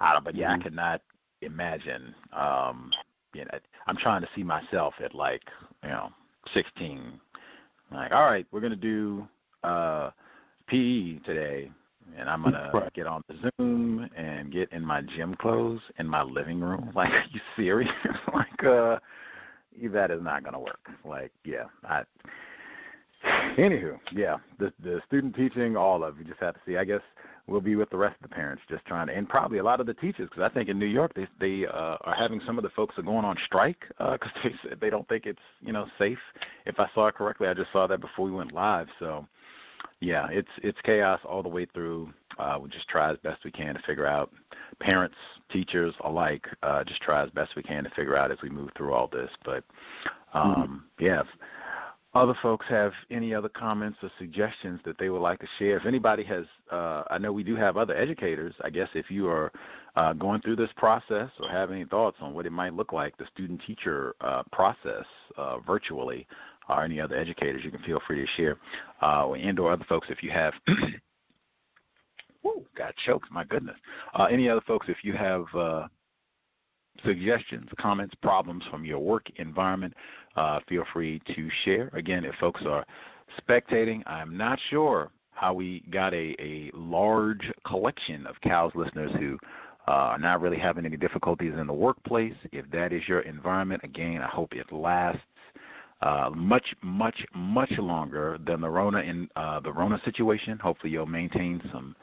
I 0.00 0.12
don't. 0.12 0.24
But 0.24 0.36
yeah, 0.36 0.50
Mm-hmm. 0.50 0.60
I 0.60 0.62
could 0.62 0.74
not 0.74 1.02
imagine. 1.42 2.14
Um, 2.32 2.90
you 3.34 3.44
know, 3.44 3.58
I'm 3.86 3.96
trying 3.96 4.22
to 4.22 4.28
see 4.34 4.42
myself 4.42 4.94
at 5.02 5.14
like 5.14 5.42
you 5.82 5.90
know 5.90 6.10
16. 6.54 7.20
Like, 7.90 8.12
all 8.12 8.24
right, 8.24 8.46
we're 8.52 8.60
gonna 8.60 8.76
do 8.76 9.26
uh 9.64 10.10
PE 10.66 11.18
today, 11.20 11.70
and 12.16 12.28
I'm 12.28 12.42
gonna 12.42 12.70
Right. 12.74 12.92
get 12.92 13.06
on 13.06 13.22
the 13.28 13.50
Zoom 13.58 14.08
and 14.16 14.52
get 14.52 14.70
in 14.72 14.84
my 14.84 15.00
gym 15.02 15.34
clothes 15.34 15.80
in 15.98 16.06
my 16.06 16.22
living 16.22 16.60
room. 16.60 16.92
Like, 16.94 17.10
are 17.12 17.24
you 17.30 17.40
serious? 17.56 17.90
like, 18.34 18.64
uh, 18.64 18.98
that 19.92 20.10
is 20.10 20.22
not 20.22 20.44
gonna 20.44 20.60
work. 20.60 20.80
Like, 21.04 21.32
yeah, 21.44 21.64
I. 21.84 22.02
Anywho, 23.24 23.98
yeah, 24.12 24.36
the 24.58 24.72
the 24.82 25.00
student 25.06 25.34
teaching, 25.34 25.76
all 25.76 26.04
of 26.04 26.18
you 26.18 26.24
just 26.24 26.40
have 26.40 26.54
to 26.54 26.60
see. 26.64 26.76
I 26.76 26.84
guess 26.84 27.00
we'll 27.48 27.60
be 27.60 27.74
with 27.74 27.90
the 27.90 27.96
rest 27.96 28.16
of 28.22 28.30
the 28.30 28.34
parents, 28.34 28.62
just 28.68 28.84
trying 28.84 29.08
to, 29.08 29.14
and 29.14 29.28
probably 29.28 29.58
a 29.58 29.64
lot 29.64 29.80
of 29.80 29.86
the 29.86 29.94
teachers, 29.94 30.28
because 30.28 30.48
I 30.48 30.54
think 30.54 30.68
in 30.68 30.78
New 30.78 30.86
York 30.86 31.14
they 31.14 31.26
they 31.40 31.66
uh, 31.66 31.96
are 32.02 32.14
having 32.14 32.40
some 32.46 32.58
of 32.58 32.62
the 32.62 32.70
folks 32.70 32.96
are 32.98 33.02
going 33.02 33.24
on 33.24 33.36
strike 33.44 33.84
because 33.98 34.30
they 34.44 34.54
said 34.62 34.78
they 34.80 34.90
don't 34.90 35.08
think 35.08 35.26
it's 35.26 35.42
you 35.60 35.72
know 35.72 35.86
safe. 35.98 36.18
If 36.66 36.78
I 36.78 36.88
saw 36.94 37.08
it 37.08 37.16
correctly, 37.16 37.48
I 37.48 37.54
just 37.54 37.72
saw 37.72 37.86
that 37.88 38.00
before 38.00 38.26
we 38.26 38.30
went 38.32 38.52
live. 38.52 38.86
So, 39.00 39.26
yeah, 40.00 40.28
it's 40.30 40.50
it's 40.62 40.80
chaos 40.82 41.20
all 41.24 41.42
the 41.42 41.48
way 41.48 41.66
through. 41.66 42.12
Uh, 42.38 42.58
we 42.62 42.68
just 42.68 42.88
try 42.88 43.10
as 43.10 43.18
best 43.24 43.44
we 43.44 43.50
can 43.50 43.74
to 43.74 43.82
figure 43.82 44.06
out. 44.06 44.30
Parents, 44.78 45.16
teachers 45.50 45.92
alike, 46.04 46.46
uh, 46.62 46.84
just 46.84 47.02
try 47.02 47.24
as 47.24 47.30
best 47.30 47.56
we 47.56 47.64
can 47.64 47.82
to 47.82 47.90
figure 47.90 48.16
out 48.16 48.30
as 48.30 48.38
we 48.44 48.48
move 48.48 48.70
through 48.76 48.92
all 48.92 49.08
this. 49.08 49.30
But 49.44 49.64
um, 50.34 50.84
yeah, 51.00 51.22
if 51.22 51.26
other 52.14 52.34
folks 52.42 52.66
have 52.68 52.92
any 53.10 53.34
other 53.34 53.48
comments 53.48 53.98
or 54.02 54.10
suggestions 54.18 54.80
that 54.84 54.98
they 54.98 55.10
would 55.10 55.20
like 55.20 55.38
to 55.40 55.46
share. 55.58 55.76
If 55.76 55.86
anybody 55.86 56.24
has, 56.24 56.46
uh, 56.70 57.04
I 57.10 57.18
know 57.18 57.32
we 57.32 57.44
do 57.44 57.54
have 57.56 57.76
other 57.76 57.94
educators. 57.94 58.54
I 58.62 58.70
guess 58.70 58.88
if 58.94 59.10
you 59.10 59.28
are 59.28 59.52
uh, 59.94 60.14
going 60.14 60.40
through 60.40 60.56
this 60.56 60.70
process 60.76 61.30
or 61.40 61.50
have 61.50 61.70
any 61.70 61.84
thoughts 61.84 62.16
on 62.20 62.32
what 62.32 62.46
it 62.46 62.52
might 62.52 62.74
look 62.74 62.92
like, 62.92 63.16
the 63.18 63.26
student-teacher 63.34 64.14
uh, 64.20 64.42
process 64.52 65.04
uh, 65.36 65.58
virtually, 65.60 66.26
or 66.68 66.82
any 66.82 67.00
other 67.00 67.16
educators, 67.16 67.64
you 67.64 67.70
can 67.70 67.82
feel 67.82 68.00
free 68.06 68.20
to 68.20 68.26
share. 68.36 68.56
Uh, 69.00 69.32
and 69.32 69.58
or 69.58 69.72
other 69.72 69.84
folks, 69.88 70.08
if 70.10 70.22
you 70.22 70.30
have 70.30 70.54
got 72.76 72.94
choked. 73.04 73.30
My 73.30 73.44
goodness. 73.44 73.76
Uh, 74.14 74.24
any 74.30 74.48
other 74.48 74.62
folks, 74.66 74.88
if 74.88 74.98
you 75.02 75.12
have 75.12 75.44
suggestions, 77.04 77.68
comments, 77.78 78.14
problems 78.22 78.64
from 78.70 78.84
your 78.84 78.98
work 78.98 79.28
environment, 79.36 79.94
uh, 80.36 80.60
feel 80.68 80.84
free 80.92 81.20
to 81.34 81.48
share. 81.64 81.90
Again, 81.92 82.24
if 82.24 82.34
folks 82.36 82.62
are 82.66 82.84
spectating, 83.40 84.02
I'm 84.06 84.36
not 84.36 84.58
sure 84.70 85.10
how 85.32 85.54
we 85.54 85.84
got 85.90 86.12
a, 86.14 86.34
a 86.40 86.70
large 86.74 87.52
collection 87.64 88.26
of 88.26 88.40
COWS 88.40 88.72
listeners 88.74 89.12
who 89.18 89.38
uh, 89.86 89.90
are 89.90 90.18
not 90.18 90.40
really 90.40 90.58
having 90.58 90.84
any 90.84 90.96
difficulties 90.96 91.54
in 91.58 91.66
the 91.66 91.72
workplace. 91.72 92.34
If 92.52 92.68
that 92.72 92.92
is 92.92 93.06
your 93.08 93.20
environment, 93.20 93.82
again, 93.84 94.20
I 94.20 94.26
hope 94.26 94.54
it 94.54 94.72
lasts 94.72 95.22
uh, 96.02 96.30
much, 96.34 96.74
much, 96.82 97.24
much 97.34 97.72
longer 97.78 98.38
than 98.46 98.60
the 98.60 98.68
Rona 98.68 99.00
in 99.00 99.28
uh, 99.36 99.60
the 99.60 99.72
Rona 99.72 100.00
situation. 100.04 100.58
Hopefully, 100.58 100.92
you'll 100.92 101.06
maintain 101.06 101.60
some 101.72 101.96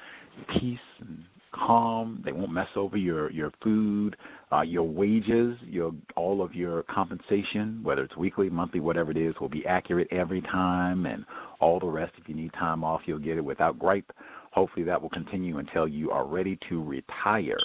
peace 0.49 0.79
and 0.99 1.23
calm. 1.55 2.21
They 2.23 2.31
won't 2.31 2.51
mess 2.51 2.69
over 2.75 2.97
your 2.97 3.31
your 3.31 3.51
food, 3.63 4.15
uh, 4.51 4.61
your 4.61 4.83
wages, 4.83 5.57
your 5.63 5.93
all 6.15 6.41
of 6.41 6.53
your 6.53 6.83
compensation, 6.83 7.79
whether 7.83 8.03
it's 8.03 8.17
weekly, 8.17 8.49
monthly, 8.49 8.79
whatever 8.79 9.11
it 9.11 9.17
is, 9.17 9.35
will 9.39 9.49
be 9.49 9.65
accurate 9.65 10.07
every 10.11 10.41
time, 10.41 11.05
and 11.05 11.25
all 11.59 11.79
the 11.79 11.87
rest. 11.87 12.13
If 12.17 12.27
you 12.29 12.35
need 12.35 12.53
time 12.53 12.83
off, 12.83 13.01
you'll 13.05 13.19
get 13.19 13.37
it 13.37 13.45
without 13.45 13.79
gripe. 13.79 14.11
Hopefully, 14.51 14.85
that 14.85 15.01
will 15.01 15.09
continue 15.09 15.57
until 15.57 15.87
you 15.87 16.11
are 16.11 16.25
ready 16.25 16.57
to 16.69 16.83
retire. 16.83 17.57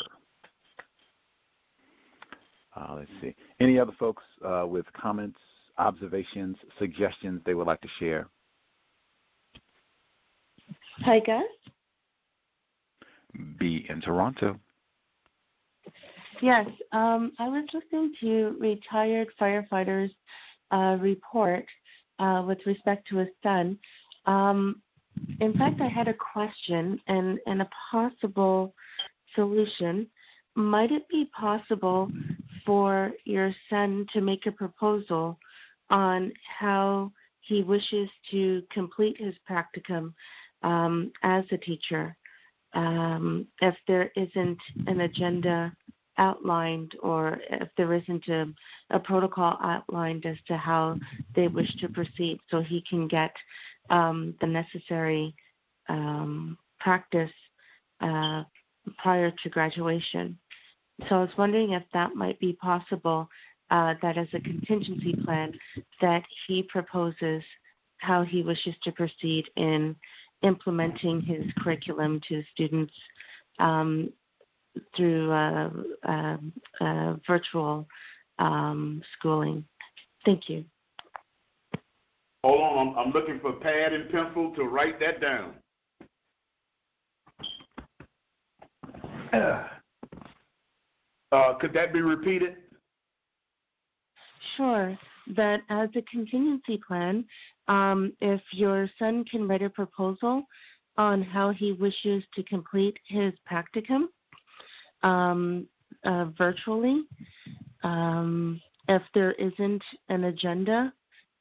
Uh, 2.77 2.97
let's 2.99 3.11
see. 3.21 3.35
Any 3.59 3.79
other 3.79 3.93
folks 3.99 4.23
uh, 4.45 4.65
with 4.67 4.87
comments, 4.93 5.39
observations, 5.79 6.57
suggestions 6.79 7.41
they 7.45 7.55
would 7.55 7.67
like 7.67 7.81
to 7.81 7.89
share? 7.99 8.29
Hi, 11.05 11.19
Gus. 11.21 11.45
B 13.59 13.87
in 13.89 14.01
Toronto. 14.01 14.59
Yes, 16.41 16.67
um, 16.93 17.33
I 17.39 17.49
was 17.49 17.65
listening 17.75 18.15
to 18.21 18.57
retired 18.59 19.29
firefighters' 19.39 20.15
uh, 20.71 20.97
report 21.01 21.67
uh, 22.19 22.45
with 22.47 22.59
respect 22.65 23.07
to 23.09 23.19
his 23.19 23.29
son. 23.43 23.79
Um, 24.27 24.81
in 25.41 25.53
fact, 25.55 25.81
I 25.81 25.89
had 25.89 26.09
a 26.09 26.15
question 26.15 26.99
and, 27.09 27.39
and 27.47 27.61
a 27.61 27.69
possible 27.91 28.75
solution. 29.35 30.07
Might 30.55 30.93
it 30.93 31.09
be 31.09 31.31
possible 31.39 32.11
for 32.65 33.13
your 33.25 33.53
son 33.69 34.07
to 34.13 34.21
make 34.21 34.47
a 34.47 34.53
proposal 34.53 35.39
on 35.91 36.33
how 36.59 37.13
he 37.41 37.63
wishes 37.63 38.09
to 38.31 38.63
complete 38.71 39.17
his 39.19 39.35
practicum 39.49 40.13
um, 40.63 41.13
as 41.23 41.45
a 41.51 41.59
teacher? 41.59 42.17
Um, 42.73 43.47
if 43.61 43.75
there 43.89 44.13
isn't 44.15 44.61
an 44.87 45.01
agenda 45.01 45.73
outlined 46.19 46.95
or 47.03 47.41
if 47.51 47.69
there 47.77 47.95
isn't 47.95 48.29
a, 48.29 48.47
a 48.91 49.01
protocol 49.01 49.59
outlined 49.63 50.27
as 50.27 50.37
to 50.47 50.57
how 50.57 50.97
they 51.35 51.49
wish 51.49 51.75
to 51.77 51.89
proceed 51.89 52.39
so 52.51 52.61
he 52.61 52.83
can 52.89 53.09
get 53.09 53.33
um, 53.89 54.35
the 54.41 54.47
necessary 54.47 55.35
um, 55.89 56.57
practice 56.79 57.33
uh, 58.01 58.45
prior 58.99 59.33
to 59.43 59.49
graduation. 59.49 60.39
So 61.09 61.17
I 61.17 61.21
was 61.23 61.37
wondering 61.39 61.73
if 61.73 61.83
that 61.93 62.15
might 62.15 62.39
be 62.39 62.53
possible 62.53 63.29
uh, 63.71 63.95
that 64.03 64.19
as 64.19 64.29
a 64.35 64.41
contingency 64.41 65.15
plan 65.25 65.53
that 66.01 66.25
he 66.47 66.63
proposes 66.65 67.43
how 67.99 68.23
he 68.23 68.43
wishes 68.43 68.75
to 68.83 68.93
proceed 68.93 69.49
in 69.57 69.97
implementing 70.43 71.21
his 71.21 71.45
curriculum 71.59 72.21
to 72.29 72.43
students 72.55 72.93
um, 73.59 74.13
through 74.97 75.31
uh, 75.31 75.71
uh, 76.07 76.37
uh, 76.81 77.17
virtual 77.27 77.87
um, 78.39 79.03
schooling. 79.19 79.65
Thank 80.25 80.49
you. 80.49 80.65
Hold 82.43 82.61
on, 82.61 82.89
I'm, 82.89 82.99
I'm 82.99 83.13
looking 83.13 83.39
for 83.41 83.53
pad 83.53 83.93
and 83.93 84.11
pencil 84.11 84.55
to 84.55 84.65
write 84.65 84.99
that 85.01 85.21
down. 85.21 85.55
Uh, 91.33 91.55
could 91.61 91.73
that 91.73 91.93
be 91.93 92.01
repeated? 92.01 92.57
Sure. 94.57 94.99
That 95.37 95.61
as 95.69 95.89
a 95.95 96.03
contingency 96.03 96.81
plan, 96.87 97.25
um, 97.69 98.13
if 98.21 98.41
your 98.53 98.89
son 98.99 99.25
can 99.25 99.47
write 99.47 99.63
a 99.63 99.71
proposal 99.71 100.45
on 100.97 101.23
how 101.23 101.51
he 101.51 101.73
wishes 101.73 102.25
to 102.35 102.43
complete 102.43 102.99
his 103.07 103.33
practicum 103.51 104.07
um, 105.03 105.67
uh, 106.05 106.27
virtually, 106.37 107.05
um, 107.83 108.61
if 108.89 109.03
there 109.15 109.33
isn't 109.33 109.83
an 110.09 110.25
agenda 110.25 110.93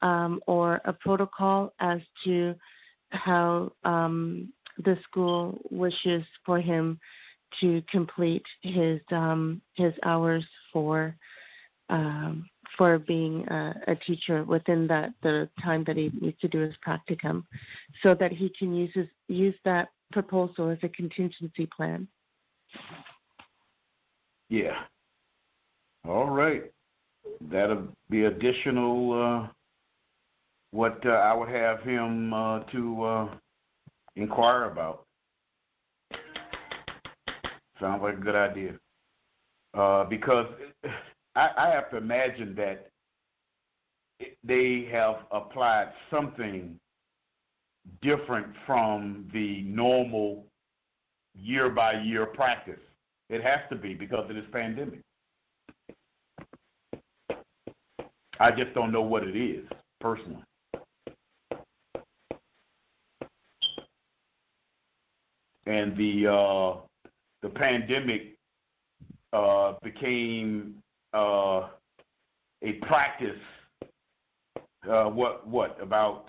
um, 0.01 0.39
or 0.47 0.81
a 0.85 0.93
protocol 0.93 1.73
as 1.79 1.99
to 2.23 2.55
how 3.09 3.71
um, 3.83 4.53
the 4.85 4.97
school 5.03 5.59
wishes 5.71 6.23
for 6.45 6.59
him 6.59 6.99
to 7.59 7.81
complete 7.89 8.45
his 8.61 9.01
um, 9.11 9.61
his 9.73 9.93
hours 10.03 10.45
for 10.71 11.15
for 12.77 12.99
being 12.99 13.47
a, 13.47 13.75
a 13.87 13.95
teacher 13.95 14.43
within 14.43 14.87
that 14.87 15.11
the 15.23 15.49
time 15.61 15.83
that 15.85 15.97
he 15.97 16.11
needs 16.21 16.39
to 16.41 16.47
do 16.47 16.59
his 16.59 16.75
practicum, 16.85 17.43
so 18.01 18.15
that 18.15 18.31
he 18.31 18.49
can 18.49 18.73
use 18.73 18.91
his, 18.93 19.07
use 19.27 19.55
that 19.65 19.89
proposal 20.11 20.69
as 20.69 20.77
a 20.83 20.89
contingency 20.89 21.67
plan. 21.75 22.07
Yeah. 24.49 24.81
All 26.07 26.29
right. 26.29 26.63
That'll 27.41 27.87
be 28.09 28.25
additional 28.25 29.13
uh, 29.13 29.47
what 30.71 31.05
uh, 31.05 31.09
I 31.09 31.33
would 31.33 31.49
have 31.49 31.81
him 31.81 32.33
uh, 32.33 32.59
to 32.71 33.03
uh, 33.03 33.29
inquire 34.15 34.65
about. 34.65 35.05
Sounds 37.79 38.01
like 38.01 38.15
a 38.15 38.21
good 38.21 38.35
idea. 38.35 38.73
Uh, 39.73 40.03
because 40.05 40.47
I, 41.39 41.51
I 41.57 41.69
have 41.69 41.89
to 41.91 41.97
imagine 41.97 42.53
that 42.55 42.89
they 44.43 44.89
have 44.91 45.19
applied 45.31 45.93
something 46.11 46.77
different 48.01 48.47
from 48.65 49.29
the 49.33 49.61
normal 49.61 50.43
year 51.35 51.69
by 51.69 52.01
year 52.01 52.25
practice. 52.25 52.81
It 53.29 53.41
has 53.41 53.59
to 53.69 53.77
be 53.77 53.93
because 53.93 54.29
of 54.29 54.35
this 54.35 54.45
pandemic. 54.51 54.99
I 58.41 58.51
just 58.51 58.73
don't 58.73 58.91
know 58.91 59.01
what 59.01 59.23
it 59.23 59.37
is 59.37 59.65
personally. 60.01 60.43
and 65.69 65.95
the 65.95 66.27
uh, 66.27 66.73
the 67.43 67.49
pandemic 67.49 68.35
uh, 69.33 69.73
became 69.83 70.75
uh, 71.13 71.69
a 72.61 72.73
practice. 72.81 73.39
Uh, 74.89 75.05
what 75.05 75.45
what 75.47 75.77
about 75.81 76.25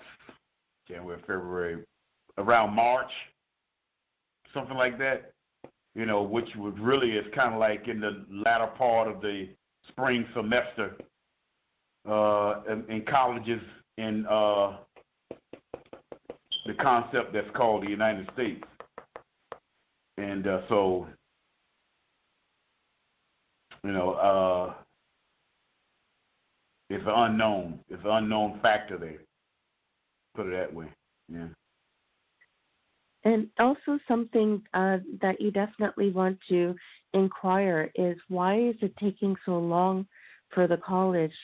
January, 0.87 1.19
February, 1.21 1.83
around 2.37 2.75
March, 2.75 3.11
something 4.53 4.77
like 4.77 4.97
that. 4.99 5.31
You 5.95 6.05
know, 6.05 6.23
which 6.23 6.55
was 6.55 6.73
really 6.79 7.11
is 7.11 7.25
kind 7.35 7.53
of 7.53 7.59
like 7.59 7.87
in 7.87 7.99
the 7.99 8.25
latter 8.29 8.67
part 8.67 9.09
of 9.09 9.21
the 9.21 9.49
spring 9.89 10.25
semester 10.33 10.95
uh, 12.07 12.61
in, 12.69 12.85
in 12.89 13.01
colleges 13.03 13.61
in 13.97 14.25
uh, 14.29 14.77
the 16.65 16.73
concept 16.79 17.33
that's 17.33 17.49
called 17.53 17.83
the 17.83 17.89
United 17.89 18.29
States. 18.33 18.63
And 20.17 20.47
uh, 20.47 20.61
so, 20.69 21.07
you 23.83 23.91
know, 23.91 24.13
uh, 24.13 24.73
it's 26.89 27.03
an 27.05 27.13
unknown. 27.13 27.79
It's 27.89 28.03
an 28.03 28.11
unknown 28.11 28.59
factor 28.61 28.97
there. 28.97 29.19
Put 30.35 30.47
it 30.47 30.51
that 30.51 30.73
way. 30.73 30.87
Yeah. 31.31 31.47
And 33.23 33.47
also 33.59 33.99
something 34.07 34.61
uh, 34.73 34.97
that 35.21 35.39
you 35.39 35.51
definitely 35.51 36.09
want 36.11 36.39
to 36.49 36.75
inquire 37.13 37.91
is 37.95 38.17
why 38.29 38.59
is 38.59 38.75
it 38.81 38.95
taking 38.97 39.35
so 39.45 39.59
long 39.59 40.07
for 40.49 40.67
the 40.67 40.77
college 40.77 41.35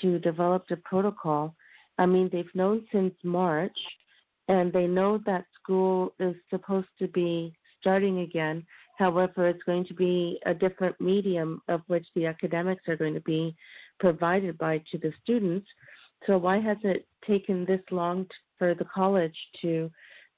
to 0.00 0.18
develop 0.18 0.66
the 0.68 0.78
protocol? 0.78 1.54
I 1.98 2.06
mean, 2.06 2.30
they've 2.32 2.54
known 2.54 2.86
since 2.92 3.14
March, 3.22 3.76
and 4.48 4.72
they 4.72 4.86
know 4.86 5.18
that 5.26 5.44
school 5.60 6.14
is 6.18 6.34
supposed 6.48 6.88
to 6.98 7.08
be 7.08 7.52
starting 7.80 8.20
again. 8.20 8.64
However, 8.98 9.46
it's 9.46 9.62
going 9.62 9.84
to 9.86 9.94
be 9.94 10.40
a 10.44 10.52
different 10.52 11.00
medium 11.00 11.62
of 11.68 11.82
which 11.86 12.06
the 12.16 12.26
academics 12.26 12.88
are 12.88 12.96
going 12.96 13.14
to 13.14 13.20
be 13.20 13.54
provided 14.00 14.58
by 14.58 14.82
to 14.90 14.98
the 14.98 15.12
students. 15.22 15.68
So 16.26 16.36
why 16.36 16.58
has 16.58 16.78
it 16.82 17.06
taken 17.24 17.64
this 17.64 17.80
long 17.92 18.24
t- 18.24 18.30
for 18.58 18.74
the 18.74 18.86
college 18.86 19.38
to 19.62 19.88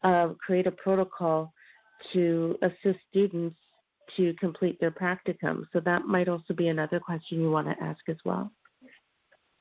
uh, 0.03 0.29
create 0.45 0.67
a 0.67 0.73
protocol 0.73 1.55
to 2.13 2.59
assist 2.61 2.99
students 3.09 3.57
to 4.19 4.35
complete 4.35 4.79
their 4.79 4.91
practicum? 4.91 5.65
So 5.73 5.81
that 5.81 6.05
might 6.05 6.29
also 6.29 6.53
be 6.53 6.69
another 6.69 7.01
question 7.01 7.41
you 7.41 7.51
want 7.51 7.67
to 7.69 7.83
ask 7.83 8.07
as 8.11 8.19
well. 8.27 8.53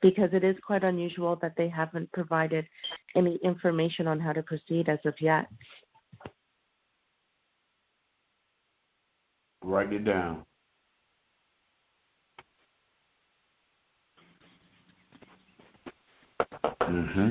Because 0.01 0.31
it 0.33 0.43
is 0.43 0.57
quite 0.65 0.83
unusual 0.83 1.37
that 1.37 1.55
they 1.55 1.69
haven't 1.69 2.11
provided 2.11 2.67
any 3.15 3.37
information 3.37 4.07
on 4.07 4.19
how 4.19 4.33
to 4.33 4.43
proceed 4.43 4.89
as 4.89 4.99
of 5.05 5.13
yet. 5.21 5.47
Write 9.61 9.93
it 9.93 10.05
down. 10.05 10.45
Mm-hmm. 16.81 17.29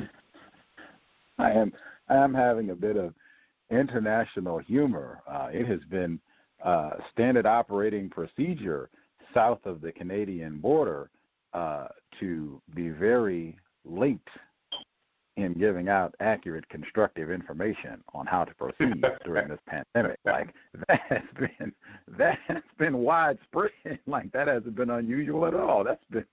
I 1.39 1.51
am 1.51 1.73
I 2.09 2.17
am 2.17 2.35
having 2.35 2.71
a 2.71 2.75
bit 2.75 2.97
of 2.97 3.15
international 3.71 4.59
humor. 4.59 5.21
Uh, 5.27 5.49
it 5.53 5.67
has 5.67 5.81
been 5.91 6.21
uh, 6.65 6.91
standard 7.13 7.47
operating 7.47 8.09
procedure 8.09 8.89
south 9.35 9.65
of 9.65 9.81
the 9.81 9.93
Canadian 9.93 10.59
border 10.59 11.11
uh, 11.53 11.89
to 12.21 12.61
be 12.75 12.89
very 12.89 13.57
late 13.85 14.21
in 15.39 15.53
giving 15.55 15.89
out 15.89 16.15
accurate 16.19 16.69
constructive 16.69 17.31
information 17.31 18.03
on 18.13 18.27
how 18.27 18.45
to 18.45 18.53
proceed 18.55 19.05
during 19.25 19.49
this 19.49 19.61
pandemic. 19.67 20.19
Like 20.25 20.53
that 20.89 21.01
has 21.09 21.23
been 21.39 21.73
that 22.19 22.39
has 22.49 22.63
been 22.77 22.99
widespread. 22.99 23.71
Like 24.07 24.33
that 24.33 24.49
hasn't 24.49 24.75
been 24.75 24.91
unusual 24.91 25.47
at 25.47 25.55
all. 25.55 25.85
That's 25.85 26.05
been 26.11 26.25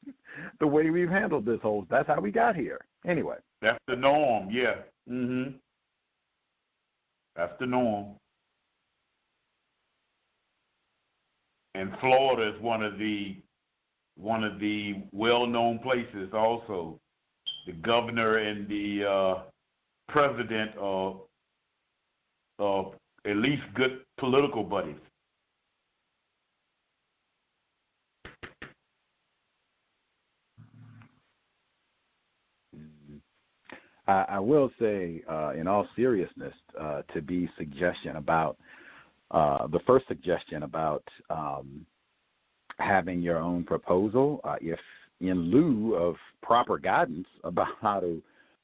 the 0.60 0.68
way 0.68 0.90
we've 0.90 1.10
handled 1.10 1.46
this 1.46 1.60
whole 1.62 1.86
that's 1.90 2.08
how 2.08 2.20
we 2.20 2.32
got 2.32 2.56
here. 2.56 2.82
Anyway. 3.06 3.38
That's 3.62 3.80
the 3.88 3.96
norm, 3.96 4.50
yeah. 4.50 4.76
Mhm. 5.10 5.56
That's 7.36 7.54
the 7.60 7.68
norm. 7.68 8.16
And 11.76 11.96
Florida 12.00 12.56
is 12.56 12.62
one 12.62 12.82
of 12.82 12.98
the 12.98 13.38
one 14.16 14.44
of 14.44 14.60
the 14.60 15.04
well-known 15.12 15.80
places 15.80 16.30
also. 16.34 17.00
The 17.66 17.74
governor 17.74 18.38
and 18.38 18.68
the 18.68 19.06
uh, 19.06 19.36
president 20.08 20.72
are, 20.78 21.16
at 22.60 23.38
least 23.38 23.64
good 23.74 24.02
political 24.18 24.64
buddies. 24.64 24.96
I, 34.08 34.26
I 34.30 34.40
will 34.40 34.72
say, 34.80 35.24
uh, 35.30 35.54
in 35.58 35.68
all 35.68 35.88
seriousness, 35.96 36.54
uh, 36.80 37.02
to 37.14 37.22
be 37.22 37.50
suggestion 37.58 38.18
about 38.18 38.58
uh, 39.32 39.66
the 39.68 39.80
first 39.88 40.08
suggestion 40.08 40.64
about 40.64 41.04
um, 41.32 41.86
having 42.78 43.22
your 43.22 43.38
own 43.38 43.64
proposal, 43.64 44.40
uh, 44.44 44.58
if 44.62 44.80
in 45.22 45.50
lieu 45.50 45.96
of 45.96 46.16
proper 46.42 46.78
guidance 46.78 47.28
about 47.44 47.68
how 47.82 48.00
to 48.00 48.22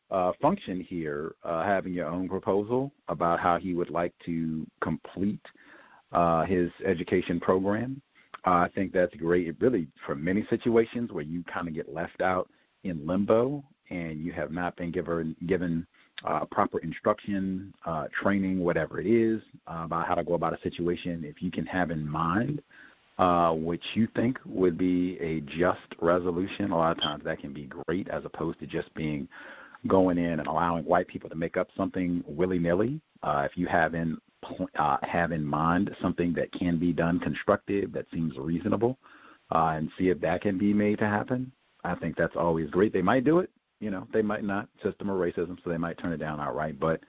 uh, 0.10 0.34
function 0.42 0.82
here, 0.82 1.36
uh, 1.44 1.64
having 1.64 1.94
your 1.94 2.08
own 2.08 2.28
proposal 2.28 2.92
about 3.08 3.40
how 3.40 3.58
he 3.58 3.74
would 3.74 3.90
like 3.90 4.14
to 4.26 4.68
complete 4.82 5.46
uh, 6.12 6.44
his 6.44 6.70
education 6.86 7.40
program. 7.40 8.02
I 8.44 8.68
think 8.70 8.92
that's 8.92 9.16
great. 9.16 9.48
It 9.48 9.56
really, 9.60 9.88
for 10.06 10.16
many 10.16 10.46
situations 10.50 11.12
where 11.12 11.24
you 11.24 11.44
kind 11.44 11.68
of 11.68 11.74
get 11.74 11.94
left 11.94 12.22
out 12.22 12.50
in 12.84 13.06
limbo 13.06 13.64
and 13.90 14.20
you 14.20 14.32
have 14.34 14.52
not 14.52 14.76
been 14.76 14.92
given 14.92 15.36
given 15.46 15.86
uh, 16.26 16.46
proper 16.46 16.80
instruction, 16.80 17.74
uh, 17.86 18.06
training, 18.22 18.60
whatever 18.60 19.00
it 19.00 19.08
is, 19.08 19.42
uh, 19.68 19.82
about 19.86 20.08
how 20.08 20.16
to 20.16 20.24
go 20.24 20.34
about 20.34 20.54
a 20.54 20.62
situation, 20.62 21.24
if 21.26 21.42
you 21.42 21.50
can 21.50 21.66
have 21.66 21.90
in 21.90 22.08
mind 22.08 22.62
uh, 23.22 23.54
which 23.54 23.84
you 23.94 24.08
think 24.16 24.40
would 24.46 24.80
be 24.80 25.16
a 25.20 25.42
just 25.42 25.80
resolution, 26.02 26.72
a 26.72 26.76
lot 26.76 26.98
of 26.98 27.04
times 27.04 27.24
that 27.24 27.40
can 27.40 27.54
be 27.54 27.70
great 27.86 28.08
as 28.08 28.26
opposed 28.26 28.60
to 28.60 28.66
just 28.66 28.92
being 28.96 29.28
going 29.88 30.18
in 30.18 30.40
and 30.40 30.48
allowing 30.48 30.84
white 30.86 31.08
people 31.08 31.30
to 31.30 31.36
make 31.36 31.56
up 31.56 31.70
something 31.78 32.24
willy 32.26 32.58
nilly. 32.58 33.00
Uh, 33.22 33.48
if 33.50 33.56
you 33.56 33.68
have 33.68 33.94
in 33.94 34.18
uh, 34.80 34.98
have 35.04 35.32
in 35.32 35.46
mind 35.46 35.96
something 36.02 36.34
that 36.34 36.52
can 36.52 36.80
be 36.80 36.92
done 36.92 37.20
constructive, 37.20 37.94
that 37.94 38.08
seems 38.12 38.36
reasonable, 38.40 38.98
uh, 39.52 39.74
and 39.76 39.92
see 40.00 40.10
if 40.10 40.20
that 40.20 40.42
can 40.42 40.58
be 40.58 40.74
made 40.74 40.98
to 40.98 41.06
happen. 41.06 41.52
I 41.84 41.94
think 41.94 42.18
that's 42.18 42.36
always 42.36 42.72
great. 42.72 42.92
They 42.92 43.04
might 43.04 43.24
do 43.24 43.38
it, 43.38 43.52
you 43.80 43.92
know, 43.92 44.08
they 44.12 44.24
might 44.24 44.44
not 44.44 44.68
system 44.82 45.12
of 45.12 45.20
racism, 45.20 45.64
so 45.64 45.70
they 45.70 45.78
might 45.78 46.00
turn 46.00 46.12
it 46.12 46.18
down 46.18 46.40
outright. 46.40 46.80
But 46.80 47.02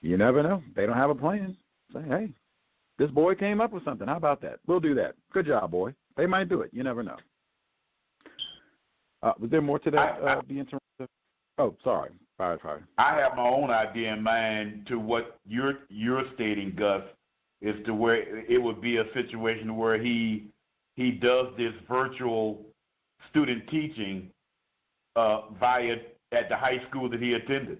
you 0.00 0.16
never 0.16 0.42
know. 0.42 0.62
They 0.74 0.86
don't 0.86 0.96
have 0.96 1.10
a 1.10 1.14
plan. 1.14 1.54
Say, 1.92 2.00
hey, 2.08 2.30
this 3.02 3.10
boy 3.10 3.34
came 3.34 3.60
up 3.60 3.72
with 3.72 3.84
something. 3.84 4.06
How 4.06 4.16
about 4.16 4.40
that? 4.42 4.60
We'll 4.68 4.78
do 4.78 4.94
that. 4.94 5.16
Good 5.32 5.46
job, 5.46 5.72
boy. 5.72 5.92
They 6.16 6.24
might 6.24 6.48
do 6.48 6.60
it. 6.60 6.70
You 6.72 6.84
never 6.84 7.02
know. 7.02 7.16
Uh, 9.24 9.32
was 9.40 9.50
there 9.50 9.60
more 9.60 9.80
to 9.80 9.90
that? 9.90 9.98
I, 9.98 10.24
I, 10.24 10.32
uh, 10.34 10.42
being 10.42 10.68
oh, 11.58 11.74
sorry. 11.82 12.10
Sorry, 12.38 12.58
sorry. 12.62 12.82
I 12.98 13.16
have 13.16 13.34
my 13.34 13.48
own 13.48 13.70
idea 13.70 14.12
in 14.14 14.22
mind 14.22 14.86
to 14.86 15.00
what 15.00 15.40
you're 15.44 15.78
you're 15.88 16.22
stating, 16.34 16.74
Gus, 16.76 17.02
is 17.60 17.74
to 17.86 17.94
where 17.94 18.38
it 18.46 18.62
would 18.62 18.80
be 18.80 18.98
a 18.98 19.12
situation 19.14 19.76
where 19.76 20.00
he 20.00 20.46
he 20.94 21.10
does 21.10 21.48
this 21.58 21.74
virtual 21.88 22.60
student 23.30 23.68
teaching 23.68 24.30
uh, 25.16 25.48
via 25.58 25.96
at 26.30 26.48
the 26.48 26.56
high 26.56 26.80
school 26.88 27.08
that 27.08 27.20
he 27.20 27.34
attended. 27.34 27.78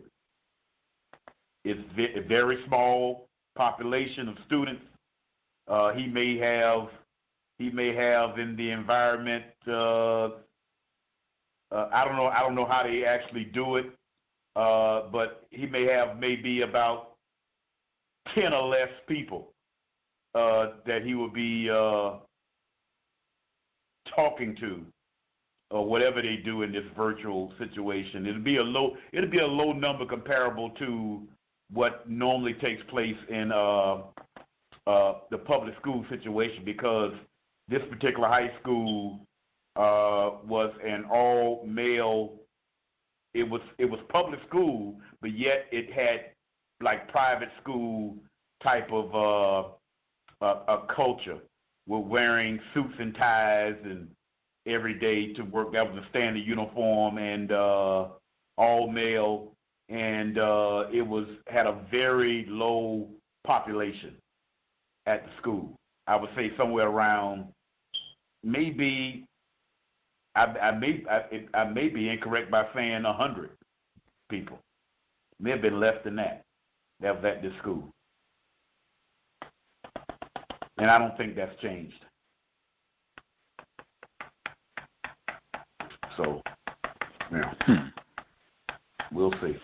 It's 1.64 1.80
a 2.16 2.20
very 2.22 2.58
small 2.66 3.28
population 3.54 4.28
of 4.28 4.36
students. 4.46 4.82
Uh, 5.72 5.90
he 5.94 6.06
may 6.06 6.36
have 6.36 6.88
he 7.58 7.70
may 7.70 7.94
have 7.94 8.38
in 8.38 8.54
the 8.56 8.70
environment. 8.70 9.44
Uh, 9.66 10.24
uh, 11.70 11.88
I 11.90 12.04
don't 12.04 12.16
know. 12.16 12.26
I 12.26 12.40
don't 12.40 12.54
know 12.54 12.66
how 12.66 12.82
they 12.82 13.06
actually 13.06 13.46
do 13.46 13.76
it, 13.76 13.86
uh, 14.54 15.04
but 15.10 15.46
he 15.48 15.66
may 15.66 15.84
have 15.84 16.18
maybe 16.18 16.60
about 16.60 17.12
ten 18.34 18.52
or 18.52 18.68
less 18.68 18.90
people 19.08 19.54
uh, 20.34 20.72
that 20.86 21.04
he 21.04 21.14
would 21.14 21.32
be 21.32 21.70
uh, 21.70 22.16
talking 24.14 24.54
to 24.56 24.84
or 25.70 25.86
whatever 25.86 26.20
they 26.20 26.36
do 26.36 26.60
in 26.60 26.70
this 26.70 26.84
virtual 26.94 27.50
situation. 27.58 28.26
It'll 28.26 28.42
be 28.42 28.58
a 28.58 28.62
low 28.62 28.98
it'll 29.12 29.30
be 29.30 29.38
a 29.38 29.46
low 29.46 29.72
number 29.72 30.04
comparable 30.04 30.68
to 30.80 31.22
what 31.72 32.06
normally 32.10 32.52
takes 32.52 32.82
place 32.90 33.16
in 33.30 33.50
uh, 33.50 34.02
uh, 34.86 35.14
the 35.30 35.38
public 35.38 35.76
school 35.78 36.04
situation 36.08 36.64
because 36.64 37.12
this 37.68 37.82
particular 37.90 38.28
high 38.28 38.50
school 38.60 39.20
uh, 39.76 40.32
was 40.44 40.72
an 40.84 41.04
all 41.10 41.64
male 41.66 42.34
it 43.34 43.48
was 43.48 43.62
it 43.78 43.86
was 43.86 44.00
public 44.08 44.40
school 44.48 44.96
but 45.20 45.32
yet 45.32 45.66
it 45.70 45.90
had 45.92 46.32
like 46.82 47.08
private 47.08 47.50
school 47.62 48.16
type 48.62 48.90
of 48.92 49.14
uh, 49.14 49.68
a, 50.42 50.46
a 50.46 50.86
culture. 50.94 51.38
We're 51.86 51.98
wearing 51.98 52.60
suits 52.74 52.94
and 52.98 53.14
ties 53.14 53.76
and 53.84 54.08
every 54.66 54.94
day 54.94 55.32
to 55.34 55.42
work. 55.42 55.72
That 55.72 55.92
was 55.92 56.04
a 56.04 56.08
standard 56.10 56.40
uniform 56.40 57.18
and 57.18 57.50
uh, 57.50 58.08
all 58.56 58.90
male, 58.90 59.52
and 59.88 60.38
uh, 60.38 60.86
it 60.92 61.02
was 61.06 61.26
had 61.46 61.66
a 61.66 61.78
very 61.90 62.46
low 62.48 63.08
population 63.44 64.14
at 65.06 65.24
the 65.24 65.30
school. 65.38 65.76
I 66.06 66.16
would 66.16 66.30
say 66.34 66.52
somewhere 66.56 66.88
around 66.88 67.46
maybe 68.42 69.24
I, 70.34 70.44
I 70.44 70.70
may 70.72 71.04
I, 71.10 71.44
I 71.54 71.64
may 71.64 71.88
be 71.88 72.08
incorrect 72.08 72.50
by 72.50 72.66
saying 72.74 73.04
a 73.04 73.12
hundred 73.12 73.50
people. 74.28 74.58
May 75.38 75.50
have 75.50 75.62
been 75.62 75.80
less 75.80 75.96
than 76.04 76.16
that. 76.16 76.44
That 77.00 77.16
was 77.16 77.24
at 77.24 77.42
this 77.42 77.52
school, 77.58 77.92
and 80.78 80.88
I 80.88 80.98
don't 80.98 81.16
think 81.16 81.34
that's 81.34 81.60
changed. 81.60 82.04
So, 86.16 86.42
yeah, 87.32 87.54
hmm. 87.62 87.88
we'll 89.10 89.32
see. 89.40 89.56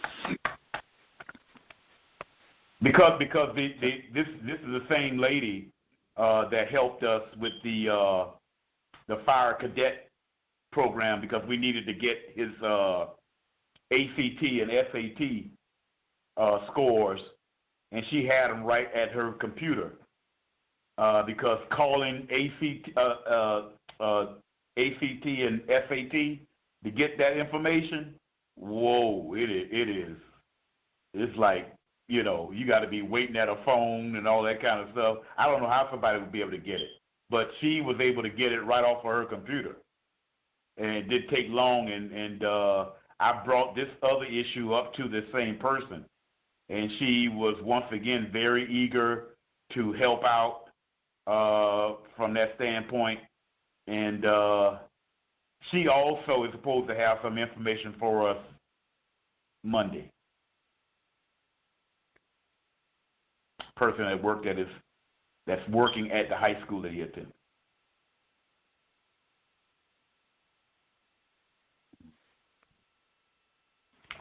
Because 2.81 3.19
because 3.19 3.55
the, 3.57 3.75
the 3.81 4.03
this 4.15 4.29
this 4.45 4.59
is 4.61 4.67
the 4.67 4.87
same 4.89 5.19
lady 5.19 5.71
uh, 6.17 6.49
that 6.51 6.69
helped 6.69 7.03
us 7.03 7.23
with 7.41 7.53
the 7.65 7.89
uh, 7.89 8.27
the 9.09 9.21
fire 9.27 9.55
cadet 9.55 10.09
program 10.71 11.21
because 11.21 11.47
we 11.49 11.57
needed 11.57 11.87
to 11.87 11.95
get 11.95 12.19
his 12.37 12.51
uh, 12.63 13.07
ACT 13.91 14.43
and 14.43 14.71
SAT 14.71 15.51
uh, 16.37 16.67
scores, 16.71 17.21
and 17.91 18.05
she 18.11 18.25
had 18.25 18.49
them 18.49 18.63
right 18.63 18.93
at 18.95 19.11
her 19.11 19.33
computer 19.33 19.93
uh, 20.99 21.23
because 21.23 21.59
calling 21.71 22.29
ACT 22.31 22.97
uh, 22.97 23.01
uh, 23.01 23.69
uh, 24.01 24.27
ACT 24.77 25.25
and 25.25 25.63
SAT 25.69 26.39
to 26.85 26.91
get 26.95 27.19
that 27.19 27.37
information, 27.37 28.15
whoa, 28.57 29.35
it 29.35 29.51
is, 29.51 29.69
it 29.73 29.89
is. 29.89 30.17
It's 31.15 31.37
like 31.37 31.73
you 32.09 32.23
know, 32.23 32.51
you 32.55 32.67
got 32.67 32.81
to 32.81 32.89
be 32.89 33.03
waiting 33.03 33.37
at 33.37 33.49
a 33.49 33.57
phone 33.65 34.17
and 34.17 34.27
all 34.27 34.43
that 34.43 34.62
kind 34.62 34.81
of 34.81 34.89
stuff. 34.93 35.19
I 35.37 35.47
don't 35.47 35.62
know 35.62 35.69
how 35.69 35.89
somebody 35.91 36.19
would 36.19 36.33
be 36.33 36.41
able 36.41 36.53
to 36.53 36.59
get 36.59 36.81
it, 36.81 36.89
but 37.31 37.51
she 37.61 37.83
was 37.83 37.97
able 38.01 38.23
to 38.23 38.31
get 38.31 38.53
it 38.53 38.62
right 38.62 38.83
off 38.83 39.05
of 39.05 39.12
her 39.12 39.25
computer, 39.27 39.77
and 40.78 40.91
it 40.91 41.09
did 41.09 41.28
take 41.28 41.49
long. 41.51 41.91
And 41.91 42.11
and 42.12 42.45
uh, 42.45 42.87
I 43.20 43.43
brought 43.45 43.77
this 43.77 43.89
other 44.03 44.25
issue 44.25 44.73
up 44.73 44.95
to 44.95 45.07
the 45.07 45.27
same 45.35 45.59
person, 45.59 46.05
and 46.70 46.91
she 46.99 47.28
was 47.28 47.57
once 47.62 47.87
again 47.93 48.31
very 48.33 48.70
eager 48.70 49.37
to 49.75 49.93
help 49.93 50.25
out 50.25 50.70
uh, 51.27 51.97
from 52.17 52.33
that 52.35 52.55
standpoint, 52.57 53.20
and 53.87 54.25
uh, 54.25 54.78
she 55.70 55.89
also 55.89 56.45
is 56.45 56.53
supposed 56.53 56.89
to 56.89 56.95
have 56.95 57.19
some 57.23 57.37
information 57.37 57.95
for 57.99 58.27
us 58.27 58.39
Monday. 59.62 60.11
Person 63.79 64.05
that 64.05 64.23
worked 64.23 64.47
at 64.47 64.59
his 64.59 64.69
that's 65.47 65.67
working 65.69 66.11
at 66.11 66.29
the 66.29 66.37
high 66.37 66.61
school 66.65 66.83
that 66.83 66.93
he 66.93 67.01
attended. 67.01 67.33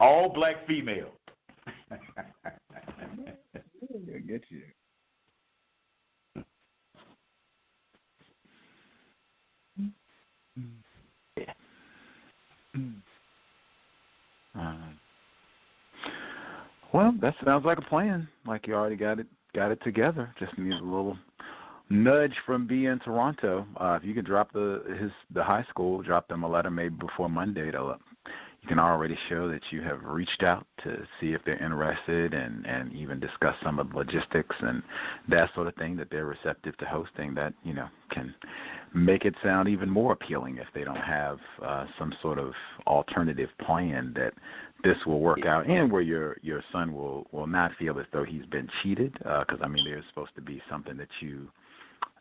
All 0.00 0.28
black 0.32 0.66
female. 0.66 1.10
get 4.28 4.44
you. 4.48 4.62
Yeah. 11.36 11.52
Um, 14.54 14.98
well, 16.92 17.14
that 17.20 17.34
sounds 17.44 17.64
like 17.64 17.78
a 17.78 17.82
plan. 17.82 18.28
Like 18.46 18.66
you 18.66 18.74
already 18.74 18.96
got 18.96 19.18
it 19.18 19.26
got 19.54 19.70
it 19.70 19.82
together. 19.82 20.34
Just 20.38 20.56
needs 20.58 20.80
a 20.80 20.84
little 20.84 21.16
nudge 21.90 22.34
from 22.44 22.66
B 22.66 22.86
in 22.86 22.98
Toronto. 22.98 23.66
Uh, 23.76 23.98
if 24.00 24.06
you 24.06 24.14
could 24.14 24.26
drop 24.26 24.52
the 24.52 24.82
his 25.00 25.10
the 25.32 25.42
high 25.42 25.64
school, 25.68 26.02
drop 26.02 26.28
them 26.28 26.42
a 26.42 26.48
letter 26.48 26.70
maybe 26.70 26.94
before 26.94 27.28
Monday. 27.28 27.70
To, 27.70 27.96
you 28.62 28.68
can 28.68 28.78
already 28.78 29.16
show 29.28 29.48
that 29.48 29.62
you 29.70 29.82
have 29.82 30.02
reached 30.04 30.42
out 30.42 30.66
to 30.82 31.06
see 31.20 31.32
if 31.32 31.44
they're 31.44 31.62
interested 31.62 32.34
and 32.34 32.66
and 32.66 32.92
even 32.92 33.20
discuss 33.20 33.56
some 33.62 33.78
of 33.78 33.90
the 33.90 33.96
logistics 33.96 34.56
and 34.60 34.82
that 35.28 35.52
sort 35.54 35.66
of 35.66 35.74
thing. 35.76 35.96
That 35.96 36.10
they're 36.10 36.26
receptive 36.26 36.76
to 36.78 36.84
hosting. 36.84 37.34
That 37.34 37.54
you 37.64 37.74
know 37.74 37.88
can 38.10 38.34
make 38.94 39.24
it 39.24 39.34
sound 39.42 39.68
even 39.68 39.88
more 39.88 40.12
appealing 40.12 40.58
if 40.58 40.66
they 40.74 40.84
don't 40.84 40.96
have 40.96 41.38
uh, 41.62 41.86
some 41.98 42.14
sort 42.22 42.38
of 42.38 42.52
alternative 42.86 43.50
plan 43.60 44.12
that 44.16 44.32
this 44.84 44.98
will 45.06 45.20
work 45.20 45.44
out 45.44 45.66
and 45.66 45.90
where 45.90 46.02
your 46.02 46.36
your 46.42 46.62
son 46.70 46.94
will 46.94 47.26
will 47.32 47.46
not 47.46 47.72
feel 47.76 47.98
as 47.98 48.06
though 48.12 48.24
he's 48.24 48.46
been 48.46 48.68
cheated 48.82 49.12
because 49.14 49.60
uh, 49.60 49.64
I 49.64 49.68
mean 49.68 49.84
there's 49.84 50.04
supposed 50.08 50.34
to 50.36 50.40
be 50.40 50.62
something 50.70 50.96
that 50.98 51.08
you 51.20 51.48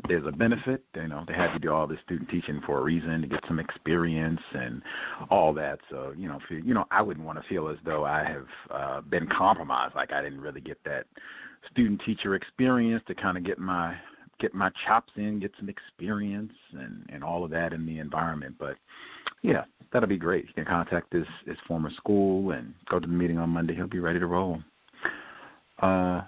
there's 0.07 0.25
a 0.25 0.31
benefit 0.31 0.83
you 0.95 1.07
know 1.07 1.23
they 1.27 1.33
have 1.33 1.53
you 1.53 1.59
do 1.59 1.71
all 1.71 1.87
this 1.87 1.99
student 2.05 2.29
teaching 2.29 2.61
for 2.65 2.79
a 2.79 2.81
reason 2.81 3.21
to 3.21 3.27
get 3.27 3.43
some 3.47 3.59
experience 3.59 4.41
and 4.53 4.81
all 5.29 5.53
that. 5.53 5.79
So 5.89 6.13
you 6.17 6.27
know 6.27 6.39
feel, 6.47 6.59
you 6.59 6.73
know 6.73 6.85
I 6.91 7.01
wouldn't 7.01 7.25
want 7.25 7.41
to 7.41 7.47
feel 7.47 7.67
as 7.67 7.77
though 7.85 8.05
I 8.05 8.23
have 8.23 8.47
uh, 8.71 9.01
been 9.01 9.27
compromised. 9.27 9.95
Like 9.95 10.11
I 10.11 10.21
didn't 10.21 10.41
really 10.41 10.61
get 10.61 10.83
that 10.85 11.05
student 11.71 12.01
teacher 12.05 12.35
experience 12.35 13.03
to 13.07 13.15
kind 13.15 13.37
of 13.37 13.43
get 13.43 13.59
my 13.59 13.95
get 14.39 14.53
my 14.53 14.71
chops 14.85 15.13
in, 15.15 15.39
get 15.39 15.51
some 15.57 15.69
experience 15.69 16.53
and 16.73 17.05
and 17.09 17.23
all 17.23 17.43
of 17.43 17.51
that 17.51 17.73
in 17.73 17.85
the 17.85 17.99
environment. 17.99 18.55
But 18.59 18.77
yeah, 19.41 19.65
that'll 19.91 20.09
be 20.09 20.17
great. 20.17 20.45
You 20.47 20.53
can 20.53 20.65
contact 20.65 21.13
his 21.13 21.27
his 21.45 21.57
former 21.67 21.89
school 21.89 22.51
and 22.51 22.73
go 22.89 22.99
to 22.99 23.07
the 23.07 23.13
meeting 23.13 23.37
on 23.37 23.49
Monday. 23.49 23.75
He'll 23.75 23.87
be 23.87 23.99
ready 23.99 24.19
to 24.19 24.27
roll. 24.27 24.61
Uh, 25.79 26.21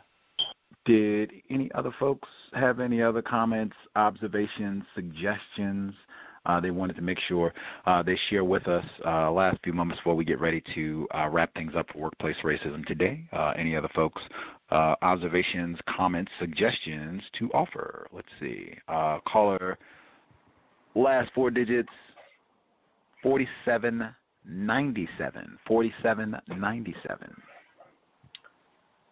did 0.85 1.31
any 1.49 1.71
other 1.73 1.93
folks 1.99 2.27
have 2.53 2.79
any 2.79 3.01
other 3.01 3.21
comments, 3.21 3.75
observations, 3.95 4.83
suggestions? 4.95 5.93
Uh, 6.45 6.59
they 6.59 6.71
wanted 6.71 6.95
to 6.95 7.01
make 7.01 7.19
sure 7.19 7.53
uh, 7.85 8.01
they 8.01 8.17
share 8.29 8.43
with 8.43 8.67
us 8.67 8.85
uh, 9.05 9.29
last 9.31 9.59
few 9.63 9.73
moments 9.73 9.99
before 9.99 10.15
we 10.15 10.23
get 10.23 10.39
ready 10.39 10.63
to 10.73 11.07
uh, 11.13 11.29
wrap 11.29 11.53
things 11.53 11.73
up 11.75 11.85
for 11.91 11.99
workplace 11.99 12.37
racism 12.43 12.83
today. 12.85 13.23
Uh, 13.33 13.53
any 13.57 13.75
other 13.75 13.89
folks 13.93 14.21
uh, 14.71 14.95
observations, 15.01 15.77
comments, 15.87 16.31
suggestions 16.39 17.21
to 17.37 17.51
offer. 17.53 18.07
Let's 18.11 18.27
see. 18.39 18.73
Caller, 19.27 19.77
last 20.95 21.31
four 21.35 21.51
digits, 21.51 21.89
4797. 23.23 25.57
4797. 25.67 27.41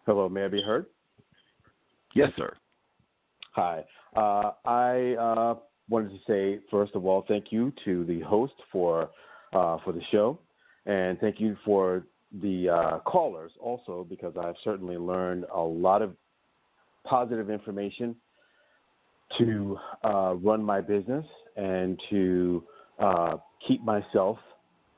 Hello, 0.06 0.28
may 0.28 0.44
I 0.44 0.48
be 0.48 0.62
heard? 0.62 0.86
Yes, 2.14 2.32
sir. 2.36 2.56
Hi. 3.52 3.84
Uh, 4.16 4.52
I 4.64 5.14
uh, 5.14 5.54
wanted 5.88 6.10
to 6.10 6.18
say, 6.26 6.60
first 6.70 6.94
of 6.94 7.04
all, 7.04 7.24
thank 7.28 7.52
you 7.52 7.72
to 7.84 8.04
the 8.04 8.20
host 8.20 8.54
for 8.72 9.10
uh, 9.52 9.78
for 9.84 9.92
the 9.92 10.02
show, 10.10 10.38
and 10.86 11.20
thank 11.20 11.40
you 11.40 11.56
for 11.64 12.04
the 12.40 12.68
uh, 12.68 12.98
callers 13.00 13.52
also 13.60 14.06
because 14.08 14.34
I've 14.38 14.56
certainly 14.62 14.98
learned 14.98 15.46
a 15.54 15.60
lot 15.60 16.02
of 16.02 16.14
positive 17.04 17.50
information 17.50 18.14
to 19.38 19.78
uh, 20.04 20.34
run 20.36 20.62
my 20.62 20.80
business 20.80 21.24
and 21.56 22.00
to 22.10 22.64
uh, 22.98 23.36
keep 23.66 23.82
myself 23.84 24.38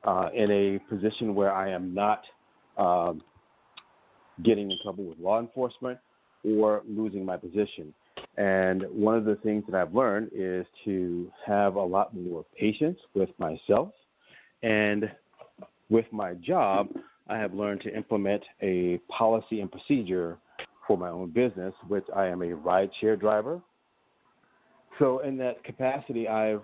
uh, 0.05 0.31
in 0.35 0.51
a 0.51 0.79
position 0.89 1.35
where 1.35 1.53
I 1.53 1.71
am 1.71 1.95
not 1.95 2.25
um, 2.77 3.23
getting 4.43 4.71
in 4.71 4.79
trouble 4.83 5.05
with 5.05 5.19
law 5.19 5.41
enforcement 5.41 5.99
or 6.45 6.83
losing 6.89 7.25
my 7.25 7.37
position. 7.37 7.93
And 8.37 8.85
one 8.91 9.17
of 9.17 9.25
the 9.25 9.37
things 9.37 9.65
that 9.69 9.75
I've 9.75 9.95
learned 9.95 10.31
is 10.35 10.67
to 10.85 11.31
have 11.45 11.75
a 11.75 11.83
lot 11.83 12.15
more 12.15 12.45
patience 12.59 12.99
with 13.15 13.31
myself 13.39 13.93
and 14.63 15.11
with 15.91 16.07
my 16.13 16.35
job 16.35 16.89
I 17.31 17.39
have 17.39 17.55
learned 17.55 17.81
to 17.83 17.97
implement 17.97 18.43
a 18.61 18.99
policy 19.09 19.61
and 19.61 19.71
procedure 19.71 20.39
for 20.87 20.99
my 20.99 21.11
own 21.11 21.31
business, 21.31 21.73
which 21.87 22.05
I 22.15 22.27
am 22.27 22.43
a 22.43 22.49
rideshare 22.49 23.19
driver. 23.19 23.61
So, 24.99 25.21
in 25.21 25.37
that 25.39 25.63
capacity, 25.63 26.27
I've 26.27 26.63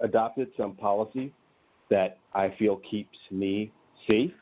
adopted 0.00 0.48
some 0.56 0.74
policy 0.74 1.32
that 1.90 2.18
I 2.34 2.54
feel 2.58 2.76
keeps 2.76 3.18
me 3.30 3.72
safe. 4.08 4.32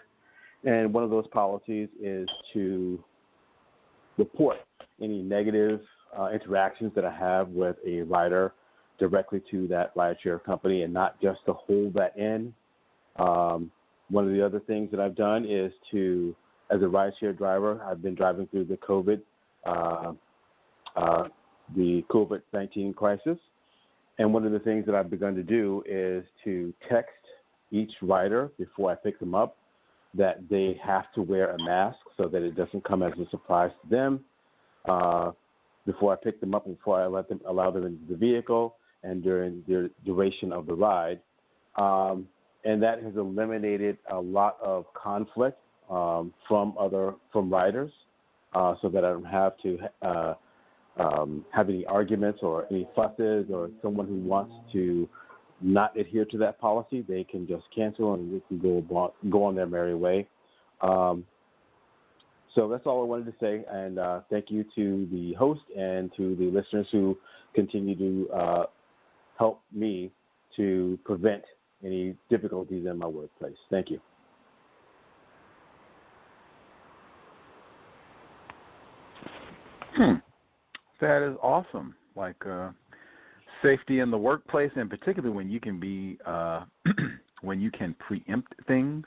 And 0.65 0.93
one 0.93 1.05
of 1.05 1.11
those 1.11 1.27
policies 1.29 1.89
is 2.01 2.29
to 2.53 3.03
report 4.17 4.59
any 5.01 5.23
negative 5.23 5.81
uh, 6.19 6.31
interactions 6.33 6.93
that 6.95 7.05
I 7.05 7.13
have 7.13 7.49
with 7.49 7.77
a 7.87 8.03
rider 8.03 8.53
directly 8.99 9.41
to 9.51 9.69
that 9.69 9.95
rideshare 9.95 10.43
company 10.43 10.83
and 10.83 10.93
not 10.93 11.21
just 11.21 11.45
to 11.47 11.53
hold 11.53 11.95
that 11.95 12.17
in. 12.19 12.53
Um, 13.17 13.71
one 14.11 14.27
of 14.27 14.33
the 14.33 14.45
other 14.45 14.61
things 14.61 14.91
that 14.91 15.01
I've 15.01 15.15
done 15.15 15.45
is 15.45 15.73
to, 15.93 16.35
as 16.71 16.83
a 16.83 16.87
rideshare 16.87 17.37
driver, 17.37 17.81
I've 17.85 18.03
been 18.03 18.15
driving 18.15 18.47
through 18.49 18.65
the 18.65 18.77
COVID 18.79 19.21
uh, 19.67 20.13
uh, 20.97 21.29
the 21.77 22.05
COVID 22.11 22.43
19 22.53 22.95
crisis. 22.95 23.39
And 24.19 24.33
one 24.35 24.45
of 24.45 24.53
the 24.53 24.59
things 24.59 24.85
that 24.87 24.95
I've 24.95 25.11
begun 25.11 25.35
to 25.37 25.43
do 25.43 25.83
is 25.87 26.25
to 26.45 26.73
text 26.89 27.13
each 27.71 27.93
rider 28.03 28.51
before 28.59 28.91
I 28.91 28.95
pick 28.95 29.19
them 29.21 29.35
up 29.35 29.57
that 30.15 30.49
they 30.49 30.81
have 30.83 31.13
to 31.13 31.23
wear 31.23 31.53
a 31.53 31.63
mask 31.63 31.99
so 32.17 32.29
that 32.29 32.43
it 32.43 32.57
doesn't 32.57 32.83
come 32.85 33.03
as 33.03 33.13
a 33.19 33.29
surprise 33.31 33.71
to 33.83 33.91
them 33.91 34.21
uh, 34.89 35.33
before 35.87 36.13
I 36.13 36.17
pick 36.17 36.41
them 36.41 36.55
up 36.55 36.67
and 36.67 36.77
before 36.77 37.01
I 37.01 37.07
let 37.07 37.29
them 37.29 37.41
allow 37.47 37.71
them 37.71 37.87
into 37.87 38.05
the 38.11 38.17
vehicle 38.17 38.77
and 39.05 39.23
during 39.23 39.63
the 39.69 39.91
duration 40.05 40.53
of 40.53 40.67
the 40.67 40.75
ride. 40.75 41.21
Um, 41.77 42.27
and 42.65 42.83
that 42.83 43.03
has 43.03 43.15
eliminated 43.17 43.99
a 44.11 44.19
lot 44.19 44.59
of 44.61 44.93
conflict 44.95 45.59
um, 45.89 46.35
from 46.47 46.75
other 46.79 47.15
from 47.33 47.49
riders, 47.49 47.93
uh, 48.53 48.75
so 48.83 48.89
that 48.89 49.05
I 49.05 49.11
don't 49.11 49.25
have 49.25 49.57
to 49.59 49.79
uh, 50.03 50.35
um, 50.99 51.45
have 51.51 51.69
any 51.69 51.87
arguments 51.87 52.41
or 52.43 52.67
any 52.71 52.89
fusses 52.95 53.47
or 53.53 53.71
someone 53.83 54.07
who 54.07 54.17
wants 54.17 54.55
to 54.73 55.09
not 55.61 55.99
adhere 55.99 56.25
to 56.25 56.39
that 56.39 56.61
policy, 56.61 57.03
they 57.03 57.25
can 57.25 57.47
just 57.47 57.65
cancel 57.75 58.15
and 58.15 58.35
they 58.35 58.43
can 58.49 58.59
go 58.59 59.13
go 59.31 59.45
on 59.45 59.55
their 59.55 59.67
merry 59.67 59.95
way. 59.95 60.27
Um, 60.81 61.25
so 62.55 62.69
that's 62.69 62.87
all 62.87 63.03
I 63.03 63.05
wanted 63.05 63.27
to 63.27 63.35
say, 63.41 63.65
and 63.71 63.99
uh, 63.99 64.21
thank 64.31 64.51
you 64.51 64.65
to 64.75 65.07
the 65.13 65.35
host 65.35 65.63
and 65.77 66.13
to 66.17 66.35
the 66.37 66.47
listeners 66.47 66.87
who 66.91 67.17
continue 67.55 67.95
to 67.97 68.33
uh, 68.33 68.67
help 69.39 69.61
me 69.73 70.11
to 70.57 70.99
prevent 71.05 71.45
any 71.85 72.17
difficulties 72.31 72.87
in 72.87 72.99
my 72.99 73.07
workplace. 73.07 73.57
Thank 73.71 73.91
you. 73.91 74.01
Hmm. 79.95 80.15
That 81.01 81.23
is 81.23 81.37
awesome. 81.43 81.95
Like 82.17 82.47
uh, 82.47 82.71
safety 83.63 84.01
in 84.01 84.11
the 84.11 84.19
workplace, 84.19 84.73
and 84.77 84.91
particularly 84.91 85.35
when 85.35 85.51
you 85.51 85.61
can 85.61 85.79
be 85.79 86.19
uh, 86.27 86.65
when 87.43 87.61
you 87.61 87.71
can 87.71 87.95
preempt 87.95 88.55
things. 88.67 89.05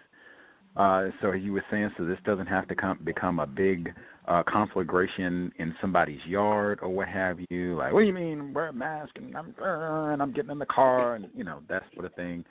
Uh, 0.78 1.10
so 1.22 1.34
you 1.34 1.52
were 1.52 1.64
saying, 1.70 1.92
so 1.98 2.06
this 2.06 2.20
doesn't 2.24 2.48
have 2.48 2.66
to 2.66 2.76
come, 2.76 2.98
become 3.04 3.40
a 3.40 3.46
big 3.46 3.94
uh, 4.28 4.42
conflagration 4.44 5.52
in 5.58 5.76
somebody's 5.82 6.24
yard 6.26 6.80
or 6.82 6.90
what 6.90 7.10
have 7.10 7.40
you. 7.50 7.76
Like, 7.76 7.92
what 7.92 8.02
do 8.02 8.06
you 8.06 8.14
mean 8.14 8.54
wear 8.54 8.68
a 8.68 8.74
mask 8.74 9.18
and 9.18 9.36
I'm 9.36 9.54
uh, 9.62 10.14
and 10.14 10.22
I'm 10.22 10.32
getting 10.32 10.52
in 10.52 10.60
the 10.60 10.66
car 10.66 11.16
and 11.16 11.28
you 11.36 11.44
know 11.44 11.60
that 11.68 11.84
sort 11.94 12.06
of 12.06 12.14
thing. 12.14 12.46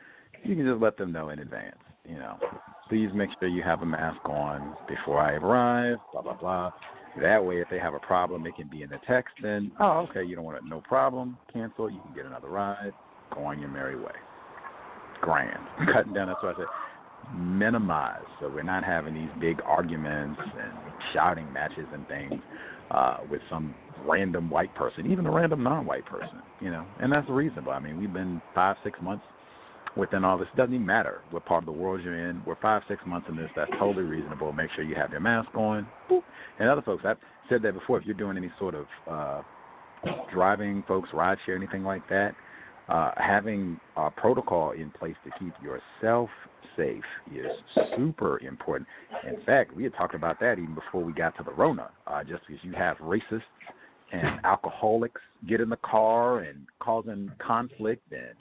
You 0.44 0.56
can 0.56 0.66
just 0.66 0.80
let 0.80 0.96
them 0.96 1.12
know 1.12 1.30
in 1.30 1.38
advance. 1.38 1.76
You 2.06 2.16
know, 2.16 2.38
please 2.88 3.10
make 3.14 3.30
sure 3.38 3.48
you 3.48 3.62
have 3.62 3.82
a 3.82 3.86
mask 3.86 4.20
on 4.24 4.74
before 4.88 5.18
I 5.18 5.34
arrive. 5.34 5.98
Blah 6.12 6.22
blah 6.22 6.34
blah. 6.34 6.72
That 7.16 7.44
way, 7.44 7.60
if 7.60 7.68
they 7.68 7.78
have 7.78 7.94
a 7.94 7.98
problem, 7.98 8.46
it 8.46 8.54
can 8.54 8.68
be 8.68 8.82
in 8.82 8.90
the 8.90 9.00
text. 9.06 9.34
Then, 9.42 9.72
oh, 9.80 10.06
okay, 10.10 10.22
you 10.22 10.36
don't 10.36 10.44
want 10.44 10.58
it, 10.58 10.64
no 10.64 10.80
problem. 10.80 11.36
Cancel. 11.52 11.90
You 11.90 12.00
can 12.00 12.14
get 12.14 12.26
another 12.26 12.48
ride. 12.48 12.92
Go 13.34 13.44
on 13.44 13.58
your 13.58 13.68
merry 13.68 13.96
way. 13.96 14.12
Grand. 15.20 15.58
Cutting 15.92 16.12
down. 16.12 16.28
That's 16.28 16.42
what 16.42 16.54
I 16.54 16.58
said. 16.58 16.66
Minimize. 17.34 18.22
So 18.40 18.48
we're 18.48 18.62
not 18.62 18.84
having 18.84 19.14
these 19.14 19.28
big 19.38 19.60
arguments 19.64 20.40
and 20.40 20.72
shouting 21.12 21.52
matches 21.52 21.86
and 21.92 22.06
things 22.08 22.40
uh, 22.90 23.18
with 23.28 23.42
some 23.50 23.74
random 24.04 24.48
white 24.48 24.74
person, 24.74 25.10
even 25.10 25.26
a 25.26 25.30
random 25.30 25.62
non-white 25.62 26.06
person. 26.06 26.40
You 26.60 26.70
know, 26.70 26.86
and 27.00 27.12
that's 27.12 27.28
reasonable. 27.28 27.72
I 27.72 27.80
mean, 27.80 27.98
we've 27.98 28.12
been 28.12 28.40
five, 28.54 28.76
six 28.82 29.00
months 29.00 29.24
within 29.96 30.24
all 30.24 30.38
this. 30.38 30.48
Doesn't 30.56 30.74
even 30.74 30.86
matter 30.86 31.20
what 31.30 31.44
part 31.44 31.62
of 31.62 31.66
the 31.66 31.72
world 31.72 32.02
you're 32.02 32.28
in. 32.28 32.42
We're 32.44 32.56
five, 32.56 32.82
six 32.88 33.02
months 33.06 33.28
in 33.28 33.36
this. 33.36 33.50
That's 33.56 33.70
totally 33.78 34.04
reasonable. 34.04 34.52
Make 34.52 34.70
sure 34.72 34.84
you 34.84 34.94
have 34.94 35.10
your 35.10 35.20
mask 35.20 35.54
on. 35.54 35.86
And 36.58 36.68
other 36.68 36.82
folks, 36.82 37.04
I've 37.04 37.18
said 37.48 37.62
that 37.62 37.74
before. 37.74 37.98
If 37.98 38.06
you're 38.06 38.14
doing 38.14 38.36
any 38.36 38.50
sort 38.58 38.74
of 38.74 38.86
uh, 39.08 39.42
driving, 40.32 40.84
folks, 40.86 41.10
ride 41.12 41.38
share, 41.44 41.56
anything 41.56 41.84
like 41.84 42.08
that, 42.08 42.34
uh, 42.88 43.12
having 43.16 43.78
a 43.96 44.10
protocol 44.10 44.72
in 44.72 44.90
place 44.90 45.14
to 45.24 45.30
keep 45.38 45.52
yourself 45.62 46.28
safe 46.76 47.04
is 47.32 47.52
super 47.96 48.40
important. 48.40 48.88
In 49.26 49.40
fact, 49.44 49.74
we 49.76 49.84
had 49.84 49.94
talked 49.94 50.14
about 50.14 50.40
that 50.40 50.58
even 50.58 50.74
before 50.74 51.02
we 51.02 51.12
got 51.12 51.36
to 51.36 51.42
the 51.44 51.52
Rona, 51.52 51.90
uh, 52.06 52.24
just 52.24 52.46
because 52.46 52.62
you 52.64 52.72
have 52.72 52.96
racists 52.98 53.42
and 54.12 54.40
alcoholics 54.44 55.20
get 55.46 55.60
in 55.60 55.68
the 55.68 55.76
car 55.76 56.40
and 56.40 56.66
causing 56.80 57.30
conflict 57.38 58.02
and 58.12 58.34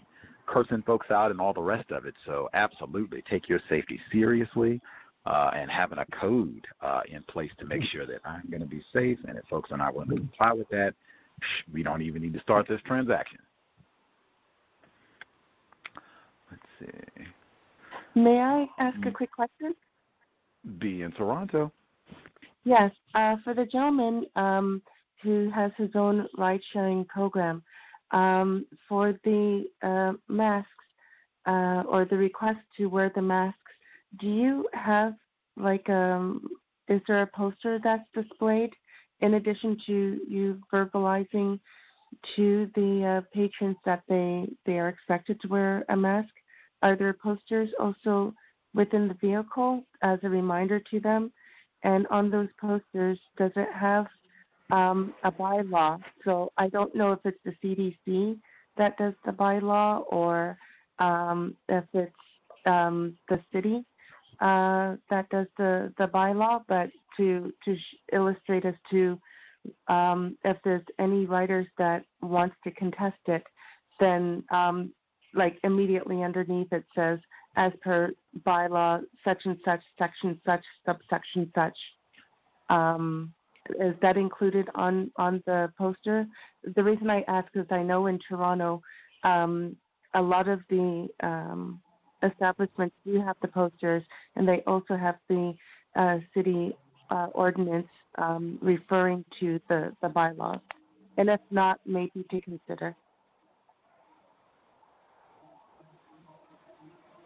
cursing 0.49 0.81
folks 0.81 1.11
out 1.11 1.31
and 1.31 1.39
all 1.39 1.53
the 1.53 1.61
rest 1.61 1.91
of 1.91 2.05
it. 2.05 2.15
So 2.25 2.49
absolutely, 2.53 3.21
take 3.29 3.47
your 3.47 3.61
safety 3.69 3.99
seriously. 4.11 4.81
Uh, 5.25 5.51
and 5.53 5.69
having 5.69 5.99
a 5.99 6.05
code 6.19 6.65
uh, 6.81 7.01
in 7.11 7.21
place 7.23 7.51
to 7.59 7.65
make 7.65 7.83
sure 7.83 8.07
that 8.07 8.21
I'm 8.25 8.49
going 8.49 8.61
to 8.61 8.65
be 8.65 8.81
safe, 8.91 9.19
and 9.27 9.37
if 9.37 9.43
folks 9.49 9.69
are 9.71 9.77
not 9.77 9.93
willing 9.93 10.09
to 10.11 10.15
comply 10.15 10.53
with 10.53 10.69
that, 10.69 10.95
we 11.71 11.83
don't 11.83 12.01
even 12.01 12.21
need 12.21 12.33
to 12.33 12.39
start 12.39 12.67
this 12.67 12.81
transaction. 12.85 13.37
Let's 16.49 16.63
see. 16.79 17.25
May 18.15 18.39
I 18.39 18.65
ask 18.79 18.97
a 19.05 19.11
quick 19.11 19.31
question? 19.31 19.75
B 20.79 21.01
in 21.01 21.11
Toronto. 21.11 21.71
Yes, 22.63 22.91
uh, 23.13 23.35
for 23.43 23.53
the 23.53 23.65
gentleman 23.65 24.25
um, 24.35 24.81
who 25.21 25.51
has 25.51 25.71
his 25.77 25.89
own 25.95 26.27
ride 26.37 26.61
sharing 26.71 27.05
program, 27.05 27.61
um, 28.11 28.65
for 28.87 29.13
the 29.23 29.65
uh, 29.81 30.13
masks 30.27 30.69
uh, 31.45 31.83
or 31.87 32.05
the 32.05 32.17
request 32.17 32.59
to 32.77 32.87
wear 32.87 33.11
the 33.13 33.21
masks, 33.21 33.59
do 34.19 34.27
you 34.27 34.67
have 34.73 35.13
like 35.57 35.89
um, 35.89 36.47
is 36.87 37.01
there 37.07 37.21
a 37.21 37.27
poster 37.27 37.79
that's 37.83 38.07
displayed 38.13 38.73
in 39.21 39.35
addition 39.35 39.77
to 39.85 40.19
you 40.27 40.59
verbalizing 40.73 41.59
to 42.35 42.69
the 42.75 43.05
uh, 43.05 43.21
patrons 43.33 43.77
that 43.85 44.03
they 44.09 44.47
they 44.65 44.79
are 44.79 44.89
expected 44.89 45.39
to 45.41 45.47
wear 45.47 45.85
a 45.89 45.95
mask? 45.95 46.33
Are 46.81 46.95
there 46.95 47.13
posters 47.13 47.69
also 47.79 48.33
within 48.73 49.07
the 49.07 49.13
vehicle 49.15 49.83
as 50.01 50.19
a 50.23 50.29
reminder 50.29 50.79
to 50.91 50.99
them? 50.99 51.31
And 51.83 52.07
on 52.07 52.29
those 52.29 52.49
posters, 52.59 53.19
does 53.37 53.51
it 53.55 53.69
have 53.73 54.07
um, 54.69 55.13
a 55.23 55.31
bylaw. 55.31 55.99
So 56.23 56.51
I 56.57 56.69
don't 56.69 56.95
know 56.95 57.11
if 57.11 57.19
it's 57.25 57.39
the 57.43 57.53
CDC 57.63 58.37
that 58.77 58.97
does 58.97 59.13
the 59.25 59.31
bylaw 59.31 60.03
or 60.09 60.57
um, 60.99 61.55
if 61.67 61.83
it's 61.93 62.13
um, 62.65 63.17
the 63.29 63.39
city 63.51 63.83
uh, 64.41 64.95
that 65.09 65.27
does 65.29 65.47
the, 65.57 65.93
the 65.97 66.07
bylaw, 66.07 66.63
but 66.67 66.89
to, 67.17 67.53
to 67.65 67.75
illustrate 68.13 68.65
as 68.65 68.75
to 68.89 69.19
um, 69.87 70.37
if 70.45 70.57
there's 70.63 70.85
any 70.97 71.25
writers 71.25 71.67
that 71.77 72.05
wants 72.21 72.55
to 72.63 72.71
contest 72.71 73.17
it, 73.27 73.43
then 73.99 74.43
um, 74.51 74.93
like 75.33 75.57
immediately 75.63 76.23
underneath 76.23 76.71
it 76.71 76.85
says, 76.95 77.19
as 77.55 77.73
per 77.81 78.11
bylaw, 78.45 79.01
such 79.25 79.45
and 79.45 79.57
such, 79.65 79.81
section 79.97 80.39
such, 80.45 80.63
subsection 80.85 81.51
such. 81.53 81.77
Um, 82.69 83.33
is 83.79 83.95
that 84.01 84.17
included 84.17 84.69
on 84.75 85.11
on 85.17 85.43
the 85.45 85.71
poster? 85.77 86.27
The 86.75 86.83
reason 86.83 87.09
I 87.09 87.23
ask 87.27 87.47
is 87.55 87.65
I 87.71 87.83
know 87.83 88.07
in 88.07 88.19
Toronto, 88.19 88.81
um, 89.23 89.75
a 90.13 90.21
lot 90.21 90.47
of 90.47 90.61
the 90.69 91.07
um, 91.21 91.81
establishments 92.23 92.95
do 93.05 93.21
have 93.21 93.35
the 93.41 93.47
posters, 93.47 94.03
and 94.35 94.47
they 94.47 94.61
also 94.67 94.95
have 94.95 95.17
the 95.27 95.53
uh, 95.95 96.19
city 96.33 96.75
uh, 97.09 97.27
ordinance 97.33 97.87
um, 98.17 98.57
referring 98.61 99.25
to 99.39 99.59
the 99.69 99.95
the 100.01 100.09
bylaws. 100.09 100.59
And 101.17 101.29
if 101.29 101.41
not, 101.51 101.79
maybe 101.85 102.25
to 102.29 102.41
consider. 102.41 102.95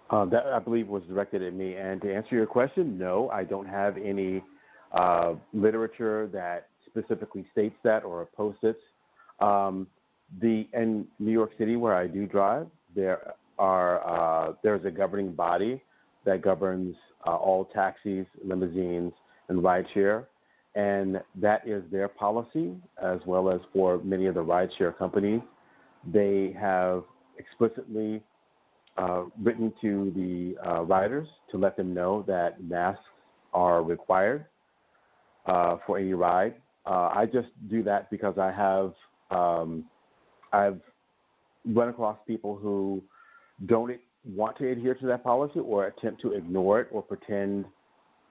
Uh, 0.10 0.26
that 0.26 0.46
I 0.46 0.60
believe 0.60 0.88
was 0.88 1.04
directed 1.04 1.42
at 1.42 1.54
me. 1.54 1.76
And 1.76 2.02
to 2.02 2.14
answer 2.14 2.36
your 2.36 2.46
question, 2.46 3.00
no, 3.00 3.30
I 3.30 3.44
don't 3.44 3.68
have 3.68 3.98
any 3.98 4.44
uh, 4.94 5.34
literature 5.54 6.30
that 6.34 6.68
specifically 6.86 7.46
states 7.52 7.76
that 7.84 8.04
or 8.04 8.28
posts 8.36 8.64
it. 8.64 8.80
Um, 9.40 9.88
the 10.42 10.68
in 10.74 11.06
New 11.20 11.32
York 11.32 11.52
City, 11.58 11.76
where 11.76 11.96
I 11.96 12.08
do 12.08 12.26
drive, 12.26 12.68
there 12.96 13.34
are 13.60 14.08
uh, 14.08 14.54
there's 14.64 14.86
a 14.86 14.92
governing 14.92 15.34
body 15.34 15.82
that 16.26 16.42
governs 16.42 16.96
uh, 17.28 17.36
all 17.36 17.66
taxis, 17.66 18.26
limousines, 18.44 19.14
and 19.50 19.60
rideshare, 19.60 20.26
and 20.76 21.22
that 21.36 21.68
is 21.68 21.84
their 21.92 22.08
policy 22.08 22.76
as 23.02 23.20
well 23.26 23.50
as 23.50 23.60
for 23.74 23.98
many 24.04 24.28
of 24.28 24.36
the 24.36 24.44
rideshare 24.44 24.98
companies. 24.98 25.42
They 26.12 26.56
have 26.60 27.04
explicitly 27.38 28.22
uh, 28.98 29.24
written 29.42 29.74
to 29.82 30.12
the 30.16 30.70
uh, 30.70 30.84
riders 30.84 31.28
to 31.52 31.58
let 31.58 31.76
them 31.78 31.94
know 31.94 32.24
that 32.28 32.64
masks 32.64 33.04
are 33.54 33.84
required 33.84 34.46
uh, 35.46 35.78
for 35.86 35.98
any 35.98 36.14
ride. 36.14 36.56
Uh, 36.86 37.10
I 37.14 37.26
just 37.26 37.50
do 37.70 37.84
that 37.84 38.10
because 38.10 38.38
I 38.38 38.52
have 38.52 38.94
um, 39.32 39.86
I've 40.52 40.80
run 41.66 41.90
across 41.90 42.18
people 42.28 42.56
who 42.56 43.02
don't 43.66 43.98
want 44.26 44.58
to 44.58 44.70
adhere 44.70 44.96
to 44.96 45.06
that 45.08 45.24
policy 45.24 45.60
or 45.60 45.88
attempt 45.88 46.22
to 46.22 46.32
ignore 46.34 46.82
it 46.82 46.88
or 46.92 47.02
pretend 47.02 47.66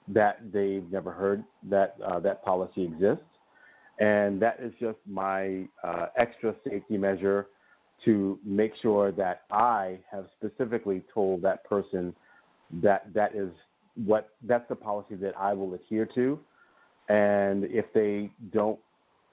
that 0.09 0.41
they've 0.53 0.91
never 0.91 1.13
heard 1.13 1.45
that 1.65 1.97
uh, 2.05 2.19
that 2.21 2.45
policy 2.45 2.85
exists. 2.85 3.25
And 3.99 4.41
that 4.41 4.59
is 4.61 4.73
just 4.81 4.99
my 5.07 5.69
uh, 5.85 6.07
extra 6.17 6.55
safety 6.69 6.97
measure 6.97 7.47
to 8.05 8.39
make 8.45 8.75
sure 8.77 9.13
that 9.13 9.43
I 9.51 9.99
have 10.11 10.27
specifically 10.37 11.03
told 11.13 11.43
that 11.43 11.65
person 11.65 12.15
that 12.83 13.13
that 13.15 13.35
is 13.35 13.51
what 13.95 14.31
that's 14.45 14.69
the 14.69 14.75
policy 14.75 15.15
that 15.17 15.35
I 15.39 15.53
will 15.53 15.75
adhere 15.75 16.07
to. 16.15 16.39
And 17.13 17.65
if 17.65 17.85
they 17.93 18.31
don't 18.55 18.79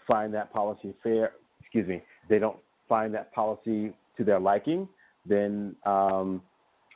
find 0.06 0.34
that 0.34 0.52
policy 0.52 0.94
fair, 1.02 1.32
excuse 1.62 1.88
me, 1.88 2.04
they 2.28 2.38
don't 2.38 2.58
find 2.90 3.14
that 3.14 3.34
policy 3.34 3.94
to 4.18 4.26
their 4.26 4.40
liking, 4.40 4.86
then 5.26 5.78
um, 5.86 6.42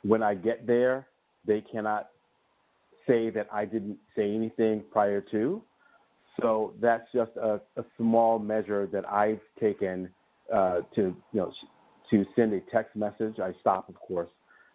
when 0.02 0.22
I 0.22 0.34
get 0.34 0.66
there, 0.66 1.06
they 1.46 1.62
cannot 1.62 2.10
say 3.06 3.30
that 3.30 3.48
I 3.50 3.64
didn't 3.64 3.96
say 4.14 4.34
anything 4.34 4.84
prior 4.92 5.22
to. 5.30 5.62
So 6.38 6.74
that's 6.82 7.10
just 7.14 7.30
a, 7.36 7.62
a 7.78 7.84
small 7.96 8.38
measure 8.38 8.86
that 8.92 9.10
I've 9.10 9.40
taken 9.58 10.10
uh, 10.52 10.80
to 10.96 11.00
you 11.00 11.16
know 11.32 11.52
to 12.10 12.26
send 12.36 12.52
a 12.52 12.60
text 12.60 12.94
message. 12.94 13.38
I 13.38 13.54
stop, 13.58 13.88
of 13.88 13.94
course, 13.94 14.28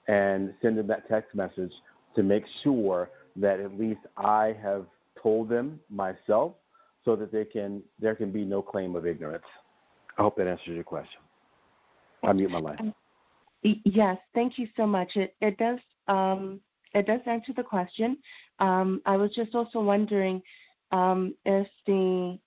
and 0.08 0.56
send 0.64 0.80
them 0.80 0.88
that 0.88 1.08
text 1.08 1.36
message 1.36 1.74
to 2.16 2.24
make 2.24 2.46
sure 2.64 3.12
that 3.36 3.60
at 3.60 3.78
least 3.78 4.02
I 4.18 4.56
have 4.64 4.88
told 5.22 5.50
them 5.50 5.80
myself, 5.90 6.54
so 7.06 7.16
that 7.16 7.32
they 7.32 7.46
can 7.46 7.82
there 8.00 8.16
can 8.16 8.32
be 8.32 8.46
no 8.46 8.62
claim 8.62 8.96
of 8.96 9.06
ignorance. 9.06 9.46
I 10.18 10.22
hope 10.22 10.38
that 10.38 10.48
answers 10.48 10.68
your 10.68 10.84
question. 10.84 11.22
I'll 12.24 12.34
mute 12.34 12.52
my 12.52 12.60
line. 12.60 12.94
Yes, 13.64 14.18
thank 14.34 14.58
you 14.58 14.68
so 14.76 14.86
much. 14.86 15.16
It 15.16 15.36
it 15.42 15.58
does 15.58 15.80
um, 16.08 16.60
it 16.94 17.06
does 17.06 17.22
answer 17.26 17.54
the 17.54 17.64
question. 17.64 18.18
Um, 18.60 19.02
I 19.06 19.16
was 19.18 19.34
just 19.34 19.56
also 19.56 19.80
wondering 19.80 20.42
um, 20.92 21.36
if 21.46 21.68
the 21.86 22.40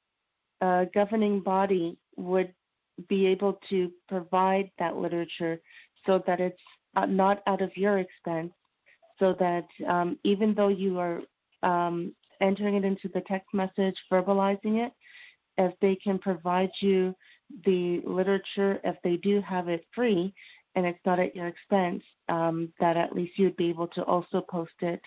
uh, 0.60 0.86
governing 0.94 1.40
body 1.40 1.96
would 2.16 2.52
be 3.08 3.26
able 3.26 3.58
to 3.70 3.90
provide 4.08 4.70
that 4.78 4.96
literature 4.96 5.60
so 6.06 6.22
that 6.26 6.40
it's 6.40 6.60
uh, 6.96 7.06
not 7.06 7.42
out 7.46 7.62
of 7.62 7.76
your 7.76 7.98
expense, 7.98 8.52
so 9.18 9.34
that 9.38 9.66
um, 9.88 10.18
even 10.24 10.54
though 10.54 10.68
you 10.68 10.98
are 10.98 11.20
um, 11.62 12.12
entering 12.42 12.74
it 12.74 12.84
into 12.84 13.08
the 13.08 13.22
text 13.22 13.48
message, 13.54 13.96
verbalizing 14.10 14.84
it, 14.84 14.92
if 15.58 15.72
they 15.80 15.96
can 15.96 16.18
provide 16.18 16.70
you 16.80 17.14
the 17.64 18.00
literature, 18.04 18.80
if 18.84 18.96
they 19.04 19.16
do 19.16 19.40
have 19.40 19.68
it 19.68 19.86
free 19.94 20.34
and 20.74 20.86
it's 20.86 20.98
not 21.04 21.18
at 21.18 21.36
your 21.36 21.46
expense, 21.46 22.02
um, 22.28 22.72
that 22.80 22.96
at 22.96 23.14
least 23.14 23.38
you'd 23.38 23.56
be 23.56 23.68
able 23.68 23.88
to 23.88 24.02
also 24.04 24.40
post 24.40 24.72
it 24.80 25.02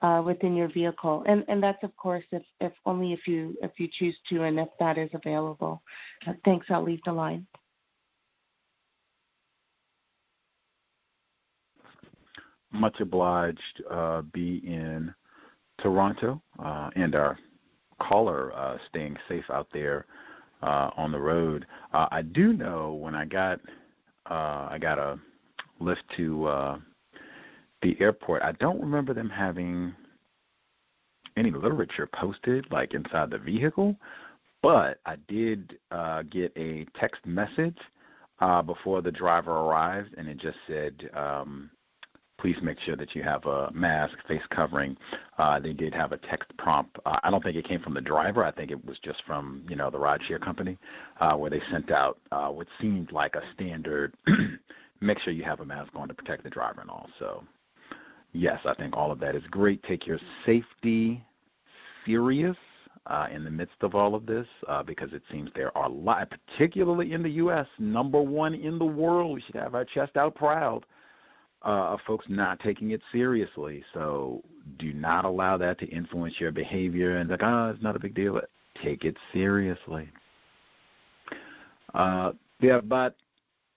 uh, 0.00 0.22
within 0.24 0.56
your 0.56 0.68
vehicle. 0.68 1.22
And 1.26 1.44
and 1.48 1.62
that's 1.62 1.82
of 1.82 1.94
course 1.96 2.24
if, 2.32 2.42
if 2.60 2.72
only 2.86 3.12
if 3.12 3.26
you 3.28 3.56
if 3.62 3.72
you 3.78 3.88
choose 3.90 4.16
to 4.30 4.42
and 4.42 4.58
if 4.58 4.68
that 4.80 4.98
is 4.98 5.10
available. 5.12 5.82
Uh, 6.26 6.32
thanks. 6.44 6.66
I'll 6.70 6.82
leave 6.82 7.02
the 7.04 7.12
line. 7.12 7.46
Much 12.72 13.00
obliged. 13.00 13.82
Uh, 13.90 14.22
B 14.32 14.62
in 14.64 15.14
Toronto 15.82 16.40
uh, 16.62 16.90
and 16.94 17.14
our 17.14 17.38
caller 18.00 18.52
uh, 18.54 18.78
staying 18.88 19.16
safe 19.28 19.44
out 19.50 19.68
there 19.72 20.06
uh, 20.62 20.90
on 20.96 21.10
the 21.12 21.18
road. 21.18 21.66
Uh, 21.92 22.06
I 22.10 22.22
do 22.22 22.52
know 22.52 22.92
when 22.94 23.14
I 23.14 23.24
got 23.24 23.60
uh, 24.30 24.68
I 24.70 24.78
got 24.80 24.98
a 24.98 25.18
lift 25.80 26.02
to 26.16 26.46
uh, 26.46 26.78
the 27.82 27.96
airport. 28.00 28.42
I 28.42 28.52
don't 28.52 28.80
remember 28.80 29.12
them 29.12 29.28
having 29.28 29.92
any 31.36 31.50
literature 31.50 32.06
posted 32.06 32.66
like 32.70 32.94
inside 32.94 33.30
the 33.30 33.38
vehicle, 33.38 33.96
but 34.62 35.00
I 35.04 35.16
did 35.26 35.78
uh, 35.90 36.22
get 36.22 36.52
a 36.56 36.86
text 36.98 37.26
message 37.26 37.78
uh, 38.38 38.62
before 38.62 39.02
the 39.02 39.10
driver 39.10 39.50
arrived, 39.52 40.14
and 40.16 40.28
it 40.28 40.38
just 40.38 40.58
said. 40.66 41.10
Um, 41.14 41.70
please 42.42 42.56
make 42.60 42.80
sure 42.80 42.96
that 42.96 43.14
you 43.14 43.22
have 43.22 43.46
a 43.46 43.70
mask, 43.72 44.16
face 44.26 44.42
covering. 44.50 44.96
Uh, 45.38 45.60
they 45.60 45.72
did 45.72 45.94
have 45.94 46.10
a 46.10 46.16
text 46.16 46.50
prompt. 46.58 46.98
Uh, 47.06 47.16
I 47.22 47.30
don't 47.30 47.42
think 47.42 47.56
it 47.56 47.64
came 47.64 47.80
from 47.80 47.94
the 47.94 48.00
driver. 48.00 48.44
I 48.44 48.50
think 48.50 48.72
it 48.72 48.84
was 48.84 48.98
just 48.98 49.22
from 49.24 49.64
you 49.68 49.76
know 49.76 49.90
the 49.90 49.98
rideshare 49.98 50.40
company, 50.40 50.76
uh, 51.20 51.36
where 51.36 51.50
they 51.50 51.62
sent 51.70 51.92
out 51.92 52.18
uh, 52.32 52.48
what 52.48 52.66
seemed 52.80 53.12
like 53.12 53.36
a 53.36 53.42
standard. 53.54 54.14
make 55.00 55.20
sure 55.20 55.32
you 55.32 55.44
have 55.44 55.60
a 55.60 55.64
mask 55.64 55.92
on 55.94 56.08
to 56.08 56.14
protect 56.14 56.42
the 56.42 56.50
driver 56.50 56.80
and 56.80 56.90
all. 56.90 57.08
So, 57.18 57.44
yes, 58.32 58.58
I 58.64 58.74
think 58.74 58.96
all 58.96 59.12
of 59.12 59.20
that 59.20 59.36
is 59.36 59.42
great. 59.50 59.82
Take 59.84 60.06
your 60.06 60.18
safety 60.44 61.24
serious. 62.04 62.56
Uh, 63.04 63.26
in 63.32 63.42
the 63.42 63.50
midst 63.50 63.74
of 63.80 63.96
all 63.96 64.14
of 64.14 64.26
this, 64.26 64.46
uh, 64.68 64.80
because 64.80 65.12
it 65.12 65.22
seems 65.28 65.50
there 65.56 65.76
are 65.76 65.86
a 65.86 65.92
lot, 65.92 66.32
particularly 66.46 67.14
in 67.14 67.20
the 67.20 67.30
U.S., 67.30 67.66
number 67.80 68.22
one 68.22 68.54
in 68.54 68.78
the 68.78 68.84
world. 68.84 69.34
We 69.34 69.40
should 69.40 69.56
have 69.56 69.74
our 69.74 69.84
chest 69.84 70.16
out 70.16 70.36
proud 70.36 70.86
uh, 71.64 71.92
of 71.92 72.00
folks 72.06 72.26
not 72.28 72.60
taking 72.60 72.90
it 72.90 73.00
seriously. 73.10 73.84
So 73.94 74.42
do 74.78 74.92
not 74.92 75.24
allow 75.24 75.56
that 75.58 75.78
to 75.80 75.86
influence 75.86 76.34
your 76.38 76.52
behavior 76.52 77.16
and 77.16 77.30
like, 77.30 77.42
oh, 77.42 77.72
it's 77.74 77.82
not 77.82 77.96
a 77.96 78.00
big 78.00 78.14
deal. 78.14 78.40
Take 78.82 79.04
it 79.04 79.16
seriously. 79.32 80.08
Uh, 81.94 82.32
yeah, 82.60 82.76
about 82.76 83.14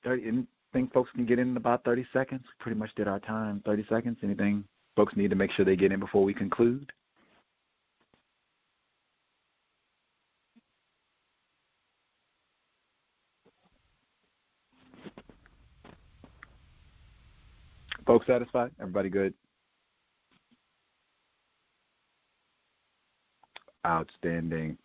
30, 0.03 0.23
anything 0.23 0.89
folks 0.93 1.09
can 1.11 1.25
get 1.25 1.39
in 1.39 1.57
about 1.57 1.83
30 1.83 2.05
seconds? 2.13 2.43
Pretty 2.59 2.77
much 2.77 2.93
did 2.95 3.07
our 3.07 3.19
time. 3.19 3.61
30 3.65 3.85
seconds. 3.89 4.17
Anything 4.23 4.63
folks 4.95 5.15
need 5.15 5.29
to 5.29 5.35
make 5.35 5.51
sure 5.51 5.65
they 5.65 5.75
get 5.75 5.91
in 5.91 5.99
before 5.99 6.23
we 6.23 6.33
conclude? 6.33 6.91
Folks 18.05 18.27
satisfied? 18.27 18.71
Everybody 18.79 19.09
good? 19.09 19.33
Outstanding. 23.85 24.77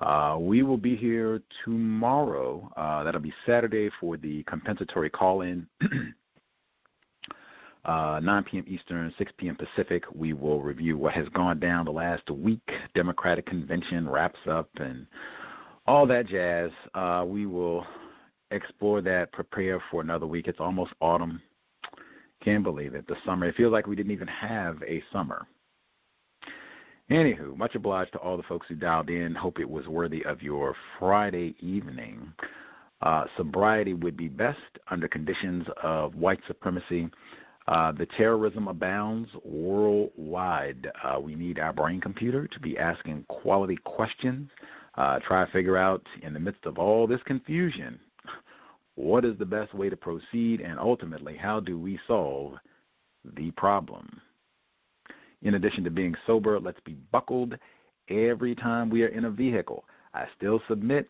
Uh, 0.00 0.36
we 0.40 0.62
will 0.62 0.76
be 0.76 0.96
here 0.96 1.40
tomorrow. 1.64 2.72
Uh, 2.76 3.04
that'll 3.04 3.20
be 3.20 3.32
Saturday 3.46 3.90
for 4.00 4.16
the 4.16 4.42
compensatory 4.44 5.10
call 5.10 5.42
in. 5.42 5.66
uh, 7.84 8.20
9 8.22 8.44
p.m. 8.44 8.64
Eastern, 8.66 9.14
6 9.16 9.32
p.m. 9.38 9.56
Pacific. 9.56 10.04
We 10.12 10.32
will 10.32 10.60
review 10.60 10.98
what 10.98 11.12
has 11.14 11.28
gone 11.28 11.60
down 11.60 11.84
the 11.84 11.92
last 11.92 12.28
week. 12.30 12.68
Democratic 12.94 13.46
convention 13.46 14.08
wraps 14.08 14.40
up 14.48 14.68
and 14.76 15.06
all 15.86 16.06
that 16.06 16.26
jazz. 16.26 16.70
Uh, 16.94 17.24
we 17.26 17.46
will 17.46 17.86
explore 18.50 19.00
that, 19.02 19.32
prepare 19.32 19.82
for 19.90 20.00
another 20.00 20.26
week. 20.26 20.48
It's 20.48 20.60
almost 20.60 20.92
autumn. 21.00 21.40
Can't 22.42 22.64
believe 22.64 22.94
it. 22.94 23.06
The 23.06 23.16
summer. 23.24 23.46
It 23.46 23.54
feels 23.54 23.72
like 23.72 23.86
we 23.86 23.96
didn't 23.96 24.12
even 24.12 24.28
have 24.28 24.82
a 24.82 25.02
summer. 25.12 25.46
Anywho, 27.10 27.56
much 27.56 27.74
obliged 27.74 28.12
to 28.12 28.18
all 28.18 28.36
the 28.36 28.42
folks 28.44 28.66
who 28.68 28.74
dialed 28.74 29.10
in. 29.10 29.34
Hope 29.34 29.60
it 29.60 29.68
was 29.68 29.86
worthy 29.86 30.24
of 30.24 30.42
your 30.42 30.74
Friday 30.98 31.54
evening. 31.60 32.32
Uh, 33.02 33.26
sobriety 33.36 33.94
would 33.94 34.16
be 34.16 34.28
best 34.28 34.58
under 34.90 35.08
conditions 35.08 35.66
of 35.82 36.14
white 36.14 36.40
supremacy. 36.46 37.08
Uh, 37.68 37.92
the 37.92 38.06
terrorism 38.06 38.66
abounds 38.66 39.28
worldwide. 39.44 40.90
Uh, 41.02 41.20
we 41.20 41.34
need 41.34 41.58
our 41.58 41.72
brain 41.72 42.00
computer 42.00 42.46
to 42.48 42.60
be 42.60 42.78
asking 42.78 43.24
quality 43.28 43.76
questions. 43.84 44.48
Uh, 44.96 45.18
try 45.20 45.44
to 45.44 45.52
figure 45.52 45.76
out, 45.76 46.04
in 46.22 46.32
the 46.32 46.40
midst 46.40 46.64
of 46.64 46.78
all 46.78 47.06
this 47.06 47.22
confusion, 47.24 47.98
what 48.94 49.24
is 49.24 49.38
the 49.38 49.46
best 49.46 49.74
way 49.74 49.88
to 49.88 49.96
proceed, 49.96 50.60
and 50.60 50.78
ultimately, 50.78 51.36
how 51.36 51.60
do 51.60 51.78
we 51.78 51.98
solve 52.06 52.54
the 53.36 53.50
problem? 53.52 54.20
In 55.42 55.54
addition 55.54 55.82
to 55.84 55.90
being 55.90 56.14
sober, 56.26 56.60
let's 56.60 56.80
be 56.80 56.96
buckled 57.10 57.58
every 58.08 58.54
time 58.54 58.90
we 58.90 59.02
are 59.02 59.08
in 59.08 59.24
a 59.24 59.30
vehicle. 59.30 59.84
I 60.14 60.26
still 60.36 60.62
submit, 60.68 61.08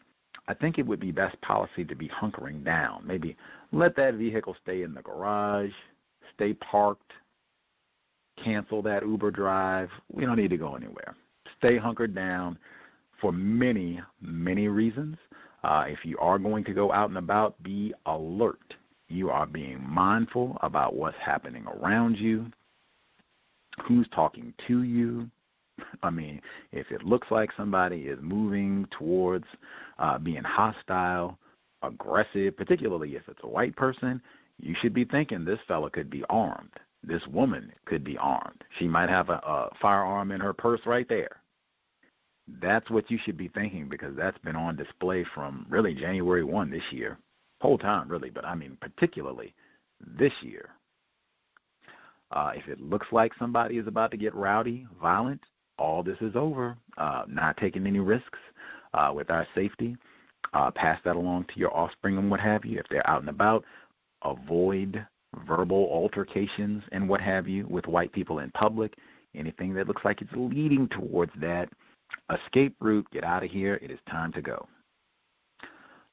I 0.48 0.54
think 0.54 0.78
it 0.78 0.86
would 0.86 1.00
be 1.00 1.12
best 1.12 1.40
policy 1.40 1.84
to 1.84 1.94
be 1.94 2.08
hunkering 2.08 2.64
down. 2.64 3.06
Maybe 3.06 3.36
let 3.72 3.96
that 3.96 4.14
vehicle 4.14 4.56
stay 4.62 4.82
in 4.82 4.94
the 4.94 5.02
garage, 5.02 5.72
stay 6.34 6.54
parked, 6.54 7.12
cancel 8.42 8.80
that 8.82 9.02
Uber 9.02 9.30
drive. 9.30 9.90
We 10.10 10.24
don't 10.24 10.36
need 10.36 10.50
to 10.50 10.56
go 10.56 10.74
anywhere. 10.74 11.14
Stay 11.58 11.76
hunkered 11.76 12.14
down 12.14 12.58
for 13.20 13.32
many, 13.32 14.00
many 14.20 14.68
reasons. 14.68 15.16
Uh, 15.64 15.84
if 15.86 16.04
you 16.04 16.18
are 16.18 16.38
going 16.38 16.64
to 16.64 16.72
go 16.72 16.92
out 16.92 17.08
and 17.08 17.18
about, 17.18 17.60
be 17.62 17.94
alert. 18.06 18.74
You 19.08 19.30
are 19.30 19.46
being 19.46 19.84
mindful 19.88 20.56
about 20.62 20.94
what's 20.94 21.18
happening 21.18 21.66
around 21.66 22.16
you, 22.18 22.46
who's 23.84 24.08
talking 24.08 24.52
to 24.66 24.82
you. 24.82 25.28
I 26.02 26.10
mean, 26.10 26.40
if 26.72 26.90
it 26.90 27.04
looks 27.04 27.30
like 27.30 27.50
somebody 27.56 28.02
is 28.02 28.18
moving 28.20 28.86
towards 28.90 29.46
uh, 29.98 30.18
being 30.18 30.42
hostile, 30.42 31.38
aggressive, 31.82 32.56
particularly 32.56 33.16
if 33.16 33.22
it's 33.28 33.42
a 33.42 33.48
white 33.48 33.76
person, 33.76 34.20
you 34.60 34.74
should 34.80 34.94
be 34.94 35.04
thinking 35.04 35.44
this 35.44 35.58
fella 35.66 35.90
could 35.90 36.10
be 36.10 36.24
armed. 36.30 36.70
This 37.04 37.26
woman 37.26 37.72
could 37.84 38.04
be 38.04 38.16
armed. 38.18 38.62
She 38.78 38.86
might 38.86 39.08
have 39.08 39.28
a, 39.28 39.40
a 39.44 39.70
firearm 39.80 40.30
in 40.30 40.40
her 40.40 40.52
purse 40.52 40.80
right 40.86 41.08
there. 41.08 41.41
That's 42.60 42.90
what 42.90 43.10
you 43.10 43.18
should 43.22 43.36
be 43.36 43.48
thinking 43.48 43.88
because 43.88 44.14
that's 44.16 44.38
been 44.38 44.56
on 44.56 44.76
display 44.76 45.24
from 45.34 45.66
really 45.68 45.94
January 45.94 46.44
1 46.44 46.70
this 46.70 46.82
year. 46.90 47.18
Whole 47.60 47.78
time, 47.78 48.08
really, 48.08 48.30
but 48.30 48.44
I 48.44 48.54
mean, 48.54 48.76
particularly 48.80 49.54
this 50.00 50.32
year. 50.40 50.70
Uh, 52.32 52.52
if 52.54 52.66
it 52.66 52.80
looks 52.80 53.06
like 53.12 53.32
somebody 53.38 53.76
is 53.76 53.86
about 53.86 54.10
to 54.10 54.16
get 54.16 54.34
rowdy, 54.34 54.86
violent, 55.00 55.40
all 55.78 56.02
this 56.02 56.16
is 56.20 56.34
over. 56.34 56.76
Uh, 56.96 57.24
not 57.28 57.56
taking 57.56 57.86
any 57.86 58.00
risks 58.00 58.38
uh, 58.94 59.12
with 59.14 59.30
our 59.30 59.46
safety. 59.54 59.96
Uh, 60.54 60.70
pass 60.70 60.98
that 61.04 61.16
along 61.16 61.44
to 61.44 61.58
your 61.58 61.74
offspring 61.76 62.18
and 62.18 62.30
what 62.30 62.40
have 62.40 62.64
you. 62.64 62.78
If 62.78 62.88
they're 62.88 63.08
out 63.08 63.20
and 63.20 63.30
about, 63.30 63.64
avoid 64.22 65.06
verbal 65.46 65.88
altercations 65.90 66.82
and 66.92 67.08
what 67.08 67.20
have 67.20 67.48
you 67.48 67.66
with 67.68 67.86
white 67.86 68.12
people 68.12 68.40
in 68.40 68.50
public. 68.50 68.94
Anything 69.34 69.72
that 69.74 69.88
looks 69.88 70.04
like 70.04 70.20
it's 70.20 70.32
leading 70.34 70.88
towards 70.88 71.32
that 71.40 71.68
escape 72.32 72.76
route, 72.80 73.06
get 73.12 73.24
out 73.24 73.44
of 73.44 73.50
here. 73.50 73.78
It 73.82 73.90
is 73.90 73.98
time 74.08 74.32
to 74.32 74.42
go. 74.42 74.66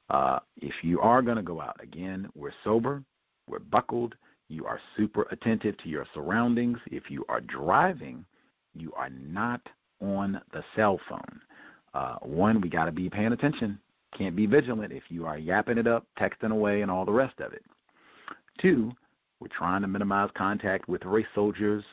Uh, 0.08 0.40
if 0.56 0.74
you 0.82 1.00
are 1.00 1.22
going 1.22 1.36
to 1.36 1.42
go 1.42 1.60
out, 1.60 1.76
again, 1.82 2.28
we're 2.34 2.52
sober, 2.64 3.02
we're 3.46 3.60
buckled, 3.60 4.14
you 4.48 4.66
are 4.66 4.80
super 4.96 5.26
attentive 5.30 5.78
to 5.78 5.88
your 5.88 6.04
surroundings. 6.12 6.78
If 6.86 7.10
you 7.10 7.24
are 7.28 7.40
driving, 7.40 8.24
you 8.74 8.92
are 8.96 9.10
not 9.10 9.60
on 10.00 10.40
the 10.52 10.64
cell 10.74 10.98
phone. 11.08 11.40
Uh, 11.94 12.16
one, 12.22 12.60
we 12.60 12.68
got 12.68 12.86
to 12.86 12.92
be 12.92 13.08
paying 13.08 13.32
attention. 13.32 13.78
Can't 14.16 14.34
be 14.34 14.46
vigilant 14.46 14.92
if 14.92 15.04
you 15.08 15.24
are 15.26 15.38
yapping 15.38 15.78
it 15.78 15.86
up, 15.86 16.04
texting 16.18 16.50
away, 16.50 16.82
and 16.82 16.90
all 16.90 17.04
the 17.04 17.12
rest 17.12 17.38
of 17.38 17.52
it. 17.52 17.64
Two, 18.60 18.92
we're 19.38 19.48
trying 19.48 19.82
to 19.82 19.88
minimize 19.88 20.30
contact 20.36 20.88
with 20.88 21.04
race 21.04 21.26
soldiers, 21.34 21.84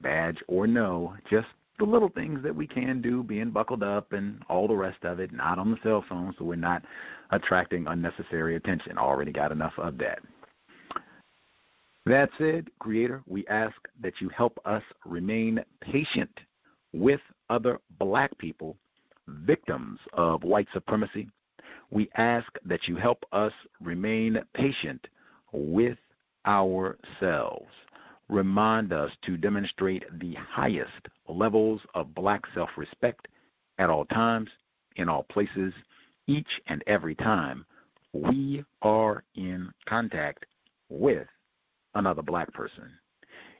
badge 0.00 0.42
or 0.48 0.66
no, 0.66 1.14
just 1.28 1.48
the 1.80 1.86
little 1.86 2.10
things 2.10 2.42
that 2.42 2.54
we 2.54 2.66
can 2.66 3.00
do, 3.00 3.22
being 3.24 3.50
buckled 3.50 3.82
up 3.82 4.12
and 4.12 4.42
all 4.48 4.68
the 4.68 4.76
rest 4.76 5.02
of 5.02 5.18
it, 5.18 5.32
not 5.32 5.58
on 5.58 5.70
the 5.70 5.78
cell 5.82 6.04
phone, 6.08 6.34
so 6.38 6.44
we're 6.44 6.54
not 6.54 6.84
attracting 7.30 7.86
unnecessary 7.88 8.54
attention. 8.54 8.98
Already 8.98 9.32
got 9.32 9.50
enough 9.50 9.72
of 9.78 9.96
that. 9.98 10.20
That 12.06 12.30
said, 12.38 12.68
Creator, 12.78 13.22
we 13.26 13.46
ask 13.48 13.76
that 14.00 14.20
you 14.20 14.28
help 14.28 14.58
us 14.64 14.82
remain 15.04 15.64
patient 15.80 16.30
with 16.92 17.20
other 17.48 17.78
black 17.98 18.36
people, 18.38 18.76
victims 19.26 19.98
of 20.12 20.44
white 20.44 20.68
supremacy. 20.72 21.28
We 21.90 22.10
ask 22.16 22.46
that 22.64 22.88
you 22.88 22.96
help 22.96 23.24
us 23.32 23.52
remain 23.80 24.38
patient 24.54 25.06
with 25.52 25.98
ourselves. 26.46 27.70
Remind 28.30 28.92
us 28.92 29.10
to 29.22 29.36
demonstrate 29.36 30.04
the 30.20 30.34
highest 30.34 31.08
levels 31.26 31.80
of 31.94 32.14
black 32.14 32.42
self 32.54 32.70
respect 32.76 33.26
at 33.78 33.90
all 33.90 34.04
times, 34.04 34.48
in 34.94 35.08
all 35.08 35.24
places, 35.24 35.74
each 36.28 36.60
and 36.68 36.84
every 36.86 37.16
time 37.16 37.66
we 38.12 38.64
are 38.82 39.24
in 39.34 39.72
contact 39.86 40.46
with 40.88 41.26
another 41.96 42.22
black 42.22 42.52
person. 42.52 42.88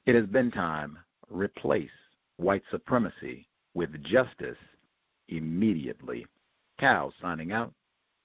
It 0.06 0.14
has 0.14 0.26
been 0.26 0.52
time 0.52 0.96
replace 1.28 1.90
white 2.36 2.62
supremacy 2.70 3.48
with 3.74 4.00
justice 4.04 4.58
immediately. 5.28 6.26
Cal 6.78 7.12
signing 7.20 7.50
out. 7.50 7.72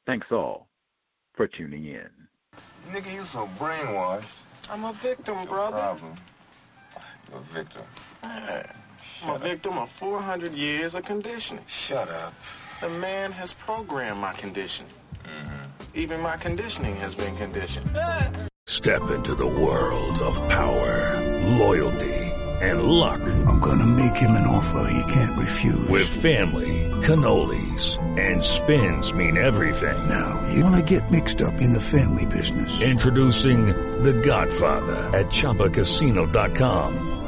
Thanks 0.05 0.27
all 0.29 0.67
for 1.33 1.47
tuning 1.47 1.85
in. 1.85 2.09
Nigga, 2.91 3.11
you 3.11 3.23
so 3.23 3.49
brainwashed. 3.57 4.25
I'm 4.69 4.83
a 4.83 4.93
victim, 4.93 5.43
brother. 5.47 5.77
Problem. 5.77 6.15
You're 7.29 7.39
a 7.39 7.43
victim. 7.43 7.81
Man, 8.23 8.67
I'm 9.23 9.35
a 9.35 9.39
victim 9.39 9.77
of 9.77 9.89
400 9.91 10.53
years 10.53 10.95
of 10.95 11.03
conditioning. 11.03 11.63
Shut 11.67 12.09
up. 12.09 12.33
The 12.81 12.89
man 12.89 13.31
has 13.31 13.53
programmed 13.53 14.19
my 14.19 14.33
conditioning. 14.33 14.91
Mm-hmm. 15.23 15.65
Even 15.95 16.21
my 16.21 16.37
conditioning 16.37 16.95
has 16.97 17.15
been 17.15 17.35
conditioned. 17.37 17.89
Step 18.67 19.09
into 19.11 19.35
the 19.35 19.47
world 19.47 20.19
of 20.19 20.35
power, 20.49 21.21
loyalty, 21.57 22.13
and 22.61 22.83
luck. 22.83 23.21
I'm 23.21 23.59
gonna 23.59 23.85
make 23.85 24.15
him 24.17 24.31
an 24.31 24.47
offer 24.47 24.89
he 24.91 25.13
can't 25.13 25.37
refuse. 25.39 25.87
With 25.87 26.07
family, 26.07 26.89
cannolis, 27.01 27.97
and 28.19 28.43
spins 28.43 29.13
mean 29.13 29.37
everything. 29.37 30.09
Now, 30.09 30.47
you 30.51 30.63
wanna 30.63 30.81
get 30.81 31.09
mixed 31.11 31.41
up 31.41 31.61
in 31.61 31.71
the 31.71 31.81
family 31.81 32.25
business. 32.25 32.81
Introducing 32.81 33.67
The 34.03 34.13
Godfather 34.13 34.95
at 35.17 35.27
ChumbaCasino.com. 35.27 37.14